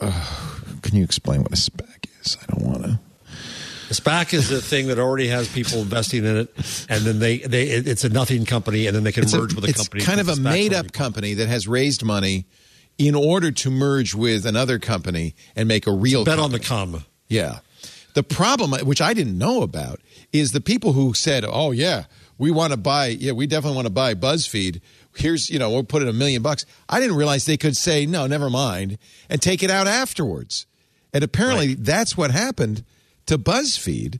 uh, 0.00 0.56
can 0.82 0.96
you 0.96 1.04
explain 1.04 1.42
what 1.42 1.52
a 1.52 1.56
SPAC 1.56 2.06
is? 2.20 2.36
I 2.42 2.46
don't 2.52 2.66
want 2.66 2.82
to. 2.82 2.98
A 3.88 3.94
SPAC 3.94 4.34
is 4.34 4.50
a 4.50 4.60
thing 4.60 4.88
that 4.88 4.98
already 4.98 5.28
has 5.28 5.48
people 5.48 5.78
investing 5.78 6.24
in 6.24 6.36
it, 6.36 6.86
and 6.88 7.04
then 7.04 7.20
they, 7.20 7.38
they 7.38 7.68
it's 7.68 8.02
a 8.02 8.08
nothing 8.08 8.44
company, 8.44 8.88
and 8.88 8.96
then 8.96 9.04
they 9.04 9.12
can 9.12 9.22
It's, 9.22 9.32
a, 9.32 9.38
merge 9.38 9.54
with 9.54 9.64
a 9.64 9.68
it's 9.68 9.78
company. 9.78 10.00
It's 10.00 10.08
kind 10.08 10.20
of 10.20 10.28
a 10.28 10.32
because 10.32 10.42
the 10.42 10.48
SPAC's 10.48 10.56
made 10.56 10.74
up 10.74 10.92
company 10.92 11.34
that 11.34 11.48
has 11.48 11.68
raised 11.68 12.04
money 12.04 12.46
in 12.98 13.14
order 13.14 13.52
to 13.52 13.70
merge 13.70 14.12
with 14.12 14.44
another 14.44 14.80
company 14.80 15.36
and 15.54 15.68
make 15.68 15.86
a 15.86 15.92
real 15.92 16.24
bet 16.24 16.40
on 16.40 16.50
the 16.50 16.58
company. 16.58 16.98
come. 16.98 17.06
Yeah. 17.28 17.58
The 18.14 18.22
problem, 18.22 18.72
which 18.86 19.00
I 19.00 19.14
didn't 19.14 19.38
know 19.38 19.62
about, 19.62 20.00
is 20.32 20.50
the 20.50 20.60
people 20.60 20.94
who 20.94 21.14
said, 21.14 21.44
"Oh 21.46 21.70
yeah, 21.70 22.04
we 22.38 22.50
want 22.50 22.72
to 22.72 22.76
buy. 22.76 23.08
Yeah, 23.08 23.32
we 23.32 23.46
definitely 23.46 23.76
want 23.76 23.86
to 23.86 23.92
buy 23.92 24.14
BuzzFeed. 24.14 24.80
Here's, 25.14 25.48
you 25.48 25.58
know, 25.58 25.70
we'll 25.70 25.84
put 25.84 26.02
in 26.02 26.08
a 26.08 26.12
million 26.12 26.42
bucks." 26.42 26.64
I 26.88 26.98
didn't 26.98 27.16
realize 27.16 27.44
they 27.44 27.56
could 27.56 27.76
say, 27.76 28.04
"No, 28.06 28.26
never 28.26 28.50
mind," 28.50 28.98
and 29.28 29.40
take 29.40 29.62
it 29.62 29.70
out 29.70 29.86
afterwards. 29.86 30.66
And 31.12 31.22
apparently, 31.22 31.74
that's 31.74 32.16
what 32.16 32.30
happened 32.30 32.84
to 33.26 33.38
BuzzFeed. 33.38 34.18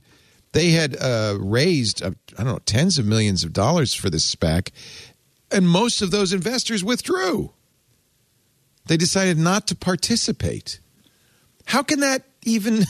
They 0.53 0.69
had 0.69 0.95
uh, 0.99 1.37
raised, 1.39 2.01
uh, 2.01 2.11
I 2.37 2.43
don't 2.43 2.53
know, 2.53 2.59
tens 2.65 2.97
of 2.97 3.05
millions 3.05 3.43
of 3.43 3.53
dollars 3.53 3.93
for 3.93 4.09
this 4.09 4.33
SPAC, 4.33 4.71
and 5.51 5.67
most 5.67 6.01
of 6.01 6.11
those 6.11 6.33
investors 6.33 6.83
withdrew. 6.83 7.51
They 8.87 8.97
decided 8.97 9.37
not 9.37 9.67
to 9.67 9.75
participate. 9.75 10.79
How 11.65 11.83
can 11.83 11.99
that 11.99 12.23
even? 12.45 12.77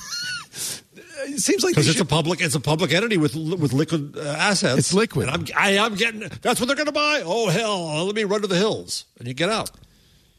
it 1.28 1.40
seems 1.40 1.64
like 1.64 1.74
Because 1.74 1.90
it's 1.90 2.00
a 2.00 2.06
public, 2.06 2.40
it's 2.42 2.56
a 2.56 2.60
public 2.60 2.94
entity 2.94 3.18
with 3.18 3.36
with 3.36 3.74
liquid 3.74 4.16
uh, 4.16 4.22
assets. 4.22 4.78
It's 4.78 4.94
liquid. 4.94 5.28
And 5.28 5.50
I'm, 5.50 5.58
I, 5.58 5.72
am 5.72 5.96
getting. 5.96 6.30
That's 6.42 6.60
what 6.60 6.68
they're 6.68 6.76
going 6.76 6.86
to 6.86 6.92
buy. 6.92 7.24
Oh 7.26 7.50
hell! 7.50 8.06
Let 8.06 8.16
me 8.16 8.24
run 8.24 8.42
to 8.42 8.48
the 8.48 8.56
hills, 8.56 9.06
and 9.18 9.28
you 9.28 9.34
get 9.34 9.50
out. 9.50 9.72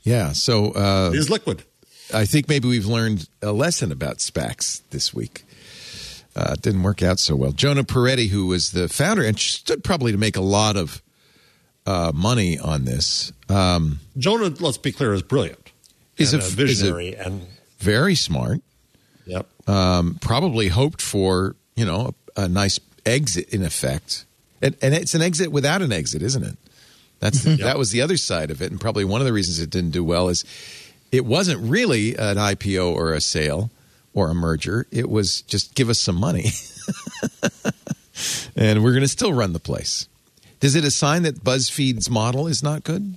yeah. 0.03 0.33
So 0.33 0.71
uh, 0.73 1.11
It 1.13 1.19
is 1.19 1.29
liquid. 1.29 1.65
I 2.15 2.25
think 2.25 2.49
maybe 2.49 2.69
we've 2.69 2.87
learned 2.87 3.29
a 3.43 3.53
lesson 3.53 3.93
about 3.93 4.19
SPACs 4.19 4.81
this 4.91 5.13
week. 5.13 5.45
Uh, 6.39 6.53
it 6.53 6.63
didn't 6.63 6.85
work 6.85 7.03
out 7.03 7.19
so 7.19 7.35
well. 7.35 7.51
Jonah 7.51 7.83
Peretti, 7.83 8.29
who 8.29 8.47
was 8.47 8.71
the 8.71 8.89
founder 8.89 9.25
and 9.25 9.37
stood 9.37 9.83
probably 9.83 10.13
to 10.13 10.19
make 10.19 10.37
a 10.37 10.41
lot 10.41 10.77
of 10.77 11.03
uh, 11.85 12.13
money 12.15 12.57
on 12.57 12.85
this, 12.85 13.33
um, 13.49 13.99
Jonah, 14.17 14.55
let's 14.61 14.79
be 14.79 14.93
clear, 14.93 15.13
is 15.15 15.23
brilliant. 15.23 15.73
Is 16.17 16.33
a- 16.35 16.37
a 16.37 16.39
is 16.41 16.53
a- 16.53 16.57
visionary, 16.57 17.17
and 17.17 17.43
very 17.81 18.15
smart. 18.15 18.61
yep. 19.27 19.49
um, 19.67 20.17
probably 20.21 20.69
hoped 20.69 21.03
for 21.03 21.57
you 21.75 21.85
know 21.85 22.15
a, 22.37 22.43
a 22.43 22.49
nice 22.49 22.79
exit 23.05 23.53
in 23.53 23.65
effect, 23.65 24.25
and, 24.63 24.77
and 24.81 24.95
it's 24.95 25.15
an 25.17 25.23
exit 25.23 25.51
without 25.51 25.83
an 25.83 25.91
exit, 25.93 26.23
isn't 26.23 26.45
it? 26.45 26.57
That's 27.19 27.43
the, 27.43 27.57
that 27.65 27.79
was 27.79 27.91
the 27.91 28.01
other 28.03 28.17
side 28.17 28.53
of 28.53 28.63
it, 28.63 28.71
and 28.71 28.81
probably 28.81 29.05
one 29.05 29.21
of 29.21 29.27
the 29.27 29.33
reasons 29.33 29.59
it 29.59 29.71
didn't 29.71 29.91
do 29.91 30.05
well 30.05 30.29
is 30.29 30.45
it 31.11 31.25
wasn't 31.25 31.61
really 31.69 32.15
an 32.15 32.37
IPO 32.37 32.93
or 32.93 33.13
a 33.13 33.21
sale 33.21 33.71
or 34.15 34.31
a 34.31 34.35
merger. 34.35 34.87
It 34.91 35.09
was 35.09 35.43
just 35.43 35.75
give 35.75 35.89
us 35.89 35.99
some 35.99 36.17
money, 36.17 36.51
and 38.57 38.83
we're 38.83 38.93
going 38.93 39.03
to 39.03 39.09
still 39.09 39.33
run 39.33 39.53
the 39.53 39.61
place. 39.61 40.09
Does 40.61 40.75
it 40.75 40.85
a 40.85 40.91
sign 40.91 41.23
that 41.23 41.45
BuzzFeed's 41.45 42.11
model 42.11 42.47
is 42.47 42.63
not 42.63 42.83
good? 42.85 43.15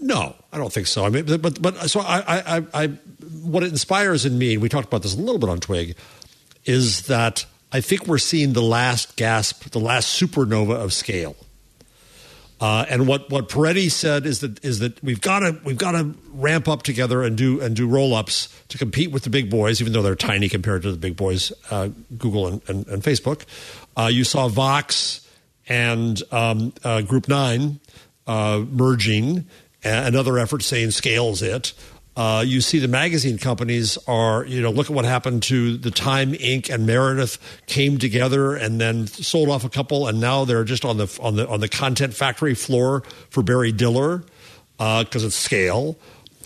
No, 0.00 0.34
I 0.52 0.58
don't 0.58 0.72
think 0.72 0.86
so. 0.86 1.04
I 1.04 1.10
mean, 1.10 1.24
but 1.24 1.60
but 1.60 1.88
so 1.88 2.00
I, 2.00 2.56
I, 2.58 2.66
I, 2.74 2.86
what 3.42 3.62
it 3.62 3.70
inspires 3.70 4.26
in 4.26 4.36
me, 4.36 4.54
and 4.54 4.62
we 4.62 4.68
talked 4.68 4.88
about 4.88 5.02
this 5.02 5.14
a 5.14 5.20
little 5.20 5.38
bit 5.38 5.48
on 5.48 5.60
Twig, 5.60 5.96
is 6.64 7.06
that 7.06 7.46
I 7.72 7.80
think 7.80 8.06
we're 8.06 8.18
seeing 8.18 8.52
the 8.52 8.62
last 8.62 9.16
gasp, 9.16 9.70
the 9.70 9.80
last 9.80 10.20
supernova 10.20 10.74
of 10.74 10.92
scale. 10.92 11.36
Uh, 12.58 12.86
and 12.88 13.06
what 13.06 13.28
what 13.30 13.50
Peretti 13.50 13.90
said 13.90 14.24
is 14.24 14.40
that 14.40 14.64
is 14.64 14.78
that 14.78 15.02
we've 15.02 15.20
got 15.20 15.40
to 15.40 15.60
we've 15.64 15.76
got 15.76 15.92
to 15.92 16.14
ramp 16.32 16.68
up 16.68 16.82
together 16.82 17.22
and 17.22 17.36
do 17.36 17.60
and 17.60 17.76
do 17.76 17.86
roll 17.86 18.14
ups 18.14 18.48
to 18.68 18.78
compete 18.78 19.10
with 19.10 19.24
the 19.24 19.30
big 19.30 19.50
boys, 19.50 19.80
even 19.80 19.92
though 19.92 20.02
they're 20.02 20.14
tiny 20.14 20.48
compared 20.48 20.82
to 20.82 20.90
the 20.90 20.96
big 20.96 21.16
boys, 21.16 21.52
uh, 21.70 21.90
Google 22.16 22.46
and, 22.46 22.62
and, 22.68 22.86
and 22.86 23.02
Facebook. 23.02 23.44
Uh, 23.96 24.08
you 24.10 24.24
saw 24.24 24.48
Vox 24.48 25.28
and 25.68 26.22
um, 26.32 26.72
uh, 26.82 27.02
Group 27.02 27.28
Nine 27.28 27.78
uh, 28.26 28.64
merging, 28.70 29.46
another 29.84 30.38
effort 30.38 30.62
saying 30.62 30.92
scales 30.92 31.42
it. 31.42 31.74
Uh, 32.16 32.42
you 32.46 32.62
see 32.62 32.78
the 32.78 32.88
magazine 32.88 33.36
companies 33.36 33.98
are, 34.06 34.46
you 34.46 34.62
know, 34.62 34.70
look 34.70 34.88
at 34.88 34.96
what 34.96 35.04
happened 35.04 35.42
to 35.42 35.76
the 35.76 35.90
Time 35.90 36.32
Inc. 36.32 36.72
and 36.72 36.86
Meredith 36.86 37.38
came 37.66 37.98
together 37.98 38.54
and 38.54 38.80
then 38.80 39.06
sold 39.06 39.50
off 39.50 39.64
a 39.64 39.68
couple, 39.68 40.06
and 40.06 40.18
now 40.18 40.46
they're 40.46 40.64
just 40.64 40.84
on 40.84 40.96
the 40.96 41.18
on 41.20 41.36
the 41.36 41.46
on 41.46 41.60
the 41.60 41.68
content 41.68 42.14
factory 42.14 42.54
floor 42.54 43.02
for 43.28 43.42
Barry 43.42 43.70
Diller 43.70 44.24
because 44.78 45.24
uh, 45.24 45.26
it's 45.26 45.36
scale. 45.36 45.98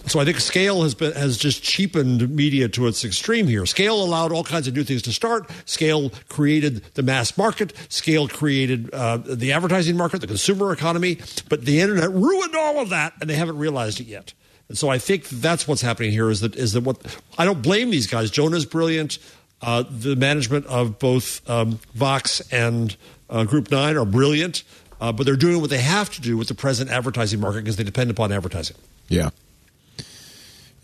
So 0.07 0.19
I 0.19 0.25
think 0.25 0.41
scale 0.41 0.83
has 0.83 0.95
been 0.95 1.13
has 1.13 1.37
just 1.37 1.63
cheapened 1.63 2.35
media 2.35 2.69
to 2.71 2.89
its 2.89 3.05
extreme 3.05 3.47
here. 3.47 3.65
Scale 3.67 4.03
allowed 4.03 4.33
all 4.33 4.43
kinds 4.43 4.67
of 4.67 4.75
new 4.75 4.83
things 4.83 5.03
to 5.03 5.13
start. 5.13 5.49
Scale 5.67 6.11
created 6.29 6.83
the 6.95 7.03
mass 7.03 7.37
market. 7.37 7.75
Scale 7.91 8.27
created 8.27 8.91
uh, 8.93 9.19
the 9.19 9.53
advertising 9.53 9.97
market, 9.97 10.21
the 10.21 10.27
consumer 10.27 10.73
economy. 10.73 11.19
But 11.49 11.65
the 11.65 11.81
internet 11.81 12.11
ruined 12.11 12.57
all 12.57 12.81
of 12.81 12.89
that, 12.89 13.13
and 13.21 13.29
they 13.29 13.35
haven't 13.35 13.59
realized 13.59 14.01
it 14.01 14.07
yet. 14.07 14.33
And 14.71 14.79
so 14.79 14.89
I 14.89 14.99
think 14.99 15.29
that's 15.29 15.67
what's 15.67 15.83
happening 15.83 16.13
here. 16.13 16.31
Is 16.31 16.43
that 16.43 16.55
is 16.55 16.75
that 16.75 16.85
what 16.85 16.97
I 17.37 17.45
don't 17.45 17.61
blame 17.61 17.91
these 17.91 18.07
guys. 18.07 18.31
Jonah's 18.31 18.65
brilliant. 18.65 19.19
Uh, 19.61 19.83
the 19.91 20.15
management 20.15 20.65
of 20.67 21.01
both 21.01 21.49
um, 21.51 21.81
Vox 21.93 22.41
and 22.53 22.97
uh, 23.29 23.43
Group 23.43 23.73
Nine 23.73 23.97
are 23.97 24.05
brilliant, 24.05 24.63
uh, 25.01 25.11
but 25.11 25.27
they're 25.27 25.35
doing 25.35 25.61
what 25.61 25.71
they 25.71 25.81
have 25.81 26.09
to 26.11 26.21
do 26.21 26.37
with 26.37 26.47
the 26.47 26.55
present 26.55 26.89
advertising 26.89 27.41
market 27.41 27.65
because 27.65 27.77
they 27.77 27.85
depend 27.85 28.13
upon 28.13 28.31
advertising. 28.31 28.77
Yeah. 29.09 29.31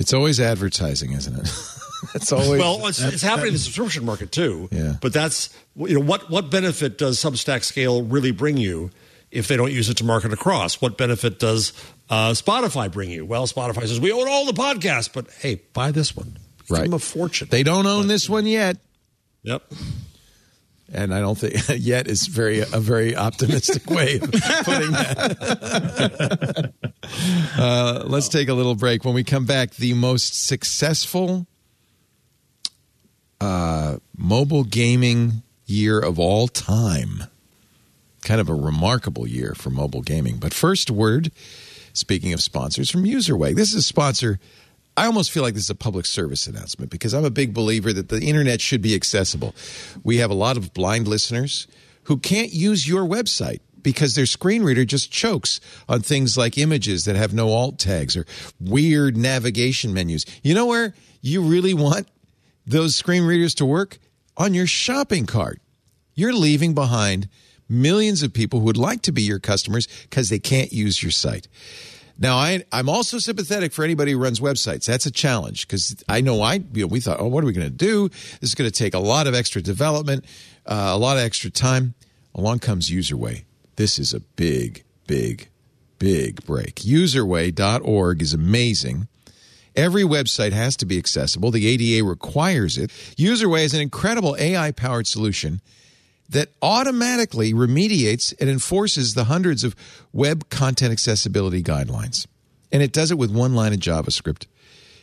It's 0.00 0.12
always 0.12 0.40
advertising, 0.40 1.12
isn't 1.12 1.36
it? 1.36 1.48
it's 2.16 2.32
always 2.32 2.60
well. 2.60 2.84
It's, 2.88 3.00
it's 3.00 3.22
happening 3.22 3.48
in 3.48 3.52
the 3.52 3.60
subscription 3.60 4.04
market 4.04 4.32
too. 4.32 4.68
Yeah. 4.72 4.96
But 5.00 5.12
that's 5.12 5.56
you 5.76 6.00
know 6.00 6.04
what 6.04 6.28
what 6.28 6.50
benefit 6.50 6.98
does 6.98 7.22
Substack 7.22 7.62
Scale 7.62 8.02
really 8.02 8.32
bring 8.32 8.56
you 8.56 8.90
if 9.30 9.48
they 9.48 9.56
don't 9.56 9.72
use 9.72 9.88
it 9.88 9.98
to 9.98 10.04
market 10.04 10.32
across? 10.32 10.80
What 10.80 10.98
benefit 10.98 11.38
does 11.38 11.72
uh, 12.10 12.30
Spotify 12.32 12.90
bring 12.92 13.10
you? 13.10 13.24
Well, 13.24 13.46
Spotify 13.46 13.82
says 13.86 14.00
we 14.00 14.12
own 14.12 14.28
all 14.28 14.46
the 14.46 14.52
podcasts, 14.52 15.12
but 15.12 15.28
hey, 15.40 15.60
buy 15.72 15.90
this 15.90 16.16
one. 16.16 16.38
Give 16.60 16.70
Right. 16.70 16.82
them 16.84 16.94
a 16.94 16.98
fortune. 16.98 17.48
they 17.50 17.62
don't 17.62 17.86
own 17.86 18.08
this 18.08 18.28
one 18.28 18.44
yet, 18.46 18.76
yep. 19.44 19.62
and 20.92 21.14
I 21.14 21.20
don't 21.20 21.38
think 21.38 21.54
yet 21.78 22.08
is 22.08 22.26
very 22.26 22.58
a 22.60 22.80
very 22.80 23.14
optimistic 23.14 23.88
way 23.90 24.16
of 24.16 24.30
putting 24.32 24.90
that. 24.92 26.72
uh, 27.58 28.02
let's 28.06 28.28
take 28.28 28.48
a 28.48 28.54
little 28.54 28.74
break. 28.74 29.04
When 29.04 29.14
we 29.14 29.22
come 29.24 29.44
back, 29.46 29.76
the 29.76 29.94
most 29.94 30.46
successful 30.46 31.46
uh, 33.40 33.98
mobile 34.16 34.64
gaming 34.64 35.42
year 35.66 35.98
of 36.00 36.18
all 36.18 36.48
time. 36.48 37.24
Kind 38.22 38.40
of 38.40 38.48
a 38.48 38.54
remarkable 38.54 39.26
year 39.28 39.54
for 39.54 39.70
mobile 39.70 40.02
gaming. 40.02 40.38
But 40.38 40.52
first, 40.52 40.90
word. 40.90 41.30
Speaking 41.96 42.34
of 42.34 42.42
sponsors 42.42 42.90
from 42.90 43.04
UserWay, 43.04 43.54
this 43.54 43.70
is 43.70 43.76
a 43.76 43.82
sponsor. 43.82 44.38
I 44.98 45.06
almost 45.06 45.30
feel 45.30 45.42
like 45.42 45.54
this 45.54 45.64
is 45.64 45.70
a 45.70 45.74
public 45.74 46.04
service 46.04 46.46
announcement 46.46 46.90
because 46.90 47.14
I'm 47.14 47.24
a 47.24 47.30
big 47.30 47.54
believer 47.54 47.90
that 47.92 48.10
the 48.10 48.20
internet 48.20 48.60
should 48.60 48.82
be 48.82 48.94
accessible. 48.94 49.54
We 50.04 50.18
have 50.18 50.30
a 50.30 50.34
lot 50.34 50.58
of 50.58 50.74
blind 50.74 51.08
listeners 51.08 51.66
who 52.04 52.18
can't 52.18 52.52
use 52.52 52.86
your 52.86 53.04
website 53.04 53.60
because 53.80 54.14
their 54.14 54.26
screen 54.26 54.62
reader 54.62 54.84
just 54.84 55.10
chokes 55.10 55.58
on 55.88 56.00
things 56.00 56.36
like 56.36 56.58
images 56.58 57.06
that 57.06 57.16
have 57.16 57.32
no 57.32 57.48
alt 57.48 57.78
tags 57.78 58.14
or 58.14 58.26
weird 58.60 59.16
navigation 59.16 59.94
menus. 59.94 60.26
You 60.42 60.54
know 60.54 60.66
where 60.66 60.92
you 61.22 61.40
really 61.40 61.72
want 61.72 62.08
those 62.66 62.94
screen 62.94 63.24
readers 63.24 63.54
to 63.54 63.64
work? 63.64 63.98
On 64.36 64.52
your 64.52 64.66
shopping 64.66 65.24
cart. 65.24 65.62
You're 66.14 66.34
leaving 66.34 66.74
behind 66.74 67.30
millions 67.68 68.22
of 68.22 68.32
people 68.32 68.60
who 68.60 68.66
would 68.66 68.76
like 68.76 69.02
to 69.02 69.12
be 69.12 69.22
your 69.22 69.38
customers 69.38 69.86
because 70.02 70.28
they 70.28 70.38
can't 70.38 70.72
use 70.72 71.02
your 71.02 71.12
site. 71.12 71.48
Now, 72.18 72.36
I, 72.36 72.64
I'm 72.72 72.88
also 72.88 73.18
sympathetic 73.18 73.72
for 73.72 73.84
anybody 73.84 74.12
who 74.12 74.18
runs 74.18 74.40
websites. 74.40 74.86
That's 74.86 75.04
a 75.04 75.10
challenge 75.10 75.66
because 75.66 76.02
I 76.08 76.22
know 76.22 76.40
I, 76.40 76.54
you 76.72 76.82
know, 76.82 76.86
we 76.86 77.00
thought, 77.00 77.20
oh, 77.20 77.26
what 77.26 77.44
are 77.44 77.46
we 77.46 77.52
going 77.52 77.66
to 77.66 77.70
do? 77.70 78.08
This 78.08 78.50
is 78.50 78.54
going 78.54 78.70
to 78.70 78.76
take 78.76 78.94
a 78.94 78.98
lot 78.98 79.26
of 79.26 79.34
extra 79.34 79.60
development, 79.60 80.24
uh, 80.64 80.92
a 80.92 80.98
lot 80.98 81.18
of 81.18 81.22
extra 81.22 81.50
time. 81.50 81.94
Along 82.34 82.58
comes 82.58 82.90
UserWay. 82.90 83.44
This 83.76 83.98
is 83.98 84.14
a 84.14 84.20
big, 84.20 84.84
big, 85.06 85.48
big 85.98 86.44
break. 86.44 86.76
Userway.org 86.76 88.22
is 88.22 88.32
amazing. 88.32 89.08
Every 89.74 90.04
website 90.04 90.52
has 90.52 90.76
to 90.78 90.86
be 90.86 90.96
accessible. 90.96 91.50
The 91.50 91.66
ADA 91.66 92.06
requires 92.06 92.78
it. 92.78 92.90
UserWay 93.16 93.64
is 93.64 93.74
an 93.74 93.80
incredible 93.80 94.36
AI 94.38 94.70
powered 94.70 95.06
solution 95.06 95.60
that 96.28 96.48
automatically 96.60 97.52
remediates 97.52 98.34
and 98.40 98.50
enforces 98.50 99.14
the 99.14 99.24
hundreds 99.24 99.64
of 99.64 99.76
web 100.12 100.48
content 100.48 100.92
accessibility 100.92 101.62
guidelines. 101.62 102.26
And 102.72 102.82
it 102.82 102.92
does 102.92 103.10
it 103.10 103.18
with 103.18 103.30
one 103.30 103.54
line 103.54 103.72
of 103.72 103.78
JavaScript. 103.78 104.46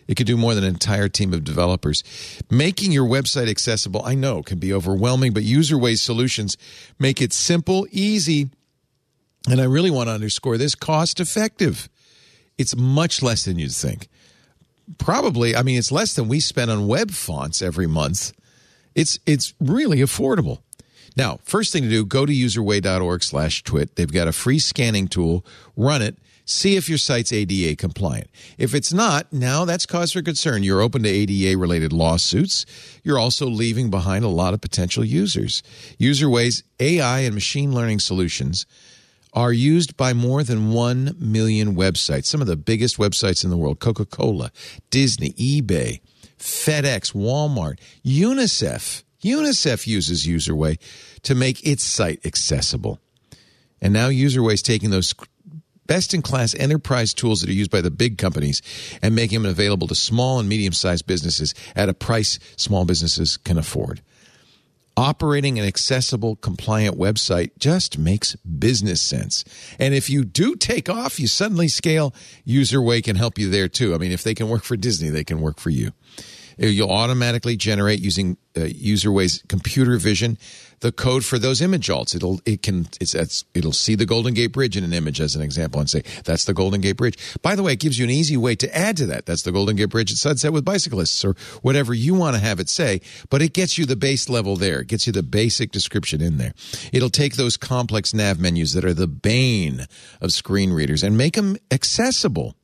It 0.07 0.15
could 0.15 0.27
do 0.27 0.35
more 0.35 0.53
than 0.53 0.65
an 0.65 0.69
entire 0.71 1.07
team 1.07 1.33
of 1.33 1.43
developers. 1.43 2.03
Making 2.49 2.91
your 2.91 3.07
website 3.07 3.49
accessible, 3.49 4.03
I 4.03 4.15
know, 4.15 4.43
can 4.43 4.59
be 4.59 4.73
overwhelming, 4.73 5.33
but 5.33 5.43
UserWay's 5.43 6.01
solutions 6.01 6.57
make 6.99 7.21
it 7.21 7.31
simple, 7.31 7.87
easy, 7.89 8.49
and 9.49 9.61
I 9.61 9.65
really 9.65 9.91
want 9.91 10.09
to 10.09 10.13
underscore 10.13 10.57
this 10.57 10.75
cost 10.75 11.19
effective. 11.19 11.89
It's 12.57 12.75
much 12.75 13.21
less 13.21 13.45
than 13.45 13.59
you'd 13.59 13.71
think. 13.71 14.07
Probably, 14.97 15.55
I 15.55 15.63
mean, 15.63 15.77
it's 15.77 15.91
less 15.91 16.13
than 16.15 16.27
we 16.27 16.39
spend 16.39 16.69
on 16.69 16.87
web 16.87 17.11
fonts 17.11 17.61
every 17.61 17.87
month. 17.87 18.33
It's 18.95 19.17
it's 19.25 19.53
really 19.59 19.99
affordable. 19.99 20.59
Now, 21.15 21.39
first 21.43 21.71
thing 21.71 21.83
to 21.83 21.89
do, 21.89 22.05
go 22.05 22.25
to 22.25 22.33
userway.org 22.33 23.23
slash 23.23 23.63
twit. 23.63 23.95
They've 23.95 24.11
got 24.11 24.27
a 24.27 24.33
free 24.33 24.59
scanning 24.59 25.07
tool. 25.07 25.45
Run 25.75 26.01
it. 26.01 26.17
See 26.45 26.75
if 26.75 26.89
your 26.89 26.97
site's 26.97 27.31
ADA 27.31 27.77
compliant. 27.77 28.29
If 28.57 28.73
it's 28.73 28.91
not, 28.91 29.31
now 29.31 29.63
that's 29.63 29.85
cause 29.85 30.11
for 30.11 30.21
concern. 30.21 30.63
You're 30.63 30.81
open 30.81 31.03
to 31.03 31.09
ADA 31.09 31.57
related 31.57 31.93
lawsuits. 31.93 32.65
You're 33.03 33.19
also 33.19 33.45
leaving 33.45 33.89
behind 33.89 34.25
a 34.25 34.29
lot 34.29 34.53
of 34.53 34.59
potential 34.59 35.05
users. 35.05 35.63
Userway's 35.99 36.63
AI 36.81 37.19
and 37.19 37.33
machine 37.33 37.73
learning 37.73 37.99
solutions 37.99 38.65
are 39.33 39.53
used 39.53 39.95
by 39.95 40.13
more 40.13 40.43
than 40.43 40.71
1 40.71 41.15
million 41.17 41.75
websites, 41.75 42.25
some 42.25 42.41
of 42.41 42.47
the 42.47 42.57
biggest 42.57 42.97
websites 42.97 43.43
in 43.43 43.49
the 43.49 43.57
world 43.57 43.79
Coca 43.79 44.05
Cola, 44.05 44.51
Disney, 44.89 45.31
eBay, 45.33 46.01
FedEx, 46.37 47.13
Walmart, 47.13 47.79
UNICEF. 48.05 49.03
UNICEF 49.23 49.87
uses 49.87 50.25
UserWay 50.25 50.77
to 51.23 51.35
make 51.35 51.65
its 51.65 51.83
site 51.83 52.25
accessible. 52.25 52.99
And 53.81 53.93
now 53.93 54.09
UserWay 54.09 54.53
is 54.53 54.61
taking 54.61 54.91
those 54.91 55.13
best 55.85 56.13
in 56.13 56.21
class 56.21 56.55
enterprise 56.55 57.13
tools 57.13 57.41
that 57.41 57.49
are 57.49 57.53
used 57.53 57.71
by 57.71 57.81
the 57.81 57.91
big 57.91 58.17
companies 58.17 58.61
and 59.01 59.15
making 59.15 59.41
them 59.41 59.51
available 59.51 59.87
to 59.87 59.95
small 59.95 60.39
and 60.39 60.47
medium 60.47 60.73
sized 60.73 61.05
businesses 61.05 61.53
at 61.75 61.89
a 61.89 61.93
price 61.93 62.39
small 62.55 62.85
businesses 62.85 63.37
can 63.37 63.57
afford. 63.57 64.01
Operating 64.95 65.57
an 65.57 65.65
accessible, 65.65 66.35
compliant 66.35 66.99
website 66.99 67.49
just 67.57 67.97
makes 67.97 68.35
business 68.35 69.01
sense. 69.01 69.43
And 69.79 69.95
if 69.95 70.07
you 70.07 70.23
do 70.23 70.55
take 70.55 70.87
off, 70.87 71.19
you 71.19 71.25
suddenly 71.25 71.67
scale, 71.67 72.13
UserWay 72.45 73.03
can 73.03 73.15
help 73.15 73.39
you 73.39 73.49
there 73.49 73.67
too. 73.67 73.95
I 73.95 73.97
mean, 73.97 74.11
if 74.11 74.23
they 74.23 74.35
can 74.35 74.49
work 74.49 74.63
for 74.63 74.77
Disney, 74.77 75.09
they 75.09 75.23
can 75.23 75.41
work 75.41 75.59
for 75.59 75.71
you. 75.71 75.93
You'll 76.57 76.91
automatically 76.91 77.55
generate 77.55 77.99
using 77.99 78.37
uh, 78.55 78.61
UserWay's 78.61 79.43
computer 79.47 79.97
vision 79.97 80.37
the 80.83 80.91
code 80.91 81.23
for 81.25 81.39
those 81.39 81.61
image 81.61 81.87
alts. 81.87 82.13
It'll 82.13 82.41
it 82.45 82.61
can 82.61 82.87
it's, 82.99 83.15
it's 83.15 83.45
it'll 83.53 83.71
see 83.71 83.95
the 83.95 84.05
Golden 84.05 84.33
Gate 84.33 84.51
Bridge 84.51 84.77
in 84.77 84.83
an 84.83 84.93
image 84.93 85.19
as 85.21 85.35
an 85.35 85.41
example 85.41 85.79
and 85.79 85.89
say 85.89 86.03
that's 86.25 86.45
the 86.45 86.53
Golden 86.53 86.81
Gate 86.81 86.97
Bridge. 86.97 87.17
By 87.41 87.55
the 87.55 87.63
way, 87.63 87.73
it 87.73 87.79
gives 87.79 87.97
you 87.97 88.03
an 88.03 88.11
easy 88.11 88.37
way 88.37 88.55
to 88.55 88.77
add 88.77 88.97
to 88.97 89.05
that. 89.07 89.25
That's 89.25 89.41
the 89.41 89.51
Golden 89.51 89.77
Gate 89.77 89.89
Bridge 89.89 90.11
at 90.11 90.17
Sunset 90.17 90.53
with 90.53 90.65
bicyclists 90.65 91.23
or 91.25 91.35
whatever 91.61 91.93
you 91.93 92.13
want 92.13 92.35
to 92.35 92.41
have 92.41 92.59
it 92.59 92.69
say. 92.69 93.01
But 93.29 93.41
it 93.41 93.53
gets 93.53 93.77
you 93.77 93.85
the 93.85 93.95
base 93.95 94.29
level 94.29 94.57
there. 94.57 94.81
It 94.81 94.87
gets 94.87 95.07
you 95.07 95.13
the 95.13 95.23
basic 95.23 95.71
description 95.71 96.21
in 96.21 96.37
there. 96.37 96.53
It'll 96.91 97.09
take 97.09 97.37
those 97.37 97.55
complex 97.55 98.13
nav 98.13 98.39
menus 98.39 98.73
that 98.73 98.85
are 98.85 98.93
the 98.93 99.07
bane 99.07 99.87
of 100.19 100.33
screen 100.33 100.73
readers 100.73 101.01
and 101.01 101.17
make 101.17 101.35
them 101.35 101.57
accessible. 101.71 102.55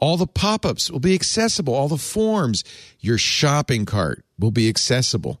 All 0.00 0.16
the 0.16 0.26
pop 0.26 0.64
ups 0.64 0.90
will 0.90 1.00
be 1.00 1.14
accessible. 1.14 1.74
All 1.74 1.88
the 1.88 1.98
forms, 1.98 2.64
your 2.98 3.18
shopping 3.18 3.84
cart 3.84 4.24
will 4.38 4.50
be 4.50 4.68
accessible. 4.68 5.40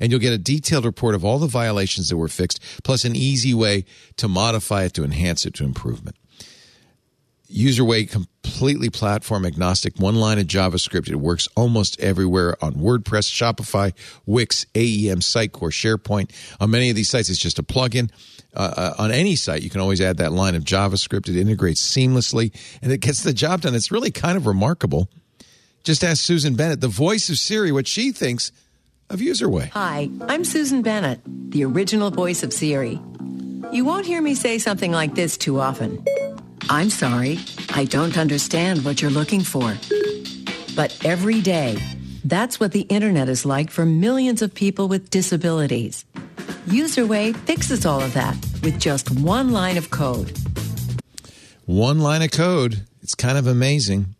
And 0.00 0.10
you'll 0.10 0.20
get 0.20 0.32
a 0.32 0.38
detailed 0.38 0.84
report 0.84 1.14
of 1.14 1.24
all 1.24 1.38
the 1.38 1.46
violations 1.46 2.08
that 2.08 2.16
were 2.16 2.28
fixed, 2.28 2.60
plus 2.82 3.04
an 3.04 3.14
easy 3.14 3.54
way 3.54 3.84
to 4.16 4.28
modify 4.28 4.84
it 4.84 4.94
to 4.94 5.04
enhance 5.04 5.46
it 5.46 5.54
to 5.54 5.64
improvement. 5.64 6.16
UserWay 7.52 8.08
completely 8.08 8.90
platform 8.90 9.44
agnostic, 9.44 9.98
one 9.98 10.14
line 10.14 10.38
of 10.38 10.46
JavaScript. 10.46 11.08
It 11.08 11.16
works 11.16 11.48
almost 11.56 12.00
everywhere 12.00 12.56
on 12.62 12.74
WordPress, 12.74 13.28
Shopify, 13.28 13.92
Wix, 14.24 14.66
AEM, 14.74 15.20
Sitecore, 15.20 15.70
SharePoint. 15.70 16.30
On 16.60 16.70
many 16.70 16.90
of 16.90 16.96
these 16.96 17.10
sites, 17.10 17.28
it's 17.28 17.38
just 17.38 17.58
a 17.58 17.62
plugin. 17.62 18.10
Uh, 18.54 18.74
uh, 18.76 18.94
on 18.98 19.12
any 19.12 19.36
site, 19.36 19.62
you 19.62 19.70
can 19.70 19.80
always 19.80 20.00
add 20.00 20.16
that 20.16 20.32
line 20.32 20.54
of 20.54 20.64
JavaScript. 20.64 21.28
It 21.28 21.36
integrates 21.36 21.80
seamlessly 21.80 22.52
and 22.82 22.90
it 22.90 22.98
gets 22.98 23.22
the 23.22 23.32
job 23.32 23.60
done. 23.60 23.74
It's 23.74 23.92
really 23.92 24.10
kind 24.10 24.36
of 24.36 24.46
remarkable. 24.46 25.08
Just 25.84 26.02
ask 26.04 26.22
Susan 26.22 26.54
Bennett, 26.54 26.80
the 26.80 26.88
voice 26.88 27.30
of 27.30 27.38
Siri, 27.38 27.72
what 27.72 27.86
she 27.86 28.12
thinks 28.12 28.52
of 29.08 29.20
UserWay. 29.20 29.70
Hi, 29.70 30.10
I'm 30.28 30.44
Susan 30.44 30.82
Bennett, 30.82 31.20
the 31.50 31.64
original 31.64 32.10
voice 32.10 32.42
of 32.42 32.52
Siri. 32.52 33.00
You 33.72 33.84
won't 33.84 34.04
hear 34.04 34.20
me 34.20 34.34
say 34.34 34.58
something 34.58 34.92
like 34.92 35.14
this 35.14 35.38
too 35.38 35.60
often. 35.60 36.04
I'm 36.68 36.90
sorry, 36.90 37.38
I 37.70 37.84
don't 37.84 38.18
understand 38.18 38.84
what 38.84 39.00
you're 39.00 39.10
looking 39.10 39.42
for. 39.42 39.74
but 40.76 40.96
every 41.04 41.40
day. 41.40 41.76
That's 42.24 42.60
what 42.60 42.72
the 42.72 42.82
internet 42.82 43.28
is 43.28 43.46
like 43.46 43.70
for 43.70 43.86
millions 43.86 44.42
of 44.42 44.54
people 44.54 44.88
with 44.88 45.10
disabilities. 45.10 46.04
UserWay 46.66 47.34
fixes 47.46 47.86
all 47.86 48.00
of 48.00 48.12
that 48.14 48.34
with 48.62 48.78
just 48.78 49.10
one 49.10 49.52
line 49.52 49.76
of 49.76 49.90
code. 49.90 50.36
One 51.64 52.00
line 52.00 52.22
of 52.22 52.30
code. 52.30 52.84
It's 53.02 53.14
kind 53.14 53.38
of 53.38 53.46
amazing. 53.46 54.14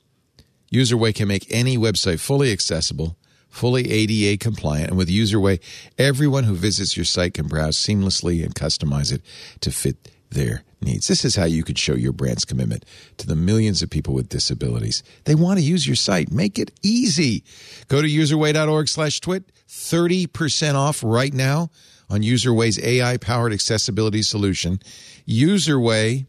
UserWay 0.72 1.14
can 1.14 1.28
make 1.28 1.47
any 1.51 1.77
website 1.77 2.20
fully 2.20 2.52
accessible, 2.52 3.16
fully 3.48 3.90
ADA 3.90 4.39
compliant, 4.39 4.90
and 4.90 4.97
with 4.98 5.09
UserWay, 5.09 5.60
everyone 5.98 6.44
who 6.44 6.55
visits 6.55 6.97
your 6.97 7.05
site 7.05 7.35
can 7.35 7.48
browse 7.48 7.77
seamlessly 7.77 8.43
and 8.44 8.55
customize 8.55 9.12
it 9.12 9.22
to 9.60 9.70
fit 9.70 10.10
their 10.31 10.62
needs. 10.81 11.09
This 11.09 11.24
is 11.24 11.36
how 11.36 11.44
you 11.44 11.62
could 11.62 11.78
show 11.78 11.94
your 11.94 12.12
brand's 12.12 12.44
commitment 12.44 12.85
to 13.19 13.27
the 13.27 13.36
millions 13.36 13.82
of 13.82 13.90
people 13.90 14.15
with 14.15 14.28
disabilities. 14.28 15.02
They 15.24 15.35
want 15.35 15.59
to 15.59 15.65
use 15.65 15.86
your 15.86 15.97
site. 15.97 16.31
Make 16.31 16.59
it 16.59 16.70
easy. 16.82 17.44
Go 17.89 18.01
to 18.01 18.09
userway.org 18.09 18.89
slash 18.89 19.20
twit. 19.20 19.44
30% 19.69 20.74
off 20.74 21.02
right 21.05 21.32
now 21.32 21.70
on 22.09 22.23
UserWay's 22.23 22.78
AI-powered 22.82 23.52
accessibility 23.52 24.23
solution. 24.23 24.81
UserWay, 25.28 26.27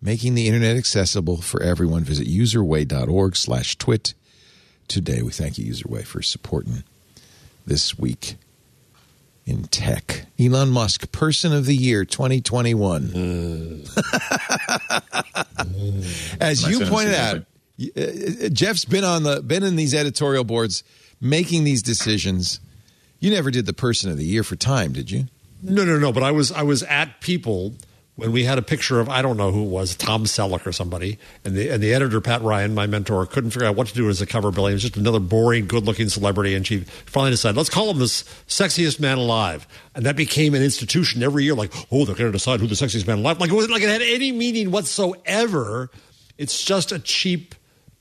making 0.00 0.34
the 0.34 0.46
internet 0.46 0.76
accessible 0.76 1.42
for 1.42 1.62
everyone. 1.62 2.02
Visit 2.02 2.26
userway.org 2.26 3.36
slash 3.36 3.76
twit 3.76 4.14
today. 4.88 5.20
We 5.22 5.32
thank 5.32 5.58
you, 5.58 5.70
UserWay, 5.70 6.04
for 6.06 6.22
supporting 6.22 6.82
this 7.66 7.98
week 7.98 8.36
in 9.48 9.64
tech. 9.64 10.26
Elon 10.38 10.68
Musk, 10.68 11.10
Person 11.10 11.54
of 11.54 11.64
the 11.64 11.74
Year 11.74 12.04
2021. 12.04 13.04
As 16.40 16.62
Nice 16.62 16.68
you 16.68 16.86
pointed 16.86 17.14
out, 17.14 17.38
uh, 17.96 18.48
Jeff's 18.50 18.84
been 18.84 19.04
on 19.04 19.22
the 19.22 19.40
been 19.40 19.62
in 19.62 19.76
these 19.76 19.94
editorial 19.94 20.44
boards 20.44 20.84
making 21.20 21.64
these 21.64 21.82
decisions. 21.82 22.60
You 23.20 23.30
never 23.30 23.50
did 23.50 23.64
the 23.64 23.72
Person 23.72 24.10
of 24.10 24.18
the 24.18 24.24
Year 24.24 24.44
for 24.44 24.54
Time, 24.54 24.92
did 24.92 25.10
you? 25.10 25.24
No, 25.62 25.84
no, 25.84 25.98
no. 25.98 26.12
But 26.12 26.22
I 26.22 26.30
was 26.30 26.52
I 26.52 26.62
was 26.62 26.82
at 26.84 27.20
People 27.20 27.72
when 28.18 28.32
we 28.32 28.42
had 28.42 28.58
a 28.58 28.62
picture 28.62 28.98
of 28.98 29.08
I 29.08 29.22
don't 29.22 29.36
know 29.36 29.52
who 29.52 29.62
it 29.62 29.68
was, 29.68 29.94
Tom 29.94 30.24
Selleck 30.24 30.66
or 30.66 30.72
somebody, 30.72 31.20
and 31.44 31.54
the 31.54 31.68
and 31.68 31.80
the 31.80 31.94
editor 31.94 32.20
Pat 32.20 32.42
Ryan, 32.42 32.74
my 32.74 32.84
mentor, 32.84 33.24
couldn't 33.26 33.52
figure 33.52 33.68
out 33.68 33.76
what 33.76 33.86
to 33.86 33.94
do 33.94 34.08
as 34.08 34.20
a 34.20 34.26
cover 34.26 34.50
billing. 34.50 34.72
He 34.72 34.74
was 34.74 34.82
just 34.82 34.96
another 34.96 35.20
boring, 35.20 35.68
good-looking 35.68 36.08
celebrity, 36.08 36.56
and 36.56 36.66
she 36.66 36.80
finally 36.80 37.30
decided, 37.30 37.56
let's 37.56 37.70
call 37.70 37.88
him 37.90 38.00
the 38.00 38.06
sexiest 38.06 38.98
man 38.98 39.18
alive, 39.18 39.68
and 39.94 40.04
that 40.04 40.16
became 40.16 40.54
an 40.54 40.64
institution 40.64 41.22
every 41.22 41.44
year. 41.44 41.54
Like, 41.54 41.72
oh, 41.92 42.04
they're 42.04 42.16
going 42.16 42.26
to 42.26 42.32
decide 42.32 42.58
who 42.58 42.66
the 42.66 42.74
sexiest 42.74 43.06
man 43.06 43.18
alive. 43.18 43.38
Like 43.38 43.50
it 43.50 43.54
wasn't 43.54 43.72
like 43.72 43.82
it 43.82 43.88
had 43.88 44.02
any 44.02 44.32
meaning 44.32 44.72
whatsoever. 44.72 45.88
It's 46.38 46.64
just 46.64 46.90
a 46.90 46.98
cheap 46.98 47.54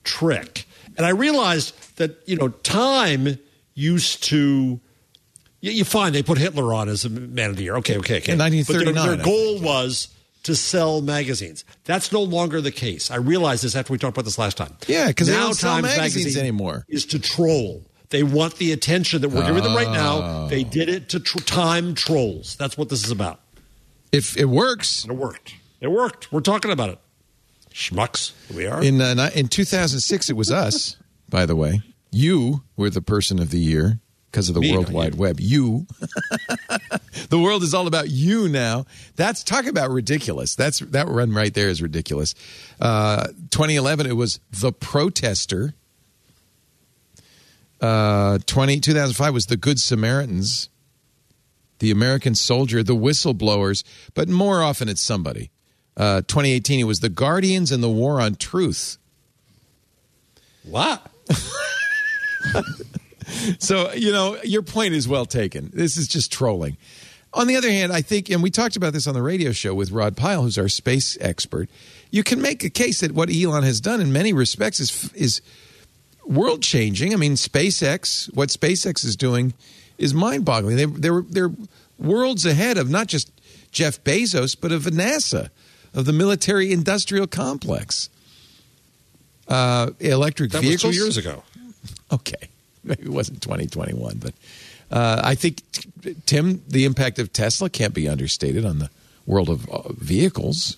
trick. 0.03 0.65
And 0.97 1.05
I 1.05 1.09
realized 1.09 1.95
that 1.97 2.23
you 2.25 2.37
know, 2.37 2.47
Time 2.49 3.37
used 3.75 4.23
to. 4.25 4.79
You, 5.61 5.71
you 5.71 5.85
find 5.85 6.13
they 6.13 6.23
put 6.23 6.37
Hitler 6.37 6.73
on 6.73 6.89
as 6.89 7.05
a 7.05 7.09
man 7.09 7.49
of 7.49 7.55
the 7.57 7.63
year. 7.63 7.75
Okay, 7.77 7.97
okay, 7.97 8.17
okay. 8.17 8.31
In 8.33 8.37
But 8.37 8.49
their- 8.49 8.57
1939, 8.93 9.17
their 9.17 9.25
goal 9.25 9.59
was 9.61 10.09
to 10.43 10.55
sell 10.55 11.01
magazines. 11.01 11.65
That's 11.83 12.11
no 12.11 12.21
longer 12.21 12.61
the 12.61 12.71
case. 12.71 13.11
I 13.11 13.15
realized 13.17 13.63
this 13.63 13.75
after 13.75 13.91
we 13.91 13.97
talked 13.99 14.15
about 14.15 14.25
this 14.25 14.37
last 14.37 14.55
time. 14.57 14.75
Yeah, 14.87 15.07
because 15.07 15.27
now 15.29 15.45
don't 15.45 15.53
sell 15.55 15.73
Times 15.73 15.83
magazines 15.97 16.25
Magazine 16.25 16.39
anymore. 16.41 16.85
Is 16.87 17.05
to 17.07 17.19
troll. 17.19 17.83
They 18.09 18.23
want 18.23 18.55
the 18.55 18.71
attention 18.71 19.21
that 19.21 19.29
we're 19.29 19.45
giving 19.45 19.63
them 19.63 19.75
right 19.75 19.91
now. 19.91 20.47
They 20.47 20.63
did 20.63 20.87
it 20.87 21.09
to 21.09 21.19
tr- 21.19 21.39
time 21.39 21.93
trolls. 21.93 22.55
That's 22.55 22.77
what 22.77 22.87
this 22.87 23.03
is 23.03 23.11
about. 23.11 23.41
If 24.13 24.37
it 24.37 24.45
works, 24.45 25.03
And 25.03 25.11
it 25.11 25.17
worked. 25.17 25.55
It 25.81 25.89
worked. 25.89 26.31
We're 26.31 26.39
talking 26.39 26.71
about 26.71 26.89
it. 26.89 26.99
Schmucks. 27.73 28.31
We 28.55 28.65
are. 28.65 28.81
in 28.81 29.01
uh, 29.01 29.29
in 29.35 29.49
2006, 29.49 30.29
it 30.29 30.33
was 30.33 30.49
us. 30.51 30.95
by 31.29 31.45
the 31.45 31.55
way, 31.55 31.81
you 32.11 32.63
were 32.77 32.89
the 32.89 33.01
Person 33.01 33.39
of 33.39 33.51
the 33.51 33.59
Year 33.59 33.99
because 34.37 34.49
of 34.49 34.53
the 34.53 34.61
Me, 34.61 34.71
World 34.71 34.93
Wide 34.93 35.15
you. 35.15 35.19
Web. 35.19 35.39
You, 35.39 35.87
the 37.29 37.39
world 37.39 37.63
is 37.63 37.73
all 37.73 37.87
about 37.87 38.11
you 38.11 38.47
now. 38.47 38.85
That's 39.15 39.43
talk 39.43 39.65
about 39.65 39.89
ridiculous. 39.89 40.53
That's 40.53 40.77
that 40.77 41.07
run 41.07 41.31
right 41.31 41.51
there 41.51 41.69
is 41.69 41.81
ridiculous. 41.81 42.35
Uh, 42.79 43.29
2011, 43.49 44.05
it 44.05 44.13
was 44.13 44.39
the 44.51 44.71
Protester. 44.71 45.73
Uh, 47.81 48.37
20, 48.45 48.79
2005 48.79 49.33
was 49.33 49.47
the 49.47 49.57
Good 49.57 49.79
Samaritans, 49.79 50.69
the 51.79 51.89
American 51.89 52.35
Soldier, 52.35 52.83
the 52.83 52.95
Whistleblowers, 52.95 53.83
but 54.13 54.29
more 54.29 54.61
often 54.61 54.87
it's 54.87 55.01
somebody. 55.01 55.49
Uh, 55.95 56.21
2018, 56.21 56.79
it 56.79 56.83
was 56.83 56.99
the 56.99 57.09
Guardians 57.09 57.71
and 57.71 57.81
the 57.81 57.89
War 57.89 58.21
on 58.21 58.35
Truth. 58.35 58.99
what? 60.61 61.11
So, 63.59 63.91
you 63.93 64.11
know, 64.11 64.37
your 64.43 64.61
point 64.61 64.93
is 64.93 65.07
well 65.07 65.25
taken. 65.25 65.69
This 65.73 65.97
is 65.97 66.07
just 66.07 66.31
trolling. 66.31 66.77
On 67.33 67.45
the 67.47 67.55
other 67.55 67.69
hand, 67.69 67.91
I 67.91 68.01
think, 68.01 68.29
and 68.29 68.41
we 68.41 68.49
talked 68.49 68.75
about 68.77 68.93
this 68.93 69.05
on 69.05 69.13
the 69.13 69.21
radio 69.21 69.51
show 69.51 69.73
with 69.73 69.91
Rod 69.91 70.15
Pyle, 70.15 70.43
who's 70.43 70.57
our 70.57 70.69
space 70.69 71.17
expert, 71.19 71.69
you 72.09 72.23
can 72.23 72.41
make 72.41 72.63
a 72.63 72.69
case 72.69 73.01
that 73.01 73.11
what 73.11 73.29
Elon 73.29 73.63
has 73.63 73.81
done 73.81 73.99
in 73.99 74.13
many 74.13 74.31
respects 74.33 74.79
is, 74.79 75.11
is 75.13 75.41
world 76.25 76.63
changing. 76.63 77.13
I 77.13 77.17
mean, 77.17 77.33
SpaceX, 77.33 78.33
what 78.33 78.49
SpaceX 78.49 79.03
is 79.03 79.15
doing 79.15 79.53
is 79.97 80.13
mind 80.13 80.45
boggling. 80.45 80.77
They, 80.77 80.85
they're, 80.85 81.21
they're 81.21 81.51
worlds 81.99 82.45
ahead 82.45 82.77
of 82.77 82.89
not 82.89 83.07
just 83.07 83.31
Jeff 83.71 84.01
Bezos, 84.03 84.55
but 84.59 84.71
of 84.71 84.83
NASA, 84.83 85.49
of 85.93 86.05
the 86.05 86.13
military 86.13 86.71
industrial 86.71 87.27
complex. 87.27 88.09
Uh, 89.47 89.91
electric 89.99 90.51
That 90.51 90.59
was 90.59 90.67
vehicles. 90.69 90.95
two 90.95 90.99
years 90.99 91.17
ago. 91.17 91.43
Okay, 92.11 92.49
maybe 92.83 93.03
it 93.03 93.09
wasn't 93.09 93.41
2021, 93.41 94.17
but 94.17 94.33
uh, 94.91 95.21
I 95.23 95.35
think 95.35 95.61
Tim, 96.25 96.63
the 96.67 96.85
impact 96.85 97.19
of 97.19 97.33
Tesla 97.33 97.69
can't 97.69 97.93
be 97.93 98.07
understated 98.07 98.65
on 98.65 98.79
the 98.79 98.89
world 99.25 99.49
of 99.49 99.69
uh, 99.69 99.91
vehicles. 99.93 100.77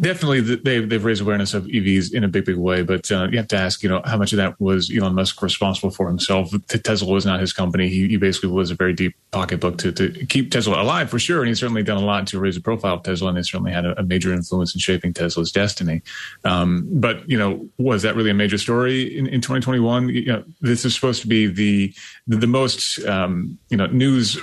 Definitely 0.00 0.40
they've 0.40 0.88
they've 0.88 1.04
raised 1.04 1.20
awareness 1.20 1.54
of 1.54 1.64
EVs 1.64 2.14
in 2.14 2.24
a 2.24 2.28
big 2.28 2.44
big 2.44 2.56
way, 2.56 2.82
but 2.82 3.10
uh, 3.10 3.28
you 3.30 3.38
have 3.38 3.48
to 3.48 3.56
ask, 3.56 3.82
you 3.82 3.88
know, 3.88 4.00
how 4.04 4.16
much 4.16 4.32
of 4.32 4.36
that 4.36 4.60
was 4.60 4.90
Elon 4.94 5.14
Musk 5.14 5.40
responsible 5.42 5.90
for 5.90 6.08
himself? 6.08 6.50
Tesla 6.68 7.10
was 7.10 7.26
not 7.26 7.40
his 7.40 7.52
company. 7.52 7.88
He, 7.88 8.08
he 8.08 8.16
basically 8.16 8.50
was 8.50 8.70
a 8.70 8.74
very 8.74 8.92
deep 8.92 9.16
pocketbook 9.30 9.78
to, 9.78 9.92
to 9.92 10.26
keep 10.26 10.50
Tesla 10.50 10.80
alive 10.80 11.10
for 11.10 11.18
sure, 11.18 11.40
and 11.40 11.48
he's 11.48 11.60
certainly 11.60 11.82
done 11.82 12.02
a 12.02 12.06
lot 12.06 12.26
to 12.28 12.38
raise 12.38 12.54
the 12.54 12.60
profile 12.60 12.94
of 12.94 13.02
Tesla, 13.02 13.28
and 13.28 13.36
he 13.36 13.42
certainly 13.42 13.72
had 13.72 13.84
a, 13.84 13.98
a 13.98 14.02
major 14.02 14.32
influence 14.32 14.74
in 14.74 14.80
shaping 14.80 15.12
Tesla's 15.12 15.50
destiny. 15.50 16.02
Um, 16.44 16.86
but 16.92 17.28
you 17.28 17.38
know, 17.38 17.68
was 17.78 18.02
that 18.02 18.16
really 18.16 18.30
a 18.30 18.34
major 18.34 18.58
story 18.58 19.18
in, 19.18 19.26
in 19.26 19.40
2021? 19.40 20.08
You 20.10 20.26
know, 20.26 20.44
this 20.60 20.84
is 20.84 20.94
supposed 20.94 21.22
to 21.22 21.28
be 21.28 21.46
the 21.46 21.94
the, 22.26 22.36
the 22.36 22.46
most 22.46 23.04
um, 23.06 23.58
you 23.70 23.76
know 23.76 23.86
news 23.86 24.38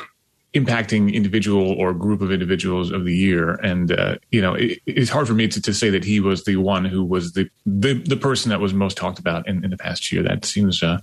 impacting 0.55 1.13
individual 1.13 1.73
or 1.73 1.93
group 1.93 2.21
of 2.21 2.31
individuals 2.31 2.89
of 2.89 3.03
the 3.03 3.13
year. 3.13 3.51
And, 3.55 3.91
uh, 3.91 4.15
you 4.31 4.41
know, 4.41 4.55
it, 4.55 4.79
it's 4.85 5.09
hard 5.09 5.27
for 5.27 5.33
me 5.33 5.49
to, 5.49 5.61
to 5.61 5.73
say 5.73 5.89
that 5.89 6.05
he 6.05 6.21
was 6.21 6.45
the 6.45 6.55
one 6.55 6.85
who 6.85 7.03
was 7.03 7.33
the, 7.33 7.49
the, 7.65 7.93
the 7.93 8.15
person 8.15 8.49
that 8.51 8.61
was 8.61 8.73
most 8.73 8.95
talked 8.95 9.19
about 9.19 9.47
in, 9.47 9.63
in 9.65 9.69
the 9.69 9.77
past 9.77 10.11
year. 10.11 10.23
That 10.23 10.45
seems, 10.45 10.81
uh, 10.81 10.99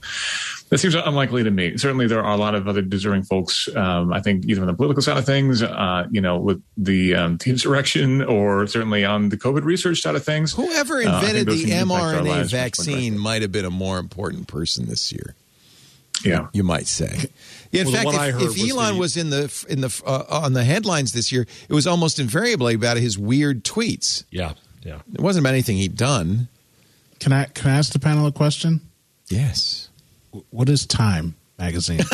that 0.71 0.79
seems 0.79 0.95
unlikely 0.95 1.45
to 1.45 1.51
me. 1.51 1.77
Certainly 1.77 2.07
there 2.07 2.25
are 2.25 2.33
a 2.33 2.39
lot 2.39 2.55
of 2.55 2.67
other 2.67 2.81
deserving 2.81 3.25
folks. 3.25 3.69
Um, 3.77 4.13
I 4.13 4.21
think 4.21 4.47
either 4.47 4.63
on 4.63 4.67
the 4.67 4.75
political 4.75 5.03
side 5.03 5.19
of 5.19 5.27
things, 5.27 5.63
uh, 5.63 6.07
you 6.11 6.23
know, 6.23 6.39
with 6.39 6.63
the, 6.77 7.15
um, 7.15 7.37
the 7.37 7.51
insurrection 7.51 8.23
or 8.23 8.67
certainly 8.67 9.05
on 9.05 9.29
the 9.29 9.37
COVID 9.37 9.65
research 9.65 10.01
side 10.01 10.17
of 10.17 10.25
things. 10.25 10.55
Whoever 10.55 10.97
Uh, 10.97 11.21
invented 11.21 11.47
the 11.47 11.57
things 11.59 11.71
impact 11.71 11.91
our 11.91 12.15
mRNA 12.15 12.15
lives 12.15 12.27
much 12.27 12.37
more 12.37 12.45
vaccine 12.65 13.19
might 13.19 13.43
have 13.43 13.53
been 13.53 13.67
a 13.67 13.71
more 13.71 13.99
important 13.99 14.49
person 14.49 14.87
this 14.87 15.13
year. 15.13 15.35
Yeah. 16.25 16.49
You 16.53 16.63
might 16.63 16.87
say. 16.87 17.31
Yeah, 17.73 17.81
in 17.83 17.87
Well, 17.89 17.95
fact, 17.97 18.07
one 18.07 18.15
I 18.17 18.29
if, 18.29 18.35
heard 18.35 18.43
if 18.43 18.49
was 18.51 18.71
Elon 18.71 18.95
the- 18.95 19.01
was 19.01 19.17
in 19.17 19.31
the 19.31 19.67
in 19.69 19.81
the 19.81 20.03
uh, 20.07 20.25
on 20.29 20.53
the 20.53 20.63
headlines 20.63 21.13
this 21.13 21.33
year, 21.33 21.47
it 21.69 21.73
was 21.73 21.87
almost 21.87 22.19
invariably 22.21 22.75
about 22.75 22.99
his 22.99 23.19
weird 23.19 23.65
tweets. 23.65 24.25
Yeah, 24.31 24.53
yeah. 24.85 25.01
It 25.15 25.21
wasn't 25.21 25.43
about 25.45 25.55
anything 25.55 25.79
he'd 25.79 25.97
done. 25.97 26.49
Can 27.19 27.33
I 27.33 27.45
can 27.47 27.71
I 27.71 27.77
ask 27.79 27.93
the 27.93 27.99
panel 27.99 28.27
a 28.27 28.33
question? 28.33 28.81
Yes. 29.29 29.89
What 30.51 30.69
is 30.69 30.87
Time 30.87 31.35
magazine? 31.59 32.01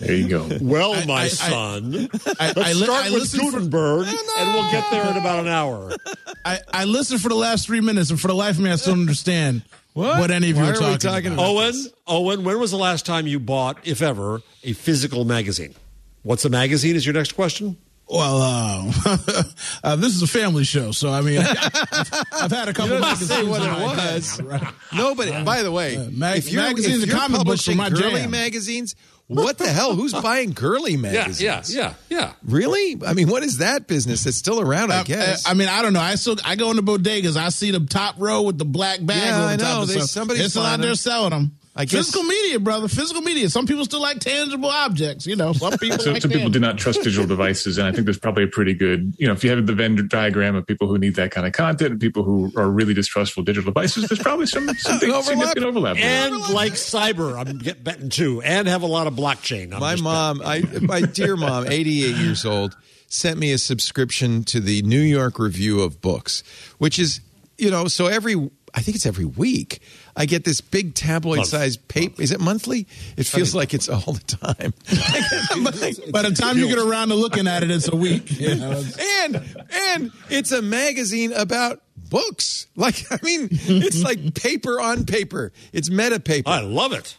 There 0.00 0.14
you 0.14 0.28
go. 0.28 0.48
Well, 0.60 0.92
I- 0.94 1.04
my 1.06 1.14
I- 1.22 1.24
I- 1.24 1.28
son, 1.28 2.08
I, 2.38 2.52
let's 2.54 2.58
I 2.58 2.72
start 2.72 3.06
I 3.06 3.10
with 3.10 3.18
listened 3.20 3.42
for- 3.50 3.50
Gutenberg, 3.58 4.06
No, 4.06 4.12
no. 4.12 4.34
and 4.38 4.54
we'll 4.54 4.70
get 4.70 4.88
there 4.92 5.10
in 5.10 5.16
about 5.16 5.40
an 5.40 5.48
hour. 5.48 5.90
I, 6.44 6.60
I 6.72 6.84
listened 6.84 7.20
for 7.20 7.28
the 7.28 7.34
last 7.34 7.66
three 7.66 7.80
minutes, 7.80 8.10
and 8.10 8.20
for 8.20 8.28
the 8.28 8.34
life 8.34 8.54
of 8.56 8.60
me, 8.60 8.70
I 8.70 8.76
still 8.76 8.92
don't 8.94 9.00
understand 9.02 9.62
what, 9.98 10.30
any 10.30 10.50
of 10.50 10.56
you 10.56 10.62
Why 10.62 10.68
are 10.70 10.72
are 10.72 10.74
we 10.74 10.78
talking, 10.80 10.98
talking 10.98 11.26
about. 11.32 11.50
about- 11.50 11.74
Owen, 11.74 11.74
Owen, 12.06 12.44
when 12.44 12.58
was 12.60 12.70
the 12.70 12.76
last 12.78 13.04
time 13.06 13.26
you 13.26 13.38
bought, 13.40 13.78
if 13.86 14.00
ever, 14.02 14.40
a 14.64 14.72
physical 14.72 15.24
magazine? 15.24 15.74
What's 16.22 16.44
a 16.44 16.50
magazine? 16.50 16.96
Is 16.96 17.06
your 17.06 17.14
next 17.14 17.32
question? 17.32 17.76
Well, 18.10 18.40
uh, 18.40 18.92
uh, 19.84 19.96
this 19.96 20.14
is 20.14 20.22
a 20.22 20.26
family 20.26 20.64
show, 20.64 20.92
so 20.92 21.10
I 21.10 21.20
mean, 21.20 21.38
I've 22.32 22.50
had 22.50 22.68
a 22.68 22.72
couple 22.72 22.84
You 22.96 23.00
don't 23.00 23.00
magazines. 23.02 23.28
say 23.30 23.42
what 23.44 23.60
it 23.62 23.66
my 23.70 23.78
day, 23.96 24.14
was. 24.14 24.40
right? 24.42 24.74
No, 24.94 25.14
but 25.14 25.44
by 25.44 25.62
the 25.62 25.70
way, 25.70 25.96
Uh, 25.96 26.08
mag- 26.10 26.38
if 26.38 26.50
you're, 26.50 26.62
magazines 26.62 27.02
if 27.02 27.08
you're 27.10 27.18
comic 27.18 27.44
books 27.44 27.68
are 27.68 27.72
publishing 27.72 27.76
my 27.76 27.90
girly 27.90 28.20
jam. 28.22 28.30
magazines, 28.30 28.94
what 29.28 29.58
the 29.58 29.68
hell? 29.68 29.94
Who's 29.94 30.12
buying 30.22 30.52
girly 30.52 30.92
Yeah, 30.92 30.96
magazines? 30.98 31.74
yeah, 31.74 31.94
yeah, 32.08 32.18
yeah. 32.18 32.32
Really? 32.44 32.96
I 33.06 33.12
mean, 33.14 33.28
what 33.28 33.42
is 33.42 33.58
that 33.58 33.86
business 33.86 34.24
that's 34.24 34.36
still 34.36 34.60
around? 34.60 34.90
I 34.92 35.00
I, 35.00 35.02
guess. 35.04 35.46
I, 35.46 35.50
I 35.50 35.54
mean, 35.54 35.68
I 35.68 35.82
don't 35.82 35.92
know. 35.92 36.00
I 36.00 36.14
still 36.14 36.36
I 36.44 36.56
go 36.56 36.70
into 36.70 36.82
bodegas. 36.82 37.36
I 37.36 37.50
see 37.50 37.70
the 37.70 37.80
top 37.80 38.14
row 38.18 38.42
with 38.42 38.58
the 38.58 38.64
black 38.64 39.04
bag 39.04 39.18
Yeah, 39.28 39.36
over 39.36 39.44
I 39.46 39.56
the 39.56 39.62
top. 39.62 39.76
know. 39.76 39.82
of 39.82 39.88
They- 39.88 39.94
stuff. 39.94 40.08
somebody's 40.08 40.42
It's 40.44 40.50
still 40.54 40.62
buying 40.62 40.74
out 40.74 40.80
there 40.80 40.94
selling 40.94 41.30
them. 41.30 41.52
I 41.78 41.84
guess- 41.84 42.06
physical 42.06 42.24
media, 42.24 42.58
brother. 42.58 42.88
Physical 42.88 43.22
media. 43.22 43.48
Some 43.48 43.66
people 43.66 43.84
still 43.84 44.00
like 44.02 44.18
tangible 44.18 44.68
objects. 44.68 45.26
You 45.26 45.36
know, 45.36 45.52
some 45.52 45.78
people 45.78 45.98
So 46.00 46.10
like 46.12 46.22
some 46.22 46.30
people 46.32 46.50
do 46.50 46.58
not 46.58 46.76
trust 46.76 47.02
digital 47.04 47.26
devices, 47.26 47.78
and 47.78 47.86
I 47.86 47.92
think 47.92 48.04
there's 48.04 48.18
probably 48.18 48.44
a 48.44 48.48
pretty 48.48 48.74
good, 48.74 49.14
you 49.16 49.26
know, 49.28 49.32
if 49.32 49.44
you 49.44 49.50
have 49.50 49.64
the 49.64 49.72
Venn 49.74 50.08
diagram 50.08 50.56
of 50.56 50.66
people 50.66 50.88
who 50.88 50.98
need 50.98 51.14
that 51.14 51.30
kind 51.30 51.46
of 51.46 51.52
content 51.52 51.92
and 51.92 52.00
people 52.00 52.24
who 52.24 52.52
are 52.56 52.68
really 52.68 52.94
distrustful 52.94 53.42
of 53.42 53.46
digital 53.46 53.70
devices, 53.72 54.08
there's 54.08 54.20
probably 54.20 54.46
some, 54.46 54.68
some 54.74 54.98
big, 54.98 55.08
overlap. 55.10 55.24
significant 55.24 55.66
overlap. 55.66 55.96
there. 55.96 56.04
And 56.26 56.48
like 56.52 56.72
cyber, 56.72 57.38
I'm 57.38 57.58
get 57.58 57.84
betting 57.84 58.08
too, 58.10 58.42
and 58.42 58.66
have 58.66 58.82
a 58.82 58.86
lot 58.86 59.06
of 59.06 59.14
blockchain. 59.14 59.72
I'm 59.72 59.78
my 59.80 59.94
mom, 59.96 60.42
I, 60.44 60.60
my 60.82 61.02
dear 61.02 61.36
mom, 61.36 61.66
88 61.70 62.16
years 62.16 62.44
old, 62.44 62.76
sent 63.06 63.38
me 63.38 63.52
a 63.52 63.58
subscription 63.58 64.42
to 64.44 64.58
the 64.60 64.82
New 64.82 65.00
York 65.00 65.38
Review 65.38 65.80
of 65.82 66.00
Books, 66.00 66.42
which 66.78 66.98
is, 66.98 67.20
you 67.56 67.70
know, 67.70 67.86
so 67.86 68.06
every, 68.06 68.34
I 68.74 68.82
think 68.82 68.96
it's 68.96 69.06
every 69.06 69.24
week, 69.24 69.80
I 70.18 70.26
get 70.26 70.44
this 70.44 70.60
big 70.60 70.96
tabloid 70.96 71.46
sized 71.46 71.86
paper. 71.86 72.20
Is 72.20 72.32
it 72.32 72.40
monthly? 72.40 72.88
It 73.16 73.28
feels 73.28 73.54
like 73.54 73.72
it's 73.72 73.88
all 73.88 74.00
the 74.12 74.24
time. 74.26 74.74
By 76.12 76.22
the 76.22 76.34
time 76.34 76.58
you 76.58 76.66
get 76.66 76.78
around 76.78 77.10
to 77.10 77.14
looking 77.14 77.46
at 77.46 77.62
it, 77.62 77.70
it's 77.70 77.86
a 77.88 77.96
week. 77.96 78.28
You 78.38 78.54
know? 78.54 78.82
and 79.20 79.36
and 79.70 80.12
it's 80.30 80.52
a 80.52 80.62
magazine 80.62 81.32
about 81.32 81.82
books. 81.96 82.66
Like 82.76 83.04
I 83.10 83.18
mean, 83.22 83.48
it's 83.50 84.02
like 84.02 84.34
paper 84.42 84.80
on 84.80 85.06
paper. 85.06 85.52
It's 85.72 85.88
meta 85.88 86.18
paper. 86.18 86.48
I 86.50 86.60
love 86.60 86.92
it. 86.92 87.16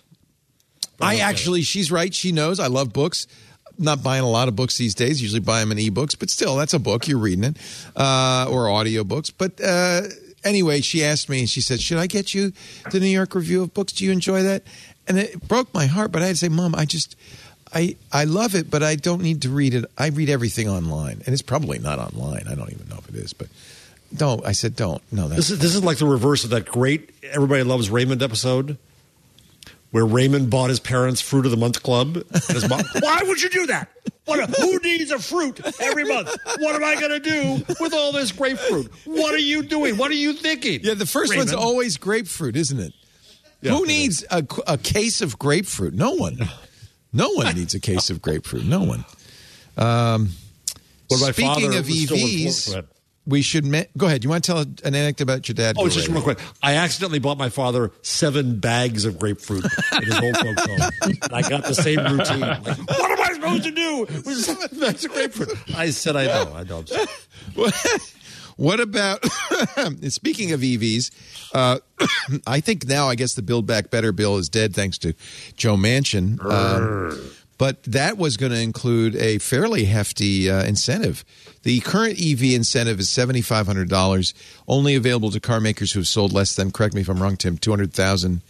I 1.01 1.17
actually, 1.19 1.61
she's 1.61 1.91
right. 1.91 2.13
She 2.13 2.31
knows 2.31 2.59
I 2.59 2.67
love 2.67 2.91
books. 2.91 3.27
Not 3.77 4.03
buying 4.03 4.23
a 4.23 4.29
lot 4.29 4.49
of 4.49 4.55
books 4.57 4.77
these 4.77 4.93
days. 4.93 5.21
Usually 5.21 5.39
buy 5.39 5.61
them 5.61 5.71
in 5.71 5.77
ebooks, 5.77 6.17
but 6.19 6.29
still, 6.29 6.57
that's 6.57 6.73
a 6.73 6.79
book. 6.79 7.07
You're 7.07 7.19
reading 7.19 7.45
it, 7.45 7.57
uh, 7.95 8.47
or 8.49 8.65
audiobooks. 8.65 9.31
But 9.37 9.61
uh, 9.61 10.01
anyway, 10.49 10.81
she 10.81 11.03
asked 11.03 11.29
me, 11.29 11.39
and 11.39 11.49
she 11.49 11.61
said, 11.61 11.79
"Should 11.79 11.97
I 11.97 12.07
get 12.07 12.33
you 12.33 12.51
the 12.91 12.99
New 12.99 13.07
York 13.07 13.35
Review 13.35 13.63
of 13.63 13.73
Books? 13.73 13.93
Do 13.93 14.03
you 14.03 14.11
enjoy 14.11 14.43
that?" 14.43 14.63
And 15.07 15.17
it 15.17 15.47
broke 15.47 15.73
my 15.73 15.85
heart. 15.85 16.11
But 16.11 16.21
I 16.21 16.25
had 16.25 16.35
to 16.35 16.37
say, 16.37 16.49
"Mom, 16.49 16.75
I 16.75 16.85
just." 16.85 17.15
I, 17.71 17.95
I 18.11 18.23
love 18.23 18.55
it, 18.55 18.71
but 18.71 18.81
I 18.81 18.95
don't 18.95 19.21
need 19.21 19.43
to 19.43 19.49
read 19.49 19.75
it. 19.75 19.85
I 19.95 20.07
read 20.07 20.27
everything 20.27 20.67
online, 20.67 21.21
and 21.27 21.33
it's 21.33 21.43
probably 21.43 21.77
not 21.77 21.99
online. 21.99 22.47
I 22.49 22.55
don't 22.55 22.71
even 22.71 22.89
know 22.89 22.97
if 22.97 23.07
it 23.09 23.13
is, 23.13 23.31
but 23.31 23.47
don't. 24.15 24.43
I 24.43 24.53
said 24.53 24.75
don't. 24.75 25.03
No, 25.11 25.27
that's 25.27 25.35
This 25.35 25.49
is 25.51 25.59
this 25.59 25.75
is 25.75 25.83
like 25.83 25.99
the 25.99 26.07
reverse 26.07 26.43
of 26.43 26.49
that 26.49 26.65
great 26.65 27.11
everybody 27.31 27.61
loves 27.63 27.91
Raymond 27.91 28.23
episode, 28.23 28.77
where 29.91 30.05
Raymond 30.05 30.49
bought 30.49 30.69
his 30.69 30.79
parents 30.79 31.19
fruit 31.21 31.45
of 31.45 31.51
the 31.51 31.57
month 31.57 31.81
club. 31.83 32.15
And 32.17 32.43
his 32.47 32.69
mom, 32.69 32.81
Why 32.99 33.21
would 33.25 33.41
you 33.41 33.49
do 33.49 33.65
that? 33.67 33.89
What? 34.25 34.39
A, 34.39 34.61
who 34.61 34.77
needs 34.79 35.09
a 35.11 35.17
fruit 35.19 35.59
every 35.81 36.03
month? 36.05 36.29
What 36.59 36.75
am 36.75 36.83
I 36.83 36.99
going 36.99 37.19
to 37.19 37.19
do 37.19 37.65
with 37.79 37.93
all 37.93 38.11
this 38.11 38.31
grapefruit? 38.31 38.91
What 39.05 39.33
are 39.33 39.39
you 39.39 39.63
doing? 39.63 39.97
What 39.97 40.11
are 40.11 40.15
you 40.15 40.33
thinking? 40.33 40.81
Yeah, 40.83 40.93
the 40.93 41.07
first 41.07 41.35
one's 41.35 41.53
always 41.53 41.97
grapefruit, 41.97 42.55
isn't 42.55 42.79
it? 42.79 42.93
Yeah, 43.61 43.71
Who 43.71 43.85
needs 43.87 44.23
a, 44.29 44.45
a 44.67 44.77
case 44.77 45.21
of 45.21 45.37
grapefruit? 45.39 45.93
No 45.93 46.11
one. 46.11 46.37
No 47.11 47.31
one 47.31 47.55
needs 47.55 47.73
a 47.73 47.79
case 47.79 48.09
of 48.09 48.21
grapefruit. 48.21 48.65
No 48.65 48.83
one. 48.83 49.03
Um, 49.77 50.29
When 51.09 51.19
speaking 51.19 51.47
father 51.47 51.79
of 51.79 51.87
was 51.87 52.03
still 52.03 52.17
EVs, 52.17 52.65
Florida- 52.67 52.87
we 53.29 53.41
should. 53.41 53.65
Me- 53.65 53.85
go 53.97 54.07
ahead. 54.07 54.23
You 54.23 54.29
want 54.29 54.43
to 54.43 54.47
tell 54.51 54.59
an 54.59 54.95
anecdote 54.95 55.23
about 55.23 55.47
your 55.47 55.53
dad? 55.53 55.75
Oh, 55.79 55.85
it's 55.85 55.95
just 55.95 56.07
real 56.07 56.21
quick. 56.21 56.39
I 56.61 56.75
accidentally 56.75 57.19
bought 57.19 57.37
my 57.37 57.49
father 57.49 57.91
seven 58.01 58.59
bags 58.59 59.05
of 59.05 59.19
grapefruit 59.19 59.65
in 59.93 60.03
his 60.03 60.19
old 60.19 60.37
folks' 60.37 60.65
home. 60.65 60.91
And 61.03 61.33
I 61.33 61.41
got 61.47 61.63
the 61.63 61.75
same 61.75 61.99
routine. 61.99 62.41
Like, 62.41 62.65
what 62.65 63.11
am 63.11 63.21
I 63.21 63.33
supposed 63.33 63.63
to 63.63 63.71
do 63.71 63.99
with 64.09 64.37
seven 64.37 64.79
bags 64.79 65.05
of 65.05 65.11
grapefruit? 65.11 65.49
I 65.75 65.89
said, 65.91 66.15
I 66.15 66.25
know. 66.25 66.53
I 66.55 66.63
know. 66.63 66.83
Sorry. 66.85 67.07
What 68.59 68.81
about 68.81 69.23
speaking 70.09 70.51
of 70.51 70.59
EVs? 70.59 71.11
Uh, 71.53 71.79
I 72.45 72.59
think 72.59 72.85
now 72.85 73.07
I 73.07 73.15
guess 73.15 73.35
the 73.35 73.41
Build 73.41 73.65
Back 73.65 73.89
Better 73.89 74.11
bill 74.11 74.35
is 74.35 74.49
dead 74.49 74.75
thanks 74.75 74.97
to 74.97 75.13
Joe 75.55 75.77
Manchin. 75.77 76.43
Um, 76.43 77.31
but 77.57 77.81
that 77.83 78.17
was 78.17 78.35
going 78.35 78.51
to 78.51 78.59
include 78.59 79.15
a 79.15 79.37
fairly 79.37 79.85
hefty 79.85 80.49
uh, 80.49 80.65
incentive. 80.65 81.23
The 81.63 81.79
current 81.81 82.19
EV 82.19 82.53
incentive 82.53 82.99
is 82.99 83.09
seventy 83.09 83.41
five 83.41 83.67
hundred 83.67 83.89
dollars, 83.89 84.33
only 84.67 84.95
available 84.95 85.31
to 85.31 85.39
car 85.39 85.59
makers 85.59 85.91
who 85.91 85.99
have 85.99 86.07
sold 86.07 86.31
less 86.31 86.55
than. 86.55 86.71
Correct 86.71 86.93
me 86.93 87.01
if 87.01 87.09
I'm 87.09 87.21
wrong, 87.21 87.37
Tim. 87.37 87.57
Two 87.57 87.71
hundred 87.71 87.93
thousand 87.93 88.41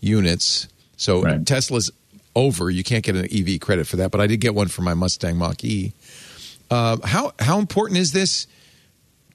units. 0.00 0.68
So 0.96 1.22
Right. 1.22 1.44
Tesla's 1.46 1.90
over. 2.36 2.70
You 2.70 2.82
can't 2.82 3.04
get 3.04 3.16
an 3.16 3.26
EV 3.30 3.60
credit 3.60 3.86
for 3.86 3.96
that. 3.96 4.10
But 4.10 4.20
I 4.20 4.26
did 4.26 4.40
get 4.40 4.54
one 4.54 4.68
for 4.68 4.82
my 4.82 4.94
Mustang 4.94 5.36
Mach 5.36 5.62
E. 5.64 5.92
Uh, 6.70 6.96
how 7.04 7.32
how 7.38 7.58
important 7.58 7.98
is 7.98 8.12
this 8.12 8.46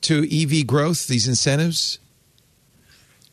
to 0.02 0.24
EV 0.30 0.66
growth? 0.66 1.08
These 1.08 1.28
incentives? 1.28 2.00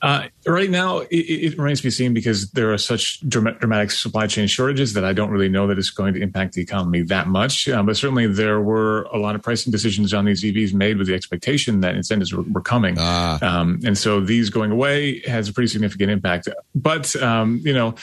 Uh, 0.02 0.28
right 0.46 0.68
now, 0.68 0.98
it, 0.98 1.16
it 1.16 1.58
remains 1.58 1.80
to 1.80 1.84
be 1.84 1.90
seen 1.90 2.12
because 2.12 2.50
there 2.50 2.72
are 2.72 2.78
such 2.78 3.26
dramatic 3.28 3.90
supply 3.90 4.26
chain 4.26 4.46
shortages 4.46 4.92
that 4.92 5.04
I 5.04 5.14
don't 5.14 5.30
really 5.30 5.48
know 5.48 5.66
that 5.66 5.78
it's 5.78 5.90
going 5.90 6.12
to 6.14 6.20
impact 6.20 6.52
the 6.52 6.62
economy 6.62 7.02
that 7.02 7.28
much. 7.28 7.66
Um, 7.68 7.86
but 7.86 7.96
certainly, 7.96 8.26
there 8.26 8.60
were 8.60 9.04
a 9.04 9.18
lot 9.18 9.34
of 9.34 9.42
pricing 9.42 9.70
decisions 9.70 10.12
on 10.12 10.26
these 10.26 10.44
EVs 10.44 10.74
made 10.74 10.98
with 10.98 11.06
the 11.06 11.14
expectation 11.14 11.80
that 11.80 11.94
incentives 11.94 12.32
were, 12.32 12.42
were 12.42 12.60
coming, 12.60 12.98
um, 12.98 13.80
and 13.84 13.96
so 13.96 14.20
these 14.20 14.50
going 14.50 14.70
away 14.70 15.20
has 15.20 15.48
a 15.48 15.52
pretty 15.52 15.68
significant 15.68 16.10
impact. 16.10 16.48
But 16.74 17.14
um, 17.16 17.60
you 17.64 17.72
know. 17.72 17.94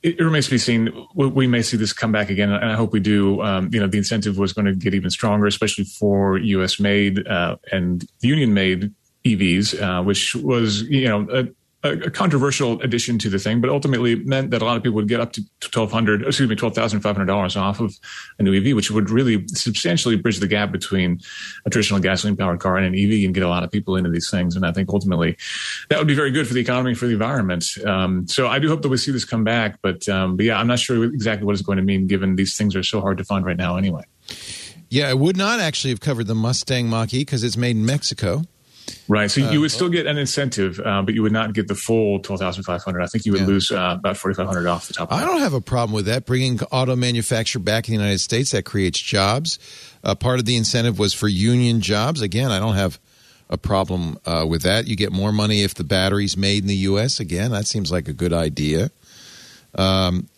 It, 0.00 0.20
remains 0.20 0.44
to 0.44 0.52
be 0.52 0.58
seen. 0.58 1.06
We, 1.16 1.26
we 1.26 1.46
may 1.48 1.60
see 1.60 1.76
this 1.76 1.92
come 1.92 2.12
back 2.12 2.30
again, 2.30 2.52
and 2.52 2.70
I 2.70 2.76
hope 2.76 2.92
we 2.92 3.00
do. 3.00 3.42
Um, 3.42 3.68
you 3.72 3.80
know, 3.80 3.88
the 3.88 3.98
incentive 3.98 4.38
was 4.38 4.52
going 4.52 4.66
to 4.66 4.72
get 4.72 4.94
even 4.94 5.10
stronger, 5.10 5.48
especially 5.48 5.84
for 5.84 6.38
U.S. 6.38 6.78
made 6.78 7.26
uh, 7.26 7.56
and 7.72 8.08
union 8.20 8.54
made 8.54 8.94
EVs, 9.24 9.80
uh, 9.80 10.02
which 10.02 10.34
was 10.34 10.82
you 10.82 11.08
know 11.08 11.26
a, 11.30 11.48
a 11.84 12.10
controversial 12.10 12.80
addition 12.82 13.18
to 13.18 13.30
the 13.30 13.38
thing, 13.38 13.60
but 13.60 13.70
ultimately 13.70 14.16
meant 14.16 14.50
that 14.50 14.62
a 14.62 14.64
lot 14.64 14.76
of 14.76 14.82
people 14.82 14.96
would 14.96 15.08
get 15.08 15.20
up 15.20 15.32
to 15.32 15.44
twelve 15.60 15.92
hundred, 15.92 16.22
excuse 16.22 16.48
me, 16.48 16.56
twelve 16.56 16.74
thousand 16.74 17.00
five 17.00 17.14
hundred 17.14 17.26
dollars 17.26 17.56
off 17.56 17.80
of 17.80 17.94
a 18.38 18.42
new 18.42 18.54
EV, 18.54 18.74
which 18.74 18.90
would 18.90 19.10
really 19.10 19.46
substantially 19.48 20.16
bridge 20.16 20.38
the 20.38 20.48
gap 20.48 20.72
between 20.72 21.20
a 21.66 21.70
traditional 21.70 22.00
gasoline 22.00 22.36
powered 22.36 22.60
car 22.60 22.76
and 22.76 22.86
an 22.86 22.94
EV, 22.94 23.24
and 23.24 23.34
get 23.34 23.42
a 23.42 23.48
lot 23.48 23.62
of 23.62 23.70
people 23.70 23.96
into 23.96 24.10
these 24.10 24.30
things. 24.30 24.56
And 24.56 24.66
I 24.66 24.72
think 24.72 24.88
ultimately 24.92 25.36
that 25.88 25.98
would 25.98 26.08
be 26.08 26.14
very 26.14 26.30
good 26.30 26.48
for 26.48 26.54
the 26.54 26.60
economy 26.60 26.94
for 26.94 27.06
the 27.06 27.12
environment. 27.12 27.64
Um, 27.86 28.26
so 28.26 28.48
I 28.48 28.58
do 28.58 28.68
hope 28.68 28.82
that 28.82 28.88
we 28.88 28.96
see 28.96 29.12
this 29.12 29.24
come 29.24 29.44
back, 29.44 29.78
but 29.82 30.08
um, 30.08 30.36
but 30.36 30.46
yeah, 30.46 30.58
I'm 30.58 30.66
not 30.66 30.80
sure 30.80 31.04
exactly 31.04 31.46
what 31.46 31.52
it's 31.52 31.62
going 31.62 31.78
to 31.78 31.84
mean, 31.84 32.06
given 32.06 32.36
these 32.36 32.56
things 32.56 32.74
are 32.74 32.82
so 32.82 33.00
hard 33.00 33.18
to 33.18 33.24
find 33.24 33.44
right 33.44 33.56
now. 33.56 33.76
Anyway. 33.76 34.04
Yeah, 34.90 35.10
it 35.10 35.18
would 35.18 35.36
not 35.36 35.60
actually 35.60 35.90
have 35.90 36.00
covered 36.00 36.26
the 36.26 36.34
Mustang 36.34 36.88
Mach 36.88 37.12
E 37.12 37.18
because 37.18 37.44
it's 37.44 37.58
made 37.58 37.76
in 37.76 37.84
Mexico. 37.84 38.44
Right. 39.10 39.30
So 39.30 39.50
you 39.50 39.62
would 39.62 39.70
still 39.70 39.88
get 39.88 40.06
an 40.06 40.18
incentive, 40.18 40.78
uh, 40.84 41.00
but 41.00 41.14
you 41.14 41.22
would 41.22 41.32
not 41.32 41.54
get 41.54 41.66
the 41.66 41.74
full 41.74 42.20
twelve 42.20 42.40
thousand 42.40 42.64
five 42.64 42.82
hundred. 42.82 43.02
I 43.02 43.06
think 43.06 43.24
you 43.24 43.32
would 43.32 43.40
Yeah. 43.40 43.46
lose 43.46 43.72
uh, 43.72 43.96
about 43.98 44.18
forty 44.18 44.34
five 44.34 44.46
hundred 44.46 44.66
off 44.66 44.86
the 44.86 44.92
top. 44.94 45.10
Of 45.10 45.18
I 45.18 45.24
don't 45.24 45.40
have 45.40 45.54
a 45.54 45.62
problem 45.62 45.94
with 45.94 46.04
that. 46.06 46.26
Bringing 46.26 46.60
auto 46.64 46.94
manufacture 46.94 47.58
back 47.58 47.88
in 47.88 47.94
the 47.94 48.00
United 48.02 48.18
States 48.18 48.50
that 48.50 48.64
creates 48.66 49.00
jobs. 49.00 49.58
Uh, 50.04 50.14
part 50.14 50.38
of 50.40 50.44
the 50.44 50.56
incentive 50.56 50.98
was 50.98 51.14
for 51.14 51.26
union 51.26 51.80
jobs. 51.80 52.20
Again, 52.20 52.50
I 52.50 52.58
don't 52.58 52.74
have 52.74 52.98
a 53.48 53.56
problem 53.56 54.18
uh, 54.26 54.44
with 54.46 54.60
that. 54.62 54.86
You 54.86 54.94
get 54.94 55.10
more 55.10 55.32
money 55.32 55.62
if 55.62 55.74
the 55.74 55.84
battery's 55.84 56.36
made 56.36 56.62
in 56.64 56.68
the 56.68 56.76
U.S. 56.76 57.18
Again, 57.18 57.50
that 57.52 57.66
seems 57.66 57.90
like 57.90 58.08
a 58.08 58.12
good 58.12 58.34
idea. 58.34 58.90
Um, 59.74 60.28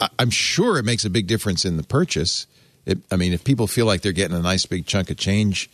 I, 0.00 0.08
I'm 0.20 0.30
sure 0.30 0.78
it 0.78 0.84
makes 0.84 1.04
a 1.04 1.10
big 1.10 1.26
difference 1.26 1.64
in 1.64 1.76
the 1.76 1.82
purchase. 1.82 2.46
It, 2.86 2.98
I 3.10 3.16
mean, 3.16 3.32
if 3.32 3.42
people 3.42 3.66
feel 3.66 3.86
like 3.86 4.02
they're 4.02 4.12
getting 4.12 4.36
a 4.36 4.40
nice 4.42 4.64
big 4.66 4.86
chunk 4.86 5.10
of 5.10 5.16
change, 5.16 5.68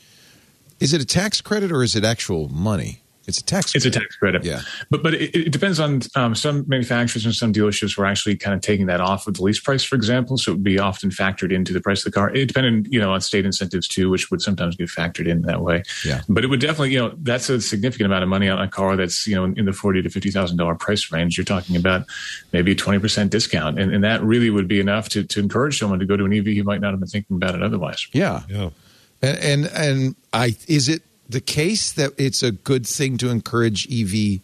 is 0.80 0.92
it 0.92 1.00
a 1.00 1.06
tax 1.06 1.40
credit 1.40 1.72
or 1.72 1.82
is 1.82 1.96
it 1.96 2.05
actual 2.05 2.48
money? 2.48 3.02
It's 3.28 3.40
a 3.40 3.44
tax. 3.44 3.74
It's 3.74 3.84
a 3.84 3.90
tax 3.90 4.16
credit. 4.16 4.42
Yeah. 4.42 4.62
But 4.88 5.02
but 5.02 5.12
it, 5.12 5.36
it 5.36 5.52
depends 5.52 5.78
on 5.78 6.00
um, 6.14 6.34
some 6.34 6.64
manufacturers 6.66 7.26
and 7.26 7.34
some 7.34 7.52
dealerships 7.52 7.98
were 7.98 8.06
actually 8.06 8.36
kind 8.36 8.55
of 8.55 8.62
taking 8.62 8.86
that 8.86 9.02
off 9.02 9.26
of 9.26 9.34
the 9.34 9.42
lease 9.42 9.60
price, 9.60 9.84
for 9.84 9.96
example. 9.96 10.38
So 10.38 10.52
it 10.52 10.55
would 10.55 10.64
be 10.64 10.78
often 10.78 11.10
factored 11.10 11.52
into 11.52 11.74
the 11.74 11.80
price 11.82 12.06
of 12.06 12.10
the 12.10 12.18
car. 12.18 12.34
It 12.34 12.46
depended, 12.46 12.88
you 12.90 12.98
know, 12.98 13.12
on 13.12 13.20
state 13.20 13.44
incentives 13.44 13.86
too, 13.86 14.09
which 14.09 14.30
would 14.30 14.40
sometimes 14.40 14.76
get 14.76 14.88
factored 14.88 15.28
in 15.28 15.42
that 15.42 15.60
way. 15.60 15.82
Yeah. 16.06 16.22
But 16.26 16.42
it 16.42 16.46
would 16.46 16.60
definitely, 16.60 16.92
you 16.92 17.00
know, 17.00 17.12
that's 17.18 17.50
a 17.50 17.60
significant 17.60 18.06
amount 18.06 18.22
of 18.22 18.30
money 18.30 18.48
on 18.48 18.62
a 18.62 18.66
car 18.66 18.96
that's, 18.96 19.26
you 19.26 19.34
know, 19.34 19.44
in 19.44 19.66
the 19.66 19.74
forty 19.74 20.00
to 20.00 20.09
fifty 20.09 20.30
thousand 20.30 20.56
dollar 20.56 20.74
price 20.74 21.12
range. 21.12 21.36
You're 21.36 21.44
talking 21.44 21.76
about 21.76 22.06
maybe 22.55 22.72
a 22.72 22.76
twenty 22.76 22.98
percent 22.98 23.30
discount, 23.30 23.78
and, 23.78 23.92
and 23.92 24.02
that 24.05 24.22
really 24.22 24.48
would 24.48 24.68
be 24.68 24.80
enough 24.80 25.10
to 25.10 25.22
to 25.24 25.38
encourage 25.38 25.78
someone 25.78 25.98
to 25.98 26.06
go 26.06 26.16
to 26.16 26.24
an 26.24 26.32
EV 26.32 26.46
who 26.46 26.64
might 26.64 26.80
not 26.80 26.92
have 26.92 27.00
been 27.00 27.10
thinking 27.10 27.36
about 27.36 27.55
it 27.55 27.62
otherwise. 27.62 28.09
Yeah. 28.14 28.44
Yeah. 28.48 28.70
And, 29.20 29.38
and 29.38 29.66
and 29.66 30.16
I 30.32 30.56
is 30.66 30.88
it 30.88 31.02
the 31.28 31.40
case 31.40 31.92
that 31.92 32.12
it's 32.18 32.42
a 32.42 32.52
good 32.52 32.86
thing 32.86 33.18
to 33.18 33.30
encourage 33.30 33.86
EV? 33.90 34.40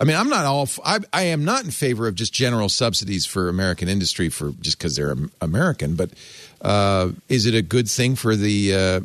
I 0.00 0.04
mean, 0.04 0.16
I'm 0.16 0.30
not 0.30 0.46
all. 0.46 0.68
I, 0.84 1.00
I 1.12 1.22
am 1.24 1.44
not 1.44 1.64
in 1.64 1.70
favor 1.70 2.08
of 2.08 2.14
just 2.14 2.32
general 2.32 2.68
subsidies 2.68 3.26
for 3.26 3.48
American 3.48 3.88
industry 3.88 4.30
for 4.30 4.52
just 4.60 4.78
because 4.78 4.96
they're 4.96 5.14
American. 5.42 5.94
But 5.94 6.10
uh, 6.62 7.10
is 7.28 7.46
it 7.46 7.54
a 7.54 7.62
good 7.62 7.88
thing 7.88 8.16
for 8.16 8.34
the 8.34 8.74
uh, 8.74 9.00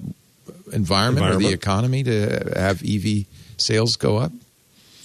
environment, 0.72 1.36
or 1.36 1.38
the 1.38 1.54
economy 1.54 2.04
to 2.04 2.54
have 2.56 2.82
EV 2.82 3.26
sales 3.58 3.98
go 3.98 4.18
up? 4.18 4.32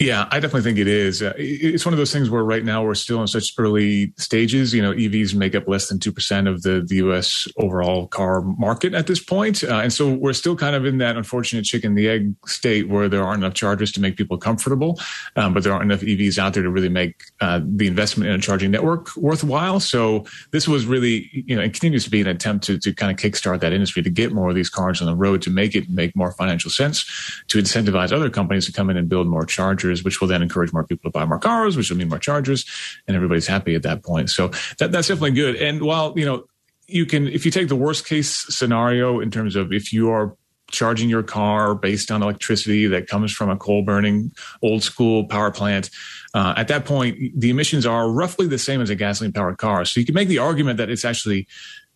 Yeah, 0.01 0.29
I 0.31 0.41
definitely 0.41 0.63
think 0.63 0.79
it 0.79 0.89
is. 0.89 1.21
Uh, 1.21 1.35
it's 1.37 1.85
one 1.85 1.93
of 1.93 1.99
those 1.99 2.11
things 2.11 2.31
where 2.31 2.43
right 2.43 2.65
now 2.65 2.83
we're 2.83 2.95
still 2.95 3.21
in 3.21 3.27
such 3.27 3.53
early 3.59 4.15
stages. 4.17 4.73
You 4.73 4.81
know, 4.81 4.95
EVs 4.95 5.35
make 5.35 5.55
up 5.55 5.69
less 5.69 5.91
than 5.91 5.99
2% 5.99 6.49
of 6.49 6.63
the, 6.63 6.83
the 6.89 6.95
U.S. 6.97 7.47
overall 7.59 8.07
car 8.07 8.41
market 8.41 8.95
at 8.95 9.07
this 9.09 9.23
point. 9.23 9.63
Uh, 9.63 9.75
and 9.75 9.93
so 9.93 10.11
we're 10.11 10.33
still 10.33 10.57
kind 10.57 10.75
of 10.75 10.87
in 10.87 10.97
that 10.99 11.19
unfortunate 11.19 11.67
chicken 11.67 11.97
the 11.97 12.09
egg 12.09 12.35
state 12.47 12.89
where 12.89 13.11
there 13.11 13.23
aren't 13.23 13.45
enough 13.45 13.53
chargers 13.53 13.93
to 13.93 14.01
make 14.01 14.17
people 14.17 14.39
comfortable, 14.39 14.99
um, 15.37 15.53
but 15.53 15.65
there 15.65 15.73
aren't 15.75 15.85
enough 15.85 16.01
EVs 16.01 16.39
out 16.39 16.55
there 16.55 16.63
to 16.63 16.71
really 16.71 16.89
make 16.89 17.25
uh, 17.43 17.61
the 17.63 17.87
investment 17.87 18.31
in 18.31 18.37
a 18.37 18.41
charging 18.41 18.71
network 18.71 19.15
worthwhile. 19.17 19.81
So 19.81 20.25
this 20.51 20.67
was 20.67 20.87
really, 20.87 21.29
you 21.31 21.55
know, 21.55 21.61
it 21.61 21.75
continues 21.75 22.05
to 22.05 22.11
be 22.11 22.23
an 22.23 22.27
attempt 22.27 22.65
to, 22.65 22.79
to 22.79 22.95
kind 22.95 23.13
of 23.13 23.19
kickstart 23.19 23.61
that 23.61 23.75
industry 23.75 24.03
to 24.03 24.09
get 24.09 24.33
more 24.33 24.49
of 24.49 24.55
these 24.55 24.71
cars 24.71 25.03
on 25.03 25.07
the 25.07 25.15
road 25.15 25.43
to 25.43 25.51
make 25.51 25.75
it 25.75 25.91
make 25.91 26.17
more 26.17 26.33
financial 26.33 26.71
sense, 26.71 27.05
to 27.49 27.59
incentivize 27.59 28.13
other 28.13 28.31
companies 28.31 28.65
to 28.65 28.73
come 28.73 28.89
in 28.89 28.97
and 28.97 29.07
build 29.07 29.27
more 29.27 29.45
chargers 29.45 29.90
chargers, 29.91 30.05
which 30.05 30.21
will 30.21 30.29
then 30.29 30.43
encourage 30.43 30.73
more 30.73 30.85
people 30.85 31.11
to 31.11 31.19
buy 31.19 31.25
more 31.25 31.39
cars, 31.39 31.77
which 31.77 31.91
will 31.91 31.97
mean 31.97 32.09
more 32.09 32.19
chargers, 32.19 32.65
and 33.07 33.17
everybody's 33.17 33.47
happy 33.47 33.75
at 33.75 33.83
that 33.83 34.03
point. 34.03 34.31
So 34.31 34.49
that, 34.79 34.93
that's 34.93 35.09
definitely 35.09 35.33
good. 35.33 35.57
And 35.57 35.83
while 35.83 36.15
you 36.17 36.25
know 36.25 36.45
you 36.87 37.07
can, 37.07 37.29
if 37.29 37.45
you 37.45 37.51
take 37.51 37.69
the 37.69 37.77
worst 37.77 38.07
case 38.07 38.47
scenario 38.49 39.21
in 39.21 39.31
terms 39.31 39.57
of 39.57 39.73
if 39.73 39.93
you 39.93 40.11
are 40.11 40.37
charging 40.71 41.11
your 41.11 41.25
car 41.25 41.75
based 41.75 42.13
on 42.13 42.23
electricity 42.23 42.87
that 42.87 43.09
comes 43.09 43.33
from 43.33 43.51
a 43.51 43.57
coal 43.57 43.83
burning 43.83 44.31
old 44.63 44.85
school 44.85 45.25
power 45.27 45.51
plant. 45.51 45.91
Uh, 46.33 46.55
at 46.57 46.69
that 46.69 46.85
point, 46.85 47.19
the 47.35 47.51
emissions 47.51 47.85
are 47.85 48.09
roughly 48.09 48.47
the 48.47 48.57
same 48.57 48.81
as 48.81 48.89
a 48.89 48.95
gasoline 48.95 49.33
powered 49.33 49.59
car. 49.59 49.85
So 49.85 49.99
you 49.99 50.07
can 50.07 50.15
make 50.15 50.29
the 50.29 50.39
argument 50.39 50.77
that 50.77 50.89
it's 50.89 51.05
actually 51.05 51.49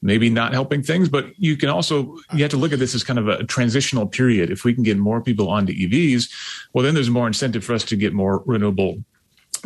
maybe 0.04 0.28
not 0.28 0.52
helping 0.52 0.82
things, 0.82 1.08
but 1.08 1.26
you 1.38 1.56
can 1.56 1.70
also, 1.70 2.16
you 2.34 2.42
have 2.42 2.50
to 2.50 2.58
look 2.58 2.74
at 2.74 2.78
this 2.78 2.94
as 2.94 3.02
kind 3.02 3.18
of 3.18 3.26
a 3.26 3.42
transitional 3.44 4.06
period. 4.06 4.50
If 4.50 4.62
we 4.62 4.74
can 4.74 4.82
get 4.82 4.98
more 4.98 5.22
people 5.22 5.48
onto 5.48 5.72
EVs, 5.72 6.30
well, 6.74 6.84
then 6.84 6.94
there's 6.94 7.08
more 7.08 7.26
incentive 7.26 7.64
for 7.64 7.72
us 7.72 7.84
to 7.84 7.96
get 7.96 8.12
more 8.12 8.42
renewable 8.44 9.02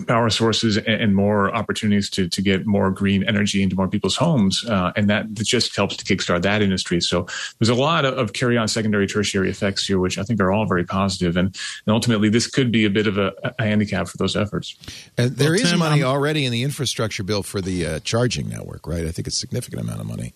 power 0.07 0.31
sources 0.31 0.77
and 0.77 1.15
more 1.15 1.55
opportunities 1.55 2.11
to, 2.11 2.29
to 2.29 2.43
get 2.43 2.67
more 2.67 2.91
green 2.91 3.25
energy 3.25 3.63
into 3.63 3.77
more 3.77 3.89
people's 3.89 4.17
homes. 4.17 4.65
Uh, 4.65 4.93
and 4.97 5.09
that 5.11 5.33
just 5.35 5.75
helps 5.77 5.97
to 5.97 6.05
kickstart 6.05 6.43
that 6.43 6.63
industry. 6.63 7.01
So 7.01 7.27
there's 7.59 7.69
a 7.69 7.75
lot 7.75 8.05
of, 8.05 8.17
of, 8.17 8.33
carry 8.33 8.57
on 8.57 8.69
secondary, 8.69 9.07
tertiary 9.07 9.51
effects 9.51 9.87
here, 9.87 9.99
which 9.99 10.19
I 10.19 10.23
think 10.23 10.41
are 10.41 10.53
all 10.53 10.67
very. 10.67 10.85
And, 10.89 11.37
and 11.37 11.55
ultimately, 11.89 12.29
this 12.29 12.47
could 12.47 12.71
be 12.71 12.85
a 12.85 12.91
bit 12.91 13.07
of 13.07 13.19
a, 13.19 13.33
a 13.59 13.65
handicap 13.65 14.09
for 14.09 14.17
those 14.17 14.37
efforts. 14.37 14.77
And 15.17 15.33
there 15.33 15.51
well, 15.51 15.61
is 15.61 15.71
Tim, 15.71 15.79
money 15.79 16.03
I'm, 16.03 16.09
already 16.09 16.45
in 16.45 16.53
the 16.53 16.63
infrastructure 16.63 17.23
bill 17.23 17.43
for 17.43 17.61
the 17.61 17.87
uh, 17.87 17.99
charging 18.01 18.49
network, 18.49 18.87
right? 18.87 19.05
I 19.05 19.11
think 19.11 19.27
it's 19.27 19.37
a 19.37 19.41
significant 19.41 19.83
amount 19.83 20.01
of 20.01 20.07
money. 20.07 20.35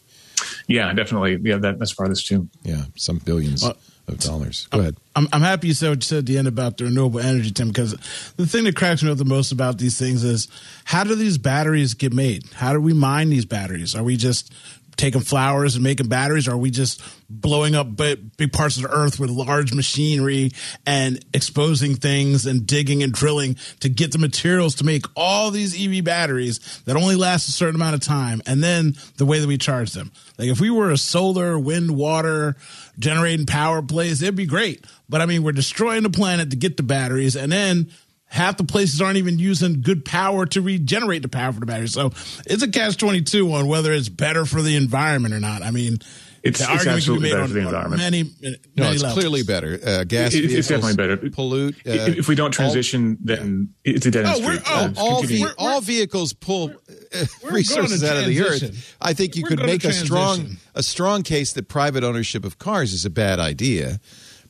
Yeah, 0.66 0.92
definitely. 0.92 1.38
Yeah, 1.42 1.58
that, 1.58 1.78
that's 1.78 1.94
part 1.94 2.08
of 2.08 2.12
this 2.12 2.24
too. 2.24 2.48
Yeah, 2.62 2.84
some 2.96 3.18
billions. 3.18 3.62
Well, 3.62 3.76
of 4.08 4.18
dollars. 4.18 4.66
Go 4.70 4.80
ahead. 4.80 4.96
I'm, 5.14 5.28
I'm 5.32 5.42
happy 5.42 5.68
you 5.68 5.74
said 5.74 5.90
what 5.90 5.98
you 5.98 6.02
said 6.02 6.18
at 6.18 6.26
the 6.26 6.38
end 6.38 6.48
about 6.48 6.78
the 6.78 6.84
renewable 6.84 7.20
energy, 7.20 7.50
Tim, 7.50 7.68
because 7.68 7.92
the 8.36 8.46
thing 8.46 8.64
that 8.64 8.76
cracks 8.76 9.02
me 9.02 9.10
up 9.10 9.18
the 9.18 9.24
most 9.24 9.52
about 9.52 9.78
these 9.78 9.98
things 9.98 10.24
is 10.24 10.48
how 10.84 11.04
do 11.04 11.14
these 11.14 11.38
batteries 11.38 11.94
get 11.94 12.12
made? 12.12 12.44
How 12.54 12.72
do 12.72 12.80
we 12.80 12.92
mine 12.92 13.30
these 13.30 13.44
batteries? 13.44 13.94
Are 13.94 14.02
we 14.02 14.16
just 14.16 14.52
taking 14.96 15.20
flowers 15.20 15.74
and 15.74 15.82
making 15.82 16.08
batteries? 16.08 16.48
Or 16.48 16.52
are 16.52 16.56
we 16.56 16.70
just 16.70 17.02
blowing 17.28 17.74
up 17.74 17.96
big 17.96 18.52
parts 18.52 18.76
of 18.76 18.82
the 18.82 18.90
earth 18.90 19.18
with 19.18 19.30
large 19.30 19.72
machinery 19.72 20.52
and 20.86 21.24
exposing 21.32 21.94
things 21.94 22.46
and 22.46 22.66
digging 22.66 23.02
and 23.02 23.12
drilling 23.12 23.56
to 23.80 23.88
get 23.88 24.12
the 24.12 24.18
materials 24.18 24.74
to 24.76 24.84
make 24.84 25.06
all 25.16 25.50
these 25.50 25.74
EV 25.80 26.04
batteries 26.04 26.82
that 26.84 26.96
only 26.96 27.16
last 27.16 27.48
a 27.48 27.52
certain 27.52 27.74
amount 27.74 27.94
of 27.94 28.00
time? 28.00 28.42
And 28.46 28.62
then 28.62 28.96
the 29.16 29.26
way 29.26 29.38
that 29.38 29.46
we 29.46 29.58
charge 29.58 29.92
them. 29.92 30.12
Like 30.38 30.48
if 30.48 30.60
we 30.60 30.70
were 30.70 30.90
a 30.90 30.98
solar, 30.98 31.58
wind, 31.58 31.96
water 31.96 32.56
generating 32.98 33.46
power 33.46 33.82
place, 33.82 34.20
it'd 34.22 34.36
be 34.36 34.46
great. 34.46 34.84
But 35.08 35.20
I 35.20 35.26
mean, 35.26 35.42
we're 35.42 35.52
destroying 35.52 36.02
the 36.02 36.10
planet 36.10 36.50
to 36.50 36.56
get 36.56 36.76
the 36.76 36.82
batteries 36.82 37.36
and 37.36 37.50
then 37.50 37.90
half 38.32 38.56
the 38.56 38.64
places 38.64 39.00
aren't 39.00 39.18
even 39.18 39.38
using 39.38 39.82
good 39.82 40.04
power 40.04 40.46
to 40.46 40.62
regenerate 40.62 41.20
the 41.22 41.28
power 41.28 41.52
for 41.52 41.60
the 41.60 41.66
battery. 41.66 41.86
So 41.86 42.12
it's 42.46 42.62
a 42.62 42.68
catch 42.68 42.96
22 42.96 43.52
on 43.52 43.68
whether 43.68 43.92
it's 43.92 44.08
better 44.08 44.46
for 44.46 44.62
the 44.62 44.74
environment 44.76 45.34
or 45.34 45.40
not. 45.40 45.62
I 45.62 45.70
mean, 45.70 45.98
it's, 46.42 46.66
the 46.66 46.72
it's 46.72 46.86
absolutely 46.86 47.30
better 47.30 47.42
on, 47.42 47.48
for 47.48 47.54
the 47.54 47.60
environment. 47.60 48.00
Many, 48.00 48.24
many 48.40 48.56
no, 48.74 48.90
it's 48.90 49.02
levels. 49.02 49.18
clearly 49.18 49.42
better. 49.42 49.78
Uh, 49.84 50.04
gas 50.04 50.34
it, 50.34 50.50
it's 50.50 50.66
definitely 50.66 50.96
better. 50.96 51.16
Pollute. 51.18 51.74
Uh, 51.86 52.16
if 52.16 52.26
we 52.26 52.34
don't 52.34 52.50
transition, 52.50 53.12
all, 53.12 53.16
then 53.20 53.74
it's 53.84 54.06
a 54.06 54.10
dead 54.10 54.24
end 54.24 54.42
street. 54.42 54.62
Oh, 54.66 54.72
uh, 54.74 54.92
all, 54.96 55.22
ve- 55.22 55.44
all, 55.58 55.80
vehicles 55.82 56.32
pull 56.32 56.70
uh, 56.70 57.24
resources 57.50 58.02
out 58.02 58.16
of 58.16 58.26
the 58.26 58.40
earth. 58.40 58.96
I 59.00 59.12
think 59.12 59.36
you 59.36 59.42
we're 59.42 59.50
could 59.50 59.60
make 59.60 59.84
a 59.84 59.92
strong 59.92 60.56
a 60.74 60.82
strong 60.82 61.22
case 61.22 61.52
that 61.52 61.68
private 61.68 62.02
ownership 62.02 62.44
of 62.44 62.58
cars 62.58 62.92
is 62.94 63.04
a 63.04 63.10
bad 63.10 63.38
idea. 63.38 64.00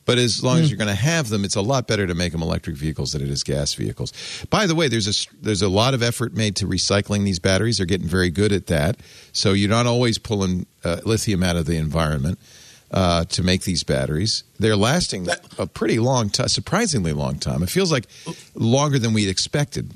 But 0.05 0.17
as 0.17 0.43
long 0.43 0.57
mm. 0.57 0.61
as 0.61 0.65
hmm. 0.65 0.69
you're 0.71 0.77
going 0.77 0.95
to 0.95 1.01
have 1.01 1.29
them, 1.29 1.45
it's 1.45 1.55
a 1.55 1.61
lot 1.61 1.87
better 1.87 2.05
to 2.05 2.13
make 2.13 2.31
them 2.31 2.41
electric 2.41 2.75
vehicles 2.75 3.13
than 3.13 3.21
it 3.21 3.29
is 3.29 3.43
gas 3.43 3.73
vehicles. 3.73 4.13
By 4.49 4.65
the 4.67 4.75
way, 4.75 4.87
there's 4.87 5.07
a 5.07 5.35
there's 5.41 5.61
a 5.61 5.69
lot 5.69 5.93
of 5.93 6.03
effort 6.03 6.33
made 6.33 6.55
to 6.57 6.67
recycling 6.67 7.23
these 7.23 7.39
batteries. 7.39 7.77
They're 7.77 7.85
getting 7.85 8.07
very 8.07 8.29
good 8.29 8.51
at 8.51 8.67
that. 8.67 8.97
So 9.31 9.53
you're 9.53 9.69
not 9.69 9.87
always 9.87 10.17
pulling 10.17 10.65
uh, 10.83 11.01
lithium 11.05 11.43
out 11.43 11.55
of 11.55 11.65
the 11.65 11.77
environment. 11.77 12.39
Uh, 12.91 13.25
to 13.25 13.41
make 13.41 13.63
these 13.63 13.81
batteries. 13.81 14.43
They're 14.59 14.75
lasting 14.75 15.27
a 15.57 15.65
pretty 15.65 15.97
long 15.97 16.29
time, 16.29 16.47
surprisingly 16.47 17.11
long 17.11 17.39
time. 17.39 17.63
It 17.63 17.71
feels 17.71 17.91
like 17.91 18.05
longer 18.53 18.99
than 18.99 19.13
we 19.13 19.27
expected. 19.27 19.91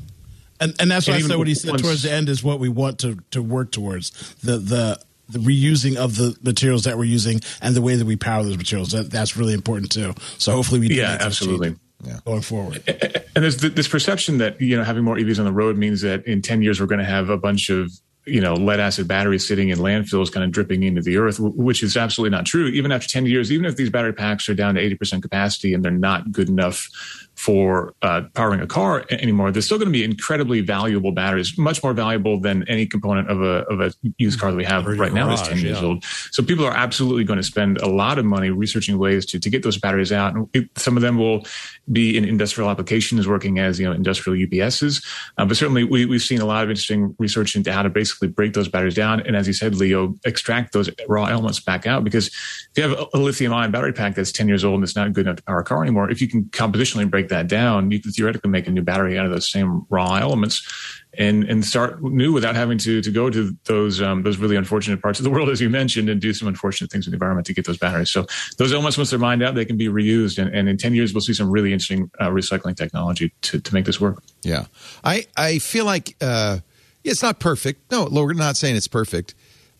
And, 0.60 0.74
and 0.80 0.90
that's 0.90 1.08
why 1.08 1.14
I 1.14 1.22
said 1.22 1.38
what 1.38 1.48
he 1.48 1.54
said 1.54 1.72
once, 1.72 1.84
towards 1.84 2.02
the 2.02 2.12
end 2.12 2.28
is 2.28 2.44
what 2.44 2.60
we 2.60 2.70
want 2.70 2.98
to, 3.00 3.20
to 3.30 3.44
work 3.44 3.72
towards. 3.72 4.10
The 4.42 4.58
the 4.58 5.00
the 5.30 5.40
reusing 5.40 5.98
of 5.98 6.16
the 6.16 6.38
materials 6.41 6.84
that 6.84 6.98
we're 6.98 7.06
using 7.06 7.41
and 7.62 7.76
the 7.76 7.82
way 7.82 7.95
that 7.95 8.06
we 8.06 8.16
power 8.16 8.44
those 8.44 8.58
materials. 8.58 8.91
That, 8.91 9.10
that's 9.12 9.36
really 9.38 9.54
important 9.54 9.91
too. 9.91 10.14
So 10.38 10.54
hopefully 10.54 10.80
we 10.80 10.88
do 10.90 10.95
yeah, 10.95 11.18
absolutely. 11.20 11.76
Yeah. 12.04 12.20
going 12.26 12.41
forward. 12.41 12.84
And 12.88 13.44
there's 13.44 13.58
this 13.58 13.88
perception 13.88 14.38
that 14.38 14.62
you 14.62 14.78
know 14.78 14.84
having 14.84 15.04
more 15.04 15.16
EVs 15.16 15.40
on 15.40 15.45
the 15.45 15.52
road 15.52 15.78
means 15.78 16.02
that 16.02 16.26
in 16.26 16.41
10 16.41 16.62
years 16.62 16.80
we're 16.80 16.88
going 16.88 16.99
to 16.99 17.06
have 17.06 17.30
a 17.30 17.38
bunch 17.38 17.70
of 17.70 17.91
you 18.28 18.41
know 18.41 18.54
lead 18.54 18.80
acid 18.80 19.08
batteries 19.08 19.48
sitting 19.48 19.70
in 19.70 19.80
landfills 19.80 20.32
kind 20.32 20.44
of 20.44 20.52
dripping 20.52 20.84
into 20.84 21.02
the 21.02 21.18
earth 21.18 21.40
which 21.40 21.82
is 21.82 21.95
absolutely 21.95 22.36
not 22.36 22.45
true 22.45 22.68
even 22.68 22.91
after 22.91 23.08
10 23.08 23.26
years 23.26 23.52
even 23.52 23.66
if 23.66 23.78
these 23.78 23.90
battery 23.90 24.14
packs 24.14 24.49
are 24.49 24.54
down 24.54 24.76
to 24.76 24.82
80% 24.82 25.22
capacity 25.22 25.74
and 25.74 25.84
they're 25.84 25.91
not 25.91 26.32
good 26.32 26.49
enough 26.49 26.90
for 27.38 27.94
uh, 28.02 28.24
powering 28.34 28.60
a 28.60 28.68
car 28.68 29.06
anymore, 29.12 29.52
they're 29.52 29.62
still 29.62 29.78
going 29.78 29.88
to 29.88 29.92
be 29.92 30.04
incredibly 30.04 30.60
valuable 30.60 31.12
batteries, 31.12 31.56
much 31.58 31.84
more 31.84 31.94
valuable 31.94 32.40
than 32.40 32.68
any 32.68 32.86
component 32.86 33.30
of 33.30 33.42
a 33.42 33.64
of 33.68 33.80
a 33.80 33.94
used 34.18 34.40
car 34.40 34.50
that 34.52 34.58
we 34.58 34.66
have 34.66 34.86
right 34.88 35.14
now 35.14 35.32
is 35.32 35.42
ten 35.44 35.60
years 35.60 35.82
old. 35.82 36.04
So 36.32 36.42
people 36.44 36.66
are 36.66 36.76
absolutely 36.76 37.24
going 37.24 37.38
to 37.38 37.44
spend 37.44 37.78
a 37.78 37.88
lot 37.88 38.18
of 38.18 38.26
money 38.26 38.50
researching 38.50 38.98
ways 38.98 39.26
to 39.28 39.40
to 39.40 39.50
get 39.52 39.62
those 39.62 39.78
batteries 39.78 40.12
out. 40.12 40.36
And 40.36 40.50
it, 40.54 40.70
some 40.78 40.98
of 40.98 41.04
them 41.04 41.18
will 41.18 41.46
be 41.92 42.18
in 42.18 42.26
industrial 42.26 42.72
applications, 42.72 43.28
working 43.28 43.60
as 43.60 43.80
you 43.80 43.86
know 43.86 43.92
industrial 43.92 44.38
UPSs. 44.48 45.06
Uh, 45.38 45.46
but 45.46 45.56
certainly, 45.56 45.84
we, 45.84 46.06
we've 46.06 46.24
seen 46.24 46.42
a 46.42 46.46
lot 46.46 46.64
of 46.64 46.72
interesting 46.72 47.16
research 47.20 47.56
into 47.56 47.72
how 47.72 47.84
to 47.84 47.90
basically 47.90 48.30
break 48.30 48.54
those 48.54 48.68
batteries 48.68 48.96
down, 48.96 49.20
and 49.22 49.36
as 49.36 49.46
you 49.46 49.54
said, 49.54 49.76
Leo, 49.76 50.16
extract 50.26 50.74
those 50.74 50.90
raw 51.08 51.26
elements 51.26 51.60
back 51.60 51.86
out. 51.86 52.04
Because 52.04 52.28
if 52.28 52.70
you 52.76 52.84
have 52.84 53.08
a, 53.14 53.18
lithium 53.18 53.54
ion 53.54 53.72
battery 53.72 53.94
pack 53.94 54.16
that's 54.16 54.32
ten 54.32 54.48
years 54.48 54.64
old 54.66 54.76
and 54.76 54.84
it's 54.84 54.96
not 54.96 55.14
good 55.14 55.28
enough 55.28 55.38
to 55.38 55.44
power 55.44 55.60
a 55.60 55.64
car 55.64 55.84
anymore, 55.84 56.10
if 56.10 56.20
you 56.20 56.28
can 56.28 56.46
compositionally 56.46 57.10
break 57.10 57.27
break 57.28 57.38
that 57.38 57.48
down, 57.48 57.91
you 57.91 57.99
can 58.02 58.12
theoretically 58.12 58.49
make 58.49 58.68
a 58.68 58.72
new 58.72 58.82
battery 58.82 59.18
out 59.18 59.26
of 59.26 59.32
those 59.32 59.49
same 59.49 59.86
raw 59.90 60.16
elements 60.16 61.04
and 61.18 61.45
and 61.45 61.66
start 61.66 62.04
new 62.04 62.32
without 62.32 62.56
having 62.56 62.78
to 62.78 63.02
to 63.02 63.12
go 63.12 63.30
to 63.30 63.56
those 63.66 64.02
um, 64.02 64.24
those 64.24 64.38
really 64.38 64.56
unfortunate 64.56 65.02
parts 65.02 65.20
of 65.20 65.24
the 65.24 65.30
world 65.30 65.49
as 65.49 65.60
you 65.60 65.70
mentioned 65.70 66.10
and 66.10 66.22
do 66.22 66.34
some 66.34 66.48
unfortunate 66.48 66.91
things 66.91 67.08
in 67.08 67.12
the 67.12 67.16
environment 67.16 67.45
to 67.48 67.54
get 67.54 67.66
those 67.66 67.78
batteries. 67.78 68.10
So 68.10 68.26
those 68.58 68.72
elements, 68.72 68.98
once 68.98 69.10
they're 69.10 69.20
mined 69.20 69.44
out, 69.44 69.56
they 69.56 69.66
can 69.66 69.78
be 69.78 69.88
reused, 69.88 70.38
and, 70.38 70.54
and 70.54 70.70
in 70.70 70.78
ten 70.78 70.94
years 70.94 71.14
we'll 71.14 71.22
see 71.22 71.34
some 71.34 71.49
really 71.49 71.74
interesting 71.74 72.12
uh, 72.20 72.30
recycling 72.30 72.76
technology 72.76 73.34
to 73.41 73.60
to 73.60 73.74
make 73.74 73.86
this 73.86 73.99
work. 73.99 74.24
Yeah, 74.44 74.66
I 75.04 75.26
I 75.36 75.60
feel 75.60 75.86
like 75.86 76.16
uh, 76.22 76.60
it's 77.04 77.24
not 77.24 77.40
perfect. 77.40 77.91
No, 77.91 78.08
we're 78.12 78.34
not 78.34 78.58
saying 78.58 78.76
it's 78.76 78.88
perfect, 78.88 79.34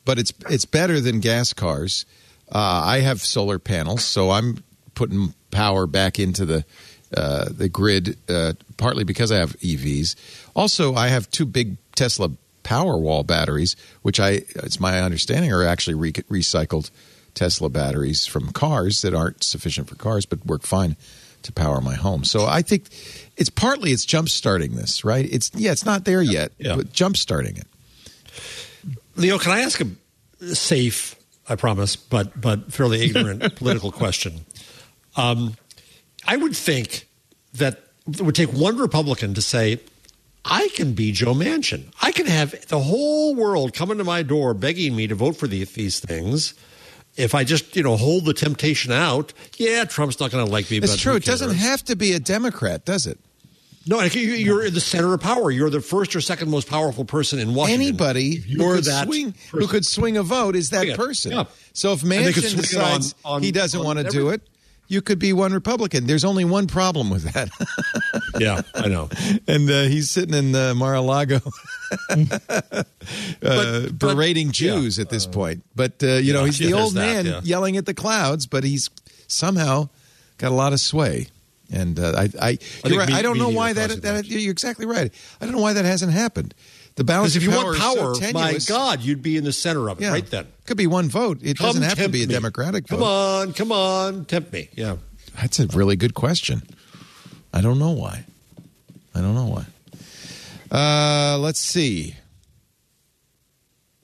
but 0.06 0.18
it's 0.18 0.34
it's 0.50 0.66
better 0.66 1.00
than 1.00 1.20
gas 1.20 1.54
cars. 1.54 2.06
Uh, 2.50 2.82
I 2.86 3.02
have 3.02 3.20
solar 3.22 3.60
panels, 3.60 4.06
so 4.06 4.32
I'm 4.32 4.64
putting 4.96 5.34
power 5.52 5.86
back 5.86 6.18
into 6.18 6.46
the 6.46 6.66
uh, 7.16 7.46
the 7.50 7.70
grid, 7.70 8.18
uh, 8.30 8.54
partly 8.78 9.04
because 9.04 9.32
I 9.32 9.38
have 9.38 9.58
EVs. 9.60 10.16
Also, 10.56 10.96
I 10.96 11.08
have 11.08 11.30
two 11.30 11.46
big 11.46 11.78
Tesla 11.96 12.32
Powerwall 12.64 13.26
batteries, 13.26 13.76
which 14.02 14.20
I 14.20 14.42
it's 14.56 14.80
my 14.80 15.02
understanding 15.02 15.54
are 15.54 15.64
actually 15.64 15.94
re- 15.94 16.12
recycled 16.12 16.92
Tesla 17.34 17.70
batteries 17.70 18.26
from 18.26 18.52
cars 18.52 19.02
that 19.04 19.14
aren't 19.14 19.44
sufficient 19.44 19.88
for 19.88 19.96
cars, 19.96 20.26
but 20.26 20.46
work 20.46 20.64
fine 20.64 20.98
to 21.44 21.54
power 21.54 21.80
my 21.80 21.96
home. 21.96 22.24
So 22.24 22.46
I 22.46 22.62
think 22.62 22.90
it's 23.38 23.50
partly 23.50 23.92
it's 23.92 24.06
jump 24.06 24.28
starting 24.28 24.76
this, 24.76 25.06
right? 25.06 25.26
It's 25.32 25.52
yeah, 25.54 25.72
it's 25.72 25.86
not 25.86 26.04
there 26.04 26.22
yet, 26.22 26.52
yeah. 26.58 26.76
but 26.76 26.92
jump 26.92 27.16
starting 27.16 27.56
it. 27.58 27.68
Leo, 29.16 29.38
can 29.38 29.52
I 29.52 29.62
ask 29.62 29.82
a 29.82 30.56
safe, 30.56 31.16
I 31.48 31.56
promise, 31.56 31.96
but 31.96 32.40
but 32.40 32.74
fairly 32.74 33.02
ignorant 33.02 33.56
political 33.56 33.92
question? 33.92 34.46
Um, 35.16 35.56
I 36.28 36.36
would 36.38 36.56
think 36.56 37.08
that 37.54 37.82
it 38.08 38.22
would 38.22 38.36
take 38.36 38.52
one 38.54 38.78
Republican 38.78 39.34
to 39.34 39.42
say, 39.42 39.80
I 40.46 40.70
can 40.76 40.94
be 40.94 41.12
Joe 41.12 41.34
Manchin. 41.34 41.86
I 42.02 42.12
can 42.12 42.26
have 42.26 42.68
the 42.68 42.80
whole 42.80 43.36
world 43.36 43.74
coming 43.74 43.98
to 43.98 44.04
my 44.04 44.24
door 44.24 44.54
begging 44.54 44.96
me 44.96 45.08
to 45.08 45.16
vote 45.16 45.36
for 45.38 45.48
these 45.48 46.00
things. 46.00 46.54
If 47.16 47.34
I 47.34 47.44
just, 47.44 47.76
you 47.76 47.82
know, 47.84 47.98
hold 47.98 48.26
the 48.26 48.34
temptation 48.34 48.92
out, 48.92 49.34
yeah, 49.58 49.86
Trump's 49.86 50.20
not 50.20 50.32
going 50.32 50.46
to 50.46 50.52
like 50.52 50.70
me. 50.70 50.78
It's 50.78 50.98
true. 50.98 51.16
It 51.16 51.26
doesn't 51.26 51.56
have 51.56 51.84
to 51.86 51.96
be 51.96 52.14
a 52.14 52.20
Democrat, 52.20 52.86
does 52.86 53.08
it? 53.08 53.18
No, 53.88 54.02
you- 54.04 54.22
you're 54.22 54.66
in 54.66 54.74
the 54.74 54.82
center 54.82 55.14
of 55.14 55.22
power. 55.22 55.50
You're 55.50 55.70
the 55.70 55.82
first 55.82 56.16
or 56.16 56.22
second 56.22 56.50
most 56.52 56.68
powerful 56.68 57.06
person 57.06 57.40
in 57.40 57.54
Washington. 57.56 57.82
Anybody 57.88 58.36
who 58.36 58.58
could, 58.58 58.84
that 58.84 59.08
swing, 59.08 59.34
who 59.52 59.66
could 59.68 59.86
swing 59.86 60.18
a 60.18 60.24
vote 60.24 60.56
is 60.58 60.70
that 60.72 60.86
Yeah. 60.88 60.96
person. 60.98 61.32
Yeah. 61.32 61.46
So 61.74 61.94
if 61.94 62.02
Manchin 62.02 62.38
it 62.44 62.52
on- 62.54 62.58
decides 62.62 63.16
on- 63.26 63.42
he 63.44 63.52
doesn't 63.52 63.82
want 63.84 63.98
to 64.00 64.06
do 64.10 64.30
it, 64.30 64.42
you 64.88 65.02
could 65.02 65.20
be 65.20 65.34
one 65.34 65.54
Republican. 65.54 66.08
There's 66.08 66.24
only 66.24 66.46
one 66.46 66.68
problem 66.68 67.10
with 67.10 67.34
that. 67.34 67.50
Yeah, 68.40 68.62
I 68.76 68.88
know. 68.88 69.10
and 69.48 69.68
uh, 69.70 69.84
he's 69.84 70.12
sitting 70.12 70.36
in 70.36 70.54
uh, 70.54 70.76
Mar-a-Lago 70.76 71.40
uh, 72.10 72.84
but- 73.42 73.98
berating 73.98 74.52
Jews 74.52 75.00
at 75.00 75.10
this 75.10 75.26
point. 75.26 75.64
But 75.76 76.04
uh, 76.04 76.18
you 76.18 76.34
know, 76.34 76.44
he's 76.44 76.60
the 76.60 76.74
old 76.74 76.94
that, 76.94 77.00
man 77.00 77.26
yeah. 77.26 77.42
yelling 77.44 77.78
at 77.78 77.88
the 77.88 77.96
clouds, 77.96 78.46
but 78.46 78.64
he's 78.64 78.92
somehow 79.28 79.90
got 80.38 80.52
a 80.52 80.56
lot 80.56 80.72
of 80.72 80.80
sway. 80.80 81.28
And 81.72 82.00
uh, 82.00 82.14
I, 82.16 82.30
I, 82.40 82.56
think 82.58 82.90
you're 82.90 83.00
right. 83.00 83.10
me- 83.10 83.16
I 83.16 83.22
don't 83.24 83.40
know 83.40 83.50
why 83.50 83.74
that, 83.74 84.02
that. 84.04 84.28
You're 84.28 84.52
exactly 84.52 84.86
right. 84.86 85.12
I 85.42 85.46
don't 85.46 85.54
know 85.54 85.62
why 85.62 85.74
that 85.74 85.86
hasn't 85.86 86.14
happened. 86.14 86.54
The 86.98 87.04
balance 87.04 87.34
Because 87.36 87.48
if 87.48 87.54
you 87.54 87.58
power 87.58 87.66
want 87.66 87.78
is 87.78 88.20
so 88.20 88.26
power, 88.26 88.34
my. 88.34 88.58
God, 88.68 89.02
you'd 89.02 89.22
be 89.22 89.38
in 89.38 89.44
the 89.44 89.54
center 89.54 89.88
of 89.90 90.00
it 90.00 90.04
Yeah. 90.04 90.12
right 90.12 90.26
then. 90.30 90.48
Could 90.66 90.78
be 90.78 90.88
one 90.88 91.10
vote. 91.10 91.40
It 91.42 91.58
Come 91.58 91.68
doesn't 91.68 91.84
have 91.84 91.98
to 92.00 92.10
be 92.10 92.24
a. 92.24 92.28
Democratic 92.28 92.88
Come 92.88 93.00
vote. 93.00 93.06
on, 93.06 93.54
come 93.54 93.72
on, 93.72 94.26
tempt 94.26 94.52
me. 94.52 94.70
Yeah. 94.76 94.98
That's 95.40 95.60
a 95.60 95.68
really 95.68 95.96
good 95.96 96.14
question. 96.16 96.64
I 97.54 97.62
don't 97.62 97.80
know 97.80 97.92
why. 97.92 98.26
I 99.16 99.22
don't 99.22 99.36
know 99.36 99.46
why. 99.46 99.66
Uh, 100.72 101.38
let's 101.38 101.60
see. 101.60 102.16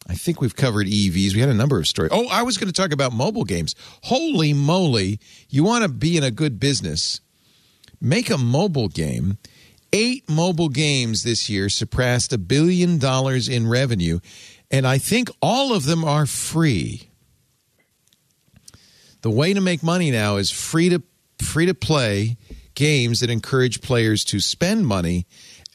I 0.07 0.15
think 0.15 0.41
we've 0.41 0.55
covered 0.55 0.85
EVs. 0.87 1.33
We 1.33 1.39
had 1.39 1.49
a 1.49 1.53
number 1.53 1.79
of 1.79 1.87
stories. 1.87 2.11
Oh, 2.13 2.27
I 2.27 2.43
was 2.43 2.57
going 2.57 2.67
to 2.71 2.73
talk 2.73 2.91
about 2.91 3.13
mobile 3.13 3.45
games. 3.45 3.73
Holy 4.03 4.53
moly. 4.53 5.19
You 5.49 5.63
want 5.63 5.83
to 5.83 5.89
be 5.89 6.17
in 6.17 6.23
a 6.23 6.31
good 6.31 6.59
business, 6.59 7.21
make 8.01 8.29
a 8.29 8.37
mobile 8.37 8.89
game. 8.89 9.37
Eight 9.95 10.27
mobile 10.27 10.69
games 10.69 11.21
this 11.21 11.51
year 11.51 11.69
surpassed 11.69 12.33
a 12.33 12.39
billion 12.39 12.97
dollars 12.97 13.47
in 13.47 13.67
revenue, 13.67 14.19
and 14.71 14.87
I 14.87 14.97
think 14.97 15.29
all 15.39 15.71
of 15.71 15.85
them 15.85 16.03
are 16.03 16.25
free. 16.25 17.09
The 19.21 19.29
way 19.29 19.53
to 19.53 19.61
make 19.61 19.83
money 19.83 20.09
now 20.09 20.37
is 20.37 20.49
free 20.49 20.89
to 20.89 21.03
free 21.39 21.67
to 21.67 21.75
play 21.75 22.37
games 22.73 23.19
that 23.19 23.29
encourage 23.29 23.81
players 23.81 24.23
to 24.25 24.39
spend 24.39 24.87
money 24.87 25.27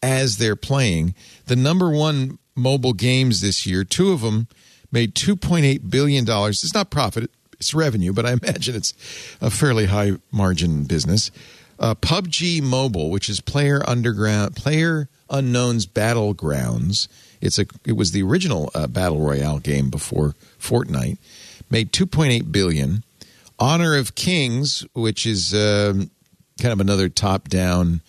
as 0.03 0.39
they're 0.39 0.57
playing. 0.57 1.15
The 1.47 1.57
number 1.57 1.89
one 1.89 2.39
mobile 2.57 2.95
games 2.95 3.41
this 3.41 3.67
year, 3.67 3.85
two 3.85 4.11
of 4.11 4.21
them 4.21 4.49
made 4.91 5.15
2.8 5.15 5.91
billion 5.91 6.25
dollars. 6.25 6.65
It's 6.65 6.75
not 6.75 6.91
profit, 6.91 7.31
it's 7.53 7.73
revenue, 7.73 8.13
but 8.13 8.27
I 8.27 8.33
imagine 8.43 8.75
it's 8.75 8.95
a 9.41 9.51
fairly 9.51 9.87
high 9.87 10.15
margin 10.33 10.85
business. 10.85 11.31
Uh, 11.79 11.95
PUBG 11.95 12.63
Mobile, 12.63 13.11
which 13.11 13.29
is 13.29 13.41
Player 13.41 13.83
Underground, 13.89 14.57
Player 14.57 15.09
Unknown's 15.31 15.87
Battlegrounds. 15.87 17.09
It's 17.41 17.59
a 17.59 17.67
it 17.85 17.93
was 17.93 18.13
the 18.13 18.23
original 18.23 18.71
uh, 18.75 18.87
battle 18.87 19.21
royale 19.21 19.59
game 19.61 19.91
before 19.91 20.35
Fortnite. 20.61 21.19
Made 21.71 21.93
2.8 21.93 22.51
billion. 22.51 23.05
Honor 23.59 23.97
of 23.97 24.15
Kings, 24.15 24.85
which 24.95 25.27
is 25.27 25.53
um, 25.53 26.11
kind 26.61 26.73
of 26.73 26.81
another 26.81 27.09
top-down, 27.09 28.01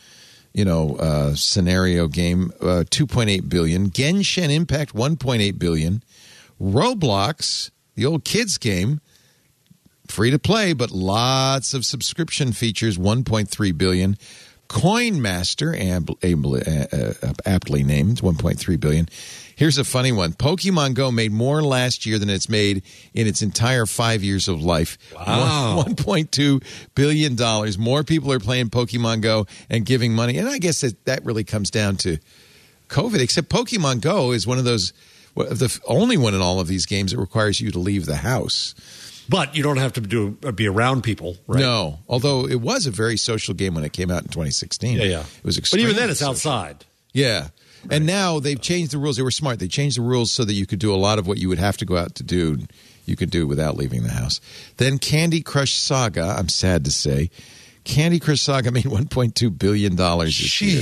you 0.54 0.64
know, 0.64 0.96
uh, 0.98 1.36
scenario 1.36 2.08
game, 2.08 2.52
uh, 2.62 2.84
2.8 2.90 3.50
billion. 3.50 3.90
Genshin 3.90 4.54
Impact, 4.54 4.94
1.8 4.94 5.58
billion. 5.60 6.04
Roblox, 6.62 7.72
the 7.96 8.06
old 8.06 8.24
kids 8.24 8.58
game, 8.58 9.02
free 10.10 10.32
to 10.32 10.40
play, 10.40 10.74
but 10.74 10.92
lots 10.92 11.74
of 11.74 11.86
subscription 11.86 12.52
features, 12.52 12.98
1.3 12.98 13.78
billion. 13.78 14.18
Coin 14.68 15.20
Master, 15.20 15.76
ab- 15.76 16.12
uh, 16.24 16.60
uh, 16.92 17.34
aptly 17.46 17.84
named, 17.84 18.18
1.3 18.22 18.80
billion. 18.80 19.10
Here's 19.56 19.80
a 19.80 19.84
funny 19.84 20.12
one: 20.12 20.34
Pokemon 20.34 20.94
Go 20.94 21.12
made 21.12 21.32
more 21.32 21.64
last 21.64 22.06
year 22.06 22.20
than 22.20 22.30
it's 22.30 22.48
made 22.48 22.84
in 23.16 23.26
its 23.26 23.42
entire 23.42 23.86
five 23.88 24.24
years 24.24 24.48
of 24.48 24.62
life. 24.62 24.98
Wow. 25.16 25.78
One- 25.78 25.96
1.2 25.96 26.64
billion 26.94 27.36
dollars. 27.36 27.78
More 27.80 28.04
people 28.04 28.32
are 28.32 28.40
playing 28.40 28.70
Pokemon 28.70 29.22
Go 29.22 29.48
and 29.72 29.86
giving 29.86 30.14
money, 30.14 30.38
and 30.38 30.48
I 30.48 30.60
guess 30.60 30.82
that 30.82 31.04
that 31.06 31.26
really 31.26 31.44
comes 31.44 31.72
down 31.72 31.98
to 31.98 32.20
COVID. 32.90 33.20
Except 33.20 33.50
Pokemon 33.50 34.02
Go 34.02 34.32
is 34.34 34.46
one 34.46 34.60
of 34.60 34.66
those, 34.66 34.94
the 35.36 35.80
only 35.88 36.16
one 36.16 36.36
in 36.36 36.42
all 36.42 36.60
of 36.60 36.68
these 36.68 36.86
games 36.86 37.12
that 37.12 37.18
requires 37.18 37.60
you 37.60 37.72
to 37.72 37.80
leave 37.80 38.06
the 38.06 38.18
house. 38.18 38.76
But 39.30 39.56
you 39.56 39.62
don't 39.62 39.78
have 39.78 39.94
to 39.94 40.02
do 40.02 40.32
be 40.32 40.68
around 40.68 41.04
people, 41.04 41.38
right? 41.48 41.60
No, 41.62 42.00
although 42.10 42.48
it 42.48 42.60
was 42.62 42.88
a 42.88 42.92
very 42.92 43.16
social 43.16 43.54
game 43.54 43.76
when 43.76 43.84
it 43.86 43.94
came 43.94 44.10
out 44.10 44.24
in 44.24 44.30
2016. 44.30 44.98
Yeah, 44.98 45.04
yeah. 45.04 45.20
It 45.20 45.44
was 45.44 45.60
But 45.60 45.80
even 45.80 45.96
then, 45.96 46.10
it's 46.10 46.20
social. 46.20 46.32
outside. 46.32 46.86
Yeah. 47.14 47.50
And 47.90 48.06
now 48.06 48.40
they've 48.40 48.60
changed 48.60 48.92
the 48.92 48.98
rules. 48.98 49.18
They 49.18 49.24
were 49.24 49.32
smart. 49.32 49.60
They 49.60 49.68
changed 49.68 49.98
the 49.98 50.02
rules 50.02 50.32
so 50.32 50.44
that 50.44 50.54
you 50.54 50.66
could 50.66 50.80
do 50.80 50.94
a 50.94 50.98
lot 50.98 51.20
of 51.20 51.28
what 51.28 51.38
you 51.38 51.48
would 51.48 51.60
have 51.60 51.78
to 51.78 51.86
go 51.86 51.96
out 51.96 52.16
to 52.16 52.24
do. 52.24 52.60
You 53.06 53.16
could 53.16 53.30
do 53.30 53.48
without 53.48 53.78
leaving 53.78 54.04
the 54.04 54.10
house. 54.10 54.42
Then 54.78 54.98
Candy 55.00 55.42
Crush 55.42 55.74
Saga. 55.74 56.36
I'm 56.38 56.50
sad 56.50 56.84
to 56.86 56.92
say, 56.92 57.30
Candy 57.84 58.20
Crush 58.20 58.42
Saga 58.42 58.72
made 58.72 58.84
1.2 58.86 59.58
billion 59.58 59.96
dollars 59.96 60.38
this 60.38 60.62
year, 60.62 60.82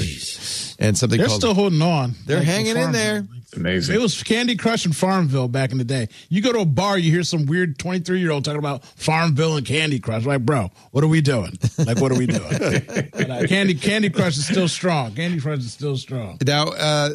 and 0.80 0.98
something 0.98 1.18
They're 1.18 1.28
called 1.28 1.40
still 1.42 1.54
holding 1.54 1.82
on. 1.82 2.14
they're 2.26 2.38
Like 2.38 2.46
hanging 2.46 2.78
in 2.78 2.92
there. 2.92 3.28
It's 3.44 3.54
amazing. 3.56 3.96
It 3.96 4.02
was 4.02 4.22
Candy 4.24 4.58
Crush 4.58 4.86
and 4.86 4.94
Farmville 4.96 5.48
back 5.48 5.72
in 5.72 5.78
the 5.78 5.86
day. 5.86 6.10
You 6.28 6.42
go 6.42 6.52
to 6.52 6.60
a 6.60 6.66
bar, 6.66 6.98
you 6.98 7.12
hear 7.12 7.24
some 7.24 7.46
weird 7.46 7.80
23 7.80 8.20
year 8.20 8.32
old 8.32 8.44
talking 8.44 8.60
about 8.60 8.84
Farmville 8.84 9.56
and 9.56 9.66
Candy 9.66 10.00
Crush. 10.00 10.26
Like, 10.26 10.42
bro, 10.46 10.70
what 10.92 11.04
are 11.04 11.08
we 11.08 11.22
doing? 11.22 11.54
Like, 11.78 12.02
what 12.02 12.12
are 12.12 12.18
we 12.18 12.26
doing? 12.28 12.42
But, 13.18 13.30
uh, 13.30 13.48
Candy 13.48 13.74
Candy 13.74 14.10
Crush 14.10 14.38
is 14.38 14.46
still 14.46 14.68
strong. 14.68 15.16
Candy 15.16 15.40
Crush 15.40 15.60
is 15.60 15.72
still 15.72 15.96
strong. 15.98 16.38
Now, 16.46 16.66
uh, 16.68 17.12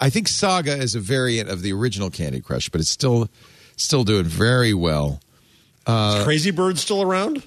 I 0.00 0.08
think 0.10 0.28
Saga 0.28 0.74
is 0.76 0.94
a 0.94 1.00
variant 1.00 1.50
of 1.50 1.62
the 1.62 1.72
original 1.72 2.08
Candy 2.10 2.40
Crush, 2.40 2.68
but 2.70 2.80
it's 2.80 2.90
still 2.90 3.28
still 3.76 4.02
doing 4.04 4.24
very 4.24 4.72
well. 4.72 5.20
Is 5.86 6.24
Crazy 6.24 6.50
Bird 6.50 6.78
still 6.78 7.02
around? 7.02 7.42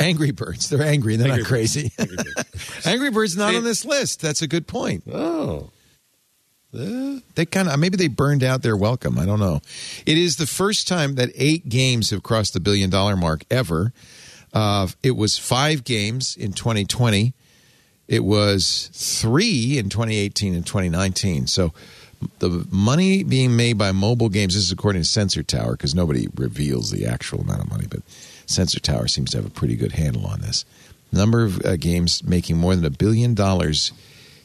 Angry 0.00 0.30
Birds. 0.30 0.68
They're 0.68 0.82
angry. 0.82 1.16
They're 1.16 1.28
Angry 1.28 1.42
not 1.42 1.48
crazy. 1.48 1.92
Angry 2.84 3.10
Birds 3.10 3.36
not 3.36 3.50
See- 3.50 3.56
on 3.58 3.64
this 3.64 3.84
list. 3.84 4.20
That's 4.20 4.42
a 4.42 4.46
good 4.48 4.66
point. 4.66 5.04
Oh, 5.12 5.70
They 6.72 7.46
kind 7.46 7.68
of 7.68 7.78
maybe 7.78 7.96
they 7.96 8.08
burned 8.08 8.42
out 8.44 8.62
their 8.62 8.76
welcome. 8.76 9.18
I 9.18 9.24
don't 9.26 9.40
know. 9.40 9.60
It 10.04 10.18
is 10.18 10.36
the 10.36 10.46
first 10.46 10.86
time 10.88 11.14
that 11.14 11.30
eight 11.34 11.68
games 11.68 12.10
have 12.10 12.22
crossed 12.22 12.52
the 12.54 12.60
billion 12.60 12.90
dollar 12.90 13.16
mark 13.16 13.44
ever. 13.50 13.92
Uh, 14.52 14.88
it 15.02 15.12
was 15.12 15.38
five 15.38 15.84
games 15.84 16.36
in 16.36 16.52
2020. 16.52 17.34
It 18.08 18.24
was 18.24 18.90
three 18.92 19.78
in 19.78 19.88
2018 19.88 20.54
and 20.54 20.64
2019. 20.66 21.46
So 21.46 21.72
the 22.38 22.66
money 22.70 23.22
being 23.24 23.56
made 23.56 23.74
by 23.78 23.92
mobile 23.92 24.28
games, 24.28 24.54
this 24.54 24.62
is 24.64 24.72
according 24.72 25.02
to 25.02 25.08
Sensor 25.08 25.42
Tower, 25.42 25.72
because 25.72 25.94
nobody 25.94 26.28
reveals 26.36 26.90
the 26.90 27.04
actual 27.06 27.40
amount 27.40 27.62
of 27.62 27.68
money, 27.70 27.86
but 27.90 28.00
Sensor 28.46 28.80
Tower 28.80 29.08
seems 29.08 29.30
to 29.30 29.38
have 29.38 29.46
a 29.46 29.50
pretty 29.50 29.76
good 29.76 29.92
handle 29.92 30.26
on 30.26 30.40
this. 30.40 30.64
Number 31.12 31.44
of 31.44 31.64
uh, 31.64 31.76
games 31.76 32.24
making 32.24 32.56
more 32.56 32.74
than 32.74 32.84
a 32.84 32.90
billion 32.90 33.34
dollars 33.34 33.92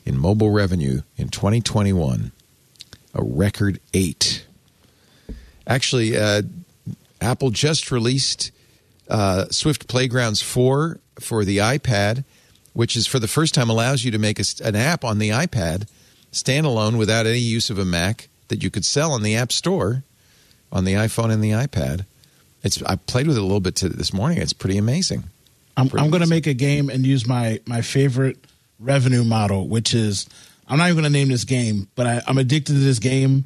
in 0.05 0.17
mobile 0.17 0.51
revenue 0.51 1.01
in 1.17 1.29
2021, 1.29 2.31
a 3.13 3.23
record 3.23 3.79
eight. 3.93 4.45
Actually, 5.67 6.17
uh, 6.17 6.41
Apple 7.19 7.51
just 7.51 7.91
released 7.91 8.51
uh, 9.09 9.45
Swift 9.49 9.87
Playgrounds 9.87 10.41
4 10.41 10.99
for 11.19 11.45
the 11.45 11.57
iPad, 11.57 12.23
which 12.73 12.95
is 12.95 13.05
for 13.05 13.19
the 13.19 13.27
first 13.27 13.53
time 13.53 13.69
allows 13.69 14.03
you 14.03 14.11
to 14.11 14.17
make 14.17 14.39
a, 14.39 14.43
an 14.63 14.75
app 14.75 15.03
on 15.03 15.19
the 15.19 15.29
iPad 15.29 15.87
standalone 16.31 16.97
without 16.97 17.25
any 17.25 17.39
use 17.39 17.69
of 17.69 17.77
a 17.77 17.85
Mac 17.85 18.29
that 18.47 18.63
you 18.63 18.69
could 18.69 18.85
sell 18.85 19.11
on 19.11 19.21
the 19.21 19.35
App 19.35 19.51
Store 19.51 20.03
on 20.71 20.85
the 20.85 20.93
iPhone 20.93 21.31
and 21.31 21.43
the 21.43 21.51
iPad. 21.51 22.05
It's 22.63 22.81
I 22.83 22.95
played 22.95 23.27
with 23.27 23.38
it 23.38 23.39
a 23.39 23.43
little 23.43 23.59
bit 23.59 23.75
to, 23.77 23.89
this 23.89 24.13
morning. 24.13 24.38
It's 24.38 24.53
pretty 24.53 24.77
amazing. 24.77 25.23
I'm, 25.77 25.89
Pretty 25.89 26.03
I'm 26.03 26.11
going 26.11 26.23
to 26.23 26.29
make 26.29 26.47
a 26.47 26.53
game 26.53 26.89
and 26.89 27.05
use 27.05 27.27
my 27.27 27.59
my 27.65 27.81
favorite 27.81 28.38
revenue 28.79 29.23
model, 29.23 29.67
which 29.67 29.93
is 29.93 30.27
I'm 30.67 30.77
not 30.77 30.85
even 30.85 31.03
going 31.03 31.11
to 31.11 31.17
name 31.17 31.29
this 31.29 31.43
game, 31.43 31.88
but 31.95 32.05
I, 32.05 32.21
I'm 32.27 32.38
addicted 32.38 32.73
to 32.73 32.79
this 32.79 32.99
game. 32.99 33.45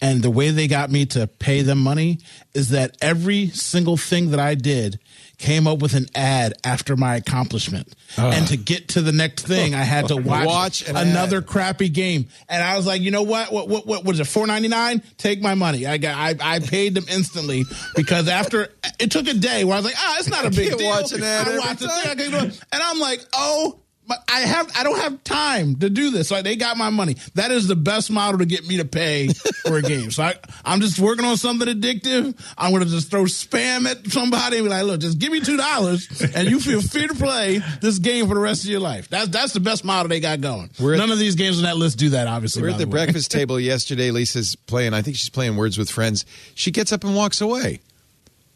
And 0.00 0.22
the 0.22 0.30
way 0.30 0.50
they 0.50 0.68
got 0.68 0.90
me 0.90 1.04
to 1.06 1.26
pay 1.26 1.62
them 1.62 1.78
money 1.78 2.20
is 2.54 2.70
that 2.70 2.96
every 3.00 3.48
single 3.48 3.96
thing 3.96 4.30
that 4.30 4.40
I 4.40 4.54
did 4.54 5.00
came 5.38 5.66
up 5.66 5.80
with 5.80 5.94
an 5.94 6.06
ad 6.14 6.54
after 6.64 6.96
my 6.96 7.16
accomplishment. 7.16 7.94
And 8.16 8.46
to 8.48 8.56
get 8.56 8.88
to 8.88 9.00
the 9.02 9.12
next 9.12 9.46
thing, 9.46 9.74
I 9.74 9.82
had 9.82 10.08
to 10.08 10.16
watch, 10.18 10.46
Watch 10.46 10.88
an 10.88 10.96
another 10.96 11.38
ad. 11.38 11.46
crappy 11.46 11.88
game. 11.88 12.28
And 12.48 12.62
I 12.62 12.76
was 12.76 12.86
like, 12.86 13.02
you 13.02 13.10
know 13.10 13.22
what? 13.22 13.52
What 13.52 13.68
what 13.68 13.86
what 13.86 14.04
was 14.04 14.20
it? 14.20 14.24
Four 14.26 14.46
ninety 14.46 14.68
nine? 14.68 15.02
Take 15.18 15.42
my 15.42 15.54
money. 15.54 15.86
I 15.86 15.98
got 15.98 16.16
I, 16.16 16.34
I 16.56 16.58
paid 16.60 16.94
them 16.94 17.04
instantly 17.10 17.64
because 17.96 18.28
after 18.28 18.68
it 18.98 19.10
took 19.10 19.26
a 19.26 19.34
day 19.34 19.64
where 19.64 19.74
I 19.74 19.78
was 19.78 19.84
like, 19.86 19.94
ah, 19.96 20.16
it's 20.18 20.28
not 20.28 20.44
a 20.44 20.50
big 20.54 20.76
deal. 20.78 20.88
watch 20.88 21.12
an 21.12 21.22
ad 21.22 21.48
I 21.48 21.58
watched 21.58 21.80
the 21.80 21.88
time. 21.88 22.10
I 22.10 22.14
can 22.14 22.30
do 22.30 22.36
it. 22.38 22.60
and 22.72 22.82
I'm 22.82 22.98
like, 23.00 23.20
oh 23.34 23.80
but 24.06 24.18
I 24.28 24.40
have 24.40 24.70
I 24.76 24.82
don't 24.82 24.98
have 25.00 25.22
time 25.24 25.76
to 25.76 25.88
do 25.90 26.10
this. 26.10 26.30
Like 26.30 26.44
they 26.44 26.56
got 26.56 26.76
my 26.76 26.90
money. 26.90 27.16
That 27.34 27.50
is 27.50 27.66
the 27.68 27.76
best 27.76 28.10
model 28.10 28.38
to 28.38 28.46
get 28.46 28.66
me 28.66 28.76
to 28.78 28.84
pay 28.84 29.28
for 29.62 29.78
a 29.78 29.82
game. 29.94 30.10
So 30.10 30.22
I, 30.24 30.34
I'm 30.64 30.80
just 30.80 30.98
working 30.98 31.24
on 31.24 31.36
something 31.36 31.68
addictive. 31.68 32.38
I'm 32.58 32.72
gonna 32.72 32.84
just 32.84 33.10
throw 33.10 33.24
spam 33.24 33.86
at 33.90 34.06
somebody 34.10 34.58
and 34.58 34.66
be 34.66 34.70
like, 34.70 34.84
look, 34.84 35.00
just 35.00 35.18
give 35.18 35.32
me 35.32 35.40
two 35.40 35.56
dollars 35.56 36.08
and 36.34 36.48
you 36.48 36.60
feel 36.60 36.82
free 36.82 37.06
to 37.06 37.14
play 37.14 37.60
this 37.80 37.98
game 37.98 38.28
for 38.28 38.34
the 38.34 38.40
rest 38.40 38.64
of 38.64 38.70
your 38.70 38.80
life. 38.80 39.08
That's 39.08 39.28
that's 39.28 39.52
the 39.52 39.60
best 39.60 39.84
model 39.84 40.08
they 40.08 40.20
got 40.20 40.40
going. 40.40 40.70
We're 40.80 40.94
at- 40.94 40.98
None 40.98 41.10
of 41.10 41.18
these 41.18 41.34
games 41.34 41.58
on 41.58 41.64
that 41.64 41.76
list 41.76 41.98
do 41.98 42.10
that, 42.10 42.26
obviously. 42.26 42.62
We're 42.62 42.70
at 42.70 42.78
the 42.78 42.84
way. 42.86 42.90
breakfast 42.90 43.30
table 43.30 43.58
yesterday. 43.58 44.10
Lisa's 44.10 44.54
playing. 44.56 44.94
I 44.94 45.02
think 45.02 45.16
she's 45.16 45.30
playing 45.30 45.56
Words 45.56 45.78
with 45.78 45.90
Friends. 45.90 46.24
She 46.54 46.70
gets 46.70 46.92
up 46.92 47.04
and 47.04 47.14
walks 47.16 47.40
away. 47.40 47.80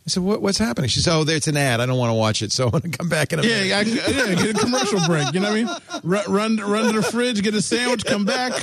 I 0.08 0.10
said, 0.10 0.22
what, 0.22 0.40
"What's 0.40 0.58
happening?" 0.58 0.88
She 0.88 1.00
said, 1.00 1.14
"Oh, 1.14 1.24
there's 1.24 1.48
an 1.48 1.56
ad. 1.56 1.80
I 1.80 1.86
don't 1.86 1.98
want 1.98 2.10
to 2.10 2.14
watch 2.14 2.40
it, 2.40 2.50
so 2.50 2.64
I'm 2.64 2.70
going 2.70 2.90
to 2.90 2.96
come 2.98 3.08
back 3.08 3.32
in 3.32 3.40
a 3.40 3.42
minute." 3.42 3.66
Yeah, 3.66 3.78
I, 3.78 3.80
yeah, 3.82 4.34
get 4.34 4.56
a 4.56 4.58
commercial 4.58 5.00
break. 5.06 5.32
You 5.34 5.40
know 5.40 5.50
what 5.50 5.58
I 5.58 5.64
mean? 5.64 6.02
Run, 6.02 6.32
run, 6.32 6.56
run 6.56 6.92
to 6.94 7.00
the 7.00 7.06
fridge, 7.06 7.42
get 7.42 7.54
a 7.54 7.62
sandwich, 7.62 8.04
come 8.04 8.24
back. 8.24 8.52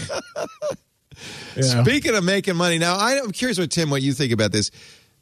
Yeah. 1.55 1.83
Speaking 1.83 2.13
of 2.13 2.25
making 2.25 2.57
money, 2.57 2.77
now 2.77 2.97
I'm 2.99 3.31
curious 3.31 3.57
what 3.57 3.71
Tim, 3.71 3.89
what 3.89 4.01
you 4.01 4.11
think 4.11 4.33
about 4.33 4.51
this. 4.51 4.71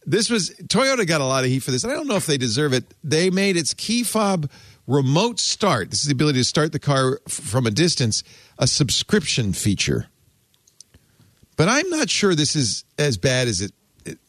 This 0.07 0.27
was 0.27 0.49
Toyota 0.63 1.05
got 1.05 1.21
a 1.21 1.25
lot 1.25 1.43
of 1.43 1.51
heat 1.51 1.59
for 1.59 1.69
this, 1.69 1.83
and 1.83 1.93
I 1.93 1.95
don't 1.95 2.07
know 2.07 2.15
if 2.15 2.25
they 2.25 2.37
deserve 2.37 2.73
it. 2.73 2.91
They 3.03 3.29
made 3.29 3.55
its 3.55 3.75
key 3.75 4.03
fob 4.03 4.49
remote 4.87 5.39
start. 5.39 5.91
This 5.91 6.01
is 6.01 6.07
the 6.07 6.13
ability 6.13 6.39
to 6.39 6.43
start 6.43 6.71
the 6.71 6.79
car 6.79 7.19
f- 7.27 7.33
from 7.33 7.67
a 7.67 7.71
distance, 7.71 8.23
a 8.57 8.65
subscription 8.65 9.53
feature. 9.53 10.07
But 11.55 11.69
I'm 11.69 11.87
not 11.91 12.09
sure 12.09 12.33
this 12.33 12.55
is 12.55 12.83
as 12.97 13.17
bad 13.17 13.47
as 13.47 13.61
it 13.61 13.71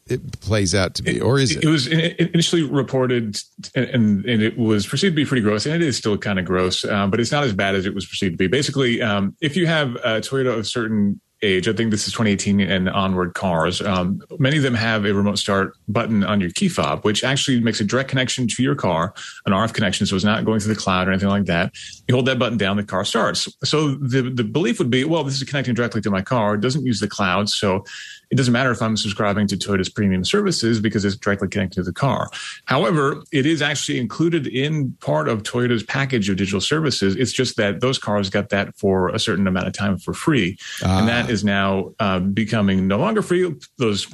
it, 0.07 0.41
plays 0.41 0.75
out 0.75 0.95
to 0.95 1.03
be, 1.03 1.21
or 1.21 1.39
is 1.39 1.57
it? 1.57 1.65
It 1.65 1.69
was 1.69 1.87
initially 1.87 2.63
reported, 2.63 3.39
and, 3.75 4.25
and 4.25 4.43
it 4.43 4.59
was 4.59 4.87
perceived 4.87 5.13
to 5.13 5.17
be 5.17 5.25
pretty 5.25 5.43
gross, 5.43 5.67
and 5.67 5.75
it 5.75 5.83
is 5.83 5.97
still 5.97 6.19
kind 6.19 6.39
of 6.39 6.45
gross, 6.45 6.85
um, 6.85 7.11
but 7.11 7.21
it's 7.21 7.33
not 7.33 7.45
as 7.45 7.53
bad 7.53 7.75
as 7.75 7.87
it 7.87 7.95
was 7.95 8.07
perceived 8.07 8.35
to 8.35 8.37
be. 8.37 8.47
Basically, 8.47 9.01
um, 9.01 9.37
if 9.41 9.57
you 9.57 9.67
have 9.67 9.97
a 9.97 10.21
Toyota 10.21 10.53
of 10.53 10.59
a 10.59 10.65
certain 10.65 11.21
age, 11.43 11.69
I 11.69 11.73
think 11.73 11.91
this 11.91 12.07
is 12.07 12.13
2018 12.13 12.61
and 12.61 12.89
onward 12.89 13.35
cars, 13.35 13.81
um, 13.81 14.21
many 14.39 14.57
of 14.57 14.63
them 14.63 14.75
have 14.75 15.05
a 15.05 15.13
remote 15.13 15.39
start 15.39 15.75
button 15.89 16.25
on 16.25 16.41
your 16.41 16.51
key 16.51 16.69
fob, 16.69 17.05
which 17.05 17.23
actually 17.23 17.61
makes 17.61 17.81
a 17.81 17.85
direct 17.85 18.09
connection 18.09 18.49
to 18.49 18.63
your 18.63 18.75
car, 18.75 19.15
an 19.47 19.53
RF 19.53 19.73
connection, 19.75 20.07
so 20.07 20.17
it's 20.17 20.25
not 20.25 20.45
going 20.45 20.61
through 20.61 20.75
the 20.75 20.81
cloud 20.81 21.09
or 21.09 21.13
anything 21.13 21.29
like 21.29 21.45
that. 21.47 21.73
You 22.09 22.15
hold 22.15 22.27
that 22.27 22.39
button 22.39 22.59
down, 22.59 22.77
the 22.77 22.85
car 22.85 23.05
starts. 23.05 23.49
So 23.65 23.95
the 23.95 24.23
the 24.23 24.45
belief 24.45 24.79
would 24.79 24.91
be, 24.91 25.05
well, 25.05 25.25
this 25.25 25.41
is 25.41 25.43
connecting 25.45 25.75
directly 25.75 26.01
to 26.03 26.11
my 26.11 26.23
car. 26.23 26.55
It 26.55 26.61
doesn't 26.61 26.85
use 26.85 27.01
the 27.01 27.09
cloud, 27.09 27.49
so 27.49 27.85
it 28.35 28.37
doesn't 28.37 28.53
matter 28.53 28.73
if 28.73 28.83
I'm 28.83 28.97
subscribing 28.97 29.47
to 29.47 29.57
Toyota's 29.57 29.89
premium 29.89 30.25
services 30.25 30.81
because 30.81 31.05
it's 31.05 31.15
directly 31.15 31.47
connected 31.47 31.77
to 31.77 31.83
the 31.85 31.93
car. 31.93 32.29
However, 32.65 33.23
it 33.31 33.47
is 33.47 33.63
actually 33.63 34.01
included 34.01 34.49
in 34.49 34.91
part 34.99 35.29
of 35.29 35.45
Toyota's 35.45 35.85
package 35.85 36.29
of 36.29 36.37
digital 36.37 36.61
services. 36.61 37.15
It's 37.15 37.31
just 37.31 37.57
that 37.59 37.81
those 37.81 37.97
cars 37.97 38.31
got 38.31 38.49
that 38.49 38.77
for 38.77 39.11
a 39.11 39.21
certain 39.21 39.47
amount 39.47 39.69
of 39.69 39.73
time 39.73 39.99
for 39.99 40.13
free. 40.13 40.59
And 40.83 41.07
that 41.07 41.31
is 41.31 41.45
now 41.45 41.93
uh, 42.01 42.19
becoming 42.19 42.89
no 42.89 42.99
longer 42.99 43.23
free. 43.23 43.55
Those 43.79 44.09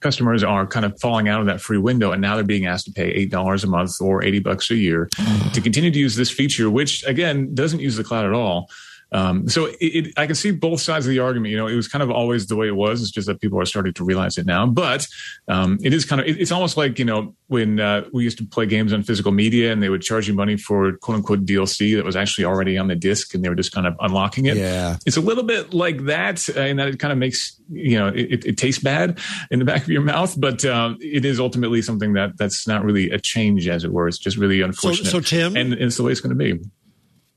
customers 0.00 0.44
are 0.44 0.66
kind 0.66 0.84
of 0.84 1.00
falling 1.00 1.26
out 1.26 1.40
of 1.40 1.46
that 1.46 1.62
free 1.62 1.78
window 1.78 2.12
and 2.12 2.20
now 2.20 2.34
they're 2.34 2.44
being 2.44 2.66
asked 2.66 2.84
to 2.84 2.92
pay 2.92 3.26
$8 3.28 3.64
a 3.64 3.66
month 3.66 3.92
or 3.98 4.22
80 4.22 4.40
bucks 4.40 4.70
a 4.70 4.74
year 4.74 5.08
to 5.54 5.60
continue 5.62 5.90
to 5.90 5.98
use 5.98 6.16
this 6.16 6.30
feature 6.30 6.68
which 6.68 7.06
again 7.06 7.54
doesn't 7.54 7.78
use 7.78 7.94
the 7.94 8.02
cloud 8.02 8.26
at 8.26 8.32
all 8.32 8.68
um, 9.12 9.48
so 9.48 9.66
it, 9.66 9.76
it, 9.80 10.12
I 10.16 10.26
can 10.26 10.34
see 10.34 10.50
both 10.50 10.80
sides 10.80 11.06
of 11.06 11.10
the 11.10 11.18
argument. 11.18 11.50
You 11.50 11.58
know, 11.58 11.66
it 11.66 11.76
was 11.76 11.86
kind 11.86 12.02
of 12.02 12.10
always 12.10 12.46
the 12.46 12.56
way 12.56 12.66
it 12.66 12.76
was. 12.76 13.02
It's 13.02 13.10
just 13.10 13.26
that 13.26 13.40
people 13.40 13.60
are 13.60 13.66
starting 13.66 13.92
to 13.94 14.04
realize 14.04 14.38
it 14.38 14.46
now. 14.46 14.66
But 14.66 15.06
um, 15.48 15.78
it 15.82 15.92
is 15.92 16.04
kind 16.04 16.20
of, 16.20 16.26
it, 16.26 16.40
it's 16.40 16.50
almost 16.50 16.76
like 16.76 16.98
you 16.98 17.04
know 17.04 17.34
when 17.48 17.78
uh, 17.78 18.04
we 18.12 18.24
used 18.24 18.38
to 18.38 18.46
play 18.46 18.66
games 18.66 18.92
on 18.92 19.02
physical 19.02 19.30
media 19.30 19.72
and 19.72 19.82
they 19.82 19.90
would 19.90 20.02
charge 20.02 20.28
you 20.28 20.34
money 20.34 20.56
for 20.56 20.92
quote 20.96 21.16
unquote 21.16 21.44
DLC 21.44 21.94
that 21.96 22.04
was 22.04 22.16
actually 22.16 22.44
already 22.44 22.78
on 22.78 22.88
the 22.88 22.96
disc 22.96 23.34
and 23.34 23.44
they 23.44 23.48
were 23.48 23.54
just 23.54 23.72
kind 23.72 23.86
of 23.86 23.94
unlocking 24.00 24.46
it. 24.46 24.56
Yeah. 24.56 24.96
it's 25.04 25.16
a 25.16 25.20
little 25.20 25.44
bit 25.44 25.74
like 25.74 26.06
that, 26.06 26.48
uh, 26.56 26.60
in 26.62 26.78
that 26.78 26.88
it 26.88 26.98
kind 26.98 27.12
of 27.12 27.18
makes 27.18 27.60
you 27.70 27.98
know 27.98 28.08
it, 28.08 28.44
it 28.44 28.56
tastes 28.56 28.82
bad 28.82 29.18
in 29.50 29.58
the 29.58 29.64
back 29.64 29.82
of 29.82 29.88
your 29.88 30.02
mouth, 30.02 30.38
but 30.40 30.64
um, 30.64 30.96
it 31.00 31.24
is 31.24 31.38
ultimately 31.38 31.82
something 31.82 32.14
that 32.14 32.38
that's 32.38 32.66
not 32.66 32.84
really 32.84 33.10
a 33.10 33.18
change, 33.18 33.68
as 33.68 33.84
it 33.84 33.92
were. 33.92 34.08
It's 34.08 34.18
just 34.18 34.36
really 34.36 34.62
unfortunate. 34.62 35.10
so, 35.10 35.20
Tim? 35.20 35.56
and 35.56 35.74
it's 35.74 35.96
the 35.96 36.02
way 36.02 36.12
it's 36.12 36.20
going 36.20 36.36
to 36.36 36.36
be. 36.36 36.64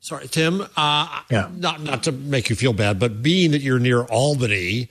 Sorry, 0.06 0.28
Tim. 0.28 0.64
Uh, 0.76 1.20
Yeah. 1.30 1.48
Not 1.52 1.82
not 1.82 2.04
to 2.04 2.12
make 2.12 2.48
you 2.48 2.54
feel 2.54 2.72
bad, 2.72 3.00
but 3.00 3.22
being 3.24 3.50
that 3.50 3.60
you're 3.60 3.80
near 3.80 4.02
Albany, 4.04 4.88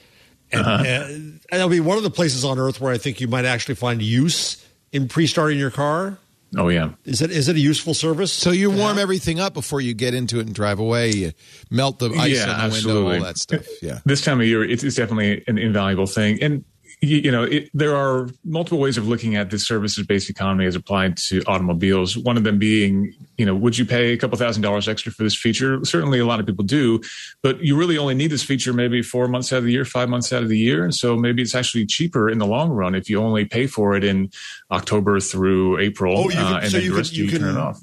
and, 0.52 0.62
Uh-huh. 0.62 0.84
and 0.86 1.40
that'll 1.50 1.70
be 1.70 1.80
one 1.80 1.96
of 1.96 2.04
the 2.04 2.10
places 2.10 2.44
on 2.44 2.60
earth 2.60 2.82
where 2.82 2.92
I 2.92 2.98
think 2.98 3.22
you 3.22 3.30
might 3.30 3.46
actually 3.46 3.76
find 3.76 4.02
use 4.02 4.58
in 4.92 5.08
pre-starting 5.08 5.58
your 5.58 5.72
car. 5.72 6.18
Oh 6.58 6.68
yeah. 6.68 6.90
Is 7.06 7.22
it 7.22 7.32
is 7.32 7.48
it 7.48 7.56
a 7.56 7.60
useful 7.60 7.94
service? 7.94 8.34
So 8.34 8.52
you 8.52 8.70
warm 8.70 8.98
everything 8.98 9.40
up 9.40 9.54
before 9.54 9.80
you 9.80 9.94
get 9.94 10.14
into 10.14 10.40
it 10.40 10.48
and 10.48 10.54
drive 10.54 10.80
away. 10.80 11.12
You 11.12 11.32
melt 11.72 12.00
the 12.00 12.10
ice 12.10 12.32
Yeah, 12.36 12.52
on 12.52 12.58
the 12.58 12.64
absolutely. 12.76 13.04
window, 13.04 13.18
all 13.20 13.24
that 13.26 13.38
stuff. 13.38 13.66
Yeah. 13.82 14.00
this 14.06 14.20
time 14.22 14.42
of 14.42 14.48
year, 14.48 14.64
it's, 14.70 14.84
it's 14.84 14.98
definitely 14.98 15.44
an 15.48 15.58
invaluable 15.58 16.08
thing. 16.08 16.44
And 16.44 16.66
you, 17.06 17.18
you 17.18 17.32
know, 17.32 17.44
it, 17.44 17.69
there 17.73 17.95
are 17.95 18.27
multiple 18.44 18.80
ways 18.80 18.98
of 18.98 19.07
looking 19.07 19.36
at 19.36 19.49
this 19.49 19.65
services-based 19.68 20.30
economy 20.30 20.65
as 20.65 20.76
applied 20.76 21.18
to 21.30 21.41
automobiles. 21.48 22.18
One 22.18 22.38
of 22.38 22.44
them 22.44 22.60
being, 22.60 23.14
you 23.38 23.45
know, 23.45 23.56
would 23.56 23.77
you 23.77 23.86
pay 23.86 24.14
a 24.14 24.18
couple 24.18 24.38
thousand 24.38 24.64
dollars 24.64 24.88
extra 24.88 25.11
for 25.11 25.23
this 25.23 25.36
feature? 25.36 25.84
Certainly, 25.86 26.19
a 26.19 26.26
lot 26.26 26.40
of 26.40 26.45
people 26.45 26.65
do, 26.65 27.02
but 27.41 27.61
you 27.64 27.77
really 27.77 27.98
only 27.98 28.14
need 28.15 28.27
this 28.32 28.44
feature 28.44 28.73
maybe 28.73 29.02
four 29.02 29.27
months 29.27 29.53
out 29.53 29.57
of 29.60 29.64
the 29.65 29.72
year, 29.72 29.86
five 29.86 30.10
months 30.10 30.34
out 30.34 30.44
of 30.44 30.49
the 30.49 30.57
year, 30.57 30.84
and 30.84 30.94
so 30.94 31.15
maybe 31.15 31.41
it's 31.41 31.56
actually 31.56 31.86
cheaper 31.86 32.30
in 32.30 32.38
the 32.40 32.48
long 32.48 32.69
run 32.72 32.95
if 32.95 33.10
you 33.10 33.22
only 33.22 33.45
pay 33.45 33.68
for 33.68 33.95
it 33.95 34.03
in 34.03 34.30
October 34.72 35.19
through 35.19 35.80
April, 35.80 36.18
Oh, 36.18 36.23
you 36.26 36.30
can- 36.32 36.53
uh, 36.53 36.60
and 36.61 36.72
so 36.72 36.77
then 36.77 36.84
you 36.84 36.90
the 36.90 36.94
can- 36.94 36.98
rest 36.98 37.11
of 37.11 37.18
you 37.18 37.23
you, 37.26 37.40
turn 37.40 37.56
it 37.56 37.57
off. 37.57 37.80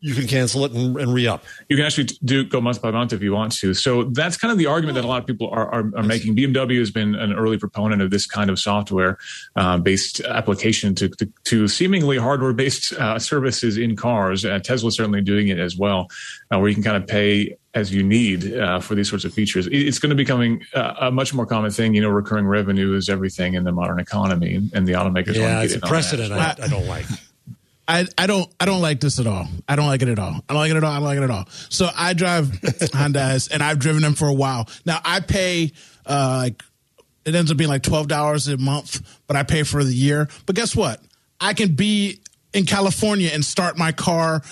You 0.00 0.14
can 0.14 0.26
cancel 0.26 0.64
it 0.64 0.72
and, 0.72 0.96
and 0.96 1.12
re-up. 1.12 1.44
You 1.68 1.76
can 1.76 1.84
actually 1.84 2.08
do 2.24 2.44
go 2.44 2.60
month 2.60 2.80
by 2.80 2.90
month 2.90 3.12
if 3.12 3.22
you 3.22 3.32
want 3.32 3.52
to. 3.58 3.74
So 3.74 4.04
that's 4.04 4.36
kind 4.36 4.50
of 4.50 4.58
the 4.58 4.66
argument 4.66 4.94
that 4.94 5.04
a 5.04 5.08
lot 5.08 5.20
of 5.20 5.26
people 5.26 5.48
are, 5.50 5.68
are, 5.68 5.90
are 5.96 6.02
making. 6.02 6.36
BMW 6.36 6.78
has 6.78 6.90
been 6.90 7.14
an 7.14 7.32
early 7.32 7.58
proponent 7.58 8.00
of 8.00 8.10
this 8.10 8.26
kind 8.26 8.50
of 8.50 8.58
software 8.58 9.18
uh, 9.56 9.78
based 9.78 10.20
application 10.20 10.94
to, 10.96 11.08
to, 11.08 11.26
to 11.44 11.68
seemingly 11.68 12.16
hardware 12.16 12.52
based 12.52 12.92
uh, 12.94 13.18
services 13.18 13.76
in 13.76 13.94
cars. 13.94 14.44
Uh, 14.44 14.58
Tesla's 14.58 14.96
certainly 14.96 15.20
doing 15.20 15.48
it 15.48 15.58
as 15.58 15.76
well, 15.76 16.08
uh, 16.50 16.58
where 16.58 16.68
you 16.68 16.74
can 16.74 16.84
kind 16.84 16.96
of 16.96 17.06
pay 17.06 17.56
as 17.74 17.94
you 17.94 18.02
need 18.02 18.56
uh, 18.56 18.80
for 18.80 18.94
these 18.94 19.08
sorts 19.08 19.24
of 19.24 19.32
features. 19.32 19.68
It's 19.70 19.98
going 19.98 20.10
to 20.10 20.16
be 20.16 20.24
becoming 20.24 20.64
uh, 20.74 20.94
a 21.00 21.10
much 21.10 21.32
more 21.32 21.46
common 21.46 21.70
thing. 21.70 21.94
You 21.94 22.00
know, 22.00 22.08
recurring 22.08 22.46
revenue 22.46 22.96
is 22.96 23.08
everything 23.08 23.54
in 23.54 23.64
the 23.64 23.72
modern 23.72 24.00
economy, 24.00 24.68
and 24.74 24.88
the 24.88 24.92
automakers 24.92 25.36
Yeah, 25.36 25.62
it's 25.62 25.74
a 25.74 25.80
precedent. 25.80 26.32
I, 26.32 26.56
I 26.60 26.68
don't 26.68 26.86
like. 26.86 27.06
I, 27.90 28.06
I 28.16 28.26
don't 28.28 28.48
I 28.60 28.66
don't 28.66 28.80
like 28.80 29.00
this 29.00 29.18
at 29.18 29.26
all. 29.26 29.48
I 29.68 29.74
don't 29.74 29.86
like 29.86 30.00
it 30.02 30.08
at 30.08 30.18
all. 30.18 30.34
I 30.48 30.52
don't 30.52 30.58
like 30.58 30.70
it 30.70 30.76
at 30.76 30.84
all. 30.84 30.92
I 30.92 30.94
don't 30.96 31.04
like 31.04 31.18
it 31.18 31.24
at 31.24 31.30
all. 31.30 31.46
So 31.70 31.88
I 31.96 32.12
drive 32.12 32.46
Hondas 32.92 33.50
and 33.50 33.64
I've 33.64 33.80
driven 33.80 34.00
them 34.02 34.14
for 34.14 34.28
a 34.28 34.32
while. 34.32 34.68
Now 34.86 35.00
I 35.04 35.18
pay 35.18 35.72
uh 36.06 36.36
like 36.44 36.62
it 37.24 37.34
ends 37.34 37.50
up 37.50 37.56
being 37.56 37.68
like 37.68 37.82
twelve 37.82 38.06
dollars 38.06 38.46
a 38.46 38.56
month, 38.56 39.00
but 39.26 39.36
I 39.36 39.42
pay 39.42 39.64
for 39.64 39.82
the 39.82 39.92
year. 39.92 40.28
But 40.46 40.54
guess 40.54 40.76
what? 40.76 41.02
I 41.40 41.52
can 41.52 41.74
be 41.74 42.20
in 42.52 42.66
California 42.66 43.30
and 43.32 43.44
start 43.44 43.78
my 43.78 43.92
car, 43.92 44.42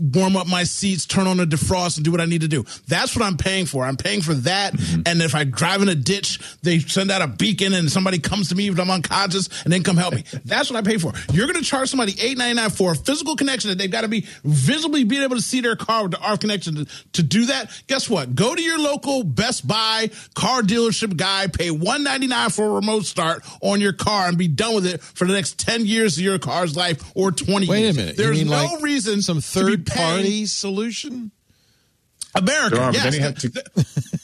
warm 0.00 0.36
up 0.36 0.46
my 0.46 0.64
seats, 0.64 1.04
turn 1.06 1.26
on 1.26 1.36
the 1.36 1.44
defrost, 1.44 1.96
and 1.96 2.04
do 2.04 2.10
what 2.10 2.20
I 2.20 2.24
need 2.24 2.40
to 2.40 2.48
do. 2.48 2.64
That's 2.88 3.14
what 3.14 3.24
I'm 3.24 3.36
paying 3.36 3.66
for. 3.66 3.84
I'm 3.84 3.96
paying 3.96 4.22
for 4.22 4.34
that. 4.34 4.72
Mm-hmm. 4.72 5.02
And 5.06 5.20
if 5.20 5.34
I 5.34 5.44
drive 5.44 5.82
in 5.82 5.88
a 5.88 5.94
ditch, 5.94 6.40
they 6.62 6.78
send 6.78 7.10
out 7.10 7.20
a 7.20 7.26
beacon 7.26 7.74
and 7.74 7.90
somebody 7.90 8.18
comes 8.18 8.48
to 8.48 8.54
me 8.54 8.68
if 8.68 8.78
I'm 8.78 8.90
unconscious 8.90 9.48
and 9.64 9.72
then 9.72 9.82
come 9.82 9.96
help 9.96 10.14
me. 10.14 10.24
That's 10.44 10.70
what 10.70 10.78
I 10.78 10.88
pay 10.88 10.98
for. 10.98 11.12
You're 11.32 11.46
going 11.46 11.58
to 11.58 11.64
charge 11.64 11.90
somebody 11.90 12.14
eight 12.20 12.38
ninety 12.38 12.54
nine 12.54 12.70
for 12.70 12.92
a 12.92 12.96
physical 12.96 13.36
connection 13.36 13.68
that 13.70 13.78
they've 13.78 13.90
got 13.90 14.02
to 14.02 14.08
be 14.08 14.26
visibly 14.44 15.04
being 15.04 15.22
able 15.22 15.36
to 15.36 15.42
see 15.42 15.60
their 15.60 15.76
car 15.76 16.02
with 16.02 16.12
the 16.12 16.18
RF 16.18 16.40
connection 16.40 16.74
to, 16.76 16.86
to 17.12 17.22
do 17.22 17.46
that. 17.46 17.70
Guess 17.86 18.08
what? 18.08 18.34
Go 18.34 18.54
to 18.54 18.62
your 18.62 18.78
local 18.78 19.24
Best 19.24 19.66
Buy 19.66 20.10
car 20.34 20.62
dealership 20.62 21.16
guy, 21.16 21.48
pay 21.48 21.70
one 21.70 22.02
ninety 22.02 22.26
nine 22.26 22.50
for 22.50 22.64
a 22.64 22.70
remote 22.70 23.04
start 23.04 23.44
on 23.60 23.80
your 23.80 23.92
car, 23.92 24.28
and 24.28 24.38
be 24.38 24.48
done 24.48 24.74
with 24.74 24.86
it 24.86 25.02
for 25.02 25.26
the 25.26 25.34
next 25.34 25.58
ten 25.58 25.84
years 25.84 26.16
of 26.16 26.24
your 26.24 26.38
car's 26.38 26.76
life 26.76 27.02
or 27.14 27.30
twenty. 27.44 27.68
Wait 27.68 27.80
a 27.80 27.82
years. 27.84 27.96
minute. 27.96 28.18
You 28.18 28.24
There's 28.24 28.38
mean 28.38 28.48
no 28.48 28.52
like 28.52 28.82
reason 28.82 29.22
some 29.22 29.40
to 29.40 29.64
be 29.64 29.70
third 29.72 29.86
party 29.86 30.46
solution. 30.46 31.30
America. 32.34 32.76
There 32.76 32.84
are, 32.84 32.92
yes. 32.92 33.16
have 33.18 33.38
to. 33.38 34.18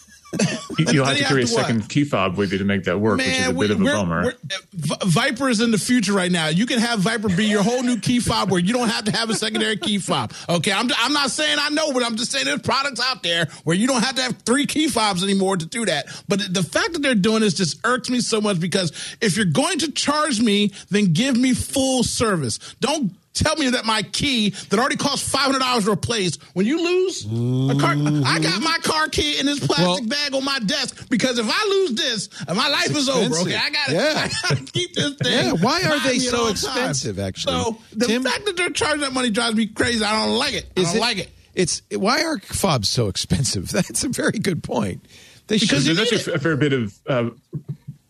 You'll 0.78 1.04
have 1.06 1.16
to 1.16 1.24
carry 1.24 1.42
a 1.42 1.44
have 1.44 1.50
to 1.50 1.54
what? 1.54 1.66
second 1.66 1.88
key 1.88 2.04
fob 2.04 2.36
with 2.36 2.52
you 2.52 2.58
to 2.58 2.64
make 2.64 2.84
that 2.84 2.98
work, 2.98 3.18
which 3.18 3.26
is 3.26 3.48
a 3.48 3.52
we- 3.52 3.66
bit 3.66 3.76
of 3.76 3.80
a 3.80 3.84
bummer. 3.84 4.34
Viper 4.74 5.48
is 5.48 5.60
in 5.60 5.70
the 5.70 5.78
future 5.78 6.12
right 6.12 6.30
now. 6.30 6.48
You 6.48 6.66
can 6.66 6.78
have 6.78 7.00
Viper 7.00 7.28
be 7.28 7.46
your 7.46 7.62
whole 7.62 7.82
new 7.82 7.98
key 7.98 8.20
fob 8.20 8.50
where 8.50 8.60
you 8.60 8.72
don't 8.72 8.88
have 8.88 9.04
to 9.04 9.12
have 9.12 9.30
a 9.30 9.34
secondary 9.34 9.76
key 9.76 9.98
fob. 9.98 10.32
Okay, 10.48 10.72
I'm, 10.72 10.88
I'm 10.98 11.12
not 11.12 11.30
saying 11.30 11.58
I 11.60 11.70
know, 11.70 11.92
but 11.92 12.02
I'm 12.04 12.16
just 12.16 12.30
saying 12.30 12.44
there's 12.44 12.62
products 12.62 13.00
out 13.00 13.22
there 13.22 13.46
where 13.64 13.76
you 13.76 13.86
don't 13.86 14.02
have 14.02 14.16
to 14.16 14.22
have 14.22 14.38
three 14.42 14.66
key 14.66 14.88
fobs 14.88 15.22
anymore 15.22 15.56
to 15.56 15.66
do 15.66 15.86
that. 15.86 16.06
But 16.28 16.52
the 16.52 16.62
fact 16.62 16.92
that 16.92 17.02
they're 17.02 17.14
doing 17.14 17.40
this 17.40 17.54
just 17.54 17.80
irks 17.84 18.10
me 18.10 18.20
so 18.20 18.40
much 18.40 18.60
because 18.60 19.16
if 19.20 19.36
you're 19.36 19.46
going 19.46 19.78
to 19.80 19.92
charge 19.92 20.40
me, 20.40 20.72
then 20.90 21.12
give 21.12 21.36
me 21.36 21.54
full 21.54 22.02
service. 22.04 22.58
Don't 22.80 23.12
tell 23.34 23.56
me 23.56 23.70
that 23.70 23.84
my 23.84 24.02
key 24.02 24.50
that 24.70 24.78
already 24.78 24.96
costs 24.96 25.28
five 25.28 25.42
hundred 25.46 25.60
dollars 25.60 25.84
to 25.84 25.92
replace 25.92 26.36
when 26.54 26.66
you 26.66 26.82
lose 26.82 27.24
a 27.24 27.78
car. 27.80 27.94
I 27.96 28.38
got 28.40 28.60
my 28.62 28.78
car 28.82 29.08
key 29.08 29.38
in 29.38 29.46
this 29.46 29.60
plastic 29.60 29.86
Well- 29.86 30.02
bag 30.06 30.34
on 30.34 30.44
my 30.44 30.58
desk 30.60 31.08
because 31.08 31.38
if 31.38 31.46
I 31.48 31.66
lose 31.68 31.92
this, 31.92 32.28
my 32.48 32.68
life 32.68 32.90
is 32.96 33.08
over. 33.08 33.38
Okay, 33.38 33.56
I 33.56 33.70
got 33.70 33.88
Yeah. 33.90 34.12
I 34.44 34.48
gotta 34.48 34.64
keep 34.72 34.94
this 34.94 35.14
thing. 35.14 35.32
Yeah, 35.32 35.52
why 35.52 35.82
are 35.82 36.00
they 36.08 36.18
so 36.18 36.48
expensive, 36.48 37.16
times. 37.16 37.26
actually? 37.28 37.52
So 37.54 37.78
the 37.94 38.06
Tim? 38.06 38.22
fact 38.24 38.44
that 38.46 38.56
they're 38.56 38.70
charging 38.70 39.00
that 39.02 39.12
money 39.12 39.30
drives 39.30 39.54
me 39.56 39.66
crazy. 39.66 40.04
I 40.04 40.24
don't 40.26 40.36
like 40.36 40.54
it. 40.54 40.66
I 40.76 40.82
don't 40.82 40.96
it, 40.96 41.00
like 41.00 41.18
it. 41.18 41.30
it's 41.54 41.82
why 41.92 42.22
are 42.24 42.38
fobs 42.40 42.88
so 42.88 43.08
expensive? 43.08 43.68
That's 43.72 44.04
a 44.04 44.08
very 44.08 44.38
good 44.38 44.62
point. 44.64 45.04
They 45.46 45.58
Because 45.58 45.84
should. 45.86 45.96
there's 45.96 46.12
actually 46.12 46.34
a 46.34 46.38
fair 46.38 46.56
bit 46.56 46.72
of 46.74 46.94
uh, 47.06 47.30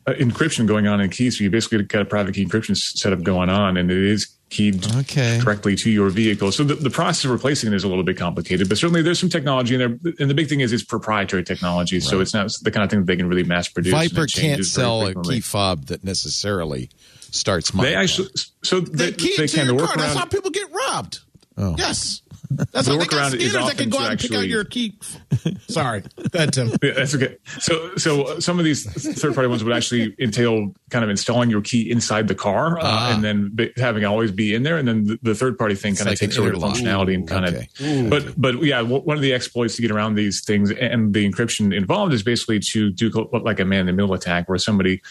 Uh, 0.09 0.15
encryption 0.15 0.67
going 0.67 0.87
on 0.87 1.01
in 1.03 1.11
keys. 1.11 1.37
So 1.37 1.45
you 1.45 1.51
basically 1.51 1.83
got 1.83 2.01
a 2.01 2.05
private 2.07 2.35
key 2.35 2.47
encryption 2.47 2.75
setup 2.77 3.23
going 3.23 3.51
on, 3.51 3.77
and 3.77 3.91
it 3.91 3.99
is 3.99 4.27
keyed 4.49 4.83
Okay. 4.97 5.39
correctly 5.43 5.77
to 5.77 5.91
your 5.91 6.09
vehicle. 6.09 6.51
So 6.51 6.65
the, 6.65 6.77
the 6.77 6.89
process 6.89 7.27
of 7.27 7.31
replacing 7.33 7.71
it 7.73 7.77
is 7.77 7.85
a 7.85 7.89
little 7.89 8.05
bit 8.05 8.17
complicated, 8.17 8.71
but 8.71 8.79
certainly 8.79 9.03
there's 9.03 9.19
some 9.19 9.29
technology 9.29 9.75
in 9.75 9.81
there. 9.81 10.13
And 10.19 10.31
the 10.31 10.35
big 10.35 10.49
thing 10.49 10.61
is 10.61 10.73
it's 10.73 10.83
proprietary 10.83 11.45
technology, 11.45 12.01
so 12.01 12.21
it's 12.21 12.33
not 12.33 12.51
the 12.63 12.71
kind 12.71 12.85
of 12.85 12.91
thing 12.91 13.01
that 13.01 13.07
they 13.07 13.17
can 13.17 13.29
really 13.29 13.45
mass 13.45 13.69
produce. 13.69 13.93
Viper 13.93 14.27
can't 14.27 14.65
sell 14.65 15.07
a 15.07 15.15
key 15.15 15.41
fob 15.41 15.87
that 15.87 16.05
necessarily 16.05 16.89
starts 17.31 17.75
my. 17.75 17.85
They 17.85 17.95
actually, 17.95 18.29
so 18.63 18.81
they, 18.81 19.11
They 19.11 19.13
key 19.13 19.35
they 19.37 19.45
it 19.45 19.49
to 19.49 19.57
can. 19.59 19.67
The 19.67 19.75
your 19.75 19.87
car. 19.87 19.97
That's 19.99 20.15
how 20.15 20.25
people 20.25 20.51
get 20.51 20.73
robbed. 20.73 21.19
Oh. 21.59 21.75
Yes. 21.77 22.23
That's 22.51 22.87
The 22.89 22.97
they 22.97 23.05
got 23.05 23.09
workaround 23.09 23.35
is 23.35 23.51
scanners 23.51 23.53
that 23.53 23.63
often 23.63 23.77
can 23.77 23.89
go 23.91 23.99
to 23.99 24.05
out 24.05 24.11
and 24.13 24.21
pick 24.21 24.35
out 24.35 24.47
your 24.49 24.65
key. 24.65 24.99
Sorry. 25.69 26.01
Go 26.01 26.09
ahead, 26.35 26.53
Tim. 26.53 26.71
Yeah, 26.83 26.93
that's 26.97 27.15
okay. 27.15 27.37
So, 27.61 27.97
so 27.97 28.39
some 28.41 28.59
of 28.59 28.65
these 28.65 28.85
third 29.21 29.35
party 29.35 29.49
ones 29.49 29.63
would 29.65 29.75
actually 29.77 30.15
entail 30.19 30.75
kind 30.91 31.05
of 31.05 31.11
installing 31.11 31.51
your 31.51 31.61
key 31.61 31.91
inside 31.91 32.27
the 32.29 32.35
car 32.35 32.79
uh, 32.81 33.13
and 33.15 33.23
then 33.23 33.51
be, 33.55 33.71
having 33.77 34.03
it 34.03 34.07
always 34.07 34.33
be 34.33 34.55
in 34.55 34.63
there. 34.63 34.79
And 34.79 34.89
then 34.89 35.05
the, 35.05 35.19
the 35.23 35.35
third 35.35 35.59
party 35.59 35.75
thing 35.75 35.95
kind 35.95 36.07
like 36.07 36.15
of 36.15 36.21
takes 36.21 36.37
an 36.37 36.43
over 36.43 36.51
the 36.51 36.57
interlock. 36.57 36.77
functionality 36.77 37.15
and 37.15 37.29
kind 37.29 37.45
Okay. 37.47 37.69
of, 38.05 38.11
but, 38.11 38.41
but 38.41 38.63
yeah, 38.63 38.79
w- 38.79 39.03
one 39.03 39.17
of 39.17 39.23
the 39.23 39.33
exploits 39.35 39.77
to 39.77 39.83
get 39.83 39.91
around 39.91 40.15
these 40.15 40.43
things 40.45 40.71
and 40.71 41.13
the 41.13 41.29
encryption 41.31 41.75
involved 41.77 42.13
is 42.15 42.23
basically 42.23 42.61
to 42.61 42.91
do 42.91 43.11
co- 43.11 43.29
like 43.43 43.61
a 43.61 43.65
man 43.65 43.81
in 43.81 43.87
the 43.87 43.93
middle 43.93 44.15
attack 44.15 44.49
where 44.49 44.59
somebody 44.59 45.03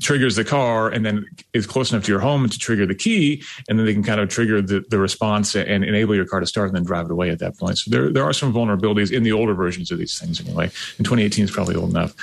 triggers 0.00 0.36
the 0.36 0.44
car 0.44 0.88
and 0.88 1.04
then 1.04 1.26
is 1.52 1.66
close 1.66 1.92
enough 1.92 2.04
to 2.04 2.12
your 2.12 2.20
home 2.20 2.48
to 2.48 2.58
trigger 2.58 2.86
the 2.86 2.94
key. 2.94 3.42
And 3.68 3.78
then 3.78 3.86
they 3.86 3.92
can 3.92 4.02
kind 4.02 4.20
of 4.20 4.28
trigger 4.28 4.62
the, 4.62 4.84
the 4.88 4.98
response 4.98 5.54
and 5.54 5.84
enable 5.84 6.14
your 6.14 6.24
car 6.24 6.40
to 6.40 6.46
start 6.46 6.68
and 6.68 6.76
then 6.76 6.84
drive 6.84 7.06
it 7.06 7.12
away 7.12 7.30
at 7.30 7.38
that 7.40 7.58
point. 7.58 7.78
So 7.78 7.90
there, 7.90 8.10
there 8.10 8.24
are 8.24 8.32
some 8.32 8.52
vulnerabilities 8.52 9.12
in 9.12 9.22
the 9.22 9.32
older 9.32 9.54
versions 9.54 9.90
of 9.90 9.98
these 9.98 10.18
things 10.18 10.40
anyway. 10.40 10.66
In 10.98 11.04
2018 11.04 11.44
is 11.44 11.50
probably 11.50 11.76
old 11.76 11.90
enough. 11.90 12.14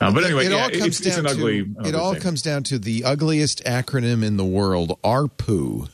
Uh, 0.00 0.12
but 0.12 0.24
anyway, 0.24 0.46
it 0.46 0.52
yeah, 0.52 0.62
all 0.62 0.70
comes 0.70 0.84
it's, 0.84 1.00
it's 1.00 1.16
down 1.16 1.26
an 1.26 1.32
ugly. 1.32 1.64
to 1.64 1.74
ugly 1.78 1.88
it 1.88 1.94
all 1.94 2.12
thing. 2.12 2.22
comes 2.22 2.42
down 2.42 2.62
to 2.64 2.78
the 2.78 3.04
ugliest 3.04 3.64
acronym 3.64 4.24
in 4.24 4.36
the 4.36 4.44
world, 4.44 4.98
ARPU. 5.02 5.88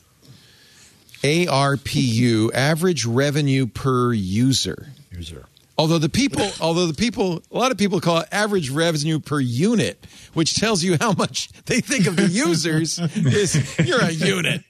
ARPU, 1.22 2.52
average 2.52 3.06
revenue 3.06 3.66
per 3.66 4.12
user. 4.12 4.88
User. 5.10 5.46
Although 5.76 5.98
the 5.98 6.08
people, 6.08 6.48
although 6.60 6.86
the 6.86 6.94
people, 6.94 7.42
a 7.50 7.56
lot 7.58 7.72
of 7.72 7.78
people 7.78 8.00
call 8.00 8.18
it 8.18 8.28
average 8.30 8.70
revenue 8.70 9.18
per 9.18 9.40
unit, 9.40 10.06
which 10.34 10.54
tells 10.54 10.82
you 10.82 10.96
how 11.00 11.12
much 11.12 11.50
they 11.64 11.80
think 11.80 12.06
of 12.06 12.16
the 12.16 12.28
users. 12.30 12.98
is 12.98 13.78
you're 13.78 14.02
a 14.02 14.10
unit, 14.10 14.62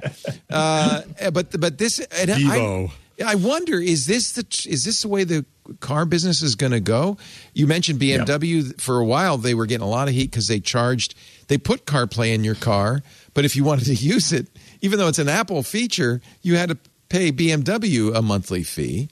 uh, 0.50 1.02
but 1.32 1.58
but 1.60 1.78
this 1.78 1.98
and 2.00 2.30
I, 2.30 2.90
I 3.24 3.34
wonder 3.36 3.80
is 3.80 4.06
this 4.06 4.32
the 4.32 4.46
is 4.68 4.84
this 4.84 5.02
the 5.02 5.08
way 5.08 5.24
the 5.24 5.44
car 5.80 6.04
business 6.04 6.42
is 6.42 6.54
going 6.54 6.72
to 6.72 6.80
go? 6.80 7.16
You 7.52 7.66
mentioned 7.66 8.00
BMW 8.00 8.80
for 8.80 8.98
a 8.98 9.04
while; 9.04 9.36
they 9.38 9.54
were 9.54 9.66
getting 9.66 9.86
a 9.86 9.90
lot 9.90 10.08
of 10.08 10.14
heat 10.14 10.30
because 10.30 10.48
they 10.48 10.60
charged 10.60 11.14
they 11.48 11.58
put 11.58 11.84
CarPlay 11.84 12.34
in 12.34 12.44
your 12.44 12.54
car, 12.54 13.02
but 13.34 13.44
if 13.44 13.56
you 13.56 13.64
wanted 13.64 13.84
to 13.86 13.94
use 13.94 14.32
it, 14.32 14.48
even 14.80 14.98
though 14.98 15.08
it's 15.08 15.18
an 15.18 15.28
Apple 15.28 15.62
feature, 15.62 16.20
you 16.42 16.56
had 16.56 16.70
to 16.70 16.78
pay 17.08 17.30
BMW 17.30 18.14
a 18.14 18.22
monthly 18.22 18.62
fee. 18.62 19.08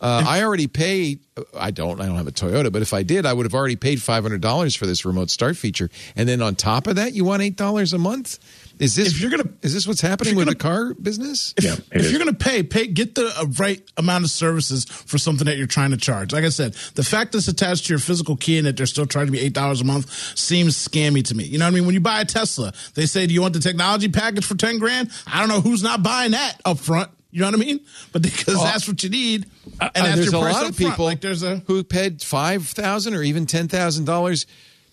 Uh, 0.00 0.22
I 0.26 0.42
already 0.42 0.66
pay. 0.66 1.18
I 1.58 1.70
don't. 1.70 2.00
I 2.00 2.06
don't 2.06 2.16
have 2.16 2.26
a 2.28 2.32
Toyota, 2.32 2.70
but 2.72 2.82
if 2.82 2.92
I 2.94 3.02
did, 3.02 3.24
I 3.26 3.32
would 3.32 3.44
have 3.46 3.54
already 3.54 3.76
paid 3.76 4.00
five 4.02 4.22
hundred 4.24 4.40
dollars 4.40 4.74
for 4.74 4.86
this 4.86 5.04
remote 5.04 5.30
start 5.30 5.56
feature. 5.56 5.88
And 6.16 6.28
then 6.28 6.42
on 6.42 6.54
top 6.54 6.86
of 6.86 6.96
that, 6.96 7.14
you 7.14 7.24
want 7.24 7.42
eight 7.42 7.56
dollars 7.56 7.92
a 7.92 7.98
month. 7.98 8.38
Is 8.78 8.94
this? 8.94 9.08
If 9.08 9.20
you're 9.22 9.30
gonna- 9.30 9.48
is 9.62 9.72
this 9.72 9.86
what's 9.86 10.02
happening 10.02 10.36
with 10.36 10.46
gonna- 10.46 10.54
the 10.56 10.62
car 10.62 10.94
business? 10.94 11.54
Yeah, 11.60 11.76
if 11.92 11.94
is. 12.02 12.10
you're 12.12 12.20
going 12.22 12.34
to 12.34 12.38
pay, 12.44 12.62
pay 12.62 12.86
get 12.86 13.14
the 13.14 13.26
uh, 13.38 13.46
right 13.58 13.82
amount 13.96 14.24
of 14.24 14.30
services 14.30 14.84
for 14.84 15.16
something 15.16 15.46
that 15.46 15.56
you're 15.56 15.66
trying 15.66 15.92
to 15.92 15.96
charge. 15.96 16.34
Like 16.34 16.44
I 16.44 16.50
said, 16.50 16.74
the 16.94 17.02
fact 17.02 17.32
that 17.32 17.38
it's 17.38 17.48
attached 17.48 17.86
to 17.86 17.92
your 17.94 17.98
physical 17.98 18.36
key 18.36 18.58
and 18.58 18.66
that 18.66 18.76
they're 18.76 18.84
still 18.84 19.06
charging 19.06 19.32
me 19.32 19.38
eight 19.38 19.54
dollars 19.54 19.80
a 19.80 19.84
month 19.84 20.10
seems 20.38 20.76
scammy 20.76 21.24
to 21.24 21.34
me. 21.34 21.44
You 21.44 21.56
know 21.58 21.64
what 21.64 21.72
I 21.72 21.74
mean? 21.74 21.86
When 21.86 21.94
you 21.94 22.00
buy 22.00 22.20
a 22.20 22.26
Tesla, 22.26 22.74
they 22.92 23.06
say, 23.06 23.26
"Do 23.26 23.32
you 23.32 23.40
want 23.40 23.54
the 23.54 23.60
technology 23.60 24.08
package 24.08 24.44
for 24.44 24.56
ten 24.56 24.78
grand?" 24.78 25.10
I 25.26 25.40
don't 25.40 25.48
know 25.48 25.62
who's 25.62 25.82
not 25.82 26.02
buying 26.02 26.32
that 26.32 26.60
up 26.66 26.78
front. 26.78 27.10
You 27.30 27.40
know 27.40 27.46
what 27.46 27.54
I 27.54 27.58
mean? 27.58 27.80
But 28.12 28.22
because 28.22 28.62
that's 28.62 28.88
what 28.88 29.02
you 29.02 29.10
need, 29.10 29.46
and 29.80 29.80
Uh, 29.80 29.90
that's 29.94 30.14
there's 30.16 30.32
your 30.32 30.40
a 30.40 30.52
lot 30.52 30.62
up 30.64 30.70
of 30.70 30.76
front. 30.76 30.90
people 30.92 31.04
Like 31.04 31.20
there's 31.20 31.42
a 31.42 31.56
who 31.66 31.82
paid 31.84 32.22
five 32.22 32.66
thousand 32.68 33.14
or 33.14 33.22
even 33.22 33.46
ten 33.46 33.68
thousand 33.68 34.04
dollars 34.06 34.46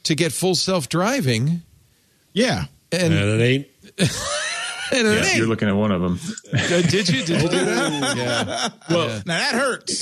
to 0.03 0.15
get 0.15 0.33
full 0.33 0.55
self 0.55 0.89
driving, 0.89 1.61
yeah. 2.33 2.65
and, 2.91 3.13
And 3.13 3.41
it 3.41 3.67
ain't. 3.99 4.11
and 4.95 5.07
it 5.07 5.23
Yeah, 5.25 5.35
you're 5.37 5.47
looking 5.47 5.67
at 5.67 5.75
one 5.75 5.91
of 5.91 6.01
them. 6.01 6.19
did 6.69 7.09
you? 7.09 7.23
Did 7.23 7.41
you 7.41 7.49
do 7.49 7.65
that? 7.65 8.13
yeah. 8.17 8.69
Well, 8.89 9.07
Now 9.25 9.37
that 9.37 9.53
hurts. 9.55 10.01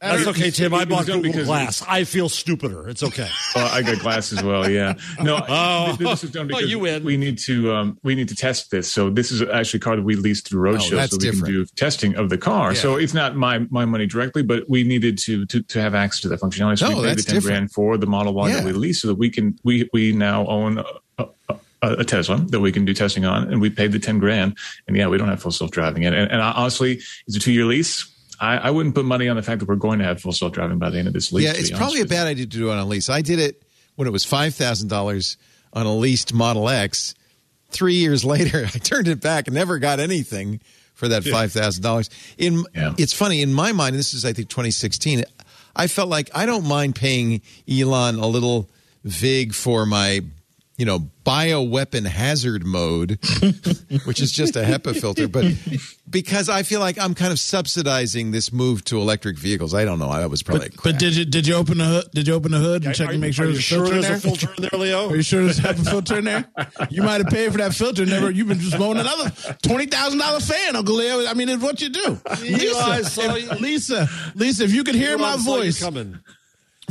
That's 0.00 0.26
okay, 0.28 0.50
Tim. 0.50 0.74
I 0.74 0.82
It 0.82 0.88
was 0.88 0.98
bought 0.98 1.06
done 1.06 1.16
Google 1.18 1.32
because- 1.32 1.46
Glass. 1.46 1.84
I 1.88 2.04
feel 2.04 2.28
stupider. 2.28 2.88
It's 2.88 3.02
okay. 3.02 3.28
Well, 3.54 3.68
I 3.70 3.82
got 3.82 3.98
glass 3.98 4.32
as 4.32 4.42
well. 4.42 4.68
Yeah. 4.70 4.94
No. 5.20 5.36
Oh. 5.48 5.94
this 5.98 6.24
is 6.24 6.30
done 6.30 6.50
Oh, 6.54 6.58
you 6.58 6.78
win. 6.78 7.04
we 7.04 7.16
need 7.18 7.38
to 7.40 7.72
um, 7.74 7.98
we 8.02 8.14
need 8.14 8.28
to 8.28 8.34
test 8.34 8.70
this. 8.70 8.90
So 8.90 9.10
this 9.10 9.30
is 9.30 9.42
actually 9.42 9.78
a 9.78 9.80
car 9.82 9.96
that 9.96 10.02
we 10.02 10.16
leased 10.16 10.48
through 10.48 10.62
Roadshow, 10.72 10.98
Oh, 11.02 11.06
so 11.06 11.16
we 11.16 11.18
different. 11.18 11.44
can 11.44 11.52
do 11.54 11.66
testing 11.76 12.16
of 12.16 12.30
the 12.30 12.38
car. 12.38 12.72
Yeah. 12.72 12.78
So 12.80 12.96
it's 12.96 13.12
not 13.14 13.36
my 13.36 13.58
my 13.70 13.84
money 13.84 14.06
directly, 14.06 14.42
but 14.42 14.68
we 14.70 14.84
needed 14.84 15.18
to 15.18 15.44
to, 15.46 15.62
to 15.62 15.80
have 15.82 15.94
access 15.94 16.22
to 16.22 16.28
that 16.30 16.40
functionality. 16.40 16.78
So 16.78 16.88
No, 16.88 16.96
we 16.96 17.02
paid 17.02 17.08
that's 17.10 17.24
the 17.24 17.30
ten 17.32 17.34
different. 17.40 17.52
grand 17.54 17.72
for 17.72 17.96
the 17.98 18.06
Model 18.06 18.32
Y 18.34 18.48
Yeah. 18.48 18.56
that 18.56 18.64
we 18.64 18.72
leased, 18.72 19.02
so 19.02 19.08
that 19.08 19.16
we 19.16 19.28
can 19.30 19.58
we 19.64 19.88
we 19.92 20.12
now 20.12 20.46
own. 20.46 20.78
A, 21.18 21.24
a, 21.50 21.54
a 21.82 21.92
a 21.94 22.04
Tesla 22.04 22.38
that 22.48 22.60
we 22.60 22.72
can 22.72 22.84
do 22.84 22.94
testing 22.94 23.24
on, 23.24 23.50
and 23.50 23.60
we 23.60 23.68
paid 23.70 23.92
the 23.92 23.98
ten 23.98 24.18
grand, 24.18 24.56
and 24.86 24.96
yeah, 24.96 25.08
we 25.08 25.18
don't 25.18 25.28
have 25.28 25.42
full 25.42 25.50
self 25.52 25.70
driving 25.70 26.02
yet. 26.04 26.14
And, 26.14 26.30
and 26.30 26.40
honestly, 26.40 27.00
it's 27.26 27.36
a 27.36 27.40
two 27.40 27.52
year 27.52 27.64
lease. 27.64 28.08
I, 28.40 28.56
I 28.56 28.70
wouldn't 28.70 28.94
put 28.94 29.04
money 29.04 29.28
on 29.28 29.36
the 29.36 29.42
fact 29.42 29.60
that 29.60 29.68
we're 29.68 29.76
going 29.76 29.98
to 30.00 30.04
have 30.04 30.20
full 30.20 30.32
self 30.32 30.52
driving 30.52 30.78
by 30.78 30.90
the 30.90 30.98
end 30.98 31.08
of 31.08 31.14
this 31.14 31.32
lease. 31.32 31.44
Yeah, 31.44 31.52
it's 31.54 31.70
probably 31.70 31.98
a 31.98 32.02
honest 32.02 32.02
with 32.04 32.10
you. 32.10 32.16
bad 32.16 32.26
idea 32.28 32.44
to 32.46 32.50
do 32.58 32.68
it 32.70 32.72
on 32.72 32.78
a 32.78 32.84
lease. 32.86 33.08
I 33.08 33.20
did 33.22 33.38
it 33.38 33.62
when 33.96 34.08
it 34.08 34.10
was 34.12 34.24
five 34.24 34.54
thousand 34.54 34.88
dollars 34.88 35.36
on 35.72 35.86
a 35.86 35.94
leased 35.94 36.32
Model 36.34 36.68
X. 36.68 37.14
Three 37.70 37.94
years 37.94 38.24
later, 38.34 38.64
I 38.66 38.78
turned 38.78 39.08
it 39.08 39.20
back 39.20 39.46
and 39.46 39.54
never 39.54 39.78
got 39.78 39.98
anything 40.00 40.60
for 40.94 41.08
that 41.08 41.24
five 41.24 41.52
thousand 41.52 41.82
dollars. 41.82 42.10
In 42.38 42.64
Yeah. 42.74 42.94
it's 42.98 43.12
funny 43.12 43.42
in 43.42 43.52
my 43.52 43.72
mind. 43.72 43.96
This 43.96 44.12
is 44.14 44.24
I 44.24 44.32
think 44.32 44.48
2016. 44.48 45.24
I 45.74 45.86
felt 45.86 46.08
like 46.10 46.30
I 46.34 46.44
don't 46.46 46.66
mind 46.66 46.94
paying 46.96 47.40
Elon 47.70 48.16
a 48.16 48.26
little 48.26 48.68
vig 49.04 49.54
for 49.54 49.86
my, 49.86 50.20
you 50.76 50.86
know, 50.86 51.10
bioweapon 51.24 52.06
hazard 52.06 52.64
mode, 52.66 53.18
which 54.04 54.20
is 54.20 54.32
just 54.32 54.56
a 54.56 54.62
HEPA 54.62 54.98
filter, 54.98 55.28
but 55.28 55.44
because 56.08 56.48
I 56.48 56.62
feel 56.62 56.80
like 56.80 56.98
I'm 56.98 57.14
kind 57.14 57.30
of 57.30 57.38
subsidizing 57.38 58.30
this 58.30 58.52
move 58.52 58.82
to 58.86 58.98
electric 58.98 59.38
vehicles. 59.38 59.74
I 59.74 59.84
don't 59.84 59.98
know. 59.98 60.08
I 60.08 60.26
was 60.26 60.42
probably. 60.42 60.70
But, 60.70 60.82
but 60.82 60.98
did 60.98 61.14
you 61.14 61.24
did 61.24 61.46
you 61.46 61.54
open 61.54 61.78
the 61.78 61.84
hood? 61.84 62.04
Did 62.14 62.26
you 62.26 62.34
open 62.34 62.52
the 62.52 62.58
hood 62.58 62.84
and 62.84 62.94
check 62.94 63.10
Are 63.10 63.12
to 63.12 63.18
make 63.18 63.34
sure 63.34 63.46
there's 63.46 63.58
a 63.58 63.62
sure 63.62 63.86
filter 63.86 63.96
in 63.96 64.02
there's 64.02 64.24
a 64.24 64.28
there? 64.28 64.36
filter 64.36 64.54
in 64.56 64.68
there, 64.70 64.80
Leo? 64.80 65.10
Are 65.10 65.16
you 65.16 65.22
sure 65.22 65.44
there's 65.44 65.58
a 65.58 65.62
HEPA 65.62 65.88
filter 65.90 66.18
in 66.18 66.24
there? 66.24 66.44
You 66.90 67.02
might 67.02 67.20
have 67.20 67.28
paid 67.32 67.52
for 67.52 67.58
that 67.58 67.74
filter. 67.74 68.04
Never. 68.06 68.30
You've 68.30 68.48
been 68.48 68.58
just 68.60 68.76
blowing 68.76 68.98
another 68.98 69.30
twenty 69.62 69.86
thousand 69.86 70.18
dollar 70.18 70.40
fan, 70.40 70.74
Uncle 70.74 70.94
Leo. 70.96 71.26
I 71.26 71.34
mean, 71.34 71.48
it's 71.48 71.62
what 71.62 71.80
you 71.80 71.90
do. 71.90 72.20
I 72.26 72.40
Lisa, 72.40 73.04
saw 73.04 73.34
if, 73.36 73.42
you. 73.42 73.58
Lisa, 73.58 74.08
Lisa, 74.34 74.64
if 74.64 74.72
you 74.72 74.84
could 74.84 74.94
hear 74.94 75.18
my 75.18 75.34
I 75.34 75.36
saw 75.36 75.56
you 75.56 75.62
voice 75.64 75.80
coming. 75.82 76.18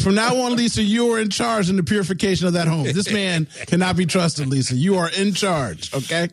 From 0.01 0.15
now 0.15 0.35
on, 0.41 0.55
Lisa, 0.55 0.81
you 0.81 1.11
are 1.13 1.19
in 1.19 1.29
charge 1.29 1.69
in 1.69 1.75
the 1.75 1.83
purification 1.83 2.47
of 2.47 2.53
that 2.53 2.67
home. 2.67 2.83
This 2.83 3.11
man 3.11 3.47
cannot 3.67 3.95
be 3.95 4.05
trusted, 4.05 4.47
Lisa. 4.47 4.75
You 4.75 4.95
are 4.97 5.09
in 5.09 5.33
charge. 5.33 5.93
Okay. 5.93 6.29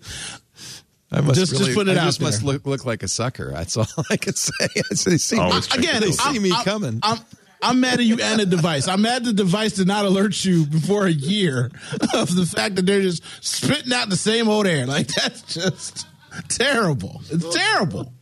I 1.11 1.21
must 1.23 1.39
Just- 1.41 1.53
just 1.53 1.63
really, 1.63 1.75
put 1.75 1.89
it 1.89 1.97
I 1.97 2.01
out 2.01 2.05
just 2.07 2.21
must 2.21 2.41
there. 2.43 2.53
look 2.53 2.67
look 2.67 2.85
like 2.85 3.03
a 3.03 3.09
sucker. 3.09 3.51
That's 3.53 3.77
all 3.77 3.87
I 4.11 4.17
can 4.17 4.35
say. 4.35 4.53
they 5.07 5.17
see, 5.19 5.39
Always 5.39 5.67
check 5.67 5.79
Again, 5.79 5.95
the 6.01 6.07
they 6.09 6.13
filter. 6.13 6.33
see 6.35 6.39
me 6.39 6.53
I'm- 6.53 6.65
coming. 6.65 7.01
I'm, 7.03 7.19
I'm 7.61 7.81
mad 7.81 7.99
at 7.99 8.05
you 8.05 8.19
and 8.23 8.39
the 8.41 8.47
device. 8.47 8.87
I'm 8.87 9.03
mad 9.03 9.25
the 9.25 9.33
device 9.33 9.73
did 9.73 9.89
not 9.89 10.05
alert 10.05 10.45
you 10.45 10.65
before 10.67 11.07
a 11.07 11.11
year 11.11 11.71
of 12.15 12.33
the 12.37 12.47
fact 12.47 12.77
that 12.77 12.87
they're 12.87 13.03
just 13.03 13.23
spitting 13.45 13.93
out 13.93 14.11
the 14.11 14.17
same 14.17 14.49
old 14.49 14.67
air. 14.67 14.87
Like 14.87 15.09
that's 15.09 15.43
just 15.55 16.07
terrible. 16.49 17.21
It's 17.31 17.57
terrible. 17.57 18.13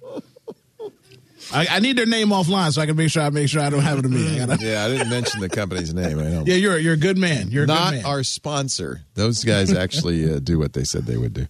I, 1.52 1.66
I 1.70 1.80
need 1.80 1.96
their 1.96 2.06
name 2.06 2.28
offline 2.28 2.72
so 2.72 2.82
I 2.82 2.86
can 2.86 2.96
make 2.96 3.10
sure 3.10 3.22
I 3.22 3.30
make 3.30 3.48
sure 3.48 3.62
I 3.62 3.70
don't 3.70 3.82
have 3.82 3.98
it 3.98 4.02
to 4.02 4.08
me. 4.08 4.40
I 4.40 4.44
yeah, 4.60 4.84
I 4.84 4.88
didn't 4.88 5.10
mention 5.10 5.40
the 5.40 5.48
company's 5.48 5.94
name. 5.94 6.18
I 6.18 6.24
know. 6.24 6.44
yeah, 6.46 6.56
you're 6.56 6.78
you're 6.78 6.94
a 6.94 6.98
good 6.98 7.18
man. 7.18 7.50
You're 7.50 7.64
a 7.64 7.66
Not 7.66 7.90
good 7.92 7.96
man. 8.02 8.06
our 8.06 8.22
sponsor. 8.24 9.02
Those 9.14 9.44
guys 9.44 9.72
actually 9.76 10.32
uh, 10.32 10.40
do 10.40 10.58
what 10.58 10.72
they 10.72 10.84
said 10.84 11.06
they 11.06 11.16
would 11.16 11.34
do. 11.34 11.46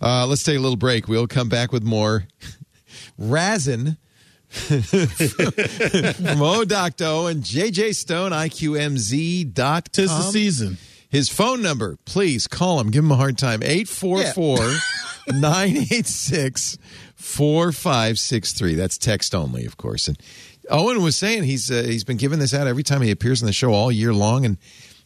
Uh, 0.00 0.26
let's 0.26 0.42
take 0.42 0.56
a 0.56 0.60
little 0.60 0.76
break. 0.76 1.08
We'll 1.08 1.26
come 1.26 1.48
back 1.48 1.72
with 1.72 1.82
more. 1.82 2.26
Razin 3.18 3.96
from 4.48 4.80
Odocto 6.40 7.30
and 7.30 7.42
JJ 7.42 7.94
Stone, 7.94 8.32
IQMZ.com. 8.32 9.82
Tis 9.92 10.10
the 10.10 10.22
season. 10.22 10.76
His 11.08 11.28
phone 11.28 11.60
number, 11.62 11.96
please 12.04 12.46
call 12.46 12.80
him. 12.80 12.90
Give 12.90 13.04
him 13.04 13.10
a 13.10 13.16
hard 13.16 13.36
time. 13.36 13.62
844 13.62 14.58
986 15.38 16.78
4563. 17.20 18.74
That's 18.74 18.98
text 18.98 19.34
only, 19.34 19.66
of 19.66 19.76
course. 19.76 20.08
And 20.08 20.18
Owen 20.70 21.02
was 21.02 21.16
saying 21.16 21.44
he's 21.44 21.70
uh, 21.70 21.82
he's 21.82 22.04
been 22.04 22.16
giving 22.16 22.38
this 22.38 22.54
out 22.54 22.66
every 22.66 22.82
time 22.82 23.02
he 23.02 23.10
appears 23.10 23.42
on 23.42 23.46
the 23.46 23.52
show 23.52 23.72
all 23.72 23.92
year 23.92 24.12
long, 24.14 24.44
and 24.44 24.56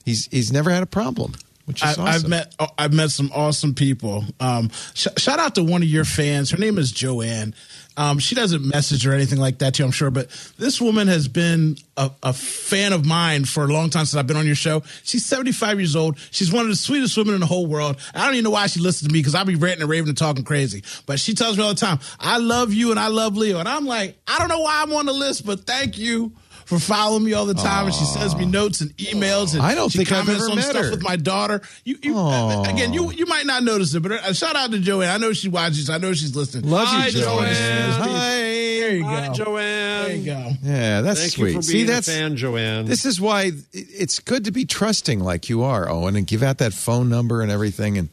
he's 0.04 0.26
he's 0.30 0.52
never 0.52 0.70
had 0.70 0.82
a 0.82 0.86
problem. 0.86 1.34
Which 1.66 1.82
is 1.82 1.98
I, 1.98 2.02
awesome. 2.02 2.06
I've 2.06 2.28
met 2.28 2.54
oh, 2.58 2.68
I've 2.78 2.92
met 2.92 3.10
some 3.10 3.30
awesome 3.34 3.74
people. 3.74 4.24
Um, 4.40 4.70
sh- 4.94 5.08
shout 5.16 5.38
out 5.38 5.54
to 5.56 5.64
one 5.64 5.82
of 5.82 5.88
your 5.88 6.04
fans. 6.04 6.50
Her 6.50 6.58
name 6.58 6.78
is 6.78 6.92
Joanne. 6.92 7.54
Um, 7.96 8.18
she 8.18 8.34
doesn't 8.34 8.64
message 8.64 9.06
or 9.06 9.12
anything 9.12 9.38
like 9.38 9.58
that 9.58 9.74
to 9.74 9.82
you, 9.82 9.86
I'm 9.86 9.92
sure, 9.92 10.10
but 10.10 10.28
this 10.58 10.80
woman 10.80 11.06
has 11.06 11.28
been 11.28 11.76
a, 11.96 12.10
a 12.24 12.32
fan 12.32 12.92
of 12.92 13.06
mine 13.06 13.44
for 13.44 13.64
a 13.64 13.68
long 13.68 13.88
time 13.88 14.04
since 14.04 14.18
I've 14.18 14.26
been 14.26 14.36
on 14.36 14.46
your 14.46 14.56
show. 14.56 14.82
She's 15.04 15.24
75 15.24 15.78
years 15.78 15.94
old. 15.94 16.18
She's 16.32 16.52
one 16.52 16.62
of 16.62 16.70
the 16.70 16.76
sweetest 16.76 17.16
women 17.16 17.34
in 17.34 17.40
the 17.40 17.46
whole 17.46 17.66
world. 17.66 17.96
I 18.12 18.24
don't 18.24 18.34
even 18.34 18.44
know 18.44 18.50
why 18.50 18.66
she 18.66 18.80
listens 18.80 19.08
to 19.08 19.12
me 19.12 19.20
because 19.20 19.36
I'll 19.36 19.44
be 19.44 19.54
ranting 19.54 19.82
and 19.82 19.90
raving 19.90 20.08
and 20.08 20.18
talking 20.18 20.44
crazy. 20.44 20.82
But 21.06 21.20
she 21.20 21.34
tells 21.34 21.56
me 21.56 21.62
all 21.62 21.68
the 21.72 21.80
time, 21.80 22.00
I 22.18 22.38
love 22.38 22.72
you 22.72 22.90
and 22.90 22.98
I 22.98 23.08
love 23.08 23.36
Leo. 23.36 23.60
And 23.60 23.68
I'm 23.68 23.86
like, 23.86 24.18
I 24.26 24.38
don't 24.38 24.48
know 24.48 24.60
why 24.60 24.82
I'm 24.82 24.92
on 24.92 25.06
the 25.06 25.12
list, 25.12 25.46
but 25.46 25.60
thank 25.60 25.96
you 25.96 26.32
for 26.66 26.78
following 26.78 27.24
me 27.24 27.32
all 27.32 27.46
the 27.46 27.54
time, 27.54 27.86
and 27.86 27.94
she 27.94 28.04
sends 28.04 28.34
me 28.36 28.46
notes 28.46 28.80
and 28.80 28.90
emails. 28.96 29.54
And 29.54 29.62
I 29.62 29.74
don't 29.74 29.90
she 29.90 29.98
think 29.98 30.12
I've 30.12 30.24
comments 30.26 30.42
ever 30.44 30.50
on 30.50 30.56
met 30.56 30.64
stuff 30.64 30.84
her. 30.86 30.90
with 30.90 31.02
my 31.02 31.16
daughter. 31.16 31.60
You, 31.84 31.98
you 32.02 32.18
again, 32.18 32.92
you 32.92 33.10
you 33.12 33.26
might 33.26 33.46
not 33.46 33.62
notice 33.62 33.94
it, 33.94 34.00
but 34.00 34.12
uh, 34.12 34.32
shout 34.32 34.56
out 34.56 34.70
to 34.72 34.78
Joanne. 34.78 35.10
I 35.10 35.18
know 35.18 35.32
she 35.32 35.48
watches. 35.48 35.90
I 35.90 35.98
know 35.98 36.12
she's 36.12 36.34
listening. 36.34 36.70
Love 36.70 36.88
Hi, 36.88 37.06
you, 37.06 37.12
Joanne. 37.12 37.36
Joanne. 37.54 37.90
Hi. 38.00 38.64
There 38.84 38.96
you 38.96 39.04
Hi, 39.04 39.26
go. 39.28 39.32
Joanne. 39.34 40.04
There 40.08 40.16
you 40.16 40.24
go. 40.26 40.50
Yeah, 40.62 41.00
that's 41.00 41.20
Thank 41.20 41.32
sweet. 41.32 41.48
you 41.50 41.56
for 41.56 41.62
See, 41.62 41.84
that's 41.84 42.06
a 42.08 42.10
fan, 42.10 42.36
Joanne. 42.36 42.84
This 42.86 43.04
is 43.06 43.20
why 43.20 43.52
it's 43.72 44.18
good 44.18 44.44
to 44.44 44.50
be 44.50 44.64
trusting 44.66 45.20
like 45.20 45.48
you 45.48 45.62
are, 45.62 45.88
Owen, 45.88 46.16
and 46.16 46.26
give 46.26 46.42
out 46.42 46.58
that 46.58 46.74
phone 46.74 47.08
number 47.08 47.40
and 47.40 47.50
everything. 47.50 47.96
And 47.96 48.08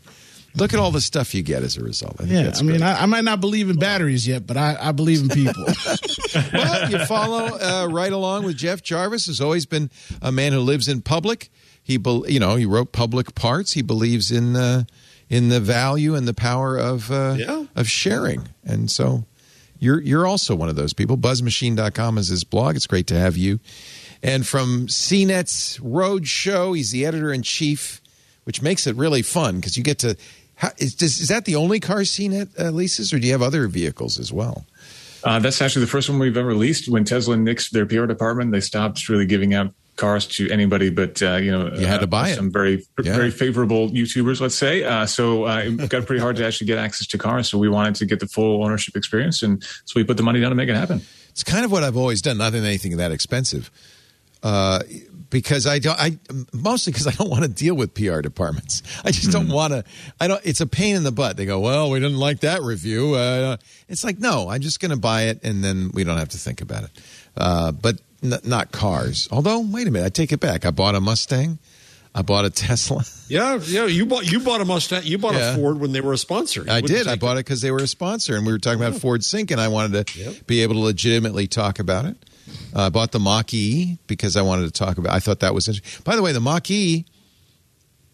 look 0.55 0.73
at 0.73 0.79
all 0.79 0.91
the 0.91 1.01
stuff 1.01 1.33
you 1.33 1.43
get 1.43 1.63
as 1.63 1.77
a 1.77 1.83
result. 1.83 2.15
I 2.19 2.23
think 2.23 2.31
Yeah, 2.31 2.43
that's 2.43 2.59
I 2.61 2.63
mean. 2.63 2.81
I, 2.81 3.03
I 3.03 3.05
might 3.05 3.23
not 3.23 3.39
believe 3.41 3.69
in 3.69 3.77
batteries 3.77 4.27
yet, 4.27 4.45
but 4.47 4.57
I, 4.57 4.77
I 4.79 4.91
believe 4.91 5.21
in 5.21 5.29
people. 5.29 5.65
well, 6.53 6.89
you 6.91 7.05
follow 7.05 7.57
uh, 7.57 7.87
right 7.91 8.11
along 8.11 8.43
with 8.45 8.57
Jeff 8.57 8.81
Jarvis. 8.81 9.27
Has 9.27 9.41
always 9.41 9.65
been 9.65 9.89
a 10.21 10.31
man 10.31 10.53
who 10.53 10.59
lives 10.59 10.87
in 10.87 11.01
public. 11.01 11.49
He, 11.83 11.97
bel 11.97 12.25
you 12.29 12.39
know, 12.39 12.55
he 12.55 12.65
wrote 12.65 12.91
public 12.91 13.33
parts. 13.35 13.73
He 13.73 13.81
believes 13.81 14.31
in 14.31 14.55
uh, 14.55 14.83
in 15.29 15.49
the 15.49 15.59
value 15.59 16.15
and 16.15 16.27
the 16.27 16.33
power 16.33 16.77
of 16.77 17.11
uh, 17.11 17.35
Yeah. 17.37 17.65
of 17.75 17.87
sharing, 17.89 18.49
and 18.63 18.89
so 18.91 19.25
you're 19.79 19.99
you're 20.01 20.27
also 20.27 20.55
one 20.55 20.69
of 20.69 20.75
those 20.75 20.93
people. 20.93 21.17
Buzzmachine.com 21.17 22.17
is 22.17 22.27
his 22.27 22.43
blog. 22.43 22.75
It's 22.75 22.87
great 22.87 23.07
to 23.07 23.15
have 23.19 23.35
you. 23.37 23.59
And 24.23 24.45
from 24.45 24.85
CNET's 24.85 25.79
Roadshow, 25.79 26.77
he's 26.77 26.91
the 26.91 27.07
editor 27.07 27.33
in 27.33 27.41
chief, 27.41 27.99
which 28.43 28.61
makes 28.61 28.85
it 28.85 28.95
really 28.95 29.23
fun 29.23 29.55
because 29.55 29.75
you 29.77 29.83
get 29.83 29.99
to. 29.99 30.15
How, 30.61 30.69
is, 30.77 30.93
does, 30.93 31.19
is 31.19 31.29
that 31.29 31.45
the 31.45 31.55
only 31.55 31.79
car 31.79 32.01
CNET 32.01 32.49
uh, 32.59 32.69
leases, 32.69 33.11
or 33.13 33.17
do 33.19 33.25
you 33.25 33.33
have 33.33 33.41
other 33.41 33.67
vehicles 33.67 34.19
as 34.19 34.31
well? 34.31 34.63
Uh, 35.23 35.39
that's 35.39 35.59
actually 35.59 35.85
the 35.85 35.89
first 35.91 36.07
one 36.07 36.19
we've 36.19 36.38
ever 36.38 36.53
leased. 36.53 36.88
When 36.88 37.03
Tesla 37.03 37.35
nixed 37.35 37.71
their 37.71 37.88
PR 37.88 38.05
department, 38.05 38.51
they 38.51 38.59
stopped 38.61 39.09
really 39.09 39.25
giving 39.25 39.55
out 39.55 39.73
cars 39.97 40.25
to 40.25 40.49
anybody 40.49 40.89
but 40.89 41.21
uh, 41.21 41.35
you 41.35 41.51
know 41.51 41.67
You 41.73 41.85
had 41.85 41.97
to 41.99 42.03
uh, 42.03 42.07
buy 42.07 42.29
it. 42.29 42.35
some 42.35 42.51
very 42.51 42.85
Yeah. 43.03 43.15
very 43.15 43.29
favorable 43.31 43.89
YouTubers, 43.89 44.39
let's 44.39 44.55
say. 44.55 44.83
Uh, 44.83 45.05
so 45.05 45.45
uh, 45.45 45.63
it 45.65 45.89
got 45.89 46.05
pretty 46.05 46.21
hard 46.21 46.35
to 46.38 46.45
actually 46.45 46.67
get 46.67 46.77
access 46.77 47.07
to 47.07 47.17
cars. 47.17 47.49
So 47.49 47.57
we 47.57 47.69
wanted 47.69 47.95
to 47.95 48.05
get 48.05 48.19
the 48.19 48.27
full 48.27 48.63
ownership 48.63 48.95
experience, 48.95 49.41
and 49.43 49.63
so 49.85 49.93
we 49.95 50.03
put 50.03 50.17
the 50.17 50.23
money 50.23 50.39
down 50.39 50.49
to 50.51 50.55
make 50.55 50.69
it 50.69 50.75
happen. 50.75 51.01
It's 51.29 51.43
kind 51.43 51.65
of 51.65 51.71
what 51.71 51.83
I've 51.83 51.97
always 51.97 52.21
done, 52.21 52.38
not 52.38 52.53
in 52.53 52.63
anything 52.63 52.97
that 52.97 53.11
expensive. 53.11 53.71
Because 55.31 55.65
I 55.65 55.79
don't, 55.79 55.97
I 55.99 56.19
mostly 56.53 56.91
because 56.93 57.07
I 57.07 57.11
don't 57.11 57.29
want 57.29 57.41
to 57.43 57.47
deal 57.49 57.73
with 57.73 57.95
PR 57.95 58.19
departments. 58.21 58.83
I 59.03 59.09
just 59.11 59.31
don't 59.31 59.47
want 59.49 59.71
to. 59.73 59.83
I 60.19 60.27
don't. 60.27 60.41
It's 60.45 60.61
a 60.61 60.67
pain 60.67 60.95
in 60.95 61.01
the 61.03 61.11
butt. 61.11 61.37
They 61.37 61.45
go, 61.47 61.59
well, 61.59 61.89
we 61.89 61.99
didn't 61.99 62.19
like 62.19 62.41
that 62.41 62.61
review. 62.61 63.15
Uh, 63.15 63.57
it's 63.89 64.03
like, 64.03 64.19
no, 64.19 64.49
I'm 64.49 64.61
just 64.61 64.79
going 64.79 64.91
to 64.91 64.97
buy 64.97 65.23
it, 65.23 65.39
and 65.43 65.63
then 65.63 65.89
we 65.93 66.03
don't 66.03 66.17
have 66.17 66.29
to 66.29 66.37
think 66.37 66.61
about 66.61 66.83
it. 66.83 66.89
Uh, 67.35 67.71
but 67.71 67.99
n- 68.21 68.39
not 68.43 68.71
cars. 68.71 69.27
Although, 69.31 69.61
wait 69.61 69.87
a 69.87 69.91
minute, 69.91 70.05
I 70.05 70.09
take 70.09 70.31
it 70.33 70.39
back. 70.41 70.65
I 70.65 70.71
bought 70.71 70.95
a 70.95 71.01
Mustang. 71.01 71.57
I 72.13 72.23
bought 72.23 72.43
a 72.43 72.49
Tesla. 72.49 73.05
yeah, 73.29 73.57
yeah. 73.67 73.85
You 73.85 74.05
bought 74.05 74.29
you 74.29 74.41
bought 74.41 74.59
a 74.59 74.65
Mustang. 74.65 75.03
You 75.05 75.17
bought 75.17 75.35
Yeah. 75.35 75.53
a 75.53 75.55
Ford 75.55 75.79
when 75.79 75.93
they 75.93 76.01
were 76.01 76.11
a 76.11 76.17
sponsor. 76.17 76.63
You 76.65 76.71
I 76.73 76.81
did. 76.81 77.07
I 77.07 77.15
bought 77.15 77.37
it 77.37 77.45
because 77.45 77.61
they 77.61 77.71
were 77.71 77.79
a 77.79 77.87
sponsor, 77.87 78.35
and 78.35 78.45
we 78.45 78.51
were 78.51 78.59
talking 78.59 78.83
about 78.83 78.99
Ford 78.99 79.23
Sync, 79.23 79.49
and 79.49 79.61
I 79.61 79.69
wanted 79.69 80.05
to 80.07 80.19
Yep. 80.19 80.45
be 80.45 80.61
able 80.63 80.73
to 80.73 80.81
legitimately 80.81 81.47
talk 81.47 81.79
about 81.79 82.03
it. 82.03 82.17
Uh, 82.75 82.83
I 82.83 82.89
bought 82.89 83.11
the 83.11 83.19
Mach 83.19 83.53
E 83.53 83.97
because 84.07 84.37
I 84.37 84.41
wanted 84.41 84.65
to 84.65 84.71
talk 84.71 84.97
about. 84.97 85.13
I 85.13 85.19
thought 85.19 85.39
that 85.41 85.53
was 85.53 85.67
interesting. 85.67 86.03
By 86.03 86.15
the 86.15 86.21
way, 86.21 86.31
the 86.31 86.39
Mach 86.39 86.69
E, 86.71 87.05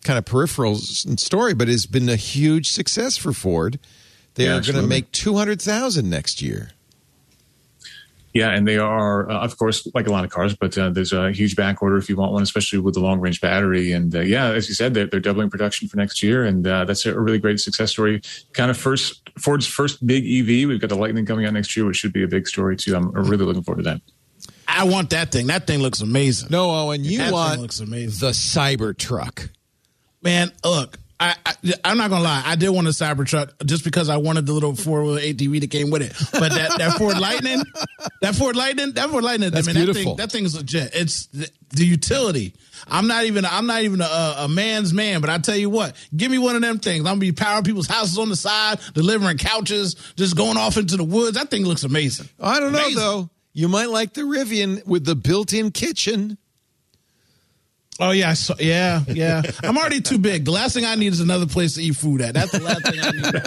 kind 0.03 0.17
of 0.17 0.25
peripheral 0.25 0.75
story, 0.75 1.53
but 1.53 1.67
has 1.67 1.85
been 1.85 2.09
a 2.09 2.15
huge 2.15 2.71
success 2.71 3.17
for 3.17 3.33
Ford. 3.33 3.79
They 4.35 4.45
Yeah, 4.45 4.57
are 4.57 4.61
going 4.61 4.75
to 4.75 4.87
make 4.87 5.11
two 5.11 5.35
hundred 5.35 5.61
thousand 5.61 6.09
next 6.09 6.41
year. 6.41 6.71
Yeah, 8.33 8.51
and 8.51 8.67
they 8.67 8.77
are, 8.77 9.27
uh, 9.31 9.39
of 9.39 9.57
course, 9.57 9.87
like 9.95 10.05
a 10.05 10.11
lot 10.11 10.23
of 10.23 10.29
cars, 10.29 10.55
but 10.55 10.77
uh, 10.77 10.91
there's 10.91 11.11
a 11.11 11.31
huge 11.31 11.55
back 11.55 11.81
order 11.81 11.97
if 11.97 12.07
you 12.07 12.15
want 12.15 12.33
one, 12.33 12.43
especially 12.43 12.77
with 12.77 12.93
the 12.93 12.99
long 12.99 13.19
range 13.19 13.41
battery. 13.41 13.93
And 13.93 14.15
uh, 14.15 14.19
yeah, 14.19 14.51
as 14.51 14.69
you 14.69 14.75
said, 14.75 14.93
they're, 14.93 15.07
they're 15.07 15.19
doubling 15.19 15.49
production 15.49 15.87
for 15.87 15.97
next 15.97 16.21
year, 16.21 16.43
and 16.43 16.67
uh, 16.67 16.85
that's 16.85 17.03
a 17.07 17.19
really 17.19 17.39
great 17.39 17.59
success 17.59 17.89
story. 17.89 18.21
Kind 18.53 18.69
of 18.69 18.77
first 18.77 19.27
Ford's 19.39 19.65
first 19.65 20.05
big 20.05 20.23
EV. 20.23 20.67
We've 20.67 20.79
got 20.79 20.89
the 20.89 20.95
Lightning 20.95 21.25
coming 21.25 21.47
out 21.47 21.53
next 21.53 21.75
year, 21.75 21.87
which 21.87 21.97
should 21.97 22.13
be 22.13 22.21
a 22.21 22.27
big 22.27 22.47
story 22.47 22.77
too. 22.77 22.95
I'm 22.95 23.09
really 23.11 23.43
looking 23.43 23.63
forward 23.63 23.83
to 23.83 23.89
that. 23.89 24.01
I 24.67 24.83
want 24.83 25.11
that 25.11 25.31
thing. 25.31 25.47
That 25.47 25.65
thing 25.67 25.79
looks 25.79 26.01
amazing. 26.01 26.49
No, 26.51 26.69
oh, 26.69 26.87
Owen, 26.87 27.03
you 27.03 27.17
That 27.19 27.25
thing 27.25 27.33
want 27.33 27.61
looks 27.61 27.79
amazing. 27.79 28.25
the 28.25 28.33
Cybertruck. 28.33 29.49
Man, 30.21 30.51
look, 30.63 30.97
I, 31.19 31.35
I 31.45 31.53
I'm 31.83 31.97
not 31.97 32.09
gonna 32.09 32.23
lie. 32.23 32.43
I 32.45 32.55
did 32.55 32.69
want 32.69 32.85
a 32.87 32.91
Cybertruck 32.91 33.65
just 33.65 33.83
because 33.83 34.09
I 34.09 34.17
wanted 34.17 34.45
the 34.45 34.53
little 34.53 34.75
four 34.75 35.03
wheel 35.03 35.15
ATV 35.15 35.61
that 35.61 35.71
came 35.71 35.89
with 35.89 36.03
it. 36.03 36.13
But 36.31 36.51
that, 36.51 36.77
that 36.77 36.97
Ford 36.97 37.17
Lightning, 37.17 37.63
that 38.21 38.35
Ford 38.35 38.55
Lightning, 38.55 38.93
that 38.93 39.09
Ford 39.09 39.23
Lightning, 39.23 39.49
That's 39.49 39.67
I 39.67 39.73
mean, 39.73 39.85
beautiful. 39.85 40.15
That 40.15 40.31
thing, 40.31 40.43
that 40.43 40.45
thing 40.45 40.45
is 40.45 40.55
legit. 40.55 40.91
It's 40.93 41.25
the, 41.27 41.49
the 41.71 41.85
utility. 41.85 42.53
I'm 42.87 43.07
not 43.07 43.25
even 43.25 43.45
I'm 43.45 43.65
not 43.65 43.81
even 43.81 44.01
a, 44.01 44.35
a 44.39 44.47
man's 44.47 44.93
man, 44.93 45.21
but 45.21 45.29
I 45.29 45.39
tell 45.39 45.55
you 45.55 45.69
what, 45.71 45.95
give 46.15 46.29
me 46.29 46.37
one 46.37 46.55
of 46.55 46.61
them 46.61 46.77
things. 46.77 46.99
I'm 46.99 47.05
gonna 47.05 47.19
be 47.19 47.31
powering 47.31 47.63
people's 47.63 47.87
houses 47.87 48.19
on 48.19 48.29
the 48.29 48.35
side, 48.35 48.79
delivering 48.93 49.37
couches, 49.37 49.95
just 50.17 50.35
going 50.35 50.57
off 50.57 50.77
into 50.77 50.97
the 50.97 51.03
woods. 51.03 51.35
That 51.37 51.49
thing 51.49 51.65
looks 51.65 51.83
amazing. 51.83 52.29
I 52.39 52.59
don't 52.59 52.73
know 52.73 52.93
though. 52.93 53.29
You 53.57 53.67
might 53.67 53.89
like 53.89 54.13
the 54.13 54.21
Rivian 54.21 54.85
with 54.85 55.03
the 55.03 55.15
built-in 55.15 55.71
kitchen. 55.71 56.37
Oh 57.99 58.11
yeah, 58.11 58.29
I 58.29 58.33
saw, 58.35 58.53
yeah, 58.59 59.01
yeah. 59.07 59.41
I'm 59.63 59.75
already 59.75 59.99
too 59.99 60.19
big. 60.19 60.45
The 60.45 60.51
last 60.51 60.75
thing 60.75 60.85
I 60.85 60.93
need 60.93 61.11
is 61.11 61.21
another 61.21 61.47
place 61.47 61.73
to 61.73 61.81
eat 61.81 61.95
food 61.95 62.21
at. 62.21 62.35
That's 62.35 62.51
the 62.51 62.59
last 62.59 62.85
thing 62.85 62.99
I 63.01 63.09
need. 63.09 63.25
You 63.25 63.31
know 63.31 63.39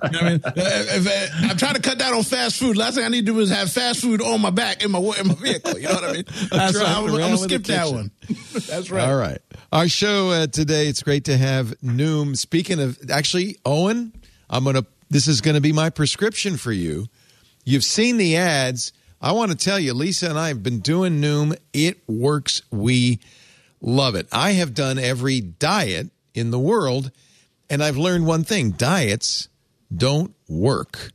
what 0.00 0.14
I 0.16 0.30
mean, 0.30 0.40
if, 0.56 1.06
if, 1.06 1.30
I'm 1.48 1.56
trying 1.56 1.74
to 1.74 1.80
cut 1.80 1.96
down 1.96 2.12
on 2.12 2.24
fast 2.24 2.56
food. 2.56 2.76
Last 2.76 2.96
thing 2.96 3.04
I 3.04 3.08
need 3.08 3.24
to 3.24 3.32
do 3.34 3.38
is 3.38 3.50
have 3.50 3.70
fast 3.70 4.00
food 4.00 4.20
on 4.20 4.40
my 4.40 4.50
back 4.50 4.82
in 4.82 4.90
my 4.90 4.98
in 4.98 5.28
my 5.28 5.34
vehicle. 5.34 5.78
You 5.78 5.86
know 5.86 5.94
what 5.94 6.04
I 6.04 6.12
mean? 6.12 6.24
That's 6.50 6.76
so 6.76 6.84
I'm, 6.84 7.04
I'm 7.04 7.16
gonna 7.16 7.38
skip 7.38 7.62
that 7.66 7.88
one. 7.88 8.10
That's 8.66 8.90
right. 8.90 9.08
All 9.08 9.16
right. 9.16 9.38
Our 9.70 9.86
show 9.86 10.30
uh, 10.30 10.48
today, 10.48 10.88
it's 10.88 11.04
great 11.04 11.26
to 11.26 11.36
have 11.36 11.78
Noom. 11.84 12.36
Speaking 12.36 12.80
of, 12.80 12.98
actually, 13.08 13.58
Owen, 13.64 14.12
I'm 14.50 14.64
going 14.64 14.74
to, 14.74 14.86
this 15.08 15.28
is 15.28 15.40
going 15.40 15.54
to 15.54 15.60
be 15.60 15.72
my 15.72 15.88
prescription 15.88 16.56
for 16.56 16.72
you. 16.72 17.06
You've 17.64 17.84
seen 17.84 18.16
the 18.16 18.38
ads. 18.38 18.92
I 19.22 19.30
want 19.30 19.52
to 19.52 19.56
tell 19.56 19.78
you, 19.78 19.94
Lisa 19.94 20.28
and 20.28 20.38
I 20.38 20.48
have 20.48 20.64
been 20.64 20.80
doing 20.80 21.20
Noom. 21.20 21.56
It 21.72 22.02
works. 22.08 22.60
We 22.72 23.20
love 23.80 24.16
it. 24.16 24.26
I 24.32 24.52
have 24.52 24.74
done 24.74 24.98
every 24.98 25.40
diet 25.40 26.10
in 26.34 26.50
the 26.50 26.58
world, 26.58 27.12
and 27.70 27.84
I've 27.84 27.96
learned 27.96 28.26
one 28.26 28.42
thing 28.42 28.72
diets 28.72 29.48
don't 29.94 30.34
work. 30.48 31.12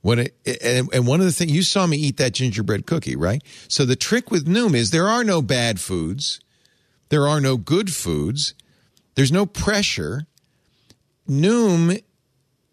When 0.00 0.20
it, 0.20 0.34
and, 0.62 1.06
one 1.06 1.20
of 1.20 1.26
the 1.26 1.32
things 1.32 1.52
you 1.52 1.62
saw 1.62 1.86
me 1.86 1.98
eat 1.98 2.16
that 2.16 2.32
gingerbread 2.32 2.86
cookie, 2.86 3.16
right? 3.16 3.42
So 3.68 3.84
the 3.84 3.96
trick 3.96 4.30
with 4.30 4.46
Noom 4.46 4.74
is 4.74 4.90
there 4.90 5.08
are 5.08 5.24
no 5.24 5.42
bad 5.42 5.78
foods, 5.78 6.40
there 7.10 7.28
are 7.28 7.40
no 7.40 7.58
good 7.58 7.92
foods, 7.92 8.54
there's 9.14 9.32
no 9.32 9.44
pressure. 9.44 10.26
Noom 11.28 12.00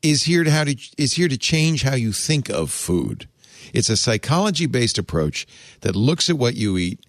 is 0.02 0.24
here 0.24 0.44
to 0.44 0.52
how 0.52 0.64
to 0.64 0.78
is 0.98 1.14
here 1.14 1.28
to 1.28 1.38
change 1.38 1.84
how 1.84 1.96
you 1.96 2.14
think 2.14 2.50
of 2.50 2.72
food. 2.72 3.28
It's 3.74 3.90
a 3.90 3.98
psychology 3.98 4.68
based 4.68 4.98
approach 4.98 5.46
that 5.82 5.96
looks 5.96 6.30
at 6.30 6.38
what 6.38 6.56
you 6.56 6.78
eat, 6.78 7.00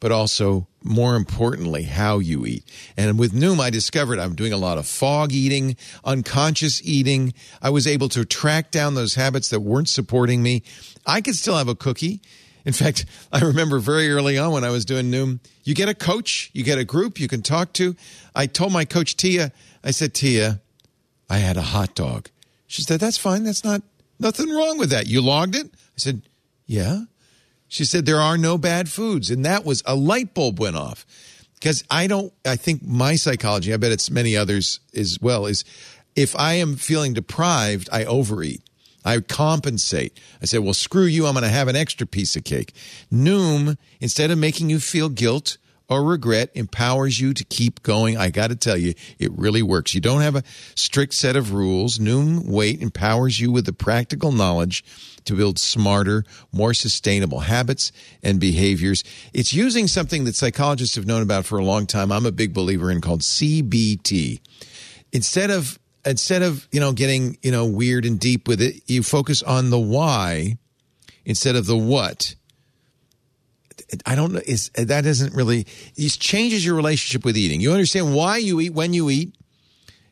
but 0.00 0.12
also 0.12 0.68
more 0.82 1.16
importantly 1.16 1.82
how 1.82 2.18
you 2.18 2.46
eat. 2.46 2.64
And 2.96 3.18
with 3.18 3.32
Noom, 3.32 3.58
I 3.58 3.70
discovered 3.70 4.18
I'm 4.18 4.34
doing 4.34 4.52
a 4.52 4.58
lot 4.58 4.78
of 4.78 4.86
fog 4.86 5.32
eating, 5.32 5.76
unconscious 6.04 6.80
eating. 6.84 7.34
I 7.60 7.70
was 7.70 7.86
able 7.86 8.08
to 8.10 8.24
track 8.24 8.70
down 8.70 8.94
those 8.94 9.14
habits 9.14 9.48
that 9.50 9.60
weren't 9.60 9.88
supporting 9.88 10.42
me. 10.42 10.62
I 11.06 11.20
could 11.20 11.34
still 11.34 11.56
have 11.56 11.68
a 11.68 11.74
cookie. 11.74 12.20
In 12.64 12.72
fact, 12.72 13.04
I 13.32 13.40
remember 13.40 13.78
very 13.78 14.10
early 14.10 14.38
on 14.38 14.52
when 14.52 14.64
I 14.64 14.70
was 14.70 14.84
doing 14.84 15.10
Noom, 15.10 15.40
you 15.64 15.74
get 15.74 15.88
a 15.88 15.94
coach, 15.94 16.50
you 16.52 16.64
get 16.64 16.78
a 16.78 16.84
group 16.84 17.18
you 17.18 17.28
can 17.28 17.42
talk 17.42 17.72
to. 17.74 17.96
I 18.34 18.46
told 18.46 18.72
my 18.72 18.84
coach 18.84 19.16
Tia, 19.16 19.52
I 19.82 19.90
said, 19.90 20.14
Tia, 20.14 20.60
I 21.28 21.38
had 21.38 21.56
a 21.56 21.62
hot 21.62 21.94
dog. 21.94 22.28
She 22.66 22.82
said, 22.82 23.00
That's 23.00 23.18
fine. 23.18 23.44
That's 23.44 23.64
not 23.64 23.82
nothing 24.18 24.50
wrong 24.50 24.78
with 24.78 24.90
that. 24.90 25.06
You 25.06 25.20
logged 25.20 25.56
it? 25.56 25.70
I 25.96 25.98
said, 25.98 26.22
Yeah. 26.66 27.02
She 27.68 27.84
said, 27.84 28.06
There 28.06 28.20
are 28.20 28.38
no 28.38 28.58
bad 28.58 28.88
foods. 28.88 29.30
And 29.30 29.44
that 29.44 29.64
was 29.64 29.82
a 29.86 29.94
light 29.94 30.34
bulb 30.34 30.60
went 30.60 30.76
off. 30.76 31.06
Because 31.54 31.82
I 31.90 32.06
don't, 32.06 32.32
I 32.44 32.56
think 32.56 32.82
my 32.82 33.16
psychology, 33.16 33.72
I 33.72 33.78
bet 33.78 33.90
it's 33.90 34.10
many 34.10 34.36
others 34.36 34.80
as 34.94 35.18
well, 35.20 35.46
is 35.46 35.64
if 36.14 36.36
I 36.36 36.54
am 36.54 36.76
feeling 36.76 37.14
deprived, 37.14 37.88
I 37.90 38.04
overeat. 38.04 38.62
I 39.04 39.20
compensate. 39.20 40.18
I 40.40 40.46
say, 40.46 40.58
well, 40.58 40.74
screw 40.74 41.04
you. 41.04 41.26
I'm 41.26 41.34
going 41.34 41.42
to 41.42 41.48
have 41.48 41.68
an 41.68 41.76
extra 41.76 42.06
piece 42.06 42.36
of 42.36 42.44
cake. 42.44 42.74
Noom, 43.12 43.76
instead 44.00 44.30
of 44.30 44.38
making 44.38 44.70
you 44.70 44.78
feel 44.78 45.08
guilt 45.08 45.58
or 45.94 46.02
regret 46.02 46.50
empowers 46.54 47.20
you 47.20 47.32
to 47.34 47.44
keep 47.44 47.82
going. 47.82 48.16
I 48.16 48.30
got 48.30 48.48
to 48.48 48.56
tell 48.56 48.76
you, 48.76 48.94
it 49.18 49.30
really 49.32 49.62
works. 49.62 49.94
You 49.94 50.00
don't 50.00 50.22
have 50.22 50.34
a 50.34 50.42
strict 50.74 51.14
set 51.14 51.36
of 51.36 51.52
rules. 51.52 51.98
Noom 51.98 52.44
Weight 52.46 52.82
empowers 52.82 53.38
you 53.38 53.52
with 53.52 53.64
the 53.66 53.72
practical 53.72 54.32
knowledge 54.32 54.84
to 55.24 55.34
build 55.34 55.58
smarter, 55.58 56.24
more 56.52 56.74
sustainable 56.74 57.40
habits 57.40 57.92
and 58.22 58.40
behaviors. 58.40 59.04
It's 59.32 59.54
using 59.54 59.86
something 59.86 60.24
that 60.24 60.34
psychologists 60.34 60.96
have 60.96 61.06
known 61.06 61.22
about 61.22 61.46
for 61.46 61.58
a 61.58 61.64
long 61.64 61.86
time. 61.86 62.10
I'm 62.10 62.26
a 62.26 62.32
big 62.32 62.52
believer 62.52 62.90
in 62.90 63.00
called 63.00 63.20
CBT. 63.20 64.40
Instead 65.12 65.50
of 65.50 65.78
instead 66.04 66.42
of, 66.42 66.68
you 66.70 66.80
know, 66.80 66.92
getting, 66.92 67.38
you 67.42 67.50
know, 67.50 67.64
weird 67.64 68.04
and 68.04 68.20
deep 68.20 68.46
with 68.46 68.60
it, 68.60 68.82
you 68.86 69.02
focus 69.02 69.42
on 69.42 69.70
the 69.70 69.78
why 69.78 70.58
instead 71.24 71.56
of 71.56 71.66
the 71.66 71.76
what. 71.76 72.34
I 74.06 74.14
don't 74.14 74.32
know. 74.32 74.40
Is 74.44 74.70
that 74.70 75.06
isn't 75.06 75.34
really 75.34 75.66
it 75.96 76.12
changes 76.12 76.64
your 76.64 76.74
relationship 76.74 77.24
with 77.24 77.36
eating. 77.36 77.60
You 77.60 77.72
understand 77.72 78.14
why 78.14 78.38
you 78.38 78.60
eat 78.60 78.74
when 78.74 78.92
you 78.92 79.10
eat 79.10 79.34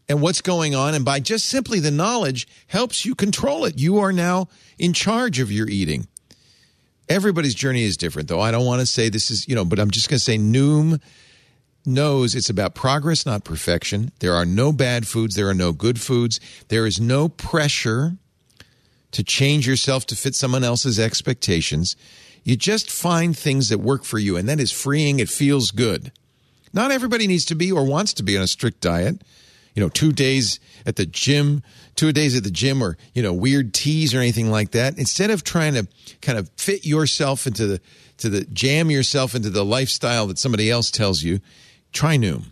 and 0.09 0.21
what's 0.21 0.41
going 0.41 0.75
on, 0.75 0.95
and 0.95 1.05
by 1.05 1.21
just 1.21 1.47
simply 1.47 1.81
the 1.81 1.91
knowledge 1.91 2.47
helps 2.67 3.05
you 3.05 3.15
control 3.15 3.65
it. 3.65 3.79
You 3.79 3.99
are 3.99 4.13
now 4.13 4.49
in 4.79 4.93
charge 4.93 5.39
of 5.39 5.51
your 5.51 5.69
eating. 5.69 6.07
Everybody's 7.09 7.55
journey 7.55 7.85
is 7.85 7.97
different, 7.97 8.29
though. 8.29 8.41
I 8.41 8.51
don't 8.51 8.67
want 8.67 8.81
to 8.81 8.87
say 8.87 9.09
this 9.09 9.31
is 9.31 9.47
you 9.49 9.55
know, 9.55 9.65
but 9.65 9.79
I'm 9.79 9.91
just 9.91 10.09
going 10.09 10.19
to 10.19 10.25
say 10.25 10.39
Noom 10.39 11.01
knows 11.85 12.35
it's 12.35 12.51
about 12.51 12.75
progress, 12.75 13.27
not 13.27 13.45
perfection. 13.45 14.13
There 14.21 14.35
are 14.35 14.45
no 14.45 14.73
bad 14.73 15.07
foods. 15.07 15.35
There 15.35 15.49
are 15.49 15.55
no 15.55 15.73
good 15.73 16.01
foods. 16.01 16.41
There 16.69 16.87
is 16.87 17.01
no 17.01 17.29
pressure 17.29 18.17
to 19.13 19.23
change 19.23 19.67
yourself 19.67 20.07
to 20.07 20.17
fit 20.17 20.35
someone 20.35 20.65
else's 20.65 20.99
expectations. 20.99 21.97
You 22.45 22.57
just 22.57 22.91
find 22.91 23.37
things 23.37 23.69
that 23.69 23.79
work 23.79 24.05
for 24.05 24.19
you, 24.19 24.37
and 24.37 24.49
that 24.49 24.61
is 24.61 24.73
freeing. 24.73 25.19
It 25.19 25.29
feels 25.29 25.71
good. 25.71 26.13
Not 26.73 26.91
everybody 26.91 27.27
needs 27.27 27.45
to 27.47 27.55
be 27.55 27.71
or 27.71 27.85
wants 27.85 28.13
to 28.15 28.23
be 28.23 28.37
on 28.37 28.43
a 28.43 28.47
strict 28.47 28.81
diet. 28.81 29.23
You 29.75 29.83
know, 29.83 29.89
two 29.89 30.13
days 30.13 30.61
at 30.85 30.97
the 30.97 31.07
gym, 31.07 31.63
two 31.97 32.13
days 32.13 32.37
at 32.37 32.45
the 32.45 32.51
gym, 32.51 32.83
or, 32.83 32.99
you 33.15 33.23
know, 33.23 33.33
weird 33.33 33.73
teas 33.73 34.15
or 34.15 34.19
anything 34.19 34.51
like 34.51 34.73
that. 34.73 34.99
Instead 34.99 35.31
of 35.31 35.45
trying 35.45 35.75
to 35.75 35.87
kind 36.21 36.39
of 36.39 36.51
fit 36.57 36.85
yourself 36.85 37.47
into 37.47 37.67
the, 37.67 37.81
to 38.19 38.29
the, 38.29 38.45
jam 38.45 38.91
yourself 38.91 39.35
into 39.35 39.49
the 39.49 39.65
lifestyle 39.65 40.27
that 40.27 40.39
somebody 40.39 40.71
else 40.71 40.91
tells 40.91 41.23
you, 41.23 41.41
try 41.93 42.17
Noom. 42.17 42.47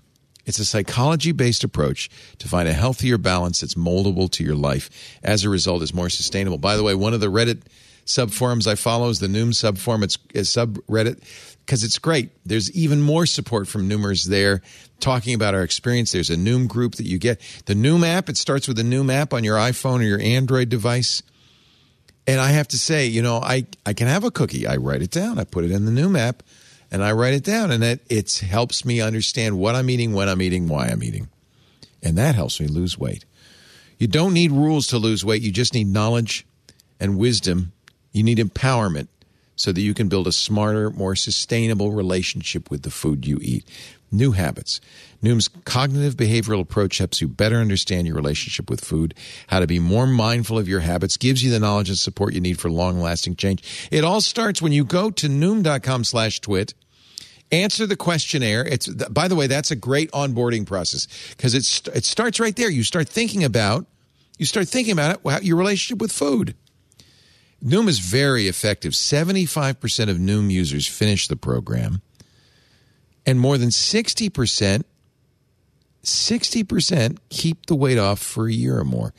It's 0.46 0.58
a 0.58 0.64
psychology 0.64 1.32
based 1.32 1.62
approach 1.62 2.08
to 2.38 2.48
find 2.48 2.68
a 2.68 2.72
healthier 2.72 3.18
balance 3.18 3.60
that's 3.60 3.74
moldable 3.74 4.30
to 4.32 4.44
your 4.44 4.54
life. 4.54 4.88
As 5.22 5.44
a 5.44 5.50
result, 5.50 5.82
is 5.82 5.92
more 5.92 6.08
sustainable. 6.08 6.58
By 6.58 6.76
the 6.76 6.82
way, 6.82 6.94
one 6.94 7.12
of 7.12 7.20
the 7.20 7.30
Reddit 7.30 7.62
subforums 8.10 8.66
I 8.66 8.74
follow 8.74 9.08
is 9.08 9.20
the 9.20 9.26
Noom 9.26 9.50
subforum. 9.50 10.02
It's 10.02 10.16
a 10.34 10.66
subreddit 10.66 11.22
because 11.64 11.84
it's 11.84 11.98
great. 11.98 12.30
There's 12.44 12.70
even 12.72 13.00
more 13.00 13.26
support 13.26 13.68
from 13.68 13.88
Noomers 13.88 14.26
there 14.26 14.60
talking 14.98 15.34
about 15.34 15.54
our 15.54 15.62
experience. 15.62 16.12
There's 16.12 16.30
a 16.30 16.36
Noom 16.36 16.66
group 16.66 16.96
that 16.96 17.06
you 17.06 17.18
get. 17.18 17.40
The 17.66 17.74
Noom 17.74 18.04
app, 18.04 18.28
it 18.28 18.36
starts 18.36 18.66
with 18.66 18.76
the 18.76 18.82
Noom 18.82 19.12
app 19.12 19.32
on 19.32 19.44
your 19.44 19.56
iPhone 19.56 20.00
or 20.00 20.04
your 20.04 20.20
Android 20.20 20.68
device. 20.68 21.22
And 22.26 22.40
I 22.40 22.50
have 22.50 22.68
to 22.68 22.78
say, 22.78 23.06
you 23.06 23.22
know, 23.22 23.38
I, 23.38 23.66
I 23.86 23.92
can 23.92 24.08
have 24.08 24.24
a 24.24 24.30
cookie. 24.30 24.66
I 24.66 24.76
write 24.76 25.02
it 25.02 25.10
down. 25.10 25.38
I 25.38 25.44
put 25.44 25.64
it 25.64 25.70
in 25.70 25.84
the 25.84 25.92
Noom 25.92 26.18
app 26.18 26.42
and 26.90 27.04
I 27.04 27.12
write 27.12 27.34
it 27.34 27.44
down. 27.44 27.70
And 27.70 27.84
it, 27.84 28.04
it 28.08 28.32
helps 28.38 28.84
me 28.84 29.00
understand 29.00 29.58
what 29.58 29.74
I'm 29.74 29.90
eating, 29.90 30.12
when 30.12 30.28
I'm 30.28 30.42
eating, 30.42 30.68
why 30.68 30.88
I'm 30.88 31.02
eating. 31.02 31.28
And 32.02 32.18
that 32.18 32.34
helps 32.34 32.60
me 32.60 32.66
lose 32.66 32.98
weight. 32.98 33.24
You 33.98 34.08
don't 34.08 34.34
need 34.34 34.50
rules 34.50 34.88
to 34.88 34.98
lose 34.98 35.24
weight. 35.24 35.42
You 35.42 35.52
just 35.52 35.74
need 35.74 35.86
knowledge 35.86 36.46
and 36.98 37.18
wisdom 37.18 37.72
you 38.12 38.22
need 38.22 38.38
empowerment 38.38 39.08
so 39.56 39.72
that 39.72 39.80
you 39.82 39.92
can 39.92 40.08
build 40.08 40.26
a 40.26 40.32
smarter, 40.32 40.90
more 40.90 41.14
sustainable 41.14 41.92
relationship 41.92 42.70
with 42.70 42.82
the 42.82 42.90
food 42.90 43.26
you 43.26 43.38
eat. 43.42 43.64
New 44.10 44.32
habits. 44.32 44.80
Noom's 45.22 45.48
cognitive 45.48 46.16
behavioral 46.16 46.60
approach 46.60 46.98
helps 46.98 47.20
you 47.20 47.28
better 47.28 47.56
understand 47.56 48.06
your 48.06 48.16
relationship 48.16 48.70
with 48.70 48.82
food, 48.82 49.14
how 49.48 49.60
to 49.60 49.66
be 49.66 49.78
more 49.78 50.06
mindful 50.06 50.58
of 50.58 50.66
your 50.66 50.80
habits, 50.80 51.16
gives 51.16 51.44
you 51.44 51.50
the 51.50 51.60
knowledge 51.60 51.90
and 51.90 51.98
support 51.98 52.32
you 52.32 52.40
need 52.40 52.58
for 52.58 52.70
long 52.70 53.00
lasting 53.00 53.36
change. 53.36 53.88
It 53.90 54.02
all 54.02 54.20
starts 54.22 54.62
when 54.62 54.72
you 54.72 54.84
go 54.84 55.10
to 55.10 55.28
noom.com 55.28 56.04
slash 56.04 56.40
twit. 56.40 56.74
Answer 57.52 57.86
the 57.86 57.96
questionnaire. 57.96 58.64
It's 58.64 58.88
by 58.88 59.28
the 59.28 59.36
way, 59.36 59.46
that's 59.46 59.70
a 59.70 59.76
great 59.76 60.10
onboarding 60.12 60.66
process 60.66 61.06
because 61.36 61.54
it's 61.54 61.86
it 61.88 62.04
starts 62.04 62.40
right 62.40 62.54
there. 62.54 62.70
You 62.70 62.84
start 62.84 63.08
thinking 63.08 63.44
about 63.44 63.86
you 64.38 64.46
start 64.46 64.68
thinking 64.68 64.92
about 64.92 65.20
it, 65.22 65.44
your 65.44 65.56
relationship 65.56 66.00
with 66.00 66.12
food. 66.12 66.54
Noom 67.64 67.88
is 67.88 67.98
very 67.98 68.48
effective. 68.48 68.92
75% 68.92 70.08
of 70.08 70.16
Noom 70.16 70.50
users 70.50 70.86
finish 70.86 71.28
the 71.28 71.36
program, 71.36 72.00
and 73.26 73.38
more 73.38 73.58
than 73.58 73.68
60%, 73.68 74.82
60% 76.02 77.18
keep 77.28 77.66
the 77.66 77.74
weight 77.74 77.98
off 77.98 78.18
for 78.18 78.46
a 78.46 78.52
year 78.52 78.78
or 78.78 78.84
more. 78.84 79.12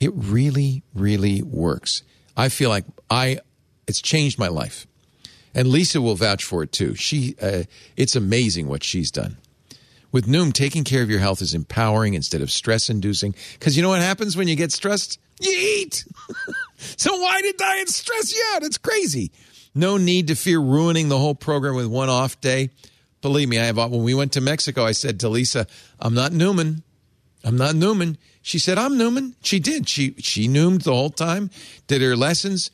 It 0.00 0.12
really, 0.14 0.82
really 0.94 1.42
works. 1.42 2.02
I 2.36 2.48
feel 2.48 2.70
like 2.70 2.84
I 3.10 3.40
it's 3.86 4.00
changed 4.00 4.38
my 4.38 4.48
life. 4.48 4.86
And 5.54 5.68
Lisa 5.68 6.00
will 6.00 6.14
vouch 6.14 6.44
for 6.44 6.62
it 6.62 6.72
too. 6.72 6.94
She 6.94 7.34
uh, 7.42 7.64
it's 7.96 8.14
amazing 8.14 8.68
what 8.68 8.84
she's 8.84 9.10
done. 9.10 9.38
With 10.10 10.26
Noom, 10.26 10.52
taking 10.52 10.84
care 10.84 11.02
of 11.02 11.10
your 11.10 11.20
health 11.20 11.42
is 11.42 11.54
empowering 11.54 12.14
instead 12.14 12.40
of 12.40 12.50
stress 12.50 12.88
inducing. 12.88 13.34
Because 13.52 13.76
you 13.76 13.82
know 13.82 13.90
what 13.90 14.00
happens 14.00 14.36
when 14.36 14.48
you 14.48 14.56
get 14.56 14.72
stressed? 14.72 15.18
You 15.40 15.50
eat. 15.50 16.04
so 16.78 17.16
why 17.16 17.42
did 17.42 17.56
diet 17.56 17.88
stress 17.88 18.34
you 18.34 18.42
out? 18.54 18.62
It's 18.62 18.78
crazy. 18.78 19.30
No 19.74 19.96
need 19.96 20.28
to 20.28 20.34
fear 20.34 20.58
ruining 20.58 21.08
the 21.08 21.18
whole 21.18 21.34
program 21.34 21.74
with 21.74 21.86
one 21.86 22.08
off 22.08 22.40
day. 22.40 22.70
Believe 23.20 23.48
me, 23.48 23.58
I 23.58 23.64
have. 23.64 23.76
When 23.76 24.02
we 24.02 24.14
went 24.14 24.32
to 24.32 24.40
Mexico, 24.40 24.84
I 24.84 24.92
said 24.92 25.20
to 25.20 25.28
Lisa, 25.28 25.66
"I'm 26.00 26.14
not 26.14 26.32
Nooming. 26.32 26.82
I'm 27.44 27.56
not 27.56 27.74
Nooming." 27.74 28.16
She 28.42 28.58
said, 28.58 28.78
"I'm 28.78 28.96
Nooming." 28.96 29.34
She 29.42 29.58
did. 29.58 29.88
She 29.88 30.14
she 30.18 30.48
Noomed 30.48 30.82
the 30.82 30.94
whole 30.94 31.10
time, 31.10 31.50
did 31.86 32.00
her 32.00 32.16
lessons, 32.16 32.70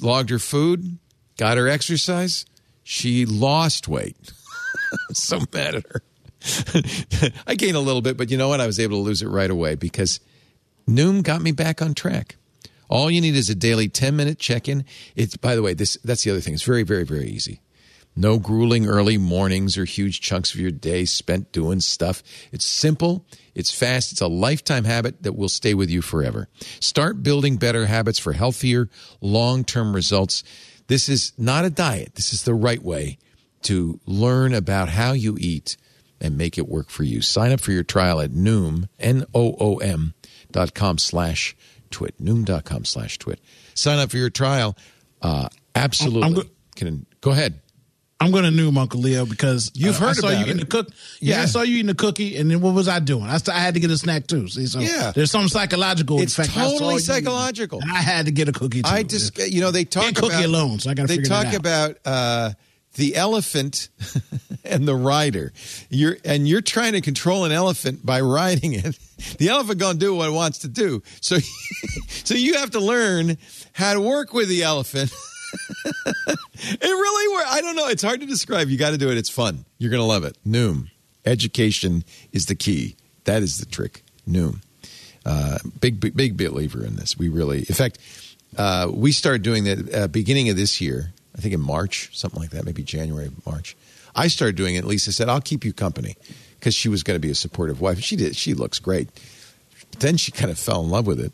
logged 0.00 0.30
her 0.30 0.38
food, 0.38 0.98
got 1.36 1.56
her 1.56 1.68
exercise. 1.68 2.46
She 2.82 3.24
lost 3.24 3.88
weight. 3.88 4.32
so 5.12 5.40
mad 5.52 5.76
at 5.76 5.86
her. 5.92 6.02
I 7.46 7.54
gained 7.54 7.76
a 7.76 7.80
little 7.80 8.02
bit, 8.02 8.16
but 8.16 8.30
you 8.30 8.36
know 8.36 8.48
what? 8.48 8.60
I 8.60 8.66
was 8.66 8.78
able 8.78 8.98
to 8.98 9.02
lose 9.02 9.22
it 9.22 9.28
right 9.28 9.50
away 9.50 9.74
because 9.74 10.20
Noom 10.88 11.22
got 11.22 11.42
me 11.42 11.52
back 11.52 11.82
on 11.82 11.94
track. 11.94 12.36
All 12.88 13.10
you 13.10 13.20
need 13.20 13.34
is 13.34 13.50
a 13.50 13.54
daily 13.54 13.88
10 13.88 14.14
minute 14.14 14.38
check 14.38 14.68
in. 14.68 14.84
It's, 15.14 15.36
by 15.36 15.56
the 15.56 15.62
way, 15.62 15.74
this, 15.74 15.98
that's 16.04 16.22
the 16.24 16.30
other 16.30 16.40
thing. 16.40 16.54
It's 16.54 16.62
very, 16.62 16.84
very, 16.84 17.04
very 17.04 17.26
easy. 17.26 17.60
No 18.18 18.38
grueling 18.38 18.86
early 18.86 19.18
mornings 19.18 19.76
or 19.76 19.84
huge 19.84 20.22
chunks 20.22 20.54
of 20.54 20.60
your 20.60 20.70
day 20.70 21.04
spent 21.04 21.52
doing 21.52 21.80
stuff. 21.80 22.22
It's 22.50 22.64
simple, 22.64 23.26
it's 23.54 23.70
fast, 23.70 24.10
it's 24.10 24.22
a 24.22 24.26
lifetime 24.26 24.84
habit 24.84 25.22
that 25.22 25.34
will 25.34 25.50
stay 25.50 25.74
with 25.74 25.90
you 25.90 26.00
forever. 26.00 26.48
Start 26.80 27.22
building 27.22 27.58
better 27.58 27.84
habits 27.84 28.18
for 28.18 28.32
healthier, 28.32 28.88
long 29.20 29.64
term 29.64 29.94
results. 29.94 30.42
This 30.86 31.10
is 31.10 31.32
not 31.36 31.66
a 31.66 31.70
diet, 31.70 32.14
this 32.14 32.32
is 32.32 32.44
the 32.44 32.54
right 32.54 32.82
way 32.82 33.18
to 33.62 34.00
learn 34.06 34.54
about 34.54 34.88
how 34.88 35.12
you 35.12 35.36
eat 35.38 35.76
and 36.20 36.36
make 36.36 36.58
it 36.58 36.68
work 36.68 36.88
for 36.90 37.02
you. 37.02 37.22
Sign 37.22 37.52
up 37.52 37.60
for 37.60 37.72
your 37.72 37.84
trial 37.84 38.20
at 38.20 38.30
Noom, 38.30 38.88
N 38.98 39.24
O 39.34 39.56
O 39.60 39.76
M 39.78 40.14
dot 40.50 40.74
com 40.74 40.98
slash 40.98 41.56
twit. 41.90 42.20
Noom 42.20 42.44
dot 42.44 42.64
com 42.64 42.84
slash 42.84 43.18
twit. 43.18 43.40
Sign 43.74 43.98
up 43.98 44.10
for 44.10 44.16
your 44.16 44.30
trial. 44.30 44.76
Uh, 45.22 45.48
absolutely. 45.74 46.42
Go- 46.42 46.48
Can, 46.74 47.06
go 47.20 47.30
ahead. 47.30 47.60
I'm 48.18 48.30
going 48.30 48.44
to 48.44 48.50
Noom 48.50 48.78
Uncle 48.78 49.00
Leo 49.00 49.26
because 49.26 49.70
you've 49.74 49.96
uh, 49.96 50.06
heard 50.06 50.08
I 50.08 50.12
saw 50.14 50.28
about 50.28 50.38
you 50.38 50.44
eating 50.46 50.56
the 50.56 50.64
cook. 50.64 50.88
Yeah, 51.20 51.36
yeah, 51.36 51.42
I 51.42 51.44
saw 51.44 51.60
you 51.60 51.74
eating 51.74 51.88
the 51.88 51.94
cookie, 51.94 52.38
and 52.38 52.50
then 52.50 52.62
what 52.62 52.72
was 52.72 52.88
I 52.88 52.98
doing? 52.98 53.24
I, 53.24 53.36
st- 53.36 53.54
I 53.54 53.60
had 53.60 53.74
to 53.74 53.80
get 53.80 53.90
a 53.90 53.98
snack 53.98 54.26
too. 54.26 54.48
See, 54.48 54.64
so 54.64 54.80
yeah, 54.80 55.12
there's 55.14 55.30
some 55.30 55.48
psychological. 55.48 56.22
It's 56.22 56.38
effect. 56.38 56.54
totally 56.54 56.98
psychological. 56.98 57.82
I 57.84 58.00
had 58.00 58.24
to 58.24 58.32
get 58.32 58.48
a 58.48 58.52
cookie. 58.52 58.80
Too. 58.80 58.88
I 58.90 59.02
just, 59.02 59.36
you 59.38 59.60
know, 59.60 59.70
they 59.70 59.84
talk 59.84 60.04
Can't 60.04 60.18
about 60.18 60.30
cookie 60.30 60.44
alone, 60.44 60.78
so 60.78 60.90
I 60.90 60.94
got 60.94 61.08
to. 61.08 61.14
They 61.14 61.24
talk 61.24 61.52
about 61.52 61.98
uh, 62.06 62.52
the 62.96 63.14
elephant 63.14 63.88
and 64.64 64.86
the 64.86 64.94
rider. 64.94 65.52
You're 65.88 66.16
and 66.24 66.48
you're 66.48 66.60
trying 66.60 66.92
to 66.92 67.00
control 67.00 67.44
an 67.44 67.52
elephant 67.52 68.04
by 68.04 68.20
riding 68.20 68.72
it. 68.72 68.98
The 69.38 69.48
elephant 69.48 69.78
gonna 69.78 69.98
do 69.98 70.14
what 70.14 70.28
it 70.28 70.32
wants 70.32 70.58
to 70.58 70.68
do. 70.68 71.02
So, 71.22 71.38
so 72.08 72.34
you 72.34 72.58
have 72.58 72.72
to 72.72 72.80
learn 72.80 73.38
how 73.72 73.94
to 73.94 74.00
work 74.00 74.34
with 74.34 74.50
the 74.50 74.62
elephant. 74.62 75.10
it 75.86 76.82
really 76.82 77.34
works. 77.34 77.50
I 77.50 77.62
don't 77.62 77.76
know. 77.76 77.88
It's 77.88 78.02
hard 78.02 78.20
to 78.20 78.26
describe. 78.26 78.68
You 78.68 78.76
got 78.76 78.90
to 78.90 78.98
do 78.98 79.10
it. 79.10 79.16
It's 79.16 79.30
fun. 79.30 79.64
You're 79.78 79.90
gonna 79.90 80.04
love 80.04 80.24
it. 80.24 80.36
Noom. 80.46 80.90
Education 81.24 82.04
is 82.32 82.44
the 82.44 82.54
key. 82.54 82.94
That 83.24 83.42
is 83.42 83.56
the 83.56 83.64
trick. 83.64 84.04
Noom. 84.28 84.60
Uh, 85.24 85.60
big, 85.80 85.98
big, 85.98 86.14
big 86.14 86.36
believer 86.36 86.84
in 86.84 86.96
this. 86.96 87.16
We 87.16 87.30
really, 87.30 87.60
in 87.60 87.74
fact, 87.74 87.98
uh, 88.58 88.90
we 88.92 89.12
started 89.12 89.40
doing 89.40 89.64
that 89.64 89.94
uh, 89.94 90.08
beginning 90.08 90.50
of 90.50 90.56
this 90.56 90.78
year 90.78 91.14
I 91.36 91.40
think 91.40 91.54
in 91.54 91.60
March, 91.60 92.10
something 92.12 92.40
like 92.40 92.50
that, 92.50 92.64
maybe 92.64 92.82
January, 92.82 93.30
March. 93.44 93.76
I 94.14 94.28
started 94.28 94.56
doing 94.56 94.76
it. 94.76 94.84
Lisa 94.84 95.12
said, 95.12 95.28
I'll 95.28 95.40
keep 95.40 95.64
you 95.64 95.72
company 95.72 96.16
because 96.58 96.74
she 96.74 96.88
was 96.88 97.02
going 97.02 97.16
to 97.16 97.20
be 97.20 97.30
a 97.30 97.34
supportive 97.34 97.80
wife. 97.80 98.00
She 98.00 98.16
did. 98.16 98.34
She 98.36 98.54
looks 98.54 98.78
great. 98.78 99.10
But 99.90 100.00
then 100.00 100.16
she 100.16 100.32
kind 100.32 100.50
of 100.50 100.58
fell 100.58 100.82
in 100.82 100.88
love 100.88 101.06
with 101.06 101.20
it. 101.20 101.32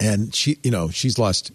And 0.00 0.34
she, 0.34 0.58
you 0.62 0.70
know, 0.70 0.88
she's 0.88 1.18
lost, 1.18 1.52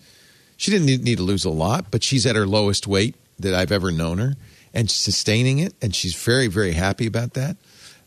she 0.58 0.70
didn't 0.70 0.86
need, 0.86 1.04
need 1.04 1.18
to 1.18 1.24
lose 1.24 1.46
a 1.46 1.50
lot, 1.50 1.86
but 1.90 2.04
she's 2.04 2.26
at 2.26 2.36
her 2.36 2.46
lowest 2.46 2.86
weight 2.86 3.16
that 3.40 3.56
I've 3.56 3.72
ever 3.72 3.92
known 3.92 4.20
her. 4.20 4.36
and 4.74 4.90
sustaining 4.90 5.60
it, 5.60 5.74
and 5.82 5.96
she's 5.96 6.16
very, 6.16 6.48
very 6.48 6.74
happy 6.74 7.06
about 7.06 7.34
that. 7.36 7.58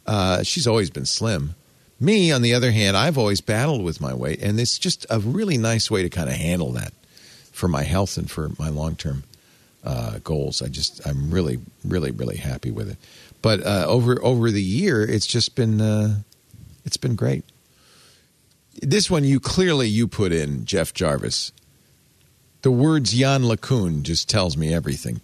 Uh, 0.06 0.42
she's 0.42 0.66
always 0.66 0.90
been 0.90 1.06
slim. 1.06 1.54
Me, 1.98 2.30
on 2.32 2.42
the 2.42 2.52
other 2.52 2.72
hand, 2.72 2.96
I've 2.96 3.16
always 3.16 3.40
battled 3.40 3.82
with 3.82 4.00
my 4.00 4.12
weight, 4.12 4.42
and 4.42 4.60
it's 4.60 4.78
just 4.78 5.06
a 5.08 5.18
really 5.18 5.56
nice 5.56 5.90
way 5.90 6.02
to 6.02 6.10
kind 6.10 6.28
of 6.28 6.34
handle 6.34 6.72
that 6.72 6.92
for 7.56 7.68
my 7.68 7.84
health 7.84 8.18
and 8.18 8.30
for 8.30 8.50
my 8.58 8.68
long 8.68 8.94
term 8.96 9.24
uh, 9.82 10.18
goals. 10.22 10.60
I 10.60 10.68
just, 10.68 11.04
I'm 11.06 11.30
really, 11.30 11.58
really, 11.84 12.10
really 12.10 12.36
happy 12.36 12.70
with 12.70 12.90
it. 12.90 12.98
But 13.40 13.64
uh, 13.64 13.86
over 13.88 14.22
over 14.22 14.50
the 14.50 14.62
year, 14.62 15.02
it's 15.02 15.26
just 15.26 15.54
been, 15.54 15.80
uh, 15.80 16.20
it's 16.84 16.96
been 16.96 17.14
great. 17.14 17.44
This 18.82 19.10
one, 19.10 19.24
you 19.24 19.40
clearly 19.40 19.88
you 19.88 20.06
put 20.06 20.32
in 20.32 20.66
Jeff 20.66 20.92
Jarvis. 20.92 21.52
The 22.62 22.70
words 22.70 23.14
Yann 23.14 23.42
LeCun 23.42 24.02
just 24.02 24.28
tells 24.28 24.56
me 24.56 24.74
everything. 24.74 25.20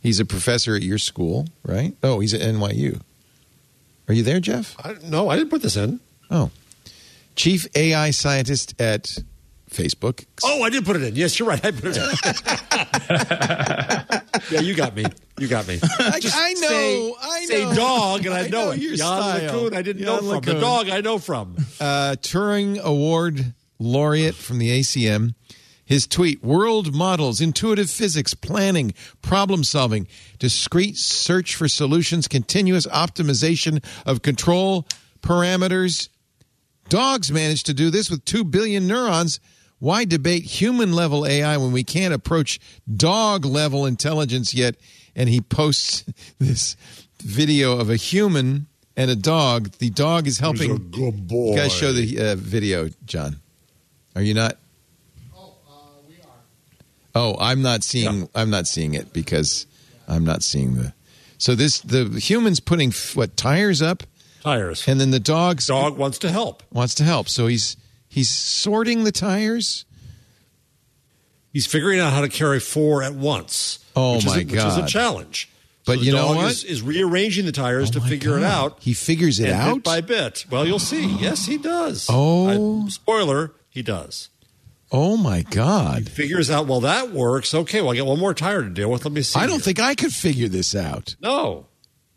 He's 0.00 0.18
a 0.18 0.24
professor 0.24 0.74
at 0.74 0.82
your 0.82 0.98
school, 0.98 1.46
right? 1.64 1.94
Oh, 2.02 2.20
he's 2.20 2.34
at 2.34 2.40
NYU. 2.40 3.00
Are 4.08 4.14
you 4.14 4.22
there, 4.22 4.40
Jeff? 4.40 4.76
I, 4.84 4.96
no, 5.04 5.28
I 5.28 5.36
didn't 5.36 5.50
put 5.50 5.62
this 5.62 5.76
in. 5.76 6.00
Oh, 6.30 6.50
chief 7.36 7.66
AI 7.76 8.10
scientist 8.10 8.80
at 8.80 9.18
Facebook. 9.76 10.24
Oh, 10.42 10.62
I 10.62 10.70
did 10.70 10.84
put 10.84 10.96
it 10.96 11.02
in. 11.02 11.14
Yes, 11.16 11.38
you're 11.38 11.48
right. 11.48 11.64
I 11.64 11.70
put 11.70 11.84
it 11.84 11.96
in. 11.96 12.02
yeah, 14.50 14.60
you 14.60 14.74
got 14.74 14.94
me. 14.96 15.04
You 15.38 15.48
got 15.48 15.68
me. 15.68 15.78
I, 15.98 16.18
Just 16.20 16.36
I 16.36 16.52
know. 16.54 16.68
Say, 16.68 17.14
I 17.20 17.40
know. 17.40 17.46
say 17.46 17.74
dog, 17.76 18.26
and 18.26 18.34
I, 18.34 18.40
I 18.44 18.48
know, 18.48 18.66
know 18.66 18.70
it. 18.72 18.78
your 18.80 18.90
Yann 18.94 18.98
style. 18.98 19.40
LeCun, 19.70 19.76
I 19.76 19.82
didn't 19.82 20.02
Yann 20.02 20.24
know 20.24 20.30
from. 20.40 20.40
The 20.54 20.60
dog, 20.60 20.88
I 20.88 21.00
know 21.00 21.18
from. 21.18 21.56
uh, 21.80 22.16
Turing 22.20 22.80
Award 22.80 23.54
laureate 23.78 24.34
from 24.34 24.58
the 24.58 24.80
ACM. 24.80 25.34
His 25.84 26.06
tweet 26.08 26.42
World 26.42 26.94
models, 26.94 27.40
intuitive 27.40 27.88
physics, 27.88 28.34
planning, 28.34 28.92
problem 29.22 29.62
solving, 29.62 30.08
discrete 30.40 30.96
search 30.96 31.54
for 31.54 31.68
solutions, 31.68 32.26
continuous 32.26 32.86
optimization 32.88 33.84
of 34.04 34.20
control 34.22 34.84
parameters. 35.20 36.08
Dogs 36.88 37.30
managed 37.30 37.66
to 37.66 37.74
do 37.74 37.90
this 37.90 38.10
with 38.10 38.24
2 38.24 38.42
billion 38.44 38.86
neurons. 38.88 39.38
Why 39.78 40.04
debate 40.04 40.44
human 40.44 40.92
level 40.92 41.26
AI 41.26 41.56
when 41.58 41.72
we 41.72 41.84
can't 41.84 42.14
approach 42.14 42.58
dog 42.94 43.44
level 43.44 43.84
intelligence 43.86 44.54
yet? 44.54 44.76
And 45.14 45.28
he 45.28 45.40
posts 45.40 46.04
this 46.38 46.76
video 47.20 47.78
of 47.78 47.90
a 47.90 47.96
human 47.96 48.66
and 48.96 49.10
a 49.10 49.16
dog. 49.16 49.70
The 49.78 49.90
dog 49.90 50.26
is 50.26 50.38
helping. 50.38 50.70
a 50.70 50.78
good 50.78 51.26
boy. 51.26 51.50
You 51.50 51.56
guys 51.56 51.72
show 51.72 51.92
the 51.92 52.18
uh, 52.32 52.36
video, 52.36 52.88
John. 53.04 53.36
Are 54.14 54.22
you 54.22 54.32
not? 54.34 54.56
Oh, 55.36 55.54
uh, 55.68 55.72
we 56.08 56.14
are. 56.16 56.28
Oh, 57.14 57.36
I'm 57.38 57.60
not 57.60 57.82
seeing. 57.82 58.28
I'm 58.34 58.50
not 58.50 58.66
seeing 58.66 58.94
it 58.94 59.12
because 59.12 59.66
I'm 60.08 60.24
not 60.24 60.42
seeing 60.42 60.74
the. 60.76 60.94
So 61.38 61.54
this 61.54 61.80
the 61.80 62.04
human's 62.18 62.60
putting 62.60 62.92
what 63.14 63.36
tires 63.36 63.82
up, 63.82 64.04
Tires. 64.42 64.88
and 64.88 64.98
then 64.98 65.10
the 65.10 65.20
dog's 65.20 65.66
dog 65.66 65.98
wants 65.98 66.18
to 66.20 66.30
help. 66.30 66.62
wants 66.72 66.94
to 66.94 67.04
help. 67.04 67.28
So 67.28 67.46
he's 67.46 67.76
he's 68.16 68.30
sorting 68.30 69.04
the 69.04 69.12
tires. 69.12 69.84
He's 71.52 71.66
figuring 71.66 72.00
out 72.00 72.12
how 72.12 72.22
to 72.22 72.28
carry 72.28 72.60
four 72.60 73.02
at 73.02 73.14
once. 73.14 73.78
Oh, 73.94 74.16
which 74.16 74.26
my 74.26 74.38
is 74.38 74.42
a, 74.42 74.46
Which 74.46 74.64
is 74.64 74.76
a 74.78 74.86
challenge. 74.86 75.48
But 75.84 75.98
So 75.98 76.04
you 76.04 76.12
know 76.12 76.28
what? 76.34 76.50
Is, 76.50 76.64
is 76.64 76.82
rearranging 76.82 77.44
the 77.46 77.52
tires 77.52 77.90
to 77.90 77.98
Oh 77.98 78.02
my 78.02 78.08
figure 78.08 78.36
it 78.38 78.42
out. 78.42 78.78
He 78.80 78.94
figures 78.94 79.38
it 79.38 79.50
out 79.50 79.74
bit 79.74 79.84
by 79.84 80.00
bit. 80.00 80.46
Well, 80.50 80.66
you'll 80.66 80.78
see. 80.78 81.06
Yes, 81.20 81.46
he 81.46 81.58
does. 81.58 82.08
Oh. 82.10 82.84
I- 82.86 82.88
spoiler: 82.88 83.52
he 83.68 83.82
does. 83.82 84.30
Oh 84.90 85.16
my 85.16 85.42
God! 85.42 85.98
He 85.98 86.04
Figures 86.04 86.50
out. 86.50 86.66
Well, 86.66 86.80
that 86.80 87.10
works. 87.10 87.54
Okay. 87.54 87.80
Well, 87.82 87.92
I 87.92 87.96
got 87.96 88.06
one 88.06 88.18
more 88.20 88.34
tire 88.34 88.62
to 88.62 88.70
deal 88.70 88.90
with. 88.90 89.04
Let 89.04 89.12
me 89.12 89.22
see. 89.22 89.38
I 89.38 89.42
don't 89.46 89.54
here. 89.56 89.60
think 89.60 89.80
I 89.80 89.94
could 89.94 90.12
figure 90.12 90.48
this 90.48 90.74
out. 90.74 91.16
No. 91.20 91.66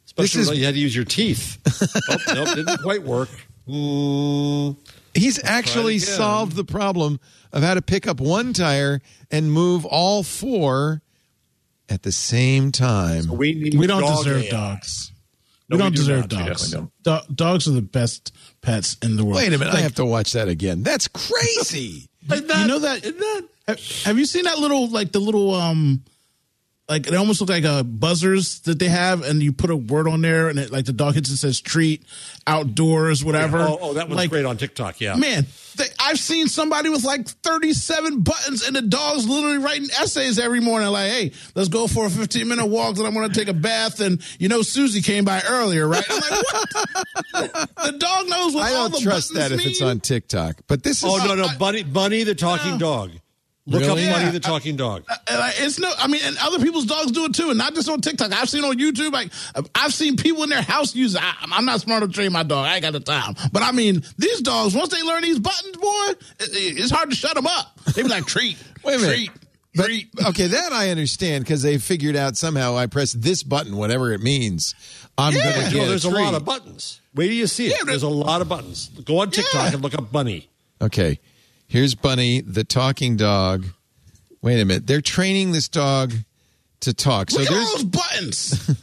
This 0.06 0.08
Especially 0.08 0.42
is- 0.42 0.50
when 0.50 0.58
you 0.58 0.66
had 0.66 0.74
to 0.76 0.80
use 0.80 0.96
your 0.96 1.06
teeth. 1.06 1.58
oh, 2.10 2.18
nope, 2.34 2.56
didn't 2.56 2.82
quite 2.82 3.04
work. 3.04 3.30
Mm, 3.68 4.76
He's 5.14 5.44
actually 5.44 6.00
solved 6.00 6.56
the 6.56 6.64
problem 6.64 7.20
of 7.52 7.64
how 7.64 7.74
to 7.74 7.82
pick 7.82 8.08
up 8.08 8.20
one 8.20 8.54
tire 8.54 9.02
and 9.32 9.52
move 9.52 9.86
all 9.86 10.24
four 10.24 11.02
at 11.90 12.04
the 12.04 12.12
same 12.12 12.72
time. 12.72 13.28
we 13.28 13.54
need 13.54 13.76
We 13.76 13.88
don't 13.88 14.02
dog 14.02 14.24
deserve 14.24 14.44
AI. 14.44 14.50
dogs. 14.52 15.12
No, 15.70 15.76
we 15.76 15.80
don't 15.84 15.92
we 15.92 15.96
do 15.96 16.02
deserve 16.02 16.32
not. 16.32 16.42
We 16.42 16.48
dogs. 16.50 16.72
definitely 16.72 16.92
Do- 17.04 17.34
dogs 17.36 17.68
are 17.68 17.72
the 17.72 17.82
best 17.82 18.34
pets 18.62 18.98
in 19.04 19.16
the 19.18 19.24
world. 19.24 19.38
Wait 19.38 19.54
a 19.54 19.58
minute, 19.58 19.74
I 19.74 19.82
have 19.82 19.96
to 19.96 20.06
watch 20.06 20.34
that 20.34 20.48
again. 20.48 20.84
That's 20.84 21.08
crazy. 21.08 22.10
you 22.32 22.42
know 22.68 22.80
that, 22.80 23.46
have, 23.68 23.80
have 24.04 24.18
you 24.20 24.26
seen 24.26 24.44
that 24.44 24.60
little 24.60 24.88
like 24.90 25.12
the 25.12 25.20
little 25.20 25.54
um 25.54 26.04
like 26.90 27.04
they 27.06 27.16
almost 27.16 27.40
look 27.40 27.50
like 27.50 27.66
uh 27.66 27.84
buzzers 27.84 28.60
that 28.62 28.80
they 28.80 28.90
have 28.90 29.22
and 29.22 29.42
you 29.44 29.52
put 29.54 29.70
a 29.70 29.76
word 29.76 30.08
on 30.08 30.22
there 30.22 30.50
and 30.50 30.58
it 30.58 30.72
like 30.72 30.86
the 30.86 30.94
dog 30.94 31.14
hits 31.14 31.30
and 31.30 31.38
says 31.38 31.62
treat 31.62 32.04
outdoors 32.48 33.24
whatever 33.24 33.60
Oh, 33.60 33.78
oh, 33.80 33.94
that 33.94 34.08
one's 34.08 34.18
like 34.18 34.30
great 34.32 34.46
on 34.46 34.58
TikTok. 34.58 35.00
Yeah. 35.00 35.16
man 35.16 35.46
they, 35.76 35.86
i've 36.00 36.18
seen 36.20 36.48
somebody 36.48 36.90
with 36.90 37.04
like 37.04 37.28
37 37.28 38.22
buttons 38.22 38.66
and 38.68 38.76
the 38.76 38.82
dog's 38.82 39.28
literally 39.28 39.60
writing 39.60 39.88
essays 40.00 40.40
every 40.40 40.60
morning 40.60 40.90
like 40.90 41.12
hey 41.12 41.32
let's 41.56 41.70
go 41.70 41.88
for 41.88 42.08
a 42.08 42.10
15 42.10 42.48
minute 42.48 42.66
walk 42.66 42.98
and 42.98 43.06
i'm 43.06 43.14
gonna 43.14 43.30
take 43.30 43.48
a 43.50 43.54
bath 43.54 44.00
and 44.00 44.22
you 44.40 44.50
know 44.50 44.62
susie 44.62 45.02
came 45.02 45.24
by 45.26 45.42
earlier 45.48 45.88
right 45.88 46.04
i'm 46.10 46.20
like 46.20 47.54
what 47.54 47.76
the 47.86 47.98
dog 47.98 48.28
knows 48.28 48.56
what 48.56 48.64
I 48.64 48.74
all 48.74 48.90
don't 48.90 49.02
trust 49.02 49.34
that 49.36 49.50
buttons 49.52 49.62
if 49.66 49.68
it's 49.72 49.82
on 49.82 50.00
TikTok. 50.00 50.58
But 50.68 50.84
this 50.84 51.04
is 51.04 51.06
Oh 51.08 51.18
no 51.18 51.36
no 51.36 51.48
Bunny 51.58 51.84
Bunny 51.84 52.24
the 52.24 52.36
talking 52.36 52.78
dog. 52.78 53.12
Look 53.70 53.82
Really? 53.82 54.08
up 54.08 54.14
Bunny 54.14 54.26
Yeah. 54.26 54.32
the 54.32 54.40
talking 54.40 54.76
dog. 54.76 55.04
Uh, 55.08 55.14
uh, 55.14 55.18
and 55.30 55.42
I- 55.42 55.54
it's 55.58 55.78
no, 55.80 55.92
I 55.98 56.08
mean, 56.08 56.22
and 56.24 56.36
other 56.40 56.60
people's 56.60 56.86
dogs 56.86 57.12
do 57.12 57.26
it 57.26 57.34
too, 57.36 57.50
and 57.50 57.58
not 57.58 57.76
just 57.76 57.88
on 57.88 58.02
TikTok. 58.02 58.34
I've 58.34 58.50
seen 58.50 58.64
on 58.66 58.78
YouTube, 58.80 59.12
like 59.14 59.32
uh, 59.56 59.62
I've 59.76 59.94
seen 59.94 60.18
people 60.18 60.44
in 60.44 60.50
their 60.50 60.62
house 60.62 60.96
use. 60.96 61.14
it. 61.16 61.22
I, 61.24 61.34
I'm 61.52 61.66
not 61.66 61.80
smart 61.82 62.02
to 62.02 62.10
train 62.10 62.32
my 62.32 62.44
dog. 62.44 62.66
I 62.68 62.74
ain't 62.76 62.82
got 62.82 62.94
the 62.94 63.00
time. 63.00 63.36
But 63.52 63.62
I 63.64 63.72
mean, 63.72 64.04
these 64.18 64.42
dogs 64.42 64.74
once 64.76 64.90
they 64.90 65.02
learn 65.04 65.22
these 65.22 65.40
buttons, 65.40 65.78
boy, 65.78 66.08
it, 66.40 66.80
it's 66.80 66.92
hard 66.92 67.12
to 67.12 67.16
shut 67.16 67.36
them 67.36 67.46
up. 67.48 67.80
They 67.94 68.02
be 68.04 68.10
like 68.10 68.26
treat, 68.28 68.58
Wait 68.84 68.96
a 68.96 68.98
minute. 68.98 69.14
treat, 69.16 69.32
But, 69.76 69.86
treat. 69.86 70.10
okay, 70.30 70.48
that 70.48 70.74
I 70.74 70.90
understand 70.90 71.44
because 71.44 71.62
they 71.62 71.78
figured 71.78 72.16
out 72.16 72.38
somehow 72.38 72.76
I 72.76 72.88
press 72.88 73.14
this 73.14 73.44
button, 73.44 73.78
whatever 73.78 74.12
it 74.14 74.22
means. 74.22 74.74
I'm 75.18 75.34
Yeah. 75.36 75.44
going 75.44 75.54
to 75.54 75.62
No, 75.62 75.72
get 75.82 75.88
there's 75.90 76.06
a, 76.06 76.10
treat. 76.10 76.22
lot 76.24 76.34
of 76.34 76.44
buttons. 76.46 77.02
Wait 77.14 77.28
till 77.28 77.36
you 77.36 77.46
see 77.48 77.68
it. 77.68 77.72
Yeah, 77.78 77.84
there's 77.86 78.04
a 78.04 78.08
lot 78.10 78.42
of 78.42 78.50
buttons. 78.50 78.90
Go 79.06 79.20
on 79.20 79.30
TikTok 79.32 79.54
Yeah. 79.68 79.74
and 79.74 79.82
look 79.84 79.94
up 79.94 80.12
Bunny. 80.12 80.50
Okay, 80.82 81.20
here's 81.70 81.96
Bunny, 81.96 82.42
the 82.42 82.66
talking 82.66 83.16
dog. 83.16 83.66
Wait 84.42 84.60
a 84.60 84.66
minute, 84.66 84.86
they're 84.88 85.00
training 85.02 85.54
this 85.54 85.70
dog 85.70 86.14
to 86.82 86.94
talk. 86.94 87.30
So 87.30 87.40
Look 87.40 87.48
at 87.50 87.54
all 87.54 87.58
there's 87.60 87.74
those 87.74 87.84
buttons. 87.86 88.76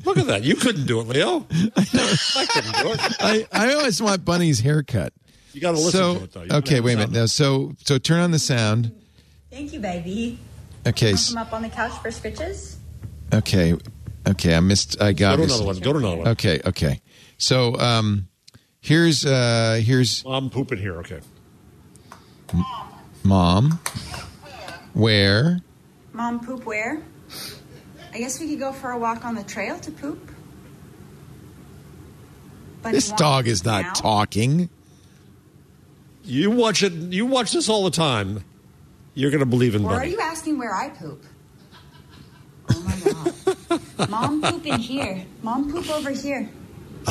Look 0.06 0.16
at 0.18 0.26
that. 0.28 0.42
You 0.44 0.54
couldn't 0.56 0.86
do 0.86 1.00
it, 1.00 1.08
Leo. 1.08 1.46
I 1.76 2.46
couldn't 2.46 2.74
do 2.76 2.92
it. 2.92 3.16
I, 3.20 3.46
I 3.52 3.74
always 3.74 4.00
want 4.00 4.24
Bunny's 4.24 4.60
haircut. 4.60 5.12
You 5.52 5.60
got 5.60 5.72
to 5.72 5.76
listen 5.78 5.90
so 5.92 6.14
to 6.18 6.24
it 6.24 6.32
though. 6.32 6.42
You 6.44 6.52
okay, 6.54 6.80
wait 6.80 6.94
a 6.94 6.96
minute. 6.96 7.12
Now, 7.12 7.26
so 7.26 7.74
so 7.84 7.98
turn 7.98 8.20
on 8.20 8.30
the 8.30 8.38
sound. 8.38 8.92
Thank 9.50 9.72
you, 9.74 9.80
baby. 9.80 10.38
Okay, 10.86 11.12
Wanna 11.12 11.24
Come 11.28 11.36
up 11.38 11.52
on 11.52 11.62
the 11.62 11.68
couch 11.68 11.92
for 12.00 12.08
scritches. 12.08 12.76
okay, 13.34 13.74
okay. 14.26 14.54
I 14.56 14.60
missed. 14.60 15.00
I 15.02 15.12
Go 15.12 15.18
got 15.18 15.36
to 15.36 15.42
this. 15.42 15.50
another 15.52 15.66
one. 15.66 15.78
Go 15.80 15.92
to 15.92 15.98
another 15.98 16.16
one. 16.16 16.28
Okay, 16.28 16.60
okay. 16.64 17.00
So 17.36 17.76
um, 17.78 18.28
here's 18.80 19.26
uh 19.26 19.80
here's 19.84 20.24
I'm 20.26 20.48
pooping 20.48 20.78
here. 20.78 20.96
Okay. 21.00 21.20
Mom. 23.22 23.80
Where? 24.94 25.60
Mom, 26.12 26.44
poop 26.44 26.64
where? 26.66 27.02
I 28.12 28.18
guess 28.18 28.38
we 28.40 28.48
could 28.48 28.58
go 28.58 28.72
for 28.72 28.90
a 28.90 28.98
walk 28.98 29.24
on 29.24 29.34
the 29.34 29.42
trail 29.42 29.78
to 29.80 29.90
poop. 29.90 30.30
But 32.82 32.92
This 32.92 33.10
dog 33.12 33.46
is 33.46 33.64
not 33.64 33.82
now? 33.82 33.92
talking. 33.94 34.68
You 36.24 36.50
watch 36.50 36.82
it. 36.82 36.92
You 36.92 37.26
watch 37.26 37.52
this 37.52 37.68
all 37.68 37.84
the 37.84 37.90
time. 37.90 38.44
You're 39.14 39.30
going 39.30 39.40
to 39.40 39.46
believe 39.46 39.74
in 39.74 39.84
Or 39.84 39.94
are 39.94 40.04
you 40.06 40.20
asking 40.20 40.58
where 40.58 40.74
I 40.74 40.88
poop? 40.90 41.24
Oh 42.70 42.80
my 42.80 43.78
god. 43.98 44.08
Mom 44.10 44.42
poop 44.42 44.66
in 44.66 44.78
here. 44.80 45.24
Mom 45.42 45.70
poop 45.70 45.90
over 45.90 46.10
here. 46.10 46.48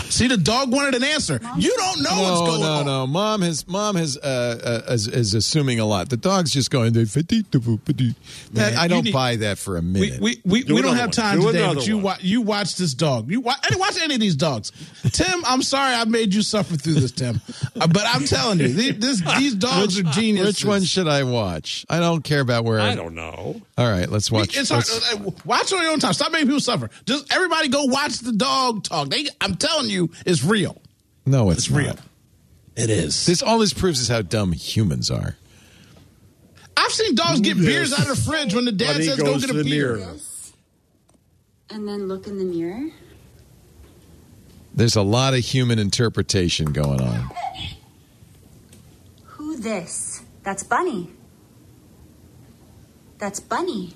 See, 0.10 0.28
the 0.28 0.38
dog 0.38 0.72
wanted 0.72 0.96
an 0.96 1.04
answer. 1.04 1.40
You 1.58 1.76
don't 1.78 2.02
know 2.02 2.10
what's 2.22 2.40
No, 2.42 2.46
going 2.46 2.62
no, 2.62 2.72
on. 2.72 2.86
no. 2.86 3.08
Mom 3.08 3.42
has 3.42 3.68
mom 3.68 3.96
has 3.96 4.18
uh, 4.18 4.82
uh 4.88 4.94
is, 4.94 5.08
is 5.08 5.34
assuming 5.34 5.80
a 5.80 5.86
lot. 5.86 6.10
The 6.10 6.18
dog's 6.18 6.52
just 6.52 6.70
going. 6.72 6.94
"They 6.94 7.06
fiti- 7.06 7.44
da- 7.44 7.60
boo- 7.60 7.80
ba-dee." 7.84 8.16
That 8.54 8.74
Man, 8.74 8.80
I 8.80 8.88
don't 8.88 9.04
need- 9.06 9.14
buy 9.14 9.36
that 9.38 9.58
for 9.58 9.78
a 9.78 9.82
minute. 9.82 10.20
we, 10.22 10.42
we, 10.46 10.64
Do 10.64 10.76
we 10.76 10.82
don't 10.82 10.96
have 10.96 11.08
one. 11.08 11.12
time 11.12 11.40
Do 11.40 11.48
today, 11.48 11.60
another 11.64 11.76
but 11.80 11.88
you 11.88 11.96
one. 11.96 12.04
wa- 12.04 12.18
you 12.22 12.42
watch 12.42 12.76
this 12.76 12.94
dog. 12.94 13.30
You 13.32 13.42
watch, 13.42 13.58
I 13.64 13.70
didn't 13.70 13.80
watch 13.80 13.98
any 14.02 14.16
of 14.16 14.20
these 14.22 14.36
dogs. 14.36 14.72
Tim, 15.12 15.42
I'm 15.46 15.62
sorry 15.62 15.96
I 15.96 16.04
made 16.06 16.34
you 16.34 16.42
suffer 16.42 16.76
through 16.76 16.96
this, 16.96 17.12
Tim. 17.12 17.42
Uh, 17.80 17.88
but 17.88 18.04
I'm 18.06 18.26
telling 18.26 18.60
you, 18.60 18.68
these, 18.70 18.98
this, 19.00 19.22
these 19.38 19.56
dogs 19.56 20.00
are 20.00 20.04
geniuses. 20.04 20.56
Which 20.58 20.66
one 20.66 20.84
should 20.84 21.08
I 21.08 21.24
watch? 21.24 21.86
I 21.90 22.00
don't 22.00 22.24
care 22.24 22.42
about 22.42 22.64
where. 22.66 22.80
I 22.80 22.92
I 22.92 22.96
don't 22.96 23.16
know. 23.16 23.62
All 23.78 23.90
right, 23.90 24.10
let's 24.10 24.30
watch. 24.32 24.56
It's 24.58 24.70
let's- 24.72 25.14
uh, 25.14 25.30
watch 25.46 25.72
on 25.74 25.82
your 25.82 25.92
own 25.92 26.00
time. 26.00 26.14
Stop 26.14 26.32
making 26.32 26.48
people 26.48 26.60
suffer. 26.60 26.90
Just 27.06 27.34
everybody 27.34 27.68
go 27.70 27.86
watch 27.86 28.20
the 28.20 28.34
dog 28.34 28.84
talk. 28.84 29.10
They, 29.10 29.26
I'm 29.40 29.56
telling 29.56 29.81
you, 29.90 30.12
is 30.26 30.44
real. 30.44 30.82
no, 31.26 31.50
it's, 31.50 31.68
It's 31.68 31.72
real. 31.72 31.96
It 32.76 32.90
is. 32.90 33.26
This 33.26 33.42
all 33.42 33.60
this 33.60 33.74
proves 33.74 34.00
is 34.00 34.08
how 34.08 34.22
dumb 34.22 34.54
humans 34.54 35.12
are. 35.12 35.36
I've 36.78 36.92
seen 36.92 37.16
dogs 37.16 37.42
get 37.42 37.58
beers 37.58 37.92
out 37.94 38.10
of 38.10 38.16
the 38.16 38.16
fridge 38.16 38.54
when 38.56 38.66
the 38.66 38.72
dad 38.72 38.94
Bunny 38.94 39.06
says 39.06 39.18
go 39.18 39.38
get 39.38 39.50
a 39.50 39.54
beer. 39.64 39.98
mirror. 39.98 40.16
and 41.70 41.88
then 41.88 42.08
look 42.08 42.28
in 42.28 42.38
the 42.38 42.46
mirror? 42.46 42.90
There's 44.74 44.96
a 44.96 45.02
lot 45.02 45.34
of 45.34 45.42
human 45.42 45.80
interpretation 45.80 46.72
going 46.72 47.02
on. 47.02 47.30
Who 49.26 49.58
this? 49.58 50.22
That's 50.44 50.64
Bunny. 50.64 51.10
That's 53.18 53.40
Bunny. 53.42 53.94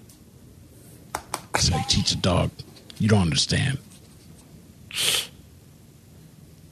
That's 1.53 1.69
how 1.69 1.77
you 1.77 1.83
teach 1.87 2.11
a 2.11 2.17
dog. 2.17 2.51
You 2.99 3.07
don't 3.07 3.21
understand. 3.21 3.79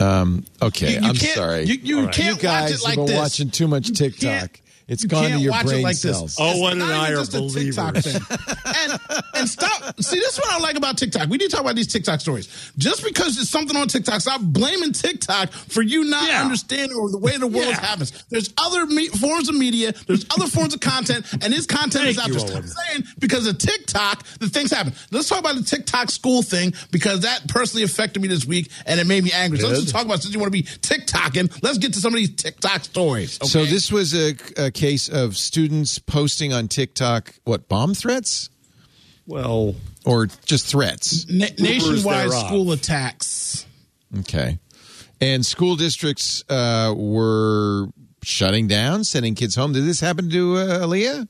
Um, 0.04 0.46
okay, 0.62 0.96
You- 0.96 1.02
you 1.02 1.08
I'm 1.10 1.16
sorry. 1.16 1.64
you- 1.66 1.80
you 1.82 2.08
can't 2.08 2.18
you 2.18 2.32
watch 2.34 2.42
guys 2.42 2.72
it 2.72 2.84
like 2.84 2.98
have 2.98 3.06
been 3.06 3.06
this. 3.08 3.16
watching 3.18 3.50
too 3.50 3.68
much 3.68 3.92
TikTok. 3.94 4.60
Can't- 4.88 4.94
It's 4.94 5.04
you 5.04 5.10
gone 5.10 5.22
can't 5.24 5.34
to 5.36 5.40
your 5.40 5.52
watch 5.52 5.66
it 5.66 5.68
brain 5.70 5.82
like 5.84 5.96
cells. 5.96 6.36
This. 6.36 6.40
Owen 6.40 6.54
It's 6.54 6.70
and 6.72 6.80
not 6.80 6.92
I 6.92 7.04
even 7.10 7.14
are 7.14 7.22
just 7.22 7.34
a 7.34 7.50
TikTok 7.60 7.94
believers. 7.94 8.14
thing. 8.28 8.38
And 8.76 9.00
and 9.36 9.50
stop. 9.50 10.02
See, 10.04 10.20
this 10.20 10.34
is 10.34 10.40
what 10.40 10.52
I 10.52 10.60
like 10.60 10.76
about 10.78 10.98
TikTok. 10.98 11.30
We 11.30 11.38
need 11.38 11.46
to 11.50 11.52
talk 11.52 11.62
about 11.62 11.76
these 11.76 11.88
TikTok 11.88 12.20
stories. 12.22 12.48
Just 12.78 13.04
because 13.04 13.38
it's 13.40 13.50
something 13.50 13.76
on 13.78 13.88
TikTok, 13.88 14.22
stop 14.22 14.42
blaming 14.42 14.92
TikTok 14.94 15.52
for 15.52 15.82
you 15.82 16.04
not 16.06 16.28
Yeah. 16.28 16.44
understanding 16.44 16.98
or 16.98 17.10
the 17.10 17.18
way 17.18 17.38
the 17.38 17.48
world 17.48 17.68
Yeah. 17.70 17.80
happens. 17.80 18.12
There's 18.30 18.50
other 18.58 18.86
me- 18.86 19.08
forms 19.08 19.50
of 19.50 19.56
media. 19.56 19.94
There's 20.08 20.26
other 20.32 20.48
forms 20.48 20.74
of 20.74 20.80
content, 20.82 21.26
and 21.42 21.54
this 21.54 21.66
content 21.66 22.08
is 22.08 22.18
out 22.18 22.28
you, 22.28 22.34
there. 22.34 22.48
Stop 22.48 22.56
Owen. 22.64 22.72
saying 22.90 23.04
because 23.20 23.48
of 23.48 23.58
TikTok 23.58 24.24
the 24.40 24.50
things 24.50 24.72
happen. 24.72 24.94
Let's 25.12 25.28
talk 25.30 25.40
about 25.40 25.56
the 25.56 25.64
TikTok 25.64 26.12
school 26.12 26.42
thing 26.42 26.74
because 26.92 27.22
that 27.22 27.48
personally 27.48 27.84
affected 27.84 28.22
me 28.22 28.28
this 28.28 28.46
week 28.46 28.70
and 28.86 29.00
it 29.00 29.08
made 29.08 29.24
me 29.24 29.32
angry. 29.32 29.60
So 29.60 29.68
let's 29.68 29.82
just 29.82 29.94
talk 29.94 30.06
about 30.06 30.22
since 30.22 30.34
you 30.34 30.40
want 30.40 30.52
to 30.54 30.58
be 30.62 30.64
TikToking. 30.64 31.60
Let's 31.62 31.78
get 31.78 31.94
to 31.94 32.00
some 32.00 32.14
of 32.14 32.18
these 32.18 32.36
TikTok 32.36 32.84
stories. 32.84 33.40
So 33.44 33.66
this 33.66 33.92
was 33.92 34.14
a, 34.14 34.36
a 34.58 34.72
case 34.74 35.08
of 35.10 35.38
students 35.38 36.00
posting 36.00 36.52
on 36.54 36.68
TikTok 36.68 37.34
what 37.44 37.68
bomb 37.70 37.94
threats 37.94 38.50
Well, 39.26 39.76
or 40.06 40.28
just 40.46 40.68
threats. 40.68 41.26
Na- 41.30 41.48
nationwide 41.58 42.30
thereof. 42.30 42.48
school 42.48 42.72
attacks. 42.72 43.66
Okay, 44.20 44.60
and 45.22 45.46
school 45.46 45.76
districts 45.76 46.44
uh, 46.50 46.94
were 46.96 47.88
shutting 48.24 48.68
down, 48.68 49.04
sending 49.04 49.36
kids 49.36 49.56
home. 49.56 49.74
Did 49.74 49.86
this 49.86 50.00
happen 50.00 50.30
to 50.30 50.56
uh, 50.58 50.80
Aaliyah? 50.86 51.28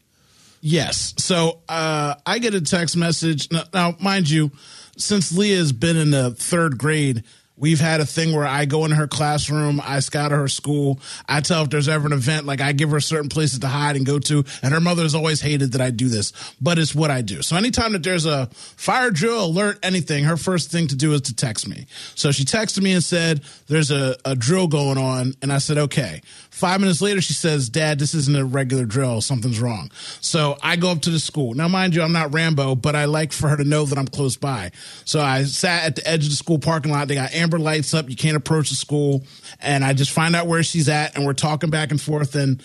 Yes. 0.62 1.14
So 1.18 1.60
uh, 1.68 2.16
I 2.26 2.40
get 2.40 2.54
a 2.54 2.62
text 2.62 2.96
message. 2.96 3.52
Now, 3.52 3.64
now, 3.74 3.96
mind 4.02 4.30
you, 4.30 4.52
since 4.98 5.32
Leah 5.36 5.58
has 5.58 5.72
been 5.74 5.98
in 5.98 6.12
the 6.12 6.32
third 6.32 6.78
grade, 6.78 7.24
we've 7.64 7.80
had 7.80 8.02
a 8.02 8.06
thing 8.06 8.36
where 8.36 8.46
I 8.46 8.66
go 8.66 8.84
into 8.84 8.98
her 8.98 9.08
classroom, 9.08 9.80
I 9.82 10.02
scout 10.02 10.32
her 10.32 10.50
school, 10.50 11.00
I 11.30 11.40
tell 11.40 11.64
if 11.64 11.70
there's 11.70 11.88
ever 11.88 12.06
an 12.06 12.12
event, 12.12 12.46
like 12.46 12.60
I 12.60 12.74
give 12.74 12.90
her 12.90 13.00
certain 13.00 13.30
places 13.30 13.60
to 13.60 13.70
hide 13.70 13.96
and 13.96 14.06
go 14.06 14.20
to. 14.20 14.44
And 14.62 14.74
her 14.74 14.82
mother's 14.82 15.16
always 15.16 15.40
hated 15.40 15.72
that 15.72 15.80
I 15.80 15.90
do 15.90 16.10
this, 16.10 16.34
but 16.60 16.78
it's 16.78 16.94
what 16.94 17.10
I 17.10 17.22
do. 17.22 17.42
So 17.42 17.56
anytime 17.56 17.94
that 17.94 18.04
there's 18.04 18.26
a 18.26 18.48
fire 18.48 19.12
drill, 19.12 19.46
alert, 19.46 19.80
anything, 19.82 20.26
her 20.26 20.36
first 20.36 20.72
thing 20.72 20.88
to 20.90 20.96
do 20.98 21.14
is 21.14 21.22
to 21.22 21.36
text 21.36 21.66
me. 21.66 21.86
So 22.16 22.34
she 22.34 22.44
texted 22.44 22.84
me 22.84 22.92
and 22.92 23.04
said, 23.04 23.40
There's 23.68 23.92
a, 23.92 24.18
a 24.26 24.36
drill 24.36 24.68
going 24.68 24.98
on. 24.98 25.34
And 25.42 25.54
I 25.54 25.60
said, 25.60 25.78
Okay. 25.78 26.22
Five 26.54 26.82
minutes 26.82 27.02
later, 27.02 27.20
she 27.20 27.34
says, 27.34 27.68
Dad, 27.68 27.98
this 27.98 28.14
isn't 28.14 28.36
a 28.36 28.46
regular 28.46 28.86
drill. 28.86 29.22
Something's 29.22 29.60
wrong. 29.60 29.90
So 30.22 30.56
I 30.62 30.76
go 30.76 30.92
up 30.92 31.02
to 31.02 31.10
the 31.10 31.20
school. 31.20 31.56
Now, 31.56 31.68
mind 31.68 31.96
you, 31.96 32.04
I'm 32.04 32.12
not 32.12 32.32
Rambo, 32.32 32.76
but 32.76 32.96
I 32.96 33.06
like 33.06 33.34
for 33.34 33.50
her 33.50 33.58
to 33.58 33.64
know 33.64 33.86
that 33.86 33.98
I'm 33.98 34.08
close 34.08 34.38
by. 34.38 34.72
So 35.04 35.20
I 35.20 35.46
sat 35.46 35.86
at 35.86 35.96
the 35.96 36.08
edge 36.08 36.26
of 36.26 36.30
the 36.30 36.36
school 36.36 36.60
parking 36.60 36.92
lot. 36.92 37.08
They 37.08 37.16
got 37.16 37.34
amber 37.34 37.53
lights 37.60 37.94
up. 37.94 38.10
You 38.10 38.16
can't 38.16 38.38
approach 38.38 38.70
the 38.70 38.76
school. 38.76 39.26
And 39.60 39.84
I 39.84 39.94
just 39.94 40.12
find 40.12 40.36
out 40.36 40.48
where 40.48 40.64
she's 40.64 40.90
at. 40.90 41.16
And 41.16 41.26
we're 41.26 41.34
talking 41.34 41.70
back 41.70 41.92
and 41.92 42.02
forth. 42.02 42.36
And, 42.36 42.64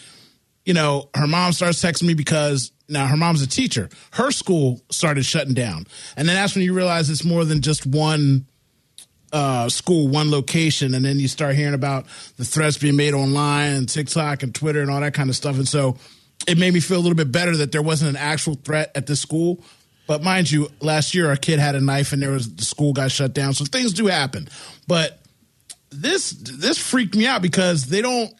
you 0.64 0.74
know, 0.74 1.08
her 1.14 1.26
mom 1.26 1.52
starts 1.52 1.82
texting 1.82 2.06
me 2.06 2.14
because 2.14 2.72
now 2.88 3.06
her 3.06 3.16
mom's 3.16 3.42
a 3.42 3.46
teacher. 3.46 3.88
Her 4.12 4.30
school 4.30 4.80
started 4.90 5.24
shutting 5.24 5.54
down. 5.54 5.86
And 6.16 6.28
then 6.28 6.36
that's 6.36 6.54
when 6.54 6.64
you 6.64 6.74
realize 6.74 7.10
it's 7.10 7.24
more 7.24 7.44
than 7.44 7.60
just 7.60 7.86
one 7.86 8.46
uh, 9.32 9.68
school, 9.68 10.08
one 10.08 10.30
location, 10.30 10.94
and 10.94 11.04
then 11.04 11.18
you 11.18 11.28
start 11.28 11.54
hearing 11.54 11.74
about 11.74 12.06
the 12.36 12.44
threats 12.44 12.78
being 12.78 12.96
made 12.96 13.14
online 13.14 13.72
and 13.72 13.88
TikTok 13.88 14.42
and 14.42 14.54
Twitter 14.54 14.80
and 14.80 14.90
all 14.90 15.00
that 15.00 15.14
kind 15.14 15.28
of 15.28 15.36
stuff. 15.36 15.56
And 15.56 15.68
so 15.68 15.98
it 16.46 16.56
made 16.56 16.72
me 16.72 16.80
feel 16.80 16.98
a 16.98 17.00
little 17.00 17.16
bit 17.16 17.30
better 17.30 17.56
that 17.58 17.72
there 17.72 17.82
wasn't 17.82 18.10
an 18.10 18.16
actual 18.16 18.54
threat 18.54 18.90
at 18.94 19.06
this 19.06 19.20
school. 19.20 19.62
But 20.08 20.24
mind 20.24 20.50
you, 20.50 20.68
last 20.80 21.14
year 21.14 21.30
a 21.30 21.36
kid 21.36 21.60
had 21.60 21.76
a 21.76 21.80
knife 21.80 22.12
and 22.12 22.20
there 22.20 22.32
was 22.32 22.52
the 22.56 22.64
school 22.64 22.92
got 22.92 23.12
shut 23.12 23.32
down. 23.32 23.54
So 23.54 23.64
things 23.64 23.92
do 23.92 24.06
happen. 24.06 24.48
But 24.88 25.20
this 25.90 26.30
this 26.32 26.78
freaked 26.78 27.14
me 27.14 27.26
out 27.26 27.42
because 27.42 27.86
they 27.86 28.02
don't 28.02 28.32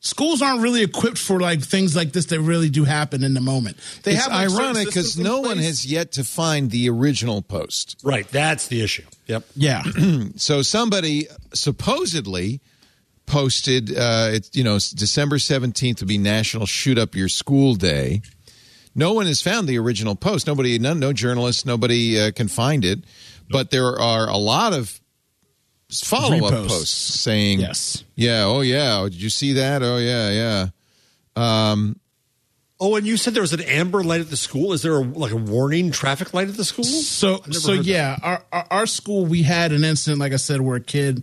schools 0.00 0.42
aren't 0.42 0.60
really 0.62 0.82
equipped 0.82 1.18
for 1.18 1.40
like 1.40 1.60
things 1.62 1.94
like 1.96 2.12
this 2.12 2.26
that 2.26 2.40
really 2.40 2.68
do 2.68 2.84
happen 2.84 3.22
in 3.24 3.34
the 3.34 3.40
moment. 3.40 3.76
They 4.02 4.12
It's 4.12 4.22
have 4.24 4.32
like, 4.32 4.50
ironic 4.50 4.86
because 4.86 5.06
systems 5.14 5.16
in 5.26 5.32
no 5.32 5.40
one 5.40 5.58
has 5.58 5.86
yet 5.86 6.12
to 6.12 6.24
find 6.24 6.70
the 6.70 6.88
original 6.90 7.40
post. 7.42 7.98
right. 8.04 8.28
That's 8.28 8.66
the 8.68 8.82
issue. 8.82 9.04
Yep. 9.26 9.44
Yeah. 9.56 9.82
So 10.36 10.62
somebody 10.62 11.26
supposedly 11.54 12.60
posted, 13.26 13.90
uh, 13.96 14.30
it's 14.32 14.50
you 14.54 14.64
know, 14.64 14.74
December 14.74 15.38
seventeenth 15.38 16.00
would 16.00 16.08
be 16.08 16.18
National 16.18 16.66
Shoot 16.66 16.98
Up 16.98 17.14
Your 17.14 17.28
School 17.28 17.74
Day. 17.74 18.22
No 18.94 19.12
one 19.14 19.26
has 19.26 19.40
found 19.40 19.68
the 19.68 19.78
original 19.78 20.14
post. 20.14 20.46
Nobody, 20.46 20.78
no, 20.78 20.92
no 20.92 21.12
journalist, 21.12 21.64
nobody 21.66 22.20
uh, 22.20 22.30
can 22.32 22.48
find 22.48 22.84
it. 22.84 23.00
But 23.50 23.70
there 23.70 23.98
are 23.98 24.28
a 24.28 24.36
lot 24.36 24.72
of 24.72 25.00
follow 25.92 26.36
up 26.46 26.52
Reposts. 26.54 26.68
posts 26.68 27.20
saying, 27.20 27.60
Yes. 27.60 28.04
yeah, 28.14 28.44
oh 28.44 28.60
yeah, 28.62 29.00
oh, 29.00 29.08
did 29.08 29.20
you 29.20 29.30
see 29.30 29.54
that? 29.54 29.82
Oh 29.82 29.98
yeah, 29.98 30.30
yeah." 30.30 30.68
Oh, 32.84 32.96
and 32.96 33.06
you 33.06 33.16
said 33.16 33.32
there 33.32 33.42
was 33.42 33.52
an 33.52 33.60
amber 33.60 34.02
light 34.02 34.20
at 34.20 34.28
the 34.28 34.36
school. 34.36 34.72
Is 34.72 34.82
there 34.82 34.96
a, 34.96 35.02
like 35.02 35.30
a 35.30 35.36
warning 35.36 35.92
traffic 35.92 36.34
light 36.34 36.48
at 36.48 36.56
the 36.56 36.64
school? 36.64 36.82
So 36.82 37.34
I've 37.34 37.46
never 37.46 37.60
so 37.60 37.76
heard 37.76 37.86
yeah, 37.86 38.16
our, 38.20 38.42
our 38.52 38.66
our 38.72 38.86
school 38.86 39.24
we 39.24 39.44
had 39.44 39.70
an 39.70 39.84
incident 39.84 40.18
like 40.18 40.32
I 40.32 40.36
said 40.36 40.60
where 40.60 40.74
a 40.74 40.80
kid 40.80 41.22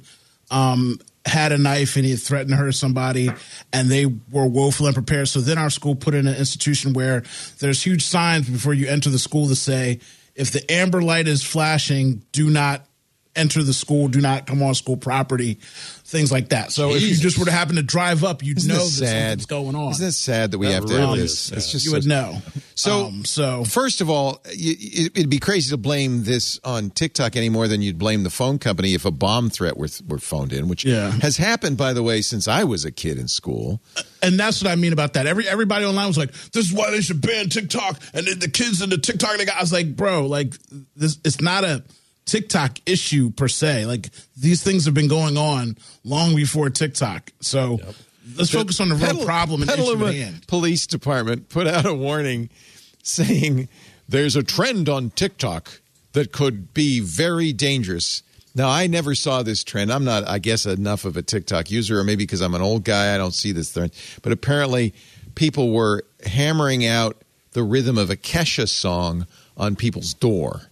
um 0.49 0.99
had 1.25 1.51
a 1.51 1.57
knife 1.57 1.95
and 1.95 2.05
he 2.05 2.11
had 2.11 2.21
threatened 2.21 2.51
to 2.51 2.55
hurt 2.55 2.73
somebody 2.73 3.29
and 3.73 3.89
they 3.89 4.05
were 4.05 4.47
woeful 4.47 4.85
and 4.85 4.95
prepared. 4.95 5.27
So 5.27 5.41
then 5.41 5.57
our 5.57 5.69
school 5.69 5.95
put 5.95 6.13
in 6.13 6.27
an 6.27 6.35
institution 6.35 6.93
where 6.93 7.23
there's 7.59 7.83
huge 7.83 8.03
signs 8.03 8.49
before 8.49 8.73
you 8.73 8.87
enter 8.87 9.09
the 9.09 9.19
school 9.19 9.47
to 9.47 9.55
say 9.55 9.99
if 10.35 10.51
the 10.51 10.71
amber 10.71 11.01
light 11.01 11.27
is 11.27 11.43
flashing, 11.43 12.23
do 12.31 12.49
not 12.49 12.85
enter 13.35 13.63
the 13.63 13.73
school, 13.73 14.07
do 14.07 14.21
not 14.21 14.47
come 14.47 14.63
on 14.63 14.73
school 14.73 14.97
property, 14.97 15.59
things 16.09 16.31
like 16.31 16.49
that. 16.49 16.71
So 16.71 16.93
if 16.95 17.01
you 17.01 17.15
just 17.15 17.37
were 17.37 17.45
to 17.45 17.51
happen 17.51 17.75
to 17.75 17.83
drive 17.83 18.23
up, 18.23 18.43
you'd 18.43 18.57
Isn't 18.57 18.69
know 18.69 18.75
this 18.79 18.99
that 18.99 19.05
sad? 19.05 19.29
something's 19.41 19.45
going 19.45 19.75
on. 19.75 19.91
Isn't 19.91 20.07
it 20.07 20.11
sad 20.13 20.51
that 20.51 20.57
we 20.57 20.67
That 20.67 20.73
have 20.73 20.85
to 20.87 20.93
have 20.99 21.15
this? 21.17 21.51
is 21.51 21.51
It's 21.57 21.71
just 21.71 21.85
you 21.85 21.91
would 21.93 22.05
know. 22.07 22.41
So, 22.75 23.05
Um, 23.07 23.25
so 23.25 23.63
first 23.65 24.01
of 24.01 24.09
all, 24.09 24.41
y- 24.45 24.53
it'd 25.13 25.29
be 25.29 25.39
crazy 25.39 25.69
to 25.69 25.77
blame 25.77 26.23
this 26.23 26.59
on 26.63 26.89
TikTok 26.89 27.35
any 27.35 27.49
more 27.49 27.67
than 27.67 27.81
you'd 27.81 27.97
blame 27.97 28.23
the 28.23 28.29
phone 28.29 28.57
company 28.57 28.93
if 28.93 29.05
a 29.05 29.11
bomb 29.11 29.49
threat 29.49 29.77
were, 29.77 29.89
were 30.07 30.17
phoned 30.17 30.53
in, 30.53 30.67
which 30.67 30.83
Yeah. 30.85 31.11
has 31.21 31.37
happened, 31.37 31.77
by 31.77 31.93
the 31.93 32.01
way, 32.03 32.21
since 32.21 32.47
I 32.47 32.63
was 32.63 32.85
a 32.85 32.91
kid 32.91 33.17
in 33.17 33.27
school. 33.27 33.81
and 34.21 34.39
that's 34.39 34.61
what 34.63 34.71
I 34.71 34.75
mean 34.75 34.93
about 34.93 35.13
that. 35.13 35.27
Every 35.27 35.47
everybody 35.47 35.85
online 35.85 36.07
was 36.07 36.17
like, 36.17 36.31
"This 36.51 36.65
is 36.65 36.73
why 36.73 36.89
they 36.91 37.01
should 37.01 37.21
ban 37.21 37.49
TikTok." 37.49 38.01
And 38.13 38.27
then 38.27 38.39
the 38.39 38.49
kids 38.49 38.81
in 38.81 38.89
the 38.89 38.97
TikTok, 38.97 39.37
they 39.37 39.45
got. 39.45 39.57
I 39.57 39.61
was 39.61 39.71
like, 39.71 39.95
"Bro, 39.95 40.27
like 40.27 40.55
this. 40.95 41.17
It's 41.23 41.39
not 41.39 41.63
a 41.63 41.83
TikTok 42.29 42.79
issue 42.85 43.31
per 43.31 43.47
se. 43.47 43.85
Like 43.85 44.09
these 44.37 44.63
things 44.63 44.85
have 44.85 44.93
been 44.93 45.07
going 45.07 45.37
on 45.37 45.77
long 46.03 46.35
before 46.35 46.69
TikTok. 46.69 47.31
So 47.41 47.79
let's 48.35 48.51
focus 48.51 48.79
on 48.79 48.89
the 48.89 48.95
real 48.95 49.07
Petal- 49.07 49.25
problem 49.25 49.61
and 49.63 49.71
issue 49.71 50.07
at 50.07 50.15
hand." 50.15 50.47
Police 50.47 50.87
Department 50.87 51.49
put 51.49 51.67
out 51.67 51.85
a 51.85 51.93
warning 51.93 52.49
saying 53.03 53.67
there's 54.07 54.35
a 54.35 54.43
trend 54.43 54.89
on 54.89 55.11
TikTok 55.11 55.81
that 56.13 56.31
could 56.31 56.73
be 56.73 56.99
very 56.99 57.53
dangerous. 57.53 58.23
Now, 58.55 58.69
I 58.69 58.87
never 58.87 59.13
saw 59.13 59.43
this 59.43 59.63
trend. 59.63 59.91
I'm 59.91 60.03
not, 60.03 60.27
I 60.27 60.39
guess, 60.39 60.65
enough 60.65 61.05
of 61.05 61.15
a 61.15 61.21
TikTok 61.21 61.69
user, 61.69 61.99
or 61.99 62.03
maybe 62.03 62.23
because 62.23 62.41
I'm 62.41 62.55
an 62.55 62.61
old 62.61 62.83
guy, 62.83 63.13
I 63.13 63.17
don't 63.17 63.33
see 63.33 63.51
this 63.51 63.71
trend. 63.71 63.91
But 64.23 64.31
apparently, 64.31 64.93
people 65.35 65.71
were 65.71 66.03
hammering 66.25 66.85
out 66.85 67.21
the 67.53 67.63
rhythm 67.63 67.97
of 67.97 68.09
a 68.09 68.15
Kesha 68.15 68.67
song 68.67 69.27
on 69.55 69.75
people's 69.75 70.13
door, 70.15 70.63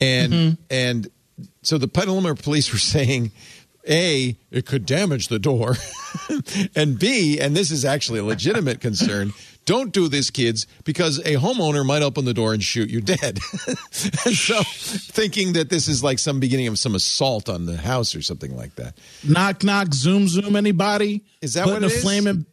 and 0.00 0.32
mm-hmm. 0.32 0.62
and 0.70 1.08
so 1.62 1.78
the 1.78 1.88
Petaluma 1.88 2.34
police 2.34 2.72
were 2.72 2.78
saying, 2.78 3.32
a, 3.88 4.36
it 4.50 4.66
could 4.66 4.86
damage 4.86 5.28
the 5.28 5.38
door, 5.38 5.76
and 6.74 6.98
B, 6.98 7.38
and 7.38 7.56
this 7.56 7.70
is 7.70 7.84
actually 7.84 8.20
a 8.20 8.24
legitimate 8.24 8.80
concern. 8.80 9.32
Don't 9.64 9.92
do 9.92 10.06
this, 10.06 10.30
kids, 10.30 10.68
because 10.84 11.18
a 11.20 11.34
homeowner 11.34 11.84
might 11.84 12.02
open 12.02 12.24
the 12.24 12.32
door 12.32 12.54
and 12.54 12.62
shoot 12.62 12.88
you 12.88 13.00
dead. 13.00 13.40
and 13.66 13.78
so, 14.36 14.62
thinking 14.62 15.54
that 15.54 15.70
this 15.70 15.88
is 15.88 16.04
like 16.04 16.20
some 16.20 16.38
beginning 16.38 16.68
of 16.68 16.78
some 16.78 16.94
assault 16.94 17.48
on 17.48 17.66
the 17.66 17.76
house 17.76 18.14
or 18.14 18.22
something 18.22 18.56
like 18.56 18.76
that. 18.76 18.96
Knock 19.24 19.64
knock, 19.64 19.92
zoom 19.92 20.28
zoom. 20.28 20.54
Anybody? 20.54 21.24
Is 21.42 21.54
that 21.54 21.64
Putting 21.64 21.82
what 21.82 21.90
it 21.90 21.94
a 21.94 21.96
is? 21.96 22.02
flaming 22.02 22.46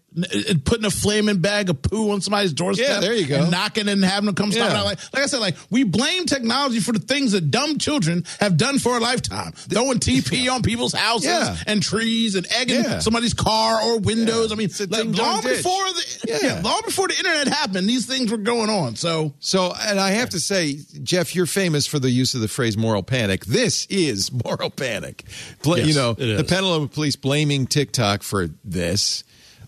putting 0.65 0.85
a 0.85 0.91
flaming 0.91 1.39
bag 1.39 1.69
of 1.69 1.81
poo 1.81 2.11
on 2.11 2.21
somebody's 2.21 2.53
doorstep. 2.53 2.87
Yeah, 2.87 2.99
there 2.99 3.13
you 3.13 3.25
go. 3.25 3.41
And 3.43 3.51
knocking 3.51 3.87
and 3.87 4.03
having 4.03 4.27
them 4.27 4.35
come 4.35 4.51
stop 4.51 4.71
Yeah. 4.71 4.81
Like, 4.81 4.99
like 5.13 5.23
I 5.23 5.25
said, 5.25 5.39
like 5.39 5.55
we 5.69 5.83
blame 5.83 6.25
technology 6.25 6.79
for 6.79 6.91
the 6.91 6.99
things 6.99 7.31
that 7.33 7.51
dumb 7.51 7.77
children 7.77 8.25
have 8.39 8.57
done 8.57 8.79
for 8.79 8.97
a 8.97 8.99
lifetime. 8.99 9.51
Throwing 9.53 9.99
TP 9.99 10.49
on 10.53 10.61
people's 10.61 10.93
houses 10.93 11.27
Yeah. 11.27 11.55
and 11.67 11.81
trees 11.81 12.35
and 12.35 12.45
egging 12.51 12.83
Yeah. 12.83 12.99
somebody's 12.99 13.33
car 13.33 13.81
or 13.81 13.99
windows. 13.99 14.51
I 14.51 14.55
mean, 14.55 14.69
like, 14.89 15.05
long 15.05 15.41
ditch. 15.41 15.57
before 15.57 15.83
the 15.85 16.61
long 16.63 16.81
before 16.85 17.07
the 17.07 17.17
internet 17.17 17.47
happened, 17.47 17.87
these 17.89 18.05
things 18.05 18.31
were 18.31 18.37
going 18.37 18.69
on. 18.69 18.95
So 18.95 19.33
So, 19.39 19.73
and 19.81 19.99
I 19.99 20.11
have 20.11 20.29
to 20.31 20.39
say, 20.39 20.79
Jeff, 21.03 21.35
you're 21.35 21.45
famous 21.45 21.87
for 21.87 21.99
the 21.99 22.09
use 22.09 22.33
of 22.35 22.41
the 22.41 22.47
phrase 22.47 22.77
moral 22.77 23.03
panic. 23.03 23.45
This 23.45 23.85
is 23.89 24.31
moral 24.45 24.69
panic. 24.69 25.23
Bla- 25.61 25.77
Yes, 25.77 25.87
you 25.87 25.93
know, 25.95 26.13
the 26.13 26.43
Petaluma 26.43 26.87
police 26.87 27.15
blaming 27.15 27.65
TikTok 27.67 28.21
for 28.23 28.49
this. 28.63 29.23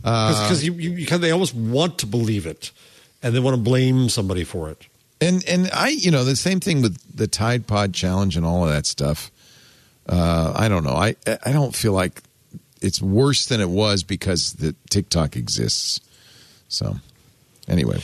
Because 0.06 0.64
you, 0.64 0.73
you, 0.73 0.91
you 0.91 1.18
they 1.18 1.32
almost 1.32 1.56
want 1.56 1.98
to 1.99 2.06
believe 2.06 2.45
it, 2.45 2.72
and 3.23 3.36
they 3.36 3.40
want 3.40 3.56
to 3.56 3.61
blame 3.61 4.07
somebody 4.07 4.44
for 4.44 4.69
it. 4.69 4.86
And 5.19 5.44
and 5.48 5.69
I, 5.73 5.90
you 5.90 6.11
know, 6.11 6.23
the 6.23 6.36
same 6.36 6.60
thing 6.60 6.84
with 6.84 6.99
the 7.15 7.26
Tide 7.26 7.65
Pod 7.65 7.94
challenge 7.94 8.38
and 8.38 8.45
all 8.45 8.64
of 8.64 8.69
that 8.69 8.86
stuff. 8.86 9.32
Uh, 10.07 10.53
I 10.56 10.68
don't 10.68 10.84
know. 10.84 10.94
I 10.94 11.15
I 11.44 11.52
don't 11.52 11.76
feel 11.76 11.94
like 11.94 12.22
it's 12.82 13.02
worse 13.02 13.48
than 13.48 13.61
it 13.61 13.69
was 13.69 14.03
because 14.03 14.53
the 14.53 14.76
TikTok 14.91 15.36
exists. 15.36 15.99
So, 16.68 16.98
anyway, 17.68 17.99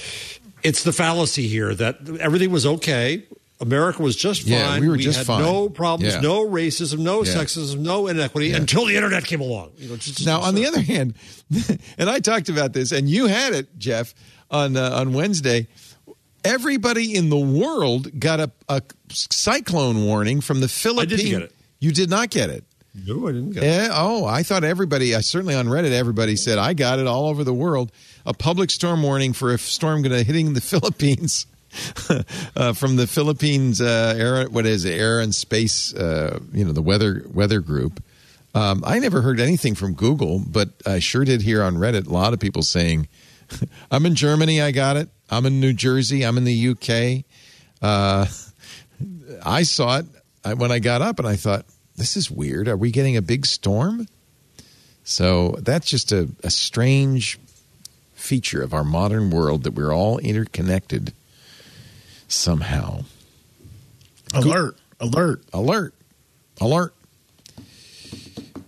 It's 0.64 0.84
the 0.84 0.94
fallacy 0.94 1.48
here 1.48 1.76
that 1.76 1.98
everything 2.20 2.52
was 2.52 2.66
okay. 2.66 3.24
America 3.62 4.02
was 4.02 4.16
just 4.16 4.42
fine. 4.42 4.52
Yeah, 4.52 4.80
we 4.80 4.90
were 4.90 4.98
just 4.98 5.20
had 5.20 5.28
fine. 5.28 5.42
No 5.44 5.70
problems, 5.70 6.16
Yeah. 6.16 6.22
no 6.22 6.46
racism, 6.48 7.00
no 7.00 7.24
Yeah. 7.24 7.34
sexism, 7.36 7.78
no 7.80 8.08
inequity 8.08 8.52
until 8.54 8.86
the 8.88 8.96
internet 8.96 9.24
came 9.24 9.40
along. 9.40 9.72
You 9.78 9.90
know, 9.90 9.98
just, 9.98 10.26
Now, 10.26 10.42
on 10.42 10.56
the 10.56 10.66
other 10.66 10.82
hand, 10.82 11.14
and 11.98 12.10
I 12.10 12.20
talked 12.20 12.50
about 12.50 12.74
this, 12.74 12.92
and 12.92 13.08
you 13.10 13.28
had 13.28 13.54
it, 13.54 13.78
Jeff, 13.78 14.14
on 14.50 14.76
uh, 14.76 14.90
on 14.96 15.14
Wednesday. 15.14 15.68
Everybody 16.44 17.16
in 17.16 17.30
the 17.30 17.38
world 17.38 18.20
got 18.20 18.40
a, 18.40 18.52
a 18.68 18.82
cyclone 19.10 20.06
warning 20.06 20.42
from 20.42 20.60
the 20.60 20.68
Philippines. 20.68 21.22
get 21.22 21.42
it. 21.44 21.56
You 21.80 21.92
did 21.92 22.10
not 22.10 22.32
get 22.32 22.50
it. 22.50 22.64
no, 22.96 23.28
I 23.28 23.32
didn't 23.32 23.52
get 23.52 23.64
it. 23.64 23.68
Yeah. 23.68 23.90
Oh, 23.92 24.26
I 24.26 24.42
thought 24.42 24.64
everybody. 24.64 25.14
I 25.16 25.22
certainly 25.22 25.54
on 25.54 25.68
Reddit, 25.68 25.92
everybody 25.92 26.36
said 26.36 26.58
I 26.58 26.74
got 26.74 26.98
it 26.98 27.06
all 27.06 27.28
over 27.28 27.44
the 27.44 27.54
world. 27.54 27.92
A 28.26 28.34
public 28.34 28.72
storm 28.72 29.04
warning 29.04 29.34
for 29.34 29.54
a 29.54 29.60
storm 29.60 30.02
going 30.02 30.12
to 30.18 30.24
hitting 30.24 30.54
the 30.54 30.62
Philippines. 30.72 31.46
uh, 32.56 32.74
from 32.74 32.96
the 32.96 33.08
Philippines 33.08 33.82
uh, 33.82 34.14
air, 34.18 34.50
what 34.50 34.66
is 34.66 34.86
it, 34.86 35.00
air 35.00 35.20
and 35.20 35.34
space? 35.34 35.94
Uh, 35.94 36.40
you 36.54 36.66
know, 36.66 36.72
the 36.72 36.82
weather 36.82 37.24
weather 37.32 37.60
group. 37.60 38.04
Um, 38.54 38.84
I 38.86 39.00
never 39.00 39.22
heard 39.22 39.40
anything 39.40 39.76
from 39.76 39.94
Google, 39.94 40.40
but 40.40 40.70
I 40.86 41.00
sure 41.00 41.24
did 41.24 41.42
hear 41.42 41.64
on 41.64 41.76
Reddit 41.76 42.08
a 42.08 42.14
lot 42.14 42.34
of 42.34 42.40
people 42.40 42.64
saying, 42.64 43.08
"I'm 43.92 44.06
in 44.06 44.16
Germany, 44.16 44.62
I 44.62 44.72
got 44.72 44.98
it. 44.98 45.10
I'm 45.30 45.46
in 45.46 45.60
New 45.60 45.74
Jersey, 45.74 46.26
I'm 46.26 46.38
in 46.38 46.44
the 46.44 46.70
UK." 46.70 47.26
Uh, 47.82 48.26
I 49.46 49.64
saw 49.64 50.00
it 50.00 50.58
when 50.58 50.72
I 50.72 50.80
got 50.80 51.02
up, 51.02 51.20
and 51.20 51.28
I 51.28 51.38
thought, 51.38 51.66
"This 51.96 52.18
is 52.18 52.30
weird. 52.30 52.68
Are 52.68 52.78
we 52.78 52.92
getting 52.92 53.16
a 53.16 53.22
big 53.22 53.46
storm?" 53.46 54.08
So 55.04 55.56
that's 55.60 55.90
just 55.90 56.12
a, 56.12 56.30
a 56.44 56.50
strange 56.50 57.40
feature 58.14 58.62
of 58.62 58.74
our 58.74 58.84
modern 58.84 59.32
world 59.32 59.64
that 59.64 59.74
we're 59.74 59.94
all 59.94 60.20
interconnected 60.20 61.12
somehow. 62.32 63.04
alert, 64.34 64.78
alert. 65.00 65.44
Alert, 65.54 65.94
alert. 66.60 66.94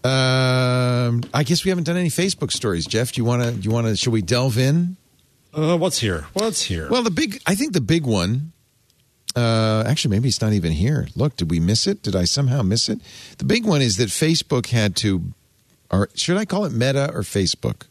Um, 0.06 1.24
I 1.34 1.44
guess 1.46 1.64
we 1.64 1.70
haven't 1.70 1.86
done 1.86 1.96
any 1.96 2.10
Facebook 2.10 2.52
stories, 2.52 2.86
Jeff. 2.86 3.14
Do 3.14 3.22
you 3.22 3.26
want 3.26 3.44
to? 3.44 3.52
Do 3.52 3.62
you 3.62 3.72
want 3.72 3.88
to? 3.88 3.96
Should 3.96 4.12
we 4.12 4.22
delve 4.22 4.58
in? 4.58 4.98
Uh, 5.54 5.78
what's 5.78 6.00
here? 6.00 6.26
What's 6.34 6.64
here? 6.64 6.90
Well, 6.90 7.04
the 7.04 7.12
big, 7.12 7.42
I 7.46 7.56
think 7.56 7.74
the 7.74 7.82
big 7.82 8.06
one. 8.06 8.52
Uh, 9.36 9.84
actually, 9.88 10.16
maybe 10.16 10.28
it's 10.28 10.42
not 10.42 10.54
even 10.54 10.72
here. 10.74 11.08
Look, 11.16 11.38
did 11.38 11.50
we 11.50 11.60
miss 11.60 11.88
it? 11.88 12.04
Did 12.04 12.16
I 12.16 12.26
somehow 12.26 12.62
miss 12.64 12.90
it? 12.90 13.00
The 13.38 13.46
big 13.46 13.66
one 13.66 13.82
is 13.82 13.98
that 13.98 14.10
Facebook 14.10 14.68
had 14.68 14.96
to, 14.98 15.34
or 15.90 16.10
should 16.16 16.38
I 16.38 16.46
call 16.46 16.66
it 16.66 16.72
Meta 16.74 17.10
or 17.14 17.22
Facebook? 17.22 17.84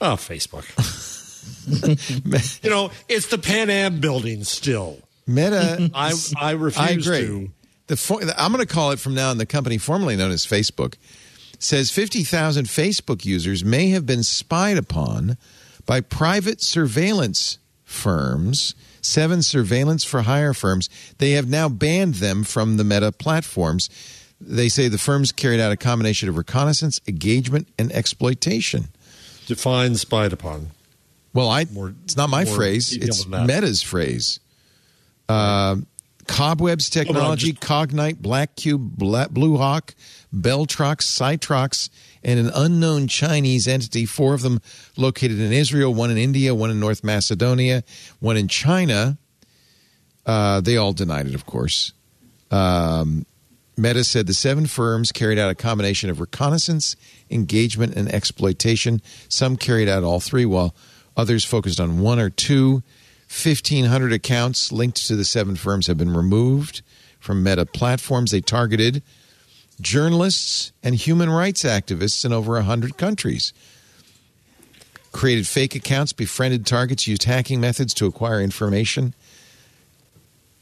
oh, 0.00 0.14
Facebook. 0.14 0.64
you 2.62 2.70
know, 2.70 2.90
it's 3.08 3.26
the 3.26 3.38
Pan 3.38 3.70
Am 3.70 4.00
building 4.00 4.44
still. 4.44 4.98
Meta. 5.26 5.90
I 5.94 6.14
I 6.38 6.52
refuse 6.52 6.78
I 6.78 6.90
agree. 6.90 7.26
to. 7.26 7.50
The 7.88 7.96
for, 7.96 8.20
I'm 8.36 8.52
going 8.52 8.66
to 8.66 8.72
call 8.72 8.90
it 8.90 8.98
from 8.98 9.14
now 9.14 9.30
on 9.30 9.38
the 9.38 9.46
company 9.46 9.78
formerly 9.78 10.16
known 10.16 10.30
as 10.30 10.46
Facebook 10.46 10.94
says 11.58 11.90
50,000 11.90 12.66
Facebook 12.66 13.24
users 13.24 13.64
may 13.64 13.90
have 13.90 14.06
been 14.06 14.22
spied 14.22 14.76
upon 14.76 15.36
by 15.86 16.00
private 16.00 16.60
surveillance 16.60 17.58
firms, 17.84 18.74
seven 19.00 19.42
surveillance 19.42 20.04
for 20.04 20.22
hire 20.22 20.54
firms. 20.54 20.88
They 21.18 21.32
have 21.32 21.48
now 21.48 21.68
banned 21.68 22.16
them 22.16 22.44
from 22.44 22.76
the 22.76 22.84
Meta 22.84 23.10
platforms. 23.10 23.88
They 24.40 24.68
say 24.68 24.88
the 24.88 24.98
firms 24.98 25.32
carried 25.32 25.58
out 25.60 25.72
a 25.72 25.76
combination 25.76 26.28
of 26.28 26.36
reconnaissance, 26.36 27.00
engagement, 27.08 27.68
and 27.78 27.90
exploitation. 27.92 28.88
Define 29.46 29.96
spied 29.96 30.32
upon. 30.32 30.70
Well, 31.34 31.48
I 31.48 31.66
More- 31.66 31.94
it's 32.04 32.16
not 32.16 32.30
my 32.30 32.44
phrase; 32.44 32.92
it's. 32.96 33.26
Meta's 33.26 33.82
phrase. 33.82 34.40
Uh, 35.28 35.76
Cobwebs 36.26 36.90
Technology, 36.90 37.52
just- 37.52 37.62
Cognyte, 37.62 38.18
Black 38.18 38.54
Cube, 38.56 38.96
Bla- 38.96 39.28
Bluehawk, 39.28 39.94
BellTroX, 40.34 41.02
Cytrox, 41.02 41.88
and 42.22 42.38
an 42.38 42.50
unknown 42.54 43.08
Chinese 43.08 43.66
entity. 43.66 44.04
Four 44.04 44.34
of 44.34 44.42
them 44.42 44.60
located 44.96 45.38
in 45.40 45.52
Israel, 45.52 45.92
one 45.94 46.10
in 46.10 46.18
India, 46.18 46.54
one 46.54 46.70
in 46.70 46.78
North 46.80 47.02
Macedonia, 47.02 47.82
one 48.20 48.36
in 48.36 48.46
China. 48.48 49.16
Uh, 50.26 50.60
they 50.60 50.76
all 50.76 50.92
denied 50.92 51.26
it, 51.26 51.34
of 51.34 51.46
course. 51.46 51.92
Um, 52.50 53.24
Meta 53.78 54.02
said 54.04 54.26
the 54.26 54.34
seven 54.34 54.66
firms 54.66 55.12
carried 55.12 55.38
out 55.38 55.50
a 55.50 55.54
combination 55.54 56.10
of 56.10 56.20
reconnaissance, 56.20 56.96
engagement, 57.30 57.94
and 57.94 58.12
exploitation. 58.12 59.00
Some 59.28 59.56
carried 59.56 59.88
out 59.88 60.02
all 60.02 60.20
three, 60.20 60.44
while 60.44 60.74
others 61.18 61.44
focused 61.44 61.80
on 61.80 62.00
one 62.00 62.18
or 62.18 62.30
two. 62.30 62.82
1,500 63.28 64.12
accounts 64.12 64.72
linked 64.72 65.06
to 65.06 65.16
the 65.16 65.24
seven 65.24 65.56
firms 65.56 65.86
have 65.88 65.98
been 65.98 66.14
removed 66.14 66.80
from 67.20 67.42
Meta 67.42 67.66
platforms. 67.66 68.30
They 68.30 68.40
targeted 68.40 69.02
journalists 69.80 70.72
and 70.82 70.94
human 70.94 71.28
rights 71.28 71.64
activists 71.64 72.24
in 72.24 72.32
over 72.32 72.52
100 72.54 72.96
countries. 72.96 73.52
Created 75.12 75.46
fake 75.46 75.74
accounts, 75.74 76.12
befriended 76.12 76.64
targets, 76.64 77.06
used 77.06 77.24
hacking 77.24 77.60
methods 77.60 77.92
to 77.94 78.06
acquire 78.06 78.40
information. 78.40 79.14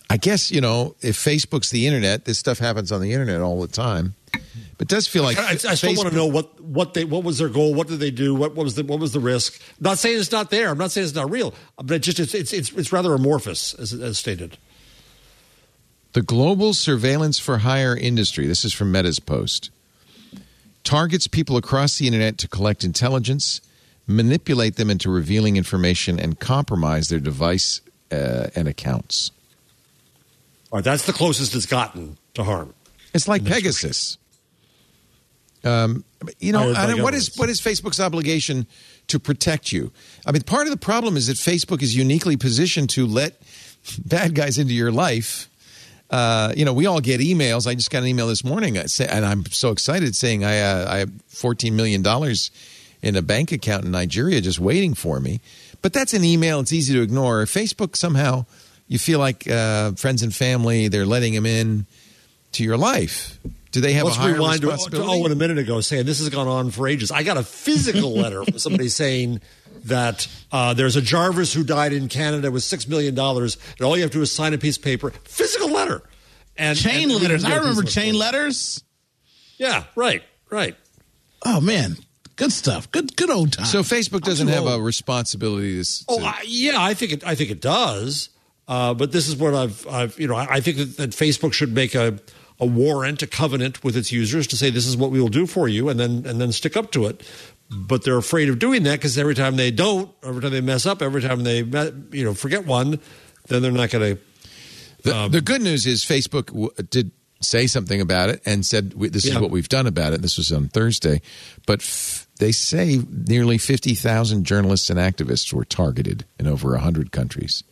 I 0.08 0.16
guess, 0.16 0.50
you 0.50 0.60
know, 0.60 0.94
if 1.00 1.16
Facebook's 1.16 1.70
the 1.70 1.86
internet, 1.86 2.24
this 2.24 2.38
stuff 2.38 2.58
happens 2.58 2.92
on 2.92 3.00
the 3.00 3.12
internet 3.12 3.40
all 3.40 3.60
the 3.60 3.68
time. 3.68 4.14
But 4.78 4.82
it 4.82 4.88
does 4.88 5.06
feel 5.06 5.22
like 5.22 5.38
I, 5.38 5.52
I 5.52 5.56
still 5.56 5.70
Facebook- 5.72 5.96
want 5.96 6.10
to 6.10 6.14
know 6.14 6.26
what 6.26 6.60
what 6.60 6.94
they 6.94 7.04
what 7.04 7.24
was 7.24 7.38
their 7.38 7.48
goal? 7.48 7.74
What 7.74 7.88
did 7.88 7.98
they 7.98 8.10
do? 8.10 8.34
What, 8.34 8.54
what 8.54 8.64
was 8.64 8.74
the 8.74 8.84
what 8.84 9.00
was 9.00 9.12
the 9.12 9.20
risk? 9.20 9.60
I'm 9.78 9.84
not 9.84 9.98
saying 9.98 10.18
it's 10.18 10.32
not 10.32 10.50
there. 10.50 10.68
I'm 10.68 10.78
not 10.78 10.90
saying 10.90 11.06
it's 11.06 11.16
not 11.16 11.30
real. 11.30 11.54
But 11.76 11.92
it 11.92 11.98
just 12.00 12.20
it's 12.20 12.34
it's 12.34 12.52
it's, 12.52 12.72
it's 12.72 12.92
rather 12.92 13.14
amorphous 13.14 13.74
as, 13.74 13.92
as 13.94 14.18
stated. 14.18 14.58
The 16.12 16.22
global 16.22 16.72
surveillance 16.72 17.38
for 17.38 17.58
hire 17.58 17.96
industry, 17.96 18.46
this 18.46 18.64
is 18.64 18.72
from 18.72 18.92
Meta's 18.92 19.18
post, 19.18 19.70
targets 20.84 21.26
people 21.26 21.56
across 21.56 21.98
the 21.98 22.06
internet 22.06 22.38
to 22.38 22.48
collect 22.48 22.84
intelligence, 22.84 23.60
manipulate 24.06 24.76
them 24.76 24.88
into 24.88 25.10
revealing 25.10 25.56
information, 25.56 26.18
and 26.18 26.38
compromise 26.38 27.08
their 27.08 27.18
device 27.18 27.82
uh, 28.10 28.48
and 28.54 28.66
accounts. 28.68 29.30
All 30.72 30.78
right, 30.78 30.84
that's 30.84 31.06
the 31.06 31.12
closest 31.12 31.54
it's 31.54 31.66
gotten 31.66 32.18
to 32.34 32.42
harm. 32.42 32.74
It's 33.14 33.28
like 33.28 33.44
Pegasus. 33.44 34.18
Um, 35.64 36.04
you 36.38 36.52
know, 36.52 36.72
what 37.02 37.14
is 37.14 37.36
what 37.36 37.48
is 37.48 37.60
Facebook's 37.60 38.00
obligation 38.00 38.66
to 39.08 39.18
protect 39.18 39.72
you? 39.72 39.92
I 40.24 40.32
mean, 40.32 40.42
part 40.42 40.66
of 40.66 40.70
the 40.70 40.78
problem 40.78 41.16
is 41.16 41.26
that 41.26 41.36
Facebook 41.36 41.82
is 41.82 41.96
uniquely 41.96 42.36
positioned 42.36 42.90
to 42.90 43.06
let 43.06 43.40
bad 44.04 44.34
guys 44.34 44.58
into 44.58 44.74
your 44.74 44.92
life. 44.92 45.48
Uh, 46.08 46.52
you 46.56 46.64
know, 46.64 46.72
we 46.72 46.86
all 46.86 47.00
get 47.00 47.20
emails. 47.20 47.66
I 47.66 47.74
just 47.74 47.90
got 47.90 48.02
an 48.02 48.08
email 48.08 48.28
this 48.28 48.44
morning, 48.44 48.78
uh, 48.78 48.86
and 49.08 49.24
I'm 49.24 49.44
so 49.46 49.70
excited 49.70 50.14
saying 50.14 50.44
I, 50.44 50.60
uh, 50.60 50.92
I 50.92 50.98
have 50.98 51.10
14 51.28 51.74
million 51.74 52.02
dollars 52.02 52.50
in 53.02 53.16
a 53.16 53.22
bank 53.22 53.50
account 53.50 53.84
in 53.84 53.90
Nigeria 53.90 54.40
just 54.40 54.60
waiting 54.60 54.94
for 54.94 55.18
me. 55.18 55.40
But 55.82 55.92
that's 55.92 56.14
an 56.14 56.22
email; 56.22 56.60
it's 56.60 56.72
easy 56.72 56.94
to 56.94 57.02
ignore. 57.02 57.44
Facebook 57.44 57.96
somehow 57.96 58.46
you 58.88 58.98
feel 58.98 59.18
like 59.18 59.48
uh, 59.50 59.92
friends 59.92 60.22
and 60.22 60.34
family 60.34 60.88
they're 60.88 61.06
letting 61.06 61.34
them 61.34 61.46
in 61.46 61.86
to 62.52 62.64
your 62.64 62.76
life. 62.76 63.38
Do 63.72 63.80
they 63.80 63.92
have 63.94 64.04
Let's 64.04 64.16
a 64.16 64.20
higher 64.20 64.32
rewind 64.34 64.60
to, 64.62 64.68
to 64.68 64.72
responsibility? 64.72 65.20
Owen 65.20 65.32
a 65.32 65.34
minute 65.34 65.58
ago 65.58 65.80
saying 65.82 66.06
this 66.06 66.18
has 66.20 66.28
gone 66.30 66.48
on 66.48 66.70
for 66.70 66.88
ages. 66.88 67.10
I 67.10 67.22
got 67.22 67.36
a 67.36 67.42
physical 67.42 68.12
letter 68.16 68.44
from 68.44 68.58
somebody 68.58 68.88
saying 68.88 69.40
that 69.84 70.26
uh, 70.50 70.72
there's 70.74 70.96
a 70.96 71.02
Jarvis 71.02 71.52
who 71.52 71.62
died 71.62 71.92
in 71.92 72.08
Canada 72.08 72.50
with 72.50 72.62
six 72.62 72.88
million 72.88 73.14
dollars, 73.14 73.58
and 73.78 73.86
all 73.86 73.96
you 73.96 74.02
have 74.02 74.10
to 74.12 74.18
do 74.18 74.22
is 74.22 74.32
sign 74.32 74.54
a 74.54 74.58
piece 74.58 74.76
of 74.78 74.82
paper. 74.82 75.10
Physical 75.24 75.68
letter. 75.70 76.02
And 76.56 76.78
Chain 76.78 77.10
and- 77.10 77.20
letters. 77.20 77.44
I 77.44 77.56
remember 77.56 77.82
chain 77.82 78.14
letters. 78.14 78.82
Yeah, 79.58 79.84
right, 79.94 80.22
right. 80.50 80.74
Oh 81.44 81.60
man, 81.60 81.96
Good 82.36 82.52
stuff. 82.52 82.90
Good 82.92 83.16
good 83.16 83.30
old 83.30 83.52
time. 83.52 83.64
So 83.66 83.80
Facebook 83.82 84.20
doesn't 84.22 84.46
too 84.46 84.52
have 84.52 84.66
a 84.66 84.78
responsibility 84.80 85.74
to. 85.74 85.80
s- 85.80 86.04
Oh, 86.08 86.22
I, 86.22 86.42
yeah, 86.46 86.74
I 86.82 86.92
think 86.94 87.12
it. 87.12 87.26
I 87.26 87.34
think 87.34 87.50
it 87.50 87.60
does. 87.62 88.28
Uh, 88.68 88.94
but 88.94 89.12
this 89.12 89.28
is 89.28 89.36
what 89.36 89.54
I've, 89.54 89.86
I've, 89.88 90.18
you 90.18 90.26
know, 90.26 90.34
I, 90.34 90.54
I 90.56 90.60
think 90.60 90.76
that, 90.78 90.96
that 90.96 91.10
Facebook 91.10 91.52
should 91.52 91.72
make 91.72 91.94
a, 91.94 92.18
a 92.58 92.66
warrant, 92.66 93.22
a 93.22 93.26
covenant 93.26 93.84
with 93.84 93.96
its 93.96 94.10
users 94.10 94.46
to 94.48 94.56
say 94.56 94.70
this 94.70 94.86
is 94.86 94.96
what 94.96 95.10
we 95.10 95.20
will 95.20 95.28
do 95.28 95.46
for 95.46 95.68
you, 95.68 95.88
and 95.88 96.00
then 96.00 96.24
and 96.26 96.40
then 96.40 96.50
stick 96.52 96.76
up 96.76 96.90
to 96.92 97.06
it. 97.06 97.22
But 97.70 98.04
they're 98.04 98.16
afraid 98.16 98.48
of 98.48 98.58
doing 98.58 98.82
that 98.84 98.92
because 98.96 99.18
every 99.18 99.34
time 99.34 99.56
they 99.56 99.70
don't, 99.70 100.10
every 100.24 100.40
time 100.40 100.52
they 100.52 100.60
mess 100.60 100.86
up, 100.86 101.02
every 101.02 101.20
time 101.22 101.42
they, 101.44 101.58
you 102.12 102.24
know, 102.24 102.32
forget 102.34 102.64
one, 102.66 103.00
then 103.48 103.62
they're 103.62 103.72
not 103.72 103.90
going 103.90 104.16
to. 104.16 104.22
The, 105.02 105.16
Um, 105.16 105.30
the 105.32 105.40
good 105.40 105.62
news 105.62 105.86
is 105.86 106.04
Facebook 106.04 106.46
w- 106.46 106.70
did 106.90 107.10
say 107.40 107.66
something 107.66 108.00
about 108.00 108.30
it 108.30 108.40
and 108.46 108.64
said 108.64 108.94
"We- 108.94 109.08
this 109.10 109.24
is 109.26 109.34
Yeah. 109.34 109.40
what 109.40 109.50
we've 109.50 109.68
done 109.68 109.86
about 109.86 110.12
it. 110.12 110.22
This 110.22 110.38
was 110.38 110.50
on 110.50 110.68
Thursday, 110.68 111.20
but 111.66 111.80
f- 111.80 112.26
they 112.38 112.50
say 112.52 113.00
nearly 113.28 113.58
fifty 113.58 113.94
thousand 113.94 114.44
journalists 114.44 114.88
and 114.90 114.98
activists 114.98 115.52
were 115.52 115.64
targeted 115.64 116.24
in 116.40 116.46
over 116.46 116.76
hundred 116.78 117.12
countries. 117.12 117.62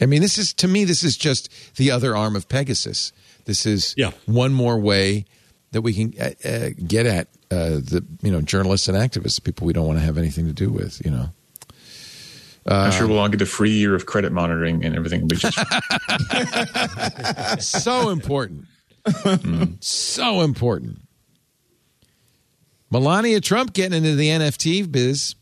I 0.00 0.06
mean, 0.06 0.22
this 0.22 0.38
is 0.38 0.52
to 0.54 0.68
me, 0.68 0.84
this 0.84 1.02
is 1.04 1.16
just 1.16 1.48
the 1.76 1.90
other 1.90 2.16
arm 2.16 2.36
of 2.36 2.48
Pegasus. 2.48 3.12
This 3.44 3.66
is 3.66 3.94
Yeah. 3.96 4.12
one 4.26 4.52
more 4.52 4.78
way 4.78 5.24
that 5.72 5.82
we 5.82 5.92
can 5.92 6.14
uh, 6.20 6.30
uh, 6.48 6.70
get 6.86 7.06
at 7.06 7.28
uh, 7.50 7.70
the 7.80 8.04
you 8.22 8.30
know 8.32 8.40
journalists 8.40 8.88
and 8.88 8.96
activists, 8.96 9.42
people 9.42 9.66
we 9.66 9.72
don't 9.72 9.86
want 9.86 9.98
to 9.98 10.04
have 10.04 10.18
anything 10.18 10.46
to 10.46 10.52
do 10.52 10.70
with. 10.70 11.00
You 11.04 11.10
know. 11.10 11.28
I'm 12.66 12.92
sure 12.92 13.06
we'll 13.06 13.18
all 13.18 13.28
get 13.28 13.42
a 13.42 13.46
free 13.46 13.72
year 13.72 13.94
of 13.94 14.06
credit 14.06 14.32
monitoring 14.32 14.86
and 14.86 14.96
everything 14.96 15.20
will 15.20 15.28
be 15.28 15.36
just 15.36 15.58
so 17.60 18.08
important. 18.08 18.64
so 19.80 20.40
important. 20.40 21.02
Melania 22.90 23.42
Trump 23.42 23.74
getting 23.74 23.98
into 23.98 24.16
the 24.16 24.28
NFT 24.28 24.90
biz. 24.90 25.34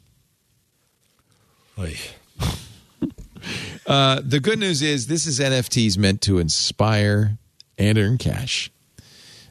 Uh, 3.87 4.21
the 4.25 4.41
good 4.41 4.59
news 4.59 4.83
is 4.83 5.07
this 5.07 5.27
is 5.27 5.41
NFTs 5.41 5.99
meant 5.99 6.21
to 6.23 6.39
inspire 6.39 7.39
and 7.79 7.99
earn 7.99 8.19
cash. 8.19 8.71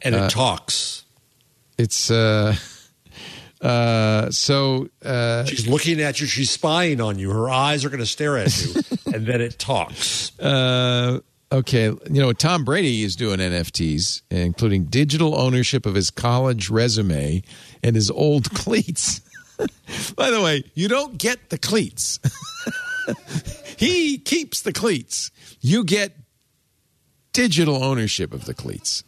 And 0.02 0.16
it 0.16 0.30
talks. 0.30 1.04
It's 1.78 2.10
uh, 2.10 2.56
uh, 3.62 4.32
so 4.32 4.88
uh, 5.04 5.46
She's 5.46 5.68
looking 5.68 6.02
at 6.02 6.20
you. 6.20 6.28
She's 6.28 6.50
spying 6.50 7.02
on 7.02 7.20
you. 7.20 7.30
Her 7.32 7.50
eyes 7.50 7.86
are 7.86 7.90
going 7.90 8.00
to 8.00 8.06
stare 8.06 8.38
at 8.38 8.56
you, 8.62 8.82
and 9.14 9.26
then 9.26 9.42
it 9.42 9.60
talks. 9.60 10.38
uh, 10.40 11.20
okay. 11.52 11.86
You 11.86 12.00
know, 12.22 12.34
Tom 12.34 12.64
Brady 12.64 13.04
is 13.04 13.16
doing 13.16 13.40
NFTs, 13.40 14.22
including 14.32 14.86
digital 14.86 15.36
ownership 15.36 15.86
of 15.86 15.94
his 15.96 16.10
college 16.10 16.70
resume 16.70 17.44
and 17.84 17.96
his 17.96 18.10
old 18.10 18.52
cleats. 18.54 19.22
By 20.16 20.32
the 20.32 20.42
way, 20.42 20.64
you 20.74 20.88
don't 20.88 21.18
get 21.20 21.50
the 21.50 21.58
cleats. 21.60 22.20
he 23.78 24.18
keeps 24.18 24.62
the 24.62 24.74
cleats. 24.74 25.32
You 25.60 25.84
get 25.84 26.16
digital 27.34 27.84
ownership 27.84 28.34
of 28.34 28.46
the 28.46 28.54
cleats. 28.54 29.04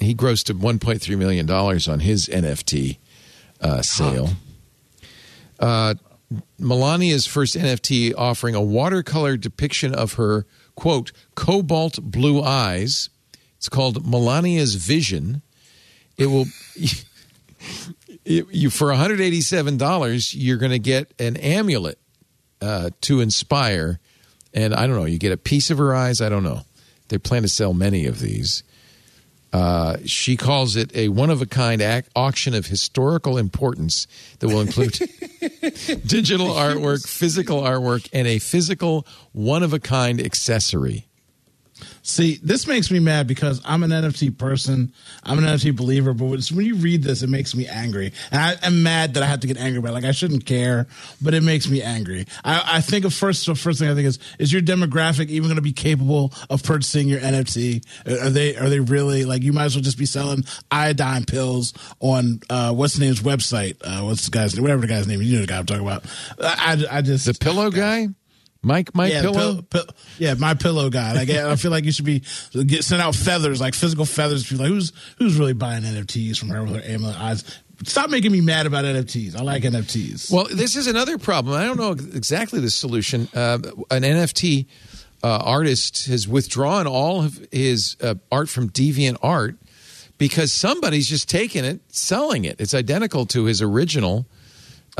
He 0.00 0.14
grossed 0.14 0.52
$1.3 0.52 1.18
million 1.18 1.50
on 1.50 2.00
his 2.00 2.28
NFT 2.28 2.98
uh, 3.60 3.82
sale. 3.82 4.30
Uh, 5.58 5.94
Melania's 6.60 7.26
first 7.26 7.56
NFT 7.56 8.14
offering 8.16 8.54
a 8.54 8.60
watercolor 8.62 9.36
depiction 9.36 9.94
of 9.94 10.14
her, 10.14 10.46
quote, 10.76 11.10
cobalt 11.34 12.00
blue 12.02 12.42
eyes. 12.42 13.10
It's 13.56 13.68
called 13.68 14.04
Melania's 14.04 14.76
Vision. 14.76 15.42
It 16.16 16.26
will. 16.26 16.46
You, 18.24 18.46
you 18.50 18.70
for 18.70 18.88
$187 18.88 20.34
you're 20.36 20.58
going 20.58 20.70
to 20.70 20.78
get 20.78 21.12
an 21.18 21.36
amulet 21.38 21.98
uh, 22.60 22.90
to 23.00 23.20
inspire 23.20 24.00
and 24.54 24.74
i 24.74 24.86
don't 24.86 24.96
know 24.96 25.04
you 25.04 25.18
get 25.18 25.32
a 25.32 25.36
piece 25.36 25.70
of 25.70 25.78
her 25.78 25.94
eyes? 25.94 26.20
I 26.20 26.28
don't 26.28 26.42
know. 26.42 26.62
They 27.08 27.18
plan 27.18 27.42
to 27.42 27.48
sell 27.48 27.72
many 27.72 28.06
of 28.06 28.20
these. 28.20 28.62
Uh, 29.50 29.96
she 30.04 30.36
calls 30.36 30.76
it 30.76 30.94
a 30.94 31.08
one 31.08 31.30
of 31.30 31.40
a 31.40 31.46
kind 31.46 31.80
ac- 31.80 32.06
auction 32.14 32.52
of 32.52 32.66
historical 32.66 33.38
importance 33.38 34.06
that 34.40 34.48
will 34.48 34.60
include 34.60 34.92
digital 36.06 36.48
artwork 36.48 37.08
physical 37.08 37.62
artwork 37.62 38.06
and 38.12 38.28
a 38.28 38.38
physical 38.38 39.06
one 39.32 39.62
of 39.62 39.72
a 39.72 39.78
kind 39.78 40.20
accessory 40.20 41.07
See, 42.02 42.38
this 42.42 42.66
makes 42.66 42.90
me 42.90 42.98
mad 42.98 43.26
because 43.26 43.60
I'm 43.64 43.82
an 43.82 43.90
NFT 43.90 44.38
person. 44.38 44.92
I'm 45.22 45.38
an 45.38 45.44
NFT 45.44 45.76
believer, 45.76 46.14
but 46.14 46.26
when 46.50 46.64
you 46.64 46.76
read 46.76 47.02
this, 47.02 47.22
it 47.22 47.28
makes 47.28 47.54
me 47.54 47.66
angry. 47.66 48.12
And 48.30 48.40
I 48.40 48.66
am 48.66 48.82
mad 48.82 49.14
that 49.14 49.22
I 49.22 49.26
have 49.26 49.40
to 49.40 49.46
get 49.46 49.58
angry 49.58 49.78
about 49.78 49.90
it. 49.90 49.94
Like, 49.94 50.04
I 50.04 50.12
shouldn't 50.12 50.46
care, 50.46 50.86
but 51.20 51.34
it 51.34 51.42
makes 51.42 51.68
me 51.68 51.82
angry. 51.82 52.26
I, 52.44 52.76
I 52.76 52.80
think 52.80 53.04
of 53.04 53.12
first, 53.12 53.46
the 53.46 53.54
first 53.54 53.78
thing 53.78 53.90
I 53.90 53.94
think 53.94 54.06
is, 54.06 54.18
is 54.38 54.52
your 54.52 54.62
demographic 54.62 55.28
even 55.28 55.48
going 55.48 55.56
to 55.56 55.62
be 55.62 55.72
capable 55.72 56.32
of 56.48 56.62
purchasing 56.62 57.08
your 57.08 57.20
NFT? 57.20 57.84
Are 58.24 58.30
they, 58.30 58.56
are 58.56 58.68
they 58.68 58.80
really, 58.80 59.24
like, 59.24 59.42
you 59.42 59.52
might 59.52 59.64
as 59.64 59.76
well 59.76 59.82
just 59.82 59.98
be 59.98 60.06
selling 60.06 60.44
iodine 60.70 61.24
pills 61.24 61.74
on, 62.00 62.40
uh, 62.48 62.72
what's 62.72 62.94
the 62.94 63.04
name's 63.04 63.20
website? 63.20 63.76
Uh, 63.82 64.04
what's 64.04 64.24
the 64.24 64.30
guy's 64.30 64.54
name? 64.54 64.62
Whatever 64.62 64.82
the 64.82 64.86
guy's 64.86 65.06
name, 65.06 65.20
you 65.20 65.34
know 65.34 65.40
the 65.42 65.46
guy 65.46 65.58
I'm 65.58 65.66
talking 65.66 65.86
about. 65.86 66.04
I, 66.40 66.84
I 66.90 67.02
just. 67.02 67.26
the 67.26 67.34
pillow 67.34 67.70
guy 67.70 68.08
mike 68.62 68.94
mike 68.94 69.12
Yeah, 69.12 69.22
pillow 69.22 69.54
pill- 69.54 69.62
pill- 69.62 69.94
yeah, 70.18 70.34
my 70.34 70.54
pillow 70.54 70.90
guy. 70.90 71.12
Like, 71.12 71.30
I 71.30 71.56
feel 71.56 71.70
like 71.70 71.84
you 71.84 71.92
should 71.92 72.04
be 72.04 72.22
get 72.66 72.84
send 72.84 73.00
out 73.02 73.14
feathers, 73.14 73.60
like 73.60 73.74
physical 73.74 74.04
feathers. 74.04 74.44
People 74.46 74.64
like 74.64 74.72
who's 74.72 74.92
who's 75.18 75.36
really 75.38 75.52
buying 75.54 75.82
NFTs 75.84 76.38
from 76.38 76.48
her 76.50 76.62
with 76.64 76.74
her 76.74 76.82
amulet 76.92 77.18
eyes. 77.20 77.44
Stop 77.84 78.10
making 78.10 78.32
me 78.32 78.40
mad 78.40 78.66
about 78.66 78.84
NFTs. 78.84 79.36
I 79.36 79.42
like 79.42 79.62
NFTs. 79.62 80.32
Well, 80.32 80.48
this 80.52 80.74
is 80.74 80.88
another 80.88 81.16
problem. 81.16 81.54
I 81.54 81.64
don't 81.64 81.78
know 81.78 81.92
exactly 81.92 82.58
the 82.58 82.70
solution. 82.70 83.28
Uh, 83.32 83.58
an 83.92 84.02
NFT 84.02 84.66
uh, 85.22 85.28
artist 85.44 86.06
has 86.08 86.26
withdrawn 86.26 86.88
all 86.88 87.22
of 87.24 87.38
his 87.52 87.96
uh, 88.02 88.16
art 88.32 88.48
from 88.48 88.68
Deviant 88.70 89.18
Art 89.22 89.56
because 90.18 90.50
somebody's 90.52 91.06
just 91.08 91.28
taken 91.28 91.64
it, 91.64 91.80
selling 91.88 92.44
it. 92.44 92.60
It's 92.60 92.74
identical 92.74 93.26
to 93.26 93.44
his 93.44 93.62
original, 93.62 94.26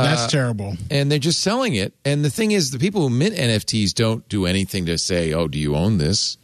That's 0.04 0.26
terrible. 0.32 0.76
and 0.90 1.10
they're 1.10 1.18
just 1.18 1.40
selling 1.40 1.74
it. 1.74 1.92
And 2.04 2.24
the 2.24 2.30
thing 2.30 2.52
is, 2.52 2.70
the 2.70 2.78
people 2.78 3.02
who 3.02 3.10
mint 3.10 3.34
NFTs 3.36 3.92
don't 3.94 4.26
do 4.28 4.46
anything 4.46 4.86
to 4.86 4.96
say, 4.98 5.32
"Oh, 5.32 5.48
do 5.48 5.58
you 5.58 5.74
own 5.76 5.98
this?" 5.98 6.36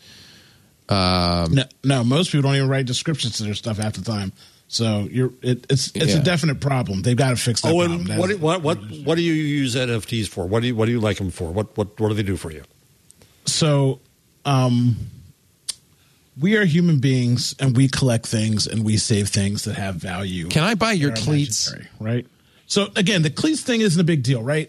Um, 0.89 1.55
No, 1.55 1.65
no, 1.83 2.05
most 2.05 2.31
people 2.33 2.43
don't 2.51 2.57
even 2.57 2.69
write 2.69 2.87
descriptions 2.87 3.39
to 3.39 3.45
their 3.45 3.55
stuff 3.55 3.79
half 3.79 3.95
the 3.95 4.03
time. 4.03 4.33
So 4.69 5.09
you're 5.11 5.31
it, 5.43 5.67
it's 5.71 5.91
it's 5.95 6.15
Yeah. 6.15 6.21
a 6.21 6.23
definite 6.23 6.61
problem. 6.61 7.03
They've 7.03 7.17
got 7.17 7.31
to 7.31 7.37
fix 7.37 7.61
that 7.63 7.73
Oh, 7.73 7.81
and 7.83 8.01
That's- 8.07 8.19
what, 8.19 8.29
do- 8.31 8.39
what 8.39 8.63
what 8.63 8.79
what 9.05 9.15
do 9.15 9.23
you 9.23 9.33
use 9.33 9.75
NFTs 9.77 10.27
for? 10.29 10.47
What 10.47 10.61
do 10.61 10.67
you 10.69 10.75
what 10.77 10.87
do 10.87 10.93
you 10.93 11.01
like 11.01 11.19
them 11.19 11.31
for? 11.31 11.53
What 11.53 11.77
what 11.77 11.99
what 12.01 12.09
do 12.09 12.15
they 12.15 12.23
do 12.23 12.37
for 12.37 12.51
you? 12.51 12.63
so 13.47 14.01
um 14.47 14.97
we 16.41 16.57
are 16.57 16.65
human 16.65 16.99
beings 16.99 17.55
and 17.61 17.77
we 17.77 17.87
collect 17.89 18.27
things 18.27 18.67
and 18.67 18.85
we 18.85 18.97
save 18.97 19.29
things 19.29 19.65
that 19.65 19.75
have 19.77 19.95
value. 19.97 20.49
Can 20.49 20.65
I 20.65 20.75
buy 20.75 20.93
your 20.93 21.13
cleats? 21.13 21.73
Right. 22.01 22.27
So 22.75 22.89
again, 22.97 23.23
the 23.23 23.31
cleats 23.31 23.63
thing 23.63 23.83
isn't 23.83 24.01
a 24.01 24.05
big 24.05 24.25
deal, 24.25 24.43
right? 24.43 24.69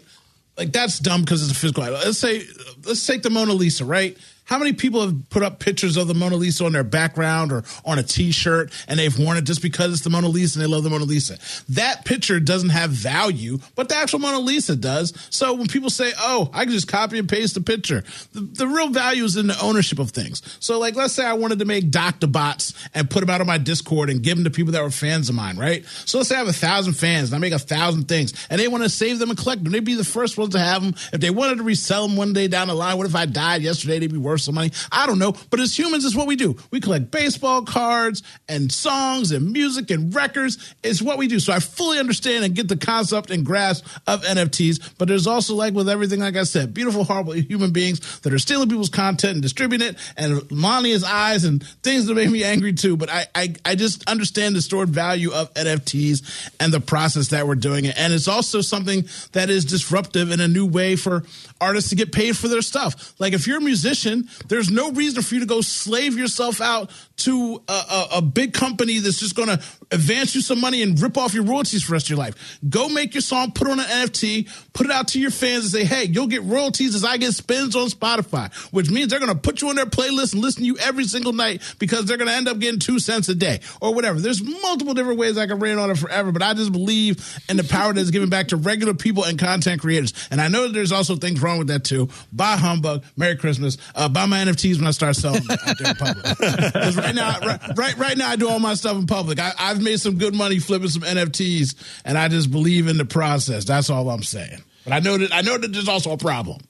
Like 0.56 0.70
that's 0.70 1.00
dumb 1.00 1.22
because 1.22 1.42
it's 1.42 1.50
a 1.50 1.60
physical 1.60 1.82
item. 1.82 1.94
Let's 1.94 2.18
say, 2.18 2.46
let's 2.86 3.04
take 3.04 3.24
the 3.24 3.30
Mona 3.30 3.52
Lisa, 3.52 3.84
right? 3.84 4.16
How 4.46 4.58
many 4.58 4.72
people 4.72 5.00
have 5.00 5.28
put 5.28 5.42
up 5.42 5.58
pictures 5.58 5.96
of 5.96 6.06
the 6.06 6.14
Mona 6.14 6.36
Lisa 6.36 6.64
on 6.64 6.72
their 6.72 6.84
background 6.84 7.50
or 7.50 7.64
on 7.84 7.98
a 7.98 8.02
T-shirt, 8.02 8.72
and 8.86 8.98
they've 8.98 9.18
worn 9.18 9.36
it 9.36 9.42
just 9.42 9.60
because 9.60 9.92
it's 9.92 10.02
the 10.02 10.10
Mona 10.10 10.28
Lisa 10.28 10.60
and 10.60 10.64
they 10.64 10.72
love 10.72 10.84
the 10.84 10.90
Mona 10.90 11.04
Lisa? 11.04 11.36
That 11.70 12.04
picture 12.04 12.38
doesn't 12.38 12.68
have 12.68 12.90
value, 12.90 13.58
but 13.74 13.88
the 13.88 13.96
actual 13.96 14.20
Mona 14.20 14.38
Lisa 14.38 14.76
does. 14.76 15.12
So 15.30 15.52
when 15.54 15.66
people 15.66 15.90
say, 15.90 16.12
"Oh, 16.18 16.48
I 16.52 16.62
can 16.62 16.72
just 16.72 16.86
copy 16.86 17.18
and 17.18 17.28
paste 17.28 17.54
the 17.54 17.60
picture," 17.60 18.04
the, 18.32 18.40
the 18.40 18.68
real 18.68 18.88
value 18.88 19.24
is 19.24 19.36
in 19.36 19.48
the 19.48 19.60
ownership 19.60 19.98
of 19.98 20.12
things. 20.12 20.42
So, 20.60 20.78
like, 20.78 20.94
let's 20.94 21.14
say 21.14 21.26
I 21.26 21.32
wanted 21.32 21.58
to 21.58 21.64
make 21.64 21.90
Doctor 21.90 22.28
Bots 22.28 22.72
and 22.94 23.10
put 23.10 23.20
them 23.20 23.30
out 23.30 23.40
on 23.40 23.48
my 23.48 23.58
Discord 23.58 24.10
and 24.10 24.22
give 24.22 24.36
them 24.36 24.44
to 24.44 24.50
people 24.50 24.72
that 24.74 24.82
were 24.82 24.90
fans 24.90 25.28
of 25.28 25.34
mine, 25.34 25.56
right? 25.56 25.84
So 26.04 26.18
let's 26.18 26.28
say 26.28 26.36
I 26.36 26.38
have 26.38 26.48
a 26.48 26.52
thousand 26.52 26.92
fans 26.92 27.30
and 27.30 27.36
I 27.36 27.38
make 27.40 27.52
a 27.52 27.58
thousand 27.58 28.06
things, 28.06 28.32
and 28.48 28.60
they 28.60 28.68
want 28.68 28.84
to 28.84 28.90
save 28.90 29.18
them 29.18 29.30
and 29.30 29.38
collect 29.38 29.64
them. 29.64 29.72
They'd 29.72 29.84
be 29.84 29.94
the 29.94 30.04
first 30.04 30.38
ones 30.38 30.52
to 30.54 30.60
have 30.60 30.82
them. 30.82 30.94
If 31.12 31.20
they 31.20 31.30
wanted 31.30 31.56
to 31.56 31.64
resell 31.64 32.06
them 32.06 32.16
one 32.16 32.32
day 32.32 32.46
down 32.46 32.68
the 32.68 32.74
line, 32.74 32.96
what 32.96 33.08
if 33.08 33.16
I 33.16 33.26
died 33.26 33.62
yesterday? 33.62 33.98
They'd 33.98 34.12
be 34.12 34.18
worth 34.18 34.35
some 34.38 34.54
money. 34.54 34.72
I 34.90 35.06
don't 35.06 35.18
know. 35.18 35.34
But 35.50 35.60
as 35.60 35.78
humans, 35.78 36.04
it's 36.04 36.16
what 36.16 36.26
we 36.26 36.36
do. 36.36 36.56
We 36.70 36.80
collect 36.80 37.10
baseball 37.10 37.62
cards 37.62 38.22
and 38.48 38.70
songs 38.70 39.32
and 39.32 39.52
music 39.52 39.90
and 39.90 40.14
records. 40.14 40.74
It's 40.82 41.02
what 41.02 41.18
we 41.18 41.28
do. 41.28 41.40
So 41.40 41.52
I 41.52 41.60
fully 41.60 41.98
understand 41.98 42.44
and 42.44 42.54
get 42.54 42.68
the 42.68 42.76
concept 42.76 43.30
and 43.30 43.44
grasp 43.44 43.86
of 44.06 44.22
NFTs. 44.22 44.94
But 44.98 45.08
there's 45.08 45.26
also, 45.26 45.54
like 45.54 45.74
with 45.74 45.88
everything, 45.88 46.20
like 46.20 46.36
I 46.36 46.44
said, 46.44 46.74
beautiful, 46.74 47.04
horrible 47.04 47.32
human 47.32 47.72
beings 47.72 48.20
that 48.20 48.32
are 48.32 48.38
stealing 48.38 48.68
people's 48.68 48.88
content 48.88 49.34
and 49.34 49.42
distributing 49.42 49.88
it, 49.88 49.96
and 50.16 50.40
Melania's 50.50 51.04
eyes 51.04 51.44
and 51.44 51.66
things 51.82 52.06
that 52.06 52.14
make 52.14 52.30
me 52.30 52.44
angry 52.44 52.72
too. 52.72 52.96
But 52.96 53.10
I, 53.10 53.26
I, 53.34 53.54
I 53.64 53.74
just 53.74 54.08
understand 54.08 54.56
the 54.56 54.62
stored 54.62 54.88
value 54.90 55.32
of 55.32 55.52
NFTs 55.54 56.50
and 56.60 56.72
the 56.72 56.80
process 56.80 57.28
that 57.28 57.46
we're 57.46 57.54
doing 57.54 57.84
it. 57.84 57.98
And 57.98 58.12
it's 58.12 58.28
also 58.28 58.60
something 58.60 59.08
that 59.32 59.50
is 59.50 59.64
disruptive 59.64 60.30
in 60.30 60.40
a 60.40 60.48
new 60.48 60.66
way 60.66 60.96
for 60.96 61.24
artists 61.60 61.90
to 61.90 61.96
get 61.96 62.12
paid 62.12 62.36
for 62.36 62.48
their 62.48 62.62
stuff. 62.62 63.14
Like 63.18 63.32
if 63.32 63.46
you're 63.46 63.58
a 63.58 63.62
musician 63.62 64.25
there's 64.48 64.70
no 64.70 64.90
reason 64.92 65.22
for 65.22 65.34
you 65.34 65.40
to 65.40 65.46
go 65.46 65.60
slave 65.60 66.16
yourself 66.18 66.60
out 66.60 66.90
to 67.18 67.62
a, 67.68 67.72
a, 67.72 68.08
a 68.16 68.22
big 68.22 68.52
company 68.52 68.98
that's 68.98 69.18
just 69.18 69.34
going 69.34 69.48
to 69.48 69.62
advance 69.90 70.34
you 70.34 70.40
some 70.40 70.60
money 70.60 70.82
and 70.82 71.00
rip 71.00 71.16
off 71.16 71.34
your 71.34 71.44
royalties 71.44 71.82
for 71.82 71.90
the 71.90 71.92
rest 71.94 72.06
of 72.06 72.10
your 72.10 72.18
life. 72.18 72.58
Go 72.68 72.88
make 72.88 73.14
your 73.14 73.20
song, 73.22 73.52
put 73.52 73.68
on 73.68 73.80
an 73.80 73.86
NFT, 73.86 74.48
put 74.76 74.84
it 74.84 74.92
out 74.92 75.08
to 75.08 75.18
your 75.18 75.30
fans 75.30 75.64
and 75.64 75.72
say, 75.72 75.84
hey, 75.84 76.04
you'll 76.04 76.26
get 76.26 76.42
royalties 76.42 76.94
as 76.94 77.02
I 77.02 77.16
get 77.16 77.32
spins 77.32 77.74
on 77.74 77.88
Spotify, 77.88 78.52
which 78.74 78.90
means 78.90 79.08
they're 79.08 79.18
going 79.18 79.32
to 79.32 79.38
put 79.38 79.62
you 79.62 79.70
on 79.70 79.76
their 79.76 79.86
playlist 79.86 80.34
and 80.34 80.42
listen 80.42 80.60
to 80.62 80.66
you 80.66 80.76
every 80.76 81.04
single 81.04 81.32
night 81.32 81.62
because 81.78 82.04
they're 82.04 82.18
going 82.18 82.28
to 82.28 82.34
end 82.34 82.46
up 82.46 82.58
getting 82.58 82.78
two 82.78 82.98
cents 82.98 83.30
a 83.30 83.34
day 83.34 83.60
or 83.80 83.94
whatever. 83.94 84.20
There's 84.20 84.42
multiple 84.42 84.92
different 84.92 85.18
ways 85.18 85.38
I 85.38 85.46
can 85.46 85.60
rain 85.60 85.78
on 85.78 85.90
it 85.90 85.96
forever, 85.96 86.30
but 86.30 86.42
I 86.42 86.52
just 86.52 86.72
believe 86.72 87.40
in 87.48 87.56
the 87.56 87.64
power 87.64 87.94
that's 87.94 88.10
given 88.10 88.28
back 88.28 88.48
to 88.48 88.56
regular 88.58 88.92
people 88.92 89.24
and 89.24 89.38
content 89.38 89.80
creators. 89.80 90.12
And 90.30 90.42
I 90.42 90.48
know 90.48 90.64
that 90.64 90.74
there's 90.74 90.92
also 90.92 91.16
things 91.16 91.40
wrong 91.40 91.56
with 91.56 91.68
that 91.68 91.82
too. 91.84 92.10
Buy 92.30 92.56
humbug, 92.58 93.02
Merry 93.16 93.36
Christmas, 93.36 93.78
uh, 93.94 94.10
buy 94.10 94.26
my 94.26 94.44
NFTs 94.44 94.76
when 94.76 94.86
I 94.86 94.90
start 94.90 95.16
selling 95.16 95.42
them 95.42 95.56
out 95.66 95.78
there 95.78 95.88
in 95.90 95.96
public. 95.96 96.24
'Cause 96.72 96.96
right 96.98 97.14
now, 97.14 97.38
right, 97.40 97.60
right, 97.78 97.96
right 97.96 98.18
now, 98.18 98.28
I 98.28 98.36
do 98.36 98.50
all 98.50 98.58
my 98.58 98.74
stuff 98.74 98.96
in 98.98 99.06
public. 99.06 99.40
I, 99.40 99.52
I've 99.58 99.80
made 99.82 100.00
some 100.00 100.18
good 100.18 100.34
money 100.34 100.58
flipping 100.58 100.88
some 100.88 101.00
NFTs, 101.02 101.74
and 102.04 102.18
I 102.18 102.28
just 102.28 102.50
believe 102.50 102.88
in 102.88 102.98
the 102.98 103.06
process. 103.06 103.64
That's 103.64 103.88
all 103.88 104.10
I'm 104.10 104.22
saying. 104.22 104.60
But 104.86 104.92
I 104.94 105.00
know 105.00 105.18
that 105.18 105.34
I 105.34 105.40
know 105.40 105.58
that 105.58 105.72
there's 105.72 105.88
also 105.88 106.12
a 106.12 106.16
problem. 106.16 106.60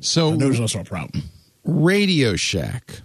So 0.00 0.28
I 0.28 0.30
know 0.32 0.36
there's 0.36 0.60
also 0.60 0.80
a 0.80 0.84
problem. 0.84 1.24
Radio 1.64 2.36
Shack 2.36 3.00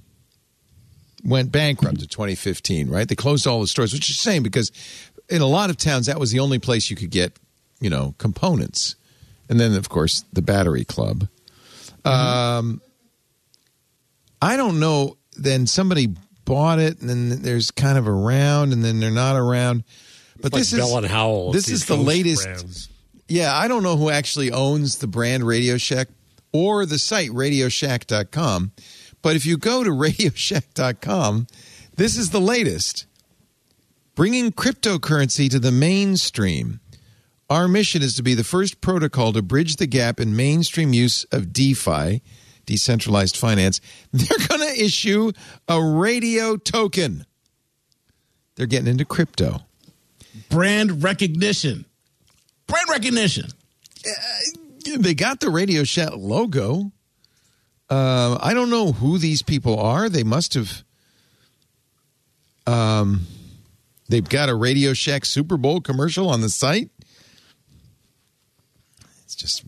went 1.23 1.49
bankrupt 1.49 2.01
in 2.01 2.07
2015, 2.07 2.89
right? 2.89 3.07
They 3.07 3.15
closed 3.15 3.47
all 3.47 3.61
the 3.61 3.67
stores, 3.67 3.93
which 3.93 4.09
is 4.09 4.17
a 4.17 4.21
shame 4.21 4.43
because 4.43 4.69
in 5.29 5.41
a 5.41 5.45
lot 5.45 5.69
of 5.69 5.77
towns 5.77 6.07
that 6.07 6.19
was 6.19 6.31
the 6.31 6.39
only 6.39 6.59
place 6.59 6.89
you 6.89 6.97
could 6.97 7.09
get, 7.09 7.39
you 7.79 7.89
know, 7.89 8.15
components. 8.17 8.97
And 9.47 9.59
then, 9.59 9.73
of 9.75 9.87
course, 9.87 10.25
the 10.33 10.41
Battery 10.41 10.83
Club. 10.83 11.27
Um, 12.03 12.81
I 14.41 14.57
don't 14.57 14.81
know. 14.81 15.17
Then 15.37 15.67
somebody 15.67 16.09
bought 16.43 16.79
it, 16.79 16.99
and 16.99 17.09
then 17.09 17.41
there's 17.41 17.71
kind 17.71 17.97
of 17.97 18.07
around, 18.07 18.73
and 18.73 18.83
then 18.83 18.99
they're 18.99 19.09
not 19.09 19.37
around. 19.37 19.85
But 20.41 20.51
Like 20.51 20.61
this 20.61 20.73
Bell 20.73 20.89
is 20.89 20.95
and 20.95 21.05
Howell. 21.05 21.53
This 21.53 21.69
is 21.69 21.85
the 21.85 21.95
latest. 21.95 22.43
brands. 22.43 22.89
Yeah, 23.27 23.55
I 23.55 23.67
don't 23.67 23.83
know 23.83 23.97
who 23.97 24.09
actually 24.09 24.51
owns 24.51 24.97
the 24.97 25.07
brand 25.07 25.45
Radio 25.45 25.77
Shack 25.77 26.09
or 26.51 26.85
the 26.85 26.99
site 26.99 27.29
radioshack.com, 27.29 28.71
but 29.21 29.35
if 29.35 29.45
you 29.45 29.57
go 29.57 29.83
to 29.83 29.89
radioshack.com, 29.91 31.47
this 31.95 32.17
is 32.17 32.29
the 32.29 32.41
latest. 32.41 33.05
Bringing 34.15 34.51
cryptocurrency 34.51 35.49
to 35.49 35.59
the 35.59 35.71
mainstream. 35.71 36.79
Our 37.49 37.67
mission 37.67 38.01
is 38.01 38.15
to 38.15 38.23
be 38.23 38.35
the 38.35 38.43
first 38.43 38.81
protocol 38.81 39.33
to 39.33 39.41
bridge 39.41 39.75
the 39.77 39.87
gap 39.87 40.19
in 40.19 40.35
mainstream 40.35 40.93
use 40.93 41.23
of 41.25 41.53
DeFi, 41.53 42.21
decentralized 42.65 43.37
finance. 43.37 43.81
They're 44.13 44.47
going 44.47 44.61
to 44.61 44.83
issue 44.83 45.31
a 45.67 45.81
radio 45.81 46.57
token. 46.57 47.25
They're 48.55 48.67
getting 48.67 48.87
into 48.87 49.05
crypto. 49.05 49.61
Brand 50.49 51.03
recognition. 51.03 51.85
Brand 52.68 52.90
recognition. 52.90 53.48
they 54.98 55.14
got 55.14 55.40
the 55.40 55.49
Radio 55.49 55.84
Shack 55.84 56.11
logo. 56.15 56.91
Uh, 57.90 58.38
I 58.41 58.53
don't 58.53 58.69
know 58.69 58.91
who 58.91 59.18
these 59.18 59.41
people 59.41 59.80
are. 59.80 60.10
They 60.10 60.23
must 60.23 60.53
have. 60.56 60.84
Um, 62.65 63.27
they've 64.10 64.27
got 64.27 64.49
a 64.49 64.56
Radio 64.56 64.94
Shack 64.94 65.26
Super 65.26 65.57
Bowl 65.57 65.81
commercial 65.81 66.30
on 66.30 66.41
the 66.41 66.49
site. 66.49 66.90
It's 69.26 69.35
just 69.35 69.64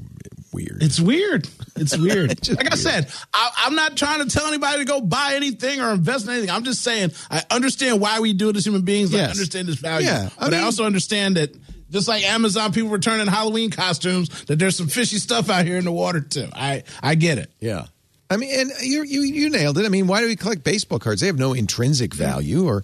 weird. 0.54 0.82
It's 0.82 1.00
weird. 1.00 1.48
It's 1.76 1.98
weird. 1.98 2.32
It's 2.32 2.50
like 2.50 2.72
I 2.72 2.76
said, 2.76 3.12
I, 3.34 3.52
I'm 3.66 3.76
not 3.76 3.98
trying 3.98 4.28
to 4.28 4.30
tell 4.30 4.48
anybody 4.48 4.80
to 4.80 4.86
go 4.86 5.02
buy 5.02 5.34
anything 5.36 5.82
or 5.82 5.92
invest 5.92 6.26
in 6.26 6.32
anything. 6.32 6.50
I'm 6.50 6.64
just 6.64 6.82
saying 6.82 7.12
I 7.30 7.44
understand 7.52 8.00
why 8.00 8.20
we 8.22 8.34
do 8.34 8.50
it 8.50 8.56
as 8.56 8.66
human 8.66 8.84
beings. 8.84 9.14
I 9.14 9.20
understand 9.24 9.68
this 9.68 9.76
value. 9.76 10.08
Yeah, 10.08 10.30
I 10.40 10.46
but 10.46 10.54
I 10.54 10.62
also 10.62 10.86
understand 10.86 11.38
that 11.38 11.54
just 11.91 12.07
like 12.07 12.24
Amazon 12.24 12.72
people 12.74 12.90
returning 12.90 13.28
Halloween 13.28 13.72
costumes, 13.72 14.30
that 14.45 14.57
there's 14.60 14.76
some 14.76 14.88
fishy 14.88 15.18
stuff 15.18 15.49
out 15.49 15.66
here 15.66 15.78
in 15.78 15.86
the 15.86 15.91
water 15.91 16.22
too. 16.22 16.48
I 16.53 16.84
I 17.02 17.16
get 17.16 17.38
it. 17.38 17.52
yeah. 17.60 17.86
I 18.30 18.38
mean, 18.38 18.60
and 18.60 18.72
you 18.82 19.03
you 19.03 19.22
you 19.22 19.49
nailed 19.49 19.78
it. 19.78 19.86
I 19.86 19.90
mean, 19.90 20.07
why 20.07 20.20
do 20.22 20.28
we 20.28 20.36
collect 20.36 20.64
baseball 20.64 20.98
cards? 20.99 21.22
They 21.22 21.28
have 21.28 21.38
no 21.38 21.53
intrinsic 21.53 22.14
value, 22.16 22.66
or 22.68 22.84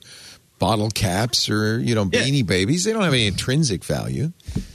bottle 0.59 0.91
caps, 0.91 1.49
or 1.49 1.79
you 1.79 1.95
know, 1.95 2.07
Yeah. 2.11 2.21
beanie 2.21 2.45
babies. 2.45 2.83
They 2.83 2.93
don't 2.93 3.01
have 3.01 3.13
any 3.13 3.25
intrinsic 3.25 3.83
value. 3.83 4.31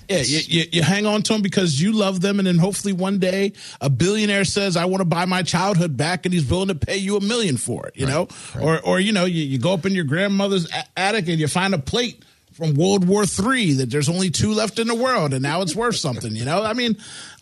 Yeah, 0.09 0.19
you, 0.23 0.41
you, 0.47 0.65
you 0.73 0.83
hang 0.83 1.07
on 1.07 1.23
to 1.23 1.33
them 1.33 1.43
because 1.43 1.81
you 1.81 1.93
love 1.93 2.21
them, 2.21 2.39
and 2.41 2.47
then 2.49 2.59
hopefully 2.59 2.93
one 2.93 3.19
day 3.21 3.53
a 3.81 3.89
billionaire 3.89 4.45
says, 4.45 4.77
"I 4.77 4.87
want 4.87 5.03
to 5.03 5.05
buy 5.05 5.25
my 5.25 5.45
childhood 5.45 5.97
back," 5.97 6.27
and 6.27 6.35
he's 6.35 6.45
willing 6.45 6.69
to 6.69 6.75
pay 6.75 6.97
you 6.97 7.17
a 7.17 7.21
million 7.21 7.57
for 7.57 7.87
it. 7.87 7.97
You 7.97 8.07
know, 8.07 8.27
or 8.61 8.81
or 8.81 8.99
you 8.99 9.13
know, 9.13 9.25
you, 9.25 9.45
you 9.45 9.59
go 9.59 9.73
up 9.73 9.87
in 9.87 9.95
your 9.95 10.05
grandmother's 10.05 10.67
attic 10.97 11.29
and 11.29 11.39
you 11.39 11.47
find 11.47 11.75
a 11.75 11.79
plate 11.79 12.25
from 12.57 12.75
World 12.75 13.07
War 13.07 13.27
Three 13.27 13.75
that 13.75 13.91
there's 13.91 14.09
only 14.09 14.31
two 14.31 14.53
left 14.53 14.79
in 14.79 14.87
the 14.87 14.95
world, 14.95 15.35
and 15.35 15.43
now 15.43 15.61
it's 15.61 15.77
worth 15.77 15.97
something. 15.97 16.35
You 16.35 16.47
know, 16.47 16.63
I 16.63 16.73
mean, 16.73 16.97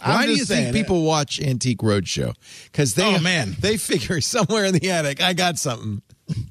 I'm 0.04 0.14
Why 0.14 0.26
do 0.26 0.32
you 0.32 0.44
think 0.44 0.68
eh. 0.68 0.72
people 0.72 1.02
watch 1.02 1.40
Antique 1.40 1.78
Roadshow? 1.78 2.34
Because 2.64 2.94
they, 2.94 3.16
Oh, 3.16 3.18
man. 3.20 3.56
they 3.60 3.76
figure 3.78 4.20
somewhere 4.20 4.64
in 4.64 4.74
the 4.74 4.90
attic, 4.90 5.22
I 5.22 5.32
got 5.32 5.58
something. 5.58 6.02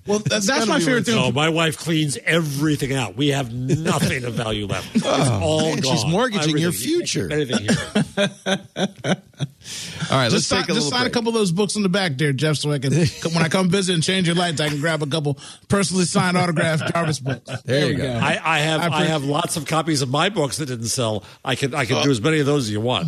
Well, 0.05 0.19
that's, 0.19 0.45
that's 0.45 0.67
my 0.67 0.77
be 0.77 0.85
favorite 0.85 0.99
worth 0.99 1.05
thing. 1.07 1.15
No, 1.15 1.31
my 1.31 1.49
wife 1.49 1.77
cleans 1.77 2.17
everything 2.25 2.93
out. 2.93 3.15
We 3.15 3.30
have 3.30 3.51
nothing 3.53 4.23
of 4.23 4.34
value 4.34 4.67
left. 4.67 4.95
It's 4.95 5.05
oh, 5.05 5.39
all 5.41 5.61
man, 5.61 5.80
gone. 5.80 5.95
she's 5.95 6.05
mortgaging 6.05 6.57
your 6.57 6.71
future. 6.71 7.31
Anything 7.31 7.69
here. 7.69 9.17
All 10.11 10.17
right, 10.17 10.23
let's 10.23 10.34
Just, 10.34 10.49
sign, 10.49 10.59
take 10.59 10.69
a 10.69 10.73
just 10.73 10.85
little 10.85 10.99
sign 10.99 11.07
a 11.07 11.09
couple 11.09 11.30
of 11.30 11.35
those 11.35 11.51
books 11.51 11.75
in 11.75 11.84
the 11.84 11.89
back 11.89 12.17
there, 12.17 12.34
Jeff, 12.34 12.57
so 12.57 12.71
I 12.71 12.80
can 12.80 12.93
when 13.34 13.43
I 13.43 13.47
come 13.47 13.69
visit 13.69 13.93
and 13.93 14.03
change 14.03 14.27
your 14.27 14.35
lights, 14.35 14.59
I 14.59 14.67
can 14.67 14.80
grab 14.80 15.01
a 15.01 15.07
couple 15.07 15.39
personally 15.69 16.03
signed 16.03 16.38
autographed 16.38 16.93
Jarvis 16.93 17.19
books. 17.19 17.49
There 17.63 17.88
you 17.88 17.95
we 17.95 18.01
go. 18.01 18.11
I, 18.13 18.39
I 18.43 18.59
have 18.59 18.81
I 18.81 18.88
I, 18.88 19.05
have 19.05 19.23
lots 19.23 19.55
of 19.55 19.65
copies 19.65 20.01
of 20.01 20.09
my 20.09 20.30
books 20.30 20.57
that 20.57 20.65
didn't 20.65 20.88
sell. 20.88 21.23
I 21.45 21.55
can 21.55 21.73
I 21.73 21.85
can 21.85 21.97
oh. 21.97 22.03
do 22.03 22.11
as 22.11 22.21
many 22.21 22.39
of 22.39 22.45
those 22.45 22.65
as 22.65 22.71
you 22.71 22.81
want. 22.81 23.07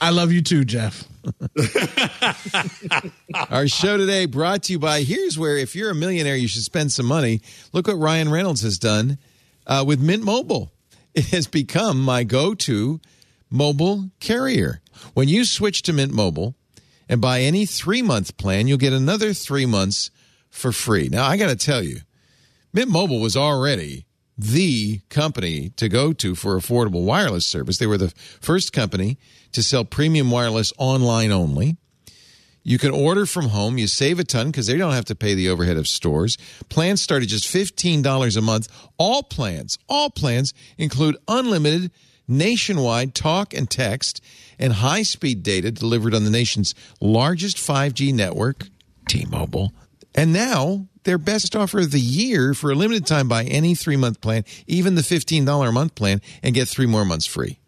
I 0.00 0.10
love 0.10 0.32
you 0.32 0.42
too, 0.42 0.64
Jeff. 0.64 1.04
Our 3.50 3.66
show 3.68 3.96
today 3.96 4.26
brought 4.26 4.64
to 4.64 4.72
you 4.72 4.78
by 4.78 5.02
here's 5.02 5.38
where 5.38 5.56
if 5.56 5.74
you're 5.74 5.90
a 5.90 5.94
millionaire, 5.94 6.36
you 6.36 6.48
should 6.48 6.62
spend 6.62 6.92
some 6.92 7.06
money. 7.06 7.40
Look 7.72 7.88
what 7.88 7.98
Ryan 7.98 8.30
Reynolds 8.30 8.62
has 8.62 8.78
done 8.78 9.18
uh, 9.66 9.84
with 9.86 10.00
Mint 10.00 10.22
Mobile. 10.22 10.70
It 11.14 11.26
has 11.26 11.46
become 11.46 12.00
my 12.00 12.24
go 12.24 12.54
to 12.54 13.00
mobile 13.50 14.10
carrier. 14.20 14.80
When 15.14 15.28
you 15.28 15.44
switch 15.44 15.82
to 15.82 15.92
Mint 15.92 16.12
Mobile 16.12 16.54
and 17.08 17.20
buy 17.20 17.40
any 17.40 17.66
three 17.66 18.02
month 18.02 18.36
plan, 18.36 18.68
you'll 18.68 18.78
get 18.78 18.92
another 18.92 19.32
three 19.32 19.66
months 19.66 20.10
for 20.50 20.72
free. 20.72 21.08
Now, 21.08 21.26
I 21.26 21.36
got 21.36 21.48
to 21.48 21.56
tell 21.56 21.82
you, 21.82 22.00
Mint 22.72 22.90
Mobile 22.90 23.20
was 23.20 23.36
already 23.36 24.06
the 24.38 25.00
company 25.08 25.70
to 25.76 25.88
go 25.88 26.12
to 26.12 26.34
for 26.34 26.56
affordable 26.56 27.04
wireless 27.04 27.46
service. 27.46 27.78
They 27.78 27.86
were 27.86 27.98
the 27.98 28.12
first 28.40 28.72
company 28.72 29.18
to 29.52 29.62
sell 29.62 29.84
premium 29.84 30.30
wireless 30.30 30.72
online 30.78 31.32
only. 31.32 31.76
You 32.62 32.78
can 32.78 32.90
order 32.90 33.26
from 33.26 33.50
home. 33.50 33.78
You 33.78 33.86
save 33.86 34.18
a 34.18 34.24
ton 34.24 34.48
because 34.48 34.66
they 34.66 34.76
don't 34.76 34.92
have 34.92 35.04
to 35.04 35.14
pay 35.14 35.34
the 35.34 35.48
overhead 35.48 35.76
of 35.76 35.86
stores. 35.86 36.36
Plans 36.68 37.00
start 37.00 37.22
at 37.22 37.28
just 37.28 37.46
$15 37.46 38.36
a 38.36 38.40
month. 38.40 38.68
All 38.98 39.22
plans, 39.22 39.78
all 39.88 40.10
plans 40.10 40.52
include 40.76 41.16
unlimited 41.28 41.92
nationwide 42.28 43.14
talk 43.14 43.54
and 43.54 43.70
text 43.70 44.20
and 44.58 44.72
high 44.72 45.02
speed 45.02 45.42
data 45.42 45.70
delivered 45.70 46.12
on 46.12 46.24
the 46.24 46.30
nation's 46.30 46.74
largest 47.00 47.56
5G 47.56 48.12
network, 48.12 48.66
T 49.08 49.24
Mobile. 49.26 49.72
And 50.14 50.32
now, 50.32 50.88
their 51.06 51.16
best 51.16 51.56
offer 51.56 51.78
of 51.78 51.90
the 51.90 52.00
year 52.00 52.52
for 52.52 52.70
a 52.70 52.74
limited 52.74 53.06
time 53.06 53.28
buy 53.28 53.44
any 53.44 53.74
three 53.74 53.96
month 53.96 54.20
plan, 54.20 54.44
even 54.66 54.94
the 54.94 55.02
$15 55.02 55.68
a 55.68 55.72
month 55.72 55.94
plan, 55.94 56.20
and 56.42 56.54
get 56.54 56.68
three 56.68 56.86
more 56.86 57.04
months 57.06 57.24
free. 57.24 57.58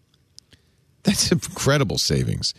That's 1.05 1.33
incredible 1.33 1.97
savings. 1.97 2.53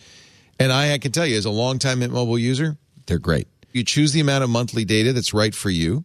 And 0.59 0.71
I, 0.71 0.93
I 0.93 0.97
can 0.97 1.11
tell 1.11 1.27
you, 1.27 1.37
as 1.37 1.45
a 1.45 1.51
longtime 1.51 1.99
Mint 1.99 2.11
Mobile 2.11 2.39
user, 2.39 2.77
they're 3.05 3.19
great. 3.19 3.47
You 3.71 3.83
choose 3.83 4.13
the 4.13 4.19
amount 4.19 4.43
of 4.43 4.49
monthly 4.49 4.83
data 4.83 5.13
that's 5.13 5.33
right 5.33 5.53
for 5.53 5.69
you. 5.69 6.03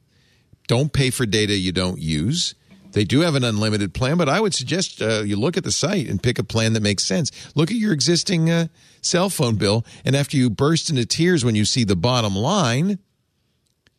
Don't 0.66 0.92
pay 0.92 1.10
for 1.10 1.24
data 1.26 1.54
you 1.54 1.72
don't 1.72 1.98
use. 1.98 2.54
They 2.92 3.04
do 3.04 3.20
have 3.20 3.34
an 3.34 3.42
unlimited 3.42 3.92
plan, 3.92 4.16
but 4.16 4.28
I 4.28 4.40
would 4.40 4.54
suggest 4.54 5.02
uh, 5.02 5.22
you 5.22 5.36
look 5.36 5.56
at 5.56 5.64
the 5.64 5.72
site 5.72 6.08
and 6.08 6.22
pick 6.22 6.38
a 6.38 6.44
plan 6.44 6.74
that 6.74 6.82
makes 6.82 7.02
sense. 7.04 7.30
Look 7.56 7.70
at 7.70 7.76
your 7.76 7.92
existing 7.92 8.50
uh, 8.50 8.68
cell 9.02 9.30
phone 9.30 9.56
bill, 9.56 9.84
and 10.04 10.14
after 10.14 10.36
you 10.36 10.48
burst 10.48 10.90
into 10.90 11.04
tears 11.04 11.44
when 11.44 11.56
you 11.56 11.64
see 11.64 11.82
the 11.82 11.96
bottom 11.96 12.36
line, 12.36 13.00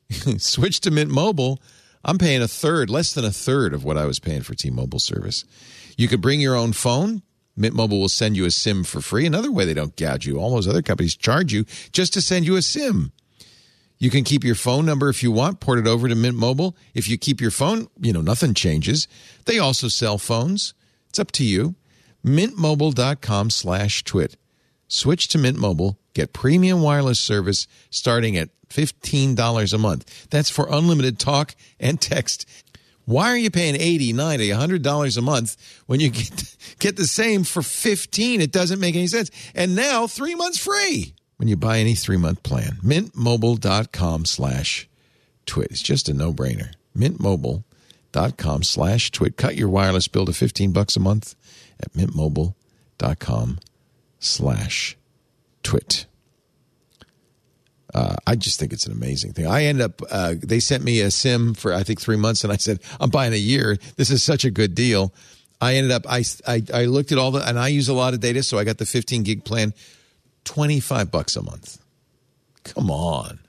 switch 0.38 0.80
to 0.82 0.92
Mint 0.92 1.12
Mobile. 1.12 1.62
I'm 2.04 2.18
paying 2.18 2.42
a 2.42 2.48
third, 2.48 2.90
less 2.90 3.14
than 3.14 3.26
a 3.26 3.32
third 3.32 3.74
of 3.74 3.84
what 3.84 3.98
I 3.98 4.06
was 4.06 4.20
paying 4.20 4.42
for 4.42 4.54
T-Mobile 4.54 5.00
service. 5.00 5.44
You 5.98 6.08
could 6.08 6.22
bring 6.22 6.40
your 6.40 6.56
own 6.56 6.74
phone. 6.74 7.24
Mint 7.58 7.74
Mobile 7.74 8.00
will 8.00 8.10
send 8.10 8.36
you 8.38 8.46
a 8.46 8.52
SIM 8.52 8.84
for 8.84 9.02
free. 9.02 9.26
Another 9.26 9.52
way 9.52 9.66
they 9.66 9.74
don't 9.74 9.96
gouge 9.96 10.28
you. 10.28 10.38
All 10.38 10.54
those 10.54 10.68
other 10.68 10.82
companies 10.82 11.16
charge 11.16 11.54
you 11.54 11.66
just 11.92 12.14
to 12.14 12.22
send 12.22 12.46
you 12.46 12.58
a 12.58 12.62
SIM. 12.62 13.12
You 13.98 14.10
can 14.10 14.24
keep 14.24 14.44
your 14.44 14.56
phone 14.56 14.86
number 14.86 15.10
if 15.10 15.24
you 15.24 15.32
want, 15.32 15.62
port 15.62 15.80
it 15.80 15.88
over 15.88 16.08
to 16.08 16.16
Mint 16.16 16.36
Mobile. 16.36 16.76
If 16.94 17.10
you 17.10 17.18
keep 17.18 17.40
your 17.40 17.52
phone, 17.52 17.88
you 18.00 18.12
know, 18.12 18.22
nothing 18.22 18.54
changes. 18.54 19.08
They 19.46 19.58
also 19.58 19.88
sell 19.88 20.18
phones. 20.18 20.74
It's 21.10 21.18
up 21.18 21.32
to 21.34 21.46
you. 21.46 21.76
Mintmobile.com 22.26 23.50
slash 23.52 24.04
twit. 24.04 24.36
Switch 24.88 25.28
to 25.30 25.38
Mint 25.38 25.58
Mobile 25.58 25.98
Get 26.16 26.32
premium 26.34 26.82
wireless 26.82 27.20
service 27.20 27.68
starting 27.92 28.38
at 28.38 28.50
$15 28.70 29.74
a 29.74 29.78
month. 29.78 30.30
That's 30.30 30.50
for 30.50 30.68
unlimited 30.72 31.20
talk 31.20 31.54
and 31.80 32.02
text. 32.02 32.48
Why 33.04 33.30
are 33.30 33.38
you 33.38 33.52
paying 33.52 33.76
80, 33.76 34.14
90, 34.14 34.50
$100 34.50 35.18
a 35.18 35.22
month 35.22 35.84
when 35.86 36.00
you 36.00 36.10
get, 36.10 36.56
get 36.80 36.96
the 36.96 37.06
same 37.06 37.44
for 37.44 37.62
15? 37.62 38.42
It 38.42 38.52
doesn't 38.52 38.80
make 38.80 38.96
any 38.96 39.08
sense. 39.08 39.30
And 39.54 39.76
now 39.76 40.08
3 40.08 40.34
months 40.36 40.58
free 40.58 41.14
when 41.38 41.50
you 41.50 41.58
buy 41.58 41.80
any 41.80 41.94
3-month 41.94 42.44
plan. 42.44 42.80
mintmobile.com 42.82 44.26
slash. 44.26 44.90
It's 45.48 45.82
just 45.82 46.10
a 46.10 46.14
no-brainer. 46.14 46.74
mintmobile.com 46.98 48.64
slash. 48.64 49.12
Cut 49.12 49.56
your 49.56 49.70
wireless 49.70 50.08
bill 50.08 50.26
to 50.26 50.34
15 50.34 50.72
bucks 50.72 50.96
a 50.96 51.00
month 51.02 51.36
at 51.80 51.92
mintmobile.com 51.94 53.60
slash 54.20 54.98
twit. 55.66 56.06
Uh, 57.94 58.16
I 58.28 58.36
just 58.36 58.60
think 58.60 58.74
it's 58.74 58.86
an 58.86 58.92
amazing 58.92 59.34
thing. 59.34 59.48
I 59.48 59.64
end 59.66 59.82
up, 59.82 60.02
uh, 60.12 60.36
they 60.42 60.60
sent 60.60 60.84
me 60.84 61.00
a 61.00 61.10
sim 61.10 61.54
for 61.54 61.74
I 61.74 61.84
think 61.84 62.02
three 62.02 62.18
months, 62.18 62.44
and 62.44 62.52
I 62.52 62.58
said, 62.58 62.80
I'm 63.00 63.10
buying 63.10 63.34
a 63.34 63.38
year. 63.38 63.78
This 63.96 64.12
is 64.12 64.22
such 64.22 64.44
a 64.44 64.52
good 64.52 64.76
deal. 64.76 65.14
I 65.62 65.76
ended 65.76 65.92
up, 65.92 66.06
I, 66.08 66.24
I, 66.46 66.62
I 66.74 66.86
looked 66.86 67.14
at 67.14 67.18
all 67.18 67.32
the, 67.32 67.48
and 67.48 67.58
I 67.58 67.70
use 67.70 67.88
a 67.88 67.94
lot 67.94 68.14
of 68.14 68.20
data, 68.20 68.44
so 68.44 68.58
I 68.58 68.66
got 68.66 68.78
the 68.78 68.86
15 68.86 69.24
gig 69.24 69.46
plan, 69.46 69.74
25 70.44 71.10
bucks 71.10 71.36
a 71.38 71.42
month. 71.42 71.80
Come 72.64 72.92
on. 72.92 73.40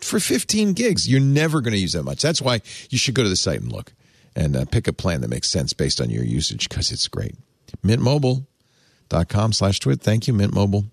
For 0.00 0.18
15 0.18 0.72
gigs, 0.72 1.08
you're 1.08 1.20
never 1.20 1.60
going 1.60 1.74
to 1.74 1.80
use 1.80 1.92
that 1.92 2.02
much. 2.02 2.22
That's 2.22 2.42
why 2.42 2.62
you 2.88 2.98
should 2.98 3.14
go 3.14 3.22
to 3.22 3.28
the 3.28 3.36
site 3.36 3.60
and 3.60 3.70
look 3.70 3.92
and 4.34 4.56
uh, 4.56 4.64
pick 4.64 4.88
a 4.88 4.92
plan 4.92 5.20
that 5.20 5.28
makes 5.28 5.48
sense 5.48 5.72
based 5.72 6.00
on 6.00 6.10
your 6.10 6.24
usage 6.24 6.68
because 6.68 6.90
it's 6.90 7.06
great. 7.06 7.36
Mintmobile.com 9.10 9.52
slash 9.52 9.80
twit. 9.80 10.00
Thank 10.00 10.26
you, 10.26 10.34
Mint 10.34 10.54
Mobile. 10.54 10.86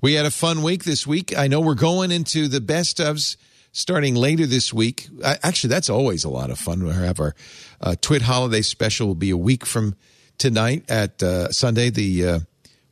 We 0.00 0.14
had 0.14 0.26
a 0.26 0.30
fun 0.30 0.62
week 0.62 0.84
this 0.84 1.06
week. 1.06 1.36
I 1.36 1.46
know 1.46 1.60
we're 1.60 1.74
going 1.74 2.10
into 2.10 2.48
the 2.48 2.60
best 2.60 2.98
ofs 2.98 3.36
starting 3.70 4.14
later 4.14 4.46
this 4.46 4.72
week. 4.72 5.08
Actually, 5.22 5.70
that's 5.70 5.88
always 5.88 6.24
a 6.24 6.28
lot 6.28 6.50
of 6.50 6.58
fun. 6.58 6.82
We 6.82 6.90
have 6.90 7.20
our 7.20 7.34
uh, 7.80 7.94
Twit 8.00 8.22
Holiday 8.22 8.62
Special 8.62 9.06
will 9.06 9.14
be 9.14 9.30
a 9.30 9.36
week 9.36 9.64
from 9.64 9.94
tonight 10.38 10.84
at 10.88 11.22
uh, 11.22 11.52
Sunday, 11.52 11.90
the 11.90 12.26
uh, 12.26 12.38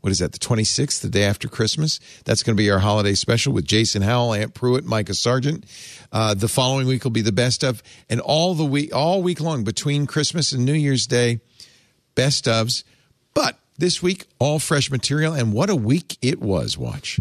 what 0.00 0.10
is 0.10 0.20
that, 0.20 0.32
the 0.32 0.38
26th, 0.38 1.00
the 1.00 1.08
day 1.08 1.24
after 1.24 1.48
Christmas. 1.48 1.98
That's 2.24 2.42
going 2.42 2.56
to 2.56 2.62
be 2.62 2.70
our 2.70 2.78
holiday 2.78 3.14
special 3.14 3.52
with 3.52 3.66
Jason 3.66 4.00
Howell, 4.00 4.34
Ant 4.34 4.54
Pruitt, 4.54 4.84
Micah 4.84 5.14
Sargent. 5.14 5.66
Uh, 6.12 6.34
the 6.34 6.48
following 6.48 6.86
week 6.86 7.04
will 7.04 7.10
be 7.10 7.20
the 7.20 7.32
best 7.32 7.64
of, 7.64 7.82
and 8.08 8.20
all 8.20 8.54
the 8.54 8.64
week, 8.64 8.94
all 8.94 9.22
week 9.22 9.40
long 9.40 9.64
between 9.64 10.06
Christmas 10.06 10.52
and 10.52 10.64
New 10.64 10.72
Year's 10.72 11.06
Day, 11.06 11.40
best 12.14 12.46
ofs. 12.46 12.84
But 13.34 13.59
this 13.80 14.02
week, 14.02 14.26
all 14.38 14.58
fresh 14.58 14.90
material, 14.90 15.32
and 15.32 15.52
what 15.52 15.70
a 15.70 15.76
week 15.76 16.18
it 16.22 16.40
was. 16.40 16.78
Watch. 16.78 17.18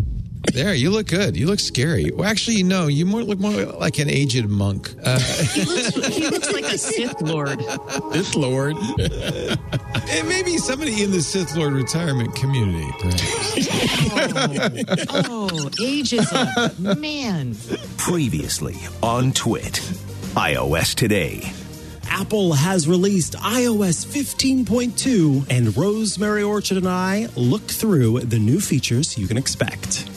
There, 0.54 0.74
you 0.74 0.90
look 0.90 1.08
good. 1.08 1.36
You 1.36 1.48
look 1.48 1.60
scary. 1.60 2.12
Well, 2.12 2.28
actually, 2.28 2.64
no, 2.64 2.88
you 2.88 3.06
more 3.06 3.24
look 3.24 3.40
more 3.40 3.52
like 3.52 4.00
an 4.00 4.10
aged 4.10 4.48
monk. 4.48 4.94
Uh, 5.04 5.20
he, 5.54 5.64
looks, 5.64 5.96
he 6.08 6.28
looks 6.30 6.52
like 6.52 6.66
a 6.66 6.78
Sith 6.78 7.22
Lord. 7.22 7.62
Sith 8.14 8.36
Lord. 8.36 8.76
and 9.00 10.28
maybe 10.28 10.58
somebody 10.58 11.04
in 11.04 11.12
the 11.12 11.22
Sith 11.22 11.56
Lord 11.56 11.74
retirement 11.74 12.36
community, 12.36 12.90
perhaps. 13.00 13.68
oh, 15.30 15.50
oh, 15.52 15.70
ageism. 15.80 17.00
Man. 17.00 17.56
Previously 17.98 18.78
on 19.02 19.32
Twit, 19.32 19.74
iOS 20.36 20.96
Today. 20.96 21.52
Apple 22.10 22.54
has 22.54 22.88
released 22.88 23.34
iOS 23.34 24.06
15.2, 24.06 25.46
and 25.50 25.76
Rosemary 25.78 26.44
Orchard 26.44 26.78
and 26.78 26.88
I 26.88 27.30
look 27.36 27.62
through 27.62 28.22
the 28.22 28.40
new 28.40 28.60
features 28.60 29.18
you 29.18 29.28
can 29.28 29.38
expect. 29.38 30.10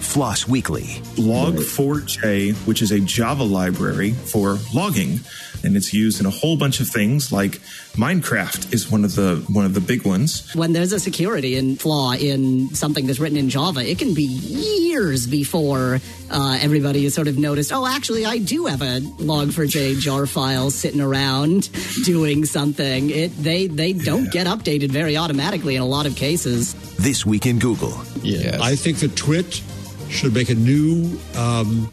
Floss 0.00 0.48
Weekly. 0.48 1.02
Log4j, 1.16 2.54
which 2.66 2.82
is 2.82 2.90
a 2.90 2.98
Java 3.00 3.44
library 3.44 4.12
for 4.12 4.58
logging, 4.74 5.20
and 5.64 5.76
it's 5.76 5.92
used 5.92 6.20
in 6.20 6.26
a 6.26 6.30
whole 6.30 6.56
bunch 6.56 6.80
of 6.80 6.88
things 6.88 7.32
like 7.32 7.60
Minecraft 7.94 8.72
is 8.72 8.90
one 8.90 9.04
of 9.04 9.14
the 9.14 9.44
one 9.48 9.64
of 9.64 9.74
the 9.74 9.80
big 9.80 10.04
ones. 10.04 10.52
When 10.54 10.72
there's 10.72 10.92
a 10.92 11.00
security 11.00 11.56
in 11.56 11.76
flaw 11.76 12.12
in 12.12 12.74
something 12.74 13.06
that's 13.06 13.18
written 13.18 13.38
in 13.38 13.48
Java, 13.48 13.80
it 13.80 13.98
can 13.98 14.14
be 14.14 14.22
years 14.22 15.26
before 15.26 16.00
uh, 16.30 16.58
everybody 16.60 17.04
has 17.04 17.14
sort 17.14 17.28
of 17.28 17.38
noticed. 17.38 17.72
Oh, 17.72 17.86
actually, 17.86 18.24
I 18.24 18.38
do 18.38 18.66
have 18.66 18.82
a 18.82 19.00
log4j 19.00 20.00
jar 20.00 20.26
file 20.26 20.70
sitting 20.70 21.00
around 21.00 21.70
doing 22.04 22.44
something. 22.44 23.10
It 23.10 23.36
they 23.36 23.66
they 23.66 23.92
don't 23.92 24.26
yeah. 24.26 24.30
get 24.30 24.46
updated 24.46 24.90
very 24.90 25.16
automatically 25.16 25.76
in 25.76 25.82
a 25.82 25.86
lot 25.86 26.06
of 26.06 26.16
cases. 26.16 26.74
This 26.96 27.26
week 27.26 27.46
in 27.46 27.58
Google. 27.58 27.94
Yeah, 28.22 28.58
I 28.60 28.76
think 28.76 28.98
the 28.98 29.08
Twit 29.08 29.62
should 30.10 30.34
make 30.34 30.50
a 30.50 30.54
new 30.54 31.18
um, 31.36 31.90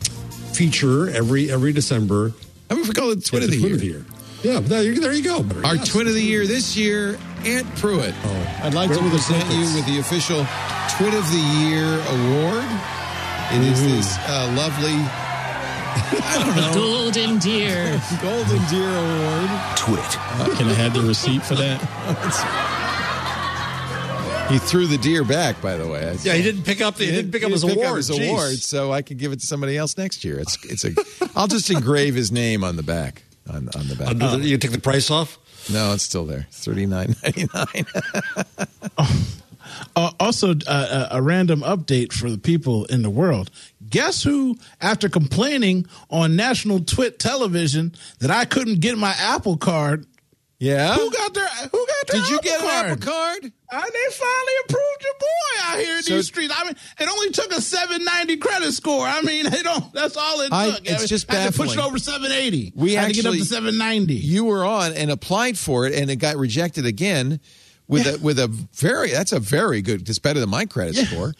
feature 0.54 1.10
every 1.10 1.52
every 1.52 1.74
December. 1.74 2.34
I 2.70 2.74
mean, 2.76 2.88
we 2.88 2.94
call 2.94 3.12
it 3.12 3.24
Twit, 3.26 3.44
of 3.44 3.52
the, 3.52 3.60
twit 3.60 3.70
year. 3.70 3.76
of 3.76 3.80
the 3.82 3.88
Year. 3.88 4.06
Yeah, 4.44 4.60
there, 4.60 4.94
there 4.94 5.14
you 5.14 5.24
go. 5.24 5.46
Our 5.64 5.76
yes. 5.76 5.88
Twit 5.90 6.08
of 6.08 6.14
the 6.14 6.22
Year 6.22 6.46
this 6.46 6.76
year, 6.78 7.18
Ant 7.44 7.68
Pruitt. 7.76 8.14
Oh, 8.24 8.60
I'd 8.64 8.74
like 8.74 8.90
to 8.92 9.00
present 9.10 9.50
you 9.52 9.62
with 9.76 9.86
the 9.88 10.00
official 10.00 10.46
Twit 10.98 11.14
of 11.14 11.26
the 11.32 11.44
Year 11.60 11.88
award. 11.88 12.66
It 13.54 13.62
is 13.64 13.82
Ooh. 13.82 13.90
this 13.90 14.18
uh, 14.28 14.54
lovely. 14.56 14.98
I 16.20 16.44
don't 16.46 16.56
know. 16.56 16.74
Golden 17.14 17.40
Deer. 17.40 18.00
Golden 18.22 18.62
Deer 18.70 18.90
Award. 18.90 19.50
Twit. 19.78 20.18
Uh, 20.40 20.56
can 20.56 20.68
I 20.68 20.74
have 20.74 20.94
the 20.94 21.02
receipt 21.02 21.42
for 21.44 21.56
that? 21.56 21.82
He 24.50 24.60
threw 24.60 24.88
the 24.88 24.98
deer 24.98 25.24
back, 25.24 25.62
by 25.62 25.76
the 25.76 25.88
way. 25.88 26.16
Yeah, 26.24 26.34
he 26.34 26.42
didn't 26.42 26.64
pick 26.64 26.80
up 26.82 26.96
the 26.96 27.06
he 27.06 27.12
didn't 27.12 27.32
pick 27.32 27.44
up 27.44 27.52
his 27.52 27.66
pick 27.66 27.76
award. 27.76 27.90
Up 27.90 27.96
his 27.98 28.10
award, 28.10 28.54
so 28.60 28.92
I 28.92 29.02
could 29.02 29.18
give 29.18 29.32
it 29.34 29.42
to 29.42 29.46
somebody 29.46 29.78
else 29.78 29.98
next 29.98 30.24
year. 30.24 30.40
It's 30.40 30.58
it's 30.64 30.86
a. 30.86 30.94
I'll 31.36 31.48
just 31.48 31.70
engrave 31.70 32.16
his 32.16 32.32
name 32.32 32.64
on 32.64 32.78
the 32.78 32.84
back 32.84 33.24
on 33.50 33.70
on 33.76 33.88
the 33.88 33.96
back. 33.96 34.22
Uh, 34.22 34.38
you 34.38 34.58
take 34.58 34.72
the 34.72 34.80
price 34.80 35.12
off? 35.12 35.38
No, 35.70 35.94
it's 35.94 36.04
still 36.04 36.26
there. 36.26 36.48
Thirty 36.52 36.86
nine 36.86 37.16
ninety 37.24 37.48
nine. 37.54 37.86
Uh, 39.96 40.12
also, 40.20 40.56
uh, 40.66 41.08
a 41.12 41.22
random 41.22 41.62
update 41.62 42.14
for 42.14 42.30
the 42.30 42.38
people 42.38 42.86
in 42.86 43.02
the 43.02 43.10
world. 43.10 43.52
Guess 43.90 44.24
who, 44.24 44.58
after 44.82 45.10
complaining 45.10 45.86
on 46.10 46.36
national 46.36 46.80
twit 46.82 47.20
television 47.20 47.94
that 48.20 48.32
I 48.32 48.46
couldn't 48.46 48.80
get 48.80 48.98
my 48.98 49.14
Apple 49.20 49.58
card, 49.58 50.06
yeah. 50.60 50.96
Who 50.96 51.12
got 51.12 51.34
their 51.34 51.48
Who 51.48 51.86
got 51.88 52.08
their? 52.08 52.22
Did 52.22 52.30
you 52.30 52.40
get 52.42 52.60
card? 52.60 52.86
an 52.86 52.92
Apple 52.92 53.12
card? 53.12 53.54
Uh, 53.70 53.82
they 53.82 54.14
finally 54.14 54.54
approved 54.66 55.04
your 55.04 55.14
boy 55.20 55.66
out 55.66 55.80
here 55.80 55.98
in 55.98 56.04
so, 56.04 56.16
these 56.16 56.28
streets. 56.28 56.54
I 56.56 56.64
mean, 56.66 56.76
it 57.00 57.10
only 57.10 57.30
took 57.32 57.52
a 57.52 57.62
seven 57.62 58.04
ninety 58.04 58.38
credit 58.38 58.72
score. 58.72 59.06
I 59.06 59.22
mean, 59.22 59.46
they 59.50 59.62
don't. 59.62 59.94
That's 59.94 60.18
all 60.18 60.42
it 60.42 60.52
I, 60.52 60.72
took. 60.72 60.82
It's 60.82 60.92
I 60.92 60.98
mean, 60.98 61.08
just 61.08 61.32
I 61.32 61.36
had 61.36 61.54
to 61.54 61.60
push 61.60 61.74
it 61.74 61.80
over 61.80 62.00
seven 62.00 62.32
eighty. 62.32 62.74
We 62.76 62.94
had 62.94 63.10
actually 63.10 63.16
to 63.16 63.22
get 63.24 63.30
up 63.30 63.40
to 63.40 63.46
seven 63.46 63.78
ninety. 63.78 64.16
You 64.16 64.46
were 64.46 64.66
on 64.66 64.94
and 64.94 65.12
applied 65.12 65.58
for 65.58 65.86
it, 65.86 65.94
and 65.94 66.10
it 66.10 66.16
got 66.16 66.38
rejected 66.38 66.86
again 66.86 67.40
with 67.88 68.06
yeah. 68.06 68.14
a 68.14 68.18
with 68.18 68.40
a 68.40 68.48
very. 68.48 69.12
That's 69.12 69.34
a 69.34 69.40
very 69.40 69.82
good. 69.82 70.08
It's 70.10 70.20
better 70.20 70.40
than 70.40 70.50
my 70.50 70.66
credit 70.66 70.96
yeah. 70.96 71.04
score. 71.06 71.34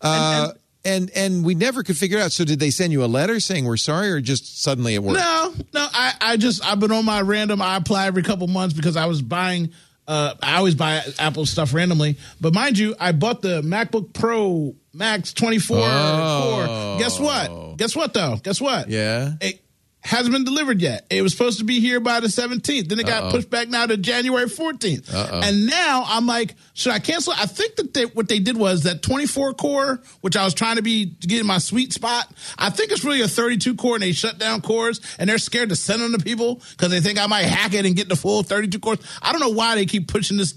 Uh, 0.00 0.48
and, 0.48 0.50
and, 0.50 0.58
and 0.84 1.10
and 1.14 1.44
we 1.44 1.54
never 1.54 1.82
could 1.82 1.96
figure 1.96 2.18
it 2.18 2.22
out. 2.22 2.32
So 2.32 2.44
did 2.44 2.58
they 2.58 2.70
send 2.70 2.92
you 2.92 3.04
a 3.04 3.06
letter 3.06 3.40
saying 3.40 3.64
we're 3.64 3.76
sorry, 3.76 4.10
or 4.10 4.20
just 4.20 4.62
suddenly 4.62 4.94
it 4.94 5.02
worked? 5.02 5.18
No, 5.18 5.54
no. 5.72 5.86
I, 5.92 6.14
I 6.20 6.36
just 6.36 6.64
I've 6.64 6.80
been 6.80 6.92
on 6.92 7.04
my 7.04 7.20
random. 7.20 7.62
I 7.62 7.76
apply 7.76 8.06
every 8.06 8.22
couple 8.22 8.46
months 8.46 8.74
because 8.74 8.96
I 8.96 9.06
was 9.06 9.22
buying. 9.22 9.72
Uh, 10.06 10.34
I 10.42 10.56
always 10.56 10.74
buy 10.74 11.02
Apple 11.18 11.46
stuff 11.46 11.72
randomly, 11.72 12.18
but 12.38 12.52
mind 12.52 12.76
you, 12.76 12.94
I 13.00 13.12
bought 13.12 13.40
the 13.40 13.62
MacBook 13.62 14.12
Pro 14.12 14.74
Max 14.92 15.32
24 15.32 15.78
oh. 15.80 16.96
Guess 16.98 17.18
what? 17.18 17.78
Guess 17.78 17.96
what 17.96 18.12
though? 18.12 18.36
Guess 18.42 18.60
what? 18.60 18.90
Yeah. 18.90 19.32
It 19.40 19.63
hasn't 20.04 20.32
been 20.34 20.44
delivered 20.44 20.80
yet. 20.82 21.06
It 21.08 21.22
was 21.22 21.32
supposed 21.32 21.58
to 21.60 21.64
be 21.64 21.80
here 21.80 21.98
by 21.98 22.20
the 22.20 22.26
17th. 22.26 22.88
Then 22.88 22.98
it 22.98 23.06
got 23.06 23.24
Uh-oh. 23.24 23.30
pushed 23.30 23.48
back 23.48 23.68
now 23.68 23.86
to 23.86 23.96
January 23.96 24.44
14th. 24.46 25.12
Uh-oh. 25.12 25.40
And 25.42 25.66
now 25.66 26.04
I'm 26.06 26.26
like, 26.26 26.54
should 26.74 26.92
I 26.92 26.98
cancel? 26.98 27.32
I 27.32 27.46
think 27.46 27.76
that 27.76 27.94
they, 27.94 28.04
what 28.04 28.28
they 28.28 28.38
did 28.38 28.56
was 28.56 28.82
that 28.82 29.02
24 29.02 29.54
core, 29.54 30.02
which 30.20 30.36
I 30.36 30.44
was 30.44 30.52
trying 30.52 30.76
to 30.76 30.82
be 30.82 31.06
getting 31.06 31.46
my 31.46 31.56
sweet 31.58 31.94
spot. 31.94 32.30
I 32.58 32.68
think 32.68 32.92
it's 32.92 33.02
really 33.02 33.22
a 33.22 33.28
32 33.28 33.76
core, 33.76 33.94
and 33.96 34.02
they 34.02 34.12
shut 34.12 34.38
down 34.38 34.60
cores, 34.60 35.00
and 35.18 35.28
they're 35.28 35.38
scared 35.38 35.70
to 35.70 35.76
send 35.76 36.02
them 36.02 36.12
to 36.12 36.18
people 36.22 36.60
because 36.72 36.90
they 36.90 37.00
think 37.00 37.18
I 37.18 37.26
might 37.26 37.44
hack 37.44 37.72
it 37.72 37.86
and 37.86 37.96
get 37.96 38.10
the 38.10 38.16
full 38.16 38.42
32 38.42 38.78
cores. 38.80 38.98
I 39.22 39.32
don't 39.32 39.40
know 39.40 39.48
why 39.48 39.74
they 39.74 39.86
keep 39.86 40.08
pushing 40.08 40.36
this 40.36 40.52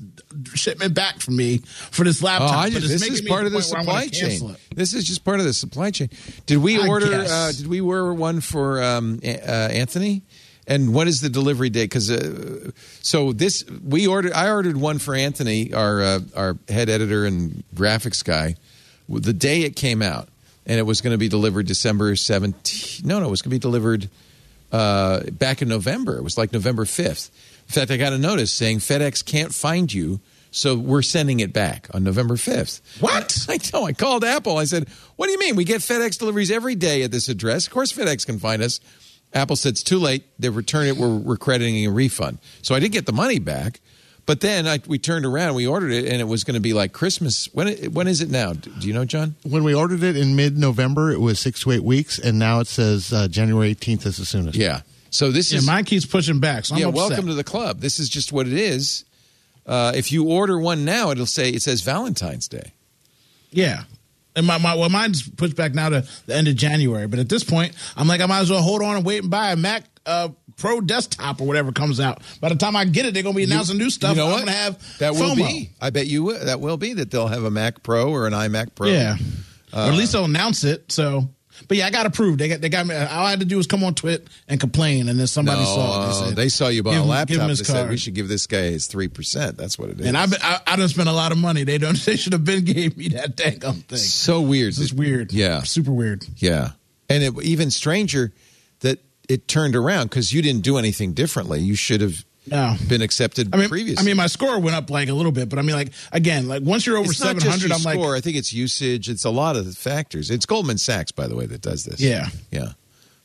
shipment 0.53 0.93
back 0.93 1.19
for 1.19 1.31
me 1.31 1.57
for 1.57 2.03
this 2.03 2.21
laptop. 2.21 2.51
Oh, 2.51 2.53
I 2.53 2.69
but 2.69 2.81
just, 2.81 2.93
it's 2.93 3.07
this 3.07 3.19
is 3.19 3.21
part 3.21 3.45
of 3.45 3.51
the 3.51 3.59
point 3.59 3.71
where 3.71 3.81
I 3.81 3.85
wanna 3.85 4.07
supply 4.07 4.27
chain. 4.27 4.55
This 4.75 4.93
is 4.93 5.03
just 5.05 5.23
part 5.23 5.39
of 5.39 5.45
the 5.45 5.53
supply 5.53 5.91
chain. 5.91 6.09
Did 6.45 6.57
we 6.57 6.79
I 6.79 6.87
order? 6.87 7.25
Uh, 7.27 7.51
did 7.51 7.67
we 7.67 7.81
order 7.81 8.13
one 8.13 8.41
for 8.41 8.81
um, 8.81 9.19
uh, 9.23 9.27
Anthony? 9.27 10.23
And 10.69 10.93
what 10.93 11.07
is 11.07 11.21
the 11.21 11.29
delivery 11.29 11.69
date? 11.69 11.85
Because 11.85 12.11
uh, 12.11 12.71
so 13.01 13.31
this 13.31 13.63
we 13.87 14.05
ordered. 14.05 14.33
I 14.33 14.51
ordered 14.51 14.75
one 14.75 14.99
for 14.99 15.15
Anthony, 15.15 15.73
our 15.73 16.01
uh, 16.01 16.19
our 16.35 16.57
head 16.67 16.89
editor 16.89 17.25
and 17.25 17.63
graphics 17.73 18.23
guy, 18.23 18.55
the 19.07 19.31
day 19.31 19.61
it 19.61 19.77
came 19.77 20.01
out, 20.01 20.27
and 20.65 20.77
it 20.77 20.83
was 20.83 20.99
going 20.99 21.13
to 21.13 21.17
be 21.17 21.29
delivered 21.29 21.67
December 21.67 22.15
seventeenth. 22.17 23.05
No, 23.05 23.19
no, 23.19 23.27
it 23.27 23.31
was 23.31 23.41
going 23.41 23.51
to 23.51 23.55
be 23.55 23.59
delivered 23.59 24.09
uh, 24.73 25.23
back 25.31 25.61
in 25.61 25.69
November. 25.69 26.17
It 26.17 26.23
was 26.23 26.37
like 26.37 26.51
November 26.51 26.83
fifth. 26.83 27.31
In 27.67 27.73
fact, 27.73 27.91
I 27.91 27.97
got 27.97 28.13
a 28.13 28.17
notice 28.17 28.53
saying 28.53 28.79
FedEx 28.79 29.23
can't 29.25 29.53
find 29.53 29.91
you, 29.91 30.19
So 30.51 30.75
we're 30.75 31.01
sending 31.01 31.41
it 31.41 31.51
back 31.53 31.87
on 31.93 32.03
November 32.03 32.35
5th. 32.35 32.79
What? 33.01 33.45
I 33.49 33.59
know. 33.73 33.85
I 33.85 33.93
called 33.93 34.23
Apple. 34.23 34.57
I 34.57 34.63
said, 34.65 34.87
What 35.17 35.25
do 35.27 35.33
you 35.33 35.39
mean? 35.39 35.55
We 35.55 35.65
get 35.65 35.81
FedEx 35.81 36.17
deliveries 36.17 36.49
every 36.51 36.75
day 36.75 37.03
at 37.03 37.11
this 37.11 37.27
address. 37.29 37.67
Of 37.67 37.73
course, 37.73 37.91
FedEx 37.91 38.25
can 38.25 38.39
find 38.39 38.61
us. 38.61 38.79
Apple 39.33 39.57
said 39.57 39.71
it's 39.71 39.83
too 39.83 39.99
late. 39.99 40.23
They 40.39 40.49
returned 40.49 40.87
it. 40.87 40.95
We're, 40.97 41.15
we're 41.17 41.37
crediting 41.37 41.85
a 41.85 41.91
refund. 41.91 42.39
So 42.61 42.73
I 42.73 42.79
didn't 42.79 42.93
get 42.93 43.05
the 43.05 43.11
money 43.13 43.39
back. 43.39 43.81
But 44.25 44.41
then 44.41 44.67
I, 44.67 44.79
we 44.87 44.99
turned 44.99 45.25
around, 45.25 45.55
we 45.55 45.65
ordered 45.67 45.91
it, 45.91 46.05
and 46.11 46.19
it 46.19 46.25
was 46.25 46.43
going 46.43 46.55
to 46.55 46.59
be 46.61 46.73
like 46.73 46.91
Christmas. 46.91 47.47
When 47.53 47.67
it- 47.69 47.93
when 47.93 48.07
is 48.07 48.19
it 48.21 48.29
now? 48.29 48.51
Do 48.53 48.69
you 48.87 48.93
know, 48.93 49.05
John? 49.05 49.35
When 49.43 49.63
we 49.63 49.73
ordered 49.73 50.03
it 50.03 50.17
in 50.17 50.35
mid 50.35 50.57
November, 50.57 51.11
it 51.11 51.19
was 51.21 51.39
six 51.39 51.61
to 51.63 51.71
eight 51.71 51.83
weeks, 51.83 52.19
and 52.19 52.37
now 52.39 52.59
it 52.61 52.67
says 52.67 53.13
uh, 53.13 53.27
January 53.29 53.73
18th 53.75 54.05
is 54.05 54.17
the 54.17 54.25
soonest. 54.25 54.57
Yeah. 54.57 54.81
So 55.09 55.31
this 55.31 55.47
is 55.47 55.53
Yeah, 55.53 55.59
is 55.59 55.67
mine 55.67 55.85
keeps 55.85 56.05
pushing 56.05 56.39
back. 56.39 56.65
So 56.65 56.75
I'm 56.75 56.81
yeah. 56.81 56.87
upset. 56.87 57.09
Welcome 57.09 57.27
to 57.27 57.33
the 57.33 57.43
club. 57.43 57.79
This 57.79 57.99
is 57.99 58.09
just 58.09 58.31
what 58.31 58.47
it 58.47 58.53
is. 58.53 59.05
Uh, 59.65 59.91
if 59.95 60.11
you 60.11 60.29
order 60.29 60.59
one 60.59 60.85
now, 60.85 61.11
it'll 61.11 61.25
say 61.25 61.49
it 61.49 61.61
says 61.61 61.81
Valentine's 61.81 62.47
Day. 62.47 62.73
Yeah. 63.51 63.83
And 64.35 64.45
my, 64.45 64.57
my 64.59 64.75
well, 64.75 64.89
mine's 64.89 65.27
pushed 65.27 65.55
back 65.55 65.73
now 65.73 65.89
to 65.89 66.07
the 66.25 66.35
end 66.35 66.47
of 66.47 66.55
January. 66.55 67.07
But 67.07 67.19
at 67.19 67.27
this 67.27 67.43
point, 67.43 67.73
I'm 67.95 68.07
like, 68.07 68.21
I 68.21 68.27
might 68.27 68.39
as 68.39 68.51
well 68.51 68.61
hold 68.61 68.81
on 68.83 68.97
and 68.97 69.05
wait 69.05 69.23
and 69.23 69.31
buy 69.31 69.51
a 69.51 69.55
Mac 69.55 69.83
uh, 70.05 70.29
Pro 70.57 70.81
desktop 70.81 71.41
or 71.41 71.47
whatever 71.47 71.71
comes 71.71 71.99
out. 71.99 72.21
By 72.39 72.49
the 72.49 72.55
time 72.55 72.75
I 72.75 72.85
get 72.85 73.05
it, 73.05 73.13
they're 73.13 73.23
going 73.23 73.33
to 73.33 73.37
be 73.37 73.43
announcing 73.43 73.77
new 73.77 73.89
stuff. 73.89 74.15
You 74.15 74.23
know 74.23 74.27
I'm 74.27 74.33
going 74.33 74.45
to 74.45 74.51
have 74.51 74.97
that 74.99 75.13
will 75.13 75.35
FOMO. 75.35 75.35
be. 75.35 75.69
I 75.81 75.89
bet 75.89 76.07
you 76.07 76.37
that 76.37 76.59
will 76.59 76.77
be 76.77 76.93
that 76.93 77.11
they'll 77.11 77.27
have 77.27 77.43
a 77.43 77.51
Mac 77.51 77.83
Pro 77.83 78.09
or 78.09 78.25
an 78.25 78.33
iMac 78.33 78.73
Pro. 78.73 78.87
Yeah. 78.87 79.17
Uh, 79.73 79.85
or 79.85 79.91
at 79.91 79.93
least 79.97 80.13
they'll 80.13 80.25
announce 80.25 80.63
it. 80.63 80.91
So, 80.91 81.29
but 81.67 81.77
yeah, 81.77 81.87
I 81.87 81.89
got 81.89 82.05
approved. 82.05 82.39
They 82.39 82.47
got 82.49 82.61
they 82.61 82.69
got 82.69 82.85
me. 82.87 82.95
All 82.95 83.25
I 83.25 83.29
had 83.29 83.39
to 83.39 83.45
do 83.45 83.57
was 83.57 83.67
come 83.67 83.83
on 83.83 83.93
Twit 83.95 84.27
and 84.47 84.59
complain, 84.59 85.09
and 85.09 85.19
then 85.19 85.27
somebody 85.27 85.59
no, 85.61 85.65
saw 85.65 86.03
it. 86.03 86.05
uh, 86.07 86.13
said, 86.13 86.35
they 86.35 86.49
saw 86.49 86.67
you 86.67 86.83
buy 86.83 86.95
a 86.95 87.03
laptop. 87.03 87.27
give 87.29 87.37
him 87.41 87.47
They 87.47 87.51
his 87.51 87.67
said 87.67 87.89
we 87.89 87.97
should 87.97 88.13
give 88.15 88.27
this 88.27 88.47
guy 88.47 88.63
his 88.63 88.87
three 88.87 89.07
percent. 89.07 89.57
That's 89.57 89.77
what 89.79 89.89
it 89.89 89.99
is. 89.99 90.07
And 90.07 90.17
I've 90.17 90.29
been, 90.31 90.39
I 90.41 90.59
I 90.67 90.75
don't 90.75 90.89
spend 90.89 91.09
a 91.09 91.13
lot 91.13 91.31
of 91.31 91.37
money. 91.37 91.63
They 91.63 91.77
don't. 91.77 91.97
They 92.07 92.15
should 92.15 92.33
have 92.33 92.45
been 92.45 92.63
gave 92.63 92.95
me 92.95 93.09
that 93.09 93.35
dang 93.35 93.59
thing. 93.59 93.97
so 93.97 94.39
weird. 94.41 94.69
Is 94.77 94.93
weird. 94.93 95.33
Yeah, 95.33 95.63
super 95.63 95.91
weird. 95.91 96.25
Yeah, 96.37 96.71
and 97.09 97.23
it, 97.23 97.33
even 97.43 97.69
stranger 97.71 98.31
that 98.79 98.99
it 99.27 99.47
turned 99.47 99.75
around 99.75 100.05
because 100.09 100.31
you 100.31 100.41
didn't 100.41 100.61
do 100.61 100.77
anything 100.77 101.13
differently. 101.13 101.59
You 101.59 101.75
should 101.75 101.99
have 102.01 102.23
No. 102.49 102.75
been 102.87 103.01
accepted 103.01 103.53
I 103.53 103.57
mean, 103.57 103.69
previously. 103.69 104.01
I 104.01 104.05
mean, 104.05 104.17
my 104.17 104.27
score 104.27 104.59
went 104.59 104.75
up 104.75 104.89
like 104.89 105.09
a 105.09 105.13
little 105.13 105.31
bit, 105.31 105.49
but 105.49 105.59
I 105.59 105.61
mean, 105.61 105.75
like 105.75 105.91
again, 106.11 106.47
like 106.47 106.63
once 106.63 106.85
you're 106.85 106.97
over 106.97 107.09
it's 107.09 107.17
seven 107.17 107.41
hundred, 107.41 107.71
I'm 107.71 107.83
like. 107.83 107.97
I 107.99 108.21
think 108.21 108.37
it's 108.37 108.53
usage. 108.53 109.09
It's 109.09 109.25
a 109.25 109.29
lot 109.29 109.55
of 109.55 109.75
factors. 109.75 110.31
It's 110.31 110.45
Goldman 110.45 110.77
Sachs, 110.77 111.11
by 111.11 111.27
the 111.27 111.35
way, 111.35 111.45
that 111.45 111.61
does 111.61 111.83
this. 111.83 111.99
Yeah. 111.99 112.27
yeah. 112.51 112.73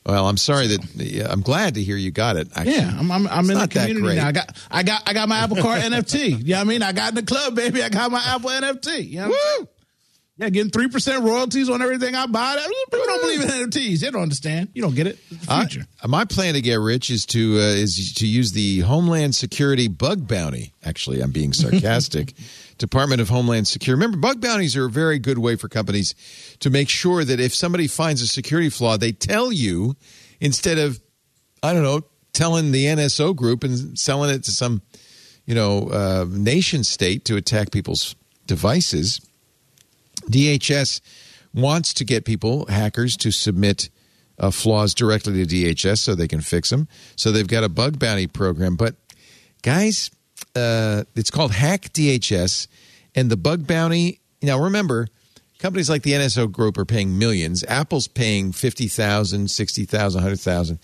Well, 0.04 0.26
I'm 0.26 0.36
sorry 0.36 0.66
that. 0.66 0.84
Yeah, 0.96 1.28
I'm 1.30 1.42
glad 1.42 1.74
to 1.74 1.82
hear 1.82 1.96
you 1.96 2.10
got 2.10 2.36
it. 2.36 2.48
Actually. 2.56 2.74
yeah, 2.74 2.96
I'm 2.98 3.10
I'm, 3.12 3.28
I'm 3.28 3.48
in 3.50 3.58
the 3.58 3.68
community 3.68 4.16
now. 4.16 4.26
I 4.26 4.32
got 4.32 4.56
I 4.70 4.82
got 4.82 5.08
I 5.08 5.12
got 5.12 5.28
my 5.28 5.38
Apple 5.38 5.56
Card 5.58 5.80
NFT. 5.82 6.44
You 6.44 6.54
know 6.54 6.56
what 6.56 6.60
I 6.60 6.64
mean? 6.64 6.82
I 6.82 6.92
got 6.92 7.10
in 7.10 7.14
the 7.14 7.22
club, 7.22 7.54
baby. 7.54 7.82
I 7.82 7.88
got 7.88 8.10
my 8.10 8.22
Apple 8.24 8.50
NFT. 8.50 9.08
You 9.08 9.20
know 9.20 9.28
what 9.28 9.34
I'm 9.34 9.56
saying? 9.56 9.68
Yeah, 10.42 10.48
getting 10.48 10.72
three 10.72 10.88
percent 10.88 11.22
royalties 11.22 11.70
on 11.70 11.82
everything 11.82 12.16
I 12.16 12.26
buy. 12.26 12.56
People 12.90 13.06
don't 13.06 13.20
believe 13.20 13.42
in 13.42 13.48
NFTs. 13.48 14.00
They 14.00 14.10
don't 14.10 14.22
understand. 14.22 14.70
You 14.74 14.82
don't 14.82 14.96
get 14.96 15.06
it. 15.06 15.18
The 15.30 15.86
I- 16.02 16.06
my 16.08 16.24
plan 16.24 16.54
to 16.54 16.60
get 16.60 16.80
rich 16.80 17.10
is 17.10 17.24
to 17.26 17.58
uh, 17.58 17.62
is 17.62 18.12
to 18.14 18.26
use 18.26 18.50
the 18.50 18.80
Homeland 18.80 19.36
Security 19.36 19.86
bug 19.86 20.26
bounty. 20.26 20.72
Actually, 20.84 21.20
I'm 21.20 21.30
being 21.30 21.52
sarcastic. 21.52 22.34
Department 22.78 23.20
of 23.20 23.28
Homeland 23.28 23.68
Security. 23.68 24.00
Remember, 24.00 24.18
bug 24.18 24.40
bounties 24.40 24.76
are 24.76 24.86
a 24.86 24.90
very 24.90 25.20
good 25.20 25.38
way 25.38 25.54
for 25.54 25.68
companies 25.68 26.16
to 26.58 26.70
make 26.70 26.88
sure 26.88 27.24
that 27.24 27.38
if 27.38 27.54
somebody 27.54 27.86
finds 27.86 28.20
a 28.20 28.26
security 28.26 28.68
flaw, 28.68 28.96
they 28.96 29.12
tell 29.12 29.52
you 29.52 29.94
instead 30.40 30.76
of 30.78 31.00
I 31.62 31.72
don't 31.72 31.84
know 31.84 32.00
telling 32.32 32.72
the 32.72 32.86
NSO 32.86 33.36
group 33.36 33.62
and 33.62 33.96
selling 33.96 34.30
it 34.30 34.42
to 34.42 34.50
some 34.50 34.82
you 35.46 35.54
know 35.54 35.88
uh, 35.88 36.26
nation 36.28 36.82
state 36.82 37.24
to 37.26 37.36
attack 37.36 37.70
people's 37.70 38.16
devices. 38.48 39.20
DHS 40.30 41.00
wants 41.54 41.94
to 41.94 42.04
get 42.04 42.24
people, 42.24 42.66
hackers, 42.66 43.16
to 43.18 43.30
submit 43.30 43.88
uh, 44.38 44.50
flaws 44.50 44.94
directly 44.94 45.44
to 45.44 45.54
DHS 45.54 45.98
so 45.98 46.14
they 46.14 46.28
can 46.28 46.40
fix 46.40 46.70
them. 46.70 46.88
So 47.16 47.30
they've 47.32 47.46
got 47.46 47.64
a 47.64 47.68
bug 47.68 47.98
bounty 47.98 48.26
program. 48.26 48.76
But 48.76 48.96
guys, 49.62 50.10
uh, 50.56 51.04
it's 51.14 51.30
called 51.30 51.52
Hack 51.52 51.92
DHS, 51.92 52.66
and 53.14 53.30
the 53.30 53.36
bug 53.36 53.66
bounty. 53.66 54.20
Now 54.42 54.58
remember, 54.58 55.08
companies 55.58 55.88
like 55.88 56.02
the 56.02 56.12
NSO 56.12 56.50
Group 56.50 56.78
are 56.78 56.84
paying 56.84 57.18
millions. 57.18 57.64
Apple's 57.68 58.08
paying 58.08 58.52
fifty 58.52 58.88
thousand, 58.88 59.50
sixty 59.50 59.84
thousand, 59.84 60.22
hundred 60.22 60.40
thousand. 60.40 60.78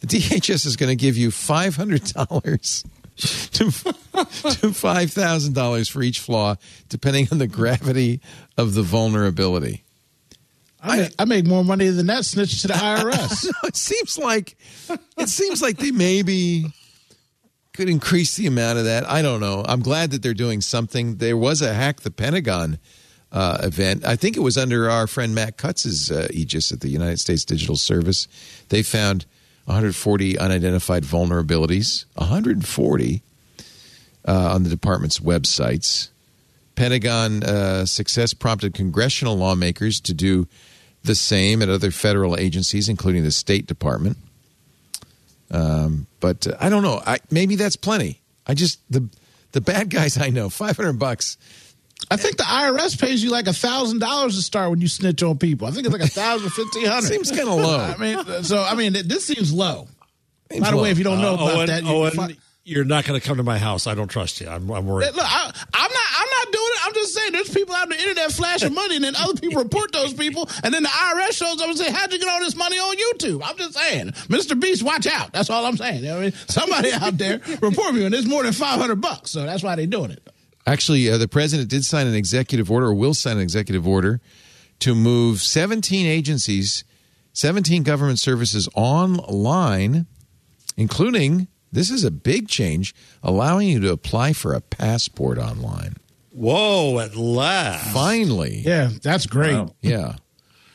The 0.00 0.06
DHS 0.06 0.66
is 0.66 0.76
going 0.76 0.90
to 0.90 0.96
give 0.96 1.16
you 1.16 1.30
five 1.30 1.76
hundred 1.76 2.04
dollars 2.04 2.84
to, 3.52 3.64
to 3.70 4.72
five 4.72 5.12
thousand 5.12 5.54
dollars 5.54 5.88
for 5.88 6.02
each 6.02 6.20
flaw, 6.20 6.56
depending 6.88 7.28
on 7.32 7.38
the 7.38 7.46
gravity 7.46 8.20
of 8.56 8.74
the 8.74 8.82
vulnerability. 8.82 9.84
I, 10.82 10.96
make, 10.96 11.14
I 11.18 11.24
make 11.26 11.46
more 11.46 11.64
money 11.64 11.88
than 11.88 12.06
that 12.06 12.24
snitch 12.24 12.62
to 12.62 12.68
the 12.68 12.74
IRS. 12.74 13.44
No, 13.44 13.68
it 13.68 13.76
seems 13.76 14.18
like 14.18 14.56
it 15.18 15.28
seems 15.28 15.60
like 15.60 15.76
they 15.76 15.90
maybe 15.90 16.66
could 17.72 17.88
increase 17.88 18.36
the 18.36 18.46
amount 18.46 18.78
of 18.78 18.84
that. 18.86 19.08
I 19.08 19.22
don't 19.22 19.40
know. 19.40 19.64
I'm 19.66 19.80
glad 19.80 20.10
that 20.10 20.22
they're 20.22 20.34
doing 20.34 20.60
something. 20.60 21.16
There 21.16 21.36
was 21.36 21.62
a 21.62 21.72
hack 21.72 22.00
the 22.00 22.10
Pentagon 22.10 22.78
uh, 23.32 23.58
event. 23.62 24.04
I 24.04 24.16
think 24.16 24.36
it 24.36 24.40
was 24.40 24.56
under 24.58 24.90
our 24.90 25.06
friend 25.06 25.34
Matt 25.34 25.56
Cutts's 25.56 26.10
uh, 26.10 26.28
aegis 26.30 26.72
at 26.72 26.80
the 26.80 26.88
United 26.88 27.20
States 27.20 27.44
Digital 27.44 27.76
Service. 27.76 28.26
They 28.70 28.82
found 28.82 29.26
140 29.70 30.36
unidentified 30.36 31.04
vulnerabilities. 31.04 32.04
140 32.16 33.22
uh, 34.26 34.32
on 34.52 34.64
the 34.64 34.68
department's 34.68 35.20
websites. 35.20 36.08
Pentagon 36.74 37.44
uh, 37.44 37.86
success 37.86 38.34
prompted 38.34 38.74
congressional 38.74 39.36
lawmakers 39.36 40.00
to 40.00 40.12
do 40.12 40.48
the 41.04 41.14
same 41.14 41.62
at 41.62 41.68
other 41.68 41.92
federal 41.92 42.36
agencies, 42.36 42.88
including 42.88 43.22
the 43.22 43.30
State 43.30 43.66
Department. 43.66 44.16
Um, 45.52 46.08
but 46.18 46.48
uh, 46.48 46.56
I 46.58 46.68
don't 46.68 46.82
know. 46.82 47.00
I, 47.06 47.20
maybe 47.30 47.54
that's 47.54 47.76
plenty. 47.76 48.20
I 48.48 48.54
just 48.54 48.80
the 48.90 49.08
the 49.52 49.60
bad 49.60 49.88
guys 49.88 50.18
I 50.18 50.30
know, 50.30 50.50
five 50.50 50.76
hundred 50.76 50.98
bucks. 50.98 51.38
I 52.10 52.16
think 52.16 52.36
the 52.36 52.42
IRS 52.44 53.00
pays 53.00 53.22
you 53.22 53.30
like 53.30 53.46
a 53.46 53.52
thousand 53.52 53.98
dollars 54.00 54.36
to 54.36 54.42
start 54.42 54.70
when 54.70 54.80
you 54.80 54.88
snitch 54.88 55.22
on 55.22 55.38
people. 55.38 55.66
I 55.66 55.70
think 55.72 55.86
it's 55.86 55.92
like 55.92 56.02
a 56.02 56.08
thousand, 56.08 56.50
fifteen 56.50 56.86
hundred. 56.86 57.06
Seems 57.08 57.30
kinda 57.30 57.52
low. 57.52 57.78
I 57.78 57.96
mean, 57.96 58.44
so 58.44 58.62
I 58.62 58.74
mean, 58.74 58.92
this 58.92 59.24
seems 59.26 59.52
low. 59.52 59.88
Seems 60.50 60.64
By 60.64 60.70
the 60.70 60.76
low. 60.76 60.82
way, 60.84 60.90
if 60.90 60.98
you 60.98 61.04
don't 61.04 61.20
know 61.20 61.32
Uh, 61.32 61.34
about 61.34 61.56
Owen, 61.56 61.66
that, 61.66 61.82
you 61.84 61.88
Owen, 61.90 62.10
fi- 62.12 62.36
you're 62.64 62.84
not 62.84 63.04
going 63.04 63.18
to 63.20 63.26
come 63.26 63.36
to 63.38 63.42
my 63.42 63.58
house. 63.58 63.86
I 63.86 63.94
don't 63.94 64.08
trust 64.08 64.40
you. 64.40 64.48
I'm, 64.48 64.70
I'm 64.70 64.86
worried. 64.86 65.06
Look, 65.14 65.24
I, 65.24 65.46
I'm 65.74 65.90
not. 65.92 66.08
I'm 66.18 66.28
not 66.38 66.52
doing 66.52 66.70
it. 66.72 66.86
I'm 66.86 66.94
just 66.94 67.14
saying. 67.14 67.32
There's 67.32 67.48
people 67.48 67.74
out 67.74 67.82
on 67.84 67.88
the 67.90 67.98
internet 67.98 68.30
flashing 68.32 68.74
money, 68.74 68.96
and 68.96 69.04
then 69.04 69.14
other 69.16 69.40
people 69.40 69.62
report 69.62 69.92
those 69.92 70.12
people, 70.12 70.48
and 70.62 70.74
then 70.74 70.82
the 70.82 70.88
IRS 70.88 71.32
shows 71.32 71.60
up 71.60 71.68
and 71.68 71.78
say, 71.78 71.90
"How'd 71.90 72.12
you 72.12 72.18
get 72.18 72.28
all 72.28 72.40
this 72.40 72.54
money 72.56 72.76
on 72.78 72.96
YouTube?" 72.96 73.40
I'm 73.44 73.56
just 73.56 73.74
saying, 73.74 74.08
Mr. 74.28 74.58
Beast, 74.60 74.82
watch 74.82 75.06
out. 75.06 75.32
That's 75.32 75.48
all 75.50 75.64
I'm 75.64 75.76
saying. 75.76 76.02
You 76.02 76.08
know 76.10 76.14
what 76.16 76.20
I 76.20 76.24
mean, 76.24 76.32
somebody 76.48 76.92
out 76.94 77.16
there 77.16 77.40
report 77.62 77.94
me, 77.94 78.04
and 78.04 78.14
it's 78.14 78.26
more 78.26 78.42
than 78.42 78.52
500 78.52 78.96
bucks. 79.00 79.30
So 79.30 79.44
that's 79.46 79.62
why 79.62 79.76
they're 79.76 79.86
doing 79.86 80.10
it. 80.10 80.28
Actually, 80.70 81.10
uh, 81.10 81.18
the 81.18 81.26
president 81.26 81.68
did 81.68 81.84
sign 81.84 82.06
an 82.06 82.14
executive 82.14 82.70
order, 82.70 82.86
or 82.86 82.94
will 82.94 83.12
sign 83.12 83.38
an 83.38 83.42
executive 83.42 83.88
order, 83.88 84.20
to 84.78 84.94
move 84.94 85.42
17 85.42 86.06
agencies, 86.06 86.84
17 87.32 87.82
government 87.82 88.20
services 88.20 88.68
online, 88.74 90.06
including 90.76 91.48
this 91.72 91.90
is 91.90 92.04
a 92.04 92.10
big 92.10 92.46
change, 92.46 92.94
allowing 93.20 93.66
you 93.68 93.80
to 93.80 93.90
apply 93.90 94.32
for 94.32 94.54
a 94.54 94.60
passport 94.60 95.38
online. 95.38 95.96
Whoa, 96.30 97.00
at 97.00 97.16
last. 97.16 97.92
Finally. 97.92 98.62
Yeah, 98.64 98.90
that's 99.02 99.26
great. 99.26 99.68
Yeah. 99.82 100.16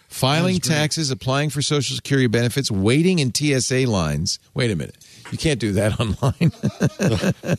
Filing 0.10 0.60
taxes, 0.60 1.10
applying 1.10 1.50
for 1.50 1.62
Social 1.62 1.96
Security 1.96 2.28
benefits, 2.28 2.70
waiting 2.70 3.20
in 3.20 3.34
TSA 3.34 3.86
lines. 3.90 4.40
Wait 4.54 4.72
a 4.72 4.76
minute. 4.76 4.98
You 5.32 5.38
can't 5.38 5.60
do 5.60 5.74
that 5.74 6.00
online. 6.00 6.52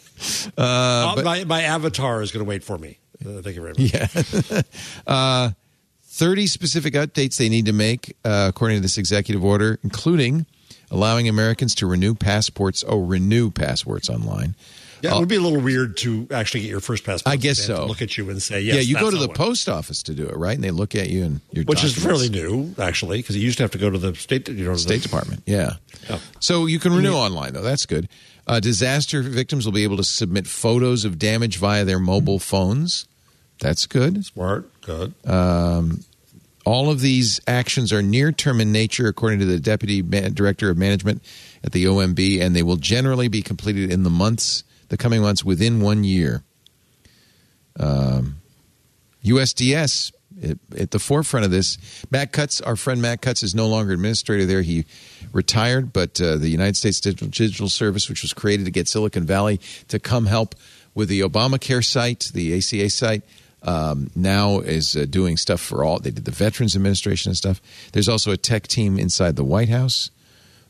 uh, 0.57 0.61
Uh, 0.62 1.15
but- 1.17 1.25
my, 1.25 1.45
my 1.45 1.62
avatar 1.62 2.23
is 2.23 2.33
going 2.33 2.45
to 2.45 2.49
wait 2.49 2.65
for 2.65 2.78
me. 2.78 2.99
Uh, 3.25 3.41
thank 3.43 3.57
you 3.57 3.62
very 3.62 3.75
much. 3.77 3.81
Yeah. 3.81 4.62
uh, 5.07 5.51
30 6.05 6.47
specific 6.47 6.95
updates 6.95 7.36
they 7.39 7.49
need 7.49 7.67
to 7.67 7.73
make, 7.73 8.17
uh, 8.25 8.47
according 8.49 8.77
to 8.78 8.81
this 8.83 8.99
executive 8.99 9.45
order, 9.45 9.78
including 9.83 10.47
allowing 10.91 11.28
Americans 11.28 11.75
to 11.77 11.86
renew 11.86 12.15
passports. 12.15 12.85
Oh, 12.86 12.99
renew 13.01 13.51
passports 13.51 14.09
online. 14.09 14.55
Yeah, 15.07 15.17
it 15.17 15.20
would 15.20 15.28
be 15.28 15.36
a 15.36 15.41
little 15.41 15.60
weird 15.60 15.97
to 15.99 16.26
actually 16.31 16.60
get 16.60 16.70
your 16.70 16.81
first 16.81 17.05
passport. 17.05 17.33
I 17.33 17.36
guess 17.36 17.67
They 17.67 17.73
have 17.73 17.81
to 17.81 17.83
so. 17.85 17.89
Look 17.89 18.02
at 18.02 18.17
you 18.18 18.28
and 18.31 18.43
say, 18.43 18.60
yes, 18.60 18.75
yeah, 18.76 18.81
you 18.83 18.99
go 18.99 19.10
to 19.10 19.17
the 19.17 19.28
post 19.28 19.68
office 19.68 20.02
to 20.05 20.15
do 20.15 20.26
it, 20.26 20.36
right? 20.36 20.55
And 20.55 20.62
they 20.62 20.70
look 20.70 20.94
at 20.94 21.09
you 21.10 21.25
and 21.25 21.41
your 21.52 21.65
which 21.65 21.83
is 21.85 21.94
documents. 21.94 22.28
fairly 22.28 22.43
new, 22.43 22.75
actually, 22.78 23.18
because 23.18 23.36
you 23.36 23.43
used 23.43 23.57
to 23.59 23.65
have 23.65 23.70
to 23.73 23.78
go 23.78 23.91
to 23.91 23.99
the 23.99 24.15
state, 24.15 24.49
you 24.49 24.65
know, 24.65 24.73
to 24.73 24.78
State 24.78 25.02
the, 25.02 25.09
Department. 25.09 25.43
Yeah. 25.47 25.75
Yeah. 26.09 26.18
So 26.41 26.67
you 26.67 26.78
can 26.78 26.93
renew 26.94 27.12
online, 27.15 27.52
though. 27.55 27.62
That's 27.62 27.86
good. 27.86 28.09
Uh, 28.47 28.60
disaster 28.60 29.23
victims 29.23 29.65
will 29.65 29.73
be 29.73 29.83
able 29.83 29.97
to 29.97 30.05
submit 30.05 30.47
photos 30.47 31.05
of 31.05 31.18
damage 31.18 31.57
via 31.59 31.85
their 31.85 31.99
mobile 31.99 32.39
phones. 32.39 33.07
That's 33.60 33.86
good. 33.86 34.25
Smart. 34.25 34.70
Good. 34.83 35.15
Um, 35.28 36.05
all 36.65 36.91
of 36.91 37.01
these 37.01 37.41
actions 37.47 37.93
are 37.93 38.02
near 38.02 38.31
term 38.33 38.60
in 38.60 38.70
nature, 38.73 39.09
according 39.09 39.39
to 39.41 39.47
the 39.47 39.59
Deputy 39.59 40.02
Man- 40.02 40.33
Director 40.35 40.68
of 40.70 40.76
Management 40.76 41.23
at 41.65 41.73
the 41.73 41.85
OMB, 41.86 42.41
and 42.41 42.55
they 42.55 42.62
will 42.62 42.76
generally 42.76 43.28
be 43.28 43.43
completed 43.43 43.91
in 43.91 44.02
the 44.05 44.10
months, 44.10 44.62
the 44.89 44.97
coming 44.97 45.23
months, 45.23 45.45
within 45.45 45.81
one 45.81 46.05
year. 46.05 46.43
Um, 47.79 48.37
USDS 49.25 50.13
at, 50.43 50.59
at 50.79 50.91
the 50.91 50.99
forefront 50.99 51.45
of 51.45 51.51
this. 51.51 51.79
Matt 52.11 52.33
Cutts, 52.33 52.61
our 52.61 52.77
friend 52.77 53.01
Matt 53.03 53.23
Cutts, 53.23 53.43
is 53.43 53.55
no 53.55 53.67
longer 53.67 53.93
administrator 53.93 54.45
there. 54.45 54.63
He 54.63 54.85
retired, 55.33 55.93
but 55.93 56.21
uh, 56.21 56.37
the 56.37 56.49
United 56.49 56.77
States 56.77 57.01
Digital, 57.01 57.29
Digital 57.29 57.69
Service, 57.69 58.09
which 58.09 58.23
was 58.23 58.33
created 58.33 58.65
to 58.65 58.71
get 58.71 58.89
Silicon 58.89 59.25
Valley 59.25 59.61
to 59.89 59.99
come 59.99 60.27
help 60.27 60.55
with 60.95 61.09
the 61.09 61.21
Obamacare 61.21 61.85
site, 61.85 62.31
the 62.33 62.57
ACA 62.57 62.89
site, 62.91 63.23
um, 63.63 64.11
now 64.15 64.61
is 64.61 64.97
uh, 64.97 65.07
doing 65.09 65.37
stuff 65.37 65.61
for 65.61 65.85
all. 65.85 65.99
They 65.99 66.11
did 66.11 66.25
the 66.25 66.31
Veterans 66.31 66.77
Administration 66.77 67.31
and 67.31 67.37
stuff. 67.37 67.61
There's 67.93 68.09
also 68.09 68.31
a 68.31 68.37
tech 68.37 68.67
team 68.69 68.99
inside 68.99 69.37
the 69.37 69.45
White 69.45 69.69
House. 69.69 70.11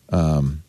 Um, 0.09 0.63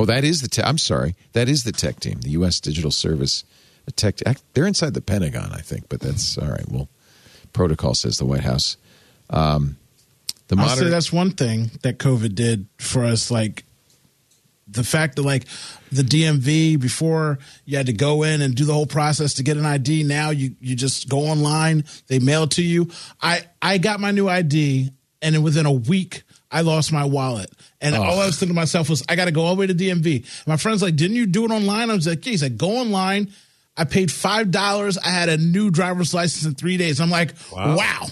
oh, 0.00 0.04
that 0.06 0.24
is 0.24 0.40
the 0.40 0.48
tech. 0.48 0.66
I'm 0.66 0.78
sorry, 0.78 1.14
that 1.32 1.48
is 1.48 1.64
the 1.64 1.72
tech 1.72 2.00
team, 2.00 2.20
the 2.20 2.30
U.S. 2.30 2.60
Digital 2.60 2.90
Service. 2.90 3.44
The 3.84 3.92
tech. 3.92 4.18
They're 4.54 4.66
inside 4.66 4.94
the 4.94 5.00
Pentagon, 5.00 5.52
I 5.52 5.60
think, 5.60 5.88
but 5.88 6.00
that's 6.00 6.38
all 6.38 6.48
right. 6.48 6.68
Well, 6.68 6.88
protocol 7.52 7.94
says 7.94 8.18
the 8.18 8.24
White 8.24 8.44
House. 8.44 8.76
Um, 9.30 9.76
the 10.48 10.56
I'll 10.58 10.76
say 10.76 10.88
that's 10.88 11.12
one 11.12 11.30
thing 11.30 11.70
that 11.82 11.98
COVID 11.98 12.34
did 12.34 12.66
for 12.78 13.04
us. 13.04 13.30
Like 13.30 13.64
the 14.66 14.84
fact 14.84 15.16
that 15.16 15.22
like 15.22 15.44
the 15.92 16.02
DMV 16.02 16.80
before 16.80 17.38
you 17.64 17.76
had 17.76 17.86
to 17.86 17.92
go 17.92 18.22
in 18.22 18.42
and 18.42 18.54
do 18.54 18.64
the 18.64 18.72
whole 18.72 18.86
process 18.86 19.34
to 19.34 19.42
get 19.42 19.56
an 19.56 19.66
ID. 19.66 20.04
Now 20.04 20.30
you 20.30 20.56
you 20.60 20.74
just 20.76 21.08
go 21.08 21.20
online. 21.20 21.84
They 22.08 22.18
mail 22.18 22.44
it 22.44 22.50
to 22.52 22.62
you. 22.62 22.90
I 23.20 23.42
I 23.60 23.78
got 23.78 24.00
my 24.00 24.10
new 24.10 24.28
ID 24.28 24.90
and 25.22 25.44
within 25.44 25.66
a 25.66 25.72
week 25.72 26.22
I 26.50 26.62
lost 26.62 26.92
my 26.92 27.04
wallet. 27.04 27.50
And 27.80 27.94
Oh. 27.94 28.02
all 28.02 28.20
I 28.20 28.26
was 28.26 28.38
thinking 28.38 28.54
to 28.54 28.60
myself 28.60 28.90
was, 28.90 29.02
I 29.08 29.16
got 29.16 29.26
to 29.26 29.30
go 29.32 29.42
all 29.42 29.54
the 29.54 29.60
way 29.60 29.66
to 29.68 29.74
DMV. 29.74 30.26
My 30.46 30.56
friend's 30.56 30.82
like, 30.82 30.96
didn't 30.96 31.16
you 31.16 31.26
do 31.26 31.44
it 31.44 31.50
online? 31.50 31.90
I 31.90 31.94
was 31.94 32.06
like, 32.06 32.24
yeah. 32.26 32.30
He's 32.32 32.42
like, 32.42 32.56
go 32.56 32.78
online. 32.78 33.30
I 33.76 33.84
paid 33.84 34.10
five 34.12 34.50
dollars. 34.50 34.98
I 34.98 35.08
had 35.10 35.28
a 35.28 35.36
new 35.38 35.70
driver's 35.70 36.12
license 36.12 36.44
in 36.44 36.54
three 36.54 36.76
days. 36.76 37.00
I'm 37.00 37.08
like, 37.08 37.34
Wow. 37.52 37.76
wow, 37.76 38.06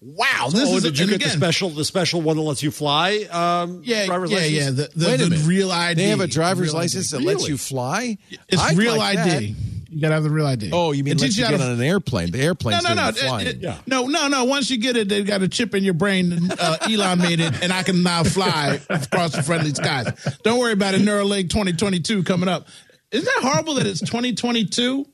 wow. 0.00 0.48
This 0.50 0.68
oh, 0.68 0.76
is 0.76 0.82
did 0.84 0.98
you 0.98 1.06
get 1.08 1.22
the 1.22 1.30
special 1.30 1.70
the 1.70 1.84
special 1.84 2.20
one 2.20 2.36
that 2.36 2.42
lets 2.42 2.62
you 2.62 2.70
fly? 2.70 3.26
Um, 3.30 3.80
Yeah, 3.84 4.06
driver's 4.06 4.30
yeah, 4.30 4.36
license? 4.38 4.54
yeah. 4.54 4.70
The, 4.70 4.90
the, 4.94 5.06
Wait 5.06 5.20
a 5.20 5.24
the 5.24 5.30
minute. 5.30 5.46
real 5.46 5.72
ID. 5.72 6.00
They 6.02 6.08
have 6.10 6.20
a 6.20 6.26
driver's 6.26 6.74
license 6.74 7.12
ID. 7.12 7.24
that 7.24 7.28
lets 7.30 7.48
you 7.48 7.56
fly. 7.58 8.18
It's 8.48 8.62
I'd 8.62 8.76
real 8.76 8.96
like 8.96 9.18
ID. 9.18 9.56
You 9.90 10.00
gotta 10.02 10.14
have 10.14 10.22
the 10.22 10.30
real 10.30 10.46
ID. 10.46 10.70
Oh, 10.72 10.92
you 10.92 11.02
mean 11.02 11.12
It 11.12 11.20
let 11.20 11.26
teaches 11.28 11.38
you 11.38 11.48
get 11.48 11.56
to- 11.58 11.64
on 11.64 11.70
an 11.72 11.80
airplane? 11.80 12.30
The 12.30 12.40
airplane's 12.40 12.82
no, 12.84 12.94
no, 12.94 13.06
no, 13.06 13.10
doing 13.12 13.26
flying. 13.26 13.46
It- 13.46 13.64
it- 13.64 13.78
no, 13.86 14.06
no, 14.06 14.28
no. 14.28 14.44
Once 14.44 14.70
you 14.70 14.76
get 14.76 14.96
it, 14.96 15.08
they've 15.08 15.24
got 15.26 15.40
a 15.42 15.48
chip 15.48 15.74
in 15.74 15.82
your 15.82 15.94
brain. 15.94 16.50
Uh, 16.58 16.76
Elon 16.90 17.18
made 17.18 17.40
it, 17.40 17.62
and 17.62 17.72
I 17.72 17.82
can 17.82 18.02
now 18.02 18.22
fly 18.24 18.80
across 18.90 19.32
the 19.32 19.42
friendly 19.42 19.72
skies. 19.72 20.12
Don't 20.44 20.58
worry 20.58 20.72
about 20.72 20.94
it. 20.94 21.00
Neuralink 21.00 21.48
2022 21.50 22.22
coming 22.24 22.48
up. 22.48 22.68
Isn't 23.12 23.24
that 23.24 23.42
horrible 23.48 23.74
that 23.74 23.86
it's 23.86 24.00
2022? 24.00 25.06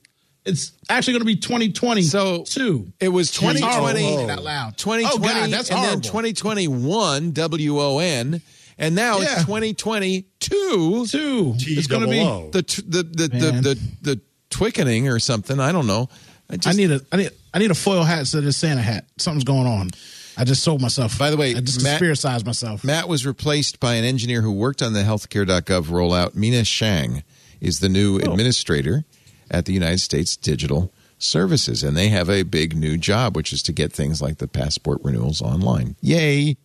It's 0.45 0.73
actually 0.89 1.13
going 1.13 1.21
to 1.21 1.25
be 1.25 1.37
2020. 1.37 2.01
So 2.03 2.43
two. 2.43 2.91
It 2.99 3.07
was 3.09 3.31
2020, 3.31 3.99
saying 3.99 4.19
it 4.19 4.29
out 4.29 4.43
loud. 4.43 4.77
2020, 4.77 5.05
Oh 5.05 5.17
God, 5.41 5.51
that's 5.51 5.69
and 5.69 5.77
then 5.77 5.83
horrible. 5.85 6.01
2021, 6.01 7.31
W 7.31 7.79
O 7.79 7.99
N, 7.99 8.41
and 8.77 8.93
now 8.95 9.19
Yeah. 9.19 9.33
it's 9.35 9.45
2022. 9.45 11.07
Two. 11.07 11.53
It's 11.57 11.87
going 11.87 12.01
to 12.01 12.07
be. 12.07 12.17
T-double-O. 12.17 12.49
The 12.51 12.61
the 12.87 13.03
the 13.03 13.27
the 13.27 13.51
the, 13.61 13.79
the 14.01 14.21
twickening 14.55 15.11
or 15.11 15.19
something. 15.19 15.59
I 15.59 15.71
don't 15.71 15.87
know. 15.87 16.09
I 16.49 16.57
just 16.57 16.67
I 16.67 16.77
need 16.77 16.91
a 16.91 17.01
I 17.11 17.17
need 17.17 17.31
I 17.53 17.59
need 17.59 17.71
a 17.71 17.75
foil 17.75 18.03
hat 18.03 18.19
instead 18.19 18.39
of 18.43 18.47
a 18.49 18.53
Santa 18.53 18.81
hat. 18.81 19.05
Something's 19.17 19.43
going 19.43 19.67
on. 19.67 19.89
I 20.37 20.43
just 20.43 20.63
sold 20.63 20.81
myself. 20.81 21.17
By 21.17 21.29
the 21.31 21.37
way, 21.37 21.55
I 21.55 21.61
just 21.61 21.81
Matt- 21.83 22.01
conspiracized 22.01 22.45
myself. 22.45 22.83
Matt 22.83 23.07
was 23.07 23.25
replaced 23.25 23.79
by 23.79 23.95
an 23.95 24.03
engineer 24.03 24.41
who 24.41 24.51
worked 24.51 24.81
on 24.81 24.93
the 24.93 24.99
healthcare.gov 25.03 25.83
rollout. 25.85 26.35
Mina 26.35 26.61
Hsiang 26.61 27.23
is 27.61 27.79
the 27.79 27.87
new 27.89 28.19
Oh. 28.19 28.31
administrator 28.31 29.05
at 29.49 29.65
the 29.65 29.71
United 29.73 29.99
States 30.01 30.35
Digital 30.35 30.91
Services, 31.17 31.83
and 31.83 31.95
they 31.95 32.09
have 32.09 32.29
a 32.29 32.43
big 32.43 32.75
new 32.75 32.97
job, 32.97 33.35
which 33.35 33.53
is 33.53 33.63
to 33.63 33.71
get 33.71 33.93
things 33.93 34.21
like 34.21 34.37
the 34.39 34.47
passport 34.47 34.99
renewals 35.03 35.41
online. 35.41 35.95
Yay! 36.01 36.57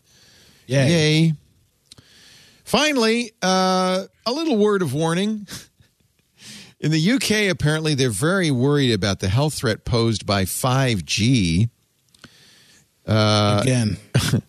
Yeah. 0.66 0.86
Yay! 0.88 1.34
Finally, 2.64 3.32
uh, 3.42 4.04
a 4.26 4.32
little 4.32 4.56
word 4.56 4.82
of 4.82 4.92
warning. 4.94 5.46
In 6.80 6.92
the 6.92 7.12
UK, 7.12 7.50
apparently, 7.50 7.94
they're 7.94 8.08
very 8.08 8.50
worried 8.50 8.92
about 8.92 9.20
the 9.20 9.28
health 9.28 9.54
threat 9.54 9.84
posed 9.84 10.24
by 10.24 10.44
5G. 10.44 11.68
Uh, 13.06 13.60
Again. 13.62 13.98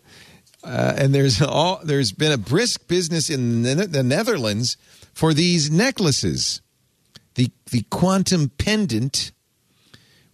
uh, 0.64 0.94
and 0.98 1.14
there's 1.14 1.42
all 1.42 1.82
there's 1.84 2.14
been 2.14 2.32
a 2.32 2.38
brisk 2.38 2.88
business 2.88 3.30
in 3.30 3.64
the, 3.64 3.76
the 3.88 4.04
Netherlands 4.04 4.78
for 5.14 5.34
these 5.34 5.70
necklaces, 5.70 6.62
the 7.36 7.50
the 7.72 7.84
quantum 7.90 8.50
pendant, 8.58 9.34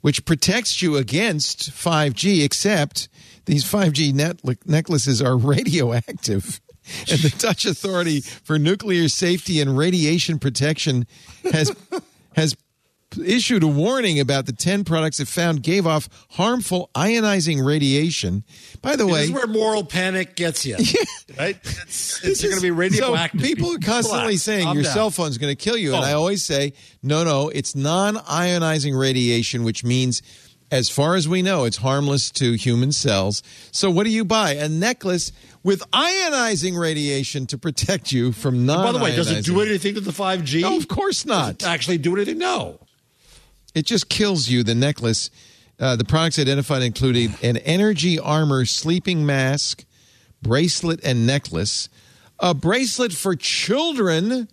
which 0.01 0.23
protects 0.23 0.83
you 0.83 0.97
against 0.97 1.71
5G. 1.71 2.43
Except 2.43 3.09
these 3.45 3.63
5G 3.63 4.13
net- 4.13 4.41
necklaces 4.67 5.19
are 5.19 5.35
radioactive, 5.37 6.61
and 7.09 7.19
the 7.19 7.33
Dutch 7.37 7.65
Authority 7.65 8.21
for 8.21 8.57
Nuclear 8.59 9.09
Safety 9.09 9.59
and 9.61 9.77
Radiation 9.77 10.39
Protection 10.39 11.05
has 11.51 11.75
has 12.35 12.55
issued 13.23 13.63
a 13.63 13.67
warning 13.67 14.19
about 14.19 14.45
the 14.45 14.51
10 14.51 14.83
products 14.83 15.19
it 15.21 15.27
found 15.29 15.63
gave 15.63 15.87
off 15.87 16.09
harmful 16.31 16.89
ionizing 16.93 17.65
radiation. 17.65 18.43
By 18.81 18.95
the 18.97 19.07
way, 19.07 19.21
This 19.21 19.29
is 19.29 19.33
where 19.33 19.47
moral 19.47 19.83
panic 19.85 20.35
gets 20.35 20.65
you. 20.65 20.75
Right? 21.37 21.57
It's, 21.63 22.23
it's 22.23 22.41
going 22.41 22.55
to 22.55 22.61
be 22.61 22.69
so 22.69 22.73
radioactive. 22.73 23.41
people 23.41 23.75
are 23.75 23.79
constantly 23.79 24.37
saying 24.37 24.63
Calm 24.63 24.75
your 24.77 24.83
down. 24.85 24.93
cell 24.93 25.11
phone's 25.11 25.37
going 25.37 25.55
to 25.55 25.61
kill 25.61 25.77
you, 25.77 25.93
and. 25.93 26.03
I 26.03 26.13
always 26.13 26.43
say, 26.43 26.73
no, 27.03 27.23
no, 27.25 27.49
it's 27.49 27.75
non-ionizing 27.75 28.97
radiation, 28.97 29.63
which 29.63 29.83
means, 29.83 30.21
as 30.71 30.89
far 30.89 31.15
as 31.15 31.27
we 31.27 31.41
know, 31.41 31.63
it's 31.63 31.77
harmless 31.77 32.29
to 32.31 32.53
human 32.53 32.91
cells. 32.91 33.41
So, 33.71 33.89
what 33.89 34.03
do 34.03 34.09
you 34.09 34.25
buy? 34.25 34.51
A 34.53 34.67
necklace 34.67 35.31
with 35.63 35.81
ionizing 35.91 36.77
radiation 36.79 37.45
to 37.47 37.57
protect 37.57 38.11
you 38.11 38.31
from 38.31 38.65
non. 38.65 38.83
By 38.83 38.91
the 38.91 39.03
way, 39.03 39.15
does 39.15 39.31
it 39.31 39.45
do 39.45 39.61
anything 39.61 39.95
to 39.95 40.01
the 40.01 40.11
5G? 40.11 40.61
No, 40.61 40.77
of 40.77 40.87
course 40.87 41.25
not. 41.25 41.59
Does 41.59 41.67
it 41.67 41.71
actually 41.71 41.97
do 41.97 42.15
anything? 42.15 42.37
No. 42.37 42.79
It 43.73 43.85
just 43.85 44.09
kills 44.09 44.49
you. 44.49 44.63
The 44.63 44.75
necklace. 44.75 45.29
Uh, 45.79 45.95
the 45.95 46.05
products 46.05 46.39
identified 46.39 46.81
included 46.81 47.31
an 47.43 47.57
energy 47.57 48.17
armor 48.17 48.65
sleeping 48.65 49.25
mask, 49.25 49.85
bracelet, 50.41 50.99
and 51.03 51.27
necklace. 51.27 51.87
A 52.39 52.53
bracelet 52.53 53.13
for 53.13 53.35
children. 53.35 54.47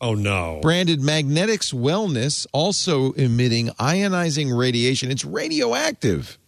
Oh 0.00 0.14
no! 0.14 0.60
Branded 0.62 1.00
Magnetics 1.00 1.72
Wellness, 1.72 2.46
also 2.52 3.12
emitting 3.12 3.68
ionizing 3.80 4.56
radiation. 4.56 5.10
It's 5.10 5.24
radioactive. 5.24 6.38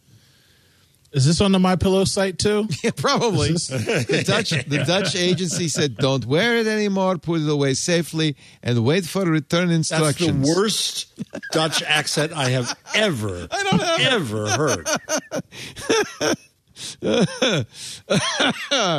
Is 1.13 1.27
this 1.27 1.41
on 1.41 1.51
the 1.51 1.59
My 1.59 1.75
Pillow 1.75 2.05
site 2.05 2.39
too? 2.39 2.69
Yeah, 2.85 2.93
probably. 2.97 3.51
This- 3.53 3.67
the 3.67 4.23
Dutch 4.25 4.51
the 4.51 4.85
Dutch 4.87 5.17
agency 5.31 5.67
said, 5.67 5.97
"Don't 5.97 6.25
wear 6.25 6.59
it 6.59 6.69
anymore. 6.69 7.19
Put 7.19 7.41
it 7.41 7.49
away 7.49 7.75
safely, 7.75 8.37
and 8.63 8.85
wait 8.85 9.05
for 9.05 9.25
return 9.25 9.71
instructions." 9.71 10.31
That's 10.47 10.55
the 10.55 10.61
worst 10.61 11.07
Dutch 11.51 11.83
accent 11.83 12.33
I 12.33 12.51
have 12.51 12.79
ever, 12.95 13.49
I 13.51 13.63
don't 13.65 13.83
have 13.83 14.01
ever 14.31 14.51
heard. 14.51 14.89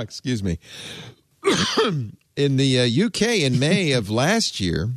Excuse 0.04 0.44
me. 0.44 0.60
in 2.36 2.58
the 2.58 2.80
uh, 2.80 3.06
UK 3.06 3.22
in 3.40 3.60
May 3.60 3.92
of 3.92 4.10
last 4.10 4.60
year, 4.60 4.90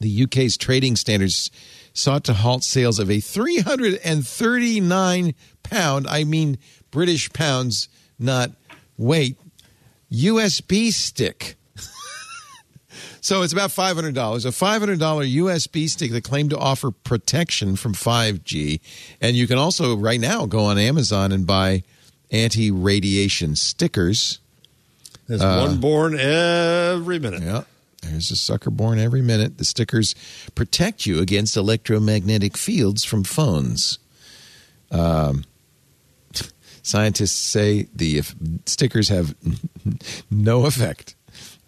the 0.00 0.24
UK's 0.24 0.56
trading 0.56 0.96
standards 0.96 1.52
sought 1.92 2.24
to 2.24 2.32
halt 2.32 2.64
sales 2.64 2.98
of 2.98 3.08
a 3.10 3.20
339 3.20 5.34
pound, 5.62 6.06
I 6.06 6.24
mean 6.24 6.58
British 6.90 7.30
pounds, 7.32 7.88
not 8.18 8.50
weight, 8.96 9.36
USB 10.10 10.90
stick. 10.92 11.56
so 13.20 13.42
it's 13.42 13.52
about 13.52 13.70
$500. 13.70 14.08
A 14.08 14.48
$500 14.48 14.98
USB 14.98 15.88
stick 15.88 16.10
that 16.12 16.24
claimed 16.24 16.50
to 16.50 16.58
offer 16.58 16.90
protection 16.90 17.76
from 17.76 17.94
5G. 17.94 18.80
And 19.20 19.36
you 19.36 19.46
can 19.46 19.58
also, 19.58 19.96
right 19.96 20.20
now, 20.20 20.46
go 20.46 20.60
on 20.60 20.78
Amazon 20.78 21.32
and 21.32 21.46
buy 21.46 21.82
anti 22.30 22.70
radiation 22.70 23.56
stickers. 23.56 24.40
There's 25.28 25.42
Uh, 25.42 25.60
one 25.66 25.78
born 25.78 26.18
every 26.18 27.18
minute. 27.18 27.42
Yeah. 27.42 27.62
There's 28.02 28.30
a 28.30 28.36
sucker 28.36 28.70
born 28.70 28.98
every 28.98 29.22
minute. 29.22 29.58
The 29.58 29.64
stickers 29.64 30.14
protect 30.54 31.04
you 31.06 31.20
against 31.20 31.56
electromagnetic 31.56 32.56
fields 32.56 33.04
from 33.04 33.24
phones. 33.24 33.98
Um, 34.90 35.44
scientists 36.82 37.32
say 37.36 37.88
the 37.94 38.18
if 38.18 38.34
stickers 38.66 39.08
have 39.08 39.34
no 40.30 40.64
effect. 40.66 41.14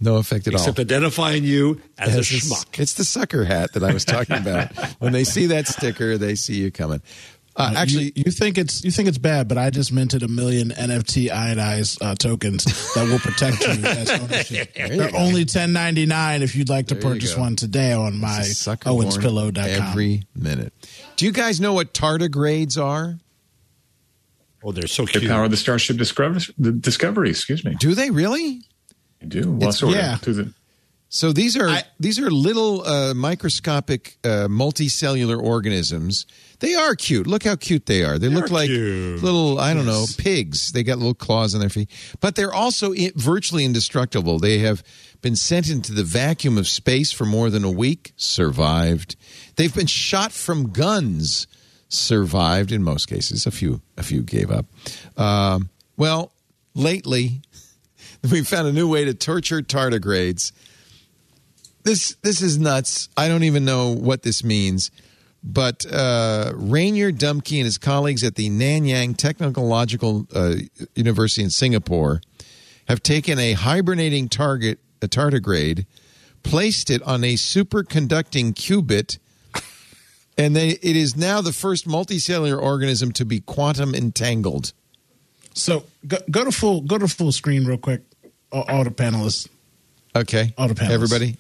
No 0.03 0.17
effect 0.17 0.47
at 0.47 0.55
Except 0.55 0.69
all. 0.69 0.73
Except 0.73 0.91
identifying 0.93 1.45
you 1.45 1.79
as 1.99 2.15
a 2.17 2.19
It's 2.21 2.31
schmuck. 2.31 2.79
It's 2.79 2.95
the 2.95 3.05
sucker 3.05 3.45
hat 3.45 3.75
that 3.75 3.85
I 3.85 3.93
was 3.93 4.07
talking 4.07 4.37
about. 4.37 4.75
when 4.99 5.13
they 5.13 5.25
see 5.25 5.47
that 5.47 5.69
sticker, 5.69 6.17
they 6.17 6.37
see 6.37 6.55
you 6.55 6.71
coming. 6.71 7.03
Uh, 7.57 7.75
actually, 7.77 8.12
you, 8.15 8.25
you 8.27 8.33
think 8.33 8.59
it's 8.59 8.85
you 8.85 8.91
think 8.91 9.09
it's 9.09 9.19
bad, 9.19 9.49
but 9.49 9.59
I 9.59 9.70
just 9.70 9.93
minted 9.93 10.23
a 10.23 10.29
million 10.29 10.70
NFT 10.70 11.31
ionized 11.31 12.01
uh, 12.01 12.15
tokens 12.15 12.65
that 12.95 13.09
will 13.09 13.19
protect 13.19 13.61
you 13.61 13.85
as 13.85 14.11
ownership. 14.20 14.79
You 14.79 14.89
They're 14.97 15.11
go. 15.11 15.19
only 15.19 15.45
ten 15.45 15.73
ninety 15.73 16.07
nine 16.07 16.43
if 16.43 16.55
you'd 16.55 16.69
like 16.69 16.87
to 16.89 16.95
There 16.95 17.03
purchase 17.03 17.37
one 17.37 17.57
today 17.57 17.93
on 17.93 18.19
my 18.19 18.39
It's 18.39 18.51
a 18.51 18.55
sucker 18.55 18.91
owenspillow.com. 18.91 19.65
Every 19.65 20.23
minute. 20.35 20.73
Do 21.17 21.27
you 21.27 21.33
guys 21.33 21.61
know 21.61 21.73
what 21.73 21.93
tardigrades 21.93 22.81
are? 22.81 23.19
Oh, 24.62 24.73
they're 24.73 24.87
so 24.87 25.05
cute. 25.05 25.15
They 25.15 25.20
cute. 25.20 25.33
power 25.33 25.49
the 25.49 25.57
Starship 25.57 25.97
Discovery. 25.97 26.41
The 26.59 26.73
Discovery, 26.73 27.31
excuse 27.31 27.65
me. 27.65 27.75
Do 27.75 27.95
they 27.95 28.11
really? 28.11 28.62
They 29.20 29.27
do. 29.27 29.51
Well, 29.51 29.73
sort 29.73 29.95
yeah. 29.95 30.15
of. 30.15 30.20
The, 30.20 30.53
So 31.09 31.33
these 31.33 31.57
are 31.57 31.79
these 31.99 32.19
are 32.19 32.31
little 32.31 32.87
uh, 32.87 33.15
microscopic 33.15 34.19
uh, 34.23 34.49
multicellular 34.49 35.43
organisms. 35.43 36.27
They 36.61 36.75
are 36.75 36.95
cute. 36.95 37.27
Look 37.27 37.45
how 37.45 37.57
cute 37.57 37.87
they 37.87 38.05
are. 38.05 38.19
They 38.19 38.29
look 38.29 38.51
like 38.51 38.69
cute. 38.69 39.23
little 39.23 39.59
I 39.59 39.75
don't 39.75 39.87
know 39.87 40.05
pigs. 40.19 40.73
They 40.73 40.83
got 40.83 40.99
little 40.99 41.15
claws 41.15 41.55
on 41.55 41.61
their 41.61 41.71
feet, 41.71 41.91
but 42.21 42.37
they're 42.37 42.53
also 42.53 42.95
virtually 43.17 43.65
indestructible. 43.65 44.39
They 44.39 44.59
have 44.59 44.83
been 45.23 45.37
sent 45.37 45.69
into 45.69 45.93
the 45.93 46.05
vacuum 46.05 46.59
of 46.59 46.69
space 46.69 47.13
for 47.13 47.25
more 47.25 47.51
than 47.51 47.65
a 47.65 47.71
week, 47.71 48.13
survived. 48.17 49.17
They've 49.57 49.75
been 49.75 49.87
shot 49.87 50.33
from 50.33 50.71
guns, 50.71 51.47
survived 51.89 52.73
in 52.73 52.83
most 52.83 53.07
cases. 53.07 53.47
A 53.47 53.51
few 53.51 53.81
a 53.97 54.03
few 54.03 54.23
gave 54.23 54.51
up. 54.51 54.67
Um, 55.17 55.71
well, 55.97 56.33
lately 56.75 57.43
we 58.31 58.45
found 58.45 58.69
a 58.69 58.73
new 58.73 58.89
way 58.89 59.05
to 59.05 59.15
torture 59.15 59.63
tardigrades 59.63 60.53
this 61.83 62.17
this 62.23 62.43
is 62.43 62.59
nuts. 62.59 63.09
I 63.17 63.29
don't 63.29 63.45
even 63.45 63.65
know 63.65 63.95
what 63.95 64.23
this 64.23 64.45
means. 64.45 64.91
But 65.43 65.86
uh, 65.91 66.52
Rainer 66.55 67.10
Dumke 67.12 67.57
and 67.57 67.65
his 67.65 67.78
colleagues 67.78 68.23
at 68.23 68.35
the 68.35 68.51
Nanyang 68.51 69.17
Technological 69.17 70.27
uh, 70.35 70.57
University 70.94 71.43
in 71.43 71.51
Singapore 71.51 72.20
have 72.89 73.02
taken 73.02 73.39
a 73.39 73.52
hibernating 73.55 74.28
target, 74.28 74.78
a 75.01 75.09
tardigrade, 75.09 75.86
placed 76.43 76.91
it 76.91 77.02
on 77.05 77.25
a 77.25 77.35
superconducting 77.35 78.52
qubit, 78.52 79.19
and 80.36 80.55
they, 80.55 80.70
it 80.70 80.97
is 80.97 81.17
now 81.17 81.41
the 81.41 81.52
first 81.52 81.86
multicellular 81.86 82.60
organism 82.60 83.12
to 83.12 83.25
be 83.25 83.41
quantum 83.41 83.94
entangled. 83.94 84.73
So 85.55 85.85
go, 86.07 86.19
go 86.31 86.44
to 86.44 86.52
full 86.52 86.81
go 86.83 86.99
to 86.99 87.09
full 87.09 87.33
screen 87.33 87.65
real 87.65 87.78
quick. 87.78 88.02
All, 88.52 88.65
all 88.69 88.85
the 88.85 88.91
panelists. 88.91 89.49
Okay, 90.15 90.52
All 90.59 90.67
the 90.69 90.75
panelists. 90.75 90.91
everybody, 90.91 91.36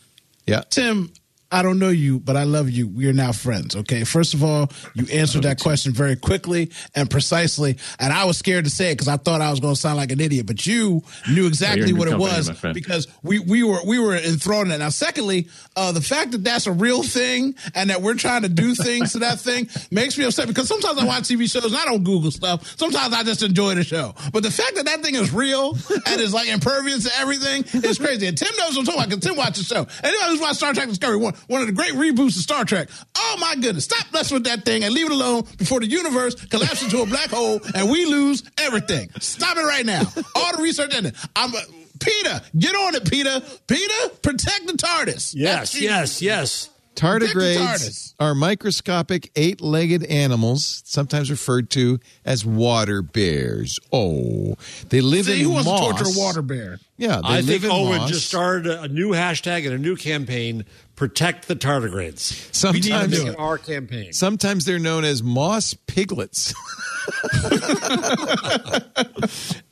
yeah. 0.46 0.62
Tim, 0.70 1.12
I 1.52 1.62
don't 1.62 1.78
know 1.78 1.88
you, 1.88 2.20
but 2.20 2.36
I 2.36 2.44
love 2.44 2.70
you. 2.70 2.86
We 2.86 3.08
are 3.08 3.12
now 3.12 3.32
friends. 3.32 3.74
Okay. 3.74 4.04
First 4.04 4.34
of 4.34 4.44
all, 4.44 4.70
you 4.94 5.06
answered 5.12 5.42
that 5.42 5.58
question 5.58 5.92
very 5.92 6.14
quickly 6.16 6.70
and 6.94 7.10
precisely, 7.10 7.76
and 7.98 8.12
I 8.12 8.24
was 8.24 8.38
scared 8.38 8.64
to 8.64 8.70
say 8.70 8.90
it 8.92 8.94
because 8.94 9.08
I 9.08 9.16
thought 9.16 9.40
I 9.40 9.50
was 9.50 9.58
going 9.60 9.74
to 9.74 9.80
sound 9.80 9.96
like 9.96 10.12
an 10.12 10.20
idiot. 10.20 10.46
But 10.46 10.64
you 10.66 11.02
knew 11.28 11.46
exactly 11.46 11.92
what 11.92 12.08
good 12.08 12.20
it 12.20 12.20
company, 12.20 12.62
was 12.62 12.74
because 12.74 13.08
we 13.22 13.40
we 13.40 13.62
were 13.62 13.80
we 13.84 13.98
were 13.98 14.16
enthralled 14.16 14.66
in 14.66 14.72
it. 14.72 14.78
Now, 14.78 14.90
secondly, 14.90 15.48
uh, 15.76 15.92
the 15.92 16.00
fact 16.00 16.32
that 16.32 16.44
that's 16.44 16.66
a 16.66 16.72
real 16.72 17.02
thing 17.02 17.54
and 17.74 17.90
that 17.90 18.00
we're 18.02 18.14
trying 18.14 18.42
to 18.42 18.48
do 18.48 18.74
things 18.74 19.12
to 19.12 19.20
that 19.20 19.40
thing 19.40 19.68
makes 19.90 20.16
me 20.16 20.24
upset 20.24 20.46
because 20.46 20.68
sometimes 20.68 20.98
I 20.98 21.04
watch 21.04 21.24
TV 21.24 21.50
shows 21.50 21.64
and 21.64 21.76
I 21.76 21.84
don't 21.84 22.04
Google 22.04 22.30
stuff. 22.30 22.78
Sometimes 22.78 23.12
I 23.12 23.22
just 23.24 23.42
enjoy 23.42 23.74
the 23.74 23.84
show. 23.84 24.14
But 24.32 24.42
the 24.44 24.50
fact 24.50 24.76
that 24.76 24.84
that 24.86 25.02
thing 25.02 25.16
is 25.16 25.32
real 25.32 25.76
and 26.06 26.20
is 26.20 26.32
like 26.32 26.48
impervious 26.48 27.04
to 27.04 27.10
everything 27.18 27.64
is 27.82 27.98
crazy. 27.98 28.26
And 28.26 28.38
Tim 28.38 28.54
knows 28.56 28.76
what 28.76 28.80
I'm 28.80 28.84
talking 28.84 29.00
about 29.00 29.08
because 29.10 29.24
Tim 29.24 29.36
watches 29.36 29.68
the 29.68 29.74
show. 29.74 29.86
Anybody 30.02 30.30
who's 30.30 30.40
watched 30.40 30.56
Star 30.56 30.72
Trek 30.74 30.88
Discovery, 30.88 31.16
one, 31.16 31.34
one 31.48 31.60
of 31.60 31.66
the 31.66 31.72
great 31.72 31.92
reboots 31.94 32.36
of 32.36 32.42
Star 32.42 32.64
Trek. 32.64 32.88
Oh 33.16 33.36
my 33.40 33.54
goodness. 33.56 33.84
Stop 33.84 34.06
messing 34.12 34.36
with 34.36 34.44
that 34.44 34.64
thing 34.64 34.84
and 34.84 34.92
leave 34.94 35.06
it 35.06 35.12
alone 35.12 35.44
before 35.58 35.80
the 35.80 35.86
universe 35.86 36.34
collapses 36.46 36.84
into 36.92 37.02
a 37.02 37.06
black 37.06 37.30
hole 37.30 37.60
and 37.74 37.90
we 37.90 38.04
lose 38.06 38.42
everything. 38.58 39.10
Stop 39.20 39.56
it 39.56 39.62
right 39.62 39.86
now. 39.86 40.02
All 40.34 40.56
the 40.56 40.62
research 40.62 40.94
in 40.96 41.06
it. 41.06 41.14
I'm 41.36 41.54
uh, 41.54 41.58
Peter, 42.00 42.40
get 42.58 42.74
on 42.74 42.94
it, 42.94 43.10
Peter. 43.10 43.40
Peter, 43.66 44.08
protect 44.22 44.66
the 44.66 44.72
TARDIS. 44.72 45.34
Yes, 45.36 45.72
That's- 45.72 45.80
yes, 45.80 46.22
yes. 46.22 46.70
Tardigrades 46.96 48.14
are 48.20 48.34
microscopic 48.34 49.30
eight 49.36 49.60
legged 49.60 50.04
animals, 50.04 50.82
sometimes 50.84 51.30
referred 51.30 51.70
to 51.70 51.98
as 52.24 52.44
water 52.44 53.00
bears. 53.02 53.78
Oh, 53.92 54.56
they 54.88 55.00
live 55.00 55.26
See, 55.26 55.38
in 55.40 55.44
who 55.46 55.50
wants 55.52 55.70
to 55.70 55.76
torture 55.78 56.04
a 56.04 56.18
water 56.18 56.42
bear? 56.42 56.78
Yeah, 56.96 57.16
they 57.22 57.28
I 57.28 57.36
live 57.40 57.46
think 57.46 57.64
in 57.64 57.70
Owen 57.70 57.98
moss. 57.98 58.10
just 58.10 58.26
started 58.28 58.66
a 58.70 58.88
new 58.88 59.10
hashtag 59.10 59.64
and 59.64 59.74
a 59.74 59.78
new 59.78 59.96
campaign: 59.96 60.64
protect 61.00 61.48
the 61.48 61.56
tardigrades. 61.56 62.62
we 62.62 62.72
need 62.72 62.84
Sometimes- 62.84 63.34
our 63.36 63.56
campaign. 63.56 64.12
Sometimes 64.12 64.66
they're 64.66 64.78
known 64.78 65.02
as 65.06 65.22
moss 65.22 65.72
piglets. 65.72 66.52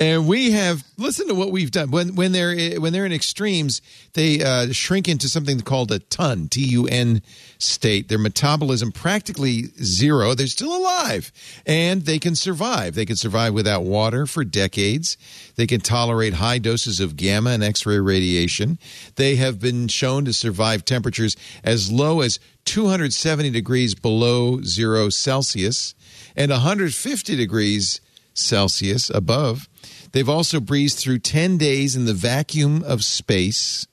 and 0.00 0.26
we 0.26 0.52
have 0.52 0.82
listen 0.96 1.28
to 1.28 1.34
what 1.34 1.52
we've 1.52 1.70
done 1.70 1.90
when 1.90 2.14
when 2.14 2.32
they're 2.32 2.80
when 2.80 2.94
they're 2.94 3.04
in 3.04 3.12
extremes 3.12 3.82
they 4.14 4.42
uh, 4.42 4.72
shrink 4.72 5.06
into 5.06 5.28
something 5.28 5.60
called 5.60 5.92
a 5.92 5.98
tun 5.98 6.48
T 6.48 6.62
U 6.68 6.86
N 6.86 7.20
state 7.58 8.08
their 8.08 8.18
metabolism 8.18 8.92
practically 8.92 9.64
zero. 9.82 10.34
They're 10.34 10.46
still 10.46 10.76
alive. 10.76 11.32
And 11.66 12.02
they 12.02 12.18
can 12.18 12.34
survive. 12.34 12.94
They 12.94 13.04
can 13.04 13.16
survive 13.16 13.52
without 13.52 13.82
water 13.82 14.26
for 14.26 14.44
decades. 14.44 15.16
They 15.56 15.66
can 15.66 15.80
tolerate 15.80 16.34
high 16.34 16.58
doses 16.58 17.00
of 17.00 17.16
gamma 17.16 17.50
and 17.50 17.64
X-ray 17.64 17.98
radiation. 17.98 18.78
They 19.16 19.36
have 19.36 19.60
been 19.60 19.88
shown 19.88 20.24
to 20.24 20.32
survive 20.32 20.84
temperatures 20.84 21.36
as 21.64 21.90
low 21.90 22.20
as 22.20 22.38
270 22.64 23.50
degrees 23.50 23.94
below 23.94 24.62
zero 24.62 25.08
Celsius 25.08 25.94
and 26.36 26.50
150 26.50 27.36
degrees 27.36 28.00
Celsius 28.34 29.10
above. 29.10 29.68
They've 30.12 30.28
also 30.28 30.60
breezed 30.60 30.98
through 30.98 31.18
10 31.20 31.58
days 31.58 31.96
in 31.96 32.04
the 32.04 32.14
vacuum 32.14 32.82
of 32.84 33.04
space. 33.04 33.86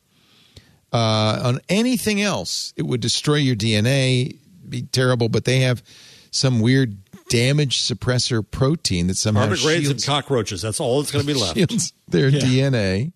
Uh, 0.95 1.40
on 1.43 1.59
anything 1.67 2.22
else, 2.22 2.74
it 2.77 2.83
would 2.83 3.01
destroy 3.01 3.35
your 3.35 3.56
DNA, 3.56 4.38
be 4.67 4.83
terrible, 4.83 5.27
but 5.30 5.43
they 5.43 5.59
have 5.59 5.83
some 6.32 6.59
weird 6.61 6.98
damage 7.30 7.82
suppressor 7.82 8.49
protein 8.49 9.07
that 9.07 9.17
somehow 9.17 9.48
Tardigrades 9.48 9.75
and 9.77 9.85
shields, 9.85 10.06
cockroaches. 10.06 10.61
That's 10.61 10.80
all 10.80 11.01
that's 11.01 11.11
going 11.11 11.25
to 11.25 11.33
be 11.33 11.40
left. 11.40 11.93
their 12.07 12.30
Yeah. 12.30 12.40
DNA. 12.40 13.11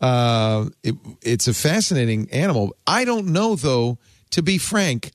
Uh, 0.00 0.66
it, 0.82 0.94
it's 1.22 1.46
a 1.48 1.54
fascinating 1.54 2.28
animal. 2.32 2.76
I 2.86 3.04
don't 3.04 3.28
know, 3.28 3.54
though, 3.56 3.98
to 4.30 4.42
be 4.42 4.58
frank. 4.58 5.12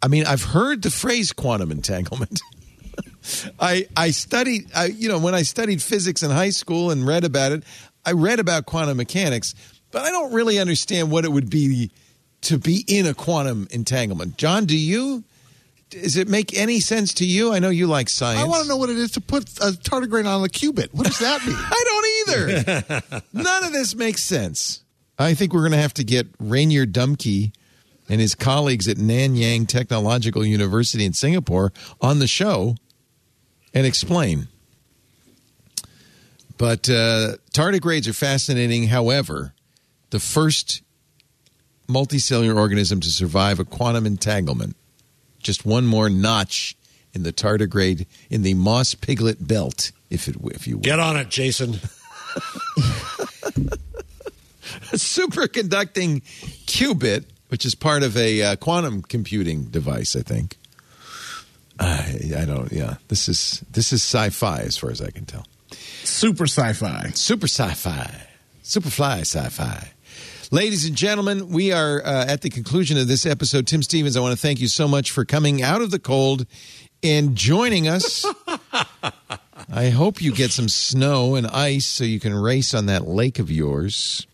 I 0.00 0.08
mean, 0.08 0.24
I've 0.26 0.42
heard 0.44 0.82
the 0.82 0.90
phrase 0.90 1.32
quantum 1.32 1.70
entanglement. 1.70 2.40
I 3.60 3.86
I 3.96 4.10
studied, 4.10 4.70
I, 4.74 4.86
you 4.86 5.08
know, 5.08 5.18
when 5.18 5.34
I 5.34 5.42
studied 5.42 5.80
physics 5.82 6.22
in 6.22 6.30
high 6.30 6.50
school 6.50 6.90
and 6.90 7.06
read 7.06 7.24
about 7.24 7.52
it, 7.52 7.62
I 8.04 8.12
read 8.12 8.40
about 8.40 8.66
quantum 8.66 8.96
mechanics, 8.96 9.54
but 9.92 10.02
I 10.02 10.10
don't 10.10 10.32
really 10.32 10.58
understand 10.58 11.10
what 11.10 11.24
it 11.24 11.30
would 11.30 11.48
be 11.48 11.90
to 12.42 12.58
be 12.58 12.84
in 12.88 13.06
a 13.06 13.14
quantum 13.14 13.68
entanglement. 13.70 14.36
John, 14.36 14.64
do 14.64 14.76
you? 14.76 15.22
Does 15.90 16.16
it 16.16 16.26
make 16.26 16.56
any 16.56 16.80
sense 16.80 17.12
to 17.14 17.26
you? 17.26 17.52
I 17.52 17.58
know 17.58 17.68
you 17.68 17.86
like 17.86 18.08
science. 18.08 18.40
I 18.40 18.44
want 18.46 18.62
to 18.62 18.68
know 18.68 18.78
what 18.78 18.88
it 18.88 18.96
is 18.96 19.10
to 19.12 19.20
put 19.20 19.42
a 19.60 19.72
tardigrade 19.72 20.26
on 20.26 20.42
a 20.42 20.48
qubit. 20.48 20.92
What 20.94 21.06
does 21.06 21.18
that 21.18 21.46
mean? 21.46 21.54
I 21.58 21.84
don't 21.84 22.64
either. 22.64 23.22
None 23.32 23.64
of 23.64 23.72
this 23.72 23.94
makes 23.94 24.24
sense. 24.24 24.82
I 25.18 25.34
think 25.34 25.52
we're 25.52 25.60
going 25.60 25.72
to 25.72 25.78
have 25.78 25.94
to 25.94 26.04
get 26.04 26.26
Rainer 26.40 26.86
Dumke 26.86 27.52
and 28.08 28.20
his 28.20 28.34
colleagues 28.34 28.88
at 28.88 28.96
Nanyang 28.96 29.68
Technological 29.68 30.44
University 30.44 31.04
in 31.04 31.12
Singapore 31.12 31.74
on 32.00 32.18
the 32.18 32.26
show 32.26 32.76
and 33.74 33.86
explain. 33.86 34.48
But 36.56 36.88
uh, 36.88 37.36
tardigrades 37.52 38.08
are 38.08 38.14
fascinating. 38.14 38.88
However, 38.88 39.52
the 40.12 40.20
first 40.20 40.82
multicellular 41.88 42.54
organism 42.54 43.00
to 43.00 43.10
survive 43.10 43.58
a 43.58 43.64
quantum 43.64 44.06
entanglement, 44.06 44.76
just 45.40 45.66
one 45.66 45.86
more 45.86 46.08
notch 46.08 46.76
in 47.14 47.22
the 47.24 47.32
tardigrade 47.32 48.06
in 48.30 48.42
the 48.42 48.54
moss 48.54 48.94
piglet 48.94 49.46
belt, 49.46 49.90
if 50.10 50.28
it 50.28 50.36
if 50.44 50.66
you 50.66 50.76
will. 50.76 50.82
Get 50.82 51.00
on 51.00 51.16
it, 51.16 51.30
Jason. 51.30 51.70
a 51.70 51.78
superconducting 54.92 56.22
qubit, 56.66 57.24
which 57.48 57.64
is 57.64 57.74
part 57.74 58.02
of 58.02 58.14
a 58.16 58.42
uh, 58.42 58.56
quantum 58.56 59.00
computing 59.00 59.64
device, 59.64 60.14
I 60.14 60.20
think. 60.20 60.58
I, 61.80 62.34
I 62.36 62.44
don't. 62.44 62.70
Yeah, 62.70 62.96
this 63.08 63.30
is 63.30 63.64
this 63.70 63.94
is 63.94 64.02
sci-fi 64.02 64.60
as 64.60 64.76
far 64.76 64.90
as 64.90 65.00
I 65.00 65.10
can 65.10 65.24
tell. 65.24 65.46
Super 66.04 66.44
sci-fi. 66.44 67.12
Super 67.14 67.46
sci-fi, 67.46 68.26
superfly 68.62 69.20
sci-fi. 69.20 69.92
Ladies 70.52 70.84
and 70.84 70.94
gentlemen, 70.94 71.48
we 71.48 71.72
are 71.72 72.04
uh, 72.04 72.26
at 72.26 72.42
the 72.42 72.50
conclusion 72.50 72.98
of 72.98 73.08
this 73.08 73.24
episode. 73.24 73.66
Tim 73.66 73.82
Stevens, 73.82 74.18
I 74.18 74.20
want 74.20 74.32
to 74.34 74.38
thank 74.38 74.60
you 74.60 74.68
so 74.68 74.86
much 74.86 75.10
for 75.10 75.24
coming 75.24 75.62
out 75.62 75.80
of 75.80 75.90
the 75.90 75.98
cold 75.98 76.44
and 77.02 77.34
joining 77.34 77.88
us. 77.88 78.22
I 79.72 79.88
hope 79.88 80.20
you 80.20 80.30
get 80.30 80.50
some 80.50 80.68
snow 80.68 81.36
and 81.36 81.46
ice 81.46 81.86
so 81.86 82.04
you 82.04 82.20
can 82.20 82.34
race 82.34 82.74
on 82.74 82.84
that 82.84 83.08
lake 83.08 83.38
of 83.38 83.50
yours. 83.50 84.26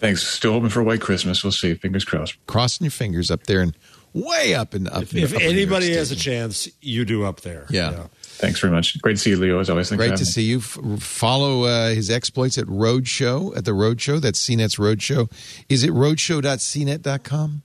Thanks. 0.00 0.24
Still 0.26 0.54
hoping 0.54 0.70
for 0.70 0.80
a 0.80 0.84
white 0.84 1.02
Christmas. 1.02 1.44
We'll 1.44 1.52
see. 1.52 1.74
Fingers 1.74 2.04
crossed. 2.04 2.34
Crossing 2.48 2.86
your 2.86 2.90
fingers 2.90 3.30
up 3.30 3.44
there 3.44 3.60
and 3.60 3.76
way 4.12 4.56
up 4.56 4.74
and 4.74 4.88
up. 4.88 5.02
If, 5.02 5.14
in- 5.14 5.22
if 5.22 5.32
up 5.36 5.40
in 5.40 5.46
New 5.50 5.52
York 5.52 5.52
anybody 5.52 5.92
has 5.92 6.10
a 6.10 6.16
chance, 6.16 6.68
you 6.80 7.04
do 7.04 7.22
up 7.22 7.42
there. 7.42 7.66
Yeah. 7.70 8.06
Thanks 8.40 8.58
very 8.60 8.72
much. 8.72 9.00
Great 9.02 9.16
to 9.16 9.18
see 9.18 9.30
you, 9.30 9.36
Leo, 9.36 9.58
as 9.60 9.68
always. 9.68 9.90
Thanks 9.90 9.96
for 9.96 9.96
Great 9.98 10.10
having 10.12 10.24
to 10.24 10.28
me. 10.28 10.32
see 10.32 10.42
you. 10.44 10.58
F- 10.58 11.02
follow 11.02 11.64
uh, 11.64 11.90
his 11.90 12.08
exploits 12.10 12.56
at 12.56 12.64
Roadshow, 12.66 13.54
at 13.56 13.66
the 13.66 13.72
Roadshow. 13.72 14.18
That's 14.20 14.42
CNET's 14.42 14.76
Roadshow. 14.76 15.30
Is 15.68 15.84
it 15.84 15.90
roadshow.cnet.com? 15.90 17.62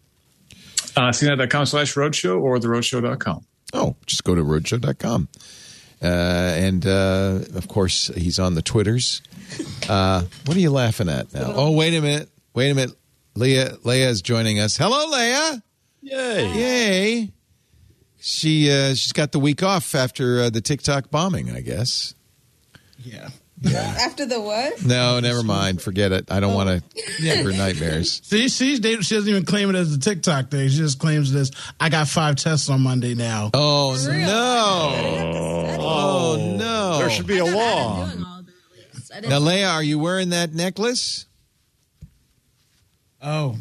Uh, 0.98 1.10
cnet.com 1.12 1.66
slash 1.66 1.94
roadshow 1.95 2.42
or 2.42 2.58
theroadshow.com. 2.58 3.45
Oh, 3.74 3.95
just 4.06 4.24
go 4.24 4.36
to 4.36 4.42
roadshow.com. 4.44 5.28
Uh, 6.02 6.06
and 6.06 6.86
uh, 6.86 7.40
of 7.56 7.68
course, 7.70 8.08
he's 8.16 8.38
on 8.38 8.56
the 8.56 8.62
Twitters. 8.62 9.22
Uh, 9.90 10.24
what 10.45 10.58
are 10.58 10.60
you 10.60 10.72
laughing 10.72 11.08
at 11.10 11.34
now? 11.34 11.54
Oh, 11.56 11.72
wait 11.72 11.94
a 11.95 12.02
minute. 12.02 12.30
Wait 12.54 12.70
a 12.70 12.76
minute. 12.76 12.95
Leah, 13.36 13.78
Leah 13.84 14.10
is 14.10 14.22
joining 14.22 14.60
us. 14.60 14.78
Hello, 14.78 15.10
Leah. 15.10 15.64
Yay. 16.02 16.54
Yay. 16.54 17.32
She, 18.28 18.72
uh, 18.72 18.95
she's 18.95 19.12
got 19.12 19.32
the 19.34 19.40
week 19.40 19.62
off 19.62 19.94
after 19.94 20.40
uh, 20.42 20.50
the 20.50 20.60
TikTok 20.60 21.12
bombing, 21.12 21.52
I 21.52 21.62
guess. 21.62 22.16
Yeah. 22.98 23.30
Yeah. 23.62 23.95
After 24.02 24.26
the 24.26 24.42
what? 24.42 24.84
No, 24.84 25.20
never 25.20 25.44
mind. 25.44 25.80
Forget 25.82 26.12
it. 26.12 26.32
I 26.32 26.40
don't 26.40 26.56
want 26.56 26.70
to 26.70 27.04
give 27.22 27.45
her 27.45 27.52
nightmares. 27.54 28.20
See, 28.24 28.50
she, 28.50 28.78
she 28.78 28.82
doesn't 29.16 29.28
even 29.30 29.45
claim 29.45 29.70
it 29.70 29.76
as 29.76 29.94
a 29.94 30.00
TikTok 30.00 30.50
thing. 30.52 30.68
She 30.70 30.78
just 30.78 31.00
claims 31.00 31.32
this. 31.32 31.52
I 31.80 31.90
got 31.90 32.08
five 32.08 32.36
tests 32.36 32.68
on 32.70 32.82
Monday 32.82 33.14
now. 33.14 33.52
Oh, 33.54 33.95
no. 34.10 35.78
Oh, 35.80 36.56
no. 36.58 36.98
There 36.98 37.10
should 37.12 37.28
be 37.28 37.38
a 37.38 37.45
law. 37.45 38.10
Now, 39.30 39.40
Leah, 39.40 39.70
are 39.70 39.84
you 39.84 40.00
wearing 40.00 40.32
that 40.32 40.52
necklace? 40.54 41.28
Oh. 43.22 43.56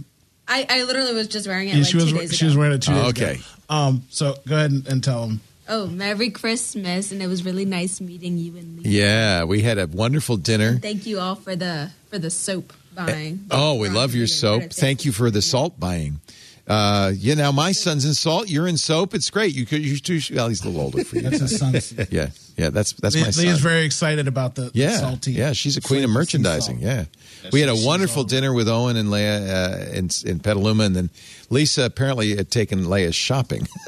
I, 0.49 0.67
I 0.69 0.83
literally 0.85 1.15
was 1.15 1.29
just 1.29 1.47
wearing 1.47 1.69
it 1.69 1.73
Yeah, 1.75 1.79
like 1.83 1.91
she 1.91 1.97
was 1.97 2.11
two 2.11 2.19
days 2.19 2.35
she 2.35 2.45
ago. 2.45 2.51
was 2.51 2.57
wearing 2.57 2.73
it 2.75 2.83
two 2.83 2.93
Oh, 2.93 3.13
days 3.13 3.23
okay. 3.23 3.33
ago. 3.35 3.43
Um, 3.69 4.03
so 4.11 4.37
go 4.47 4.57
ahead 4.57 4.71
and, 4.71 4.87
and 4.87 5.03
tell 5.03 5.27
them. 5.27 5.41
Oh, 5.67 5.87
Merry 5.87 6.29
Christmas, 6.29 7.11
and 7.11 7.23
it 7.23 7.27
was 7.27 7.45
really 7.45 7.65
nice 7.65 8.01
meeting 8.01 8.37
you 8.37 8.57
and 8.57 8.83
Lee. 8.83 8.91
Yeah, 8.91 9.45
we 9.45 9.63
had 9.63 9.79
a 9.79 9.87
wonderful 9.87 10.37
dinner. 10.37 10.79
Thank 10.79 11.07
you 11.07 11.19
all 11.21 11.37
for 11.37 11.57
the 11.57 11.91
for 12.11 12.19
the 12.19 12.31
soap 12.31 12.73
buying. 12.95 13.47
Oh, 13.51 13.77
we 13.77 13.89
love 13.89 14.15
your 14.15 14.27
soap. 14.27 14.65
Thank 14.65 15.05
you 15.07 15.13
for 15.13 15.31
the 15.31 15.41
salt 15.41 15.81
buying. 15.81 16.21
Uh, 16.67 17.13
yeah, 17.17 17.35
now 17.35 17.53
my 17.53 17.73
son's 17.73 18.05
in 18.05 18.15
salt. 18.15 18.49
You're 18.49 18.69
in 18.69 18.77
soap. 18.77 19.15
It's 19.15 19.31
great. 19.31 19.55
You 19.55 19.67
could, 19.67 19.85
you 19.85 19.99
two, 19.99 20.21
well, 20.35 20.49
he's 20.49 20.63
a 20.65 20.69
little 20.69 20.83
older 20.83 21.05
for 21.05 21.17
you. 21.17 21.23
That's 21.23 21.41
his 21.41 21.59
son's. 21.59 21.93
Yeah, 22.11 22.29
yeah, 22.57 22.71
that's 22.71 22.93
that's 22.95 23.15
Leah- 23.15 23.25
my 23.25 23.31
son. 23.31 23.45
Leah's 23.45 23.61
very 23.61 23.85
excited 23.85 24.29
about 24.29 24.55
the, 24.55 24.71
the 24.71 24.89
salty. 24.91 25.33
yeah, 25.33 25.53
she's 25.53 25.77
a 25.77 25.81
queen 25.81 26.05
of 26.05 26.11
merchandising. 26.11 26.79
Yeah, 26.81 27.05
Yeah, 27.43 27.51
we 27.53 27.61
had 27.61 27.69
a 27.69 27.75
wonderful 27.77 28.25
dinner 28.25 28.53
with 28.53 28.69
Owen 28.69 28.97
and 28.97 29.11
Leah 29.11 29.41
uh, 29.41 29.85
in 29.93 30.09
in 30.25 30.39
Petaluma, 30.41 30.85
and 30.85 30.95
then 30.97 31.11
Lisa 31.51 31.85
apparently 31.85 32.37
had 32.37 32.51
taken 32.51 32.89
Leah 32.89 33.13
shopping. 33.13 33.67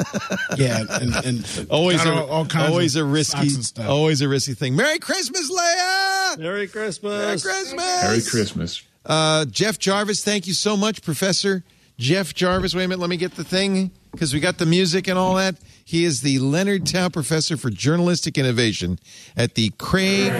Yeah, 0.56 0.84
and, 0.88 1.14
and 1.26 1.66
always 1.70 2.02
a, 2.04 2.10
all, 2.12 2.30
all 2.30 2.46
kinds 2.46 2.70
always 2.70 2.96
of 2.96 3.06
a 3.06 3.10
risky, 3.10 3.48
stuff. 3.50 3.86
always 3.88 4.20
a 4.22 4.28
risky 4.28 4.54
thing. 4.54 4.74
Merry 4.74 4.98
Christmas, 4.98 5.50
Leah. 5.50 6.36
Merry 6.38 6.66
Christmas. 6.66 7.44
Merry 7.44 7.54
Christmas. 7.54 8.02
Merry 8.02 8.22
Christmas. 8.22 8.82
Uh, 9.04 9.44
Jeff 9.46 9.78
Jarvis, 9.78 10.24
thank 10.24 10.46
you 10.46 10.54
so 10.54 10.76
much, 10.76 11.02
Professor 11.02 11.62
Jeff 11.98 12.32
Jarvis. 12.34 12.74
Wait 12.74 12.84
a 12.84 12.88
minute, 12.88 13.00
let 13.00 13.10
me 13.10 13.16
get 13.18 13.34
the 13.34 13.44
thing 13.44 13.90
because 14.12 14.32
we 14.32 14.40
got 14.40 14.56
the 14.58 14.66
music 14.66 15.08
and 15.08 15.18
all 15.18 15.34
that. 15.34 15.56
He 15.88 16.04
is 16.04 16.20
the 16.22 16.40
Leonard 16.40 16.84
Tow 16.84 17.08
Professor 17.10 17.56
for 17.56 17.70
Journalistic 17.70 18.36
Innovation 18.36 18.98
at 19.36 19.54
the 19.54 19.70
Craig 19.78 20.32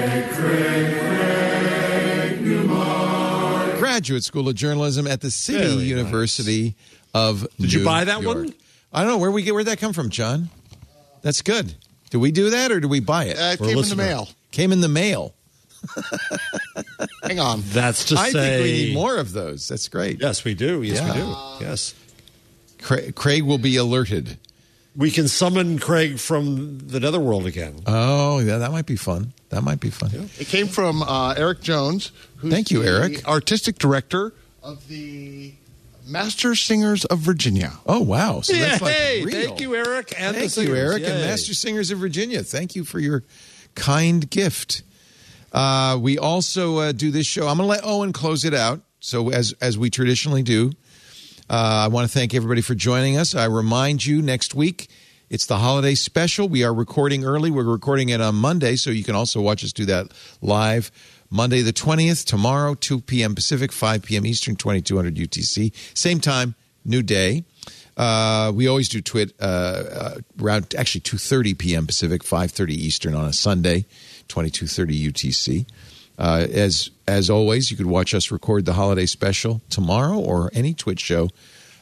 Graduate 3.79 4.25
School 4.25 4.49
of 4.49 4.57
Journalism 4.57 5.07
at 5.07 5.21
the 5.21 5.31
City 5.31 5.59
Very 5.61 5.75
nice. 5.77 5.85
University 5.85 6.75
of 7.15 7.47
Did 7.61 7.73
you 7.73 7.85
buy 7.85 8.03
that 8.05 8.23
York. 8.23 8.37
one? 8.39 8.55
I 8.93 9.03
don't 9.03 9.11
know 9.13 9.19
where 9.19 9.31
we 9.31 9.43
get 9.45 9.55
where'd 9.55 9.67
that 9.69 9.79
come 9.79 9.93
from, 9.93 10.11
John. 10.11 10.49
That's 11.23 11.43
good. 11.43 11.75
Do 12.11 12.19
we 12.19 12.33
do 12.33 12.51
that 12.51 12.73
or 12.73 12.81
do 12.81 12.89
we 12.89 12.99
buy 12.99 13.27
it? 13.27 13.39
Uh, 13.39 13.53
it 13.53 13.59
came 13.61 13.79
in 13.79 13.89
the 13.89 13.95
mail. 13.97 14.29
Came 14.51 14.73
in 14.73 14.81
the 14.81 14.89
mail. 14.89 15.33
Hang 17.23 17.39
on. 17.39 17.63
That's 17.67 18.07
to 18.07 18.17
I 18.17 18.31
say. 18.31 18.33
think 18.33 18.65
we 18.65 18.73
need 18.73 18.95
more 18.95 19.17
of 19.17 19.33
those. 19.33 19.69
That's 19.69 19.89
great. 19.89 20.21
Yes, 20.21 20.43
we 20.45 20.55
do. 20.55 20.83
Yes, 20.83 20.97
Yeah. 20.99 21.13
we 21.15 21.21
do. 21.21 21.65
Yes. 21.65 21.95
Cra- 22.83 23.13
Craig 23.13 23.45
will 23.45 23.59
be 23.59 23.77
alerted. 23.77 24.39
We 24.97 25.11
can 25.11 25.29
summon 25.29 25.79
Craig 25.79 26.19
from 26.19 26.79
the 26.79 26.99
netherworld 27.01 27.47
again. 27.47 27.81
Oh, 27.87 28.39
yeah, 28.39 28.59
that 28.59 28.73
might 28.73 28.87
be 28.87 28.97
fun. 28.97 29.35
That 29.51 29.63
might 29.63 29.79
be 29.79 29.91
fun. 29.91 30.31
It 30.39 30.47
came 30.47 30.69
from 30.69 31.03
uh, 31.03 31.35
Eric 31.37 31.61
Jones. 31.61 32.13
Who's 32.37 32.51
Thank 32.51 32.71
you, 32.71 32.83
the 32.83 32.89
Eric. 32.89 33.29
Artistic 33.29 33.79
director 33.79 34.33
of 34.63 34.89
the 34.89 35.53
Master 36.07 36.55
Singers 36.55 37.05
of 37.05 37.19
Virginia. 37.19 37.75
Oh, 37.85 38.01
wow. 38.01 38.41
So 38.41 38.55
that's 38.55 38.81
like 38.81 38.95
Yay! 38.95 39.25
real. 39.25 39.49
Thank 39.49 39.61
you, 39.61 39.75
Eric. 39.75 40.15
And 40.19 40.35
the 40.35 40.41
Thank 40.41 40.45
you, 40.45 40.49
singers. 40.49 40.79
Eric, 40.79 41.03
and 41.03 41.15
Master 41.15 41.53
Singers 41.55 41.91
of 41.91 41.99
Virginia. 41.99 42.43
Thank 42.43 42.75
you 42.75 42.85
for 42.85 42.99
your 42.99 43.23
kind 43.75 44.29
gift. 44.31 44.83
Uh, 45.53 45.99
we 46.01 46.19
also 46.19 46.79
uh, 46.79 46.93
do 46.93 47.11
this 47.11 47.27
show. 47.27 47.49
I'm 47.49 47.59
going 47.59 47.67
to 47.69 47.71
let 47.71 47.85
Owen 47.85 48.13
close 48.13 48.45
it 48.45 48.55
out. 48.55 48.81
So, 49.01 49.29
as 49.29 49.53
as 49.61 49.79
we 49.79 49.91
traditionally 49.91 50.43
do, 50.43 50.73
uh, 51.49 51.85
I 51.85 51.89
want 51.89 52.11
to 52.11 52.13
thank 52.13 52.35
everybody 52.35 52.61
for 52.61 52.75
joining 52.75 53.17
us. 53.17 53.35
I 53.35 53.45
remind 53.45 54.05
you, 54.05 54.23
next 54.23 54.55
week 54.55 54.89
it's 55.29 55.47
the 55.47 55.59
holiday 55.59 55.95
special. 55.95 56.49
We 56.49 56.65
are 56.65 56.73
recording 56.73 57.25
early. 57.25 57.51
We're 57.51 57.65
recording 57.65 58.11
it 58.11 58.21
on 58.21 58.37
Monday, 58.37 58.77
so 58.77 58.91
you 58.91 59.05
can 59.05 59.15
also 59.15 59.41
watch 59.41 59.65
us 59.65 59.73
do 59.73 59.85
that 59.87 60.13
live. 60.41 60.91
Monday 61.31 61.63
the 61.63 61.73
20th, 61.73 62.25
tomorrow, 62.25 62.75
2 62.75 63.01
p.m. 63.01 63.35
Pacific, 63.35 63.73
5 63.73 64.03
p.m. 64.03 64.25
Eastern, 64.25 64.55
2200 64.55 65.17
UTC. 65.17 65.73
Same 65.97 66.21
time, 66.21 66.55
new 66.85 67.03
day. 67.03 67.45
Uh, 67.97 68.53
we 68.55 68.69
always 68.69 68.89
do 68.89 69.01
twit 69.01 69.33
uh, 69.41 69.45
uh, 69.45 70.15
around 70.41 70.75
actually 70.77 71.01
2:30 71.01 71.59
p.m. 71.59 71.87
Pacific, 71.87 72.23
5:30 72.23 72.71
Eastern 72.71 73.15
on 73.15 73.25
a 73.25 73.33
Sunday, 73.33 73.87
22:30 74.29 75.11
UTC. 75.11 75.67
Uh, 76.19 76.47
as 76.51 76.91
as 77.07 77.29
always, 77.31 77.71
you 77.71 77.77
could 77.77 77.87
watch 77.87 78.15
us 78.15 78.31
record 78.31 78.65
the 78.65 78.73
holiday 78.73 79.07
special 79.07 79.61
tomorrow 79.69 80.19
or 80.19 80.51
any 80.53 80.75
Twitch 80.75 81.01
show 81.01 81.29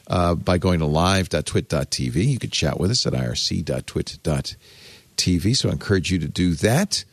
uh, 0.07 0.35
by 0.35 0.57
going 0.57 0.79
to 0.79 0.85
live.twit.tv. 0.85 2.15
You 2.27 2.39
could 2.39 2.51
chat 2.51 2.79
with 2.79 2.91
us 2.91 3.07
at 3.07 3.13
irc.twit.tv. 3.13 4.57
So 5.55 5.69
I 5.69 5.71
encourage 5.71 6.11
you 6.11 6.19
to 6.19 6.27
do 6.27 6.53
that. 6.55 7.05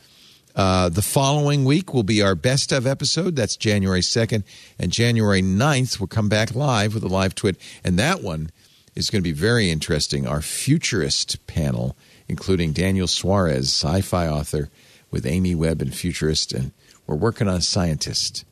Uh, 0.55 0.89
the 0.89 1.01
following 1.01 1.65
week 1.65 1.93
will 1.93 2.03
be 2.03 2.21
our 2.21 2.35
best 2.35 2.71
of 2.71 2.85
episode. 2.85 3.35
That's 3.35 3.55
January 3.55 4.01
2nd. 4.01 4.43
And 4.77 4.91
January 4.91 5.41
9th, 5.41 5.99
we'll 5.99 6.07
come 6.07 6.29
back 6.29 6.53
live 6.53 6.93
with 6.93 7.03
a 7.03 7.07
live 7.07 7.33
twit. 7.33 7.57
And 7.83 7.97
that 7.97 8.21
one 8.21 8.51
is 8.95 9.09
going 9.09 9.23
to 9.23 9.27
be 9.27 9.33
very 9.33 9.71
interesting. 9.71 10.27
Our 10.27 10.41
futurist 10.41 11.47
panel, 11.47 11.95
including 12.27 12.73
Daniel 12.73 13.07
Suarez, 13.07 13.65
sci 13.69 14.01
fi 14.01 14.27
author, 14.27 14.69
with 15.13 15.25
Amy 15.25 15.55
Webb 15.55 15.81
and 15.81 15.95
futurist. 15.95 16.51
And 16.51 16.73
we're 17.07 17.15
working 17.15 17.47
on 17.47 17.55
a 17.55 17.61
scientist 17.61 18.43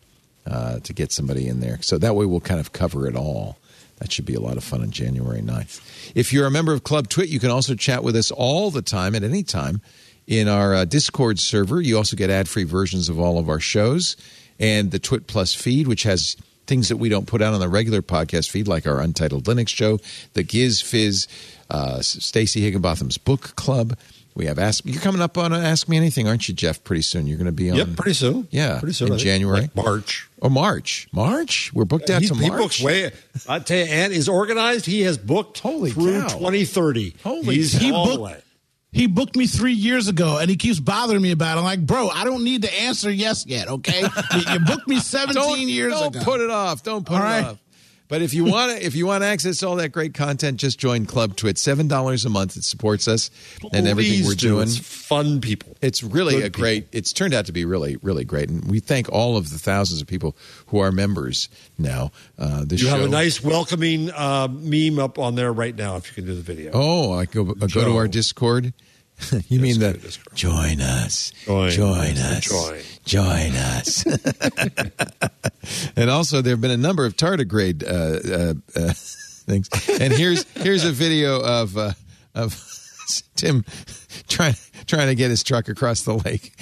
uh, 0.46 0.80
to 0.80 0.94
get 0.94 1.12
somebody 1.12 1.48
in 1.48 1.60
there. 1.60 1.82
So 1.82 1.98
that 1.98 2.16
way 2.16 2.26
we'll 2.26 2.40
kind 2.40 2.60
of 2.60 2.72
cover 2.72 3.08
it 3.08 3.16
all. 3.16 3.58
That 3.98 4.12
should 4.12 4.26
be 4.26 4.36
a 4.36 4.40
lot 4.40 4.58
of 4.58 4.64
fun 4.64 4.82
on 4.82 4.92
January 4.92 5.42
9th. 5.42 6.14
If 6.16 6.32
you're 6.32 6.48
a 6.48 6.52
member 6.52 6.74
of 6.74 6.84
Club 6.84 7.10
Twit, 7.10 7.30
you 7.30 7.40
can 7.40 7.52
also 7.52 7.76
chat 7.76 8.04
with 8.04 8.16
us 8.16 8.32
all 8.32 8.72
the 8.72 8.82
time 8.82 9.14
at 9.16 9.24
any 9.24 9.44
time 9.44 9.82
in 10.26 10.48
our 10.48 10.74
uh, 10.74 10.86
Discord 10.86 11.40
server. 11.40 11.82
You 11.82 11.98
also 11.98 12.16
get 12.16 12.30
ad 12.30 12.48
free 12.48 12.64
versions 12.64 13.10
of 13.10 13.20
all 13.20 13.38
of 13.38 13.50
our 13.50 13.60
shows 13.60 14.16
and 14.60 14.92
the 14.92 15.00
Twit 15.00 15.28
Plus 15.28 15.54
feed, 15.54 15.88
which 15.88 16.04
has 16.04 16.36
things 16.68 16.90
that 16.90 16.98
we 16.98 17.10
don't 17.10 17.28
put 17.28 17.42
out 17.42 17.54
on 17.54 17.60
the 17.60 17.68
regular 17.68 18.02
podcast 18.02 18.50
feed, 18.50 18.68
like 18.68 18.88
our 18.88 19.02
Untitled 19.02 19.46
Linux 19.46 19.70
show, 19.70 20.00
the 20.34 20.44
Giz 20.44 20.90
Wiz, 20.94 21.28
uh, 21.70 22.02
Stacy 22.02 22.62
Higginbotham's 22.62 23.18
Book 23.18 23.56
Club. 23.56 23.98
We 24.34 24.46
have 24.46 24.58
Ask. 24.60 24.86
You're 24.86 25.02
coming 25.02 25.22
up 25.22 25.38
on 25.38 25.54
Ask 25.54 25.90
Me 25.90 25.98
Anything, 25.98 26.28
aren't 26.28 26.48
you, 26.48 26.54
Jeff? 26.54 26.84
Pretty 26.84 27.02
soon. 27.02 27.28
You're 27.28 27.38
going 27.38 27.46
to 27.48 27.52
be 27.52 27.70
on. 27.70 27.78
Yep, 27.78 27.96
pretty 27.98 28.14
soon. 28.14 28.48
Yeah, 28.50 28.80
Pretty 28.80 28.94
soon. 28.94 29.10
in 29.10 29.14
I. 29.16 29.18
January, 29.18 29.62
Like 29.62 29.76
March. 29.76 30.30
or 30.42 30.50
March. 30.50 31.08
March. 31.12 31.72
We're 31.74 31.84
booked 31.86 32.10
out 32.10 32.22
He's- 32.22 32.32
to 32.36 32.42
he 32.42 32.48
March. 32.50 32.62
books 32.62 32.82
way. 32.82 33.12
I 33.50 33.60
tell 33.60 33.78
you, 33.78 33.84
and 33.86 34.14
is 34.14 34.30
organized. 34.30 34.86
He 34.86 35.02
has 35.02 35.18
booked 35.18 35.60
Holy 35.60 35.92
through 35.92 36.22
cow. 36.22 36.28
2030. 36.30 37.16
Holy 37.24 37.56
He's 37.56 37.74
He 37.74 37.92
all 37.92 38.06
booked- 38.06 38.22
way. 38.22 38.38
He 38.94 39.08
booked 39.08 39.38
me 39.38 39.48
three 39.48 39.72
years 39.74 40.10
ago, 40.10 40.38
and 40.38 40.50
he 40.50 40.58
keeps 40.58 40.80
bothering 40.82 41.22
me 41.22 41.32
about 41.32 41.56
it. 41.56 41.60
I'm 41.60 41.64
like, 41.64 41.86
bro, 41.86 42.10
I 42.10 42.26
don't 42.26 42.44
need 42.44 42.64
to 42.64 42.82
answer 42.82 43.10
yes 43.10 43.46
yet. 43.46 43.70
Okay, 43.70 44.02
you, 44.02 44.42
you 44.54 44.60
booked 44.60 44.86
me 44.88 45.00
17 45.00 45.34
don't, 45.42 45.60
years 45.62 45.94
don't 45.94 46.14
ago. 46.14 46.26
put 46.26 46.42
it 46.42 46.50
off. 46.50 46.84
Don't 46.84 47.06
put 47.06 47.16
All 47.16 47.22
it 47.22 47.26
right. 47.26 47.44
off. 47.46 47.58
But 48.12 48.22
if 48.22 48.34
you 48.34 48.44
want 48.44 48.78
to, 48.78 48.86
if 48.86 48.94
you 48.94 49.08
want 49.08 49.24
access 49.24 49.60
to 49.60 49.70
all 49.70 49.78
that 49.78 49.94
great 49.94 50.14
content, 50.14 50.58
just 50.60 50.78
join 50.78 51.06
Club 51.06 51.38
Twit. 51.38 51.58
Seven 51.58 51.88
dollars 51.88 52.26
a 52.26 52.30
month. 52.30 52.58
It 52.58 52.66
supports 52.66 53.08
us 53.08 53.32
and 53.72 53.88
everything 53.88 54.20
Please 54.20 54.28
we're 54.28 54.36
do. 54.36 54.48
doing. 54.50 54.64
It's 54.64 54.78
fun 54.78 55.40
people. 55.40 55.78
It's 55.82 56.04
really 56.04 56.36
Good 56.36 56.44
a 56.44 56.50
great. 56.50 56.88
It's 56.92 57.14
turned 57.14 57.34
out 57.34 57.46
to 57.46 57.54
be 57.54 57.64
really, 57.64 57.96
really 58.02 58.26
great, 58.26 58.50
and 58.50 58.66
we 58.70 58.82
thank 58.82 59.08
all 59.08 59.38
of 59.38 59.50
the 59.50 59.58
thousands 59.58 60.02
of 60.02 60.08
people 60.08 60.36
who 60.68 60.80
are 60.80 60.92
members 60.92 61.48
now. 61.78 62.12
Uh, 62.38 62.66
this 62.66 62.82
You 62.82 62.90
show. 62.90 62.98
have 62.98 63.06
a 63.06 63.10
nice 63.10 63.42
welcoming 63.42 64.12
uh, 64.12 64.50
meme 64.52 65.00
up 65.00 65.18
on 65.18 65.36
there 65.36 65.54
right 65.54 65.74
now. 65.74 65.96
If 65.96 66.10
you 66.10 66.16
can 66.16 66.26
do 66.26 66.36
the 66.36 66.42
video. 66.42 66.72
Oh, 66.74 67.14
I 67.14 67.24
go, 67.24 67.56
I 67.62 67.68
go 67.68 67.86
to 67.86 67.96
our 67.96 68.10
Discord. 68.10 68.74
you 69.48 69.60
mean 69.60 69.80
go 69.80 69.92
the 69.94 70.18
join 70.34 70.82
us, 70.82 71.32
Join. 71.46 71.70
join 71.72 72.16
Join. 72.16 72.76
us, 72.76 73.00
join 73.06 73.52
us. 73.56 74.06
and 75.96 76.10
also, 76.10 76.42
there 76.42 76.54
have 76.54 76.62
been 76.62 76.72
a 76.72 76.78
number 76.78 77.06
of 77.06 77.16
tardigrade 77.16 77.84
uh, 77.84 77.90
uh, 78.34 78.54
uh, 78.76 78.94
things. 78.94 79.70
And 80.00 80.14
here's 80.14 80.46
here's 80.54 80.84
a 80.84 80.92
video 80.92 81.42
of 81.42 81.78
uh, 81.78 81.92
of 82.36 82.56
Tim 83.36 83.66
trying 84.28 84.56
trying 84.88 85.08
to 85.08 85.16
get 85.16 85.30
his 85.30 85.44
truck 85.44 85.70
across 85.70 86.02
the 86.04 86.16
lake. 86.16 86.54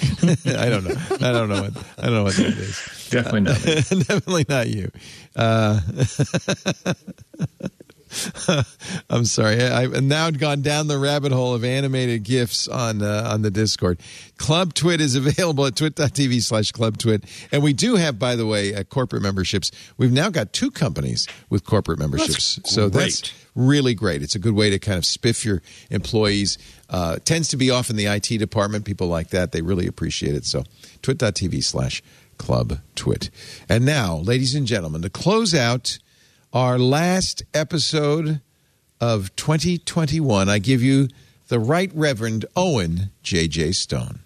I 0.46 0.68
don't 0.68 0.84
know. 0.84 0.94
I 1.26 1.32
don't 1.32 1.48
know 1.48 1.62
what 1.62 1.84
I 1.98 2.02
don't 2.06 2.14
know 2.14 2.24
what 2.24 2.36
that 2.36 2.46
is. 2.46 3.08
Definitely 3.10 3.40
not. 3.40 3.62
Definitely 3.62 4.46
not 4.48 4.68
you. 4.68 4.90
I'm 9.10 9.24
sorry. 9.24 9.62
I've 9.62 10.02
now 10.02 10.30
gone 10.30 10.62
down 10.62 10.88
the 10.88 10.98
rabbit 10.98 11.32
hole 11.32 11.54
of 11.54 11.64
animated 11.64 12.24
gifs 12.24 12.66
on 12.68 13.02
uh, 13.02 13.28
on 13.32 13.42
the 13.42 13.50
Discord. 13.50 14.00
Club 14.36 14.74
Twit 14.74 15.00
is 15.00 15.14
available 15.16 15.66
at 15.66 15.76
twit.tv 15.76 16.42
slash 16.42 16.72
club 16.72 16.98
twit. 16.98 17.24
And 17.52 17.62
we 17.62 17.72
do 17.72 17.96
have, 17.96 18.18
by 18.18 18.36
the 18.36 18.46
way, 18.46 18.74
uh, 18.74 18.84
corporate 18.84 19.22
memberships. 19.22 19.70
We've 19.96 20.12
now 20.12 20.30
got 20.30 20.52
two 20.52 20.70
companies 20.70 21.28
with 21.48 21.64
corporate 21.64 21.98
memberships. 21.98 22.58
so 22.64 22.88
that's 22.88 23.32
really 23.54 23.94
great. 23.94 24.22
It's 24.22 24.34
a 24.34 24.38
good 24.40 24.54
way 24.54 24.70
to 24.70 24.78
kind 24.78 24.98
of 24.98 25.04
spiff 25.04 25.44
your 25.44 25.62
employees. 25.90 26.58
Uh, 26.88 27.16
tends 27.24 27.48
to 27.48 27.56
be 27.56 27.70
off 27.70 27.90
in 27.90 27.96
the 27.96 28.06
IT 28.06 28.38
department, 28.38 28.84
people 28.84 29.06
like 29.06 29.28
that. 29.28 29.52
They 29.52 29.62
really 29.62 29.86
appreciate 29.86 30.34
it. 30.34 30.44
So 30.44 30.64
twit.tv 31.02 31.62
slash 31.62 32.02
club 32.38 32.78
twit. 32.94 33.30
And 33.68 33.84
now, 33.84 34.16
ladies 34.16 34.54
and 34.54 34.66
gentlemen, 34.66 35.02
to 35.02 35.10
close 35.10 35.54
out 35.54 35.98
our 36.52 36.78
last 36.78 37.42
episode 37.54 38.40
of 39.00 39.34
2021, 39.36 40.48
I 40.48 40.58
give 40.58 40.82
you 40.82 41.08
the 41.48 41.58
Right 41.58 41.90
Reverend 41.94 42.44
Owen 42.56 43.10
J.J. 43.22 43.72
Stone. 43.72 44.20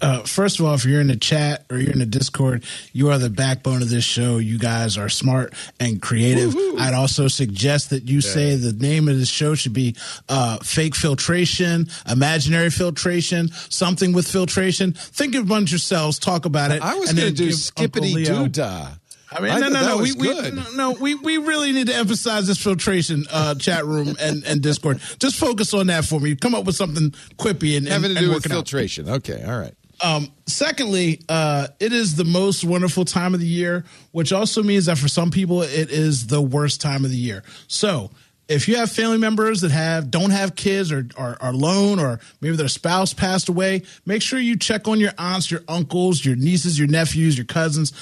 Uh, 0.00 0.20
first 0.20 0.60
of 0.60 0.66
all, 0.66 0.74
if 0.74 0.84
you're 0.84 1.00
in 1.00 1.08
the 1.08 1.16
chat 1.16 1.64
or 1.70 1.78
you're 1.78 1.92
in 1.92 1.98
the 1.98 2.06
Discord, 2.06 2.64
you 2.92 3.10
are 3.10 3.18
the 3.18 3.30
backbone 3.30 3.82
of 3.82 3.90
this 3.90 4.04
show. 4.04 4.38
You 4.38 4.56
guys 4.56 4.96
are 4.96 5.08
smart 5.08 5.54
and 5.80 6.00
creative. 6.00 6.54
I'd 6.78 6.94
also 6.94 7.26
suggest 7.26 7.90
that 7.90 8.04
you 8.04 8.20
say 8.20 8.54
the 8.54 8.72
name 8.72 9.08
of 9.08 9.18
the 9.18 9.26
show 9.26 9.56
should 9.56 9.72
be 9.72 9.96
uh, 10.28 10.58
fake 10.58 10.94
filtration, 10.94 11.88
imaginary 12.08 12.70
filtration, 12.70 13.48
something 13.48 14.12
with 14.12 14.28
filtration. 14.28 14.92
Think 14.92 15.34
amongst 15.34 15.72
yourselves, 15.72 16.20
talk 16.20 16.44
about 16.44 16.70
it. 16.70 16.80
I 16.80 16.94
was 16.94 17.12
going 17.12 17.28
to 17.28 17.34
do 17.34 17.50
skippity 17.50 18.14
Leo- 18.14 18.46
doodah. 18.46 19.00
I 19.30 19.40
mean, 19.40 19.50
I 19.50 19.58
no, 19.58 19.68
no, 19.68 19.96
no. 19.96 19.98
We, 19.98 20.12
we, 20.12 20.50
no, 20.50 20.64
no, 20.74 20.92
we, 20.92 21.14
we 21.14 21.36
really 21.36 21.72
need 21.72 21.88
to 21.88 21.94
emphasize 21.94 22.46
this 22.46 22.58
filtration 22.58 23.24
uh, 23.30 23.54
chat 23.56 23.84
room 23.84 24.16
and, 24.20 24.44
and 24.44 24.62
Discord. 24.62 25.00
Just 25.18 25.36
focus 25.36 25.74
on 25.74 25.88
that 25.88 26.04
for 26.04 26.18
me. 26.18 26.34
Come 26.34 26.54
up 26.54 26.64
with 26.64 26.76
something 26.76 27.10
quippy 27.36 27.76
and, 27.76 27.86
and, 27.86 27.88
Having 27.88 28.14
to 28.14 28.20
do 28.20 28.28
with 28.30 28.46
it 28.46 28.52
out. 28.52 28.54
filtration. 28.54 29.08
Okay, 29.08 29.44
all 29.44 29.58
right. 29.58 29.74
Um, 30.02 30.28
secondly, 30.46 31.20
uh, 31.28 31.68
it 31.80 31.92
is 31.92 32.14
the 32.14 32.24
most 32.24 32.64
wonderful 32.64 33.04
time 33.04 33.34
of 33.34 33.40
the 33.40 33.46
year, 33.46 33.84
which 34.12 34.32
also 34.32 34.62
means 34.62 34.86
that 34.86 34.96
for 34.96 35.08
some 35.08 35.30
people, 35.30 35.62
it 35.62 35.90
is 35.90 36.28
the 36.28 36.40
worst 36.40 36.80
time 36.80 37.04
of 37.04 37.10
the 37.10 37.16
year. 37.16 37.42
So, 37.66 38.10
if 38.48 38.66
you 38.66 38.76
have 38.76 38.90
family 38.90 39.18
members 39.18 39.60
that 39.60 39.70
have 39.70 40.10
don't 40.10 40.30
have 40.30 40.54
kids 40.54 40.90
or 40.90 41.06
are, 41.18 41.36
are 41.40 41.52
alone 41.52 41.98
or 41.98 42.18
maybe 42.40 42.56
their 42.56 42.68
spouse 42.68 43.12
passed 43.12 43.50
away, 43.50 43.82
make 44.06 44.22
sure 44.22 44.38
you 44.38 44.56
check 44.56 44.88
on 44.88 44.98
your 44.98 45.12
aunts, 45.18 45.50
your 45.50 45.60
uncles, 45.68 46.24
your 46.24 46.34
nieces, 46.34 46.78
your 46.78 46.88
nephews, 46.88 47.36
your 47.36 47.44
cousins. 47.44 47.92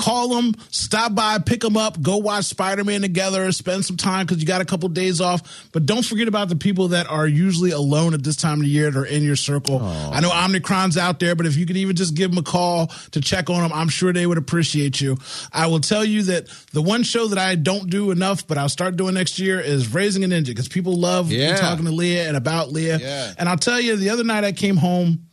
Call 0.00 0.28
them, 0.28 0.54
stop 0.70 1.14
by, 1.14 1.38
pick 1.38 1.60
them 1.60 1.76
up, 1.76 2.00
go 2.00 2.16
watch 2.16 2.46
Spider 2.46 2.84
Man 2.84 3.02
together, 3.02 3.52
spend 3.52 3.84
some 3.84 3.98
time 3.98 4.24
because 4.24 4.40
you 4.40 4.46
got 4.46 4.62
a 4.62 4.64
couple 4.64 4.88
days 4.88 5.20
off. 5.20 5.68
But 5.72 5.84
don't 5.84 6.02
forget 6.02 6.26
about 6.26 6.48
the 6.48 6.56
people 6.56 6.88
that 6.88 7.06
are 7.10 7.26
usually 7.26 7.70
alone 7.70 8.14
at 8.14 8.22
this 8.22 8.36
time 8.36 8.54
of 8.60 8.62
the 8.62 8.70
year 8.70 8.90
that 8.90 8.98
are 8.98 9.04
in 9.04 9.22
your 9.22 9.36
circle. 9.36 9.78
I 9.82 10.20
know 10.20 10.30
Omnicron's 10.30 10.96
out 10.96 11.20
there, 11.20 11.34
but 11.34 11.44
if 11.44 11.56
you 11.56 11.66
could 11.66 11.76
even 11.76 11.96
just 11.96 12.14
give 12.14 12.30
them 12.30 12.38
a 12.38 12.42
call 12.42 12.86
to 13.10 13.20
check 13.20 13.50
on 13.50 13.60
them, 13.60 13.72
I'm 13.74 13.90
sure 13.90 14.10
they 14.14 14.24
would 14.26 14.38
appreciate 14.38 15.02
you. 15.02 15.18
I 15.52 15.66
will 15.66 15.80
tell 15.80 16.02
you 16.04 16.22
that 16.24 16.46
the 16.72 16.80
one 16.80 17.02
show 17.02 17.26
that 17.28 17.38
I 17.38 17.54
don't 17.56 17.90
do 17.90 18.10
enough, 18.10 18.46
but 18.46 18.56
I'll 18.56 18.70
start 18.70 18.96
doing 18.96 19.12
next 19.12 19.38
year 19.38 19.60
is 19.60 19.92
Raising 19.92 20.24
a 20.24 20.28
Ninja 20.28 20.46
because 20.46 20.68
people 20.68 20.94
love 20.96 21.30
Yeah. 21.30 21.56
talking 21.56 21.84
to 21.84 21.90
Leah 21.90 22.26
and 22.26 22.38
about 22.38 22.72
Leah. 22.72 22.98
Yeah. 22.98 23.34
And 23.38 23.50
I'll 23.50 23.58
tell 23.58 23.78
you, 23.78 23.96
the 23.96 24.08
other 24.08 24.24
night 24.24 24.44
I 24.44 24.52
came 24.52 24.78
home 24.78 25.26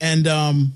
and 0.00 0.28
um 0.28 0.74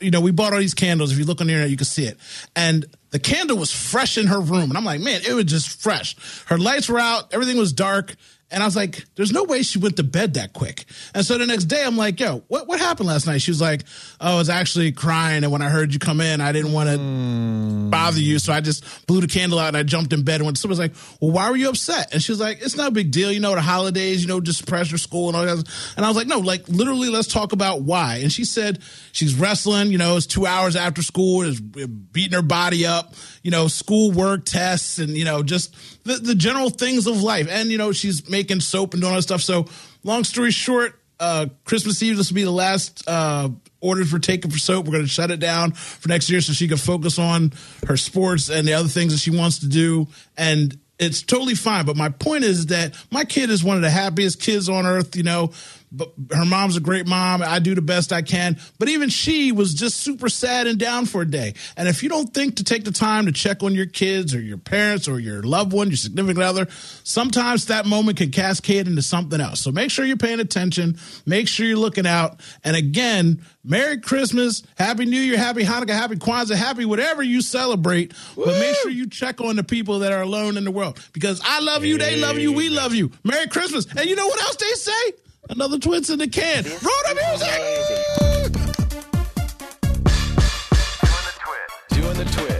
you 0.00 0.10
know 0.10 0.20
we 0.20 0.30
bought 0.30 0.52
all 0.52 0.58
these 0.58 0.74
candles. 0.74 1.12
If 1.12 1.18
you 1.18 1.24
look 1.24 1.40
on 1.40 1.46
the 1.46 1.52
internet 1.52 1.70
you 1.70 1.76
can 1.76 1.86
see 1.86 2.06
it. 2.06 2.18
And 2.54 2.86
the 3.10 3.18
candle 3.18 3.56
was 3.56 3.72
fresh 3.72 4.18
in 4.18 4.26
her 4.26 4.40
room. 4.40 4.70
And 4.70 4.76
i'm 4.76 4.84
like 4.84 5.00
man 5.00 5.20
it 5.26 5.32
was 5.32 5.44
just 5.44 5.80
fresh. 5.80 6.16
Her 6.46 6.58
lights 6.58 6.88
were 6.88 6.98
out. 6.98 7.32
Everything 7.32 7.56
was 7.56 7.72
dark 7.72 8.16
and 8.48 8.62
I 8.62 8.66
was 8.66 8.76
like, 8.76 9.04
there's 9.16 9.32
no 9.32 9.42
way 9.42 9.62
she 9.62 9.80
went 9.80 9.96
to 9.96 10.04
bed 10.04 10.34
that 10.34 10.52
quick. 10.52 10.84
And 11.14 11.26
so 11.26 11.36
the 11.36 11.46
next 11.46 11.64
day, 11.64 11.82
I'm 11.84 11.96
like, 11.96 12.20
yo, 12.20 12.44
what, 12.46 12.68
what 12.68 12.78
happened 12.78 13.08
last 13.08 13.26
night? 13.26 13.42
She 13.42 13.50
was 13.50 13.60
like, 13.60 13.82
oh, 14.20 14.34
I 14.34 14.38
was 14.38 14.48
actually 14.48 14.92
crying. 14.92 15.42
And 15.42 15.52
when 15.52 15.62
I 15.62 15.68
heard 15.68 15.92
you 15.92 15.98
come 15.98 16.20
in, 16.20 16.40
I 16.40 16.52
didn't 16.52 16.72
want 16.72 16.88
to 16.88 16.96
hmm. 16.96 17.90
bother 17.90 18.20
you. 18.20 18.38
So 18.38 18.52
I 18.52 18.60
just 18.60 19.06
blew 19.08 19.20
the 19.20 19.26
candle 19.26 19.58
out 19.58 19.68
and 19.68 19.76
I 19.76 19.82
jumped 19.82 20.12
in 20.12 20.22
bed. 20.22 20.36
And 20.36 20.46
when 20.46 20.54
someone 20.54 20.78
like, 20.78 20.94
well, 21.20 21.32
why 21.32 21.50
were 21.50 21.56
you 21.56 21.68
upset? 21.68 22.12
And 22.12 22.22
she 22.22 22.30
was 22.30 22.38
like, 22.38 22.60
it's 22.60 22.76
not 22.76 22.88
a 22.88 22.92
big 22.92 23.10
deal. 23.10 23.32
You 23.32 23.40
know, 23.40 23.52
the 23.56 23.60
holidays, 23.60 24.22
you 24.22 24.28
know, 24.28 24.40
just 24.40 24.64
pressure 24.64 24.98
school 24.98 25.26
and 25.26 25.36
all 25.36 25.44
that. 25.44 25.68
And 25.96 26.04
I 26.04 26.08
was 26.08 26.16
like, 26.16 26.28
no, 26.28 26.38
like 26.38 26.68
literally, 26.68 27.08
let's 27.08 27.28
talk 27.28 27.52
about 27.52 27.82
why. 27.82 28.20
And 28.22 28.32
she 28.32 28.44
said 28.44 28.78
she's 29.10 29.34
wrestling, 29.34 29.90
you 29.90 29.98
know, 29.98 30.16
it's 30.16 30.26
two 30.26 30.46
hours 30.46 30.76
after 30.76 31.02
school, 31.02 31.42
is 31.42 31.60
beating 31.60 32.36
her 32.36 32.42
body 32.42 32.86
up, 32.86 33.12
you 33.46 33.52
know, 33.52 33.68
school 33.68 34.10
work, 34.10 34.44
tests, 34.44 34.98
and, 34.98 35.10
you 35.10 35.24
know, 35.24 35.40
just 35.40 35.72
the, 36.02 36.14
the 36.14 36.34
general 36.34 36.68
things 36.68 37.06
of 37.06 37.22
life. 37.22 37.46
And, 37.48 37.70
you 37.70 37.78
know, 37.78 37.92
she's 37.92 38.28
making 38.28 38.58
soap 38.58 38.92
and 38.92 39.00
doing 39.00 39.12
all 39.12 39.18
that 39.18 39.22
stuff. 39.22 39.40
So, 39.40 39.66
long 40.02 40.24
story 40.24 40.50
short, 40.50 41.00
uh, 41.20 41.46
Christmas 41.64 42.02
Eve, 42.02 42.16
this 42.16 42.28
will 42.28 42.34
be 42.34 42.42
the 42.42 42.50
last 42.50 43.04
uh, 43.06 43.48
orders 43.80 44.12
we're 44.12 44.18
taking 44.18 44.50
for 44.50 44.58
soap. 44.58 44.86
We're 44.86 44.94
going 44.94 45.04
to 45.04 45.08
shut 45.08 45.30
it 45.30 45.38
down 45.38 45.70
for 45.70 46.08
next 46.08 46.28
year 46.28 46.40
so 46.40 46.54
she 46.54 46.66
can 46.66 46.76
focus 46.76 47.20
on 47.20 47.52
her 47.86 47.96
sports 47.96 48.50
and 48.50 48.66
the 48.66 48.72
other 48.72 48.88
things 48.88 49.12
that 49.12 49.20
she 49.20 49.30
wants 49.30 49.60
to 49.60 49.68
do. 49.68 50.08
And 50.36 50.76
it's 50.98 51.22
totally 51.22 51.54
fine. 51.54 51.86
But 51.86 51.96
my 51.96 52.08
point 52.08 52.42
is 52.42 52.66
that 52.66 52.96
my 53.12 53.24
kid 53.24 53.50
is 53.50 53.62
one 53.62 53.76
of 53.76 53.82
the 53.82 53.90
happiest 53.90 54.42
kids 54.42 54.68
on 54.68 54.86
earth, 54.86 55.14
you 55.14 55.22
know. 55.22 55.52
But 55.92 56.12
her 56.32 56.44
mom's 56.44 56.76
a 56.76 56.80
great 56.80 57.06
mom. 57.06 57.42
I 57.42 57.58
do 57.58 57.74
the 57.74 57.82
best 57.82 58.12
I 58.12 58.22
can. 58.22 58.58
But 58.78 58.88
even 58.88 59.08
she 59.08 59.52
was 59.52 59.72
just 59.72 59.98
super 59.98 60.28
sad 60.28 60.66
and 60.66 60.78
down 60.78 61.06
for 61.06 61.22
a 61.22 61.26
day. 61.26 61.54
And 61.76 61.88
if 61.88 62.02
you 62.02 62.08
don't 62.08 62.32
think 62.34 62.56
to 62.56 62.64
take 62.64 62.84
the 62.84 62.90
time 62.90 63.26
to 63.26 63.32
check 63.32 63.62
on 63.62 63.74
your 63.74 63.86
kids 63.86 64.34
or 64.34 64.40
your 64.40 64.58
parents 64.58 65.08
or 65.08 65.18
your 65.20 65.42
loved 65.42 65.72
one, 65.72 65.88
your 65.88 65.96
significant 65.96 66.42
other, 66.42 66.66
sometimes 67.04 67.66
that 67.66 67.86
moment 67.86 68.18
can 68.18 68.30
cascade 68.30 68.88
into 68.88 69.02
something 69.02 69.40
else. 69.40 69.60
So 69.60 69.70
make 69.70 69.90
sure 69.90 70.04
you're 70.04 70.16
paying 70.16 70.40
attention. 70.40 70.98
Make 71.24 71.48
sure 71.48 71.66
you're 71.66 71.78
looking 71.78 72.06
out. 72.06 72.40
And 72.64 72.76
again, 72.76 73.42
Merry 73.62 74.00
Christmas, 74.00 74.62
Happy 74.76 75.06
New 75.06 75.20
Year, 75.20 75.38
Happy 75.38 75.64
Hanukkah, 75.64 75.90
Happy 75.90 76.16
Kwanzaa, 76.16 76.54
Happy 76.54 76.84
whatever 76.84 77.22
you 77.22 77.40
celebrate. 77.42 78.12
But 78.36 78.58
make 78.58 78.76
sure 78.76 78.90
you 78.90 79.08
check 79.08 79.40
on 79.40 79.56
the 79.56 79.64
people 79.64 80.00
that 80.00 80.12
are 80.12 80.22
alone 80.22 80.56
in 80.56 80.64
the 80.64 80.70
world 80.70 81.00
because 81.12 81.40
I 81.44 81.60
love 81.60 81.84
you, 81.84 81.98
they 81.98 82.16
love 82.16 82.38
you, 82.38 82.52
we 82.52 82.68
love 82.68 82.94
you. 82.94 83.10
Merry 83.24 83.48
Christmas. 83.48 83.86
And 83.86 84.08
you 84.08 84.16
know 84.16 84.26
what 84.26 84.40
else 84.40 84.56
they 84.56 84.72
say? 84.72 85.12
Another 85.48 85.78
twits 85.78 86.10
in 86.10 86.18
the 86.18 86.26
can. 86.26 86.64
Roll 86.64 87.02
the 87.04 87.14
music! 87.14 88.52
Doing 91.00 91.24
the 91.24 91.34
twist. 91.38 91.90
Doing 91.90 92.16
the 92.16 92.24
twist. 92.24 92.55